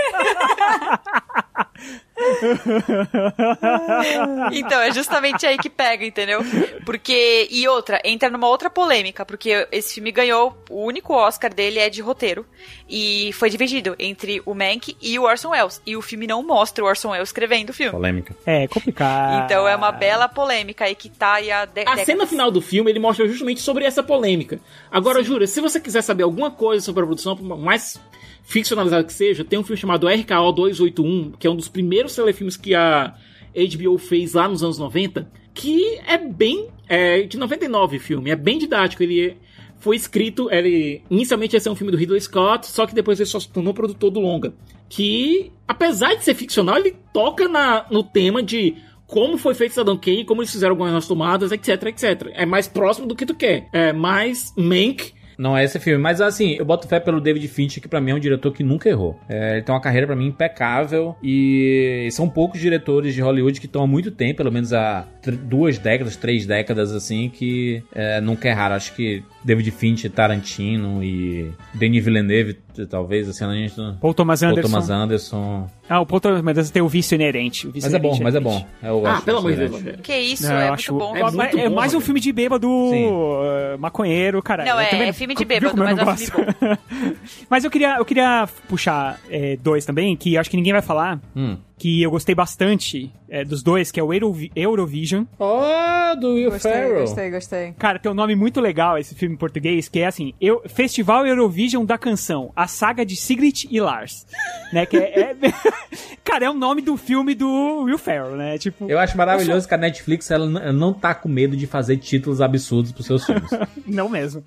Então, 4.53 4.81
é 4.81 4.93
justamente 4.93 5.47
aí 5.47 5.59
que 5.59 5.71
pega, 5.71 6.05
entendeu? 6.05 6.41
Porque. 6.85 7.49
E 7.51 7.67
outra, 7.69 8.01
entra 8.05 8.31
numa 8.31 8.49
outra 8.49 8.71
polêmica, 8.71 9.25
porque 9.25 9.67
esse 9.71 9.95
filme 9.95 10.13
ganhou. 10.13 10.57
O 10.71 10.85
único 10.85 11.15
Oscar 11.15 11.53
dele 11.53 11.79
é 11.79 11.91
de 11.91 12.01
roteiro. 12.01 12.47
E 12.89 13.31
foi 13.35 13.51
dividido 13.51 13.95
entre 13.99 14.43
o 14.47 14.55
Mank 14.55 14.97
e 15.01 15.19
o 15.19 15.25
Orson 15.25 15.51
Welles. 15.51 15.81
E 15.87 15.97
o 15.97 16.03
filme 16.03 16.27
não 16.27 16.43
mostra 16.43 16.83
o 16.83 16.87
Orson 16.87 17.11
Welles 17.11 17.29
escrevendo 17.29 17.71
o 17.71 17.73
filme. 17.73 17.93
Polêmica. 17.93 18.35
É 18.47 18.67
complicado. 18.67 19.45
Então 19.45 19.69
é 19.69 19.77
uma 19.77 19.93
bela 19.93 20.29
polêmica 20.29 20.85
aí 20.85 20.95
que 20.95 21.09
tá 21.09 21.35
aí 21.35 21.51
a 21.51 21.65
de 21.65 21.85
A 21.87 22.05
cena 22.05 22.27
final 22.27 22.51
do 22.51 22.61
filme 22.61 22.91
ele 22.91 22.99
mostra 22.99 23.27
justamente 23.27 23.61
sobre 23.61 23.85
essa 23.85 24.03
polêmica. 24.03 24.61
Agora, 24.91 25.23
Jura, 25.23 25.47
se 25.47 25.61
você 25.61 25.81
quiser 25.81 26.03
saber 26.03 26.23
alguma 26.23 26.51
coisa 26.51 26.85
sobre 26.85 27.03
a 27.03 27.07
produção, 27.07 27.37
mais 27.37 28.01
ficcionalizada 28.49 29.05
que 29.05 29.13
seja, 29.13 29.45
tem 29.45 29.59
um 29.59 29.63
filme 29.63 29.79
chamado 29.79 30.09
RKO 30.09 30.53
281, 30.53 31.33
que 31.33 31.47
é 31.47 31.51
um 31.51 31.55
dos 31.55 31.69
primeiros 31.69 32.15
telefilmes 32.15 32.57
que 32.57 32.75
a 32.75 33.15
HBO 33.55 33.99
fez 33.99 34.33
lá 34.33 34.49
nos 34.49 34.63
anos 34.63 34.79
90, 34.79 35.31
que 35.53 35.99
é 36.07 36.17
bem. 36.17 36.69
É, 36.89 37.25
de 37.25 37.37
99 37.37 37.99
o 37.99 38.01
filme, 38.01 38.31
é 38.31 38.37
bem 38.37 38.57
didático. 38.57 39.03
Ele 39.03 39.37
foi 39.79 39.97
escrito. 39.97 40.51
Ele 40.51 41.03
inicialmente 41.11 41.55
ia 41.55 41.61
ser 41.61 41.69
um 41.69 41.75
filme 41.75 41.93
do 41.93 41.99
Ridley 41.99 42.23
Scott, 42.23 42.67
só 42.67 42.87
que 42.87 42.95
depois 42.95 43.21
ele 43.21 43.29
só 43.29 43.39
se 43.39 43.51
tornou 43.51 43.75
produtor 43.75 44.11
do 44.11 44.19
longa. 44.19 44.55
Que, 44.89 45.53
apesar 45.67 46.15
de 46.15 46.25
ser 46.25 46.35
ficcional, 46.35 46.79
ele 46.79 46.97
toca 47.13 47.47
na, 47.49 47.85
no 47.91 48.03
tema 48.03 48.43
de 48.43 48.77
como 49.07 49.37
foi 49.37 49.53
feito 49.53 49.75
Saddam 49.75 49.99
Kane, 49.99 50.25
como 50.25 50.41
eles 50.41 50.53
fizeram 50.53 50.73
algumas 50.73 51.07
tomadas, 51.07 51.53
etc, 51.53 51.83
etc. 51.89 52.31
É 52.33 52.47
mais 52.47 52.67
próximo 52.67 53.07
do 53.07 53.15
que 53.15 53.27
tu 53.27 53.35
quer. 53.35 53.69
É 53.75 53.93
mais 53.93 54.55
Mank. 54.57 55.18
Não 55.39 55.57
é 55.57 55.63
esse 55.63 55.79
filme, 55.79 56.03
mas 56.03 56.21
assim, 56.21 56.57
eu 56.59 56.65
boto 56.65 56.89
fé 56.89 56.99
pelo 56.99 57.21
David 57.21 57.47
Fincher, 57.47 57.81
que 57.81 57.89
pra 57.89 58.01
mim 58.01 58.11
é 58.11 58.15
um 58.15 58.19
diretor 58.19 58.53
que 58.53 58.65
nunca 58.65 58.89
errou. 58.89 59.19
É, 59.29 59.55
ele 59.55 59.63
tem 59.63 59.73
uma 59.73 59.81
carreira 59.81 60.07
pra 60.07 60.17
mim 60.17 60.27
impecável 60.27 61.15
e 61.23 62.09
são 62.11 62.29
poucos 62.29 62.61
diretores 62.61 63.15
de 63.15 63.21
Hollywood 63.21 63.61
que 63.61 63.67
estão 63.67 63.83
há 63.83 63.87
muito 63.87 64.11
tempo, 64.11 64.39
pelo 64.39 64.51
menos 64.51 64.73
há 64.73 65.07
duas 65.45 65.79
décadas, 65.79 66.17
três 66.17 66.45
décadas 66.45 66.93
assim, 66.93 67.29
que 67.29 67.83
é, 67.95 68.21
nunca 68.21 68.49
erraram. 68.49 68.75
Acho 68.75 68.95
que 68.97 69.23
David 69.49 69.71
Fincher, 69.71 70.11
Tarantino 70.11 71.03
e 71.03 71.51
Denis 71.73 72.05
Villeneuve, 72.05 72.59
talvez, 72.89 73.29
assim, 73.29 73.45
a 73.45 73.53
gente... 73.55 73.75
Paul 74.01 74.13
Thomas 74.13 74.41
Paul 74.41 74.53
Anderson. 74.53 74.71
Thomas 74.71 74.91
Anderson. 74.91 75.71
Ah, 75.89 76.01
o 76.01 76.07
Paul 76.07 76.21
Thomas 76.21 76.41
Anderson 76.41 76.71
tem 76.73 76.83
o 76.83 76.89
vício 76.89 77.15
inerente. 77.15 77.67
o 77.67 77.73
vício 77.73 77.89
Mas 77.91 77.95
é 77.95 77.99
bom, 77.99 78.09
inerente 78.09 78.23
mas 78.25 78.35
é 78.35 78.41
bom. 78.41 78.67
Eu 78.83 79.07
Ah, 79.07 79.23
pelo 79.23 79.39
amor 79.39 79.53
de 79.53 79.69
Deus. 79.69 79.83
Que 80.03 80.17
isso, 80.19 80.43
Não, 80.47 80.53
é 80.55 80.69
muito 80.69 80.75
acho- 80.75 80.93
bom. 80.99 81.17
é 81.17 81.21
É, 81.21 81.23
muito 81.23 81.41
é 81.59 81.69
bom, 81.69 81.75
mais 81.75 81.93
um 81.93 81.97
Rogério. 81.97 82.01
filme 82.03 82.21
de 82.21 82.33
bêbado 82.33 82.69
Sim. 82.91 83.07
uh, 83.07 83.79
maconheiro, 83.79 84.43
cara. 84.43 84.65
Não, 84.67 84.79
é- 84.79 85.09
é 85.09 85.13
filme 85.15 85.35
de 85.35 85.45
bêbado, 85.47 85.75
eu 85.75 85.85
mas 85.85 85.99
é 85.99 86.03
um 86.05 86.17
filme 86.17 86.45
gosto? 86.47 86.79
mas 87.49 87.65
eu 87.65 87.71
queria, 87.71 87.97
eu 87.97 88.05
queria 88.05 88.47
puxar 88.69 89.19
é, 89.31 89.57
dois 89.57 89.85
também, 89.87 90.15
que 90.15 90.37
acho 90.37 90.51
que 90.51 90.57
ninguém 90.57 90.73
vai 90.75 90.83
falar, 90.83 91.19
Hum. 91.35 91.57
Que 91.79 92.03
eu 92.03 92.11
gostei 92.11 92.35
bastante 92.35 93.11
é, 93.29 93.45
dos 93.45 93.63
dois, 93.63 93.91
que 93.91 94.01
é 94.01 94.03
o 94.03 94.13
Eurovi- 94.13 94.51
Eurovision. 94.57 95.25
Oh, 95.39 96.17
do 96.17 96.35
Will 96.35 96.51
Gostei, 96.51 96.73
Ferrell. 96.73 97.01
gostei, 97.03 97.31
gostei. 97.31 97.73
Cara, 97.79 97.99
tem 97.99 98.11
um 98.11 98.15
nome 98.15 98.35
muito 98.35 98.61
legal 98.61 98.99
esse 98.99 99.15
filme 99.15 99.35
em 99.35 99.39
português, 99.39 99.89
que 99.89 100.01
é 100.01 100.07
assim, 100.07 100.33
eu, 100.41 100.63
Festival 100.67 101.27
Eurovision 101.27 101.85
da 101.85 101.97
Canção, 101.99 102.51
a 102.57 102.67
saga 102.67 103.05
de 103.07 103.15
Sigrid 103.17 103.65
e 103.71 103.81
Lars. 103.81 104.27
né, 104.73 104.85
que 104.87 104.97
é, 104.97 105.21
é- 105.31 105.37
Cara, 106.25 106.45
é 106.45 106.51
o 106.51 106.55
nome 106.55 106.83
do 106.83 106.97
filme 106.97 107.35
do 107.35 107.85
Will 107.85 107.97
Ferrell, 107.97 108.37
né? 108.37 108.59
Tipo, 108.59 108.87
Eu 108.91 108.99
acho 108.99 109.17
maravilhoso 109.17 109.67
que 109.67 109.73
a 109.75 109.79
Netflix 109.79 110.31
ela 110.31 110.47
não 110.73 110.93
tá 110.93 111.15
com 111.15 111.27
medo 111.29 111.57
de 111.57 111.67
fazer 111.67 111.97
títulos 111.97 112.43
absurdos 112.43 112.93
pros 112.93 113.07
seus 113.07 113.25
filmes. 113.25 113.49
não 113.87 114.09
mesmo. 114.11 114.45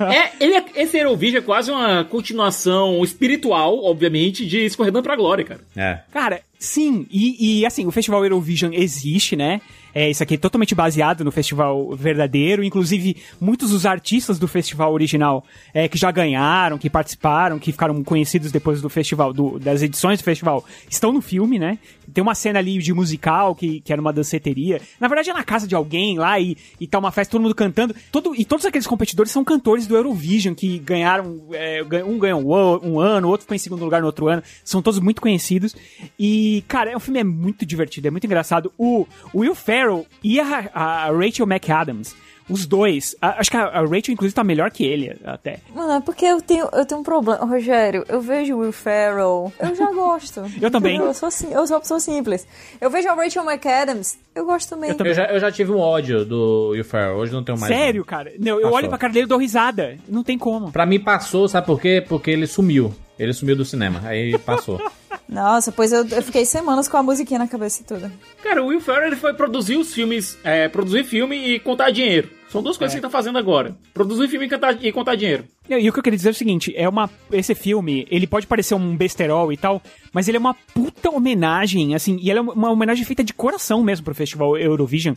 É, 0.00 0.30
ele 0.42 0.54
é- 0.54 0.64
esse 0.76 0.96
Eurovision 0.98 1.42
é 1.42 1.44
quase 1.44 1.70
uma 1.70 2.04
continuação 2.04 3.02
espiritual, 3.04 3.84
obviamente, 3.84 4.46
de 4.46 4.64
Escorredando 4.64 5.02
pra 5.02 5.16
Glória, 5.16 5.44
cara. 5.44 5.60
é. 5.76 6.00
Cara, 6.10 6.40
sim, 6.60 7.06
e, 7.10 7.60
e, 7.60 7.66
assim, 7.66 7.86
o 7.86 7.90
Festival 7.90 8.22
Eurovision 8.22 8.72
existe, 8.72 9.34
né? 9.34 9.60
É, 9.94 10.08
isso 10.10 10.22
aqui 10.22 10.34
é 10.34 10.38
totalmente 10.38 10.74
baseado 10.74 11.24
no 11.24 11.30
festival 11.32 11.94
verdadeiro. 11.96 12.62
Inclusive, 12.62 13.16
muitos 13.40 13.70
dos 13.70 13.86
artistas 13.86 14.38
do 14.38 14.46
festival 14.48 14.92
original 14.92 15.44
é, 15.74 15.88
que 15.88 15.98
já 15.98 16.10
ganharam, 16.10 16.78
que 16.78 16.88
participaram, 16.90 17.58
que 17.58 17.72
ficaram 17.72 18.02
conhecidos 18.04 18.50
depois 18.52 18.80
do 18.80 18.88
festival, 18.88 19.32
do- 19.32 19.58
das 19.58 19.82
edições 19.82 20.18
do 20.20 20.24
festival, 20.24 20.64
estão 20.88 21.12
no 21.12 21.20
filme, 21.20 21.58
né? 21.58 21.78
Tem 22.12 22.22
uma 22.22 22.34
cena 22.34 22.58
ali 22.58 22.78
de 22.78 22.92
musical 22.92 23.54
que, 23.54 23.80
que 23.80 23.92
era 23.92 24.00
uma 24.02 24.12
danceteria. 24.12 24.80
Na 24.98 25.06
verdade, 25.06 25.30
é 25.30 25.32
na 25.32 25.44
casa 25.44 25.66
de 25.68 25.74
alguém 25.76 26.18
lá 26.18 26.38
e, 26.40 26.56
e 26.80 26.86
tá 26.86 26.98
uma 26.98 27.12
festa, 27.12 27.30
todo 27.32 27.42
mundo 27.42 27.54
cantando. 27.54 27.94
Todo, 28.10 28.34
e 28.34 28.44
todos 28.44 28.66
aqueles 28.66 28.86
competidores 28.86 29.30
são 29.30 29.44
cantores 29.44 29.86
do 29.86 29.94
Eurovision 29.96 30.54
que 30.54 30.78
ganharam. 30.78 31.40
é, 31.52 31.82
um 32.04 32.18
ganhou 32.18 32.40
um, 32.42 32.54
an- 32.54 32.80
um 32.82 33.00
ano, 33.00 33.28
outro 33.28 33.46
foi 33.46 33.56
em 33.56 33.60
segundo 33.60 33.84
lugar 33.84 34.00
no 34.00 34.06
outro 34.06 34.26
ano. 34.28 34.42
São 34.64 34.82
todos 34.82 34.98
muito 34.98 35.20
conhecidos. 35.22 35.74
E, 36.18 36.64
cara, 36.66 36.96
o 36.96 37.00
filme 37.00 37.20
é 37.20 37.24
muito 37.24 37.64
divertido, 37.64 38.08
é 38.08 38.10
muito 38.10 38.24
engraçado. 38.24 38.72
O, 38.76 39.06
o 39.32 39.40
Will 39.40 39.54
Ferrell 39.54 39.79
e 40.22 40.40
a, 40.40 40.70
a 40.74 41.10
Rachel 41.12 41.46
McAdams. 41.46 42.14
Os 42.48 42.66
dois, 42.66 43.14
a- 43.22 43.38
acho 43.38 43.48
que 43.48 43.56
a, 43.56 43.62
a 43.66 43.80
Rachel, 43.82 44.12
inclusive, 44.12 44.34
tá 44.34 44.42
melhor 44.42 44.72
que 44.72 44.84
ele, 44.84 45.16
até. 45.24 45.60
Mano, 45.72 45.92
é 45.92 46.00
porque 46.00 46.24
eu 46.24 46.40
tenho, 46.42 46.68
eu 46.72 46.84
tenho 46.84 47.00
um 47.00 47.04
problema. 47.04 47.44
Rogério, 47.44 48.04
eu 48.08 48.20
vejo 48.20 48.56
o 48.56 48.58
Will 48.58 48.72
Ferrell, 48.72 49.52
eu 49.60 49.72
já 49.76 49.92
gosto. 49.92 50.42
Eu 50.60 50.68
também. 50.68 50.96
Eu 50.98 51.14
sou, 51.14 51.28
eu 51.48 51.64
sou 51.64 51.76
uma 51.76 51.80
pessoa 51.80 52.00
simples. 52.00 52.44
Eu 52.80 52.90
vejo 52.90 53.08
a 53.08 53.14
Rachel 53.14 53.44
McAdams, 53.44 54.18
eu 54.34 54.44
gosto 54.44 54.68
também. 54.70 54.90
Eu 54.98 55.14
já, 55.14 55.26
eu 55.26 55.38
já 55.38 55.52
tive 55.52 55.70
um 55.70 55.78
ódio 55.78 56.24
do 56.24 56.70
Will 56.72 56.84
Ferrell, 56.84 57.18
hoje 57.18 57.32
não 57.32 57.44
tenho 57.44 57.56
mais. 57.56 57.72
Sério, 57.72 58.04
cara? 58.04 58.32
Não, 58.40 58.56
eu 58.56 58.62
Passou. 58.62 58.76
olho 58.78 58.88
pra 58.88 58.98
cara 58.98 59.12
dele 59.12 59.26
e 59.26 59.28
dou 59.28 59.38
risada. 59.38 59.96
Não 60.08 60.24
tem 60.24 60.36
como. 60.36 60.72
Pra 60.72 60.84
mim 60.84 60.98
passou, 60.98 61.46
sabe 61.46 61.68
por 61.68 61.80
quê? 61.80 62.04
Porque 62.08 62.32
ele 62.32 62.48
sumiu. 62.48 62.92
Ele 63.20 63.34
sumiu 63.34 63.54
do 63.54 63.66
cinema, 63.66 64.00
aí 64.04 64.38
passou. 64.38 64.80
Nossa, 65.28 65.70
pois 65.70 65.92
eu, 65.92 66.06
eu 66.08 66.22
fiquei 66.22 66.44
semanas 66.46 66.88
com 66.88 66.96
a 66.96 67.02
musiquinha 67.02 67.38
na 67.38 67.46
cabeça 67.46 67.82
e 67.82 67.84
tudo. 67.84 68.10
Cara, 68.42 68.62
o 68.62 68.68
Will 68.68 68.80
Ferrell 68.80 69.08
ele 69.08 69.16
foi 69.16 69.34
produzir 69.34 69.76
os 69.76 69.92
filmes, 69.92 70.38
é, 70.42 70.68
produzir 70.68 71.04
filme 71.04 71.36
e 71.36 71.60
contar 71.60 71.90
dinheiro. 71.90 72.30
São 72.48 72.62
duas 72.62 72.76
coisas 72.76 72.92
que 72.94 72.98
ele 72.98 73.02
tá 73.02 73.10
fazendo 73.10 73.38
agora. 73.38 73.76
Produzir 73.94 74.26
filme 74.26 74.46
e, 74.46 74.48
cantar- 74.48 74.84
e 74.84 74.90
contar 74.90 75.14
dinheiro. 75.14 75.44
E 75.68 75.74
e 75.74 75.88
o 75.88 75.92
que 75.92 75.98
eu 75.98 76.02
queria 76.02 76.16
dizer 76.16 76.30
é 76.30 76.32
o 76.32 76.34
seguinte, 76.34 76.72
é 76.74 76.88
uma 76.88 77.08
esse 77.30 77.54
filme, 77.54 78.06
ele 78.10 78.26
pode 78.26 78.46
parecer 78.46 78.74
um 78.74 78.96
besterol 78.96 79.52
e 79.52 79.56
tal, 79.56 79.80
mas 80.12 80.26
ele 80.26 80.36
é 80.38 80.40
uma 80.40 80.54
puta 80.74 81.10
homenagem, 81.10 81.94
assim, 81.94 82.18
e 82.20 82.28
ele 82.30 82.38
é 82.40 82.42
uma 82.42 82.70
homenagem 82.70 83.04
feita 83.04 83.22
de 83.22 83.32
coração 83.34 83.84
mesmo 83.84 84.04
pro 84.04 84.14
Festival 84.14 84.56
Eurovision. 84.56 85.14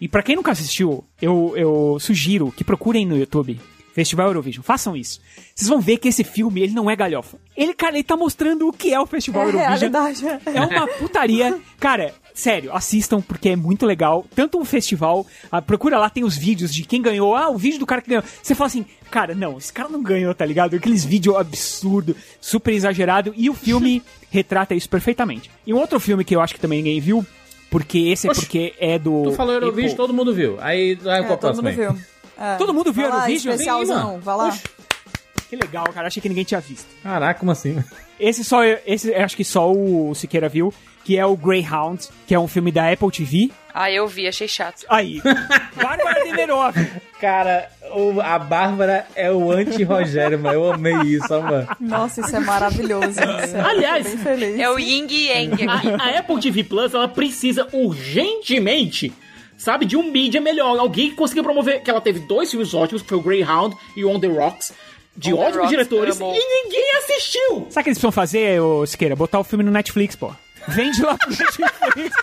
E 0.00 0.06
pra 0.06 0.22
quem 0.22 0.36
nunca 0.36 0.52
assistiu, 0.52 1.02
eu, 1.20 1.54
eu 1.56 1.96
sugiro 1.98 2.52
que 2.52 2.62
procurem 2.62 3.04
no 3.06 3.16
YouTube 3.16 3.58
Festival 3.96 4.26
Eurovision, 4.26 4.62
façam 4.62 4.94
isso. 4.94 5.22
Vocês 5.54 5.70
vão 5.70 5.80
ver 5.80 5.96
que 5.96 6.06
esse 6.06 6.22
filme, 6.22 6.60
ele 6.60 6.74
não 6.74 6.90
é 6.90 6.94
galhofa. 6.94 7.38
Ele, 7.56 7.72
cara, 7.72 7.94
ele 7.94 8.04
tá 8.04 8.14
mostrando 8.14 8.68
o 8.68 8.72
que 8.72 8.92
é 8.92 9.00
o 9.00 9.06
Festival 9.06 9.44
É 9.44 9.46
Eurovision. 9.46 9.90
realidade. 9.90 10.24
É 10.54 10.60
uma 10.60 10.86
putaria. 10.86 11.58
Cara, 11.80 12.12
sério, 12.34 12.74
assistam 12.76 13.22
porque 13.22 13.48
é 13.48 13.56
muito 13.56 13.86
legal. 13.86 14.26
Tanto 14.34 14.60
o 14.60 14.66
festival, 14.66 15.26
ah, 15.50 15.62
procura 15.62 15.96
lá, 15.98 16.10
tem 16.10 16.24
os 16.24 16.36
vídeos 16.36 16.74
de 16.74 16.84
quem 16.84 17.00
ganhou. 17.00 17.34
Ah, 17.34 17.48
o 17.48 17.56
vídeo 17.56 17.78
do 17.78 17.86
cara 17.86 18.02
que 18.02 18.08
ganhou. 18.10 18.22
Você 18.42 18.54
fala 18.54 18.66
assim, 18.66 18.84
cara, 19.10 19.34
não, 19.34 19.56
esse 19.56 19.72
cara 19.72 19.88
não 19.88 20.02
ganhou, 20.02 20.34
tá 20.34 20.44
ligado? 20.44 20.76
Aqueles 20.76 21.02
vídeos 21.02 21.34
absurdo, 21.34 22.14
super 22.38 22.74
exagerado. 22.74 23.32
E 23.34 23.48
o 23.48 23.54
filme 23.54 24.02
retrata 24.30 24.74
isso 24.74 24.90
perfeitamente. 24.90 25.50
E 25.66 25.72
um 25.72 25.78
outro 25.78 25.98
filme 25.98 26.22
que 26.22 26.36
eu 26.36 26.42
acho 26.42 26.52
que 26.54 26.60
também 26.60 26.82
ninguém 26.82 27.00
viu, 27.00 27.24
porque 27.70 27.98
esse 28.10 28.26
é 28.28 28.30
Oxe, 28.30 28.40
porque 28.42 28.74
é 28.78 28.98
do. 28.98 29.22
Tu 29.24 29.32
falou 29.32 29.54
Eurovision, 29.54 29.96
todo 29.96 30.12
mundo 30.12 30.34
viu. 30.34 30.56
Aí, 30.60 30.98
aí 31.06 31.20
É, 31.20 31.24
qual 31.24 31.38
o 31.38 31.40
todo 31.40 31.62
mundo 31.62 31.74
viu. 31.74 31.96
É. 32.38 32.56
Todo 32.56 32.72
mundo 32.74 32.92
viu 32.92 33.08
lá, 33.08 33.14
Eurovision? 33.16 33.52
especialzão, 33.54 34.14
Sim, 34.14 34.20
vai 34.20 34.36
lá. 34.36 34.48
Oxe. 34.48 34.62
Que 35.48 35.56
legal, 35.56 35.84
cara. 35.92 36.08
Achei 36.08 36.20
que 36.20 36.28
ninguém 36.28 36.44
tinha 36.44 36.60
visto. 36.60 36.86
Caraca, 37.02 37.38
como 37.38 37.52
assim? 37.52 37.82
Esse 38.18 38.42
só, 38.44 38.64
esse 38.64 39.10
eu 39.12 39.24
acho 39.24 39.36
que 39.36 39.44
só 39.44 39.70
o 39.72 40.12
Siqueira 40.14 40.48
viu, 40.48 40.74
que 41.04 41.16
é 41.16 41.24
o 41.24 41.36
Greyhound, 41.36 42.08
que 42.26 42.34
é 42.34 42.38
um 42.38 42.48
filme 42.48 42.72
da 42.72 42.90
Apple 42.90 43.10
TV. 43.12 43.50
Ah, 43.72 43.88
eu 43.90 44.08
vi, 44.08 44.26
achei 44.26 44.48
chato. 44.48 44.84
Aí, 44.88 45.20
Bárbara 45.76 46.24
Demerov. 46.24 46.74
Cara, 47.20 47.70
o- 47.94 48.20
a 48.20 48.38
Bárbara 48.38 49.06
é 49.14 49.30
o 49.30 49.50
anti-Rogério, 49.52 50.38
mano. 50.38 50.54
Eu 50.54 50.72
amei 50.72 50.96
isso, 51.02 51.28
mano. 51.40 51.68
Nossa, 51.78 52.22
isso 52.22 52.34
é 52.34 52.40
maravilhoso. 52.40 53.20
Aliás, 53.64 54.04
tô 54.04 54.16
bem 54.16 54.18
feliz. 54.18 54.58
É 54.60 54.68
o 54.68 54.78
Ying 54.78 55.06
e 55.10 55.26
Yang. 55.28 55.68
A, 55.68 55.74
a 56.04 56.18
Apple 56.18 56.40
TV 56.40 56.64
Plus, 56.64 56.92
ela 56.92 57.06
precisa 57.06 57.68
urgentemente 57.72 59.12
sabe? 59.56 59.84
De 59.84 59.96
um 59.96 60.10
mídia 60.10 60.40
melhor. 60.40 60.78
Alguém 60.78 61.10
que 61.10 61.16
conseguiu 61.16 61.44
promover. 61.44 61.82
Que 61.82 61.90
ela 61.90 62.00
teve 62.00 62.20
dois 62.20 62.50
filmes 62.50 62.74
ótimos, 62.74 63.02
que 63.02 63.08
foi 63.08 63.18
o 63.18 63.22
Greyhound 63.22 63.76
e 63.96 64.04
o 64.04 64.10
On 64.10 64.20
the 64.20 64.28
Rocks. 64.28 64.72
De 65.16 65.32
On 65.32 65.36
the 65.36 65.42
ótimos 65.42 65.56
Rocks, 65.56 65.70
diretores. 65.70 66.20
E 66.20 66.64
ninguém 66.64 66.96
assistiu! 66.98 67.66
Sabe 67.70 67.80
o 67.80 67.84
que 67.84 67.88
eles 67.90 67.98
precisam 67.98 68.12
fazer, 68.12 68.60
ô 68.60 68.86
Siqueira? 68.86 69.16
Botar 69.16 69.40
o 69.40 69.44
filme 69.44 69.64
no 69.64 69.70
Netflix, 69.70 70.14
pô. 70.14 70.32
Vende 70.68 71.02
lá 71.02 71.16
pro 71.16 71.30
Netflix. 71.30 72.16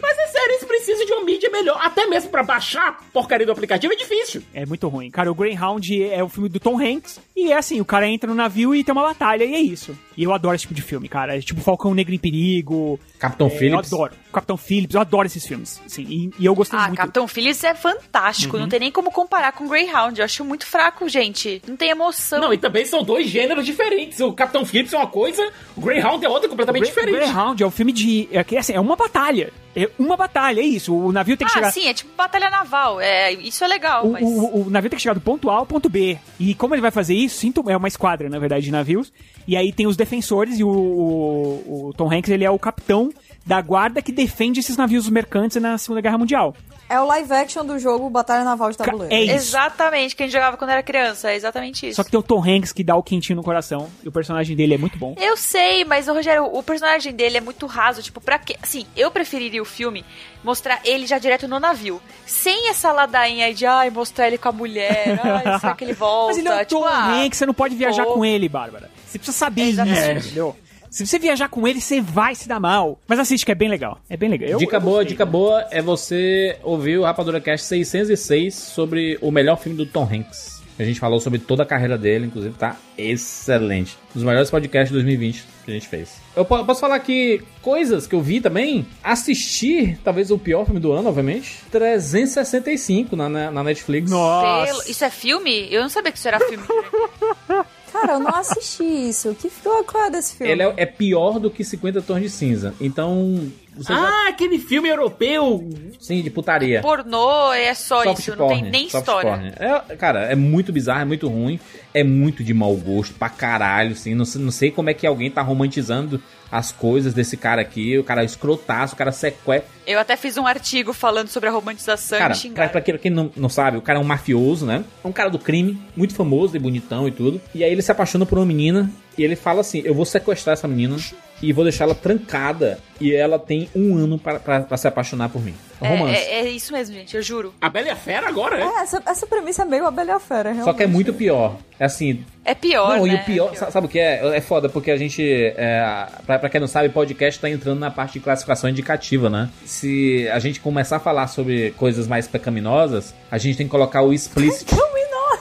Mas 0.00 0.18
é 0.18 0.26
sério, 0.26 0.50
eles 0.52 0.64
precisam 0.64 1.06
de 1.06 1.12
uma 1.12 1.24
mídia 1.24 1.50
melhor. 1.50 1.78
Até 1.82 2.06
mesmo 2.06 2.30
pra 2.30 2.42
baixar 2.42 2.88
a 2.88 2.92
porcaria 3.12 3.46
do 3.46 3.52
aplicativo 3.52 3.92
é 3.92 3.96
difícil. 3.96 4.42
É 4.52 4.66
muito 4.66 4.86
ruim. 4.88 5.10
Cara, 5.10 5.30
o 5.30 5.34
Greyhound 5.34 6.02
é 6.04 6.22
o 6.22 6.28
filme 6.28 6.48
do 6.48 6.60
Tom 6.60 6.78
Hanks. 6.80 7.20
E 7.36 7.50
é 7.52 7.56
assim, 7.56 7.80
o 7.80 7.84
cara 7.84 8.06
entra 8.08 8.28
no 8.28 8.34
navio 8.34 8.74
e 8.74 8.84
tem 8.84 8.92
uma 8.92 9.02
batalha, 9.02 9.44
e 9.44 9.54
é 9.54 9.60
isso. 9.60 9.96
E 10.16 10.22
eu 10.22 10.32
adoro 10.32 10.54
esse 10.54 10.62
tipo 10.62 10.74
de 10.74 10.82
filme, 10.82 11.08
cara. 11.08 11.36
É 11.36 11.40
tipo 11.40 11.60
Falcão 11.60 11.92
Negro 11.94 12.14
em 12.14 12.18
Perigo. 12.18 12.98
Capitão 13.18 13.46
É, 13.48 13.50
Phillips. 13.50 13.90
Eu 13.92 13.98
adoro. 13.98 14.14
Capitão 14.32 14.56
Phillips, 14.56 14.94
eu 14.94 15.00
adoro 15.00 15.26
esses 15.26 15.46
filmes. 15.46 15.80
Sim, 15.86 16.06
e, 16.08 16.30
e 16.42 16.46
eu 16.46 16.54
gostei 16.54 16.78
Ah, 16.78 16.82
muito. 16.86 16.96
Capitão 16.98 17.26
Phillips 17.26 17.62
é 17.64 17.74
fantástico. 17.74 18.56
Uhum. 18.56 18.62
Não 18.62 18.68
tem 18.68 18.80
nem 18.80 18.92
como 18.92 19.10
comparar 19.10 19.52
com 19.52 19.66
Greyhound. 19.68 20.18
Eu 20.18 20.24
acho 20.24 20.44
muito 20.44 20.66
fraco, 20.66 21.08
gente. 21.08 21.60
Não 21.66 21.76
tem 21.76 21.90
emoção. 21.90 22.40
Não, 22.40 22.52
e 22.52 22.58
também 22.58 22.84
são 22.84 23.02
dois 23.02 23.28
gêneros 23.28 23.64
diferentes. 23.66 24.20
O 24.20 24.32
Capitão 24.32 24.64
Phillips 24.64 24.92
é 24.92 24.96
uma 24.96 25.06
coisa, 25.06 25.42
o 25.76 25.80
Greyhound 25.80 26.24
é 26.24 26.28
outra 26.34 26.48
completamente 26.48 26.82
Grey- 26.82 26.92
diferente. 26.92 27.16
Greyhound 27.16 27.62
é 27.62 27.66
um 27.66 27.70
filme 27.70 27.92
de. 27.92 28.28
É, 28.30 28.42
que, 28.44 28.56
assim, 28.56 28.72
é 28.74 28.80
uma 28.80 28.96
batalha. 28.96 29.52
É 29.76 29.90
uma 29.98 30.16
batalha, 30.16 30.60
é 30.60 30.64
isso. 30.64 30.94
O 30.94 31.10
navio 31.10 31.36
tem 31.36 31.46
que 31.46 31.52
ah, 31.52 31.56
chegar. 31.56 31.70
sim, 31.72 31.88
é 31.88 31.94
tipo 31.94 32.10
batalha 32.16 32.48
naval. 32.48 33.00
É, 33.00 33.32
isso 33.32 33.64
é 33.64 33.66
legal, 33.66 34.06
O, 34.06 34.12
mas. 34.12 34.22
o- 34.22 34.66
o 34.66 34.70
navio 34.70 34.88
tem 34.88 34.96
que 34.96 35.02
chegar 35.02 35.14
do 35.14 35.20
ponto 35.20 35.50
A 35.50 35.54
ao 35.56 35.66
ponto 35.66 35.88
B. 35.88 36.16
E 36.38 36.54
como 36.54 36.74
ele 36.74 36.82
vai 36.82 36.90
fazer 36.92 37.14
isso? 37.14 37.38
Sinto, 37.38 37.68
é 37.68 37.76
uma 37.76 37.88
esquadra, 37.88 38.28
na 38.28 38.38
verdade, 38.38 38.64
de 38.66 38.70
navios. 38.70 39.12
E 39.48 39.56
aí 39.56 39.72
tem 39.72 39.86
os 39.86 39.96
defensores 39.96 40.58
e 40.60 40.64
o, 40.64 40.68
o- 40.68 41.88
o 41.88 41.92
Tom 41.94 42.12
Hanks, 42.12 42.30
ele 42.30 42.44
é 42.44 42.50
o 42.50 42.58
capitão 42.58 43.10
da 43.46 43.60
guarda 43.60 44.00
que 44.00 44.12
defende 44.12 44.60
esses 44.60 44.76
navios 44.76 45.08
mercantes 45.08 45.60
na 45.60 45.76
Segunda 45.78 46.00
Guerra 46.00 46.18
Mundial. 46.18 46.54
É 46.88 47.00
o 47.00 47.06
live 47.06 47.32
action 47.32 47.64
do 47.64 47.78
jogo 47.78 48.10
Batalha 48.10 48.44
Naval 48.44 48.70
de 48.70 48.76
Tabuleiro. 48.76 49.12
É 49.12 49.22
isso. 49.22 49.34
Exatamente, 49.34 50.14
que 50.14 50.22
a 50.22 50.26
gente 50.26 50.34
jogava 50.34 50.56
quando 50.56 50.70
era 50.70 50.82
criança. 50.82 51.30
É 51.30 51.36
exatamente 51.36 51.88
isso. 51.88 51.96
Só 51.96 52.04
que 52.04 52.10
tem 52.10 52.20
o 52.20 52.22
Tom 52.22 52.42
Hanks 52.44 52.72
que 52.72 52.84
dá 52.84 52.94
o 52.94 53.02
quentinho 53.02 53.36
no 53.36 53.42
coração. 53.42 53.88
E 54.02 54.08
o 54.08 54.12
personagem 54.12 54.54
dele 54.54 54.74
é 54.74 54.78
muito 54.78 54.98
bom. 54.98 55.14
Eu 55.18 55.36
sei, 55.36 55.84
mas 55.84 56.08
o 56.08 56.12
Rogério, 56.12 56.44
o 56.44 56.62
personagem 56.62 57.12
dele 57.12 57.38
é 57.38 57.40
muito 57.40 57.66
raso. 57.66 58.02
Tipo, 58.02 58.20
pra 58.20 58.38
quê? 58.38 58.56
Assim, 58.62 58.86
eu 58.94 59.10
preferiria 59.10 59.62
o 59.62 59.64
filme 59.64 60.04
mostrar 60.42 60.80
ele 60.84 61.06
já 61.06 61.18
direto 61.18 61.48
no 61.48 61.58
navio. 61.58 62.02
Sem 62.26 62.68
essa 62.68 62.92
ladainha 62.92 63.46
aí 63.46 63.54
de, 63.54 63.64
ai, 63.64 63.88
mostrar 63.88 64.26
ele 64.26 64.36
com 64.36 64.50
a 64.50 64.52
mulher. 64.52 65.18
Ai, 65.24 65.58
será 65.58 65.74
que 65.74 65.84
ele 65.84 65.94
volta? 65.94 66.28
Mas 66.28 66.38
ele 66.38 66.48
é 66.48 66.54
o 66.54 66.58
tipo, 66.58 66.80
Tom 66.80 66.84
ah, 66.84 67.14
Hanks, 67.14 67.38
você 67.38 67.46
não 67.46 67.54
pode 67.54 67.74
viajar 67.74 68.04
pô. 68.04 68.14
com 68.14 68.24
ele, 68.24 68.46
Bárbara. 68.48 68.90
Você 69.06 69.18
precisa 69.18 69.36
saber 69.36 69.62
isso, 69.62 69.80
Exatamente. 69.80 70.26
entendeu? 70.26 70.56
Se 70.94 71.04
você 71.04 71.18
viajar 71.18 71.48
com 71.48 71.66
ele, 71.66 71.80
você 71.80 72.00
vai 72.00 72.36
se 72.36 72.46
dar 72.46 72.60
mal. 72.60 73.00
Mas 73.08 73.18
assiste 73.18 73.44
que 73.44 73.50
é 73.50 73.54
bem 73.56 73.68
legal. 73.68 73.98
É 74.08 74.16
bem 74.16 74.28
legal. 74.30 74.48
Eu- 74.48 74.58
dica 74.58 74.76
eu 74.76 74.80
boa, 74.80 74.92
gostei. 74.98 75.08
dica 75.08 75.26
boa 75.26 75.66
é 75.72 75.82
você 75.82 76.56
ouvir 76.62 76.98
o 76.98 77.02
Rapadura 77.02 77.40
Cast 77.40 77.66
606 77.66 78.54
sobre 78.54 79.18
o 79.20 79.32
melhor 79.32 79.56
filme 79.58 79.76
do 79.76 79.84
Tom 79.86 80.04
Hanks. 80.04 80.62
A 80.78 80.84
gente 80.84 81.00
falou 81.00 81.18
sobre 81.18 81.40
toda 81.40 81.64
a 81.64 81.66
carreira 81.66 81.98
dele, 81.98 82.26
inclusive 82.26 82.54
tá 82.56 82.76
excelente. 82.96 83.96
Um 84.10 84.14
dos 84.14 84.22
melhores 84.22 84.50
podcasts 84.50 84.88
de 84.90 84.94
2020 84.94 85.44
que 85.64 85.70
a 85.72 85.74
gente 85.74 85.88
fez. 85.88 86.14
Eu 86.36 86.44
po- 86.44 86.64
posso 86.64 86.80
falar 86.80 87.00
que 87.00 87.42
coisas 87.60 88.06
que 88.06 88.14
eu 88.14 88.20
vi 88.20 88.40
também, 88.40 88.86
assistir, 89.02 89.98
talvez 90.04 90.30
o 90.30 90.38
pior 90.38 90.64
filme 90.64 90.78
do 90.80 90.92
ano, 90.92 91.08
obviamente, 91.08 91.58
365 91.72 93.16
na, 93.16 93.28
na, 93.28 93.50
na 93.50 93.64
Netflix. 93.64 94.08
Nossa. 94.10 94.88
Isso 94.88 95.04
é 95.04 95.10
filme? 95.10 95.66
Eu 95.72 95.82
não 95.82 95.88
sabia 95.88 96.12
que 96.12 96.18
isso 96.18 96.28
era 96.28 96.38
filme. 96.38 96.64
Cara, 97.94 98.14
eu 98.14 98.18
não 98.18 98.34
assisti 98.34 98.82
isso. 98.82 99.36
Que 99.36 99.48
qual 99.86 100.04
é 100.06 100.10
desse 100.10 100.34
filme? 100.34 100.52
Ele 100.52 100.62
é, 100.64 100.74
é 100.78 100.84
pior 100.84 101.38
do 101.38 101.48
que 101.48 101.62
50 101.62 102.02
Tons 102.02 102.20
de 102.20 102.28
Cinza. 102.28 102.74
Então, 102.80 103.48
você 103.76 103.92
já... 103.92 104.00
Ah, 104.00 104.28
aquele 104.28 104.58
filme 104.58 104.88
europeu. 104.88 105.68
Sim, 106.00 106.22
de 106.22 106.30
putaria. 106.30 106.80
Pornô 106.82 107.52
é 107.52 107.72
só 107.74 108.02
Soft 108.02 108.18
isso, 108.20 108.36
não 108.36 108.48
tem 108.48 108.58
porn, 108.58 108.70
nem 108.70 108.88
soft 108.88 109.02
história. 109.08 109.30
porn. 109.30 109.52
É, 109.90 109.96
cara, 109.96 110.20
é 110.26 110.34
muito 110.34 110.72
bizarro, 110.72 111.00
é 111.02 111.04
muito 111.04 111.28
ruim, 111.28 111.58
é 111.92 112.04
muito 112.04 112.42
de 112.44 112.52
mau 112.54 112.74
gosto 112.76 113.14
pra 113.14 113.28
caralho, 113.28 113.92
assim. 113.92 114.14
Não, 114.14 114.24
sei- 114.24 114.40
não 114.42 114.50
sei 114.50 114.70
como 114.70 114.90
é 114.90 114.94
que 114.94 115.06
alguém 115.06 115.30
tá 115.30 115.42
romantizando 115.42 116.22
as 116.52 116.70
coisas 116.70 117.12
desse 117.14 117.36
cara 117.36 117.62
aqui. 117.62 117.98
O 117.98 118.04
cara 118.04 118.22
é 118.22 118.24
escrotaço, 118.24 118.94
o 118.94 118.96
cara 118.96 119.10
sequestra. 119.10 119.68
Eu 119.86 119.98
até 119.98 120.16
fiz 120.16 120.36
um 120.36 120.46
artigo 120.46 120.92
falando 120.92 121.28
sobre 121.28 121.48
a 121.48 121.52
romantização 121.52 122.18
Cara, 122.18 122.34
e 122.36 122.50
pra, 122.50 122.68
pra 122.68 122.80
quem, 122.80 122.96
quem 122.98 123.10
não, 123.10 123.30
não 123.36 123.48
sabe, 123.48 123.76
o 123.76 123.82
cara 123.82 123.98
é 123.98 124.02
um 124.02 124.04
mafioso, 124.04 124.64
né? 124.64 124.84
É 125.04 125.08
um 125.08 125.12
cara 125.12 125.28
do 125.30 125.38
crime, 125.38 125.80
muito 125.96 126.14
famoso 126.14 126.54
e 126.56 126.58
bonitão 126.60 127.08
e 127.08 127.10
tudo. 127.10 127.40
E 127.54 127.64
aí 127.64 127.72
ele 127.72 127.82
se 127.82 127.90
apaixona 127.90 128.24
por 128.24 128.38
uma 128.38 128.46
menina 128.46 128.90
e 129.16 129.24
ele 129.24 129.36
fala 129.36 129.60
assim: 129.60 129.82
Eu 129.84 129.94
vou 129.94 130.04
sequestrar 130.04 130.54
essa 130.54 130.66
menina 130.68 130.96
e 131.42 131.52
vou 131.52 131.64
deixar 131.64 131.84
ela 131.84 131.94
trancada. 131.94 132.78
E 133.00 133.12
ela 133.12 133.40
tem 133.40 133.68
um 133.74 133.96
ano 133.96 134.18
pra 134.18 134.76
se 134.76 134.86
apaixonar 134.86 135.28
por 135.28 135.42
mim. 135.42 135.52
É 135.80 135.84
um 135.84 135.86
É, 135.86 135.96
romance. 135.96 136.16
é- 136.16 136.40
é 136.40 136.48
isso 136.48 136.72
mesmo, 136.72 136.94
gente, 136.94 137.16
eu 137.16 137.20
juro. 137.22 137.52
A 137.60 137.68
Bela 137.68 137.88
e 137.88 137.90
a 137.90 137.96
Fera 137.96 138.28
agora, 138.28 138.56
é? 138.56 138.62
É, 138.62 138.82
essa, 138.82 139.02
essa 139.04 139.26
premissa 139.26 139.62
é 139.62 139.64
meio 139.64 139.84
abelha 139.84 140.20
fera, 140.20 140.50
realmente. 140.52 140.64
Só 140.64 140.72
que 140.72 140.84
é 140.84 140.86
muito 140.86 141.12
pior. 141.12 141.56
É 141.78 141.86
assim, 141.86 142.24
É 142.44 142.54
pior, 142.54 142.96
Não, 142.98 143.04
né? 143.04 143.14
e 143.14 143.16
o 143.16 143.24
pior, 143.24 143.50
É 143.52 143.56
sa- 143.56 143.70
sabe 143.72 143.86
o 143.86 143.90
que 143.90 143.98
é? 143.98 144.36
É 144.36 144.40
foda, 144.40 144.68
porque 144.68 144.92
a 144.92 144.96
gente, 144.96 145.22
é, 145.56 146.06
pra, 146.24 146.38
pra 146.38 146.48
quem 146.48 146.60
não 146.60 146.68
sabe, 146.68 146.88
podcast 146.88 147.40
tá 147.40 147.50
entrando 147.50 147.80
na 147.80 147.90
parte 147.90 148.12
de 148.14 148.20
classificação 148.20 148.70
indicativa, 148.70 149.28
né? 149.28 149.50
Se 149.66 150.28
a 150.28 150.38
gente 150.38 150.60
começar 150.60 150.96
a 150.96 151.00
falar 151.00 151.26
sobre 151.26 151.72
coisas 151.72 152.06
mais 152.06 152.28
pecaminosas, 152.28 153.12
a 153.28 153.38
gente 153.38 153.56
tem 153.56 153.66
que 153.66 153.70
colocar 153.72 154.02
o 154.02 154.12
explicit. 154.12 154.70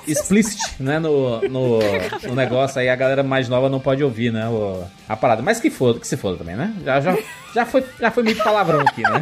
Explicit, 0.07 0.59
né, 0.79 0.99
no, 0.99 1.41
no, 1.41 1.79
no 2.23 2.35
negócio, 2.35 2.79
aí 2.79 2.89
a 2.89 2.95
galera 2.95 3.23
mais 3.23 3.47
nova 3.49 3.69
não 3.69 3.79
pode 3.79 4.03
ouvir, 4.03 4.31
né, 4.31 4.47
o- 4.47 4.83
a 5.07 5.15
parada. 5.15 5.41
Mas 5.41 5.59
que 5.59 5.69
foda, 5.69 5.99
que 5.99 6.07
se 6.07 6.17
foda 6.17 6.37
também, 6.37 6.55
né? 6.55 6.73
Já, 6.83 6.99
já, 7.01 7.17
já, 7.55 7.65
foi, 7.65 7.83
já 7.99 8.11
foi 8.11 8.23
muito 8.23 8.43
palavrão 8.43 8.81
aqui, 8.81 9.01
né? 9.01 9.21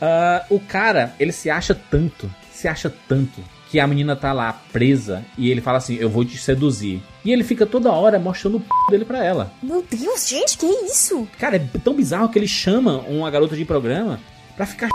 Ah, 0.00 0.44
o 0.50 0.58
cara, 0.58 1.14
ele 1.18 1.32
se 1.32 1.48
acha 1.50 1.74
tanto, 1.74 2.30
se 2.50 2.66
acha 2.66 2.92
tanto, 3.08 3.40
que 3.70 3.78
a 3.80 3.86
menina 3.86 4.14
tá 4.16 4.32
lá 4.32 4.52
presa 4.72 5.24
e 5.38 5.50
ele 5.50 5.60
fala 5.60 5.78
assim: 5.78 5.96
Eu 5.96 6.10
vou 6.10 6.24
te 6.24 6.36
seduzir. 6.36 7.00
E 7.24 7.32
ele 7.32 7.42
fica 7.44 7.64
toda 7.64 7.90
hora 7.92 8.18
mostrando 8.18 8.56
o 8.56 8.60
p 8.60 8.66
dele 8.90 9.04
pra 9.04 9.24
ela. 9.24 9.50
Meu 9.62 9.82
Deus, 9.88 10.28
gente, 10.28 10.58
que 10.58 10.66
isso? 10.66 11.26
Cara, 11.38 11.56
é 11.56 11.78
tão 11.82 11.94
bizarro 11.94 12.28
que 12.28 12.38
ele 12.38 12.48
chama 12.48 12.98
uma 13.08 13.30
garota 13.30 13.56
de 13.56 13.64
programa 13.64 14.18
pra 14.56 14.66
ficar 14.66 14.88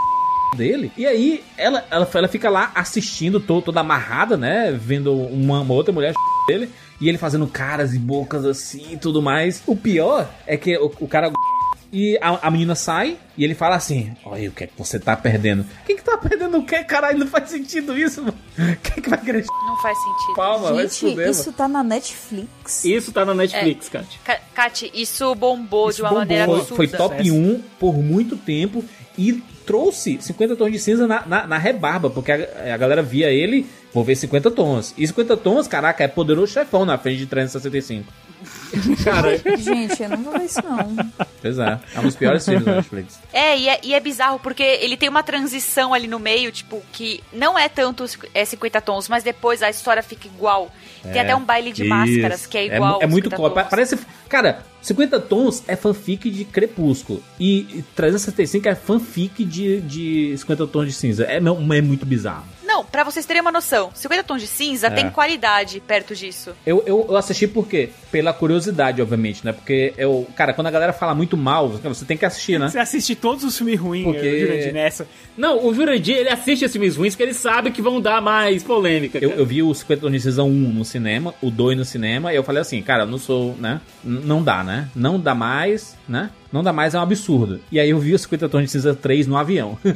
dele. 0.56 0.92
E 0.98 1.06
aí 1.06 1.44
ela, 1.58 1.84
ela, 1.92 2.10
ela 2.14 2.28
fica 2.28 2.50
lá 2.50 2.72
assistindo, 2.76 3.40
to- 3.40 3.62
toda 3.62 3.80
amarrada, 3.82 4.38
né? 4.38 4.72
Vendo 4.72 5.14
uma, 5.14 5.62
uma 5.62 5.74
outra 5.74 5.94
mulher 5.94 6.14
dele. 6.48 6.70
E 7.00 7.08
ele 7.10 7.18
fazendo 7.18 7.46
caras 7.48 7.94
e 7.94 8.00
bocas 8.00 8.44
assim 8.46 8.94
e 8.94 8.98
tudo 8.98 9.22
mais. 9.22 9.62
O 9.68 9.76
pior 9.76 10.28
é 10.46 10.58
que 10.58 10.78
o, 10.78 10.92
o 11.00 11.08
cara. 11.08 11.32
E 11.90 12.18
a, 12.22 12.48
a 12.48 12.52
menina 12.52 12.76
sai 12.76 13.18
e 13.38 13.46
ele 13.46 13.56
fala 13.56 13.78
assim: 13.78 14.12
Olha, 14.26 14.50
o 14.50 14.52
que 14.52 14.66
é 14.66 14.68
que 14.68 14.74
você 14.78 15.00
tá 15.00 15.16
perdendo? 15.16 15.66
Quem 15.86 15.96
que 15.96 16.04
tá 16.04 16.18
perdendo 16.18 16.58
o 16.58 16.66
que? 16.66 16.84
Caralho, 16.84 17.18
não 17.18 17.28
faz 17.28 17.50
sentido 17.50 17.98
isso, 17.98 18.22
mano. 18.24 18.38
Quem 18.84 19.02
que 19.02 19.10
vai 19.10 19.18
querer 19.22 19.46
Não 19.66 19.78
faz 19.82 19.98
sentido. 19.98 20.36
palma? 20.36 20.76
Gente, 20.76 21.12
fuder, 21.12 21.30
isso 21.30 21.46
mano. 21.46 21.54
tá 21.54 21.68
na 21.70 21.84
Netflix. 21.86 22.84
Isso 22.84 23.12
tá 23.14 23.24
na 23.24 23.34
Netflix, 23.34 23.88
Kat. 23.88 24.20
Ka- 24.26 24.40
Kati, 24.54 24.92
isso 24.94 25.34
bombou 25.36 25.90
Isso 25.90 25.96
de 25.98 26.02
uma 26.02 26.10
bombou, 26.10 26.26
maneira 26.26 26.44
absurda. 26.44 26.76
foi 26.76 26.88
top 26.90 27.32
1 27.32 27.62
por 27.80 27.94
muito 27.96 28.36
tempo 28.36 28.84
e 29.18 29.42
trouxe 29.68 30.18
50 30.20 30.56
tons 30.56 30.72
de 30.72 30.80
cinza 30.80 31.06
na, 31.06 31.24
na, 31.28 31.46
na 31.46 31.58
rebarba, 31.58 32.10
porque 32.10 32.32
a, 32.32 32.74
a 32.74 32.78
galera 32.78 33.04
via 33.04 33.30
ele, 33.30 33.68
vou 33.94 34.04
ver 34.04 34.16
50 34.16 34.50
tons. 34.50 34.96
E 34.98 35.06
50 35.06 35.38
tons, 35.38 35.68
caraca, 35.68 36.04
é 36.04 36.08
poderoso 36.08 36.54
chefão 36.54 36.86
na 36.86 36.98
frente 36.98 37.20
de 37.20 37.26
365. 37.28 38.12
Cara, 39.04 39.38
Gente, 39.58 40.02
eu 40.04 40.10
não 40.10 40.18
vou 40.24 40.34
ver 40.34 40.46
isso 40.46 40.62
não. 40.64 40.96
Pois 41.42 41.58
é, 41.60 41.80
é 41.96 42.00
um 42.00 42.04
dos 42.04 42.16
piores 42.16 42.46
filmes 42.46 42.64
da 42.66 42.76
Netflix. 42.76 43.20
É 43.34 43.58
e, 43.58 43.70
é, 43.70 43.80
e 43.84 43.94
é 43.94 44.00
bizarro, 44.00 44.40
porque 44.40 44.64
ele 44.64 44.98
tem 44.98 45.10
uma 45.10 45.24
transição 45.24 45.94
ali 45.94 46.08
no 46.08 46.20
meio, 46.20 46.52
tipo, 46.52 46.82
que 46.92 47.24
não 47.34 47.58
é 47.58 47.68
tanto 47.70 48.06
é 48.34 48.46
50 48.46 48.82
tons, 48.82 49.08
mas 49.10 49.24
depois 49.24 49.62
a 49.64 49.70
história 49.70 50.04
fica 50.04 50.28
igual. 50.28 50.72
Tem 51.04 51.14
É, 51.14 51.22
até 51.22 51.36
um 51.36 51.44
baile 51.44 51.72
de 51.72 51.84
isso. 51.84 51.90
máscaras 51.90 52.46
que 52.46 52.58
é 52.58 52.66
igual. 52.76 53.00
É, 53.02 53.06
é 53.06 53.08
muito 53.08 53.26
50 53.30 53.38
co- 53.38 53.50
pa- 53.52 53.62
tons. 53.64 53.70
Parece. 53.70 53.98
Cara, 54.28 54.60
50 54.82 55.20
tons 55.22 55.64
é 55.68 55.76
fanfic 55.76 56.30
de 56.30 56.44
Crepúsculo. 56.46 57.24
E, 57.40 57.60
e 57.80 57.82
365 57.96 58.68
é 58.68 58.76
fanfic 58.76 59.44
de, 59.46 59.80
de 59.82 60.38
50 60.38 60.68
tons 60.68 60.86
de 60.88 60.94
cinza. 60.94 61.24
É, 61.24 61.40
não, 61.40 61.58
é 61.74 61.82
muito 61.82 62.06
bizarro. 62.06 62.46
Não, 62.78 62.86
pra 62.86 63.04
vocês 63.04 63.26
terem 63.26 63.42
uma 63.42 63.52
noção, 63.52 63.90
50 63.92 64.24
tons 64.24 64.40
de 64.42 64.48
cinza 64.48 64.86
É. 64.86 64.90
tem 64.92 65.10
qualidade 65.10 65.80
perto 65.80 66.14
disso. 66.16 66.52
Eu, 66.64 66.84
eu, 66.86 67.08
eu 67.10 67.18
assisti 67.18 67.48
por 67.48 67.68
quê? 67.68 67.90
Pela 68.12 68.32
curiosidade, 68.32 69.02
obviamente, 69.02 69.44
né? 69.44 69.52
Porque 69.52 69.96
eu. 69.98 70.28
Cara, 70.36 70.54
quando 70.54 70.68
a 70.68 70.72
galera 70.72 70.94
fala 70.94 71.16
muito 71.16 71.36
mal, 71.36 71.70
você 71.70 72.06
tem 72.06 72.16
que 72.16 72.24
assistir, 72.26 72.60
né? 72.60 72.70
Você 72.70 72.78
assiste 72.78 73.16
todos 73.16 73.44
os 73.44 73.58
filmes 73.58 73.80
ruins, 73.80 74.04
Porque- 74.04 74.20
Porque... 74.20 74.40
Jurandir, 74.46 74.74
nessa. 74.74 75.08
não, 75.36 75.66
o 75.66 75.74
Jurandir, 75.74 76.18
ele 76.18 76.30
assiste 76.30 76.64
esses 76.66 76.72
filmes 76.72 76.96
ruins 76.96 77.14
porque 77.16 77.24
ele 77.24 77.34
sabe 77.34 77.72
que 77.72 77.82
vão 77.82 78.00
dar 78.00 78.22
mais 78.22 78.62
polêmica. 78.62 79.18
Eu, 79.20 79.32
eu 79.32 79.46
vi 79.46 79.64
o 79.64 79.74
50 79.74 80.02
Tons 80.02 80.12
de 80.12 80.20
Cinza 80.22 80.44
1 80.44 80.48
no 80.50 80.86
cinema, 80.86 81.34
o 81.42 81.50
2 81.50 81.76
no 81.80 81.84
cinema, 81.86 82.32
e 82.32 82.36
eu 82.36 82.44
falei 82.44 82.62
assim, 82.62 82.80
cara, 82.84 83.04
eu 83.04 83.08
não 83.08 83.18
sou, 83.18 83.56
né? 83.60 83.82
N- 84.06 84.22
não 84.24 84.44
dá, 84.44 84.64
né? 84.64 84.88
Não 84.96 85.20
dá 85.20 85.34
mais, 85.34 85.98
né? 86.08 86.30
Não 86.52 86.62
dá 86.64 86.72
mais, 86.72 86.94
é 86.94 87.00
um 87.00 87.02
absurdo. 87.02 87.60
E 87.72 87.80
aí 87.80 87.90
eu 87.90 87.98
vi 88.00 88.14
o 88.14 88.20
50 88.20 88.48
Tons 88.48 88.64
de 88.66 88.70
Cinza 88.70 88.94
3 88.94 89.26
no 89.26 89.36
avião. 89.36 89.78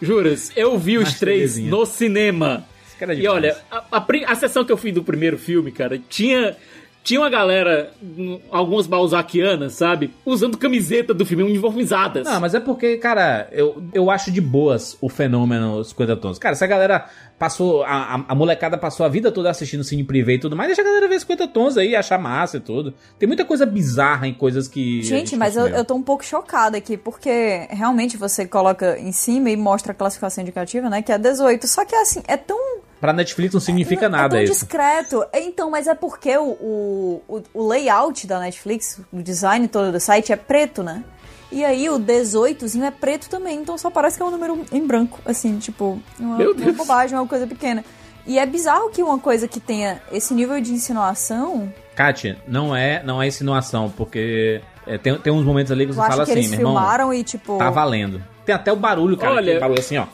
Juras, 0.00 0.52
eu 0.56 0.78
vi 0.78 0.98
os 0.98 1.14
três 1.14 1.58
no 1.58 1.84
cinema. 1.86 2.64
É 3.00 3.14
E 3.14 3.26
olha, 3.26 3.56
a, 3.70 3.98
a 3.98 4.06
a 4.26 4.34
sessão 4.34 4.64
que 4.64 4.72
eu 4.72 4.76
fui 4.76 4.92
do 4.92 5.02
primeiro 5.02 5.36
filme, 5.36 5.72
cara, 5.72 6.00
tinha 6.08 6.56
tinha 7.04 7.20
uma 7.20 7.28
galera, 7.28 7.92
hum, 8.02 8.40
algumas 8.50 8.86
balzaquianas, 8.86 9.74
sabe? 9.74 10.10
Usando 10.24 10.56
camiseta 10.56 11.12
do 11.12 11.26
filme 11.26 11.42
uniformizadas. 11.42 12.26
Não, 12.26 12.40
mas 12.40 12.54
é 12.54 12.60
porque, 12.60 12.96
cara, 12.96 13.46
eu, 13.52 13.84
eu 13.92 14.10
acho 14.10 14.32
de 14.32 14.40
boas 14.40 14.96
o 15.02 15.10
fenômeno 15.10 15.84
50 15.84 16.16
tons. 16.16 16.38
Cara, 16.38 16.54
se 16.54 16.64
a 16.64 16.66
galera 16.66 17.06
passou, 17.44 17.82
a, 17.84 18.14
a, 18.16 18.24
a 18.28 18.34
molecada 18.34 18.78
passou 18.78 19.04
a 19.04 19.08
vida 19.08 19.30
toda 19.30 19.50
assistindo 19.50 19.84
cine 19.84 20.02
privê 20.02 20.34
e 20.34 20.38
tudo 20.40 20.56
mais, 20.56 20.68
deixa 20.68 20.80
a 20.80 20.84
galera 20.84 21.06
ver 21.08 21.20
50 21.20 21.48
tons 21.48 21.76
aí, 21.76 21.94
achar 21.94 22.18
massa 22.18 22.56
e 22.56 22.60
tudo. 22.60 22.94
Tem 23.18 23.26
muita 23.26 23.44
coisa 23.44 23.66
bizarra 23.66 24.26
em 24.26 24.32
coisas 24.32 24.66
que. 24.66 25.00
a 25.00 25.02
Gente, 25.04 25.36
mas 25.36 25.56
eu, 25.56 25.66
eu 25.68 25.84
tô 25.84 25.94
um 25.94 26.02
pouco 26.02 26.24
chocada 26.24 26.78
aqui, 26.78 26.96
porque 26.96 27.66
realmente 27.70 28.16
você 28.16 28.46
coloca 28.46 28.98
em 28.98 29.12
cima 29.12 29.50
e 29.50 29.56
mostra 29.56 29.92
a 29.92 29.94
classificação 29.94 30.40
indicativa, 30.42 30.88
né? 30.88 31.02
Que 31.02 31.12
é 31.12 31.18
18. 31.18 31.66
Só 31.68 31.84
que 31.84 31.94
assim, 31.94 32.22
é 32.26 32.36
tão. 32.36 32.58
Pra 33.00 33.12
Netflix 33.12 33.52
não 33.52 33.60
significa 33.60 34.06
é, 34.06 34.08
nada 34.08 34.36
é 34.36 34.38
tão 34.38 34.44
isso. 34.44 34.52
discreto. 34.64 35.22
É, 35.30 35.42
Então, 35.42 35.70
mas 35.70 35.86
é 35.86 35.94
porque 35.94 36.34
o, 36.38 37.20
o- 37.28 37.42
o 37.52 37.68
layout 37.68 38.26
da 38.26 38.40
Netflix, 38.40 38.98
o 39.12 39.22
design 39.22 39.68
todo 39.68 39.92
do 39.92 40.00
site 40.00 40.32
é 40.32 40.36
preto, 40.36 40.82
né? 40.82 41.04
E 41.52 41.64
aí 41.64 41.88
o 41.88 41.98
18zinho 41.98 42.84
é 42.84 42.90
preto 42.90 43.28
também, 43.28 43.58
então 43.60 43.76
só 43.78 43.90
parece 43.90 44.16
que 44.16 44.22
é 44.22 44.26
um 44.26 44.30
número 44.30 44.64
em 44.72 44.84
branco, 44.86 45.20
assim, 45.24 45.58
tipo, 45.58 46.00
uma, 46.18 46.36
Meu 46.36 46.52
uma 46.54 46.72
bobagem, 46.72 47.16
uma 47.16 47.26
coisa 47.26 47.46
pequena. 47.46 47.84
E 48.26 48.38
é 48.38 48.46
bizarro 48.46 48.88
que 48.90 49.02
uma 49.02 49.18
coisa 49.18 49.46
que 49.46 49.60
tenha 49.60 50.00
esse 50.10 50.32
nível 50.34 50.60
de 50.60 50.72
insinuação, 50.72 51.72
Kátia, 51.94 52.38
não 52.48 52.74
é, 52.74 53.02
não 53.04 53.22
é 53.22 53.28
insinuação, 53.28 53.92
porque 53.96 54.60
é, 54.86 54.98
tem, 54.98 55.16
tem 55.18 55.32
uns 55.32 55.44
momentos 55.44 55.70
ali 55.70 55.86
que 55.86 55.92
você 55.92 56.00
fala 56.00 56.24
que 56.24 56.32
assim, 56.32 56.40
eles 56.40 56.50
meu 56.50 56.60
irmão, 56.60 56.74
filmaram 56.74 57.14
e 57.14 57.22
tipo. 57.22 57.56
tá 57.58 57.70
valendo. 57.70 58.20
Tem 58.44 58.54
até 58.54 58.72
o 58.72 58.76
barulho, 58.76 59.16
cara. 59.16 59.32
Olha- 59.34 59.40
aquele 59.42 59.60
barulho 59.60 59.78
assim, 59.78 59.96
ó. 59.96 60.06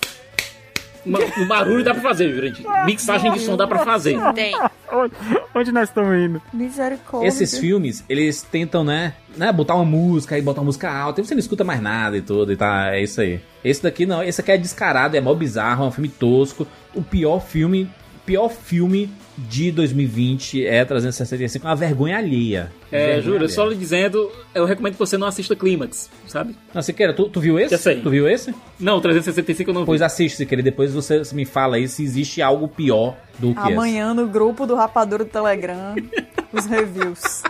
O 1.07 1.47
barulho 1.47 1.85
dá 1.85 1.93
pra 1.93 2.03
fazer, 2.03 2.33
viu, 2.33 2.43
gente? 2.43 2.65
Mixagem 2.85 3.33
de 3.33 3.41
som 3.41 3.57
dá 3.57 3.67
pra 3.67 3.85
fazer. 3.85 4.19
Tem. 4.35 4.55
Onde, 4.93 5.15
onde 5.55 5.73
nós 5.73 5.89
estamos 5.89 6.13
indo? 6.17 6.43
Misericórdia. 6.53 7.29
Esses 7.29 7.57
filmes, 7.59 8.05
eles 8.09 8.43
tentam, 8.43 8.83
né, 8.83 9.15
né, 9.37 9.53
botar 9.53 9.77
uma 9.77 9.85
música 9.85 10.37
e 10.37 10.43
botar 10.43 10.61
uma 10.61 10.67
música 10.67 10.91
alta, 10.91 11.21
e 11.21 11.25
você 11.25 11.35
não 11.35 11.39
escuta 11.39 11.63
mais 11.63 11.81
nada 11.81 12.17
e 12.17 12.23
tudo, 12.23 12.53
e 12.53 12.57
tá, 12.57 12.95
é 12.95 13.03
isso 13.03 13.21
aí. 13.21 13.41
Esse 13.65 13.83
daqui 13.83 14.05
não, 14.05 14.23
esse 14.23 14.41
aqui 14.41 14.51
é 14.51 14.59
descarado, 14.59 15.17
é 15.17 15.21
mó 15.21 15.33
bizarro, 15.35 15.85
é 15.85 15.89
um 15.89 15.93
filme 15.93 16.09
tosco. 16.09 16.67
O 16.95 17.03
pior 17.03 17.41
filme, 17.41 17.89
pior 18.27 18.49
filme 18.49 19.11
de 19.49 19.71
2020 19.73 20.67
é 20.67 20.85
365, 20.85 21.67
uma 21.67 21.75
vergonha 21.77 22.17
alheia. 22.19 22.71
É, 22.93 22.99
Vergonha 22.99 23.23
juro, 23.23 23.37
alheia. 23.37 23.49
só 23.49 23.67
lhe 23.67 23.75
dizendo, 23.77 24.31
eu 24.55 24.65
recomendo 24.65 24.93
que 24.95 24.99
você 24.99 25.17
não 25.17 25.27
assista 25.27 25.57
Clímax, 25.57 26.11
sabe? 26.27 26.55
Não, 26.75 26.83
Siqueira, 26.83 27.13
tu, 27.15 27.29
tu 27.29 27.41
viu 27.41 27.59
esse? 27.59 27.71
Já 27.71 27.79
sei. 27.79 28.01
Tu 28.01 28.11
viu 28.11 28.29
esse? 28.29 28.55
Não, 28.79 29.01
365 29.01 29.71
eu 29.71 29.75
não 29.75 29.81
vi. 29.83 29.87
Pois 29.87 30.03
assiste, 30.03 30.37
Siqueira, 30.37 30.61
e 30.61 30.65
depois 30.65 30.93
você 30.93 31.23
me 31.33 31.45
fala 31.45 31.77
aí 31.77 31.89
se 31.89 32.03
existe 32.03 32.43
algo 32.43 32.69
pior 32.69 33.17
do 33.39 33.55
que 33.55 33.61
Amanhã 33.61 34.13
no 34.15 34.27
grupo 34.27 34.67
do 34.67 34.75
Rapadura 34.75 35.25
do 35.25 35.31
Telegram, 35.31 35.95
os 36.53 36.67
reviews. 36.67 37.19
esse. 37.21 37.43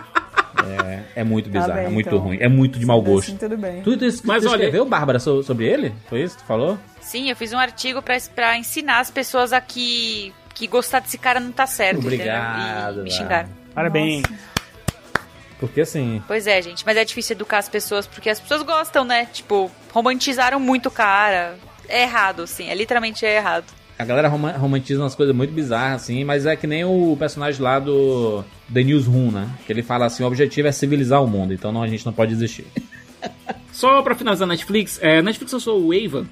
É, 1.15 1.21
é 1.21 1.23
muito 1.23 1.49
Tá 1.49 1.59
bizarro, 1.59 1.73
bem, 1.79 1.85
é 1.85 1.89
muito 1.89 2.07
então. 2.07 2.19
ruim, 2.19 2.37
é 2.39 2.47
muito 2.47 2.77
de 2.77 2.85
mau 2.85 3.01
gosto. 3.01 3.29
Assim, 3.29 3.37
tudo 3.37 3.57
bem. 3.57 3.81
Tu, 3.81 3.97
tu, 3.97 4.11
tu 4.11 4.21
Mas 4.27 4.45
olha- 4.45 4.55
escreveu, 4.55 4.85
Bárbara, 4.85 5.17
so- 5.19 5.41
sobre 5.41 5.65
ele? 5.65 5.91
Foi 6.07 6.21
isso 6.21 6.35
que 6.37 6.43
tu 6.43 6.45
falou? 6.47 6.77
Sim, 7.01 7.29
eu 7.29 7.35
fiz 7.35 7.51
um 7.51 7.57
artigo 7.57 8.01
pra, 8.01 8.15
pra 8.35 8.57
ensinar 8.57 8.99
as 8.99 9.09
pessoas 9.09 9.51
a 9.53 9.59
que, 9.59 10.31
que 10.53 10.67
gostar 10.67 10.99
desse 10.99 11.17
cara 11.17 11.39
não 11.39 11.51
tá 11.51 11.65
certo. 11.67 11.99
Obrigado? 11.99 13.01
E 13.01 13.03
me 13.03 13.11
xingaram. 13.11 13.49
Parabéns. 13.73 14.23
Porque 15.59 15.81
assim, 15.81 16.21
Pois 16.27 16.47
é, 16.47 16.61
gente, 16.61 16.83
mas 16.85 16.97
é 16.97 17.05
difícil 17.05 17.35
educar 17.35 17.59
as 17.59 17.69
pessoas 17.69 18.07
porque 18.07 18.29
as 18.29 18.39
pessoas 18.39 18.63
gostam, 18.63 19.05
né? 19.05 19.27
Tipo, 19.31 19.69
romantizaram 19.93 20.59
muito 20.59 20.87
o 20.87 20.91
cara. 20.91 21.55
É 21.87 22.03
errado, 22.03 22.47
sim, 22.47 22.67
é 22.67 22.73
literalmente 22.75 23.25
é 23.25 23.35
errado. 23.35 23.65
a 23.99 24.03
galera 24.05 24.27
roma- 24.27 24.53
romantiza 24.53 25.01
umas 25.03 25.13
coisas 25.13 25.35
muito 25.35 25.53
bizarras, 25.53 26.01
assim, 26.03 26.23
mas 26.23 26.45
é 26.47 26.55
que 26.55 26.65
nem 26.65 26.83
o 26.83 27.15
personagem 27.19 27.61
lá 27.61 27.77
do 27.79 28.43
The 28.73 28.81
Newsroom, 28.83 29.29
né? 29.29 29.47
Que 29.67 29.71
ele 29.73 29.83
fala 29.83 30.05
assim, 30.07 30.23
o 30.23 30.27
objetivo 30.27 30.67
é 30.67 30.71
civilizar 30.71 31.21
o 31.23 31.27
mundo, 31.27 31.53
então 31.53 31.71
não, 31.71 31.83
a 31.83 31.87
gente 31.87 32.05
não 32.05 32.13
pode 32.13 32.31
desistir. 32.33 32.65
Só 33.71 34.01
pra 34.01 34.15
finalizar 34.15 34.47
a 34.47 34.49
Netflix, 34.51 34.97
é, 35.01 35.19
a 35.19 35.21
Netflix 35.21 35.51
lançou 35.53 35.79
o 35.79 35.91
Ava, 35.91 36.25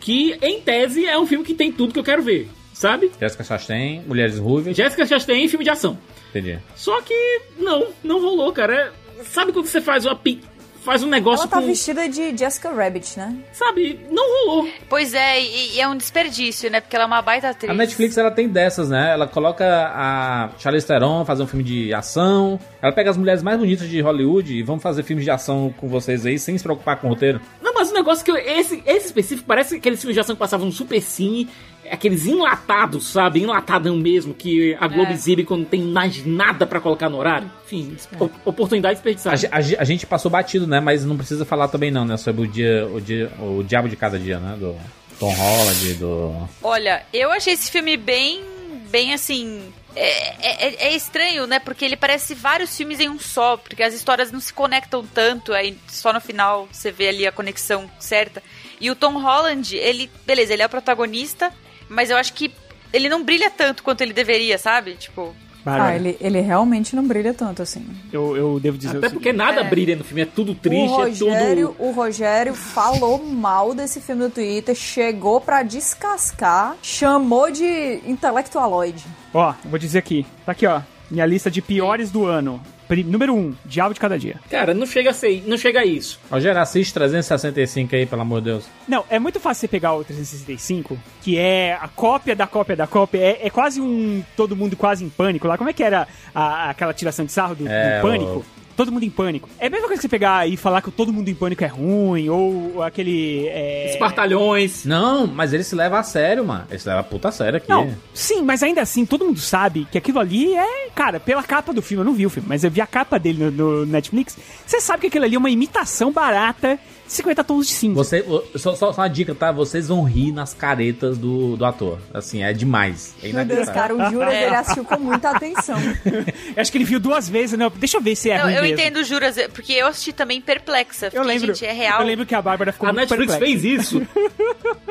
que 0.00 0.38
em 0.40 0.60
tese 0.62 1.04
é 1.04 1.18
um 1.18 1.26
filme 1.26 1.44
que 1.44 1.52
tem 1.54 1.70
tudo 1.70 1.92
que 1.92 1.98
eu 1.98 2.04
quero 2.04 2.22
ver, 2.22 2.48
sabe? 2.82 3.10
Jessica 3.18 3.42
Chastain, 3.44 4.02
Mulheres 4.06 4.38
Ruivas, 4.38 4.76
Jessica 4.76 5.06
Chastain 5.06 5.48
filme 5.48 5.64
de 5.64 5.70
ação. 5.70 5.96
entendi. 6.30 6.58
Só 6.76 7.00
que 7.02 7.40
não, 7.58 7.86
não 8.04 8.20
rolou, 8.20 8.52
cara. 8.52 8.74
É- 8.74 9.02
Sabe 9.24 9.52
quando 9.52 9.66
você 9.66 9.80
faz 9.80 10.04
uma 10.04 10.16
pi- 10.16 10.40
faz 10.84 11.00
um 11.04 11.06
negócio 11.06 11.42
Ela 11.44 11.48
tá 11.50 11.60
com, 11.60 11.66
vestida 11.68 12.08
de 12.08 12.36
Jessica 12.36 12.72
Rabbit, 12.72 13.16
né? 13.16 13.36
sabe? 13.52 14.00
Não 14.10 14.24
rolou. 14.48 14.68
Pois 14.88 15.14
é, 15.14 15.40
e, 15.40 15.76
e 15.76 15.80
é 15.80 15.86
um 15.88 15.96
desperdício, 15.96 16.68
né? 16.68 16.80
Porque 16.80 16.96
ela 16.96 17.04
é 17.04 17.06
uma 17.06 17.22
baita 17.22 17.50
atriz. 17.50 17.70
A 17.70 17.74
Netflix, 17.74 18.18
ela 18.18 18.32
tem 18.32 18.48
dessas, 18.48 18.88
né? 18.88 19.12
Ela 19.12 19.28
coloca 19.28 19.64
a 19.64 20.50
Charlize 20.58 20.84
Theron 20.84 21.24
fazer 21.24 21.44
um 21.44 21.46
filme 21.46 21.62
de 21.62 21.94
ação, 21.94 22.58
ela 22.82 22.92
pega 22.92 23.10
as 23.10 23.16
mulheres 23.16 23.44
mais 23.44 23.56
bonitas 23.60 23.88
de 23.88 24.00
Hollywood 24.00 24.52
e 24.52 24.60
vamos 24.64 24.82
fazer 24.82 25.04
filmes 25.04 25.24
de 25.24 25.30
ação 25.30 25.72
com 25.76 25.86
vocês 25.88 26.26
aí, 26.26 26.36
sem 26.36 26.58
se 26.58 26.64
preocupar 26.64 26.96
com 27.00 27.06
o 27.06 27.10
roteiro. 27.10 27.40
Não, 27.62 27.72
mas 27.74 27.92
o 27.92 27.94
negócio 27.94 28.24
que 28.24 28.32
eu, 28.32 28.36
esse, 28.36 28.82
esse 28.84 29.06
específico 29.06 29.46
parece 29.46 29.76
aqueles 29.76 30.00
filmes 30.00 30.14
de 30.16 30.20
ação 30.20 30.34
que 30.34 30.40
passavam 30.40 30.66
no 30.66 30.72
Super 30.72 31.00
Cine, 31.00 31.48
aqueles 31.90 32.26
enlatados, 32.26 33.06
sabe? 33.08 33.42
Enlatadão 33.42 33.96
mesmo, 33.96 34.32
que 34.34 34.74
a 34.80 34.86
Globo 34.88 35.10
É. 35.10 35.14
exibe 35.14 35.44
quando 35.44 35.64
tem 35.66 35.82
mais 35.82 36.24
nada 36.24 36.66
pra 36.66 36.80
colocar 36.80 37.08
no 37.08 37.18
horário. 37.18 37.50
Enfim, 37.66 37.96
o- 38.20 38.30
oportunidade 38.44 38.92
A, 38.92 38.94
desperdiçada. 38.94 39.48
a 39.50 39.60
ge- 39.60 39.76
a 39.78 39.84
gente 39.84 40.06
passou 40.06 40.30
batido, 40.30 40.66
né? 40.66 40.80
Mas 40.80 41.04
não 41.04 41.16
precisa 41.16 41.44
falar 41.44 41.68
também 41.68 41.90
não, 41.90 42.04
né? 42.04 42.16
Sobre 42.16 42.42
o 42.42 42.46
dia, 42.46 42.86
o 42.86 43.00
dia, 43.00 43.30
o 43.38 43.62
diabo 43.62 43.88
de 43.88 43.96
cada 43.96 44.18
dia, 44.18 44.38
né? 44.38 44.56
Do 44.58 44.76
Tom 45.18 45.32
Holland, 45.32 45.94
do... 45.94 46.48
Olha, 46.62 47.02
eu 47.12 47.30
achei 47.30 47.52
esse 47.54 47.70
filme 47.70 47.96
bem, 47.96 48.42
bem 48.90 49.12
assim. 49.14 49.62
É, 49.94 50.66
é- 50.66 50.86
é 50.88 50.96
estranho, 50.96 51.46
né? 51.46 51.58
Porque 51.58 51.84
ele 51.84 51.96
parece 51.96 52.34
vários 52.34 52.74
filmes 52.74 52.98
em 52.98 53.10
um 53.10 53.18
só, 53.18 53.58
porque 53.58 53.82
as 53.82 53.92
histórias 53.92 54.32
não 54.32 54.40
se 54.40 54.50
conectam 54.52 55.04
tanto, 55.04 55.52
aí 55.52 55.76
só 55.86 56.14
no 56.14 56.20
final 56.20 56.66
você 56.72 56.90
vê 56.90 57.08
ali 57.08 57.26
a 57.26 57.32
conexão 57.32 57.90
certa. 58.00 58.42
E 58.80 58.90
o 58.90 58.96
Tom 58.96 59.18
Holland, 59.20 59.76
ele, 59.76 60.10
beleza, 60.26 60.54
ele 60.54 60.62
é 60.62 60.66
o 60.66 60.70
protagonista, 60.70 61.52
mas 61.92 62.10
eu 62.10 62.16
acho 62.16 62.32
que 62.32 62.52
ele 62.92 63.08
não 63.08 63.22
brilha 63.24 63.50
tanto 63.50 63.82
quanto 63.82 64.00
ele 64.00 64.12
deveria, 64.12 64.58
sabe? 64.58 64.94
Tipo, 64.94 65.34
Ah, 65.64 65.94
ele, 65.94 66.16
ele 66.20 66.40
realmente 66.40 66.94
não 66.96 67.06
brilha 67.06 67.32
tanto 67.32 67.62
assim. 67.62 67.86
eu, 68.12 68.36
eu 68.36 68.58
devo 68.60 68.76
dizer 68.76 68.96
Até 68.98 69.06
o 69.06 69.10
porque 69.12 69.28
seguinte. 69.30 69.36
nada 69.46 69.60
É. 69.60 69.64
brilha 69.64 69.94
no 69.96 70.02
filme, 70.04 70.22
é 70.22 70.26
tudo 70.26 70.52
o, 70.52 70.54
triste, 70.56 70.92
é 70.92 71.04
Rogério, 71.04 71.68
tudo. 71.68 71.88
o 71.88 71.92
Rogério 71.92 72.54
falou 72.54 73.24
mal 73.24 73.72
desse 73.72 74.00
filme 74.00 74.24
no 74.24 74.30
Twitter, 74.30 74.74
chegou 74.74 75.40
pra 75.40 75.62
descascar, 75.62 76.76
chamou 76.82 77.50
de 77.50 78.00
intelectualoide. 78.04 79.04
Ó, 79.32 79.54
vou 79.64 79.78
dizer 79.78 79.98
aqui. 80.00 80.26
Tá 80.44 80.52
aqui, 80.52 80.66
ó. 80.66 80.80
Minha 81.10 81.26
lista 81.26 81.50
de 81.50 81.62
piores 81.62 82.10
do 82.10 82.26
ano. 82.26 82.60
Pri- 82.92 83.04
Número 83.04 83.32
1, 83.34 83.38
um, 83.38 83.54
Diabo 83.64 83.94
de 83.94 84.00
Cada 84.00 84.18
Dia. 84.18 84.36
Cara, 84.50 84.74
não 84.74 84.84
chega 84.84 85.08
a 85.08 85.14
ser, 85.14 85.42
não 85.46 85.56
chega 85.56 85.80
a 85.80 85.84
isso. 85.86 86.20
Rogério, 86.30 86.60
assiste 86.60 86.92
365 86.92 87.96
aí, 87.96 88.04
pelo 88.04 88.20
amor 88.20 88.40
de 88.42 88.50
Deus. 88.50 88.66
Não, 88.86 89.02
é 89.08 89.18
muito 89.18 89.40
fácil 89.40 89.60
você 89.62 89.68
pegar 89.68 89.94
o 89.94 90.04
365, 90.04 90.98
que 91.22 91.38
é 91.38 91.72
a 91.80 91.88
cópia 91.88 92.36
da 92.36 92.46
cópia 92.46 92.76
da 92.76 92.86
cópia. 92.86 93.18
É, 93.18 93.46
é 93.46 93.48
quase 93.50 93.80
um 93.80 94.22
Todo 94.36 94.54
Mundo 94.54 94.76
Quase 94.76 95.02
em 95.04 95.08
Pânico 95.08 95.48
lá. 95.48 95.56
Como 95.56 95.70
é 95.70 95.72
que 95.72 95.82
era 95.82 96.06
a- 96.34 96.68
aquela 96.68 96.92
tiração 96.92 97.24
de 97.24 97.32
sarro 97.32 97.54
do, 97.54 97.64
do 97.64 97.70
É, 97.70 98.00
Pânico? 98.02 98.44
Todo 98.76 98.90
mundo 98.90 99.04
em 99.04 99.10
pânico. 99.10 99.48
É 99.58 99.66
a 99.66 99.70
mesma 99.70 99.86
coisa 99.86 100.00
que 100.00 100.02
você 100.02 100.08
pegar 100.08 100.48
e 100.48 100.56
falar 100.56 100.82
que 100.82 100.88
o 100.88 100.92
todo 100.92 101.12
mundo 101.12 101.28
em 101.28 101.34
pânico 101.34 101.64
é 101.64 101.66
ruim, 101.66 102.28
ou 102.28 102.82
aquele. 102.82 103.46
É... 103.48 103.90
Espartalhões. 103.90 104.84
Não, 104.84 105.26
mas 105.26 105.52
ele 105.52 105.64
se 105.64 105.74
leva 105.74 105.98
a 105.98 106.02
sério, 106.02 106.44
mano. 106.44 106.66
Ele 106.70 106.78
se 106.78 106.88
leva 106.88 107.00
a 107.00 107.04
puta 107.04 107.28
a 107.28 107.32
sério 107.32 107.58
aqui. 107.58 107.68
Não, 107.68 107.94
sim, 108.14 108.42
mas 108.42 108.62
ainda 108.62 108.80
assim, 108.80 109.04
todo 109.04 109.24
mundo 109.24 109.40
sabe 109.40 109.86
que 109.90 109.98
aquilo 109.98 110.18
ali 110.18 110.54
é. 110.54 110.88
Cara, 110.94 111.18
pela 111.18 111.42
capa 111.42 111.72
do 111.72 111.82
filme, 111.82 112.02
eu 112.02 112.04
não 112.04 112.14
vi 112.14 112.26
o 112.26 112.30
filme, 112.30 112.48
mas 112.48 112.64
eu 112.64 112.70
vi 112.70 112.80
a 112.80 112.86
capa 112.86 113.18
dele 113.18 113.50
no, 113.50 113.50
no 113.50 113.86
Netflix. 113.86 114.36
Você 114.66 114.80
sabe 114.80 115.02
que 115.02 115.06
aquilo 115.08 115.24
ali 115.24 115.34
é 115.34 115.38
uma 115.38 115.50
imitação 115.50 116.12
barata 116.12 116.78
50 117.12 117.44
tons 117.44 117.66
de 117.68 117.72
cinza. 117.74 117.94
Você, 117.94 118.24
só, 118.56 118.74
só, 118.74 118.92
só 118.92 119.00
uma 119.02 119.08
dica, 119.08 119.34
tá? 119.34 119.52
Vocês 119.52 119.88
vão 119.88 120.02
rir 120.04 120.32
nas 120.32 120.52
caretas 120.54 121.18
do, 121.18 121.56
do 121.56 121.64
ator. 121.64 121.98
Assim, 122.12 122.42
é 122.42 122.52
demais. 122.52 123.14
É 123.22 123.32
Meu 123.32 123.44
Deus, 123.44 123.68
cara, 123.68 123.94
o 123.94 124.10
Juras 124.10 124.32
É. 124.32 124.46
ele 124.46 124.54
assistiu 124.56 124.84
com 124.84 124.98
muita 124.98 125.30
atenção. 125.30 125.78
Eu 126.56 126.60
acho 126.60 126.70
que 126.72 126.78
ele 126.78 126.84
viu 126.84 126.98
duas 127.00 127.28
vezes, 127.28 127.58
não. 127.58 127.70
Deixa 127.70 127.96
eu 127.96 128.00
ver 128.00 128.16
se 128.16 128.30
é 128.30 128.36
não, 128.38 128.44
ruim 128.44 128.54
eu 128.54 128.62
mesmo. 128.62 128.78
entendo, 128.78 129.04
juras, 129.04 129.36
porque 129.54 129.72
eu 129.72 129.86
assisti 129.86 130.12
também 130.12 130.40
perplexa. 130.40 131.06
Fiquei, 131.06 131.18
Eu 131.18 131.24
lembro, 131.24 131.54
gente, 131.54 131.64
é 131.64 131.72
real. 131.72 132.00
eu 132.00 132.06
lembro 132.06 132.26
que 132.26 132.34
a 132.34 132.42
Bárbara 132.42 132.72
ficou 132.72 132.88
A 132.88 132.92
muito 132.92 133.08
Netflix 133.14 133.36
perplexa. 133.36 133.62
fez 133.62 133.80
isso. 133.80 134.02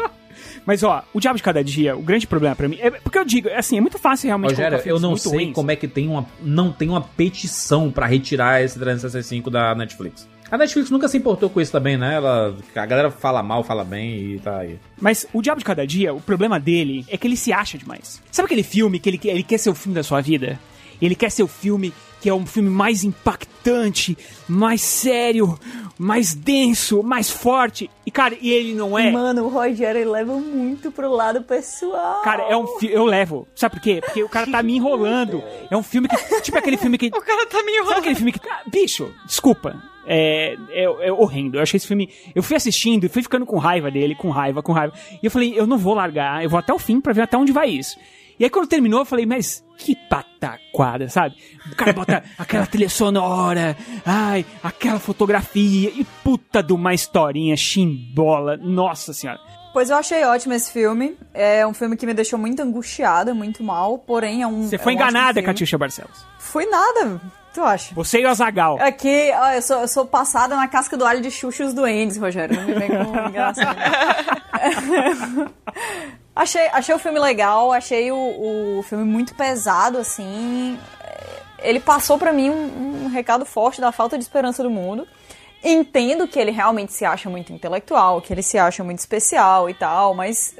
Mas 0.65 0.83
ó, 0.83 1.03
o 1.13 1.19
Diabo 1.19 1.37
de 1.37 1.43
Cada 1.43 1.63
Dia, 1.63 1.95
o 1.95 2.01
grande 2.01 2.27
problema 2.27 2.55
pra 2.55 2.67
mim 2.67 2.77
é 2.79 2.91
porque 2.91 3.17
eu 3.17 3.25
digo, 3.25 3.49
assim, 3.49 3.77
é 3.77 3.81
muito 3.81 3.97
fácil 3.97 4.27
realmente 4.27 4.51
Rogério, 4.51 4.79
eu 4.85 4.99
não 4.99 5.15
sei 5.17 5.31
ruins. 5.31 5.53
como 5.53 5.71
é 5.71 5.75
que 5.75 5.87
tem 5.87 6.07
uma, 6.07 6.25
não 6.41 6.71
tem 6.71 6.87
uma 6.89 7.01
petição 7.01 7.89
pra 7.91 8.05
retirar 8.05 8.61
esse 8.61 8.77
365 8.77 9.49
da 9.49 9.73
Netflix. 9.73 10.27
A 10.51 10.57
Netflix 10.57 10.89
nunca 10.89 11.07
se 11.07 11.17
importou 11.17 11.49
com 11.49 11.61
isso 11.61 11.71
também, 11.71 11.95
né? 11.95 12.15
Ela, 12.15 12.53
a 12.75 12.85
galera 12.85 13.09
fala 13.09 13.41
mal, 13.41 13.63
fala 13.63 13.85
bem 13.85 14.33
e 14.33 14.39
tá 14.39 14.59
aí. 14.59 14.77
Mas 14.99 15.25
o 15.31 15.41
Diabo 15.41 15.59
de 15.59 15.65
Cada 15.65 15.87
Dia, 15.87 16.13
o 16.13 16.19
problema 16.19 16.59
dele 16.59 17.05
é 17.07 17.15
que 17.15 17.25
ele 17.25 17.37
se 17.37 17.53
acha 17.53 17.77
demais. 17.77 18.21
Sabe 18.29 18.47
aquele 18.47 18.61
filme 18.61 18.99
que 18.99 19.09
ele, 19.09 19.19
ele 19.23 19.43
quer 19.43 19.57
ser 19.57 19.69
o 19.69 19.75
filme 19.75 19.95
da 19.95 20.03
sua 20.03 20.19
vida? 20.19 20.59
Ele 21.01 21.15
quer 21.15 21.31
ser 21.31 21.43
o 21.43 21.47
filme 21.47 21.93
que 22.21 22.29
é 22.29 22.33
um 22.33 22.45
filme 22.45 22.69
mais 22.69 23.03
impactante, 23.03 24.15
mais 24.47 24.81
sério, 24.81 25.57
mais 25.97 26.33
denso, 26.35 27.01
mais 27.01 27.29
forte. 27.29 27.89
E, 28.05 28.11
cara, 28.11 28.37
e 28.39 28.51
ele 28.51 28.73
não 28.75 28.97
é. 28.97 29.11
Mano, 29.11 29.45
o 29.45 29.49
Rogério 29.49 29.99
ele 30.01 30.09
leva 30.09 30.33
muito 30.35 30.91
pro 30.91 31.11
lado 31.11 31.41
pessoal. 31.41 32.21
Cara, 32.21 32.43
é 32.43 32.55
um 32.55 32.67
filme. 32.77 32.95
Eu 32.95 33.05
levo. 33.05 33.47
Sabe 33.55 33.75
por 33.75 33.81
quê? 33.81 34.01
Porque 34.05 34.23
o 34.23 34.29
cara 34.29 34.49
tá 34.49 34.61
me 34.61 34.75
enrolando. 34.75 35.43
É 35.69 35.75
um 35.75 35.83
filme 35.83 36.07
que. 36.07 36.41
Tipo 36.41 36.57
aquele 36.57 36.77
filme 36.77 36.97
que. 36.97 37.07
O 37.13 37.21
cara 37.21 37.45
tá 37.45 37.57
me 37.57 37.63
Sabe 37.63 37.77
enrolando. 37.77 37.97
aquele 37.99 38.15
filme 38.15 38.31
que. 38.31 38.39
Ah, 38.47 38.61
bicho, 38.67 39.11
desculpa. 39.25 39.81
É, 40.05 40.55
é, 40.69 40.83
é 41.07 41.11
horrendo. 41.11 41.57
Eu 41.57 41.61
achei 41.61 41.77
esse 41.77 41.87
filme. 41.87 42.09
Eu 42.35 42.43
fui 42.43 42.55
assistindo 42.55 43.03
e 43.05 43.09
fui 43.09 43.21
ficando 43.21 43.45
com 43.45 43.57
raiva 43.57 43.89
dele, 43.89 44.15
com 44.15 44.29
raiva, 44.29 44.61
com 44.61 44.71
raiva. 44.71 44.93
E 45.21 45.25
eu 45.25 45.31
falei, 45.31 45.53
eu 45.57 45.65
não 45.67 45.77
vou 45.77 45.93
largar, 45.93 46.43
eu 46.43 46.49
vou 46.49 46.59
até 46.59 46.73
o 46.73 46.79
fim 46.79 46.99
pra 46.99 47.13
ver 47.13 47.21
até 47.21 47.37
onde 47.37 47.51
vai 47.51 47.69
isso. 47.69 47.97
E 48.41 48.43
aí 48.43 48.49
quando 48.49 48.67
terminou, 48.67 49.01
eu 49.01 49.05
falei, 49.05 49.23
mas 49.23 49.63
que 49.77 49.95
pataquada, 50.09 51.07
sabe? 51.07 51.35
O 51.71 51.75
cara 51.75 51.93
bota 51.93 52.23
aquela 52.39 52.65
trilha 52.65 52.89
sonora, 52.89 53.77
ai, 54.03 54.43
aquela 54.63 54.99
fotografia 54.99 55.91
e 55.91 56.03
puta 56.23 56.63
de 56.63 56.73
uma 56.73 56.91
historinha 56.91 57.55
chimbola. 57.55 58.57
Nossa 58.57 59.13
senhora. 59.13 59.39
Pois 59.71 59.91
eu 59.91 59.95
achei 59.95 60.23
ótimo 60.23 60.55
esse 60.55 60.73
filme. 60.73 61.15
É 61.35 61.67
um 61.67 61.73
filme 61.75 61.95
que 61.95 62.03
me 62.03 62.15
deixou 62.15 62.39
muito 62.39 62.63
angustiada, 62.63 63.31
muito 63.31 63.63
mal, 63.63 63.99
porém 63.99 64.41
é 64.41 64.47
um. 64.47 64.63
Você 64.63 64.73
é 64.73 64.79
foi 64.79 64.93
um 64.93 64.95
ótimo 64.95 65.11
enganada. 65.11 65.43
Catiuxa 65.43 65.77
Barcelos. 65.77 66.25
Fui 66.39 66.65
nada. 66.65 67.21
Tu 67.53 67.61
acha? 67.61 67.93
Você 67.93 68.21
e 68.21 68.25
o 68.25 68.29
Azagal. 68.29 68.79
Aqui, 68.81 69.29
ó, 69.35 69.51
eu 69.51 69.61
sou, 69.61 69.81
eu 69.81 69.87
sou 69.87 70.05
passada 70.07 70.55
na 70.55 70.67
casca 70.67 70.97
do 70.97 71.05
alho 71.05 71.21
de 71.21 71.29
Xuxa 71.29 71.61
e 71.61 71.67
os 71.67 71.75
Duendes, 71.75 72.17
Rogério. 72.17 72.55
Não 72.55 72.65
me 72.65 72.73
vem 72.73 72.89
com 72.89 73.03
enganação. 73.29 73.69
achei, 76.35 76.67
achei 76.67 76.95
o 76.95 76.99
filme 76.99 77.19
legal, 77.19 77.71
achei 77.71 78.11
o, 78.11 78.79
o 78.79 78.83
filme 78.83 79.03
muito 79.03 79.35
pesado, 79.35 79.97
assim. 79.97 80.77
Ele 81.59 81.79
passou 81.79 82.17
pra 82.17 82.33
mim 82.33 82.49
um, 82.49 83.05
um 83.05 83.07
recado 83.07 83.45
forte 83.45 83.79
da 83.79 83.91
falta 83.91 84.17
de 84.17 84.23
esperança 84.23 84.63
do 84.63 84.69
mundo. 84.69 85.07
Entendo 85.63 86.27
que 86.27 86.39
ele 86.39 86.49
realmente 86.49 86.91
se 86.91 87.05
acha 87.05 87.29
muito 87.29 87.53
intelectual, 87.53 88.19
que 88.19 88.33
ele 88.33 88.41
se 88.41 88.57
acha 88.57 88.83
muito 88.83 88.97
especial 88.97 89.69
e 89.69 89.73
tal, 89.75 90.15
mas 90.15 90.55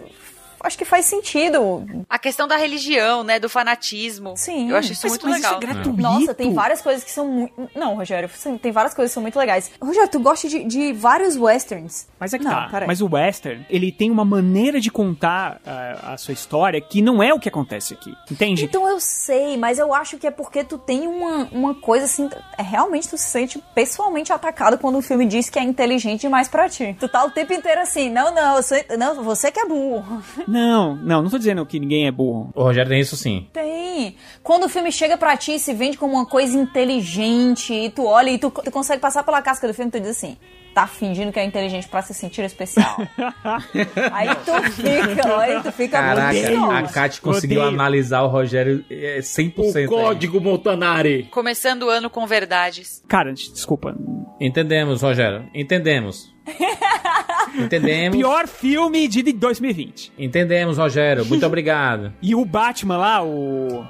acho 0.64 0.78
que 0.78 0.86
faz 0.86 1.06
sentido. 1.06 1.86
A 2.10 2.18
questão 2.20 2.48
da 2.48 2.56
religião, 2.58 3.24
né? 3.24 3.40
Do 3.40 3.50
fanatismo. 3.50 4.34
Sim. 4.36 4.70
Eu 4.70 4.78
acho 4.78 4.92
isso 4.92 5.02
Mas- 5.04 5.12
muito 5.12 5.26
mas 5.28 5.36
isso 5.40 5.44
legal. 5.56 5.60
é 5.62 5.66
gratuito. 5.74 6.02
Nossa, 6.02 6.34
tem 6.34 6.54
várias 6.54 6.82
coisas 6.82 7.04
que 7.04 7.12
são 7.12 7.28
muito. 7.28 7.70
Não, 7.76 7.96
Rogério, 7.96 8.30
tem 8.62 8.72
várias 8.72 8.94
coisas 8.94 9.12
que 9.12 9.14
são 9.14 9.22
muito 9.22 9.38
legais. 9.38 9.72
Rogério, 9.82 10.10
tu 10.10 10.20
gosta 10.20 10.48
de, 10.48 10.64
de 10.64 10.94
vários 10.94 11.36
westerns. 11.38 12.08
Mas 12.20 12.34
é 12.34 12.38
que 12.38 12.44
Não, 12.44 12.52
tá. 12.52 12.68
peraí. 12.72 12.88
Mas 12.88 13.02
o 13.02 13.08
western, 13.12 13.66
ele 13.70 13.92
tem 13.92 14.12
uma 14.12 14.26
maneira 14.26 14.80
de 14.80 14.92
contar 14.92 15.60
ah, 15.66 16.14
a 16.14 16.18
sua 16.18 16.34
história 16.34 16.80
que 16.82 17.02
não 17.02 17.22
é 17.24 17.34
o 17.34 17.40
que 17.40 17.50
acontece 17.50 17.94
aqui. 17.94 18.14
Entende? 18.30 18.66
Então 18.66 18.88
eu 18.88 19.00
sei, 19.00 19.58
mas 19.58 19.80
eu 19.80 19.94
acho 19.94 20.18
que 20.18 20.28
é 20.28 20.32
porque 20.32 20.64
tu 20.64 20.78
tem 20.78 21.08
uma, 21.08 21.48
uma 21.52 21.74
coisa 21.76 22.06
assim. 22.06 22.30
É, 22.58 22.62
realmente 22.62 23.08
tu 23.10 23.18
se 23.18 23.28
sente 23.28 23.62
pessoalmente 23.74 24.32
atacado 24.34 24.78
quando 24.78 24.98
o 24.98 25.02
filme 25.02 25.26
diz 25.26 25.50
que 25.50 25.58
é 25.60 25.64
inteligente 25.64 26.22
demais 26.22 26.48
pra 26.48 26.70
ti. 26.70 26.96
Tu 27.00 27.08
tá 27.10 27.24
o 27.24 27.32
tempo 27.32 27.54
inteiro 27.54 27.82
assim, 27.82 28.10
não, 28.10 28.34
não, 28.34 28.58
eu 28.58 28.64
sou- 28.64 28.78
não 28.98 29.24
você 29.24 29.52
que 29.52 29.60
é 29.60 29.66
burro. 29.66 30.22
Não, 30.52 30.96
não, 30.96 31.22
não 31.22 31.30
tô 31.30 31.38
dizendo 31.38 31.66
que 31.66 31.80
ninguém 31.80 32.08
é 32.08 32.12
burro. 32.12 32.52
O 32.54 32.64
Rogério 32.64 32.90
tem 32.90 33.00
isso 33.00 33.16
sim. 33.16 33.48
Tem. 33.54 34.16
Quando 34.44 34.66
o 34.66 34.70
filme 34.70 34.92
chega 34.92 35.18
pra 35.18 35.38
ti 35.38 35.56
e 35.56 35.60
se 35.60 35.74
vende 35.74 35.98
como 35.98 36.14
uma 36.14 36.26
coisa 36.26 36.58
inteligente, 36.58 37.74
e 37.74 37.90
tu 37.90 38.06
olha 38.06 38.30
e 38.30 38.38
tu, 38.38 38.50
tu 38.52 38.72
consegue 38.72 39.02
passar 39.02 39.24
pela 39.24 39.42
casca 39.42 39.68
do 39.68 39.74
filme 39.74 39.90
e 39.90 39.92
tu 39.92 40.00
diz 40.00 40.10
assim. 40.10 40.38
Tá 40.74 40.88
fingindo 40.88 41.34
que 41.34 41.40
é 41.40 41.44
inteligente 41.44 41.86
pra 41.90 42.02
se 42.02 42.14
sentir 42.14 42.44
especial. 42.46 42.96
aí 44.14 44.30
tu 44.46 44.72
fica, 44.72 45.38
aí 45.40 45.62
tu 45.62 45.72
fica 45.74 46.00
Caraca, 46.00 46.32
muito 46.34 46.72
a 46.72 46.84
Kat 46.84 47.20
conseguiu 47.20 47.60
Odeio. 47.60 47.74
analisar 47.74 48.22
o 48.22 48.28
Rogério 48.28 48.84
é, 48.90 49.20
100%. 49.20 49.86
O 49.86 49.90
código 49.90 50.40
Montanari. 50.40 51.24
Começando 51.30 51.84
o 51.84 51.90
ano 51.90 52.10
com 52.10 52.26
verdades. 52.26 53.04
Cara, 53.06 53.34
desculpa. 53.34 53.98
Entendemos, 54.40 55.02
Rogério. 55.02 55.46
Entendemos. 55.54 56.34
Entendemos. 57.58 58.18
Pior 58.18 58.48
filme 58.48 59.08
de 59.08 59.24
2020. 59.34 60.14
Entendemos, 60.18 60.78
Rogério. 60.78 61.26
Muito 61.26 61.46
obrigado. 61.46 62.14
E 62.22 62.36
o 62.36 62.44
Batman 62.46 62.98
lá, 62.98 63.24
o. 63.24 63.86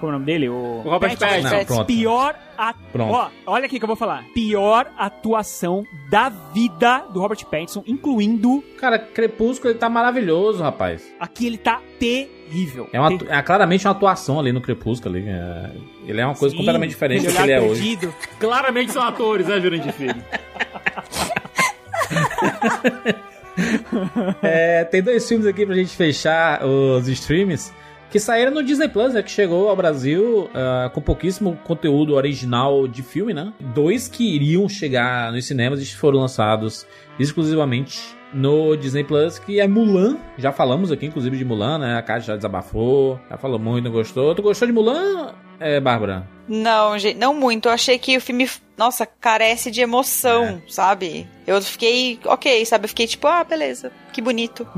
Qual 0.00 0.10
é 0.10 0.14
o 0.16 0.18
nome 0.18 0.24
dele? 0.26 0.48
O, 0.48 0.82
O 0.84 0.90
Robert 0.90 1.16
Pattinson. 1.16 1.84
Pior 1.84 2.34
a... 2.58 2.74
Pronto. 2.92 3.12
Ó, 3.14 3.28
olha 3.46 3.66
aqui 3.66 3.78
que 3.78 3.84
eu 3.84 3.86
vou 3.86 3.94
falar. 3.96 4.24
Pior 4.34 4.90
atuação 4.98 5.84
da 6.10 6.28
vida 6.28 7.04
do 7.12 7.20
Robert 7.20 7.44
Pattinson, 7.46 7.84
incluindo 7.86 8.64
Cara, 8.80 8.98
Crepúsculo 8.98 9.70
ele 9.70 9.78
tá 9.78 9.88
maravilhoso, 9.88 10.60
rapaz. 10.60 11.04
aqui 11.20 11.46
ele 11.46 11.56
tá 11.56 11.80
terrível. 12.00 12.88
É, 12.92 12.98
uma, 12.98 13.16
Ter- 13.16 13.30
é 13.30 13.42
claramente 13.42 13.86
uma 13.86 13.92
atuação 13.92 14.40
ali 14.40 14.50
no 14.50 14.60
Crepúsculo. 14.60 15.14
Ali. 15.14 15.24
É- 15.28 15.70
ele 16.08 16.20
é 16.20 16.26
uma 16.26 16.34
coisa 16.34 16.50
Sim, 16.52 16.58
completamente 16.58 16.90
diferente 16.90 17.24
do 17.26 17.32
que 17.32 17.40
ele 17.40 17.52
é 17.52 17.60
hoje. 17.60 17.80
perdido. 17.80 18.14
Claramente 18.40 18.90
são 18.90 19.02
atores, 19.04 19.46
né, 19.46 19.60
Jurandir 19.60 19.92
Filho? 19.92 20.16
É, 24.42 24.84
tem 24.84 25.02
dois 25.02 25.28
filmes 25.28 25.46
aqui 25.46 25.66
pra 25.66 25.74
gente 25.74 25.94
fechar 25.94 26.64
os 26.64 27.06
streams. 27.06 27.72
Que 28.10 28.20
saíram 28.20 28.50
no 28.50 28.62
Disney 28.62 28.88
Plus, 28.88 29.14
né? 29.14 29.22
Que 29.22 29.30
chegou 29.30 29.70
ao 29.70 29.76
Brasil 29.76 30.50
ah, 30.54 30.90
com 30.92 31.00
pouquíssimo 31.00 31.58
conteúdo 31.64 32.14
original 32.14 32.86
de 32.86 33.02
filme, 33.02 33.32
né? 33.32 33.52
Dois 33.74 34.06
que 34.06 34.36
iriam 34.36 34.68
chegar 34.68 35.32
nos 35.32 35.46
cinemas 35.46 35.80
e 35.80 35.96
foram 35.96 36.18
lançados 36.18 36.86
exclusivamente 37.18 38.00
no 38.32 38.76
Disney 38.76 39.04
Plus, 39.04 39.38
que 39.38 39.60
é 39.60 39.66
Mulan. 39.66 40.18
Já 40.36 40.52
falamos 40.52 40.92
aqui, 40.92 41.06
inclusive, 41.06 41.36
de 41.38 41.44
Mulan, 41.44 41.78
né? 41.78 41.96
A 41.96 42.02
Kátia 42.02 42.28
já 42.28 42.36
desabafou, 42.36 43.18
já 43.30 43.38
falou 43.38 43.58
muito, 43.58 43.84
não 43.84 43.92
gostou. 43.92 44.34
Tu 44.34 44.42
gostou 44.42 44.68
de 44.68 44.74
Mulan, 44.74 45.34
é, 45.62 45.80
Bárbara? 45.80 46.28
Não, 46.48 46.98
gente, 46.98 47.16
não 47.18 47.34
muito. 47.34 47.68
Eu 47.68 47.72
achei 47.72 47.98
que 47.98 48.16
o 48.16 48.20
filme, 48.20 48.48
nossa, 48.76 49.06
carece 49.06 49.70
de 49.70 49.80
emoção, 49.80 50.60
sabe? 50.68 51.26
Eu 51.46 51.60
fiquei, 51.62 52.18
ok, 52.24 52.64
sabe? 52.66 52.84
Eu 52.84 52.88
fiquei 52.88 53.06
tipo, 53.06 53.26
ah, 53.26 53.44
beleza, 53.44 53.92
que 54.12 54.20
bonito. 54.20 54.66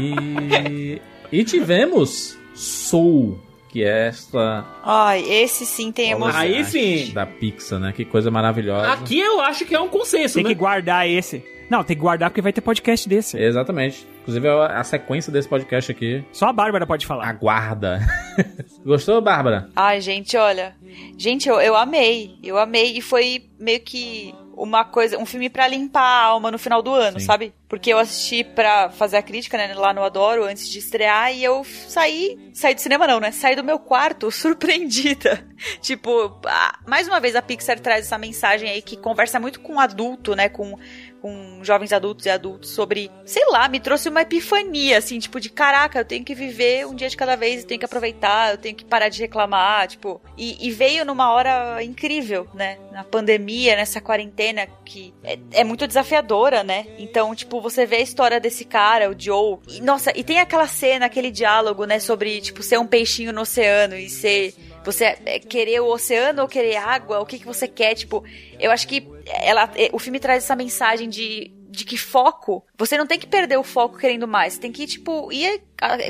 E, 0.00 1.02
e 1.30 1.44
tivemos 1.44 2.38
Soul, 2.54 3.38
que 3.72 3.82
é 3.82 4.08
esta 4.08 4.66
Ai, 4.84 5.22
esse 5.22 5.64
sim 5.64 5.90
tem 5.90 6.10
emoção. 6.10 6.38
Aí 6.38 6.62
sim. 6.64 7.10
da 7.12 7.24
Pixar, 7.24 7.80
né? 7.80 7.92
Que 7.92 8.04
coisa 8.04 8.30
maravilhosa. 8.30 8.92
Aqui 8.92 9.18
eu 9.18 9.40
acho 9.40 9.64
que 9.64 9.74
é 9.74 9.80
um 9.80 9.88
consenso, 9.88 10.34
Tem 10.34 10.44
né? 10.44 10.50
que 10.50 10.54
guardar 10.54 11.08
esse. 11.08 11.42
Não, 11.70 11.82
tem 11.82 11.96
que 11.96 12.02
guardar 12.02 12.28
porque 12.28 12.42
vai 12.42 12.52
ter 12.52 12.60
podcast 12.60 13.08
desse. 13.08 13.38
Exatamente. 13.38 14.06
Inclusive 14.20 14.46
a 14.46 14.80
a 14.80 14.84
sequência 14.84 15.32
desse 15.32 15.48
podcast 15.48 15.90
aqui. 15.90 16.22
Só 16.30 16.48
a 16.48 16.52
Bárbara 16.52 16.86
pode 16.86 17.06
falar. 17.06 17.26
Aguarda. 17.26 18.00
Gostou, 18.84 19.22
Bárbara? 19.22 19.70
Ai, 19.74 20.00
gente, 20.02 20.36
olha. 20.36 20.76
Gente, 21.16 21.48
eu, 21.48 21.58
eu 21.62 21.74
amei. 21.74 22.36
Eu 22.42 22.58
amei. 22.58 22.98
E 22.98 23.00
foi 23.00 23.46
meio 23.58 23.80
que 23.80 24.34
uma 24.56 24.84
coisa, 24.84 25.18
um 25.18 25.26
filme 25.26 25.48
pra 25.48 25.66
limpar 25.66 26.02
a 26.02 26.24
alma 26.24 26.50
no 26.50 26.58
final 26.58 26.82
do 26.82 26.92
ano, 26.92 27.18
Sim. 27.18 27.26
sabe? 27.26 27.54
Porque 27.68 27.92
eu 27.92 27.98
assisti 27.98 28.44
pra 28.44 28.90
fazer 28.90 29.16
a 29.16 29.22
crítica, 29.22 29.56
né, 29.56 29.72
lá 29.74 29.92
no 29.92 30.02
Adoro, 30.02 30.44
antes 30.44 30.68
de 30.68 30.78
estrear, 30.78 31.32
e 31.32 31.42
eu 31.42 31.64
saí. 31.64 32.38
Saí 32.52 32.74
do 32.74 32.80
cinema, 32.80 33.06
não, 33.06 33.18
né? 33.18 33.32
Saí 33.32 33.56
do 33.56 33.64
meu 33.64 33.78
quarto 33.78 34.30
surpreendida. 34.32 35.46
tipo, 35.80 36.40
mais 36.86 37.08
uma 37.08 37.20
vez 37.20 37.34
a 37.34 37.42
Pixar 37.42 37.80
traz 37.80 38.06
essa 38.06 38.18
mensagem 38.18 38.68
aí 38.68 38.82
que 38.82 38.96
conversa 38.96 39.40
muito 39.40 39.60
com 39.60 39.80
adulto, 39.80 40.36
né? 40.36 40.48
Com 40.48 40.78
com 41.22 41.62
jovens 41.62 41.92
adultos 41.92 42.26
e 42.26 42.30
adultos 42.30 42.70
sobre, 42.70 43.08
sei 43.24 43.44
lá, 43.48 43.68
me 43.68 43.78
trouxe 43.78 44.08
uma 44.08 44.22
epifania, 44.22 44.98
assim, 44.98 45.20
tipo, 45.20 45.38
de 45.38 45.48
caraca, 45.48 46.00
eu 46.00 46.04
tenho 46.04 46.24
que 46.24 46.34
viver 46.34 46.84
um 46.84 46.96
dia 46.96 47.08
de 47.08 47.16
cada 47.16 47.36
vez, 47.36 47.62
eu 47.62 47.68
tenho 47.68 47.78
que 47.78 47.84
aproveitar, 47.84 48.50
eu 48.50 48.58
tenho 48.58 48.74
que 48.74 48.84
parar 48.84 49.08
de 49.08 49.20
reclamar, 49.20 49.86
tipo, 49.86 50.20
e, 50.36 50.66
e 50.66 50.72
veio 50.72 51.04
numa 51.04 51.32
hora 51.32 51.82
incrível, 51.84 52.48
né? 52.52 52.76
Na 52.90 53.04
pandemia, 53.04 53.76
nessa 53.76 54.00
quarentena 54.00 54.66
que 54.84 55.14
é, 55.22 55.38
é 55.52 55.64
muito 55.64 55.86
desafiadora, 55.86 56.64
né? 56.64 56.86
Então, 56.98 57.32
tipo, 57.36 57.60
você 57.60 57.86
vê 57.86 57.96
a 57.96 58.00
história 58.00 58.40
desse 58.40 58.64
cara, 58.64 59.08
o 59.08 59.14
Joe, 59.16 59.58
e, 59.68 59.80
nossa, 59.80 60.12
e 60.16 60.24
tem 60.24 60.40
aquela 60.40 60.66
cena, 60.66 61.06
aquele 61.06 61.30
diálogo, 61.30 61.84
né, 61.84 62.00
sobre, 62.00 62.40
tipo, 62.40 62.64
ser 62.64 62.78
um 62.78 62.86
peixinho 62.86 63.32
no 63.32 63.42
oceano 63.42 63.94
e 63.94 64.10
ser 64.10 64.54
você 64.84 65.16
é, 65.24 65.38
querer 65.38 65.80
o 65.80 65.86
oceano 65.86 66.42
ou 66.42 66.48
querer 66.48 66.76
água, 66.76 67.20
o 67.20 67.26
que, 67.26 67.38
que 67.38 67.46
você 67.46 67.68
quer, 67.68 67.94
tipo, 67.94 68.24
eu 68.58 68.70
acho 68.70 68.86
que 68.86 69.06
ela, 69.26 69.70
é, 69.74 69.90
o 69.92 69.98
filme 69.98 70.18
traz 70.18 70.44
essa 70.44 70.56
mensagem 70.56 71.08
de, 71.08 71.52
de 71.68 71.84
que 71.84 71.96
foco, 71.96 72.64
você 72.76 72.98
não 72.98 73.06
tem 73.06 73.18
que 73.18 73.26
perder 73.26 73.56
o 73.56 73.62
foco 73.62 73.96
querendo 73.96 74.28
mais, 74.28 74.58
tem 74.58 74.70
que, 74.70 74.86
tipo, 74.86 75.32
ir 75.32 75.62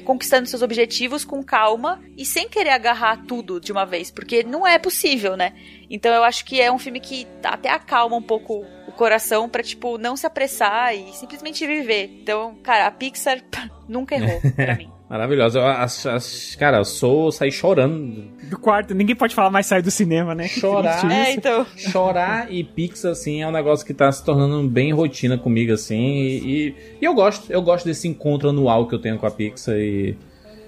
conquistando 0.05 0.49
seus 0.49 0.61
objetivos 0.61 1.25
com 1.25 1.43
calma 1.43 2.03
e 2.17 2.27
sem 2.27 2.49
querer 2.49 2.71
agarrar 2.71 3.25
tudo 3.27 3.61
de 3.61 3.71
uma 3.73 3.87
vez, 3.87 4.11
porque 4.11 4.43
não 4.43 4.67
é 4.67 4.79
possível, 4.79 5.37
né? 5.37 5.55
Então 5.89 6.13
eu 6.13 6.25
acho 6.25 6.45
que 6.45 6.61
é 6.61 6.71
um 6.71 6.79
filme 6.79 7.01
que 7.01 7.27
até 7.45 7.71
acalma 7.71 8.17
um 8.17 8.23
pouco 8.23 8.65
o 8.87 8.93
coração 8.93 9.49
pra, 9.49 9.63
tipo, 9.63 9.97
não 9.99 10.17
se 10.17 10.27
apressar 10.27 10.95
e 10.95 11.13
simplesmente 11.13 11.67
viver. 11.67 12.11
Então, 12.23 12.57
cara, 12.63 12.87
a 12.87 12.91
Pixar 12.91 13.41
nunca 13.89 14.17
errou 14.17 14.41
pra 14.55 14.75
mim. 14.77 14.91
Maravilhosa. 15.13 15.59
Eu, 15.59 15.67
as, 15.67 16.07
as- 16.07 16.57
cara, 16.57 16.79
eu 16.79 16.87
sou 16.87 17.31
sair 17.31 17.53
chorando. 17.53 18.25
Do 18.49 18.59
quarto, 18.59 18.95
ninguém 18.95 19.15
pode 19.15 19.35
falar 19.35 19.51
mais 19.51 19.67
sair 19.67 19.83
do 19.83 19.91
cinema, 19.91 20.35
né? 20.35 20.49
Chorar. 20.49 21.13
É, 21.13 21.35
então. 21.35 21.67
Chorar 21.77 22.51
e 22.51 22.65
Pixar, 22.65 23.13
assim, 23.13 23.43
é 23.43 23.47
um 23.47 23.51
negócio 23.53 23.85
que 23.85 23.93
tá 23.93 24.11
se 24.11 24.25
tornando 24.25 24.67
bem 24.67 24.91
rotina 24.91 25.37
comigo, 25.37 25.71
assim. 25.75 26.01
E, 26.03 26.75
e 26.99 27.05
eu 27.05 27.13
gosto. 27.13 27.53
Eu 27.53 27.61
gosto 27.61 27.85
desse 27.85 28.09
encontro 28.09 28.49
anual 28.49 28.89
que 28.89 28.95
eu 28.95 28.99
tenho 28.99 29.19
com 29.19 29.27
a 29.27 29.31
Pixar. 29.31 29.77
E 29.77 30.17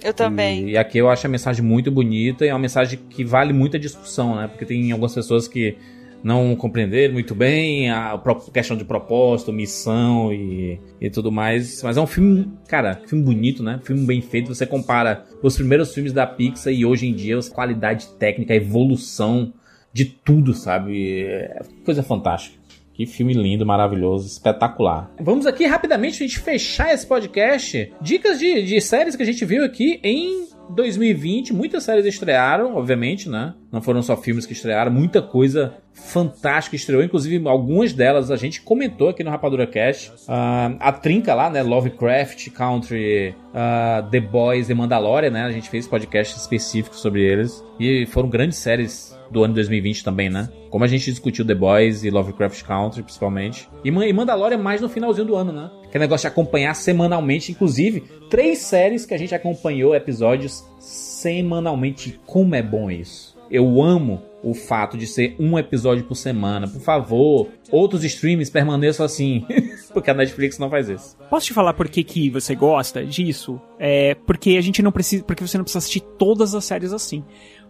Eu 0.02 0.12
também. 0.12 0.68
E 0.68 0.76
aqui 0.76 0.98
eu 0.98 1.08
acho 1.08 1.26
a 1.26 1.30
mensagem 1.30 1.64
muito 1.64 1.90
bonita 1.90 2.44
e 2.44 2.48
é 2.48 2.52
uma 2.52 2.58
mensagem 2.58 2.98
que 3.08 3.24
vale 3.24 3.54
muita 3.54 3.78
discussão, 3.78 4.36
né? 4.36 4.46
Porque 4.46 4.66
tem 4.66 4.92
algumas 4.92 5.14
pessoas 5.14 5.48
que 5.48 5.78
não 6.24 6.56
compreenderam 6.56 7.12
muito 7.12 7.34
bem 7.34 7.90
a 7.90 8.18
questão 8.52 8.78
de 8.78 8.84
propósito, 8.84 9.52
missão 9.52 10.32
e, 10.32 10.80
e 10.98 11.10
tudo 11.10 11.30
mais. 11.30 11.82
Mas 11.82 11.98
é 11.98 12.00
um 12.00 12.06
filme, 12.06 12.50
cara, 12.66 13.02
filme 13.06 13.22
bonito, 13.22 13.62
né? 13.62 13.78
Filme 13.84 14.06
bem 14.06 14.22
feito. 14.22 14.52
Você 14.52 14.64
compara 14.64 15.26
os 15.42 15.54
primeiros 15.54 15.92
filmes 15.92 16.14
da 16.14 16.26
Pixar 16.26 16.72
e 16.72 16.86
hoje 16.86 17.06
em 17.06 17.14
dia, 17.14 17.38
a 17.38 17.50
qualidade 17.50 18.06
técnica, 18.18 18.54
a 18.54 18.56
evolução 18.56 19.52
de 19.92 20.06
tudo, 20.06 20.54
sabe? 20.54 21.24
É 21.24 21.60
coisa 21.84 22.02
fantástica. 22.02 22.63
Que 22.94 23.06
filme 23.06 23.34
lindo, 23.34 23.66
maravilhoso, 23.66 24.28
espetacular. 24.28 25.10
Vamos 25.20 25.46
aqui 25.46 25.66
rapidamente 25.66 26.22
a 26.22 26.26
gente 26.26 26.38
fechar 26.38 26.94
esse 26.94 27.04
podcast. 27.04 27.92
Dicas 28.00 28.38
de, 28.38 28.62
de 28.62 28.80
séries 28.80 29.16
que 29.16 29.22
a 29.22 29.26
gente 29.26 29.44
viu 29.44 29.64
aqui 29.64 29.98
em 30.00 30.46
2020. 30.70 31.52
Muitas 31.52 31.82
séries 31.82 32.06
estrearam, 32.06 32.76
obviamente, 32.76 33.28
né? 33.28 33.52
Não 33.72 33.82
foram 33.82 34.00
só 34.00 34.16
filmes 34.16 34.46
que 34.46 34.52
estrearam, 34.52 34.92
muita 34.92 35.20
coisa 35.20 35.74
fantástica 35.92 36.76
estreou. 36.76 37.02
Inclusive, 37.02 37.46
algumas 37.48 37.92
delas 37.92 38.30
a 38.30 38.36
gente 38.36 38.62
comentou 38.62 39.08
aqui 39.08 39.24
no 39.24 39.30
Rapadura 39.30 39.66
Cast. 39.66 40.12
Ah, 40.28 40.76
a 40.78 40.92
trinca 40.92 41.34
lá, 41.34 41.50
né? 41.50 41.64
Lovecraft 41.64 42.50
Country, 42.50 43.34
ah, 43.52 44.06
The 44.08 44.20
Boys 44.20 44.70
e 44.70 44.74
Mandalorian, 44.74 45.30
né? 45.30 45.42
A 45.42 45.50
gente 45.50 45.68
fez 45.68 45.88
podcast 45.88 46.36
específico 46.36 46.94
sobre 46.94 47.22
eles. 47.22 47.64
E 47.80 48.06
foram 48.06 48.28
grandes 48.28 48.58
séries 48.58 49.13
do 49.30 49.42
ano 49.42 49.54
2020 49.54 50.04
também, 50.04 50.30
né? 50.30 50.48
Como 50.70 50.84
a 50.84 50.88
gente 50.88 51.10
discutiu 51.10 51.46
The 51.46 51.54
Boys 51.54 52.04
e 52.04 52.10
Lovecraft 52.10 52.62
Country, 52.64 53.02
principalmente. 53.02 53.68
E 53.84 53.88
e 53.88 54.12
Mandalorian 54.12 54.58
mais 54.58 54.80
no 54.80 54.88
finalzinho 54.88 55.26
do 55.26 55.36
ano, 55.36 55.52
né? 55.52 55.70
Que 55.90 55.96
é 55.96 56.00
negócio 56.00 56.28
de 56.28 56.32
acompanhar 56.32 56.74
semanalmente, 56.74 57.52
inclusive, 57.52 58.02
três 58.28 58.58
séries 58.58 59.06
que 59.06 59.14
a 59.14 59.18
gente 59.18 59.34
acompanhou 59.34 59.94
episódios 59.94 60.64
semanalmente. 60.78 62.20
Como 62.26 62.54
é 62.54 62.62
bom 62.62 62.90
isso. 62.90 63.34
Eu 63.50 63.82
amo 63.82 64.22
o 64.44 64.52
fato 64.52 64.98
de 64.98 65.06
ser 65.06 65.34
um 65.38 65.58
episódio 65.58 66.04
por 66.04 66.14
semana. 66.14 66.68
Por 66.68 66.80
favor, 66.80 67.48
outros 67.70 68.04
streams 68.04 68.50
permaneçam 68.50 69.06
assim. 69.06 69.46
Porque 69.92 70.10
a 70.10 70.14
Netflix 70.14 70.58
não 70.58 70.68
faz 70.68 70.88
isso. 70.88 71.16
Posso 71.30 71.46
te 71.46 71.54
falar 71.54 71.72
por 71.72 71.88
que, 71.88 72.04
que 72.04 72.28
você 72.28 72.54
gosta 72.54 73.04
disso? 73.04 73.60
É 73.78 74.14
porque 74.26 74.56
a 74.56 74.60
gente 74.60 74.82
não 74.82 74.90
precisa. 74.90 75.22
Porque 75.24 75.46
você 75.46 75.56
não 75.56 75.64
precisa 75.64 75.78
assistir 75.78 76.00
todas 76.18 76.54
as 76.54 76.64
séries 76.64 76.92
assim. 76.92 77.24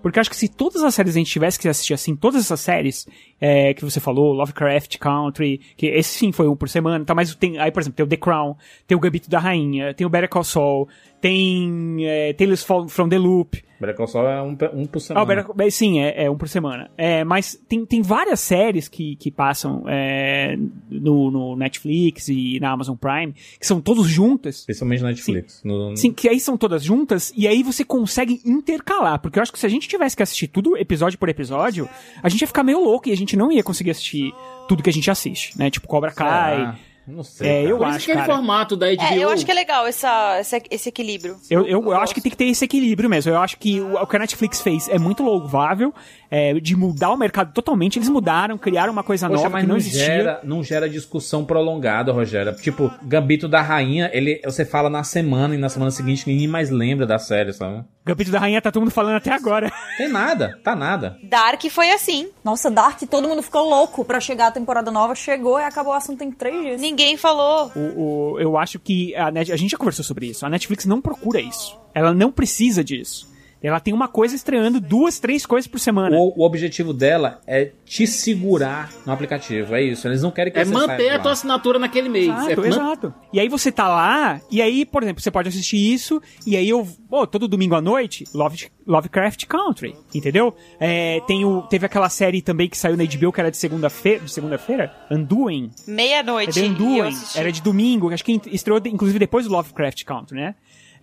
Porque 0.04 0.20
acho 0.20 0.28
que 0.28 0.36
se 0.36 0.50
todas 0.50 0.84
as 0.84 0.94
séries 0.94 1.16
a 1.16 1.18
gente 1.18 1.30
tivesse 1.30 1.58
que 1.58 1.66
assistir 1.66 1.94
assim, 1.94 2.14
todas 2.14 2.42
essas 2.42 2.60
séries 2.60 3.06
é, 3.40 3.72
que 3.72 3.82
você 3.82 3.98
falou, 3.98 4.34
Lovecraft 4.34 4.98
Country, 4.98 5.62
que 5.78 5.86
esse 5.86 6.18
sim 6.18 6.30
foi 6.30 6.46
um 6.46 6.54
por 6.54 6.68
semana, 6.68 7.02
tá? 7.06 7.14
Mas 7.14 7.34
tem, 7.34 7.58
aí, 7.58 7.72
por 7.72 7.80
exemplo, 7.80 7.96
tem 7.96 8.04
o 8.04 8.08
The 8.10 8.18
Crown, 8.18 8.54
tem 8.86 8.94
o 8.94 9.00
Gambito 9.00 9.30
da 9.30 9.38
Rainha, 9.38 9.94
tem 9.94 10.06
o 10.06 10.10
Better 10.10 10.28
Call 10.28 10.44
Saul, 10.44 10.86
tem 11.24 12.06
é, 12.06 12.34
Tales 12.34 12.62
from 12.62 13.08
the 13.08 13.16
Loop, 13.16 13.64
Better 13.80 13.96
Call 13.96 14.06
Saul 14.06 14.28
é 14.28 14.42
um, 14.42 14.50
um 14.50 14.86
por 14.86 14.98
ah, 14.98 15.00
semana. 15.00 15.22
o 15.22 15.26
Better 15.26 15.66
é, 15.66 15.70
sim, 15.70 16.00
é, 16.00 16.24
é 16.24 16.30
um 16.30 16.36
por 16.36 16.48
semana. 16.48 16.90
É, 16.98 17.24
mas 17.24 17.58
tem, 17.66 17.86
tem 17.86 18.02
várias 18.02 18.40
séries 18.40 18.88
que, 18.88 19.16
que 19.16 19.30
passam 19.30 19.84
é, 19.88 20.54
no, 20.90 21.30
no 21.30 21.56
Netflix 21.56 22.28
e 22.28 22.60
na 22.60 22.72
Amazon 22.72 22.94
Prime, 22.94 23.32
que 23.58 23.66
são 23.66 23.80
todas 23.80 24.06
juntas. 24.06 24.60
Especialmente 24.60 25.02
na 25.02 25.08
Netflix. 25.08 25.62
No- 25.64 25.96
Sim, 25.96 26.12
que 26.12 26.28
aí 26.28 26.38
são 26.38 26.58
todas 26.58 26.84
juntas 26.84 27.32
e 27.34 27.48
aí 27.48 27.62
você 27.62 27.84
consegue 27.84 28.42
intercalar. 28.44 29.18
Porque 29.18 29.38
eu 29.38 29.42
acho 29.42 29.52
que 29.52 29.58
se 29.58 29.64
a 29.64 29.70
gente 29.70 29.88
tivesse 29.88 30.14
que 30.14 30.22
assistir 30.22 30.48
tudo 30.48 30.76
episódio 30.76 31.18
por 31.18 31.30
episódio, 31.30 31.88
a 32.22 32.28
gente 32.28 32.42
ia 32.42 32.46
ficar 32.46 32.62
meio 32.62 32.84
louco 32.84 33.08
e 33.08 33.12
a 33.12 33.16
gente 33.16 33.34
não 33.34 33.50
ia 33.50 33.62
conseguir 33.62 33.92
assistir 33.92 34.30
tudo 34.68 34.82
que 34.82 34.90
a 34.90 34.92
gente 34.92 35.10
assiste, 35.10 35.58
né? 35.58 35.70
Tipo 35.70 35.88
Cobra 35.88 36.12
Kai. 36.12 36.56
Será? 36.56 36.78
Não 37.06 37.22
sei. 37.22 37.48
É, 37.48 37.62
eu 37.64 37.76
Por 37.78 37.86
isso 37.88 37.96
acho, 37.96 38.04
aquele 38.10 38.18
cara. 38.26 38.34
formato 38.34 38.76
da 38.76 38.86
HBO. 38.86 39.02
É, 39.02 39.18
eu 39.18 39.28
acho 39.28 39.44
que 39.44 39.50
é 39.50 39.54
legal 39.54 39.86
essa, 39.86 40.36
essa- 40.38 40.60
esse 40.70 40.88
equilíbrio. 40.88 41.36
Eu, 41.50 41.66
eu, 41.66 41.82
eu 41.84 41.96
acho 42.00 42.14
que 42.14 42.20
tem 42.20 42.30
que 42.30 42.36
ter 42.36 42.46
esse 42.46 42.64
equilíbrio 42.64 43.10
mesmo. 43.10 43.30
Eu 43.30 43.38
acho 43.40 43.58
que 43.58 43.80
o, 43.80 43.94
o 43.96 44.06
que 44.06 44.16
a 44.16 44.18
Netflix 44.18 44.60
fez 44.62 44.88
é 44.88 44.98
muito 44.98 45.22
louvável, 45.22 45.92
é, 46.36 46.54
de 46.54 46.74
mudar 46.74 47.10
o 47.10 47.16
mercado 47.16 47.52
totalmente. 47.52 47.96
Eles 47.98 48.08
mudaram, 48.08 48.58
criaram 48.58 48.92
uma 48.92 49.04
coisa 49.04 49.28
Poxa, 49.28 49.36
nova 49.44 49.50
mas 49.50 49.62
que 49.62 49.66
não 49.68 49.74
não 49.74 49.78
existia. 49.78 50.04
gera, 50.04 50.40
não 50.42 50.64
gera 50.64 50.88
discussão 50.88 51.44
prolongada, 51.44 52.10
Rogério. 52.12 52.52
Tipo, 52.56 52.90
Gambito 53.02 53.46
da 53.46 53.62
Rainha, 53.62 54.10
ele, 54.12 54.40
você 54.44 54.64
fala 54.64 54.90
na 54.90 55.04
semana 55.04 55.54
e 55.54 55.58
na 55.58 55.68
semana 55.68 55.90
seguinte 55.92 56.24
ninguém 56.26 56.48
mais 56.48 56.70
lembra 56.70 57.06
da 57.06 57.18
série, 57.18 57.52
sabe? 57.52 57.84
Gambito 58.04 58.30
da 58.30 58.38
Rainha 58.38 58.60
tá 58.60 58.72
todo 58.72 58.82
mundo 58.82 58.90
falando 58.90 59.16
até 59.16 59.32
agora. 59.32 59.72
Tem 59.96 60.08
nada, 60.08 60.58
tá 60.64 60.74
nada. 60.74 61.16
Dark 61.22 61.62
foi 61.70 61.90
assim. 61.92 62.28
Nossa, 62.44 62.70
Dark, 62.70 63.00
todo 63.08 63.28
mundo 63.28 63.42
ficou 63.42 63.68
louco 63.68 64.04
pra 64.04 64.18
chegar 64.20 64.48
a 64.48 64.50
temporada 64.50 64.90
nova. 64.90 65.14
Chegou 65.14 65.58
e 65.60 65.62
acabou 65.64 65.92
o 65.92 65.96
assunto 65.96 66.22
em 66.22 66.30
três 66.32 66.60
dias. 66.62 66.80
Ninguém 66.80 67.16
falou. 67.16 67.70
O, 67.76 68.32
o- 68.34 68.40
eu 68.40 68.58
acho 68.58 68.78
que 68.78 69.14
a, 69.16 69.30
Net- 69.30 69.52
a 69.52 69.56
gente 69.56 69.70
já 69.70 69.78
conversou 69.78 70.04
sobre 70.04 70.26
isso. 70.26 70.44
A 70.44 70.50
Netflix 70.50 70.84
não 70.84 71.00
procura 71.00 71.40
isso. 71.40 71.78
Ela 71.94 72.12
não 72.12 72.30
precisa 72.30 72.82
disso. 72.84 73.32
Ela 73.66 73.80
tem 73.80 73.94
uma 73.94 74.08
coisa 74.08 74.34
estreando 74.36 74.78
duas, 74.78 75.18
três 75.18 75.46
coisas 75.46 75.66
por 75.66 75.80
semana. 75.80 76.16
O, 76.18 76.34
o 76.36 76.44
objetivo 76.44 76.92
dela 76.92 77.40
é 77.46 77.70
te 77.86 78.06
segurar 78.06 78.90
no 79.06 79.12
aplicativo, 79.12 79.74
é 79.74 79.82
isso. 79.82 80.06
Eles 80.06 80.22
não 80.22 80.30
querem 80.30 80.52
que 80.52 80.58
É 80.58 80.64
você 80.64 80.72
manter 80.72 81.04
de 81.04 81.08
a 81.10 81.18
tua 81.18 81.32
assinatura 81.32 81.78
naquele 81.78 82.08
mês. 82.08 82.26
Exato, 82.28 82.50
é 82.50 82.56
man- 82.56 82.66
exato. 82.68 83.14
E 83.32 83.40
aí 83.40 83.48
você 83.48 83.72
tá 83.72 83.88
lá, 83.88 84.40
e 84.50 84.60
aí, 84.60 84.84
por 84.84 85.02
exemplo, 85.02 85.22
você 85.22 85.30
pode 85.30 85.48
assistir 85.48 85.76
isso, 85.78 86.20
e 86.46 86.56
aí 86.56 86.68
eu, 86.68 86.86
pô, 87.08 87.26
todo 87.26 87.48
domingo 87.48 87.74
à 87.74 87.80
noite, 87.80 88.24
Love, 88.34 88.66
Lovecraft 88.86 89.46
Country, 89.46 89.96
entendeu? 90.14 90.54
É, 90.78 91.20
tem 91.26 91.44
o, 91.46 91.62
teve 91.62 91.86
aquela 91.86 92.10
série 92.10 92.42
também 92.42 92.68
que 92.68 92.76
saiu 92.76 92.96
na 92.98 93.04
HBO, 93.04 93.32
que 93.32 93.40
era 93.40 93.50
de 93.50 93.56
segunda-feira, 93.56 94.20
de 94.24 94.30
segunda-feira, 94.30 94.92
Undoing. 95.10 95.70
É 95.88 95.90
Meia-noite. 95.90 96.52
de 96.52 96.60
e 96.60 96.64
eu 96.66 96.70
Undoing, 96.70 97.16
era 97.34 97.50
de 97.50 97.62
domingo, 97.62 98.12
acho 98.12 98.24
que 98.24 98.40
estreou 98.52 98.78
de- 98.78 98.90
inclusive 98.90 99.18
depois 99.18 99.46
do 99.46 99.52
Lovecraft 99.52 100.04
Country, 100.04 100.36
né? 100.36 100.54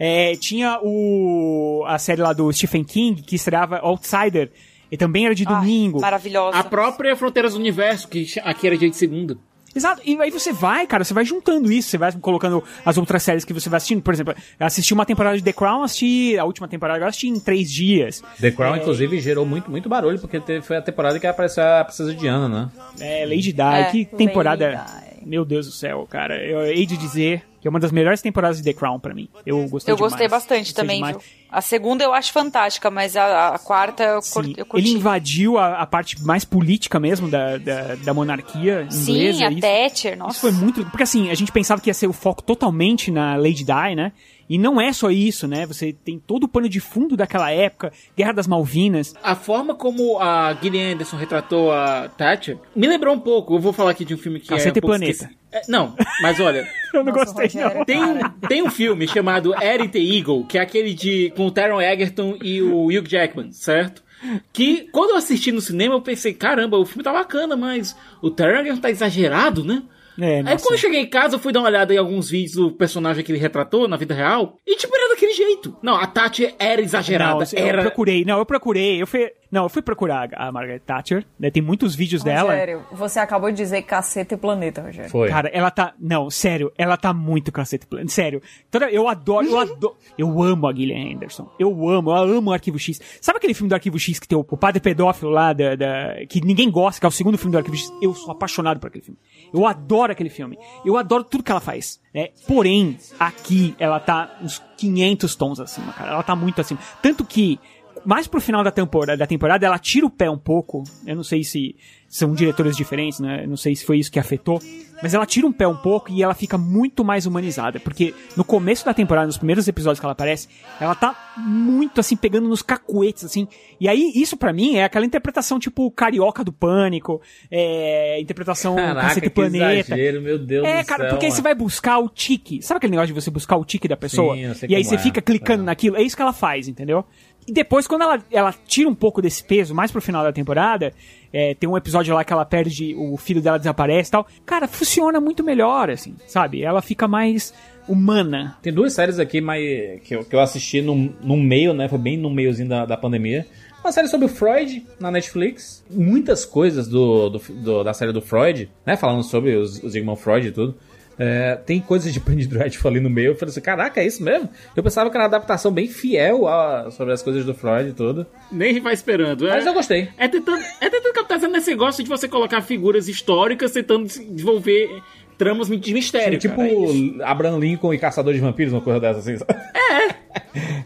É, 0.03 0.35
tinha 0.35 0.79
o 0.81 1.83
a 1.85 1.99
série 1.99 2.21
lá 2.21 2.33
do 2.33 2.51
Stephen 2.51 2.83
King, 2.83 3.21
que 3.21 3.35
estreava 3.35 3.77
Outsider, 3.83 4.49
e 4.91 4.97
também 4.97 5.25
era 5.27 5.35
de 5.35 5.45
Ai, 5.47 5.53
domingo. 5.53 6.01
Maravilhosa. 6.01 6.57
A 6.57 6.63
própria 6.63 7.15
Fronteiras 7.15 7.53
do 7.53 7.59
Universo, 7.59 8.07
que 8.07 8.25
aqui 8.43 8.65
era 8.65 8.75
dia 8.75 8.89
de 8.89 8.95
segunda. 8.97 9.37
Exato, 9.75 10.01
e 10.03 10.19
aí 10.19 10.31
você 10.31 10.51
vai, 10.51 10.85
cara, 10.87 11.03
você 11.03 11.13
vai 11.13 11.23
juntando 11.23 11.71
isso, 11.71 11.89
você 11.91 11.97
vai 11.99 12.11
colocando 12.13 12.61
as 12.83 12.97
outras 12.97 13.21
séries 13.21 13.45
que 13.45 13.53
você 13.53 13.69
vai 13.69 13.77
assistindo. 13.77 14.01
Por 14.01 14.11
exemplo, 14.13 14.33
eu 14.59 14.65
assisti 14.65 14.91
uma 14.93 15.05
temporada 15.05 15.37
de 15.37 15.43
The 15.43 15.53
Crown, 15.53 15.83
assisti 15.83 16.35
a 16.37 16.43
última 16.45 16.67
temporada, 16.67 16.99
eu 16.99 17.07
assisti 17.07 17.27
em 17.29 17.39
três 17.39 17.71
dias. 17.71 18.21
The 18.41 18.51
Crown, 18.51 18.77
inclusive, 18.77 19.19
gerou 19.21 19.45
muito, 19.45 19.69
muito 19.69 19.87
barulho, 19.87 20.19
porque 20.19 20.39
teve- 20.41 20.61
foi 20.65 20.77
a 20.77 20.81
temporada 20.81 21.19
que 21.19 21.27
apareceu 21.27 21.63
a 21.63 21.85
Princesa 21.85 22.13
Diana, 22.13 22.49
né? 22.49 22.69
É, 22.99 23.23
Lady 23.25 23.53
Di, 23.53 23.61
É, 23.61 23.83
que 23.85 24.05
temporada. 24.05 24.67
Lady 24.71 25.19
Di. 25.21 25.29
Meu 25.29 25.45
Deus 25.45 25.67
do 25.67 25.71
céu, 25.71 26.05
cara. 26.09 26.43
Eu 26.43 26.63
hei 26.63 26.85
de 26.85 26.97
dizer 26.97 27.43
que 27.61 27.67
é 27.67 27.69
uma 27.69 27.79
das 27.79 27.91
melhores 27.91 28.21
temporadas 28.21 28.57
de 28.57 28.63
The 28.63 28.73
Crown 28.73 28.99
pra 28.99 29.13
mim. 29.13 29.29
Eu 29.45 29.65
gostei 29.69 29.91
Eu 29.93 29.95
demais. 29.95 30.11
gostei 30.13 30.27
bastante 30.27 30.65
Gostei 30.67 30.83
também, 30.83 30.95
demais. 30.97 31.15
viu? 31.17 31.25
A 31.49 31.61
segunda 31.61 32.03
eu 32.03 32.13
acho 32.13 32.31
fantástica, 32.33 32.89
mas 32.89 33.15
a, 33.15 33.49
a 33.49 33.59
quarta 33.59 34.03
eu, 34.03 34.21
Sim, 34.21 34.53
eu 34.57 34.65
curti. 34.65 34.87
ele 34.87 34.97
invadiu 34.97 35.57
a, 35.57 35.77
a 35.81 35.85
parte 35.85 36.21
mais 36.23 36.43
política 36.43 36.99
mesmo 36.99 37.29
da, 37.29 37.57
da, 37.57 37.95
da 37.95 38.13
monarquia 38.13 38.87
Sim, 38.89 39.11
inglesa. 39.13 39.47
a 39.47 39.51
isso- 39.51 39.61
Thatcher, 39.61 40.17
nossa. 40.17 40.31
Isso 40.31 40.39
foi 40.41 40.51
muito. 40.51 40.83
Porque 40.85 41.03
assim, 41.03 41.29
a 41.29 41.35
gente 41.35 41.51
pensava 41.51 41.79
que 41.81 41.89
ia 41.89 41.93
ser 41.93 42.07
o 42.07 42.13
foco 42.13 42.41
totalmente 42.41 43.11
na 43.11 43.35
Lady 43.35 43.63
Di, 43.63 43.95
né? 43.95 44.11
E 44.51 44.57
não 44.57 44.81
é 44.81 44.91
só 44.91 45.09
isso, 45.09 45.47
né? 45.47 45.65
Você 45.65 45.93
tem 45.93 46.19
todo 46.19 46.43
o 46.43 46.47
pano 46.49 46.67
de 46.67 46.81
fundo 46.81 47.15
daquela 47.15 47.49
época, 47.51 47.93
Guerra 48.17 48.33
das 48.33 48.47
Malvinas. 48.47 49.15
A 49.23 49.33
forma 49.33 49.73
como 49.73 50.19
a 50.19 50.53
Gillian 50.61 50.91
Anderson 50.91 51.15
retratou 51.15 51.71
a 51.71 52.09
Thatcher 52.09 52.57
me 52.75 52.85
lembrou 52.85 53.15
um 53.15 53.19
pouco. 53.19 53.55
Eu 53.55 53.59
vou 53.59 53.71
falar 53.71 53.91
aqui 53.91 54.03
de 54.03 54.13
um 54.13 54.17
filme 54.17 54.41
que 54.41 54.49
Caceta 54.49 54.77
é. 54.77 54.81
Um 54.83 54.85
Planeta. 54.85 55.29
É, 55.53 55.61
não, 55.69 55.95
mas 56.21 56.37
olha. 56.41 56.67
Eu 56.93 57.01
não 57.01 57.13
Nossa, 57.13 57.31
gostei, 57.31 57.45
Rogério. 57.45 57.77
não. 57.77 57.85
Tem 57.85 58.03
um, 58.03 58.29
tem 58.49 58.61
um 58.61 58.69
filme 58.69 59.07
chamado 59.07 59.55
Eren 59.55 59.87
the 59.87 59.99
Eagle, 59.99 60.43
que 60.43 60.57
é 60.57 60.61
aquele 60.61 60.93
de 60.93 61.31
com 61.33 61.45
o 61.45 61.51
Taron 61.51 61.79
Egerton 61.79 62.37
e 62.43 62.61
o 62.61 62.87
Hugh 62.87 63.07
Jackman, 63.07 63.53
certo? 63.53 64.03
Que 64.51 64.89
quando 64.91 65.11
eu 65.11 65.15
assisti 65.15 65.53
no 65.53 65.61
cinema 65.61 65.95
eu 65.95 66.01
pensei, 66.01 66.33
caramba, 66.33 66.77
o 66.77 66.85
filme 66.85 67.05
tá 67.05 67.13
bacana, 67.13 67.55
mas 67.55 67.95
o 68.21 68.29
Taron 68.29 68.59
Egerton 68.59 68.81
tá 68.81 68.89
exagerado, 68.89 69.63
né? 69.63 69.81
É, 70.21 70.37
Aí 70.37 70.43
nossa. 70.43 70.63
quando 70.63 70.73
eu 70.73 70.77
cheguei 70.77 71.01
em 71.01 71.09
casa, 71.09 71.35
eu 71.35 71.39
fui 71.39 71.51
dar 71.51 71.61
uma 71.61 71.69
olhada 71.69 71.93
em 71.93 71.97
alguns 71.97 72.29
vídeos 72.29 72.55
do 72.55 72.71
personagem 72.71 73.23
que 73.23 73.31
ele 73.31 73.39
retratou 73.39 73.87
na 73.87 73.97
vida 73.97 74.13
real. 74.13 74.57
E 74.67 74.75
tipo, 74.75 74.95
era 74.95 75.09
daquele 75.09 75.33
jeito. 75.33 75.75
Não, 75.81 75.95
a 75.95 76.05
Tati 76.05 76.53
era 76.59 76.81
exagerada. 76.81 77.43
Não, 77.43 77.59
eu 77.59 77.67
era... 77.67 77.81
procurei, 77.81 78.23
não, 78.23 78.37
eu 78.37 78.45
procurei, 78.45 79.01
eu 79.01 79.07
fui, 79.07 79.31
não, 79.51 79.63
eu 79.63 79.69
fui 79.69 79.81
procurar 79.81 80.29
a 80.33 80.51
Margaret 80.51 80.79
Thatcher, 80.79 81.25
né, 81.39 81.51
tem 81.51 81.61
muitos 81.61 81.93
vídeos 81.93 82.23
dela. 82.23 82.51
Rogério, 82.51 82.83
você 82.91 83.19
acabou 83.19 83.51
de 83.51 83.57
dizer 83.57 83.81
caceta 83.81 84.33
e 84.35 84.37
planeta, 84.37 84.81
Rogério. 84.81 85.09
Foi. 85.11 85.27
Cara, 85.29 85.49
ela 85.49 85.69
tá, 85.69 85.93
não, 85.99 86.29
sério, 86.29 86.71
ela 86.77 86.95
tá 86.97 87.13
muito 87.13 87.51
cacete, 87.51 87.85
plano, 87.85 88.09
sério. 88.09 88.41
Toda, 88.69 88.89
eu 88.89 89.07
adoro, 89.07 89.45
eu 89.47 89.59
adoro, 89.59 89.95
eu 90.17 90.41
amo 90.41 90.67
a 90.67 90.73
Gillian 90.73 91.15
Anderson, 91.15 91.49
eu 91.59 91.69
amo, 91.89 92.11
eu 92.11 92.37
amo 92.37 92.49
o 92.51 92.53
Arquivo 92.53 92.79
X. 92.79 92.99
Sabe 93.19 93.37
aquele 93.37 93.53
filme 93.53 93.69
do 93.69 93.73
Arquivo 93.73 93.99
X 93.99 94.19
que 94.19 94.27
tem 94.27 94.37
o, 94.37 94.45
o 94.49 94.57
padre 94.57 94.79
pedófilo 94.79 95.31
lá, 95.31 95.51
da, 95.53 95.75
da- 95.75 96.25
que 96.29 96.39
ninguém 96.41 96.69
gosta, 96.71 96.99
que 96.99 97.05
é 97.05 97.09
o 97.09 97.11
segundo 97.11 97.37
filme 97.37 97.51
do 97.51 97.57
Arquivo 97.57 97.75
X? 97.75 97.91
Eu 98.01 98.13
sou 98.13 98.31
apaixonado 98.31 98.79
por 98.79 98.87
aquele 98.87 99.03
filme. 99.03 99.19
Eu 99.53 99.65
adoro 99.67 100.11
aquele 100.11 100.29
filme. 100.29 100.57
Eu 100.85 100.95
adoro 100.97 101.23
tudo 101.23 101.43
que 101.43 101.51
ela 101.51 101.59
faz. 101.59 101.99
Né? 102.13 102.29
Porém, 102.47 102.97
aqui 103.19 103.75
ela 103.79 103.99
tá 103.99 104.37
uns 104.41 104.61
500 104.77 105.35
tons 105.35 105.59
acima, 105.59 105.91
cara. 105.93 106.11
Ela 106.13 106.23
tá 106.23 106.35
muito 106.35 106.59
acima. 106.61 106.79
Tanto 107.01 107.23
que 107.25 107.59
mais 108.05 108.27
pro 108.27 108.41
final 108.41 108.63
da 108.63 108.71
temporada, 108.71 109.17
da 109.17 109.27
temporada, 109.27 109.65
ela 109.65 109.79
tira 109.79 110.05
o 110.05 110.09
pé 110.09 110.29
um 110.29 110.37
pouco. 110.37 110.83
Eu 111.05 111.15
não 111.15 111.23
sei 111.23 111.43
se 111.43 111.75
são 112.07 112.33
diretores 112.33 112.75
diferentes, 112.75 113.19
né? 113.19 113.43
Eu 113.43 113.47
não 113.49 113.55
sei 113.57 113.73
se 113.75 113.85
foi 113.85 113.97
isso 113.97 114.11
que 114.11 114.19
afetou. 114.19 114.61
Mas 115.03 115.15
ela 115.15 115.25
tira 115.25 115.47
um 115.47 115.51
pé 115.51 115.67
um 115.67 115.75
pouco 115.77 116.11
e 116.11 116.21
ela 116.21 116.35
fica 116.35 116.57
muito 116.59 117.03
mais 117.03 117.25
humanizada. 117.25 117.79
Porque 117.79 118.13
no 118.37 118.43
começo 118.43 118.85
da 118.85 118.93
temporada, 118.93 119.25
nos 119.25 119.37
primeiros 119.37 119.67
episódios 119.67 119.99
que 119.99 120.05
ela 120.05 120.11
aparece, 120.13 120.47
ela 120.79 120.93
tá 120.93 121.33
muito 121.37 121.99
assim, 121.99 122.15
pegando 122.15 122.47
nos 122.47 122.61
cacuetes, 122.61 123.23
assim. 123.23 123.47
E 123.79 123.87
aí, 123.87 124.11
isso 124.13 124.37
pra 124.37 124.53
mim 124.53 124.75
é 124.75 124.83
aquela 124.83 125.05
interpretação 125.05 125.57
tipo 125.57 125.89
carioca 125.89 126.43
do 126.43 126.51
pânico, 126.51 127.19
é, 127.49 128.19
interpretação 128.21 128.75
Caraca, 128.75 129.07
Cacete 129.07 129.29
Planeta. 129.31 129.95
exagero, 129.95 130.21
meu 130.21 130.37
Deus 130.37 130.67
É, 130.67 130.83
do 130.83 130.85
cara, 130.85 131.03
céu, 131.03 131.09
porque 131.11 131.25
aí 131.25 131.31
você 131.31 131.41
vai 131.41 131.55
buscar 131.55 131.97
o 131.97 132.07
tique. 132.09 132.61
Sabe 132.61 132.77
aquele 132.77 132.91
negócio 132.91 133.07
de 133.13 133.19
você 133.19 133.31
buscar 133.31 133.55
o 133.57 133.65
tique 133.65 133.87
da 133.87 133.97
pessoa? 133.97 134.35
Sim, 134.35 134.41
eu 134.41 134.53
sei 134.55 134.69
e 134.69 134.75
aí 134.75 134.83
você 134.83 134.95
é. 134.95 134.99
fica 134.99 135.19
clicando 135.21 135.63
É. 135.63 135.65
naquilo. 135.65 135.95
É 135.95 136.03
isso 136.03 136.15
que 136.15 136.21
ela 136.21 136.33
faz, 136.33 136.67
entendeu? 136.67 137.05
E 137.51 137.53
depois, 137.53 137.85
quando 137.85 138.03
ela, 138.03 138.23
ela 138.31 138.55
tira 138.65 138.87
um 138.87 138.95
pouco 138.95 139.21
desse 139.21 139.43
peso, 139.43 139.75
mais 139.75 139.91
pro 139.91 139.99
final 140.01 140.23
da 140.23 140.31
temporada, 140.31 140.93
é, 141.33 141.53
tem 141.53 141.69
um 141.69 141.75
episódio 141.75 142.15
lá 142.15 142.23
que 142.23 142.31
ela 142.31 142.45
perde, 142.45 142.95
o 142.97 143.17
filho 143.17 143.41
dela 143.41 143.57
desaparece 143.57 144.09
e 144.09 144.11
tal. 144.13 144.25
Cara, 144.45 144.69
funciona 144.69 145.19
muito 145.19 145.43
melhor, 145.43 145.89
assim, 145.89 146.15
sabe? 146.27 146.63
Ela 146.63 146.81
fica 146.81 147.09
mais 147.09 147.53
humana. 147.89 148.57
Tem 148.61 148.71
duas 148.71 148.93
séries 148.93 149.19
aqui 149.19 149.41
mas, 149.41 149.61
que, 150.03 150.15
eu, 150.15 150.23
que 150.23 150.33
eu 150.33 150.39
assisti 150.39 150.81
no, 150.81 150.95
no 151.21 151.35
meio, 151.35 151.73
né? 151.73 151.89
Foi 151.89 151.99
bem 151.99 152.15
no 152.15 152.29
meiozinho 152.29 152.69
da, 152.69 152.85
da 152.85 152.95
pandemia. 152.95 153.45
Uma 153.83 153.91
série 153.91 154.07
sobre 154.07 154.27
o 154.27 154.29
Freud 154.29 154.85
na 154.97 155.11
Netflix. 155.11 155.83
Muitas 155.91 156.45
coisas 156.45 156.87
do, 156.87 157.31
do- 157.31 157.39
do- 157.49 157.83
da 157.83 157.93
série 157.93 158.13
do 158.13 158.21
Freud, 158.21 158.69
né? 158.85 158.95
Falando 158.95 159.23
sobre 159.23 159.57
os, 159.57 159.83
os 159.83 159.93
irmãos 159.93 160.21
Freud 160.21 160.47
e 160.47 160.51
tudo. 160.51 160.77
É, 161.23 161.55
tem 161.55 161.79
coisas 161.79 162.11
de 162.11 162.19
Penny 162.19 162.47
Dreadful 162.47 162.89
ali 162.89 162.99
no 162.99 163.07
meio. 163.09 163.27
Eu 163.31 163.35
falei 163.35 163.51
assim, 163.51 163.61
caraca, 163.61 164.01
é 164.01 164.07
isso 164.07 164.23
mesmo? 164.23 164.49
Eu 164.75 164.81
pensava 164.81 165.07
que 165.07 165.15
era 165.15 165.23
uma 165.25 165.27
adaptação 165.27 165.71
bem 165.71 165.87
fiel 165.87 166.47
a- 166.47 166.89
sobre 166.89 167.13
as 167.13 167.21
coisas 167.21 167.45
do 167.45 167.53
Freud 167.53 167.89
e 167.89 167.93
tudo. 167.93 168.25
Nem 168.51 168.79
vai 168.79 168.93
esperando. 168.95 169.47
É, 169.47 169.51
Mas 169.51 169.65
eu 169.67 169.73
gostei. 169.73 170.09
é 170.17 170.27
tentando, 170.27 170.63
é 170.81 170.89
tentando 170.89 171.13
captar 171.13 171.39
nesse 171.41 171.69
negócio 171.69 172.03
de 172.03 172.09
você 172.09 172.27
colocar 172.27 172.61
figuras 172.63 173.07
históricas 173.07 173.71
tentando 173.71 174.05
desenvolver 174.07 174.89
tramas 175.37 175.67
de 175.67 175.93
mistério. 175.93 176.39
tipo 176.39 176.55
cara, 176.55 176.69
é. 176.69 177.23
Abraham 177.23 177.59
Lincoln 177.59 177.93
e 177.93 177.99
Caçador 177.99 178.33
de 178.33 178.39
Vampiros, 178.39 178.73
uma 178.73 178.81
coisa 178.81 178.99
dessa 178.99 179.19
assim. 179.19 179.37
sabe? 179.37 179.53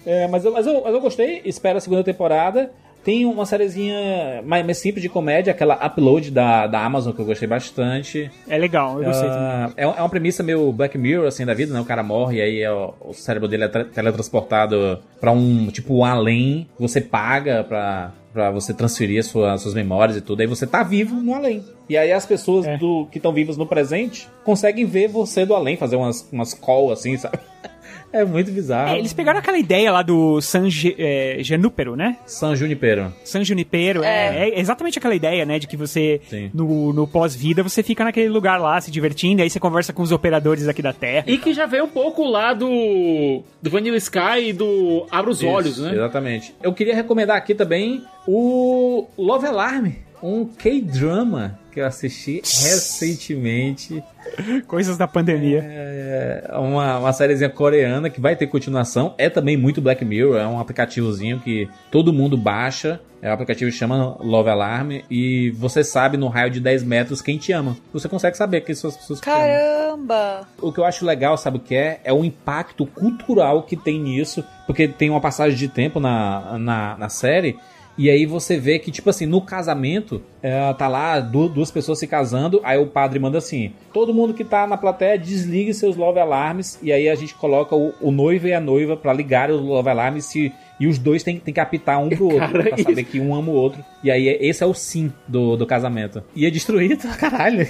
É, 0.06 0.28
mas, 0.32 0.44
eu, 0.44 0.52
mas, 0.52 0.68
eu, 0.68 0.82
mas 0.84 0.94
eu 0.94 1.00
gostei, 1.00 1.42
espero 1.46 1.78
a 1.78 1.82
segunda 1.82 2.04
temporada. 2.04 2.72
Tem 3.06 3.24
uma 3.24 3.46
sériezinha 3.46 4.42
mais, 4.44 4.66
mais 4.66 4.78
simples 4.80 5.04
de 5.04 5.08
comédia, 5.10 5.52
aquela 5.52 5.76
Upload 5.86 6.32
da, 6.32 6.66
da 6.66 6.84
Amazon, 6.84 7.14
que 7.14 7.20
eu 7.22 7.26
gostei 7.26 7.48
bastante. 7.48 8.32
É 8.50 8.58
legal, 8.58 8.98
eu 8.98 9.06
gostei 9.06 9.30
também. 9.30 9.46
Ah, 9.46 9.72
é, 9.78 9.84
é 9.84 9.88
uma 9.88 10.10
premissa 10.10 10.42
meio 10.42 10.72
Black 10.72 10.98
Mirror, 10.98 11.28
assim, 11.28 11.46
da 11.46 11.54
vida, 11.54 11.72
né? 11.72 11.80
O 11.80 11.86
cara 11.86 12.02
morre 12.02 12.38
e 12.38 12.42
aí 12.42 12.62
é 12.62 12.72
o, 12.72 13.14
cérebro 13.14 13.48
dele 13.48 13.66
é 13.66 13.68
tra- 13.68 13.86
teletransportado 13.86 15.00
pra 15.22 15.32
um, 15.32 15.68
tipo, 15.68 15.98
um 15.98 16.04
além. 16.04 16.68
Você 16.80 17.00
paga 17.00 17.64
pra, 17.64 18.12
pra 18.34 18.50
você 18.50 18.74
transferir 18.74 19.20
as 19.20 19.28
suas, 19.28 19.62
suas 19.62 19.76
memórias 19.76 20.18
e 20.18 20.22
tudo. 20.22 20.42
Aí 20.42 20.48
você 20.48 20.66
tá 20.66 20.82
vivo 20.82 21.16
no 21.16 21.36
além. 21.36 21.64
E 21.88 21.96
aí 21.96 22.12
as 22.12 22.26
pessoas 22.26 22.66
É. 22.66 22.76
do, 22.78 23.08
que 23.12 23.20
estão 23.20 23.32
vivas 23.32 23.56
no 23.56 23.68
presente 23.68 24.28
conseguem 24.44 24.86
ver 24.86 25.08
você 25.08 25.46
do 25.46 25.54
além, 25.54 25.78
fazer 25.78 25.96
umas, 25.96 26.28
umas 26.32 26.56
call, 26.56 26.92
assim, 26.92 27.16
sabe? 27.18 27.38
É 28.16 28.24
muito 28.26 28.52
bizarro. 28.52 28.96
É, 28.96 29.00
eles 29.00 29.12
pegaram 29.14 29.40
aquela 29.40 29.58
ideia 29.58 29.92
lá 29.92 30.02
do 30.02 30.40
San 30.42 30.70
Ge- 30.70 30.96
é, 30.98 31.38
Junipero, 31.42 31.96
né? 31.96 32.18
San 32.26 32.56
Junipero. 32.56 33.14
San 33.24 33.44
Junipero, 33.44 34.04
é. 34.04 34.50
é 34.50 34.60
exatamente 34.60 34.98
aquela 34.98 35.14
ideia, 35.16 35.46
né? 35.46 35.60
De 35.60 35.68
que 35.68 35.76
você, 35.76 36.22
Sim. 36.30 36.50
no, 36.54 36.94
no 36.94 37.06
pós-vida, 37.08 37.62
você 37.62 37.84
fica 37.84 38.04
naquele 38.04 38.30
lugar 38.30 38.60
lá 38.60 38.80
se 38.80 38.90
divertindo, 38.90 39.42
aí 39.42 39.50
você 39.50 39.60
conversa 39.60 39.92
com 39.92 40.02
os 40.02 40.12
operadores 40.12 40.68
aqui 40.68 40.82
da 40.82 40.94
Terra. 40.94 41.26
E 41.28 41.38
que 41.38 41.54
já 41.54 41.66
veio 41.66 41.84
um 41.86 41.90
pouco 41.90 42.24
lá 42.24 42.54
do, 42.54 43.42
do 43.62 43.70
Vanilla 43.70 43.98
Sky 43.98 44.50
e 44.50 44.54
do 44.54 45.06
Abra 45.12 45.32
os 45.32 45.44
Olhos, 45.44 45.72
Isso, 45.74 45.84
né? 45.84 45.94
Exatamente. 45.94 46.54
Eu 46.64 46.74
queria 46.74 46.96
recomendar 46.96 47.36
aqui 47.38 47.54
também 47.54 48.02
o 48.28 49.08
Love 49.18 49.48
Alarm, 49.48 49.88
um 50.22 50.46
K-drama 50.46 51.60
que 51.72 51.82
eu 51.82 51.86
assisti 51.86 52.36
recentemente. 52.36 54.02
Coisas 54.66 54.98
da 54.98 55.08
pandemia. 55.08 55.62
É 55.62 56.58
uma, 56.58 57.00
uma 57.00 57.14
sériezinha 57.14 57.50
coreana 57.50 58.10
que 58.10 58.22
vai 58.22 58.36
ter 58.36 58.48
continuação. 58.48 59.14
É 59.18 59.30
também 59.30 59.58
muito 59.58 59.82
Black 59.82 60.04
Mirror, 60.06 60.38
é 60.38 60.48
um 60.48 60.58
aplicativozinho 60.60 61.40
que 61.42 61.70
todo 61.92 62.14
mundo 62.14 62.38
baixa. 62.38 63.02
É 63.22 63.30
um 63.30 63.34
aplicativo 63.34 63.72
que 63.72 63.78
chama 63.78 64.16
Love 64.20 64.50
Alarm 64.50 64.92
e 65.10 65.50
você 65.52 65.84
sabe 65.84 66.16
no 66.16 66.28
raio 66.28 66.52
de 66.52 66.60
10 66.60 66.84
metros 66.84 67.22
quem 67.22 67.38
te 67.38 67.52
ama. 67.52 67.76
Você 67.92 68.08
consegue 68.08 68.38
saber 68.38 68.62
que 68.62 68.76
são 68.76 68.90
as 68.90 68.96
pessoas 68.96 69.20
que 69.20 69.26
te 69.26 69.32
amam. 69.32 69.48
Caramba! 69.48 70.48
O 70.62 70.72
que 70.72 70.80
eu 70.80 70.86
acho 70.86 71.04
legal, 71.04 71.36
sabe 71.36 71.58
o 71.58 71.60
que 71.60 71.76
é? 71.76 72.00
É 72.04 72.14
o 72.14 72.24
impacto 72.24 72.86
cultural 72.86 73.64
que 73.64 73.76
tem 73.76 74.00
nisso, 74.00 74.46
porque 74.68 74.88
tem 74.88 75.10
uma 75.10 75.20
passagem 75.20 75.58
de 75.58 75.68
tempo 75.68 76.00
na, 76.00 76.58
na, 76.60 76.98
na 76.98 77.10
série. 77.10 77.58
E 77.98 78.10
aí 78.10 78.26
você 78.26 78.58
vê 78.58 78.78
que, 78.78 78.92
tipo 78.92 79.10
assim, 79.10 79.26
no 79.26 79.42
casamento, 79.42 80.22
é, 80.42 80.74
tá 80.74 80.88
lá 80.88 81.20
du- 81.20 81.48
duas 81.48 81.72
pessoas 81.72 81.98
se 81.98 82.06
casando, 82.08 82.60
aí 82.64 82.78
o 82.78 82.88
padre 82.88 83.20
manda 83.20 83.38
assim: 83.38 83.72
todo 83.94 84.14
mundo 84.14 84.34
que 84.34 84.44
tá 84.44 84.68
na 84.68 84.76
plateia 84.78 85.18
desligue 85.18 85.74
seus 85.74 85.96
love 85.96 86.20
alarmes, 86.20 86.78
e 86.84 86.92
aí 86.92 87.08
a 87.08 87.16
gente 87.16 87.34
coloca 87.36 87.74
o, 87.76 87.94
o 88.02 88.12
noivo 88.12 88.48
e 88.48 88.54
a 88.54 88.60
noiva 88.60 88.98
pra 88.98 89.14
ligar 89.14 89.50
os 89.50 89.62
love 89.62 89.90
alarmes 89.90 90.26
se, 90.26 90.52
e 90.80 90.88
os 90.88 90.98
dois 90.98 91.24
tem, 91.24 91.40
tem 91.40 91.54
que 91.54 91.60
apitar 91.60 92.02
um 92.02 92.10
pro 92.10 92.26
outro, 92.34 92.40
Cara, 92.40 92.64
pra 92.64 92.78
saber 92.78 93.02
isso- 93.02 93.12
que 93.12 93.20
um 93.20 93.34
ama 93.36 93.50
o 93.50 93.54
outro. 93.56 93.84
E 94.04 94.12
aí 94.12 94.28
é- 94.28 94.46
esse 94.46 94.64
é 94.64 94.66
o 94.66 94.74
sim 94.74 95.12
do, 95.28 95.56
do 95.56 95.66
casamento. 95.66 96.24
E 96.36 96.46
é 96.46 96.50
destruído, 96.50 97.08
caralho. 97.18 97.66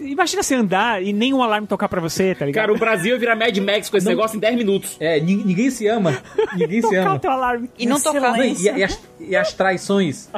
Imagina 0.00 0.42
você 0.42 0.54
andar 0.54 1.02
e 1.02 1.12
nem 1.12 1.32
um 1.34 1.42
alarme 1.42 1.66
tocar 1.66 1.88
pra 1.88 2.00
você, 2.00 2.34
tá 2.34 2.44
ligado? 2.46 2.62
Cara, 2.64 2.72
o 2.72 2.78
Brasil 2.78 3.12
ia 3.14 3.18
virar 3.18 3.36
Mad 3.36 3.56
Max 3.58 3.88
com 3.90 3.96
esse 3.96 4.06
negócio 4.06 4.36
em 4.36 4.40
10 4.40 4.56
minutos. 4.56 4.96
É, 5.00 5.20
nin- 5.20 5.42
ninguém 5.44 5.70
se 5.70 5.86
ama. 5.86 6.16
Ninguém 6.56 6.80
se 6.82 6.94
ama. 6.96 7.18
teu 7.18 7.30
alarme. 7.30 7.70
E 7.78 7.86
não 7.86 8.00
tocar. 8.00 8.32
Não, 8.36 8.44
e, 8.44 8.62
e 8.62 8.82
as, 8.82 9.00
e 9.20 9.36
as 9.36 9.52
traições. 9.52 10.28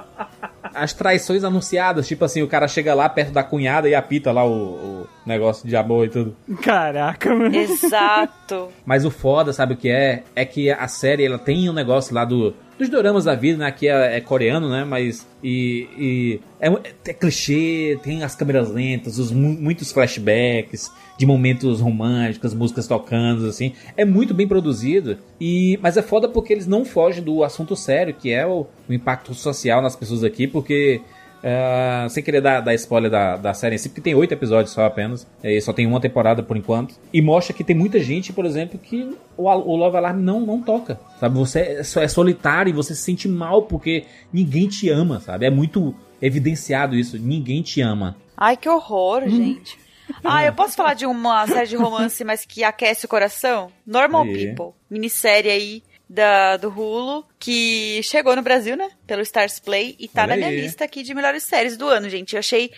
As 0.74 0.92
traições 0.92 1.44
anunciadas, 1.44 2.06
tipo 2.06 2.24
assim, 2.24 2.42
o 2.42 2.48
cara 2.48 2.68
chega 2.68 2.94
lá 2.94 3.08
perto 3.08 3.32
da 3.32 3.42
cunhada 3.42 3.88
e 3.88 3.94
apita 3.94 4.32
lá 4.32 4.44
o, 4.44 4.52
o 4.52 5.06
negócio 5.26 5.68
de 5.68 5.76
amor 5.76 6.06
e 6.06 6.10
tudo. 6.10 6.36
Caraca, 6.62 7.34
mano. 7.34 7.54
Exato. 7.54 8.68
Mas 8.84 9.04
o 9.04 9.10
foda, 9.10 9.52
sabe 9.52 9.74
o 9.74 9.76
que 9.76 9.90
é? 9.90 10.22
É 10.34 10.44
que 10.44 10.70
a 10.70 10.88
série 10.88 11.24
ela 11.24 11.38
tem 11.38 11.68
um 11.68 11.72
negócio 11.72 12.14
lá 12.14 12.24
do 12.24 12.54
dos 12.78 12.88
doramas 12.88 13.24
da 13.24 13.34
vida, 13.34 13.58
né? 13.58 13.66
Aqui 13.66 13.88
é, 13.88 14.16
é 14.16 14.20
coreano, 14.20 14.68
né? 14.70 14.84
Mas 14.84 15.26
e, 15.42 15.88
e 15.98 16.40
é, 16.60 16.68
é 17.10 17.12
clichê, 17.12 17.98
tem 18.02 18.22
as 18.22 18.34
câmeras 18.34 18.70
lentas, 18.70 19.18
os 19.18 19.32
mu- 19.32 19.56
muitos 19.60 19.90
flashbacks 19.90 20.90
de 21.18 21.26
momentos 21.26 21.80
românticos, 21.80 22.54
músicas 22.54 22.86
tocando 22.86 23.46
assim. 23.46 23.72
É 23.96 24.04
muito 24.04 24.32
bem 24.32 24.46
produzido 24.46 25.18
e 25.40 25.78
mas 25.82 25.96
é 25.96 26.02
foda 26.02 26.28
porque 26.28 26.52
eles 26.52 26.66
não 26.66 26.84
fogem 26.84 27.22
do 27.22 27.42
assunto 27.42 27.74
sério, 27.74 28.14
que 28.14 28.30
é 28.30 28.46
o, 28.46 28.66
o 28.88 28.92
impacto 28.92 29.34
social 29.34 29.82
nas 29.82 29.96
pessoas 29.96 30.22
aqui, 30.22 30.46
porque 30.46 31.00
é, 31.42 32.06
sem 32.08 32.22
querer 32.22 32.40
dar, 32.40 32.60
dar 32.60 32.74
spoiler 32.74 33.10
da, 33.10 33.36
da 33.36 33.54
série 33.54 33.76
em 33.76 33.78
si, 33.78 33.88
porque 33.88 34.00
tem 34.00 34.14
oito 34.14 34.32
episódios 34.32 34.72
só 34.72 34.84
apenas, 34.84 35.26
e 35.42 35.60
só 35.60 35.72
tem 35.72 35.86
uma 35.86 36.00
temporada 36.00 36.42
por 36.42 36.56
enquanto. 36.56 36.94
E 37.12 37.22
mostra 37.22 37.54
que 37.54 37.64
tem 37.64 37.76
muita 37.76 38.00
gente, 38.00 38.32
por 38.32 38.44
exemplo, 38.44 38.78
que 38.78 39.16
o, 39.36 39.44
o 39.44 39.76
Love 39.76 39.96
Alarm 39.96 40.20
não, 40.20 40.40
não 40.40 40.60
toca. 40.60 40.98
Sabe? 41.20 41.36
Você 41.38 41.60
é, 41.60 41.80
é 41.80 42.08
solitário 42.08 42.70
e 42.70 42.74
você 42.74 42.94
se 42.94 43.02
sente 43.02 43.28
mal 43.28 43.62
porque 43.62 44.04
ninguém 44.32 44.68
te 44.68 44.88
ama, 44.88 45.20
sabe? 45.20 45.46
É 45.46 45.50
muito 45.50 45.94
evidenciado 46.20 46.96
isso. 46.96 47.18
Ninguém 47.18 47.62
te 47.62 47.80
ama. 47.80 48.16
Ai, 48.36 48.56
que 48.56 48.68
horror, 48.68 49.28
gente. 49.28 49.78
Ah, 50.24 50.44
eu 50.44 50.54
posso 50.54 50.74
falar 50.74 50.94
de 50.94 51.04
uma 51.06 51.46
série 51.46 51.68
de 51.68 51.76
romance, 51.76 52.24
mas 52.24 52.44
que 52.44 52.64
aquece 52.64 53.04
o 53.04 53.08
coração? 53.08 53.70
Normal. 53.86 54.24
People. 54.24 54.74
Minissérie 54.90 55.50
aí 55.50 55.82
da, 56.08 56.56
do 56.56 56.68
Hulu, 56.68 57.24
que 57.38 58.00
chegou 58.02 58.34
no 58.34 58.42
Brasil, 58.42 58.76
né? 58.76 58.90
Pelo 59.06 59.22
Stars 59.22 59.58
Play, 59.58 59.94
e 59.98 60.08
tá 60.08 60.22
Olha 60.22 60.30
na 60.30 60.36
minha 60.36 60.48
aí. 60.48 60.60
lista 60.60 60.84
aqui 60.84 61.02
de 61.02 61.14
melhores 61.14 61.42
séries 61.42 61.76
do 61.76 61.86
ano, 61.88 62.08
gente. 62.08 62.34
Eu 62.34 62.38
achei 62.38 62.72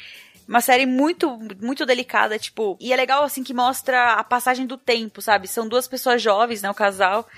uma 0.48 0.61
série 0.61 0.85
muito, 0.85 1.39
muito 1.61 1.86
delicada, 1.86 2.39
tipo... 2.39 2.77
E 2.81 2.93
é 2.93 2.97
legal, 2.97 3.23
assim, 3.23 3.44
que 3.44 3.55
mostra 3.55 4.15
a 4.15 4.24
passagem 4.24 4.66
do 4.66 4.77
tempo, 4.77 5.23
sabe? 5.23 5.47
São 5.47 5.69
duas 5.69 5.86
pessoas 5.86 6.20
jovens, 6.20 6.61
né? 6.61 6.69
O 6.69 6.74
casal, 6.74 7.28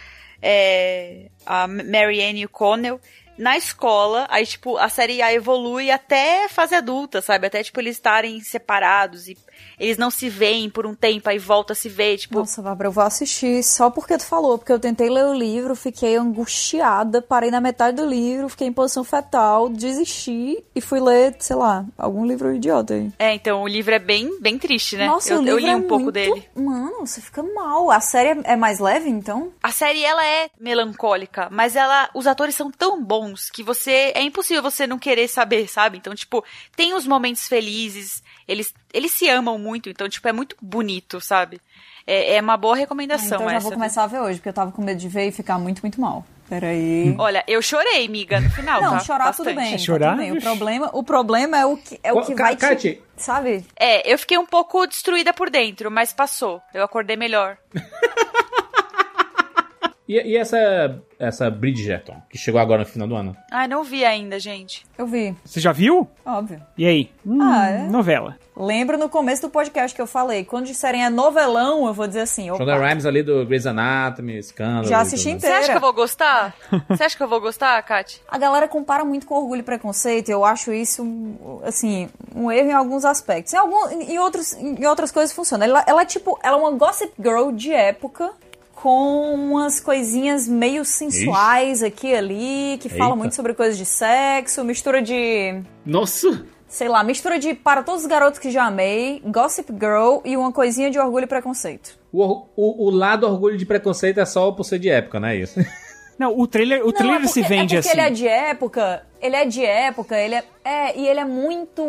é, 0.40 1.28
a 1.44 1.66
Marianne 1.68 2.40
e 2.40 2.46
o 2.46 2.48
Connell, 2.48 2.98
na 3.36 3.56
escola, 3.56 4.26
aí, 4.30 4.46
tipo, 4.46 4.78
a 4.78 4.88
série 4.88 5.20
A 5.20 5.32
evolui 5.32 5.90
até 5.90 6.48
fase 6.48 6.74
adulta, 6.74 7.20
sabe? 7.20 7.46
Até, 7.46 7.62
tipo, 7.62 7.80
eles 7.80 7.96
estarem 7.96 8.40
separados 8.40 9.28
e 9.28 9.36
eles 9.82 9.98
não 9.98 10.10
se 10.10 10.28
veem 10.28 10.70
por 10.70 10.86
um 10.86 10.94
tempo, 10.94 11.28
aí 11.28 11.38
volta 11.38 11.72
a 11.72 11.76
se 11.76 11.88
ver, 11.88 12.16
tipo... 12.18 12.38
Nossa, 12.38 12.62
Bárbara, 12.62 12.88
eu 12.88 12.92
vou 12.92 13.02
assistir 13.02 13.64
só 13.64 13.90
porque 13.90 14.16
tu 14.16 14.24
falou, 14.24 14.56
porque 14.56 14.72
eu 14.72 14.78
tentei 14.78 15.10
ler 15.10 15.24
o 15.24 15.34
livro, 15.34 15.74
fiquei 15.74 16.16
angustiada, 16.16 17.20
parei 17.20 17.50
na 17.50 17.60
metade 17.60 17.96
do 17.96 18.06
livro, 18.06 18.48
fiquei 18.48 18.68
em 18.68 18.72
posição 18.72 19.02
fetal, 19.02 19.68
desisti 19.68 20.62
e 20.74 20.80
fui 20.80 21.00
ler, 21.00 21.34
sei 21.40 21.56
lá, 21.56 21.84
algum 21.98 22.24
livro 22.24 22.54
idiota 22.54 22.94
aí. 22.94 23.10
É, 23.18 23.34
então, 23.34 23.62
o 23.62 23.68
livro 23.68 23.92
é 23.92 23.98
bem, 23.98 24.40
bem 24.40 24.56
triste, 24.56 24.96
né? 24.96 25.06
Nossa, 25.06 25.32
eu, 25.32 25.40
o 25.40 25.48
eu 25.48 25.58
livro 25.58 25.60
li 25.60 25.68
é 25.68 25.76
um 25.76 25.88
pouco 25.88 26.04
muito... 26.04 26.14
dele. 26.14 26.48
Mano, 26.54 27.04
você 27.04 27.20
fica 27.20 27.42
mal. 27.42 27.90
A 27.90 28.00
série 28.00 28.40
é 28.40 28.52
é 28.52 28.56
mais 28.56 28.78
leve, 28.78 29.08
então? 29.08 29.52
A 29.62 29.72
série, 29.72 30.04
ela 30.04 30.24
é 30.24 30.50
melancólica, 30.60 31.48
mas 31.50 31.74
ela, 31.74 32.08
os 32.14 32.26
atores 32.26 32.54
são 32.54 32.70
tão 32.70 33.02
bons 33.02 33.50
que 33.50 33.62
você, 33.62 34.12
é 34.14 34.22
impossível 34.22 34.62
você 34.62 34.86
não 34.86 34.98
querer 34.98 35.26
saber, 35.28 35.68
sabe? 35.68 35.98
Então, 35.98 36.14
tipo, 36.14 36.44
tem 36.76 36.94
os 36.94 37.06
momentos 37.06 37.48
felizes, 37.48 38.22
eles, 38.46 38.72
eles 38.92 39.12
se 39.12 39.28
amam 39.28 39.58
muito, 39.58 39.88
então, 39.88 40.08
tipo, 40.08 40.26
é 40.28 40.32
muito 40.32 40.56
bonito, 40.60 41.20
sabe? 41.20 41.60
É, 42.06 42.34
é 42.36 42.40
uma 42.40 42.56
boa 42.56 42.74
Ah, 42.74 42.78
recomendação 42.78 43.26
então 43.26 43.42
eu 43.42 43.50
já 43.50 43.56
essa. 43.56 43.62
vou 43.64 43.72
começar 43.72 44.02
a 44.04 44.06
ver 44.08 44.20
hoje, 44.20 44.38
porque 44.38 44.48
eu 44.48 44.52
tava 44.52 44.72
com 44.72 44.82
medo 44.82 44.98
de 44.98 45.08
ver 45.08 45.28
e 45.28 45.32
ficar 45.32 45.58
muito, 45.58 45.80
muito 45.82 46.00
mal. 46.00 46.24
Peraí. 46.48 47.14
Olha, 47.18 47.42
eu 47.46 47.62
chorei, 47.62 48.06
miga, 48.08 48.38
no 48.40 48.50
final, 48.50 48.82
Não, 48.82 48.90
tá? 48.90 48.98
chorar 48.98 49.32
tudo 49.34 49.46
Bastante. 49.46 49.70
bem. 49.70 49.78
Chorar? 49.78 50.10
Tudo 50.10 50.18
bem. 50.20 50.32
O 50.32 50.40
problema, 50.40 50.90
o 50.92 51.02
problema 51.02 51.56
é 51.58 51.64
o 51.64 51.76
que, 51.78 51.98
é 52.02 52.12
o 52.12 52.20
que 52.20 52.34
vai 52.34 52.56
te... 52.56 53.00
Sabe? 53.16 53.64
É, 53.78 54.12
eu 54.12 54.18
fiquei 54.18 54.36
um 54.36 54.44
pouco 54.44 54.86
destruída 54.86 55.32
por 55.32 55.48
dentro, 55.48 55.90
mas 55.90 56.12
passou. 56.12 56.60
Eu 56.74 56.82
acordei 56.84 57.16
melhor. 57.16 57.56
E, 60.08 60.14
e 60.32 60.36
essa, 60.36 61.00
essa 61.18 61.48
Bridgerton, 61.48 62.20
que 62.28 62.36
chegou 62.36 62.60
agora 62.60 62.80
no 62.82 62.86
final 62.88 63.06
do 63.08 63.14
ano? 63.14 63.36
Ai, 63.50 63.68
não 63.68 63.84
vi 63.84 64.04
ainda, 64.04 64.38
gente. 64.38 64.84
Eu 64.98 65.06
vi, 65.06 65.34
Você 65.44 65.60
já 65.60 65.72
viu? 65.72 66.10
óbvio. 66.26 66.60
E 66.76 66.84
aí? 66.86 67.10
Hum, 67.24 67.38
Ah, 67.40 67.68
é? 67.68 67.78
Novela. 67.88 68.36
Lembro 68.62 68.96
no 68.96 69.08
começo 69.08 69.42
do 69.42 69.50
podcast 69.50 69.92
que 69.92 70.00
eu 70.00 70.06
falei, 70.06 70.44
quando 70.44 70.66
disserem 70.66 71.04
é 71.04 71.10
novelão, 71.10 71.84
eu 71.84 71.92
vou 71.92 72.06
dizer 72.06 72.20
assim, 72.20 72.48
opa, 72.48 72.58
Shonda 72.58 72.78
Rhimes 72.78 73.04
ali 73.04 73.20
do 73.20 73.44
Grey's 73.44 73.66
Anatomy, 73.66 74.40
Scandal. 74.40 74.84
Já 74.84 75.00
assisti 75.00 75.30
tudo. 75.30 75.40
Você 75.40 75.46
acha 75.48 75.56
Inteira. 75.56 75.72
que 75.72 75.76
eu 75.78 75.80
vou 75.80 75.92
gostar? 75.92 76.54
Você 76.88 77.02
acha 77.02 77.16
que 77.16 77.22
eu 77.24 77.28
vou 77.28 77.40
gostar, 77.40 77.82
Kat? 77.82 78.22
A 78.28 78.38
galera 78.38 78.68
compara 78.68 79.04
muito 79.04 79.26
com 79.26 79.34
Orgulho 79.34 79.58
e 79.58 79.62
Preconceito, 79.64 80.28
eu 80.28 80.44
acho 80.44 80.72
isso, 80.72 81.04
assim, 81.64 82.08
um 82.36 82.52
erro 82.52 82.70
em 82.70 82.72
alguns 82.72 83.04
aspectos. 83.04 83.52
Em, 83.52 83.56
algum, 83.56 83.88
em, 84.00 84.18
outros, 84.20 84.52
em 84.52 84.86
outras 84.86 85.10
coisas 85.10 85.34
funciona. 85.34 85.64
Ela, 85.64 85.84
ela 85.84 86.02
é 86.02 86.06
tipo, 86.06 86.38
ela 86.40 86.56
é 86.56 86.60
uma 86.60 86.70
gossip 86.70 87.12
girl 87.20 87.50
de 87.50 87.72
época, 87.72 88.30
com 88.76 89.34
umas 89.34 89.80
coisinhas 89.80 90.46
meio 90.46 90.84
sensuais 90.84 91.82
aqui 91.82 92.08
e 92.08 92.14
ali, 92.14 92.78
que 92.80 92.88
falam 92.88 93.08
Eita. 93.08 93.16
muito 93.16 93.34
sobre 93.34 93.54
coisas 93.54 93.76
de 93.76 93.84
sexo, 93.84 94.64
mistura 94.64 95.02
de... 95.02 95.62
Nossa! 95.84 96.44
Sei 96.72 96.88
lá, 96.88 97.04
mistura 97.04 97.38
de 97.38 97.52
Para 97.52 97.82
Todos 97.82 98.00
os 98.00 98.06
Garotos 98.06 98.38
que 98.40 98.50
Já 98.50 98.64
Amei, 98.64 99.20
Gossip 99.26 99.70
Girl 99.74 100.20
e 100.24 100.38
uma 100.38 100.50
coisinha 100.50 100.90
de 100.90 100.98
Orgulho 100.98 101.24
e 101.24 101.26
Preconceito. 101.26 101.98
O, 102.10 102.46
o, 102.56 102.86
o 102.86 102.90
lado 102.90 103.26
orgulho 103.26 103.58
de 103.58 103.66
preconceito 103.66 104.18
é 104.18 104.24
só 104.24 104.50
por 104.50 104.64
ser 104.64 104.78
de 104.78 104.88
época, 104.88 105.20
não 105.20 105.28
é 105.28 105.36
isso? 105.36 105.60
Não, 106.18 106.38
o 106.38 106.46
trailer, 106.46 106.80
o 106.82 106.86
Não, 106.86 106.92
trailer 106.92 107.16
é 107.16 107.20
porque, 107.20 107.32
se 107.32 107.42
vende 107.42 107.76
é 107.76 107.80
porque 107.80 107.88
assim. 107.90 107.98
ele 107.98 108.00
é 108.00 108.10
de 108.10 108.28
época, 108.28 109.02
ele 109.20 109.36
é 109.36 109.44
de 109.44 109.64
época, 109.64 110.16
ele 110.16 110.34
é, 110.36 110.44
é 110.64 110.98
e 110.98 111.06
ele 111.06 111.20
é 111.20 111.24
muito 111.24 111.82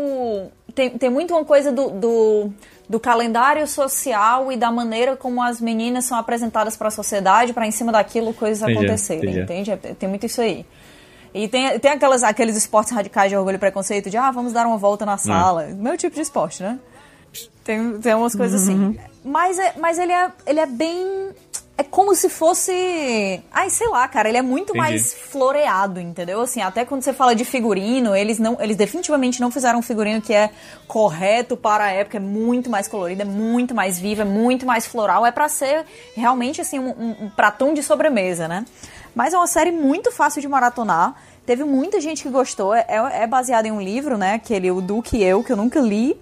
tem, 0.75 0.89
tem 0.89 1.09
muito 1.09 1.33
uma 1.33 1.45
coisa 1.45 1.71
do, 1.71 1.89
do, 1.91 2.49
do 2.89 2.99
calendário 2.99 3.65
social 3.67 4.51
e 4.51 4.57
da 4.57 4.71
maneira 4.71 5.15
como 5.15 5.41
as 5.41 5.61
meninas 5.61 6.05
são 6.05 6.17
apresentadas 6.17 6.75
para 6.75 6.87
a 6.87 6.91
sociedade 6.91 7.53
para 7.53 7.67
em 7.67 7.71
cima 7.71 7.91
daquilo 7.91 8.33
coisas 8.33 8.61
Entendi, 8.61 8.79
acontecerem, 8.79 9.29
entendi. 9.29 9.39
entende? 9.41 9.71
É, 9.71 9.75
Tem 9.93 10.09
muito 10.09 10.25
isso 10.25 10.41
aí. 10.41 10.65
E 11.33 11.47
tem, 11.47 11.79
tem 11.79 11.91
aquelas, 11.91 12.21
aqueles 12.21 12.55
esportes 12.55 12.93
radicais 12.93 13.29
de 13.29 13.35
orgulho 13.35 13.55
e 13.55 13.59
preconceito 13.59 14.09
de, 14.09 14.17
ah, 14.17 14.29
vamos 14.29 14.53
dar 14.53 14.67
uma 14.67 14.77
volta 14.77 15.05
na 15.05 15.17
sala. 15.17 15.67
Meu 15.67 15.97
tipo 15.97 16.15
de 16.15 16.21
esporte, 16.21 16.61
né? 16.61 16.79
Tem, 17.63 17.99
tem 17.99 18.13
umas 18.13 18.35
coisas 18.35 18.61
assim. 18.61 18.97
Mas, 19.23 19.57
é, 19.57 19.73
mas 19.79 19.97
ele, 19.97 20.11
é, 20.11 20.31
ele 20.45 20.59
é 20.59 20.65
bem. 20.65 21.29
É 21.75 21.81
como 21.81 22.13
se 22.13 22.29
fosse. 22.29 23.41
Ai, 23.51 23.69
sei 23.71 23.87
lá, 23.87 24.07
cara, 24.07 24.29
ele 24.29 24.37
é 24.37 24.43
muito 24.43 24.73
Entendi. 24.73 24.77
mais 24.77 25.13
floreado, 25.13 25.99
entendeu? 25.99 26.39
Assim, 26.41 26.61
até 26.61 26.85
quando 26.85 27.01
você 27.01 27.13
fala 27.13 27.33
de 27.33 27.43
figurino, 27.43 28.15
eles 28.15 28.37
não. 28.37 28.61
Eles 28.61 28.77
definitivamente 28.77 29.41
não 29.41 29.49
fizeram 29.49 29.79
um 29.79 29.81
figurino 29.81 30.21
que 30.21 30.33
é 30.33 30.51
correto 30.87 31.57
para 31.57 31.85
a 31.85 31.91
época, 31.91 32.17
é 32.17 32.19
muito 32.19 32.69
mais 32.69 32.87
colorido, 32.87 33.23
é 33.23 33.25
muito 33.25 33.73
mais 33.73 33.97
vivo, 33.97 34.21
é 34.21 34.25
muito 34.25 34.67
mais 34.67 34.85
floral. 34.85 35.25
É 35.25 35.31
pra 35.31 35.49
ser 35.49 35.85
realmente 36.15 36.61
assim, 36.61 36.77
um, 36.77 36.89
um, 36.89 37.15
um 37.21 37.29
pratão 37.31 37.73
de 37.73 37.81
sobremesa, 37.81 38.47
né? 38.47 38.65
Mas 39.15 39.33
é 39.33 39.37
uma 39.37 39.47
série 39.47 39.71
muito 39.71 40.11
fácil 40.11 40.41
de 40.41 40.47
maratonar. 40.47 41.15
Teve 41.45 41.63
muita 41.63 41.99
gente 41.99 42.23
que 42.23 42.29
gostou. 42.29 42.73
É, 42.73 42.85
é 42.87 43.27
baseado 43.27 43.65
em 43.65 43.71
um 43.71 43.81
livro, 43.81 44.17
né? 44.17 44.35
Aquele 44.35 44.71
O 44.71 44.81
Duque 44.81 45.17
e 45.17 45.23
Eu, 45.23 45.43
que 45.43 45.51
eu 45.51 45.57
nunca 45.57 45.79
li. 45.79 46.19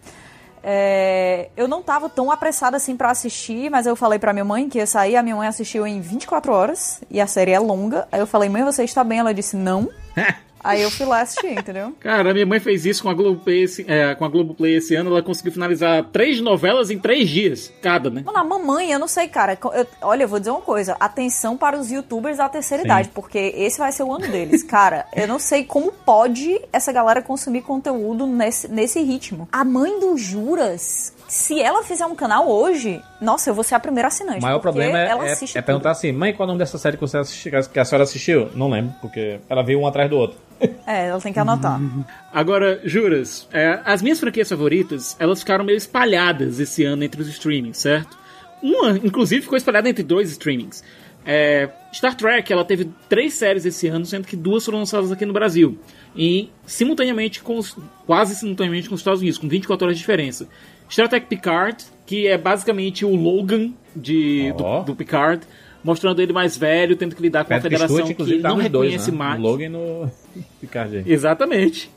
É, 0.64 1.50
eu 1.58 1.68
não 1.68 1.82
tava 1.82 2.08
tão 2.10 2.30
apressada 2.30 2.78
assim 2.78 2.96
pra 2.96 3.10
assistir, 3.10 3.70
mas 3.72 3.88
eu 3.88 3.96
falei 3.96 4.20
pra 4.20 4.32
minha 4.32 4.46
mãe 4.46 4.70
que 4.70 4.78
ia 4.78 4.88
sair. 4.88 5.16
A 5.16 5.24
minha 5.24 5.36
mãe 5.36 5.48
assistiu 5.48 5.88
em 5.88 6.02
24 6.02 6.52
horas 6.52 7.02
e 7.10 7.20
a 7.20 7.28
série 7.28 7.52
é 7.52 7.60
longa. 7.60 8.08
Aí 8.12 8.20
eu 8.20 8.28
falei, 8.28 8.50
mãe, 8.50 8.64
você 8.64 8.84
está 8.84 9.04
bem? 9.04 9.20
Ela 9.20 9.34
disse, 9.34 9.56
não. 9.56 9.90
Aí 10.64 10.82
eu 10.82 10.92
fui 10.92 11.06
lá 11.06 11.22
assistir, 11.22 11.52
entendeu? 11.52 11.94
Cara, 12.00 12.32
a 12.32 12.34
minha 12.34 12.46
mãe 12.46 12.60
fez 12.60 12.86
isso 12.86 13.04
com 13.04 13.10
a 13.10 13.14
Globoplay 13.14 13.64
esse, 13.64 13.86
é, 13.88 14.14
com 14.16 14.26
a 14.26 14.30
Globoplay 14.30 14.76
esse 14.76 14.96
ano. 14.96 15.10
Ela 15.12 15.22
conseguiu 15.22 15.52
finalizar 15.52 16.04
três 16.12 16.40
novelas 16.40 16.90
em 16.90 17.00
três 17.00 17.30
dias, 17.30 17.72
cada, 17.82 18.10
né? 18.10 18.22
Mano, 18.26 18.38
a 18.38 18.44
mamãe, 18.44 18.92
eu 18.92 19.00
não 19.00 19.08
sei, 19.08 19.28
cara. 19.28 19.58
Eu- 19.74 19.88
olha, 20.02 20.24
eu 20.24 20.28
vou 20.28 20.40
dizer 20.40 20.52
uma 20.52 20.62
coisa. 20.62 20.96
Atenção 21.00 21.58
para 21.58 21.78
os 21.78 21.92
youtubers 21.92 22.38
da 22.38 22.48
terceira 22.50 22.84
Sim. 22.84 22.88
idade, 22.88 23.10
porque 23.14 23.38
esse 23.56 23.78
vai 23.80 23.92
ser 23.92 24.04
o 24.04 24.14
ano 24.14 24.28
deles. 24.28 24.64
Cara, 24.64 25.06
eu 25.16 25.28
não 25.28 25.40
sei 25.40 25.64
como 25.64 25.92
pode 25.92 26.60
essa 26.72 26.92
galera 26.92 27.22
consumir 27.22 27.62
conteúdo 27.62 28.26
nesse, 28.28 28.68
nesse 28.68 29.02
ritmo. 29.02 29.48
A 29.52 29.64
mãe 29.64 30.00
do 30.00 30.18
Juras, 30.18 31.14
se 31.34 31.62
ela 31.62 31.82
fizer 31.82 32.06
um 32.06 32.14
canal 32.14 32.46
hoje, 32.50 33.02
nossa, 33.22 33.50
eu 33.50 33.54
vou 33.54 33.64
ser 33.64 33.76
a 33.76 33.80
primeira 33.80 34.10
assinante. 34.10 34.40
O 34.40 34.42
maior 34.42 34.60
problema 34.60 35.00
é, 35.00 35.08
ela 35.08 35.26
é- 35.26 35.32
assiste 35.32 35.58
é 35.58 35.62
tudo. 35.62 35.66
perguntar 35.68 35.92
assim, 35.92 36.12
mãe, 36.12 36.34
qual 36.34 36.44
é 36.44 36.46
o 36.46 36.48
nome 36.48 36.60
dessa 36.60 36.78
série 36.78 36.98
que, 36.98 37.02
você 37.02 37.18
assisti- 37.20 37.50
que 37.72 37.80
a 37.80 37.86
senhora 37.86 38.04
assistiu? 38.04 38.50
Não 38.54 38.70
lembro, 38.70 38.94
porque 39.00 39.40
ela 39.50 39.64
veio 39.64 39.80
um 39.80 39.88
atrás 39.88 40.10
do 40.10 40.18
outro. 40.18 40.38
É, 40.86 41.08
ela 41.08 41.22
tem 41.22 41.32
que 41.32 41.40
anotar. 41.40 41.80
Agora, 42.34 42.82
juras, 42.84 43.48
é, 43.54 43.80
as 43.86 44.02
minhas 44.02 44.20
franquias 44.20 44.50
favoritas, 44.50 45.16
elas 45.20 45.40
ficaram 45.40 45.64
meio 45.64 45.78
espalhadas 45.78 46.60
esse 46.60 46.84
ano 46.84 47.02
entre 47.02 47.22
os 47.22 47.30
streamings, 47.30 47.78
certo? 47.78 48.18
Uma, 48.62 48.92
inclusive, 48.98 49.42
ficou 49.42 49.58
espalhada 49.58 49.88
entre 49.88 50.04
dois 50.04 50.30
streamings. 50.32 50.84
É, 51.26 51.70
Star 51.94 52.14
Trek, 52.16 52.52
ela 52.52 52.66
teve 52.66 52.90
três 53.08 53.36
séries 53.36 53.66
esse 53.66 53.88
ano, 53.88 54.06
sendo 54.06 54.28
que 54.28 54.36
duas 54.36 54.66
foram 54.66 54.80
lançadas 54.80 55.12
aqui 55.14 55.26
no 55.26 55.32
Brasil. 55.34 55.80
E 56.14 56.50
simultaneamente 56.66 57.42
com 57.42 57.58
os, 57.58 57.76
quase 58.06 58.36
simultaneamente 58.36 58.90
com 58.90 58.96
os 58.96 59.02
Estados 59.02 59.22
Unidos, 59.22 59.38
com 59.40 59.48
24 59.48 59.86
horas 59.86 59.96
de 59.98 60.02
diferença. 60.02 60.48
Star 60.92 61.08
Trek 61.08 61.26
Picard, 61.28 61.84
que 62.06 62.28
é 62.28 62.38
basicamente 62.38 63.06
o 63.06 63.16
Logan 63.16 63.72
de, 63.96 64.54
Ó. 64.60 64.80
do, 64.82 64.88
do 64.88 64.96
Picard, 64.96 65.42
mostrando 65.84 66.22
ele 66.22 66.34
mais 66.34 66.58
velho, 66.58 66.96
tendo 66.96 67.16
que 67.16 67.22
lidar 67.22 67.46
com 67.46 67.54
a 67.54 67.58
Patrick 67.58 67.76
federação 67.76 68.06
Stewart, 68.06 68.30
que 68.30 68.40
tá 68.42 68.50
não 68.50 68.58
nos 68.58 68.70
dois, 68.70 68.92
reconhece 68.92 69.12
né? 69.12 69.18
mais. 69.18 69.40
No 69.42 69.48
Logan 69.48 69.70
no 69.72 70.12
Picard. 70.60 70.98
aí. 70.98 71.04
Exatamente. 71.06 71.90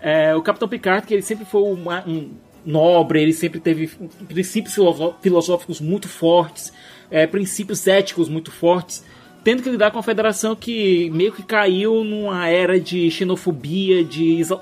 É, 0.00 0.34
o 0.34 0.40
Capitão 0.42 0.68
Picard, 0.68 1.06
que 1.06 1.14
ele 1.14 1.22
sempre 1.22 1.44
foi 1.44 1.62
uma- 1.62 2.04
um 2.06 2.30
nobre, 2.64 3.20
ele 3.22 3.32
sempre 3.32 3.58
teve 3.60 3.90
princípios 4.28 4.74
filosó- 4.74 5.16
filosóficos 5.20 5.80
muito 5.80 6.08
fortes, 6.08 6.72
é, 7.10 7.26
princípios 7.26 7.86
éticos 7.86 8.28
muito 8.28 8.50
fortes, 8.52 9.04
tendo 9.42 9.62
que 9.62 9.70
lidar 9.70 9.90
com 9.90 9.98
a 9.98 10.02
federação 10.02 10.54
que 10.54 11.08
meio 11.10 11.32
que 11.32 11.42
caiu 11.42 12.04
numa 12.04 12.46
era 12.48 12.78
de 12.78 13.10
xenofobia, 13.10 14.04
de 14.04 14.24
iso- 14.40 14.60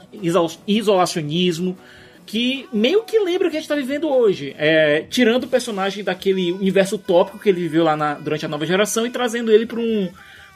isolacionismo, 0.67 1.77
que 2.27 2.69
meio 2.73 3.05
que 3.05 3.19
lembra 3.21 3.47
o 3.47 3.51
que 3.51 3.57
a 3.57 3.61
gente 3.61 3.71
está 3.71 3.77
vivendo 3.77 4.09
hoje. 4.09 4.55
É, 4.59 5.03
tirando 5.09 5.45
o 5.45 5.49
personagem 5.49 6.03
daquele 6.03 6.53
universo 6.53 6.97
utópico 6.97 7.39
que 7.39 7.49
ele 7.49 7.61
viveu 7.61 7.85
lá 7.85 7.97
na- 7.97 8.15
durante 8.15 8.45
a 8.45 8.49
nova 8.49 8.67
geração 8.67 9.07
e 9.07 9.11
trazendo 9.11 9.53
ele 9.53 9.65
para 9.65 9.79
um, 9.79 10.09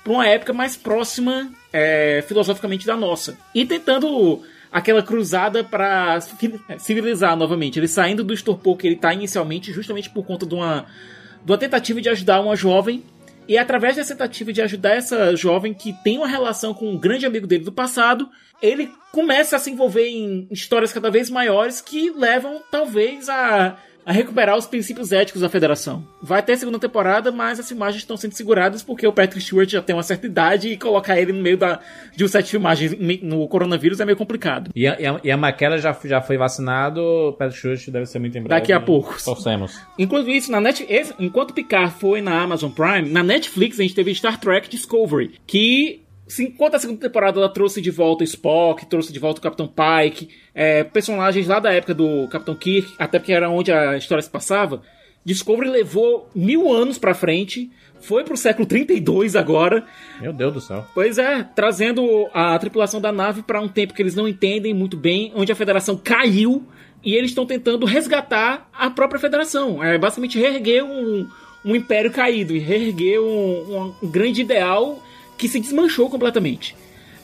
uma 0.05 0.26
época 0.26 0.52
mais 0.52 0.76
próxima 0.76 1.50
é, 1.73 2.24
filosoficamente 2.26 2.84
da 2.84 2.97
nossa. 2.97 3.39
E 3.55 3.65
tentando 3.65 4.42
aquela 4.73 5.02
cruzada 5.02 5.65
para 5.65 6.20
civilizar 6.78 7.36
novamente. 7.36 7.78
Ele 7.78 7.89
saindo 7.89 8.23
do 8.23 8.34
estupor 8.34 8.76
que 8.76 8.86
ele 8.86 8.94
está 8.97 9.12
inicialmente, 9.12 9.73
justamente 9.73 10.10
por 10.10 10.24
conta 10.24 10.47
de 10.47 10.55
uma, 10.55 10.86
de 11.44 11.50
uma 11.52 11.58
tentativa 11.58 12.00
de 12.00 12.08
ajudar 12.08 12.40
uma 12.40 12.55
jovem. 12.57 13.02
E 13.51 13.59
através 13.59 13.97
dessa 13.97 14.15
tentativa 14.15 14.53
de 14.53 14.62
ajudar 14.62 14.91
essa 14.91 15.35
jovem 15.35 15.75
que 15.75 15.93
tem 16.05 16.19
uma 16.19 16.29
relação 16.29 16.73
com 16.73 16.89
um 16.89 16.97
grande 16.97 17.27
amigo 17.27 17.49
dele 17.49 17.65
do 17.65 17.73
passado, 17.73 18.31
ele 18.62 18.89
começa 19.11 19.57
a 19.57 19.59
se 19.59 19.73
envolver 19.73 20.07
em 20.07 20.47
histórias 20.53 20.93
cada 20.93 21.11
vez 21.11 21.29
maiores 21.29 21.81
que 21.81 22.11
levam, 22.11 22.62
talvez, 22.70 23.29
a, 23.29 23.77
a 24.05 24.12
recuperar 24.12 24.57
os 24.57 24.67
princípios 24.67 25.12
éticos 25.12 25.43
da 25.43 25.49
federação. 25.49 26.05
Vai 26.23 26.43
ter 26.43 26.57
segunda 26.57 26.79
temporada, 26.79 27.31
mas 27.31 27.61
as 27.61 27.69
filmagens 27.69 28.03
estão 28.03 28.17
sendo 28.17 28.33
seguradas 28.33 28.83
porque 28.83 29.07
o 29.07 29.12
Patrick 29.12 29.45
Stewart 29.45 29.69
já 29.69 29.83
tem 29.83 29.95
uma 29.95 30.03
certa 30.03 30.27
idade 30.27 30.69
e 30.69 30.77
colocar 30.77 31.19
ele 31.19 31.33
no 31.33 31.43
meio 31.43 31.57
da, 31.57 31.81
de 32.15 32.25
um 32.25 32.29
set 32.29 32.45
de 32.45 32.51
filmagens 32.51 32.95
no 33.23 33.47
coronavírus 33.49 34.01
é 34.01 34.05
meio 34.05 34.17
complicado. 34.17 34.70
E 34.75 34.87
a, 34.87 35.01
e 35.01 35.07
a, 35.07 35.20
e 35.25 35.31
a 35.31 35.37
Maquela 35.37 35.79
já, 35.79 35.97
já 36.05 36.20
foi 36.20 36.37
vacinado, 36.37 37.01
o 37.01 37.33
Patrick 37.33 37.59
Stewart 37.59 37.89
deve 37.89 38.07
ser 38.07 38.19
muito 38.19 38.37
em 38.37 38.43
breve. 38.43 38.61
Daqui 38.61 38.73
a 38.73 38.81
pouco. 38.81 39.17
Torcemos. 39.23 39.79
Enquanto 39.99 40.29
isso, 40.29 40.51
na 40.51 40.61
Net... 40.61 40.87
enquanto 41.19 41.55
Picard 41.55 41.95
foi 41.99 42.20
na 42.20 42.41
Amazon 42.41 42.70
Prime, 42.70 43.09
na 43.09 43.23
Netflix 43.23 43.79
a 43.79 43.83
gente 43.83 43.95
teve 43.95 44.15
Star 44.15 44.39
Trek 44.39 44.69
Discovery, 44.69 45.33
que 45.47 46.01
enquanto 46.39 46.75
a 46.75 46.78
segunda 46.78 47.00
temporada 47.00 47.39
ela 47.41 47.49
trouxe 47.49 47.81
de 47.81 47.91
volta 47.91 48.23
o 48.23 48.25
Spock, 48.25 48.86
trouxe 48.86 49.12
de 49.12 49.18
volta 49.18 49.41
o 49.41 49.42
Capitão 49.42 49.67
Pike, 49.67 50.28
é, 50.55 50.84
personagens 50.84 51.47
lá 51.49 51.59
da 51.59 51.73
época 51.73 51.94
do 51.94 52.28
Capitão 52.28 52.55
Kirk, 52.55 52.92
até 52.99 53.18
porque 53.18 53.33
era 53.33 53.49
onde 53.50 53.73
a 53.73 53.97
história 53.97 54.23
se 54.23 54.31
passava, 54.31 54.83
Discovery 55.25 55.68
levou 55.68 56.31
mil 56.34 56.73
anos 56.73 56.99
pra 56.99 57.12
frente, 57.15 57.70
foi 58.00 58.25
pro 58.25 58.36
século 58.36 58.67
32 58.67 59.36
agora, 59.36 59.84
Meu 60.20 60.33
Deus 60.33 60.55
do 60.55 60.60
céu. 60.60 60.86
Pois 60.94 61.18
é, 61.18 61.42
trazendo 61.55 62.26
a 62.33 62.59
tripulação 62.59 63.00
da 63.00 63.12
nave 63.12 63.42
para 63.42 63.60
um 63.60 63.68
tempo 63.68 63.92
que 63.92 64.00
eles 64.00 64.15
não 64.15 64.26
entendem 64.26 64.73
muito 64.73 64.97
bem, 64.97 65.31
onde 65.34 65.52
a 65.52 65.57
federação 65.57 65.97
caiu 66.02 66.65
e 67.05 67.15
eles 67.15 67.31
estão 67.33 67.44
tentando 67.44 67.84
resgatar 67.84 68.68
a 68.73 68.89
própria 68.91 69.20
federação. 69.20 69.83
É 69.84 69.99
basicamente 69.99 70.39
reerguer 70.39 70.83
um, 70.84 71.26
um 71.65 71.76
império 71.76 72.10
caído, 72.10 72.55
e 72.57 72.59
reerguer 72.59 73.20
um, 73.20 73.26
um- 73.26 73.94
um 74.02 74.10
grande 74.10 74.41
ideal 74.41 75.02
que 75.41 75.49
se 75.49 75.59
desmanchou 75.59 76.10
completamente. 76.10 76.77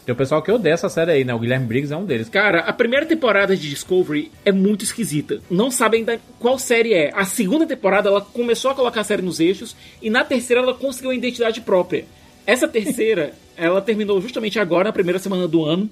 Tem 0.06 0.12
o 0.12 0.16
pessoal 0.16 0.40
que 0.40 0.50
odeia 0.50 0.72
essa 0.72 0.88
série 0.88 1.10
aí, 1.10 1.24
né? 1.24 1.34
O 1.34 1.38
Guilherme 1.38 1.66
Briggs 1.66 1.92
é 1.92 1.96
um 1.96 2.06
deles. 2.06 2.28
Cara, 2.28 2.60
a 2.60 2.72
primeira 2.72 3.04
temporada 3.04 3.54
de 3.54 3.68
Discovery 3.68 4.30
é 4.44 4.52
muito 4.52 4.84
esquisita. 4.84 5.42
Não 5.50 5.70
sabe 5.70 5.98
ainda 5.98 6.18
qual 6.38 6.58
série 6.58 6.94
é. 6.94 7.12
A 7.14 7.24
segunda 7.24 7.66
temporada 7.66 8.08
ela 8.08 8.20
começou 8.20 8.70
a 8.70 8.74
colocar 8.74 9.02
a 9.02 9.04
série 9.04 9.20
nos 9.20 9.38
eixos 9.38 9.76
e 10.00 10.08
na 10.08 10.24
terceira 10.24 10.62
ela 10.62 10.72
conseguiu 10.72 11.10
a 11.10 11.14
identidade 11.14 11.60
própria. 11.60 12.06
Essa 12.46 12.66
terceira, 12.66 13.34
ela 13.56 13.82
terminou 13.82 14.20
justamente 14.20 14.58
agora, 14.58 14.84
na 14.84 14.92
primeira 14.92 15.18
semana 15.18 15.46
do 15.46 15.64
ano. 15.64 15.90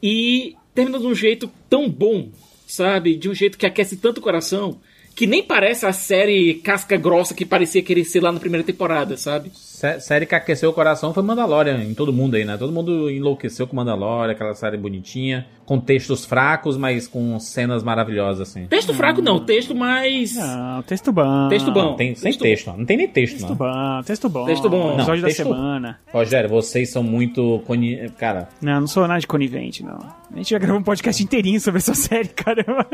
E 0.00 0.54
terminou 0.74 1.00
de 1.00 1.06
um 1.06 1.14
jeito 1.14 1.50
tão 1.68 1.88
bom, 1.88 2.28
sabe? 2.66 3.16
De 3.16 3.28
um 3.28 3.34
jeito 3.34 3.58
que 3.58 3.66
aquece 3.66 3.96
tanto 3.96 4.18
o 4.18 4.22
coração. 4.22 4.78
Que 5.16 5.26
nem 5.26 5.42
parece 5.42 5.86
a 5.86 5.94
série 5.94 6.54
casca 6.62 6.98
grossa 6.98 7.34
que 7.34 7.46
parecia 7.46 7.82
querer 7.82 8.04
ser 8.04 8.22
lá 8.22 8.30
na 8.30 8.38
primeira 8.38 8.62
temporada, 8.62 9.16
sabe? 9.16 9.50
Sé- 9.76 10.00
série 10.00 10.24
que 10.24 10.34
aqueceu 10.34 10.70
o 10.70 10.72
coração 10.72 11.12
foi 11.12 11.22
Mandalorian, 11.22 11.82
em 11.84 11.92
todo 11.92 12.10
mundo 12.10 12.34
aí, 12.34 12.46
né? 12.46 12.56
Todo 12.56 12.72
mundo 12.72 13.10
enlouqueceu 13.10 13.66
com 13.66 13.76
Mandalorian, 13.76 14.32
aquela 14.32 14.54
série 14.54 14.78
bonitinha, 14.78 15.46
com 15.66 15.78
textos 15.78 16.24
fracos, 16.24 16.78
mas 16.78 17.06
com 17.06 17.38
cenas 17.38 17.82
maravilhosas, 17.82 18.48
assim. 18.48 18.66
Texto 18.68 18.94
fraco 18.94 19.20
não, 19.20 19.44
texto 19.44 19.74
mais. 19.74 20.34
Não, 20.34 20.82
texto 20.82 21.12
bom. 21.12 21.48
Texto 21.50 21.70
bom. 21.70 21.82
Não, 21.90 21.94
tem, 21.96 22.14
sem 22.14 22.30
Texto- 22.30 22.40
texto, 22.42 22.66
não. 22.68 22.78
não 22.78 22.84
tem 22.86 22.96
nem 22.96 23.06
texto, 23.08 23.34
Texto 23.34 23.48
não. 23.50 23.54
bom, 23.56 24.02
texto 24.02 24.28
bom. 24.30 24.46
Texto 24.46 24.70
bom. 24.70 24.86
Não, 24.88 24.94
Episódio 24.94 25.20
da 25.22 25.28
texto- 25.28 25.42
semana. 25.42 26.00
Rogério, 26.10 26.48
vocês 26.48 26.88
são 26.90 27.02
muito. 27.02 27.60
coni- 27.66 28.08
Cara, 28.16 28.48
Não, 28.62 28.80
não 28.80 28.86
sou 28.86 29.06
nada 29.06 29.20
de 29.20 29.26
conivente, 29.26 29.82
não. 29.84 29.98
A 30.32 30.36
gente 30.38 30.50
já 30.50 30.58
gravou 30.58 30.80
um 30.80 30.84
podcast 30.84 31.22
inteirinho 31.22 31.60
sobre 31.60 31.78
essa 31.78 31.92
série, 31.94 32.28
caramba. 32.28 32.86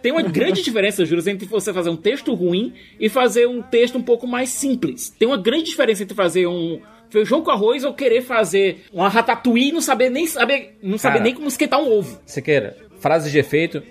Tem 0.00 0.12
uma 0.12 0.22
grande 0.22 0.62
diferença, 0.62 1.04
Júlio, 1.04 1.28
entre 1.28 1.46
você 1.46 1.72
fazer 1.72 1.90
um 1.90 1.96
texto 1.96 2.32
ruim 2.34 2.72
e 3.00 3.08
fazer 3.08 3.48
um 3.48 3.60
texto 3.62 3.98
um 3.98 4.02
pouco 4.02 4.26
mais 4.28 4.48
simples. 4.50 5.10
Tem 5.18 5.26
uma 5.26 5.36
grande 5.36 5.64
diferença 5.64 6.02
entre 6.02 6.14
fazer 6.22 6.46
um 6.46 6.80
feijão 7.08 7.42
com 7.42 7.50
arroz 7.50 7.82
ou 7.84 7.92
querer 7.94 8.22
fazer 8.22 8.84
uma 8.92 9.08
ratatouille 9.08 9.70
e 9.70 9.72
não 9.72 9.80
saber 9.80 10.10
nem 10.10 10.26
saber, 10.26 10.78
não 10.82 10.96
saber 10.98 11.14
Cara. 11.14 11.24
nem 11.24 11.34
como 11.34 11.48
esquentar 11.48 11.80
um 11.80 11.90
ovo. 11.98 12.20
Siqueira, 12.26 12.76
frase 13.00 13.30
de 13.30 13.38
efeito. 13.38 13.82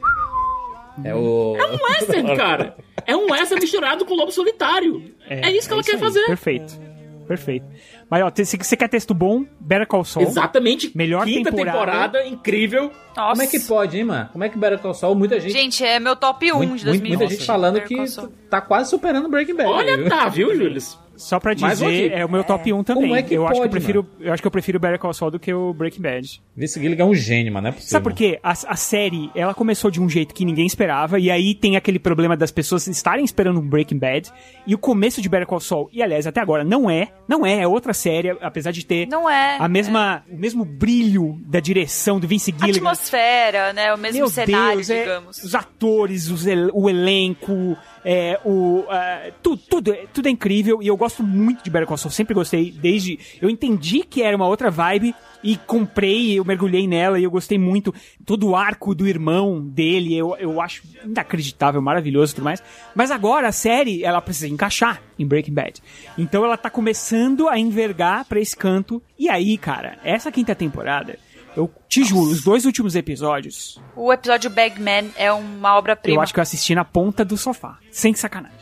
É 1.03 1.15
o. 1.15 1.55
É 1.57 1.65
um 1.65 1.77
western, 1.83 2.35
cara. 2.37 2.75
É 3.05 3.15
um 3.15 3.31
western 3.31 3.61
misturado 3.61 4.05
com 4.05 4.13
lobo 4.15 4.31
solitário. 4.31 5.03
É, 5.29 5.49
isso 5.51 5.67
que 5.67 5.73
ela 5.73 5.83
quer 5.83 5.93
aí, 5.93 5.99
fazer. 5.99 6.25
Perfeito. 6.25 6.89
Perfeito. 7.27 7.65
Mas, 8.09 8.23
ó, 8.23 8.31
se 8.43 8.57
você 8.57 8.75
quer 8.75 8.87
texto 8.89 9.13
bom, 9.13 9.45
Better 9.59 9.85
Call 9.87 10.03
Saul. 10.03 10.25
Exatamente. 10.25 10.91
Melhor 10.97 11.25
Quinta 11.25 11.51
temporada. 11.51 11.77
temporada, 11.77 12.25
incrível. 12.25 12.91
Nossa. 13.15 13.29
Como 13.31 13.41
é 13.43 13.47
que 13.47 13.59
pode, 13.59 13.97
hein, 13.99 14.03
mano? 14.03 14.29
Como 14.31 14.43
é 14.43 14.49
que 14.49 14.57
Better 14.57 14.79
Call 14.79 14.93
Saul, 14.95 15.13
muita 15.13 15.39
gente. 15.39 15.53
Gente, 15.53 15.85
é 15.85 15.99
meu 15.99 16.15
top 16.15 16.51
1 16.51 16.57
muito- 16.57 16.75
de 16.77 16.85
2020. 16.85 17.17
muita 17.17 17.31
gente 17.31 17.45
falando 17.45 17.75
Better 17.79 17.87
que 17.87 18.27
tá 18.49 18.59
quase 18.61 18.89
superando 18.89 19.29
Breaking 19.29 19.53
Bad. 19.55 19.69
Olha, 19.69 20.09
tá, 20.09 20.27
viu, 20.27 20.55
Júlio? 20.55 20.81
Só 21.19 21.39
pra 21.39 21.51
um 21.51 21.55
dizer, 21.55 22.11
é 22.13 22.25
o 22.25 22.29
meu 22.31 22.43
top 22.43 22.71
1 22.73 22.83
também. 22.83 23.03
Como 23.03 23.15
é 23.15 23.21
que 23.21 23.33
eu, 23.33 23.43
acho 23.45 23.53
que 23.53 23.57
eu 23.57 23.61
pode, 23.63 23.71
prefiro, 23.71 24.07
eu 24.19 24.33
acho 24.33 24.41
que 24.41 24.47
eu 24.47 24.51
prefiro 24.51 24.79
Better 24.79 24.97
Call 24.97 25.13
Saul 25.13 25.29
do 25.31 25.39
que 25.39 25.53
o 25.53 25.73
Breaking 25.73 26.01
Bad. 26.01 26.41
Vince 26.55 26.79
Gilligan 26.81 27.03
é 27.03 27.07
um 27.07 27.13
gênio, 27.13 27.53
mano. 27.53 27.67
É 27.67 27.71
possível. 27.71 27.91
Sabe 27.91 28.03
por 28.03 28.13
quê? 28.13 28.39
A, 28.41 28.51
a 28.51 28.75
série, 28.75 29.29
ela 29.35 29.53
começou 29.53 29.91
de 29.91 30.01
um 30.01 30.09
jeito 30.09 30.33
que 30.33 30.43
ninguém 30.45 30.65
esperava, 30.65 31.19
e 31.19 31.29
aí 31.29 31.53
tem 31.53 31.75
aquele 31.75 31.99
problema 31.99 32.35
das 32.35 32.51
pessoas 32.51 32.87
estarem 32.87 33.23
esperando 33.23 33.59
um 33.59 33.67
Breaking 33.67 33.99
Bad, 33.99 34.31
e 34.65 34.73
o 34.73 34.77
começo 34.77 35.21
de 35.21 35.27
Better 35.29 35.45
Call 35.47 35.59
Saul, 35.59 35.89
e 35.93 36.01
aliás, 36.01 36.25
até 36.25 36.39
agora, 36.39 36.63
não 36.63 36.89
é, 36.89 37.09
não 37.27 37.45
é, 37.45 37.61
é 37.61 37.67
outra 37.67 37.93
série, 37.93 38.29
apesar 38.41 38.71
de 38.71 38.85
ter 38.85 39.07
Não 39.07 39.29
é. 39.29 39.57
a 39.59 39.67
mesma, 39.67 40.23
o 40.31 40.37
mesmo 40.37 40.63
brilho 40.63 41.37
da 41.45 41.59
direção 41.59 42.19
do 42.19 42.27
Vince 42.27 42.53
A 42.61 42.65
Gilligan. 42.65 42.89
atmosfera, 42.91 43.73
né? 43.73 43.93
O 43.93 43.97
mesmo 43.97 44.19
Meu 44.19 44.29
cenário, 44.29 44.77
Deus, 44.77 44.89
é, 44.89 44.99
digamos. 45.01 45.43
os 45.43 45.55
atores, 45.55 46.29
os 46.29 46.45
el- 46.47 46.69
o 46.73 46.89
elenco, 46.89 47.77
é, 48.03 48.39
o, 48.45 48.85
ah, 48.89 49.29
tu- 49.43 49.57
tudo, 49.57 49.91
é- 49.93 50.05
tudo 50.13 50.27
é 50.27 50.31
incrível 50.31 50.81
e 50.81 50.87
eu 50.87 50.95
gosto 50.97 51.23
muito 51.23 51.63
de 51.63 51.69
Better 51.69 51.87
Call 51.87 51.97
Saul, 51.97 52.11
sempre 52.11 52.33
gostei, 52.33 52.71
desde... 52.71 53.19
Eu 53.41 53.49
entendi 53.49 54.03
que 54.03 54.21
era 54.21 54.35
uma 54.35 54.47
outra 54.47 54.69
vibe 54.71 55.13
e 55.43 55.55
comprei, 55.55 56.37
eu 56.37 56.43
mergulhei 56.43 56.87
nela 56.87 57.19
e 57.19 57.23
eu 57.23 57.31
gostei 57.31 57.57
muito. 57.57 57.93
Todo 58.25 58.47
o 58.49 58.55
arco 58.55 58.93
do 58.93 59.07
irmão 59.07 59.61
dele, 59.61 60.15
eu, 60.17 60.35
eu 60.37 60.59
acho 60.61 60.83
inacreditável, 61.05 61.81
maravilhoso 61.81 62.33
e 62.33 62.35
tudo 62.35 62.43
mais. 62.43 62.61
Mas 62.93 63.09
agora 63.11 63.47
a 63.47 63.51
série, 63.51 64.03
ela 64.03 64.21
precisa 64.21 64.47
encaixar 64.47 65.01
em 65.17 65.25
Breaking 65.25 65.53
Bad. 65.53 65.81
Então 66.17 66.43
ela 66.43 66.57
tá 66.57 66.69
começando 66.69 67.47
a 67.47 67.57
envergar 67.57 68.25
pra 68.25 68.39
esse 68.39 68.55
canto. 68.55 69.01
E 69.17 69.29
aí, 69.29 69.57
cara, 69.57 69.97
essa 70.03 70.31
quinta 70.31 70.53
temporada... 70.55 71.17
Eu 71.59 71.69
te 71.89 72.05
juro, 72.05 72.31
os 72.31 72.41
dois 72.41 72.63
últimos 72.65 72.95
episódios, 72.95 73.81
O 73.93 74.13
episódio 74.13 74.49
Bagman 74.49 75.11
é 75.17 75.29
uma 75.33 75.75
obra-prima. 75.77 76.17
eu 76.17 76.21
acho 76.21 76.33
que 76.33 76.39
eu 76.39 76.41
assisti 76.41 76.73
na 76.73 76.85
ponta 76.85 77.25
do 77.25 77.35
sofá. 77.35 77.77
Sem 77.91 78.13
sacanagem. 78.13 78.57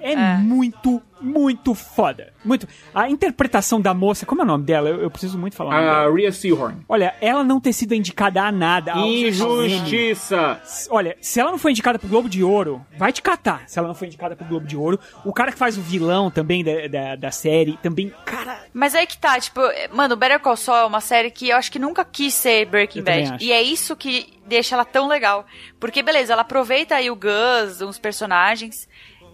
É, 0.00 0.16
muito, 0.38 1.02
muito 1.20 1.74
foda. 1.74 2.32
Muito. 2.44 2.68
A 2.94 3.08
interpretação 3.10 3.80
da 3.80 3.92
moça, 3.92 4.24
como 4.24 4.42
é 4.42 4.44
o 4.44 4.46
nome 4.46 4.64
dela? 4.64 4.88
Eu, 4.88 5.00
eu 5.02 5.10
preciso 5.10 5.36
muito 5.38 5.56
falar 5.56 5.76
A. 5.76 6.10
Rhea 6.10 6.30
Seahorn. 6.30 6.84
Olha, 6.88 7.14
ela 7.20 7.42
não 7.42 7.60
ter 7.60 7.72
sido 7.72 7.94
indicada 7.94 8.42
a 8.42 8.52
nada. 8.52 8.92
Injustiça. 8.96 10.60
Olha, 10.90 11.16
se 11.20 11.40
ela 11.40 11.50
não 11.50 11.58
foi 11.58 11.72
indicada 11.72 11.98
pro 11.98 12.08
Globo 12.08 12.28
de 12.28 12.42
Ouro, 12.44 12.84
vai 12.96 13.12
te 13.12 13.22
catar. 13.22 13.64
Se 13.66 13.78
ela 13.78 13.88
não 13.88 13.94
foi 13.94 14.06
indicada 14.08 14.36
pro 14.36 14.46
Globo 14.46 14.66
de 14.66 14.76
Ouro, 14.76 15.00
o 15.24 15.32
cara 15.32 15.50
que 15.50 15.58
faz 15.58 15.76
o 15.76 15.82
vilão 15.82 16.30
também 16.30 16.62
da, 16.62 16.86
da, 16.88 17.16
da 17.16 17.30
série, 17.30 17.76
também, 17.82 18.12
cara, 18.24 18.60
Mas 18.72 18.94
aí 18.94 19.06
que 19.06 19.18
tá, 19.18 19.38
tipo, 19.40 19.60
mano, 19.92 20.16
Better 20.16 20.40
Call 20.40 20.56
Saul 20.56 20.78
é 20.78 20.84
uma 20.86 21.00
série 21.00 21.30
que 21.30 21.48
eu 21.48 21.56
acho 21.56 21.72
que 21.72 21.78
nunca 21.78 22.04
quis 22.04 22.34
ser 22.34 22.66
Breaking 22.66 23.00
Eu 23.00 23.04
Bad. 23.04 23.32
acho. 23.34 23.44
E 23.44 23.52
é 23.52 23.62
isso 23.62 23.96
que 23.96 24.34
deixa 24.46 24.74
ela 24.74 24.84
tão 24.84 25.08
legal. 25.08 25.44
Porque, 25.80 26.02
beleza, 26.02 26.32
ela 26.32 26.42
aproveita 26.42 26.94
aí 26.94 27.10
o 27.10 27.16
Gus, 27.16 27.80
uns 27.82 27.98
personagens. 27.98 28.88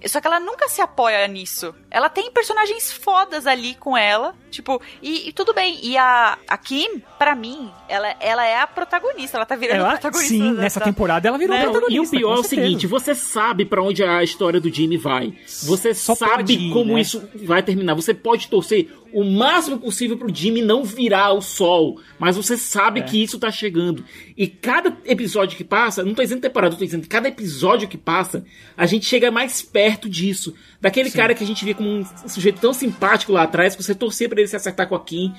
Só 0.09 0.21
que 0.21 0.27
ela 0.27 0.41
nunca 0.41 0.69
se 0.69 0.81
apoia 0.81 1.27
nisso. 1.29 1.75
Ela 1.91 2.09
tem 2.09 2.31
personagens 2.31 2.93
fodas 2.93 3.47
ali 3.47 3.75
com 3.77 3.97
ela. 3.97 4.35
Tipo, 4.51 4.81
e, 5.01 5.29
e 5.29 5.33
tudo 5.33 5.55
bem. 5.55 5.79
E 5.83 5.97
a, 5.97 6.37
a 6.49 6.59
Kim, 6.59 7.01
pra 7.19 7.35
mim, 7.35 7.71
ela, 7.89 8.15
ela 8.21 8.45
é 8.47 8.61
a 8.61 8.67
protagonista. 8.67 9.39
Ela 9.39 9.47
tá 9.47 9.57
virando 9.57 9.81
ela, 9.81 9.91
protagonista. 9.93 10.29
sim, 10.35 10.55
da- 10.55 10.63
nessa 10.63 10.81
da- 10.81 10.87
temporada 10.87 11.27
ela 11.29 11.39
virou 11.39 11.57
Né? 11.57 11.63
protagonista. 11.63 11.95
E 11.95 12.01
o 12.01 12.11
pior 12.21 12.37
é 12.37 12.41
o 12.41 12.45
seguinte, 12.45 12.87
você 12.87 13.15
sabe 13.15 13.65
pra 13.65 13.83
onde 13.83 14.03
a 14.05 14.23
história 14.23 14.61
do 14.61 14.69
Jimmy 14.73 14.97
vai. 14.99 15.33
Você 15.47 15.95
Só 15.95 16.15
sabe 16.15 16.53
ir, 16.55 16.73
como 16.73 16.95
né? 16.95 17.01
isso 17.01 17.23
vai 17.45 17.63
terminar. 17.63 17.95
Você 17.95 18.13
pode 18.13 18.49
torcer 18.49 18.91
o 19.13 19.25
máximo 19.25 19.79
possível 19.79 20.17
pro 20.17 20.35
Jimmy 20.35 20.63
não 20.63 20.85
virar 20.85 21.33
o 21.33 21.41
sol, 21.41 22.01
mas 22.19 22.37
você 22.37 22.57
sabe 22.57 23.01
É. 23.01 23.03
que 23.03 23.23
isso 23.23 23.39
tá 23.39 23.51
chegando. 23.51 24.05
E 24.37 24.47
cada 24.47 24.97
episódio 25.05 25.57
que 25.57 25.65
passa, 25.65 26.03
não 26.05 26.15
tô 26.15 26.23
dizendo 26.23 26.41
temporada, 26.41 26.77
tô 26.77 26.85
dizendo 26.85 27.07
cada 27.09 27.29
episódio 27.29 27.89
que 27.89 27.97
passa, 27.99 28.45
a 28.77 28.87
gente 28.87 29.07
chega 29.07 29.31
mais 29.31 29.63
perto 29.63 30.09
disso. 30.09 30.55
Daquele 30.81 31.11
cara 31.11 31.35
que 31.35 31.45
a 31.45 31.47
gente 31.47 31.65
via 31.65 31.75
como 31.75 31.89
um 31.89 32.05
sujeito 32.29 32.61
tão 32.61 32.73
simpático 32.73 33.33
lá 33.33 33.43
atrás, 33.43 33.77
que 33.77 33.83
você 33.83 33.95
torcia 33.95 34.29
pra 34.29 34.41
ele 34.41 34.49
se 34.49 34.57
acertar 34.57 34.89
com 34.89 34.95
a 34.95 35.01
Kim, 35.01 35.33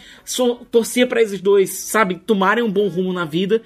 torcia 0.72 1.06
pra 1.08 1.22
esses 1.22 1.42
dois, 1.42 1.72
sabe, 1.72 2.16
tomarem 2.16 2.64
um 2.64 2.72
bom 2.72 2.88
rumo 2.88 3.12
na 3.12 3.26
vida. 3.26 3.62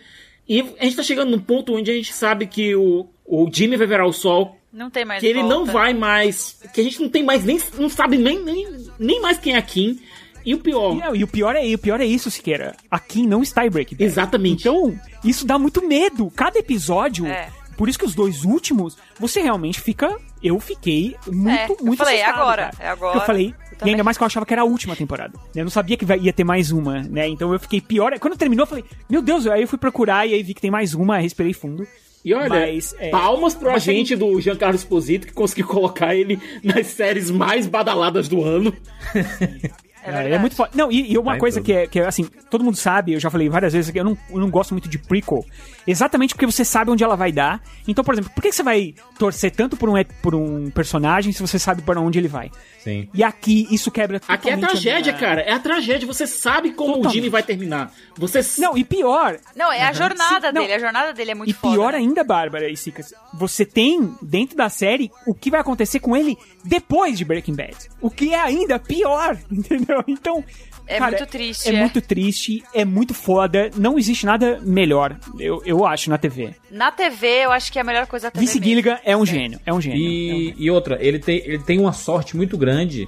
E 0.47 0.61
a 0.79 0.83
gente 0.85 0.95
tá 0.95 1.03
chegando 1.03 1.31
num 1.31 1.39
ponto 1.39 1.73
onde 1.75 1.91
a 1.91 1.93
gente 1.93 2.13
sabe 2.13 2.47
que 2.47 2.75
o, 2.75 3.07
o 3.25 3.49
Jimmy 3.51 3.75
vai 3.75 3.85
virar 3.87 4.05
o 4.07 4.13
sol, 4.13 4.57
Não 4.77 4.89
tem 4.91 5.03
mais 5.03 5.19
que 5.19 5.25
ele 5.25 5.41
não 5.41 5.65
volta. 5.65 5.71
vai 5.73 5.93
mais. 5.93 6.57
Que 6.73 6.81
a 6.81 6.83
gente 6.83 7.01
não 7.01 7.09
tem 7.09 7.23
mais, 7.23 7.43
nem 7.43 7.59
não 7.77 7.89
sabe 7.89 8.17
nem, 8.17 8.43
nem, 8.43 8.67
nem 8.99 9.19
mais 9.19 9.37
quem 9.39 9.55
é 9.55 9.57
a 9.57 9.61
Kim. 9.61 9.99
E 10.45 10.53
o 10.53 10.59
pior, 10.59 10.93
E, 10.95 10.99
não, 10.99 11.15
e 11.15 11.23
o 11.23 11.27
pior 11.27 11.55
é, 11.55 11.65
o 11.73 11.77
pior 11.77 11.99
é 11.99 12.05
isso, 12.05 12.29
Siqueira. 12.31 12.75
A 12.89 12.99
Kim 12.99 13.25
não 13.27 13.41
está 13.41 13.65
em 13.65 13.69
Breaking 13.69 13.95
Bad. 13.97 14.05
exatamente. 14.05 14.61
Então, 14.61 14.97
isso 15.23 15.45
dá 15.45 15.57
muito 15.59 15.85
medo. 15.85 16.31
Cada 16.35 16.57
episódio. 16.59 17.25
É. 17.25 17.49
Por 17.75 17.89
isso 17.89 17.99
que 17.99 18.05
os 18.05 18.15
dois 18.15 18.43
últimos, 18.45 18.97
você 19.19 19.41
realmente 19.41 19.81
fica. 19.81 20.15
Eu 20.41 20.59
fiquei 20.59 21.15
muito, 21.27 21.49
É, 21.49 21.65
eu 21.81 21.85
muito 21.85 21.97
falei, 21.97 22.17
é 22.17 22.25
agora, 22.25 22.71
cara. 22.71 22.75
é 22.79 22.89
agora. 22.89 23.17
Eu 23.17 23.21
falei. 23.25 23.55
Eu 23.81 23.87
e 23.87 23.89
ainda 23.91 24.03
mais 24.03 24.15
que 24.17 24.23
eu 24.23 24.25
achava 24.27 24.45
que 24.45 24.53
era 24.53 24.61
a 24.61 24.65
última 24.65 24.95
temporada. 24.95 25.37
Eu 25.55 25.63
não 25.63 25.69
sabia 25.71 25.97
que 25.97 26.05
ia 26.21 26.33
ter 26.33 26.43
mais 26.43 26.71
uma, 26.71 27.01
né? 27.03 27.27
Então 27.27 27.51
eu 27.53 27.59
fiquei 27.59 27.81
pior. 27.81 28.17
Quando 28.19 28.37
terminou, 28.37 28.63
eu 28.63 28.67
falei, 28.67 28.85
meu 29.09 29.21
Deus, 29.21 29.45
aí 29.47 29.61
eu 29.63 29.67
fui 29.67 29.77
procurar 29.77 30.25
e 30.27 30.33
aí 30.33 30.41
vi 30.43 30.53
que 30.53 30.61
tem 30.61 30.71
mais 30.71 30.93
uma, 30.93 31.17
respirei 31.17 31.53
fundo. 31.53 31.85
E 32.25 32.33
olha, 32.33 32.49
Mas, 32.49 32.95
é, 32.99 33.09
palmas 33.09 33.55
pro 33.55 33.71
mas 33.71 33.83
agente 33.83 34.15
do 34.15 34.39
Giancarlo 34.41 34.75
Esposito 34.75 35.27
que 35.27 35.33
conseguiu 35.33 35.67
colocar 35.67 36.15
ele 36.15 36.39
nas 36.63 36.87
séries 36.87 37.31
mais 37.31 37.67
badaladas 37.67 38.27
do 38.27 38.43
ano. 38.43 38.73
É, 40.07 40.29
É, 40.29 40.31
é 40.35 40.39
muito 40.39 40.55
foda. 40.55 40.71
Não, 40.73 40.89
e, 40.89 41.11
e 41.11 41.17
uma 41.17 41.31
Vai 41.31 41.39
coisa 41.39 41.59
tudo. 41.59 41.65
que 41.65 41.73
é, 41.73 41.85
que 41.85 41.99
é, 41.99 42.07
assim, 42.07 42.23
todo 42.49 42.63
mundo 42.63 42.77
sabe, 42.77 43.11
eu 43.11 43.19
já 43.19 43.29
falei 43.29 43.49
várias 43.49 43.73
vezes 43.73 43.91
que 43.91 43.99
eu 43.99 44.05
não, 44.05 44.17
eu 44.29 44.39
não 44.39 44.49
gosto 44.49 44.73
muito 44.73 44.87
de 44.87 44.97
prequel. 44.97 45.43
Exatamente 45.87 46.33
porque 46.35 46.45
você 46.45 46.65
sabe 46.65 46.91
onde 46.91 47.03
ela 47.03 47.15
vai 47.15 47.31
dar. 47.31 47.61
Então, 47.87 48.03
por 48.03 48.13
exemplo, 48.13 48.29
por 48.35 48.41
que 48.41 48.51
você 48.51 48.61
vai 48.61 48.93
torcer 49.17 49.51
tanto 49.51 49.77
por 49.77 49.89
um, 49.89 49.93
por 50.21 50.35
um 50.35 50.69
personagem 50.69 51.31
se 51.31 51.41
você 51.41 51.57
sabe 51.57 51.81
para 51.81 51.99
onde 52.01 52.19
ele 52.19 52.27
vai? 52.27 52.51
Sim. 52.83 53.07
E 53.13 53.23
aqui 53.23 53.67
isso 53.71 53.89
quebra 53.91 54.21
Aqui 54.27 54.49
é 54.49 54.53
a 54.53 54.57
tragédia, 54.57 55.11
minha- 55.13 55.19
cara. 55.27 55.41
É 55.41 55.51
a 55.53 55.59
tragédia. 55.59 56.05
Você 56.07 56.27
sabe 56.27 56.71
como 56.71 56.89
o 56.89 56.93
Totalmente. 56.95 57.13
Jimmy 57.15 57.29
vai 57.29 57.43
terminar. 57.43 57.91
Você 58.17 58.41
Não, 58.61 58.77
e 58.77 58.83
pior, 58.83 59.37
Não, 59.55 59.71
é 59.71 59.83
a 59.83 59.93
jornada 59.93 60.47
Sim, 60.49 60.53
não. 60.53 60.61
dele. 60.61 60.73
A 60.73 60.79
jornada 60.79 61.13
dele 61.13 61.31
é 61.31 61.35
muito 61.35 61.49
e 61.49 61.53
foda. 61.53 61.73
pior 61.73 61.91
né? 61.93 61.99
ainda, 61.99 62.23
Bárbara 62.23 62.69
e 62.69 62.75
Sicas, 62.77 63.13
você 63.33 63.65
tem 63.65 64.13
dentro 64.21 64.55
da 64.57 64.69
série 64.69 65.11
o 65.25 65.33
que 65.33 65.49
vai 65.51 65.59
acontecer 65.59 65.99
com 65.99 66.15
ele 66.15 66.37
depois 66.63 67.17
de 67.17 67.25
Breaking 67.25 67.55
Bad. 67.55 67.75
O 68.01 68.09
que 68.09 68.33
é 68.33 68.39
ainda 68.39 68.77
pior, 68.79 69.37
entendeu? 69.51 70.03
Então, 70.07 70.43
É 70.87 70.97
cara, 70.97 71.17
muito 71.17 71.25
triste, 71.29 71.69
É, 71.69 71.73
é. 71.73 71.79
muito 71.79 72.01
triste, 72.01 72.63
é 72.73 72.85
muito 72.85 73.13
foda. 73.13 73.69
Não 73.75 73.97
existe 73.97 74.25
nada 74.25 74.59
melhor, 74.63 75.17
eu, 75.39 75.61
eu 75.65 75.85
acho, 75.85 76.09
na 76.09 76.17
TV. 76.17 76.53
Na 76.71 76.91
TV, 76.91 77.45
eu 77.45 77.51
acho 77.51 77.71
que 77.71 77.77
é 77.77 77.81
a 77.81 77.85
melhor 77.85 78.07
coisa 78.07 78.31
da. 78.31 78.39
Vince. 78.39 78.61
Gilligan 78.61 78.97
é 79.03 79.15
um 79.15 79.25
gênio, 79.25 79.59
é 79.65 79.73
um 79.73 79.79
gênio. 79.81 79.99
E, 79.99 80.55
e 80.57 80.71
outra, 80.71 80.97
ele 80.99 81.19
tem, 81.19 81.37
ele 81.45 81.59
tem 81.59 81.79
uma 81.79 81.93
sorte 81.93 82.35
muito 82.35 82.57
grande 82.57 83.07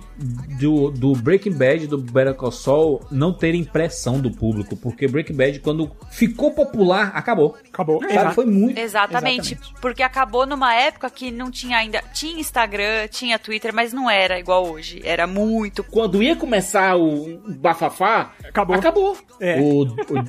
do, 0.60 0.92
do 0.92 1.14
Breaking 1.14 1.54
Bad 1.54 1.88
do 1.88 1.98
Better 1.98 2.34
Call 2.34 2.52
Saul 2.52 3.02
não 3.12 3.34
terem 3.34 3.64
pressão 3.64 4.20
do 4.20 4.32
público, 4.32 4.76
porque 4.76 5.08
Breaking 5.08 5.36
Bad, 5.36 5.60
quando 5.60 5.92
ficou 6.12 6.52
popular, 6.52 7.12
acabou. 7.16 7.56
Acabou. 7.72 8.02
Sabe? 8.08 8.36
Foi 8.36 8.46
muito. 8.46 8.78
Exatamente, 8.80 9.54
Exatamente. 9.54 9.82
porque 9.82 10.04
acabou 10.04 10.46
numa 10.46 10.74
época 10.74 11.10
que 11.10 11.32
não 11.32 11.50
tinha 11.52 11.78
ainda. 11.78 12.02
Tinha 12.14 12.40
Instagram, 12.40 13.08
tinha 13.10 13.40
Twitter, 13.40 13.74
mas 13.74 13.94
não 13.94 14.10
era 14.10 14.40
igual 14.40 14.68
hoje. 14.70 15.02
Era 15.04 15.26
muito. 15.28 15.84
quando 15.84 16.22
ia 16.22 16.36
começar 16.36 16.96
o 16.96 17.40
bafafá, 17.74 18.32
Acabou. 18.48 18.76
acabou. 18.76 19.18
É. 19.40 19.60
O, 19.60 19.84
o, 19.84 19.88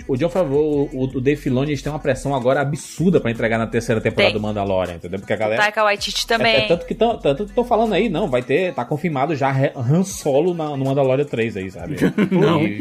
o 0.08 0.16
John 0.16 0.28
Favreau, 0.28 0.88
o, 0.92 1.04
o 1.04 1.20
Dave 1.20 1.40
Filoni, 1.40 1.70
eles 1.70 1.82
têm 1.82 1.92
uma 1.92 1.98
pressão 1.98 2.34
agora 2.34 2.60
absurda 2.60 3.20
pra 3.20 3.30
entregar 3.30 3.58
na 3.58 3.66
terceira 3.66 4.00
temporada 4.00 4.32
Tem. 4.32 4.40
do 4.40 4.42
Mandalorian, 4.46 4.94
entendeu? 4.94 5.18
Porque 5.18 5.32
a 5.32 5.36
galera... 5.36 5.62
Taika 5.62 5.82
Waititi 5.82 6.24
É, 6.24 6.28
também. 6.36 6.56
é 6.56 6.66
tanto 6.68 6.86
que 6.86 6.94
tão, 6.94 7.18
tanto 7.18 7.44
que 7.44 7.50
estão 7.50 7.64
falando 7.64 7.94
aí, 7.94 8.08
não, 8.08 8.28
vai 8.28 8.42
ter, 8.42 8.74
tá 8.74 8.84
confirmado 8.84 9.34
já 9.34 9.50
Han 9.76 10.02
Solo 10.04 10.54
na, 10.54 10.76
no 10.76 10.84
Mandalorian 10.84 11.24
3 11.24 11.56
aí, 11.56 11.70
sabe? 11.70 11.96
Não. 12.30 12.62
E-. 12.62 12.80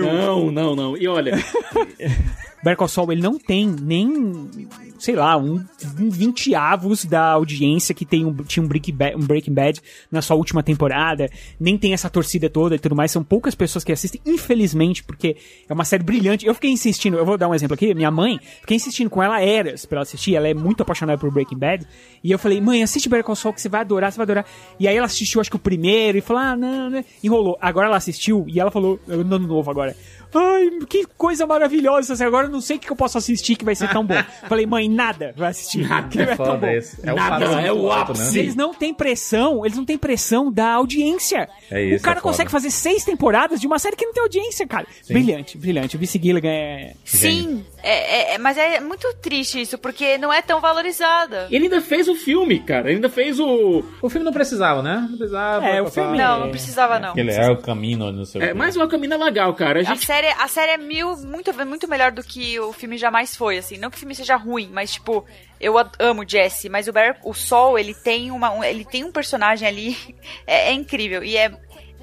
Não, 0.00 0.50
não, 0.50 0.74
não. 0.76 0.96
E 0.96 1.06
olha, 1.08 1.32
Better 2.62 2.76
Call 2.76 2.88
Saul, 2.88 3.12
ele 3.12 3.22
não 3.22 3.38
tem 3.38 3.66
nem, 3.66 4.50
sei 4.98 5.14
lá, 5.14 5.36
um, 5.36 5.64
um 5.98 6.10
vinteavos 6.10 7.04
da 7.04 7.32
audiência 7.32 7.94
que 7.94 8.04
tem 8.04 8.24
um, 8.24 8.34
tinha 8.34 8.62
um 8.62 8.68
Breaking, 8.68 8.94
Bad, 8.94 9.16
um 9.16 9.26
Breaking 9.26 9.54
Bad 9.54 9.80
na 10.10 10.22
sua 10.22 10.36
última 10.36 10.62
temporada, 10.62 11.30
nem 11.58 11.76
tem 11.76 11.92
essa 11.92 12.08
torcida 12.08 12.48
toda 12.48 12.74
e 12.74 12.78
tudo 12.78 12.94
mais, 12.94 13.10
são 13.10 13.22
poucas 13.22 13.54
pessoas 13.54 13.84
que 13.84 13.92
assistem, 13.92 14.20
infelizmente, 14.24 15.02
porque 15.02 15.36
é 15.68 15.72
uma 15.72 15.84
série 15.84 16.02
brilhante. 16.02 16.46
Eu 16.46 16.54
fiquei 16.54 16.70
insistindo, 16.70 17.16
eu 17.16 17.24
vou 17.24 17.36
dar 17.38 17.48
um 17.48 17.54
exemplo 17.54 17.74
aqui, 17.74 17.94
minha 17.94 18.10
mãe, 18.10 18.38
fiquei 18.60 18.76
insistindo 18.76 19.10
com 19.10 19.22
ela 19.22 19.40
eras 19.40 19.84
pra 19.84 19.96
ela 19.96 20.02
assistir, 20.02 20.34
ela 20.34 20.48
é 20.48 20.54
muito 20.54 20.82
apaixonada 20.82 21.18
por 21.18 21.30
Breaking 21.32 21.58
Bad, 21.58 21.86
e 22.22 22.30
eu 22.30 22.38
falei, 22.38 22.60
mãe, 22.60 22.82
assiste 22.82 23.08
Better 23.08 23.24
Call 23.24 23.36
Saul 23.36 23.54
que 23.54 23.60
você 23.60 23.68
vai 23.68 23.80
adorar, 23.82 24.12
você 24.12 24.16
vai 24.16 24.24
adorar. 24.24 24.46
E 24.78 24.88
aí 24.88 24.96
ela 24.96 25.06
assistiu, 25.06 25.40
acho 25.40 25.50
que 25.50 25.56
o 25.56 25.60
primeiro, 25.60 26.18
e 26.18 26.20
falou, 26.20 26.42
ah, 26.42 26.56
não, 26.56 26.90
não, 26.90 27.04
enrolou. 27.22 27.56
Agora 27.60 27.86
ela 27.86 27.96
assistiu, 27.96 28.44
e 28.48 28.58
ela 28.58 28.70
falou, 28.70 28.98
no 29.06 29.36
ano 29.36 29.46
novo 29.46 29.70
agora, 29.70 29.96
Ai, 30.36 30.70
que 30.88 31.06
coisa 31.16 31.46
maravilhosa. 31.46 32.12
assim, 32.14 32.24
Agora 32.24 32.46
eu 32.46 32.50
não 32.50 32.60
sei 32.60 32.76
o 32.76 32.80
que 32.80 32.90
eu 32.90 32.96
posso 32.96 33.16
assistir 33.18 33.56
que 33.56 33.64
vai 33.64 33.74
ser 33.74 33.88
tão 33.90 34.04
bom. 34.04 34.14
Falei, 34.48 34.66
mãe, 34.66 34.88
nada 34.88 35.32
vai 35.36 35.50
assistir. 35.50 35.86
Nada. 35.88 36.08
que 36.08 36.18
vai 36.18 36.32
É 36.32 36.36
tão 36.36 36.46
foda 36.46 36.58
bom. 36.66 36.72
esse. 36.72 37.00
É 37.06 37.12
o 37.12 37.16
Nada, 37.16 37.30
padrão 37.30 37.58
é 37.60 37.72
o 37.72 37.90
alto, 37.90 38.12
ápice. 38.12 38.38
Eles 38.38 38.54
não 38.54 38.72
têm 38.74 38.92
pressão, 38.94 39.64
eles 39.64 39.76
não 39.76 39.84
têm 39.84 39.96
pressão 39.98 40.52
da 40.52 40.72
audiência. 40.72 41.48
É 41.70 41.82
isso, 41.82 41.98
o 41.98 42.02
cara 42.02 42.18
é 42.18 42.22
consegue 42.22 42.50
fazer 42.50 42.70
seis 42.70 43.04
temporadas 43.04 43.60
de 43.60 43.66
uma 43.66 43.78
série 43.78 43.96
que 43.96 44.04
não 44.06 44.12
tem 44.12 44.22
audiência, 44.22 44.66
cara. 44.66 44.86
Brilhante, 45.08 45.56
brilhante. 45.58 45.96
O 45.96 45.98
Vice 45.98 46.20
Gilligan 46.22 46.48
é. 46.50 46.94
Sim, 47.04 47.64
é, 47.82 48.34
é- 48.34 48.38
mas 48.38 48.56
é 48.58 48.80
muito 48.80 49.06
triste 49.22 49.60
isso, 49.60 49.78
porque 49.78 50.18
não 50.18 50.32
é 50.32 50.42
tão 50.42 50.60
valorizada. 50.60 51.48
ele 51.50 51.64
ainda 51.64 51.80
fez 51.80 52.08
o 52.08 52.14
filme, 52.14 52.60
cara. 52.60 52.88
Ele 52.88 52.96
ainda 52.96 53.08
fez 53.08 53.38
o. 53.40 53.84
O 54.02 54.08
filme 54.08 54.24
não 54.24 54.32
precisava, 54.32 54.82
né? 54.82 55.06
Não 55.10 55.16
precisava. 55.16 55.66
É, 55.66 55.80
o 55.82 55.90
filme- 55.90 56.16
Não, 56.18 56.40
não 56.40 56.50
precisava 56.50 56.98
não. 56.98 57.16
Ele 57.16 57.30
é 57.32 57.50
o 57.50 57.56
caminho, 57.56 58.10
não 58.12 58.24
sei 58.24 58.40
o 58.40 58.44
É, 58.44 58.54
mas 58.54 58.76
o 58.76 58.86
caminho 58.88 59.14
é 59.14 59.16
legal, 59.16 59.52
cara. 59.54 59.78
A 59.80 59.82
A 59.82 59.84
gente 59.94 60.06
série, 60.26 60.42
a 60.42 60.48
série 60.48 60.72
é 60.72 60.76
mil, 60.76 61.16
muito, 61.18 61.52
muito 61.66 61.88
melhor 61.88 62.10
do 62.10 62.22
que 62.22 62.58
o 62.58 62.72
filme 62.72 62.98
jamais 62.98 63.36
foi, 63.36 63.58
assim. 63.58 63.78
Não 63.78 63.90
que 63.90 63.96
o 63.96 64.00
filme 64.00 64.14
seja 64.14 64.36
ruim, 64.36 64.70
mas, 64.72 64.92
tipo, 64.92 65.24
eu 65.60 65.74
amo 65.98 66.28
Jesse, 66.28 66.68
mas 66.68 66.88
o, 66.88 66.92
Bear, 66.92 67.18
o 67.22 67.32
Sol, 67.32 67.78
ele 67.78 67.94
tem, 67.94 68.30
uma, 68.30 68.50
um, 68.50 68.64
ele 68.64 68.84
tem 68.84 69.04
um 69.04 69.12
personagem 69.12 69.66
ali, 69.66 70.16
é, 70.46 70.70
é 70.70 70.72
incrível. 70.72 71.22
E 71.22 71.36
é. 71.36 71.52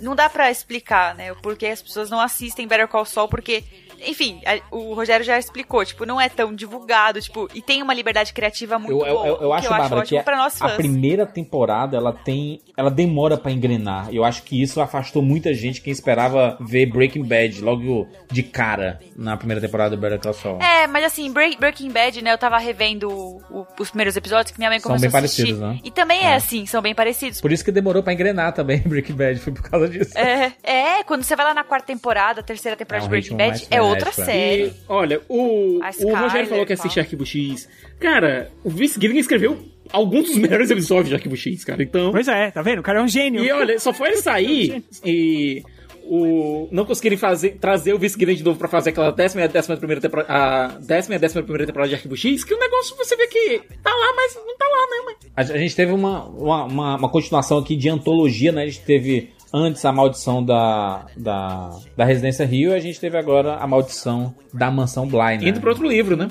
Não 0.01 0.15
dá 0.15 0.27
pra 0.27 0.51
explicar, 0.51 1.15
né? 1.15 1.33
Porque 1.35 1.65
as 1.65 1.81
pessoas 1.81 2.09
não 2.09 2.19
assistem 2.19 2.67
Better 2.67 2.87
Call 2.87 3.05
Saul, 3.05 3.29
porque. 3.29 3.63
Enfim, 4.07 4.41
a- 4.45 4.59
o 4.75 4.93
Rogério 4.93 5.25
já 5.25 5.37
explicou, 5.37 5.83
tipo, 5.85 6.05
não 6.05 6.19
é 6.19 6.29
tão 6.29 6.53
divulgado, 6.53 7.21
tipo, 7.21 7.47
e 7.53 7.61
tem 7.61 7.81
uma 7.81 7.93
liberdade 7.93 8.33
criativa 8.33 8.77
muito 8.79 9.05
Eu, 9.05 9.05
eu, 9.07 9.13
boa. 9.15 9.27
eu, 9.27 9.37
que 9.37 9.43
eu 9.43 9.53
acho, 9.53 9.65
eu 9.67 9.69
Bárbara, 9.71 10.05
que 10.05 10.15
nós 10.31 10.55
a 10.61 10.67
fãs. 10.69 10.75
primeira 10.77 11.25
temporada, 11.25 11.97
ela 11.97 12.11
tem... 12.13 12.61
Ela 12.75 12.89
demora 12.89 13.37
pra 13.37 13.51
engrenar. 13.51 14.07
Eu 14.11 14.23
acho 14.23 14.43
que 14.43 14.61
isso 14.61 14.81
afastou 14.81 15.21
muita 15.21 15.53
gente 15.53 15.81
que 15.81 15.89
esperava 15.91 16.57
ver 16.59 16.87
Breaking 16.87 17.23
Bad 17.23 17.61
logo 17.61 18.07
de 18.31 18.41
cara 18.43 18.99
na 19.15 19.37
primeira 19.37 19.61
temporada 19.61 19.95
do 19.95 20.01
Better 20.01 20.19
Call 20.19 20.33
Saul. 20.33 20.59
É, 20.59 20.87
mas 20.87 21.03
assim, 21.05 21.31
Break- 21.31 21.57
Breaking 21.59 21.91
Bad, 21.91 22.21
né? 22.23 22.33
Eu 22.33 22.37
tava 22.37 22.57
revendo 22.57 23.09
o- 23.11 23.67
os 23.79 23.89
primeiros 23.89 24.15
episódios 24.17 24.51
que 24.51 24.57
minha 24.59 24.69
mãe 24.69 24.79
São 24.79 24.89
começou 24.89 25.09
bem 25.11 25.21
a 25.21 25.23
assistir. 25.23 25.41
parecidos, 25.43 25.61
né? 25.61 25.79
E 25.83 25.91
também 25.91 26.21
é. 26.21 26.31
É. 26.31 26.35
assim, 26.35 26.65
são 26.65 26.81
bem 26.81 26.95
parecidos. 26.95 27.39
Por 27.41 27.51
isso 27.51 27.63
que 27.63 27.71
demorou 27.71 28.01
pra 28.01 28.11
engrenar 28.13 28.53
também 28.53 28.79
Breaking 28.81 29.15
Bad, 29.15 29.39
foi 29.39 29.53
por 29.53 29.69
causa 29.69 29.87
disso. 29.87 30.17
É, 30.17 30.51
é, 30.63 31.03
quando 31.03 31.23
você 31.23 31.35
vai 31.35 31.45
lá 31.45 31.53
na 31.53 31.63
quarta 31.63 31.85
temporada, 31.87 32.41
terceira 32.41 32.75
temporada 32.75 33.03
É 33.03 33.05
um 33.05 33.09
de 33.09 33.11
Breaking 33.11 33.37
Bad, 33.37 33.49
mais 33.49 33.67
é 33.71 33.81
outra 33.93 34.09
é. 34.09 34.25
série. 34.25 34.63
E, 34.65 34.73
olha, 34.87 35.21
o, 35.29 35.79
o 35.79 36.15
Rogério 36.15 36.47
falou 36.47 36.65
que 36.65 36.73
assiste 36.73 36.99
Arquivo 36.99 37.25
X. 37.25 37.67
Cara, 37.99 38.51
o 38.63 38.69
Vince 38.69 38.99
Gilligan 38.99 39.19
escreveu 39.19 39.57
alguns 39.91 40.27
dos 40.27 40.37
melhores 40.39 40.69
episódios 40.69 41.09
de 41.09 41.15
Arquivo 41.15 41.35
X, 41.35 41.63
cara. 41.63 41.81
Então. 41.81 42.11
Pois 42.11 42.27
é, 42.27 42.51
tá 42.51 42.61
vendo? 42.61 42.79
O 42.79 42.83
cara 42.83 42.99
é 42.99 43.01
um 43.01 43.07
gênio. 43.07 43.43
E 43.43 43.51
olha, 43.51 43.79
só 43.79 43.93
foi 43.93 44.09
ele 44.09 44.17
sair 44.21 44.83
e. 45.03 45.63
O, 46.05 46.67
não 46.69 46.83
conseguirem 46.83 47.17
fazer, 47.17 47.51
trazer 47.61 47.93
o 47.93 47.97
Vince 47.97 48.19
Gilligan 48.19 48.37
de 48.37 48.43
novo 48.43 48.59
pra 48.59 48.67
fazer 48.67 48.89
aquela 48.89 49.09
décima 49.09 49.41
e 49.41 49.45
a 49.45 49.47
décima 49.47 49.77
primeira 49.77 50.01
temporada. 50.01 50.33
A 50.33 50.67
décima 50.79 51.15
e 51.15 51.17
a 51.17 51.19
décima 51.19 51.41
primeira 51.41 51.65
temporada 51.65 51.87
de 51.87 51.95
Arquivo 51.95 52.17
X, 52.17 52.43
que 52.43 52.53
o 52.53 52.59
negócio 52.59 52.93
você 52.97 53.15
vê 53.15 53.25
que 53.27 53.61
tá 53.81 53.89
lá, 53.89 54.13
mas 54.13 54.35
não 54.35 54.57
tá 54.57 54.65
lá, 54.65 54.81
né? 54.81 55.03
A, 55.35 55.41
a 55.41 55.57
gente 55.57 55.75
teve 55.75 55.93
uma, 55.93 56.25
uma, 56.25 56.65
uma, 56.65 56.95
uma 56.97 57.09
continuação 57.09 57.57
aqui 57.57 57.75
de 57.77 57.89
antologia, 57.89 58.51
né? 58.51 58.63
A 58.63 58.65
gente 58.65 58.81
teve 58.81 59.31
antes 59.53 59.85
a 59.85 59.91
maldição 59.91 60.43
da, 60.43 61.05
da, 61.15 61.69
da 61.95 62.05
Residência 62.05 62.45
Rio 62.45 62.71
e 62.71 62.73
a 62.73 62.79
gente 62.79 62.99
teve 62.99 63.17
agora 63.17 63.55
a 63.57 63.67
maldição 63.67 64.33
da 64.53 64.71
Mansão 64.71 65.07
Bly, 65.07 65.37
né? 65.37 65.49
Indo 65.49 65.61
pro 65.61 65.69
outro 65.69 65.87
livro, 65.87 66.17
né? 66.17 66.27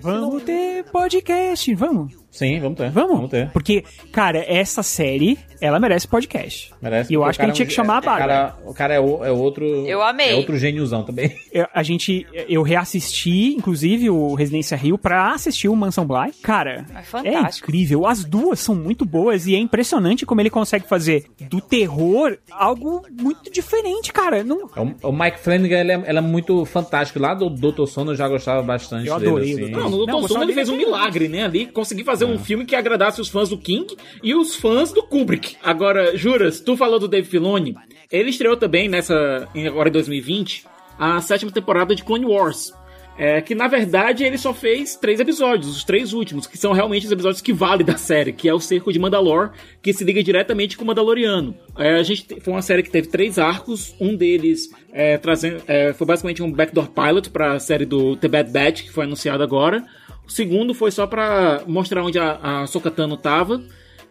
Vamos 0.00 0.42
ter 0.42 0.84
podcast, 0.90 1.72
vamos. 1.74 2.21
Sim, 2.32 2.58
vamos 2.60 2.78
ter. 2.78 2.90
Vamos? 2.90 3.14
Vamos 3.14 3.30
ter. 3.30 3.50
Porque, 3.50 3.84
cara, 4.10 4.42
essa 4.48 4.82
série, 4.82 5.38
ela 5.60 5.78
merece 5.78 6.08
podcast. 6.08 6.72
Merece. 6.82 7.12
E 7.12 7.14
eu 7.14 7.22
acho 7.22 7.32
o 7.32 7.36
que 7.36 7.42
a 7.42 7.44
cara 7.44 7.48
gente 7.48 7.56
tinha 7.56 7.66
é 7.66 7.68
que 7.68 7.74
chamar 7.74 7.94
a 7.94 7.98
é- 7.98 8.00
Bárbara. 8.00 8.26
cara- 8.28 8.56
O 8.64 8.74
cara 8.74 8.94
é, 8.94 9.00
o- 9.00 9.24
é 9.24 9.30
outro. 9.30 9.64
Eu 9.86 10.02
amei. 10.02 10.30
É 10.30 10.34
outro 10.34 10.56
gêniozão 10.58 11.04
também. 11.04 11.36
Eu- 11.52 11.66
a 11.74 11.82
gente, 11.82 12.26
eu 12.48 12.62
reassisti, 12.62 13.54
inclusive, 13.54 14.08
o 14.10 14.34
Residência 14.34 14.76
Rio 14.76 14.96
pra 14.96 15.32
assistir 15.32 15.68
o 15.68 15.76
Mansão 15.76 16.06
Bly. 16.06 16.32
Cara, 16.42 16.86
É 17.22 17.28
é 17.28 17.40
incrível. 17.40 18.06
As 18.06 18.24
duas 18.24 18.58
são 18.60 18.74
muito 18.74 19.04
boas 19.04 19.46
e 19.46 19.54
é 19.54 19.58
impressionante 19.58 20.24
como 20.24 20.40
ele 20.40 20.48
consegue 20.50 20.86
fazer 20.88 21.26
do 21.50 21.60
terror 21.60 22.38
algo 22.50 23.02
muito 23.10 23.50
diferente, 23.52 24.12
cara. 24.12 24.42
Não, 24.42 24.70
É 24.74 24.80
o, 24.80 25.10
o 25.10 25.12
Mike 25.12 25.38
Flanagan, 25.38 25.78
ele 25.80 25.92
é, 25.92 26.02
ele 26.08 26.18
é 26.18 26.22
muito 26.22 26.64
fantástico. 26.64 27.18
Lá 27.20 27.34
do 27.34 27.50
Dr. 27.50 27.84
Sono 27.86 28.12
eu 28.12 28.16
já 28.16 28.26
gostava 28.28 28.62
bastante 28.62 29.06
Eu 29.08 29.18
dele. 29.18 29.28
adorei 29.30 29.54
o 29.54 29.58
assim. 29.58 29.66
Dr. 29.72 29.76
Não, 29.76 29.90
no 29.90 29.96
gostava 30.06 30.28
Sono 30.28 30.40
ele 30.44 30.46
dele 30.46 30.54
fez 30.54 30.68
um 30.70 30.76
milagre, 30.76 31.28
né? 31.28 31.44
Ali, 31.44 31.66
conseguir 31.66 32.04
fazer 32.04 32.21
um 32.24 32.38
filme 32.38 32.64
que 32.64 32.74
agradasse 32.76 33.20
os 33.20 33.28
fãs 33.28 33.48
do 33.48 33.58
King 33.58 33.96
e 34.22 34.34
os 34.34 34.54
fãs 34.56 34.92
do 34.92 35.02
Kubrick. 35.02 35.56
Agora, 35.62 36.16
Juras, 36.16 36.60
tu 36.60 36.76
falou 36.76 36.98
do 36.98 37.08
Dave 37.08 37.28
Filoni. 37.28 37.74
Ele 38.10 38.30
estreou 38.30 38.56
também 38.56 38.88
nessa, 38.88 39.48
agora 39.66 39.88
em 39.88 39.92
2020, 39.92 40.64
a 40.98 41.20
sétima 41.20 41.50
temporada 41.50 41.94
de 41.94 42.04
Clone 42.04 42.26
Wars. 42.26 42.72
É, 43.18 43.42
que 43.42 43.54
na 43.54 43.68
verdade 43.68 44.24
ele 44.24 44.38
só 44.38 44.54
fez 44.54 44.96
três 44.96 45.20
episódios, 45.20 45.68
os 45.76 45.84
três 45.84 46.14
últimos, 46.14 46.46
que 46.46 46.56
são 46.56 46.72
realmente 46.72 47.04
os 47.04 47.12
episódios 47.12 47.42
que 47.42 47.52
valem 47.52 47.84
da 47.84 47.98
série, 47.98 48.32
que 48.32 48.48
é 48.48 48.54
o 48.54 48.58
Cerco 48.58 48.90
de 48.90 48.98
Mandalor, 48.98 49.50
que 49.82 49.92
se 49.92 50.02
liga 50.02 50.22
diretamente 50.22 50.78
com 50.78 50.84
o 50.84 50.86
Mandaloriano. 50.86 51.54
É, 51.76 51.96
a 51.96 52.02
gente 52.02 52.24
te- 52.24 52.40
foi 52.40 52.54
uma 52.54 52.62
série 52.62 52.82
que 52.82 52.90
teve 52.90 53.08
três 53.08 53.38
arcos, 53.38 53.94
um 54.00 54.16
deles 54.16 54.70
é, 54.94 55.18
trazendo, 55.18 55.62
é, 55.68 55.92
foi 55.92 56.06
basicamente 56.06 56.42
um 56.42 56.50
backdoor 56.50 56.88
pilot 56.88 57.28
para 57.28 57.52
a 57.52 57.60
série 57.60 57.84
do 57.84 58.16
The 58.16 58.28
Bad 58.28 58.50
Batch, 58.50 58.82
que 58.84 58.90
foi 58.90 59.04
anunciada 59.04 59.44
agora. 59.44 59.84
O 60.26 60.30
segundo 60.30 60.72
foi 60.74 60.90
só 60.90 61.06
pra 61.06 61.62
mostrar 61.66 62.02
onde 62.02 62.18
a, 62.18 62.62
a 62.62 62.66
Sokatano 62.66 63.16
tava. 63.16 63.62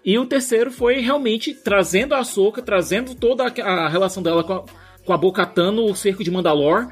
E 0.04 0.18
o 0.18 0.26
terceiro 0.26 0.72
foi 0.72 1.00
realmente 1.00 1.54
trazendo 1.54 2.14
a 2.16 2.20
Ahsoka, 2.20 2.62
trazendo 2.62 3.14
toda 3.14 3.46
a, 3.46 3.64
a 3.64 3.88
relação 3.88 4.24
dela 4.24 4.44
com 4.44 4.54
a, 4.54 4.64
com 5.06 5.14
a 5.14 5.18
Bo-Katan 5.18 5.74
o 5.74 5.96
cerco 5.96 6.24
de 6.24 6.32
Mandalor, 6.32 6.88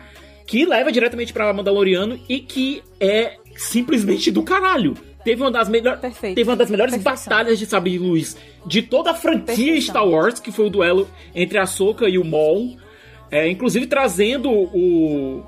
que 0.46 0.64
leva 0.66 0.92
diretamente 0.92 1.34
pra 1.34 1.52
Mandaloriano 1.52 2.20
e 2.30 2.40
que 2.40 2.84
é 3.00 3.38
simplesmente 3.56 4.32
do 4.32 4.44
caralho. 4.44 4.96
Teve 5.24 5.42
uma 5.42 5.52
das, 5.52 5.68
melhor, 5.68 6.00
teve 6.00 6.44
uma 6.44 6.56
das 6.56 6.70
melhores 6.70 6.96
Perfeição. 6.96 7.30
batalhas 7.30 7.60
de 7.60 7.66
sabre 7.66 7.92
de 7.92 8.00
luz 8.00 8.38
de 8.66 8.82
toda 8.82 9.12
a 9.12 9.14
franquia 9.14 9.56
Perfeição. 9.56 9.94
Star 9.94 10.08
Wars, 10.08 10.40
que 10.40 10.52
foi 10.52 10.68
o 10.68 10.70
duelo 10.70 11.10
entre 11.36 11.58
a 11.58 11.64
Ahsoka 11.64 12.08
e 12.08 12.18
o 12.18 12.24
Maul. 12.24 12.78
É, 13.32 13.48
inclusive 13.48 13.86
trazendo 13.86 14.50
o, 14.50 15.44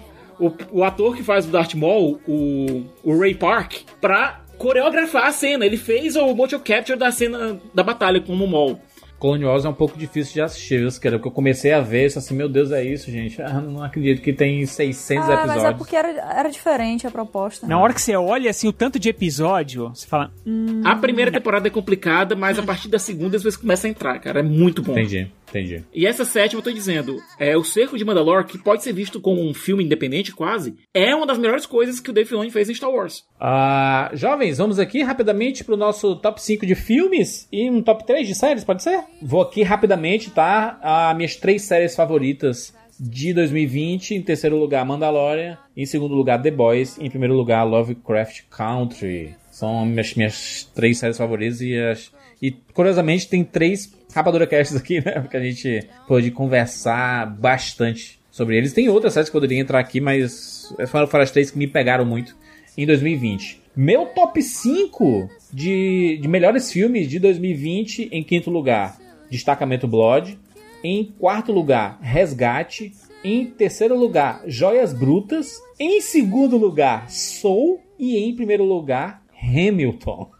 o, 0.47 0.79
o 0.79 0.83
ator 0.83 1.15
que 1.15 1.23
faz 1.23 1.45
o 1.45 1.49
Darth 1.49 1.73
Maul, 1.75 2.19
o, 2.27 2.83
o 3.03 3.17
Ray 3.19 3.35
Park, 3.35 3.81
pra 3.99 4.41
coreografar 4.57 5.25
a 5.27 5.31
cena. 5.31 5.65
Ele 5.65 5.77
fez 5.77 6.15
o 6.15 6.33
motion 6.35 6.59
capture 6.59 6.97
da 6.97 7.11
cena 7.11 7.59
da 7.73 7.83
batalha 7.83 8.19
como 8.21 8.45
o 8.45 8.47
Maul. 8.49 8.79
Clone 9.19 9.45
Wars 9.45 9.65
é 9.65 9.69
um 9.69 9.73
pouco 9.73 9.99
difícil 9.99 10.33
de 10.33 10.41
assistir, 10.41 10.79
viu, 10.79 10.89
cara? 10.99 11.17
Porque 11.17 11.27
eu 11.27 11.31
comecei 11.31 11.71
a 11.71 11.79
ver 11.79 12.07
isso 12.07 12.17
assim, 12.17 12.33
meu 12.33 12.49
Deus, 12.49 12.71
é 12.71 12.83
isso, 12.83 13.11
gente. 13.11 13.39
Ah, 13.39 13.61
não 13.61 13.83
acredito 13.83 14.19
que 14.19 14.33
tem 14.33 14.65
600 14.65 15.23
Ah, 15.23 15.27
mas 15.27 15.39
é 15.39 15.51
episódios. 15.53 15.77
porque 15.77 15.95
era, 15.95 16.07
era 16.09 16.49
diferente 16.49 17.05
a 17.05 17.11
proposta. 17.11 17.67
na 17.67 17.79
hora 17.79 17.93
que 17.93 18.01
você 18.01 18.15
olha 18.15 18.49
assim 18.49 18.67
o 18.67 18.73
tanto 18.73 18.97
de 18.97 19.09
episódio, 19.09 19.89
você 19.89 20.07
fala, 20.07 20.31
hum, 20.43 20.81
A 20.83 20.95
primeira 20.95 21.31
temporada 21.31 21.67
é 21.67 21.69
complicada, 21.69 22.35
mas 22.35 22.57
a 22.57 22.63
partir 22.63 22.87
da 22.89 22.97
segunda 22.97 23.37
as 23.37 23.43
vezes 23.43 23.57
começa 23.57 23.85
a 23.85 23.91
entrar, 23.91 24.17
cara. 24.19 24.39
É 24.39 24.43
muito 24.43 24.81
bom. 24.81 24.93
Entendi, 24.93 25.31
entendi. 25.51 25.83
E 25.93 26.07
essa 26.07 26.25
sétima, 26.25 26.59
eu 26.59 26.63
tô 26.63 26.71
dizendo, 26.71 27.21
é 27.37 27.55
o 27.55 27.63
Cerco 27.63 27.97
de 27.97 28.05
Mandalore, 28.05 28.45
que 28.45 28.57
pode 28.57 28.83
ser 28.83 28.93
visto 28.93 29.19
como 29.19 29.41
um 29.41 29.53
filme 29.53 29.83
independente 29.83 30.31
quase, 30.31 30.75
é 30.93 31.13
uma 31.13 31.27
das 31.27 31.37
melhores 31.37 31.65
coisas 31.65 31.99
que 31.99 32.09
o 32.09 32.13
Dave 32.13 32.27
Filoni 32.27 32.49
fez 32.49 32.69
em 32.69 32.73
Star 32.73 32.89
Wars. 32.89 33.23
Ah, 33.39 34.09
jovens, 34.13 34.57
vamos 34.57 34.79
aqui 34.79 35.03
rapidamente 35.03 35.63
pro 35.63 35.77
nosso 35.77 36.15
top 36.15 36.41
5 36.41 36.65
de 36.65 36.75
filmes 36.75 37.47
e 37.51 37.69
um 37.69 37.81
top 37.81 38.05
3 38.05 38.27
de 38.27 38.35
séries, 38.35 38.63
pode 38.63 38.81
ser? 38.81 39.03
Vou 39.21 39.41
aqui 39.41 39.61
rapidamente, 39.63 40.31
tá? 40.31 40.79
As 40.81 41.15
minhas 41.15 41.35
três 41.35 41.63
séries 41.63 41.95
favoritas 41.95 42.73
de 43.01 43.33
2020. 43.33 44.15
Em 44.15 44.21
terceiro 44.21 44.57
lugar, 44.57 44.85
Mandalorian. 44.85 45.57
Em 45.75 45.85
segundo 45.85 46.13
lugar, 46.13 46.41
The 46.41 46.51
Boys. 46.51 46.99
Em 46.99 47.09
primeiro 47.09 47.33
lugar, 47.33 47.63
Lovecraft 47.63 48.43
Country. 48.49 49.35
São 49.49 49.85
minhas, 49.85 50.13
minhas 50.13 50.69
três 50.75 50.99
séries 50.99 51.17
favoritas 51.17 51.61
e, 51.61 51.77
as, 51.77 52.11
e 52.41 52.51
curiosamente 52.51 53.27
tem 53.27 53.43
três 53.43 53.91
Rapadura 54.13 54.47
Casts 54.47 54.75
aqui, 54.75 55.03
né? 55.03 55.19
Porque 55.19 55.37
a 55.37 55.43
gente 55.43 55.87
pôde 56.07 56.31
conversar 56.31 57.25
bastante 57.25 58.19
sobre 58.29 58.57
eles. 58.57 58.73
Tem 58.73 58.89
outras 58.89 59.13
séries 59.13 59.29
que 59.29 59.33
poderiam 59.33 59.61
entrar 59.61 59.79
aqui, 59.79 59.99
mas 59.99 60.73
foram, 60.87 61.07
foram 61.07 61.23
as 61.23 61.31
três 61.31 61.51
que 61.51 61.57
me 61.57 61.67
pegaram 61.67 62.05
muito 62.05 62.35
em 62.77 62.85
2020. 62.85 63.61
Meu 63.75 64.07
top 64.07 64.41
5 64.41 65.29
de, 65.53 66.19
de 66.21 66.27
melhores 66.27 66.71
filmes 66.71 67.07
de 67.07 67.19
2020, 67.19 68.09
em 68.11 68.23
quinto 68.23 68.49
lugar, 68.49 68.97
Destacamento 69.29 69.87
Blood. 69.87 70.37
Em 70.83 71.05
quarto 71.05 71.51
lugar, 71.51 71.99
Resgate. 72.01 72.93
Em 73.23 73.45
terceiro 73.45 73.97
lugar, 73.97 74.41
Joias 74.47 74.93
Brutas. 74.93 75.61
Em 75.79 76.01
segundo 76.01 76.57
lugar, 76.57 77.09
Soul. 77.09 77.79
E 77.99 78.17
em 78.17 78.35
primeiro 78.35 78.63
lugar, 78.63 79.21
Hamilton. 79.41 80.31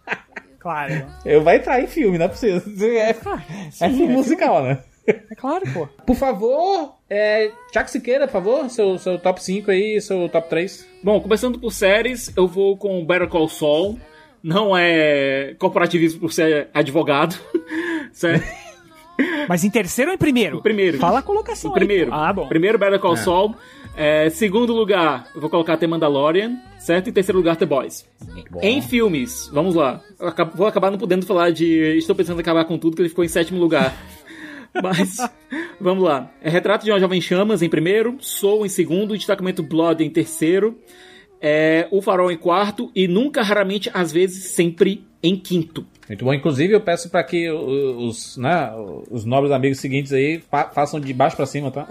Claro. 0.62 1.06
Eu 1.26 1.42
vai 1.42 1.56
entrar 1.58 1.82
em 1.82 1.88
filme, 1.88 2.18
não 2.20 2.26
é 2.26 2.30
possível. 2.30 2.62
É, 2.94 3.10
é 3.10 3.90
filme 3.90 4.08
musical, 4.14 4.64
né? 4.64 4.80
É 5.08 5.36
claro, 5.36 5.64
pô. 5.74 5.88
Por 6.06 6.16
favor, 6.16 6.96
é, 7.10 7.52
Tiago 7.72 7.90
Siqueira, 7.90 8.28
por 8.28 8.34
favor, 8.34 8.70
seu, 8.70 8.98
seu 9.00 9.18
top 9.18 9.44
5 9.44 9.72
aí, 9.72 10.00
seu 10.00 10.30
top 10.30 10.48
3. 10.48 10.88
Bom, 11.04 11.20
começando 11.20 11.60
por 11.60 11.72
séries, 11.72 12.32
eu 12.38 12.48
vou 12.48 12.78
com 12.78 13.04
Better 13.04 13.28
Call 13.28 13.50
Saul. 13.50 14.00
Não 14.44 14.78
é 14.78 15.56
corporativismo 15.58 16.20
por 16.22 16.32
ser 16.32 16.70
advogado, 16.74 17.36
certo? 18.14 18.46
Mas 19.48 19.64
em 19.64 19.70
terceiro 19.70 20.12
ou 20.12 20.16
em 20.16 20.18
primeiro? 20.18 20.58
O 20.58 20.62
primeiro. 20.62 20.98
Fala 21.00 21.20
a 21.20 21.24
colocação 21.24 21.72
O 21.72 21.74
primeiro. 21.74 22.14
aí. 22.14 22.20
Ah, 22.22 22.34
bom. 22.34 22.48
Primeiro, 22.48 22.78
Better 22.78 23.00
Call 23.00 23.18
Saul. 23.18 23.56
É, 23.96 24.30
segundo 24.30 24.74
lugar, 24.74 25.28
eu 25.36 25.42
vou 25.42 25.50
colocar 25.50 25.78
The 25.78 25.86
Mandalorian, 25.88 26.58
certo? 26.86 27.08
E 27.08 27.12
terceiro 27.12 27.38
lugar, 27.38 27.56
The 27.56 27.66
Boys. 27.66 28.06
Em 28.62 28.82
filmes, 28.82 29.50
vamos 29.54 29.76
lá. 29.76 30.02
Eu 30.20 30.28
acabo- 30.28 30.52
vou 30.56 30.68
acabar 30.68 30.92
não 30.92 30.98
podendo 30.98 31.26
falar 31.26 31.52
de 31.52 31.98
Estou 31.98 32.16
Pensando 32.16 32.38
em 32.38 32.42
Acabar 32.42 32.66
com 32.66 32.78
Tudo, 32.78 32.96
que 32.96 33.02
ele 33.02 33.10
ficou 33.10 33.24
em 33.24 33.28
sétimo 33.30 33.60
lugar. 33.60 33.96
Mas, 34.82 35.18
vamos 35.80 36.04
lá. 36.04 36.32
É 36.42 36.50
Retrato 36.50 36.86
de 36.86 36.92
uma 36.92 37.00
Jovem 37.00 37.20
Chamas 37.20 37.62
em 37.62 37.68
primeiro, 37.70 38.16
Soul 38.20 38.66
em 38.66 38.70
segundo, 38.70 39.16
Destacamento 39.18 39.62
Blood 39.62 40.02
em 40.04 40.10
terceiro, 40.10 40.78
é, 41.42 41.88
O 41.92 42.02
Farol 42.02 42.32
em 42.32 42.38
quarto 42.38 42.90
e 42.96 43.08
Nunca, 43.08 43.42
Raramente, 43.42 43.90
Às 43.94 44.12
vezes, 44.12 44.46
Sempre 44.52 45.06
em 45.22 45.36
quinto. 45.36 45.86
Muito 46.08 46.24
bom. 46.26 46.34
Inclusive, 46.34 46.74
eu 46.74 46.82
peço 46.82 47.10
pra 47.10 47.24
que 47.24 47.50
os, 47.52 48.38
né, 48.38 48.72
os 49.10 49.24
nobres 49.26 49.52
amigos 49.52 49.80
seguintes 49.80 50.12
aí 50.14 50.42
fa- 50.50 50.70
façam 50.70 51.00
de 51.00 51.14
baixo 51.14 51.36
pra 51.36 51.46
cima, 51.46 51.70
tá? 51.70 51.88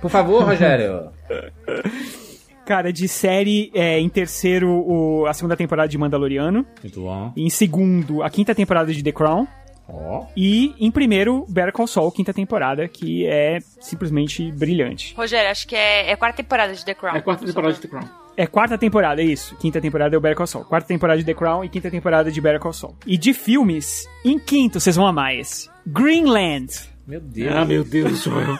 Por 0.00 0.10
favor, 0.10 0.44
Rogério. 0.44 1.10
Cara, 2.70 2.92
de 2.92 3.08
série, 3.08 3.68
é, 3.74 3.98
em 3.98 4.08
terceiro, 4.08 4.70
o- 4.70 5.26
a 5.26 5.34
segunda 5.34 5.56
temporada 5.56 5.88
de 5.88 5.98
Mandaloriano. 5.98 6.64
Muito 6.84 7.00
bom. 7.00 7.32
Em 7.36 7.50
segundo, 7.50 8.22
a 8.22 8.30
quinta 8.30 8.54
temporada 8.54 8.92
de 8.92 9.02
The 9.02 9.10
Crown. 9.10 9.44
Ó. 9.88 10.26
E 10.36 10.72
em 10.78 10.88
primeiro, 10.88 11.44
Better 11.48 11.72
Call 11.72 11.88
Saul, 11.88 12.12
quinta 12.12 12.32
temporada, 12.32 12.86
que 12.86 13.26
é 13.26 13.58
simplesmente 13.80 14.52
brilhante. 14.52 15.14
Rogério, 15.16 15.50
acho 15.50 15.66
que 15.66 15.74
é, 15.74 16.10
é 16.10 16.12
a 16.12 16.16
quarta 16.16 16.36
temporada 16.44 16.72
de 16.72 16.84
The 16.84 16.94
Crown. 16.94 17.16
É 17.16 17.18
a 17.18 17.22
quarta 17.22 17.44
temporada 17.44 17.74
de 17.74 17.80
The 17.80 17.88
Crown. 17.88 18.04
É 18.36 18.46
quarta 18.46 18.78
temporada, 18.78 19.20
é 19.20 19.24
isso. 19.24 19.56
Quinta 19.56 19.80
temporada 19.80 20.14
é 20.14 20.16
o 20.16 20.20
Better 20.20 20.36
Call 20.36 20.46
Saul. 20.46 20.64
Quarta 20.64 20.86
temporada 20.86 21.18
de 21.18 21.24
The 21.26 21.34
Crown 21.34 21.64
e 21.64 21.68
quinta 21.68 21.90
temporada 21.90 22.30
de 22.30 22.40
Better 22.40 22.60
Call 22.60 22.72
Saul. 22.72 22.94
E 23.04 23.18
de 23.18 23.34
filmes, 23.34 24.06
em 24.24 24.38
quinto, 24.38 24.78
vocês 24.78 24.94
vão 24.94 25.08
amar 25.08 25.34
esse. 25.34 25.68
Greenland. 25.84 26.68
Meu 27.04 27.20
Deus. 27.20 27.52
Ah, 27.52 27.64
meu 27.64 27.82
Deus, 27.82 28.22
Joel. 28.22 28.56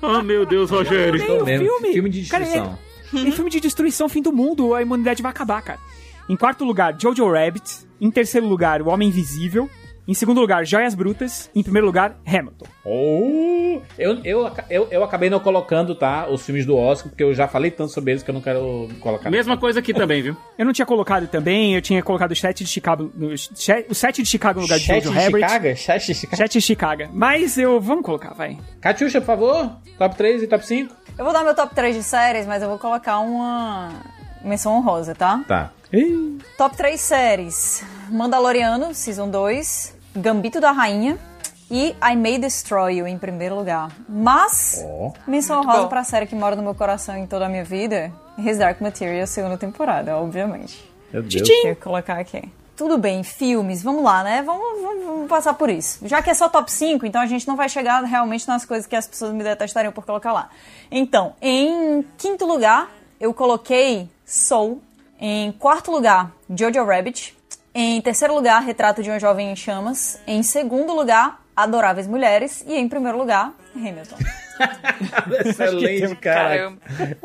Ah, 0.00 0.22
meu 0.22 0.46
Deus, 0.46 0.70
Rogério. 0.70 1.18
Vendo. 1.44 1.64
filme. 1.64 1.92
Filme 1.92 2.08
de 2.10 2.28
Cara, 2.30 2.44
Em 3.14 3.30
filme 3.32 3.50
de 3.50 3.60
destruição, 3.60 4.08
fim 4.08 4.20
do 4.22 4.32
mundo, 4.32 4.74
a 4.74 4.82
imunidade 4.82 5.22
vai 5.22 5.30
acabar, 5.30 5.62
cara. 5.62 5.78
Em 6.28 6.36
quarto 6.36 6.64
lugar, 6.64 6.96
Jojo 7.00 7.30
Rabbit. 7.30 7.86
Em 8.00 8.10
terceiro 8.10 8.46
lugar, 8.46 8.80
O 8.82 8.88
Homem 8.88 9.08
Invisível. 9.08 9.68
Em 10.06 10.14
segundo 10.14 10.40
lugar, 10.40 10.64
Joias 10.64 10.94
Brutas. 10.94 11.50
Em 11.54 11.62
primeiro 11.62 11.86
lugar, 11.86 12.16
Hamilton. 12.26 12.66
Oh, 12.82 13.80
eu, 13.98 14.18
eu, 14.24 14.50
eu, 14.70 14.88
eu 14.90 15.04
acabei 15.04 15.28
não 15.28 15.38
colocando, 15.38 15.94
tá? 15.94 16.26
Os 16.30 16.42
filmes 16.46 16.64
do 16.64 16.74
Oscar, 16.76 17.10
porque 17.10 17.22
eu 17.22 17.34
já 17.34 17.46
falei 17.46 17.70
tanto 17.70 17.92
sobre 17.92 18.12
eles 18.12 18.22
que 18.22 18.30
eu 18.30 18.34
não 18.34 18.40
quero 18.40 18.88
colocar. 19.00 19.30
Mesma 19.30 19.58
coisa 19.58 19.80
aqui 19.80 19.92
também, 19.92 20.22
viu? 20.22 20.34
Eu 20.56 20.64
não 20.64 20.72
tinha 20.72 20.86
colocado 20.86 21.28
também, 21.28 21.74
eu 21.74 21.82
tinha 21.82 22.02
colocado 22.02 22.32
o 22.32 22.36
7 22.36 22.64
de 22.64 22.70
Chicago. 22.70 23.12
no- 23.14 23.34
o 23.34 23.94
7 23.94 24.22
de 24.22 24.28
Chicago 24.28 24.60
no 24.60 24.64
lugar 24.64 24.78
de 24.78 24.84
Chat 24.86 25.04
Jojo 25.04 25.10
de 25.14 25.22
Rabbit. 25.24 25.40
Chicago? 25.46 25.76
Chat 25.76 26.06
de 26.06 26.14
Chicago? 26.14 26.36
7 26.36 26.52
de 26.52 26.60
Chicago. 26.62 27.02
Mas 27.12 27.58
eu. 27.58 27.78
Vamos 27.78 28.02
colocar, 28.04 28.32
vai. 28.32 28.56
Catiuxa, 28.80 29.20
por 29.20 29.26
favor. 29.26 29.70
Top 29.98 30.16
3 30.16 30.42
e 30.42 30.46
top 30.46 30.64
5? 30.66 30.94
Eu 31.18 31.24
vou 31.24 31.32
dar 31.32 31.42
meu 31.42 31.52
top 31.54 31.74
3 31.74 31.96
de 31.96 32.02
séries, 32.04 32.46
mas 32.46 32.62
eu 32.62 32.68
vou 32.68 32.78
colocar 32.78 33.18
uma 33.18 33.90
menção 34.42 34.76
honrosa, 34.76 35.16
tá? 35.16 35.42
Tá. 35.48 35.72
Top 36.56 36.76
3 36.76 37.00
séries: 37.00 37.82
Mandaloriano, 38.08 38.94
Season 38.94 39.28
2, 39.28 39.96
Gambito 40.14 40.60
da 40.60 40.70
Rainha 40.70 41.18
e 41.68 41.94
I 42.00 42.16
May 42.16 42.38
Destroy 42.38 42.98
You 42.98 43.08
em 43.08 43.18
primeiro 43.18 43.56
lugar. 43.56 43.90
Mas, 44.08 44.84
Ó. 44.86 45.12
menção 45.26 45.60
honrosa 45.60 45.82
bom. 45.82 45.88
pra 45.88 46.04
série 46.04 46.26
que 46.26 46.36
mora 46.36 46.54
no 46.54 46.62
meu 46.62 46.74
coração 46.74 47.16
em 47.16 47.26
toda 47.26 47.46
a 47.46 47.48
minha 47.48 47.64
vida: 47.64 48.12
His 48.38 48.58
Dark 48.58 48.80
Material, 48.80 49.26
segunda 49.26 49.58
temporada, 49.58 50.16
obviamente. 50.16 50.88
Meu 51.12 51.22
Deus. 51.22 51.48
Tenho 51.48 51.74
que 51.74 51.82
colocar 51.82 52.18
aqui. 52.18 52.48
Tudo 52.78 52.96
bem, 52.96 53.24
filmes, 53.24 53.82
vamos 53.82 54.04
lá, 54.04 54.22
né? 54.22 54.40
Vamos, 54.40 54.80
vamos- 54.80 55.04
vamos 55.04 55.28
passar 55.28 55.52
por 55.54 55.68
isso. 55.68 56.06
Já 56.06 56.22
que 56.22 56.30
é 56.30 56.34
só 56.34 56.48
top 56.48 56.70
5, 56.70 57.04
então 57.04 57.20
a 57.20 57.26
gente 57.26 57.46
não 57.48 57.56
vai 57.56 57.68
chegar 57.68 58.04
realmente 58.04 58.46
nas 58.46 58.64
coisas 58.64 58.86
que 58.86 58.94
as 58.94 59.04
pessoas 59.04 59.34
me 59.34 59.42
detestariam 59.42 59.92
por 59.92 60.06
colocar 60.06 60.32
lá. 60.32 60.48
Então, 60.88 61.34
em 61.42 62.06
quinto 62.16 62.46
lugar, 62.46 62.88
eu 63.20 63.34
coloquei 63.34 64.08
Soul. 64.24 64.80
Em 65.20 65.50
quarto 65.50 65.90
lugar, 65.90 66.30
Jojo 66.48 66.84
Rabbit. 66.84 67.36
Em 67.74 68.00
terceiro 68.00 68.32
lugar, 68.32 68.62
Retrato 68.62 69.02
de 69.02 69.10
uma 69.10 69.18
Jovem 69.18 69.50
em 69.50 69.56
Chamas. 69.56 70.20
Em 70.24 70.44
segundo 70.44 70.94
lugar, 70.94 71.42
Adoráveis 71.56 72.06
Mulheres. 72.06 72.62
E 72.64 72.76
em 72.76 72.88
primeiro 72.88 73.18
lugar, 73.18 73.52
Hamilton. 73.74 74.16
Excelente, 75.44 76.14
cara. 76.16 76.72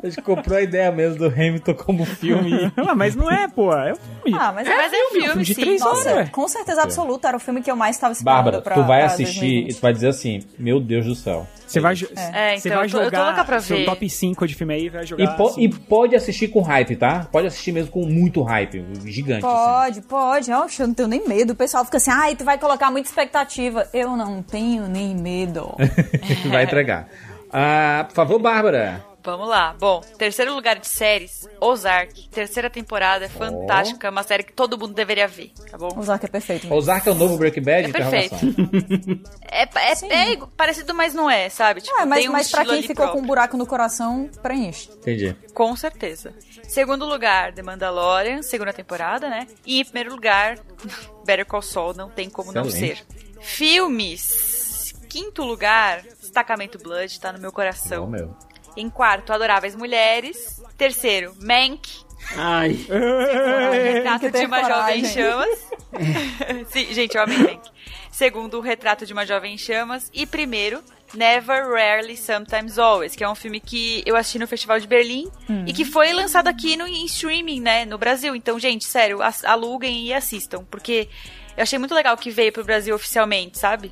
A 0.02 0.06
gente 0.08 0.22
comprou 0.22 0.58
a 0.58 0.62
ideia 0.62 0.92
mesmo 0.92 1.18
do 1.18 1.26
Hamilton 1.28 1.74
como 1.76 2.06
filme. 2.06 2.72
Ah, 2.86 2.95
mas 2.95 3.16
não 3.16 3.32
é, 3.32 3.48
pô. 3.48 3.72
É 3.74 3.94
um 3.94 3.95
filme. 3.95 4.38
Ah, 4.40 4.52
mas 4.52 4.68
é, 4.68 4.76
Mas 4.76 4.94
é 4.94 4.95
filme, 5.10 5.26
filme 5.28 5.44
de 5.44 5.53
sim. 5.56 5.62
três 5.62 5.82
Nossa, 5.82 6.12
horas. 6.12 6.30
com 6.30 6.48
certeza 6.48 6.84
absoluta, 6.84 7.28
era 7.28 7.38
o 7.38 7.40
filme 7.40 7.62
que 7.62 7.72
eu 7.72 7.76
mais 7.76 7.95
estava 7.95 8.12
esperando 8.14 8.36
Bárbara, 8.36 8.62
pra, 8.62 8.76
tu 8.76 8.84
vai 8.84 9.02
assistir 9.03 9.40
2020. 9.40 9.70
e 9.72 9.74
tu 9.74 9.82
vai 9.82 9.94
dizer 9.94 10.08
assim: 10.10 10.44
Meu 10.60 10.80
Deus 10.80 11.06
do 11.06 11.16
céu. 11.16 11.48
Você 11.66 11.80
vai, 11.80 11.95
jo- 11.95 12.08
É, 12.16 12.56
você 12.58 12.68
então, 12.70 12.80
vai 12.80 12.90
tô- 12.90 12.98
tô 13.00 13.03
jogar 13.06 13.26
louca 13.28 13.44
pra 13.45 13.60
seu 13.60 13.78
ver. 13.78 13.86
top 13.86 14.08
5 14.10 14.48
de 14.48 14.53
filme 14.53 14.74
aí, 14.76 14.90
vai 14.90 15.06
jogar. 15.08 15.24
E, 15.24 15.38
po- 15.38 15.48
assim. 15.48 15.62
e 15.62 15.70
pode 15.70 16.16
assistir 16.16 16.50
com 16.50 16.62
hype, 16.62 16.95
tá? 16.95 17.28
Pode 17.32 17.48
assistir 17.48 17.72
mesmo 17.72 17.90
com 17.92 18.06
muito 18.06 18.44
hype, 18.44 18.86
gigante. 19.06 19.44
assim. 19.45 19.56
Pode, 19.56 20.02
pode. 20.02 20.52
Oxe, 20.52 20.82
eu 20.84 20.88
não 20.88 20.94
tenho 20.94 21.08
nem 21.08 21.28
medo. 21.28 21.53
O 21.53 21.56
pessoal 21.56 21.84
fica 21.86 21.98
assim, 21.98 22.12
ai, 22.12 22.36
tu 22.36 22.44
vai 22.44 22.58
colocar 22.60 22.92
muita 22.92 23.08
expectativa. 23.10 23.88
Eu 23.94 24.16
não 24.16 24.44
tenho 24.44 24.88
nem 24.88 25.16
medo. 25.16 25.76
vai 26.52 26.64
entregar. 26.66 27.08
Ah, 27.53 28.06
por 28.09 28.15
favor, 28.15 28.40
Bárbara. 28.40 29.06
Vamos 29.25 29.48
lá. 29.48 29.73
Bom, 29.80 30.01
terceiro 30.17 30.53
lugar 30.53 30.77
de 30.77 30.85
séries, 30.85 31.48
Ozark. 31.61 32.27
Terceira 32.27 32.69
temporada, 32.69 33.23
é 33.23 33.30
fantástica. 33.30 34.07
É 34.07 34.09
uma 34.09 34.22
série 34.23 34.43
que 34.43 34.51
todo 34.51 34.77
mundo 34.77 34.93
deveria 34.93 35.30
ver, 35.30 35.53
tá 35.72 35.77
bom? 35.77 35.98
Ozark 35.98 36.25
é 36.25 36.27
perfeito. 36.27 36.73
Ozark 36.73 37.07
é 37.07 37.11
o 37.14 37.15
novo 37.15 37.38
Breaking 37.38 37.61
Bad? 37.64 37.85
É 37.85 37.90
interrogação. 37.90 38.40
É, 39.56 39.61
é, 39.64 40.33
é 40.33 40.38
parecido, 40.57 40.93
mas 40.95 41.14
não 41.14 41.30
é, 41.30 41.48
sabe? 41.48 41.80
Tipo, 41.80 41.95
Ah, 41.99 42.06
mas, 42.07 42.19
tem 42.19 42.27
um 42.30 42.32
mas 42.33 42.49
pra 42.51 42.65
quem 42.65 42.82
ficou 42.82 42.95
com 42.95 43.03
um 43.03 43.07
próprio. 43.11 43.27
buraco 43.27 43.56
no 43.57 43.67
coração, 43.67 44.27
preenche. 44.41 44.90
Entendi. 44.91 45.35
Com 45.53 45.73
certeza. 45.75 46.33
Segundo 46.67 47.06
lugar, 47.06 47.53
The 47.53 47.61
Mandalorian, 47.61 48.41
segunda 48.41 48.73
temporada, 48.73 49.30
né? 49.30 49.48
E 49.65 49.80
em 49.80 49.85
primeiro 49.85 50.09
lugar, 50.11 50.57
Better 51.23 51.45
Call 51.45 51.61
Saul, 51.61 51.93
não 51.93 52.09
tem 52.09 52.30
como 52.32 52.51
não 52.51 52.65
Excelente. 52.65 52.98
ser. 52.98 53.06
Filmes. 53.41 54.93
Quinto 55.07 55.43
lugar, 55.43 56.01
Destacamento 56.38 56.80
Blood, 56.80 57.20
tá 57.20 57.32
no 57.32 57.38
meu 57.40 57.52
Bom, 57.52 57.56
coração. 57.56 58.08
meu. 58.08 58.36
Em 58.76 58.90
quarto, 58.90 59.32
Adoráveis 59.32 59.76
Mulheres. 59.76 60.60
Terceiro, 60.76 61.36
Mank. 61.40 61.88
Ai. 62.36 62.72
Retrato 63.94 64.32
de 64.32 64.45
uma. 64.48 64.64
Jovem 64.64 65.02
em 65.02 65.06
Chamas. 65.06 65.68
Sim, 66.74 66.92
gente, 66.92 67.16
eu 67.16 67.22
amei 67.22 67.38
Mank. 67.38 67.70
Segundo, 68.12 68.60
Retrato 68.62 69.06
de 69.06 69.14
uma 69.14 69.28
Jovem 69.28 69.53
em 69.53 69.58
Chamas. 69.60 70.10
E 70.12 70.26
primeiro, 70.26 70.82
Never, 71.14 71.70
Rarely, 71.70 72.18
Sometimes, 72.18 72.80
Always, 72.80 73.16
que 73.16 73.24
é 73.24 73.30
um 73.30 73.36
filme 73.36 73.60
que 73.60 74.02
eu 74.03 74.16
assisti 74.16 74.40
no 74.40 74.48
Festival 74.48 74.80
de 74.80 74.88
Berlim 74.88 75.28
Hum. 75.48 75.66
e 75.68 75.72
que 75.74 75.86
foi 75.86 76.12
lançado 76.14 76.48
aqui 76.48 76.76
no 76.76 76.88
em 76.88 77.06
streaming, 77.06 77.62
né, 77.62 77.86
no 77.86 78.00
Brasil. 78.00 78.36
Então, 78.36 78.58
gente, 78.58 78.86
sério, 78.86 79.20
aluguem 79.44 80.08
e 80.08 80.14
assistam, 80.16 80.66
porque 80.72 81.08
eu 81.56 81.62
achei 81.62 81.78
muito 81.78 81.94
legal 81.94 82.18
que 82.18 82.32
veio 82.32 82.52
pro 82.52 82.64
Brasil 82.64 82.95
oficialmente, 82.95 83.60
sabe? 83.60 83.92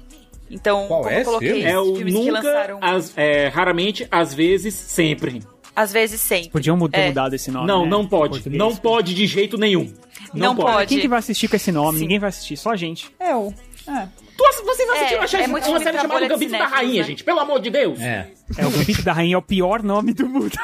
Então, 0.52 0.88
Qual 0.88 1.02
como 1.04 1.14
é 1.14 1.22
eu 1.22 1.26
coloquei 1.26 1.64
É 1.64 1.80
o 1.80 1.96
filmes 1.96 2.14
que 2.14 2.20
nunca, 2.20 2.32
lançaram 2.34 2.80
as- 2.82 3.14
é, 3.18 3.48
raramente, 3.48 4.08
às 4.12 4.34
vezes, 4.34 4.74
sempre. 4.74 5.42
às 5.76 5.92
vezes 5.94 6.20
sempre. 6.22 6.50
Podiam 6.50 6.78
ter 6.90 7.00
É. 7.00 7.08
mudado 7.08 7.34
esse 7.34 7.50
nome. 7.50 7.66
não, 7.68 7.84
né? 7.84 7.90
não 7.90 8.06
pode. 8.08 8.34
Português. 8.36 8.60
Não 8.60 8.76
pode 8.76 9.14
de 9.14 9.26
jeito 9.26 9.58
nenhum. 9.58 9.92
Não 10.34 10.56
pode. 10.56 10.88
Quem 10.90 11.00
que 11.00 11.08
vai 11.08 11.20
assistir 11.20 11.48
com 11.48 11.56
esse 11.56 11.72
nome? 11.72 11.98
Sim. 11.98 12.04
Ninguém 12.04 12.20
vai 12.20 12.30
assistir, 12.30 12.58
só 12.58 12.72
a 12.72 12.76
gente. 12.76 13.10
Eu. 13.20 13.54
É. 13.88 14.08
Tu- 14.38 14.64
Vocês 14.66 14.90
assistiram 14.90 15.22
É, 15.22 15.26
a 15.26 15.28
série- 15.28 15.44
é 15.44 15.48
muito 15.48 15.70
uma 15.70 15.80
série 15.80 15.98
chamada 16.00 16.28
Gambito 16.28 16.52
da 16.52 16.66
Rainha, 16.68 17.02
né? 17.02 17.08
gente? 17.08 17.24
Pelo 17.24 17.40
amor 17.40 17.60
de 17.62 17.70
Deus. 17.70 18.00
É. 18.00 18.28
É, 18.58 18.66
o 18.66 18.70
Gambito 18.72 19.02
da 19.04 19.14
Rainha 19.14 19.36
é 19.36 19.38
o 19.38 19.42
pior 19.42 19.82
nome 19.84 20.14
do 20.14 20.28
mundo. 20.28 20.58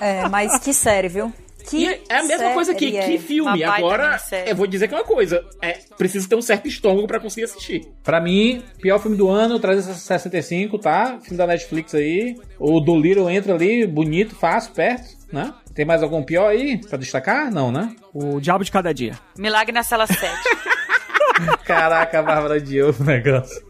É, 0.00 0.28
mas 0.28 0.58
que 0.58 0.72
série, 0.72 1.08
viu? 1.08 1.32
Que 1.68 1.84
E 1.84 1.86
é 2.08 2.18
a 2.18 2.22
mesma 2.22 2.52
coisa 2.52 2.72
aqui, 2.72 2.90
série 2.92 3.06
que 3.06 3.14
é. 3.14 3.18
filme. 3.18 3.64
Agora, 3.64 4.20
eu 4.46 4.56
vou 4.56 4.66
dizer 4.66 4.88
que 4.88 4.94
é 4.94 4.96
uma 4.98 5.04
coisa. 5.04 5.44
É, 5.60 5.78
precisa 5.96 6.28
ter 6.28 6.36
um 6.36 6.42
certo 6.42 6.66
estômago 6.68 7.06
pra 7.06 7.20
conseguir 7.20 7.44
assistir. 7.44 7.86
Pra 8.02 8.20
mim, 8.20 8.62
pior 8.80 8.98
filme 8.98 9.16
do 9.16 9.28
ano, 9.28 9.58
365, 9.58 10.78
tá? 10.78 11.18
Filme 11.22 11.36
da 11.36 11.46
Netflix 11.46 11.94
aí. 11.94 12.36
O 12.58 12.80
do 12.80 12.96
Little 12.96 13.28
entra 13.30 13.54
ali, 13.54 13.86
bonito, 13.86 14.34
fácil, 14.34 14.72
perto, 14.72 15.08
né? 15.32 15.52
Tem 15.74 15.84
mais 15.84 16.02
algum 16.02 16.22
pior 16.22 16.48
aí 16.48 16.78
pra 16.78 16.98
destacar? 16.98 17.50
Não, 17.50 17.72
né? 17.72 17.94
O 18.12 18.40
Diabo 18.40 18.62
de 18.64 18.70
Cada 18.70 18.92
Dia. 18.92 19.18
Milagre 19.38 19.72
na 19.72 19.82
Cela 19.82 20.06
7. 20.06 20.20
Caraca, 21.64 22.18
a 22.18 22.22
Bárbara 22.22 22.60
de 22.60 22.82
o 22.82 22.94
negócio. 23.02 23.62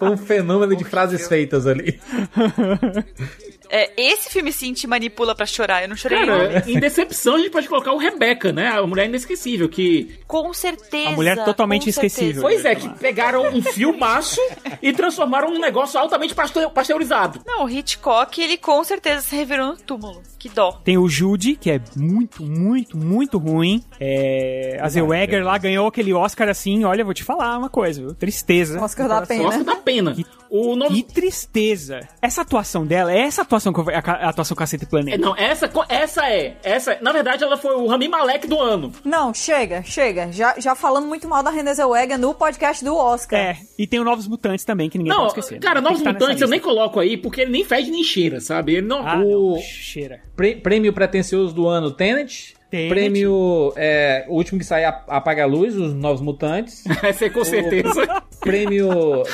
Um, 0.00 0.12
um 0.12 0.16
fenômeno 0.16 0.74
de 0.76 0.84
frases 0.84 1.26
feitas 1.26 1.66
ali. 1.66 2.00
É, 3.74 3.90
esse 3.96 4.28
filme 4.28 4.52
sim 4.52 4.74
te 4.74 4.86
manipula 4.86 5.34
pra 5.34 5.46
chorar. 5.46 5.82
Eu 5.82 5.88
não 5.88 5.96
chorei 5.96 6.18
Cara, 6.18 6.62
em 6.66 6.78
decepção 6.78 7.36
a 7.36 7.38
gente 7.38 7.50
pode 7.50 7.66
colocar 7.68 7.92
o 7.92 7.96
Rebeca, 7.96 8.52
né? 8.52 8.68
A 8.68 8.86
mulher 8.86 9.06
inesquecível, 9.06 9.66
que. 9.66 10.18
Com 10.26 10.52
certeza. 10.52 11.08
A 11.08 11.12
mulher 11.12 11.42
totalmente 11.42 11.88
esquecível. 11.88 12.42
Pois 12.42 12.66
é, 12.66 12.74
que 12.74 12.86
pegaram 12.98 13.48
um 13.48 13.62
filmaço 13.62 14.38
e 14.82 14.92
transformaram 14.92 15.50
num 15.50 15.58
negócio 15.58 15.98
altamente 15.98 16.34
paste- 16.34 16.68
pasteurizado. 16.74 17.40
Não, 17.46 17.64
o 17.64 17.70
Hitchcock, 17.70 18.42
ele 18.42 18.58
com 18.58 18.84
certeza 18.84 19.22
se 19.22 19.34
revirou 19.34 19.68
no 19.68 19.76
túmulo. 19.76 20.22
Que 20.38 20.48
dó. 20.50 20.72
Tem 20.84 20.98
o 20.98 21.08
Judy, 21.08 21.56
que 21.56 21.70
é 21.70 21.80
muito, 21.96 22.42
muito, 22.42 22.98
muito 22.98 23.38
ruim. 23.38 23.82
É... 23.98 24.78
A 24.82 24.88
Zellweger 24.88 25.42
lá 25.44 25.56
ganhou 25.56 25.86
aquele 25.86 26.12
Oscar 26.12 26.48
assim, 26.48 26.84
olha, 26.84 27.04
vou 27.04 27.14
te 27.14 27.24
falar 27.24 27.56
uma 27.56 27.70
coisa, 27.70 28.00
viu? 28.02 28.14
Tristeza. 28.14 28.82
Oscar 28.82 29.08
da 29.08 29.22
pena. 29.24 29.42
Nossa, 29.44 29.64
dá 29.64 29.76
pena. 29.76 30.14
O 30.54 30.76
nome. 30.76 31.02
Que 31.02 31.14
tristeza. 31.14 32.06
Essa 32.20 32.42
atuação 32.42 32.84
dela, 32.86 33.10
é 33.10 33.20
essa 33.20 33.40
atuação 33.40 33.72
que 33.72 33.80
eu- 33.80 33.88
a, 33.88 34.02
ca- 34.02 34.18
a 34.20 34.28
atuação 34.28 34.54
Cacete 34.54 34.84
É, 34.84 34.86
Planeta. 34.86 35.16
Não, 35.16 35.34
essa, 35.34 35.70
essa 35.88 36.28
é. 36.28 36.58
Essa, 36.62 36.98
na 37.00 37.10
verdade, 37.10 37.42
ela 37.42 37.56
foi 37.56 37.74
o 37.74 37.86
Rami 37.86 38.06
Malek 38.06 38.46
do 38.46 38.60
ano. 38.60 38.92
Não, 39.02 39.32
chega, 39.32 39.82
chega. 39.82 40.30
Já, 40.30 40.54
já 40.58 40.74
falando 40.74 41.06
muito 41.06 41.26
mal 41.26 41.42
da 41.42 41.48
Renée 41.50 41.72
Zellweger 41.72 42.18
no 42.18 42.34
podcast 42.34 42.84
do 42.84 42.94
Oscar. 42.94 43.38
É, 43.40 43.56
e 43.78 43.86
tem 43.86 43.98
o 43.98 44.04
Novos 44.04 44.28
Mutantes 44.28 44.62
também, 44.64 44.90
que 44.90 44.98
ninguém 44.98 45.10
Não, 45.12 45.20
pode 45.26 45.30
esquecer. 45.30 45.54
né? 45.54 45.60
cara, 45.60 45.80
que 45.80 45.84
Novos 45.88 46.00
nessa 46.02 46.12
Mutantes 46.12 46.42
eu 46.42 46.48
nem 46.48 46.60
coloco 46.60 47.00
aí, 47.00 47.16
porque 47.16 47.40
ele 47.40 47.50
nem 47.50 47.64
fede 47.64 47.90
nem 47.90 48.04
cheira, 48.04 48.38
sabe? 48.38 48.72
Ele 48.74 48.86
não. 48.86 49.06
Ah, 49.08 49.16
O- 49.24 49.54
não, 49.54 49.58
cheira. 49.62 50.20
Prêmio 50.36 50.92
pretencioso 50.92 51.54
do 51.54 51.66
ano, 51.66 51.90
Tenet. 51.90 52.54
Tenet. 52.72 52.88
Prêmio, 52.88 53.70
é, 53.76 54.24
o 54.28 54.34
último 54.34 54.58
que 54.58 54.64
sai, 54.64 54.84
Ap- 54.86 55.04
Apaga 55.06 55.42
a 55.42 55.46
Luz, 55.46 55.76
Os 55.76 55.92
Novos 55.92 56.22
Mutantes. 56.22 56.82
Essa 57.02 57.26
é 57.26 57.30
com 57.30 57.44
certeza. 57.44 58.22
Prêmio 58.40 58.88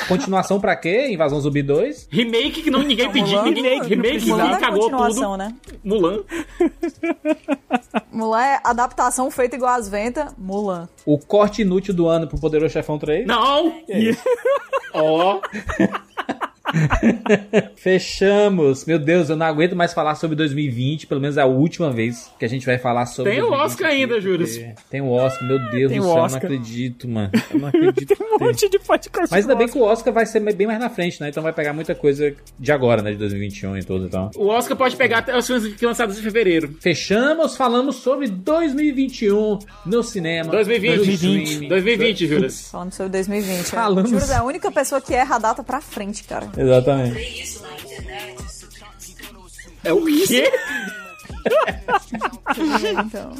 Continuação 0.09 0.61
pra 0.61 0.75
quê? 0.75 1.07
Invasão 1.11 1.41
Zumbi 1.41 1.63
2. 1.63 2.09
remake 2.11 2.63
que 2.63 2.71
não, 2.71 2.83
ninguém 2.83 3.09
pediu. 3.13 3.39
Mulan, 3.39 3.51
Ninguém, 3.53 3.79
não 3.79 3.87
remake 3.87 4.19
que. 4.25 4.31
Mulan 4.31 4.51
é 4.51 4.59
cagou 4.59 4.91
tudo. 4.91 5.37
né? 5.37 5.55
Mulan. 5.85 6.25
Mulan 8.13 8.43
é 8.43 8.61
adaptação 8.65 9.31
feita 9.31 9.55
igual 9.57 9.73
às 9.75 9.89
ventas. 9.89 10.35
Mulan. 10.37 10.89
O 11.07 11.17
corte 11.17 11.63
inútil 11.63 11.95
do 11.95 12.09
ano 12.09 12.27
pro 12.27 12.41
Poderoso 12.41 12.73
Chefão 12.73 12.99
3. 12.99 13.25
Não! 13.27 13.73
Ó, 14.95 15.41
Fechamos. 17.77 18.85
Meu 18.85 18.99
Deus, 18.99 19.29
eu 19.31 19.37
não 19.37 19.47
aguento 19.47 19.75
mais 19.77 19.93
falar 19.93 20.15
sobre 20.15 20.37
2020. 20.37 21.07
Pelo 21.07 21.21
menos 21.21 21.37
é 21.37 21.41
a 21.43 21.47
última 21.47 21.91
vez 21.91 22.31
que 22.39 22.45
a 22.45 22.49
gente 22.49 22.67
vai 22.67 22.79
falar 22.79 23.07
sobre 23.07 23.33
Tem 23.33 23.41
o 23.41 23.47
2020 23.49 23.67
Oscar 23.71 23.87
aqui, 23.89 23.97
ainda, 23.97 24.21
Júlio. 24.21 24.47
Tem 24.91 25.01
o 25.01 25.11
Oscar, 25.11 25.49
meu 25.49 25.59
Deus 25.71 25.91
Tem 25.93 26.01
do 26.01 26.05
céu, 26.07 26.17
eu 26.17 26.29
não 26.29 26.37
acredito, 26.37 27.09
mano. 27.09 27.31
Eu 27.53 27.59
não 27.61 27.69
acredito. 27.69 28.17
que 28.17 28.23
Um 28.23 28.39
tem. 28.39 28.49
monte 28.49 28.69
de 28.69 28.79
podcast. 28.79 29.29
Mas 29.31 29.45
ainda 29.45 29.55
bem 29.57 29.69
que 29.69 29.79
o 29.79 29.83
Oscar 29.83 30.13
vai 30.13 30.27
ser 30.27 30.41
bem 30.41 30.67
mais 30.67 30.79
na 30.79 30.91
frente, 30.91 31.21
né? 31.21 31.29
Então 31.29 31.43
vai 31.43 31.53
pegar 31.53 31.73
muita 31.73 31.95
coisa 31.95 32.35
de 32.59 32.73
agora, 32.73 33.03
né? 33.03 33.13
De 33.13 33.17
2021 33.19 33.79
e 33.79 33.85
tudo, 33.85 34.07
então. 34.07 34.31
o 34.37 34.47
Oscar 34.49 34.77
pode 34.77 34.97
pegar 34.97 35.19
até 35.19 35.37
os 35.37 35.47
filmes 35.47 35.75
que 35.75 35.87
lançados 35.87 36.19
em 36.19 36.23
fevereiro. 36.23 36.77
Fechamos, 36.81 37.57
falamos 37.57 37.97
sobre 37.97 38.29
2021 38.29 39.59
no 39.87 40.03
cinema. 40.03 40.51
2020. 40.51 40.91
no 40.91 41.05
2020. 41.05 41.43
streaming. 41.45 41.69
2020, 41.69 42.27
Júlio. 42.27 42.51
Falando 42.51 42.93
sobre 42.93 43.13
2020. 43.13 43.65
Falamos. 43.67 44.11
Juro, 44.11 44.33
é 44.33 44.37
a 44.37 44.43
única 44.45 44.71
pessoa 44.71 45.01
que 45.01 45.15
erra 45.15 45.37
a 45.37 45.39
data 45.39 45.63
pra 45.63 45.81
frente, 45.81 46.25
cara. 46.25 46.49
Exatamente. 46.59 47.59
É 49.85 49.93
o 49.93 50.05
quê? 50.05 50.51
Então. 53.07 53.33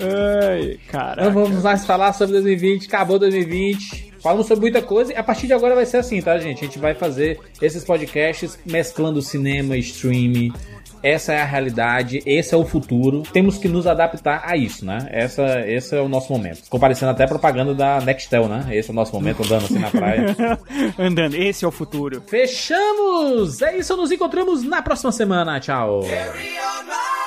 Ai, 0.00 0.78
cara. 0.88 1.24
Não 1.24 1.32
vamos 1.32 1.62
mais 1.62 1.84
falar 1.86 2.12
sobre 2.12 2.32
2020, 2.34 2.86
acabou 2.86 3.18
2020. 3.18 4.12
Falamos 4.20 4.46
sobre 4.46 4.62
muita 4.62 4.82
coisa 4.82 5.12
e 5.12 5.16
a 5.16 5.22
partir 5.22 5.46
de 5.46 5.52
agora 5.52 5.74
vai 5.74 5.86
ser 5.86 5.98
assim, 5.98 6.20
tá, 6.20 6.38
gente? 6.38 6.64
A 6.64 6.66
gente 6.66 6.78
vai 6.78 6.94
fazer 6.94 7.38
esses 7.62 7.84
podcasts 7.84 8.58
mesclando 8.66 9.22
cinema, 9.22 9.76
streaming. 9.76 10.52
Essa 11.02 11.32
é 11.32 11.40
a 11.40 11.44
realidade, 11.44 12.22
esse 12.26 12.54
é 12.54 12.56
o 12.56 12.64
futuro. 12.64 13.22
Temos 13.32 13.58
que 13.58 13.68
nos 13.68 13.86
adaptar 13.86 14.42
a 14.44 14.56
isso, 14.56 14.84
né? 14.84 15.08
Essa, 15.10 15.60
esse 15.66 15.96
é 15.96 16.00
o 16.00 16.08
nosso 16.08 16.32
momento. 16.32 16.62
Ficou 16.64 16.80
parecendo 16.80 17.10
até 17.10 17.26
propaganda 17.26 17.74
da 17.74 18.00
Nextel, 18.00 18.48
né? 18.48 18.66
Esse 18.70 18.90
é 18.90 18.92
o 18.92 18.94
nosso 18.94 19.12
momento 19.12 19.42
andando 19.42 19.64
assim 19.64 19.78
na 19.78 19.90
praia. 19.90 20.36
Andando, 20.98 21.34
esse 21.34 21.64
é 21.64 21.68
o 21.68 21.72
futuro. 21.72 22.22
Fechamos! 22.26 23.62
É 23.62 23.76
isso, 23.76 23.96
nos 23.96 24.10
encontramos 24.10 24.62
na 24.62 24.82
próxima 24.82 25.12
semana. 25.12 25.60
Tchau! 25.60 26.02
Carry 26.02 26.58
on 26.58 26.86
my 26.86 27.17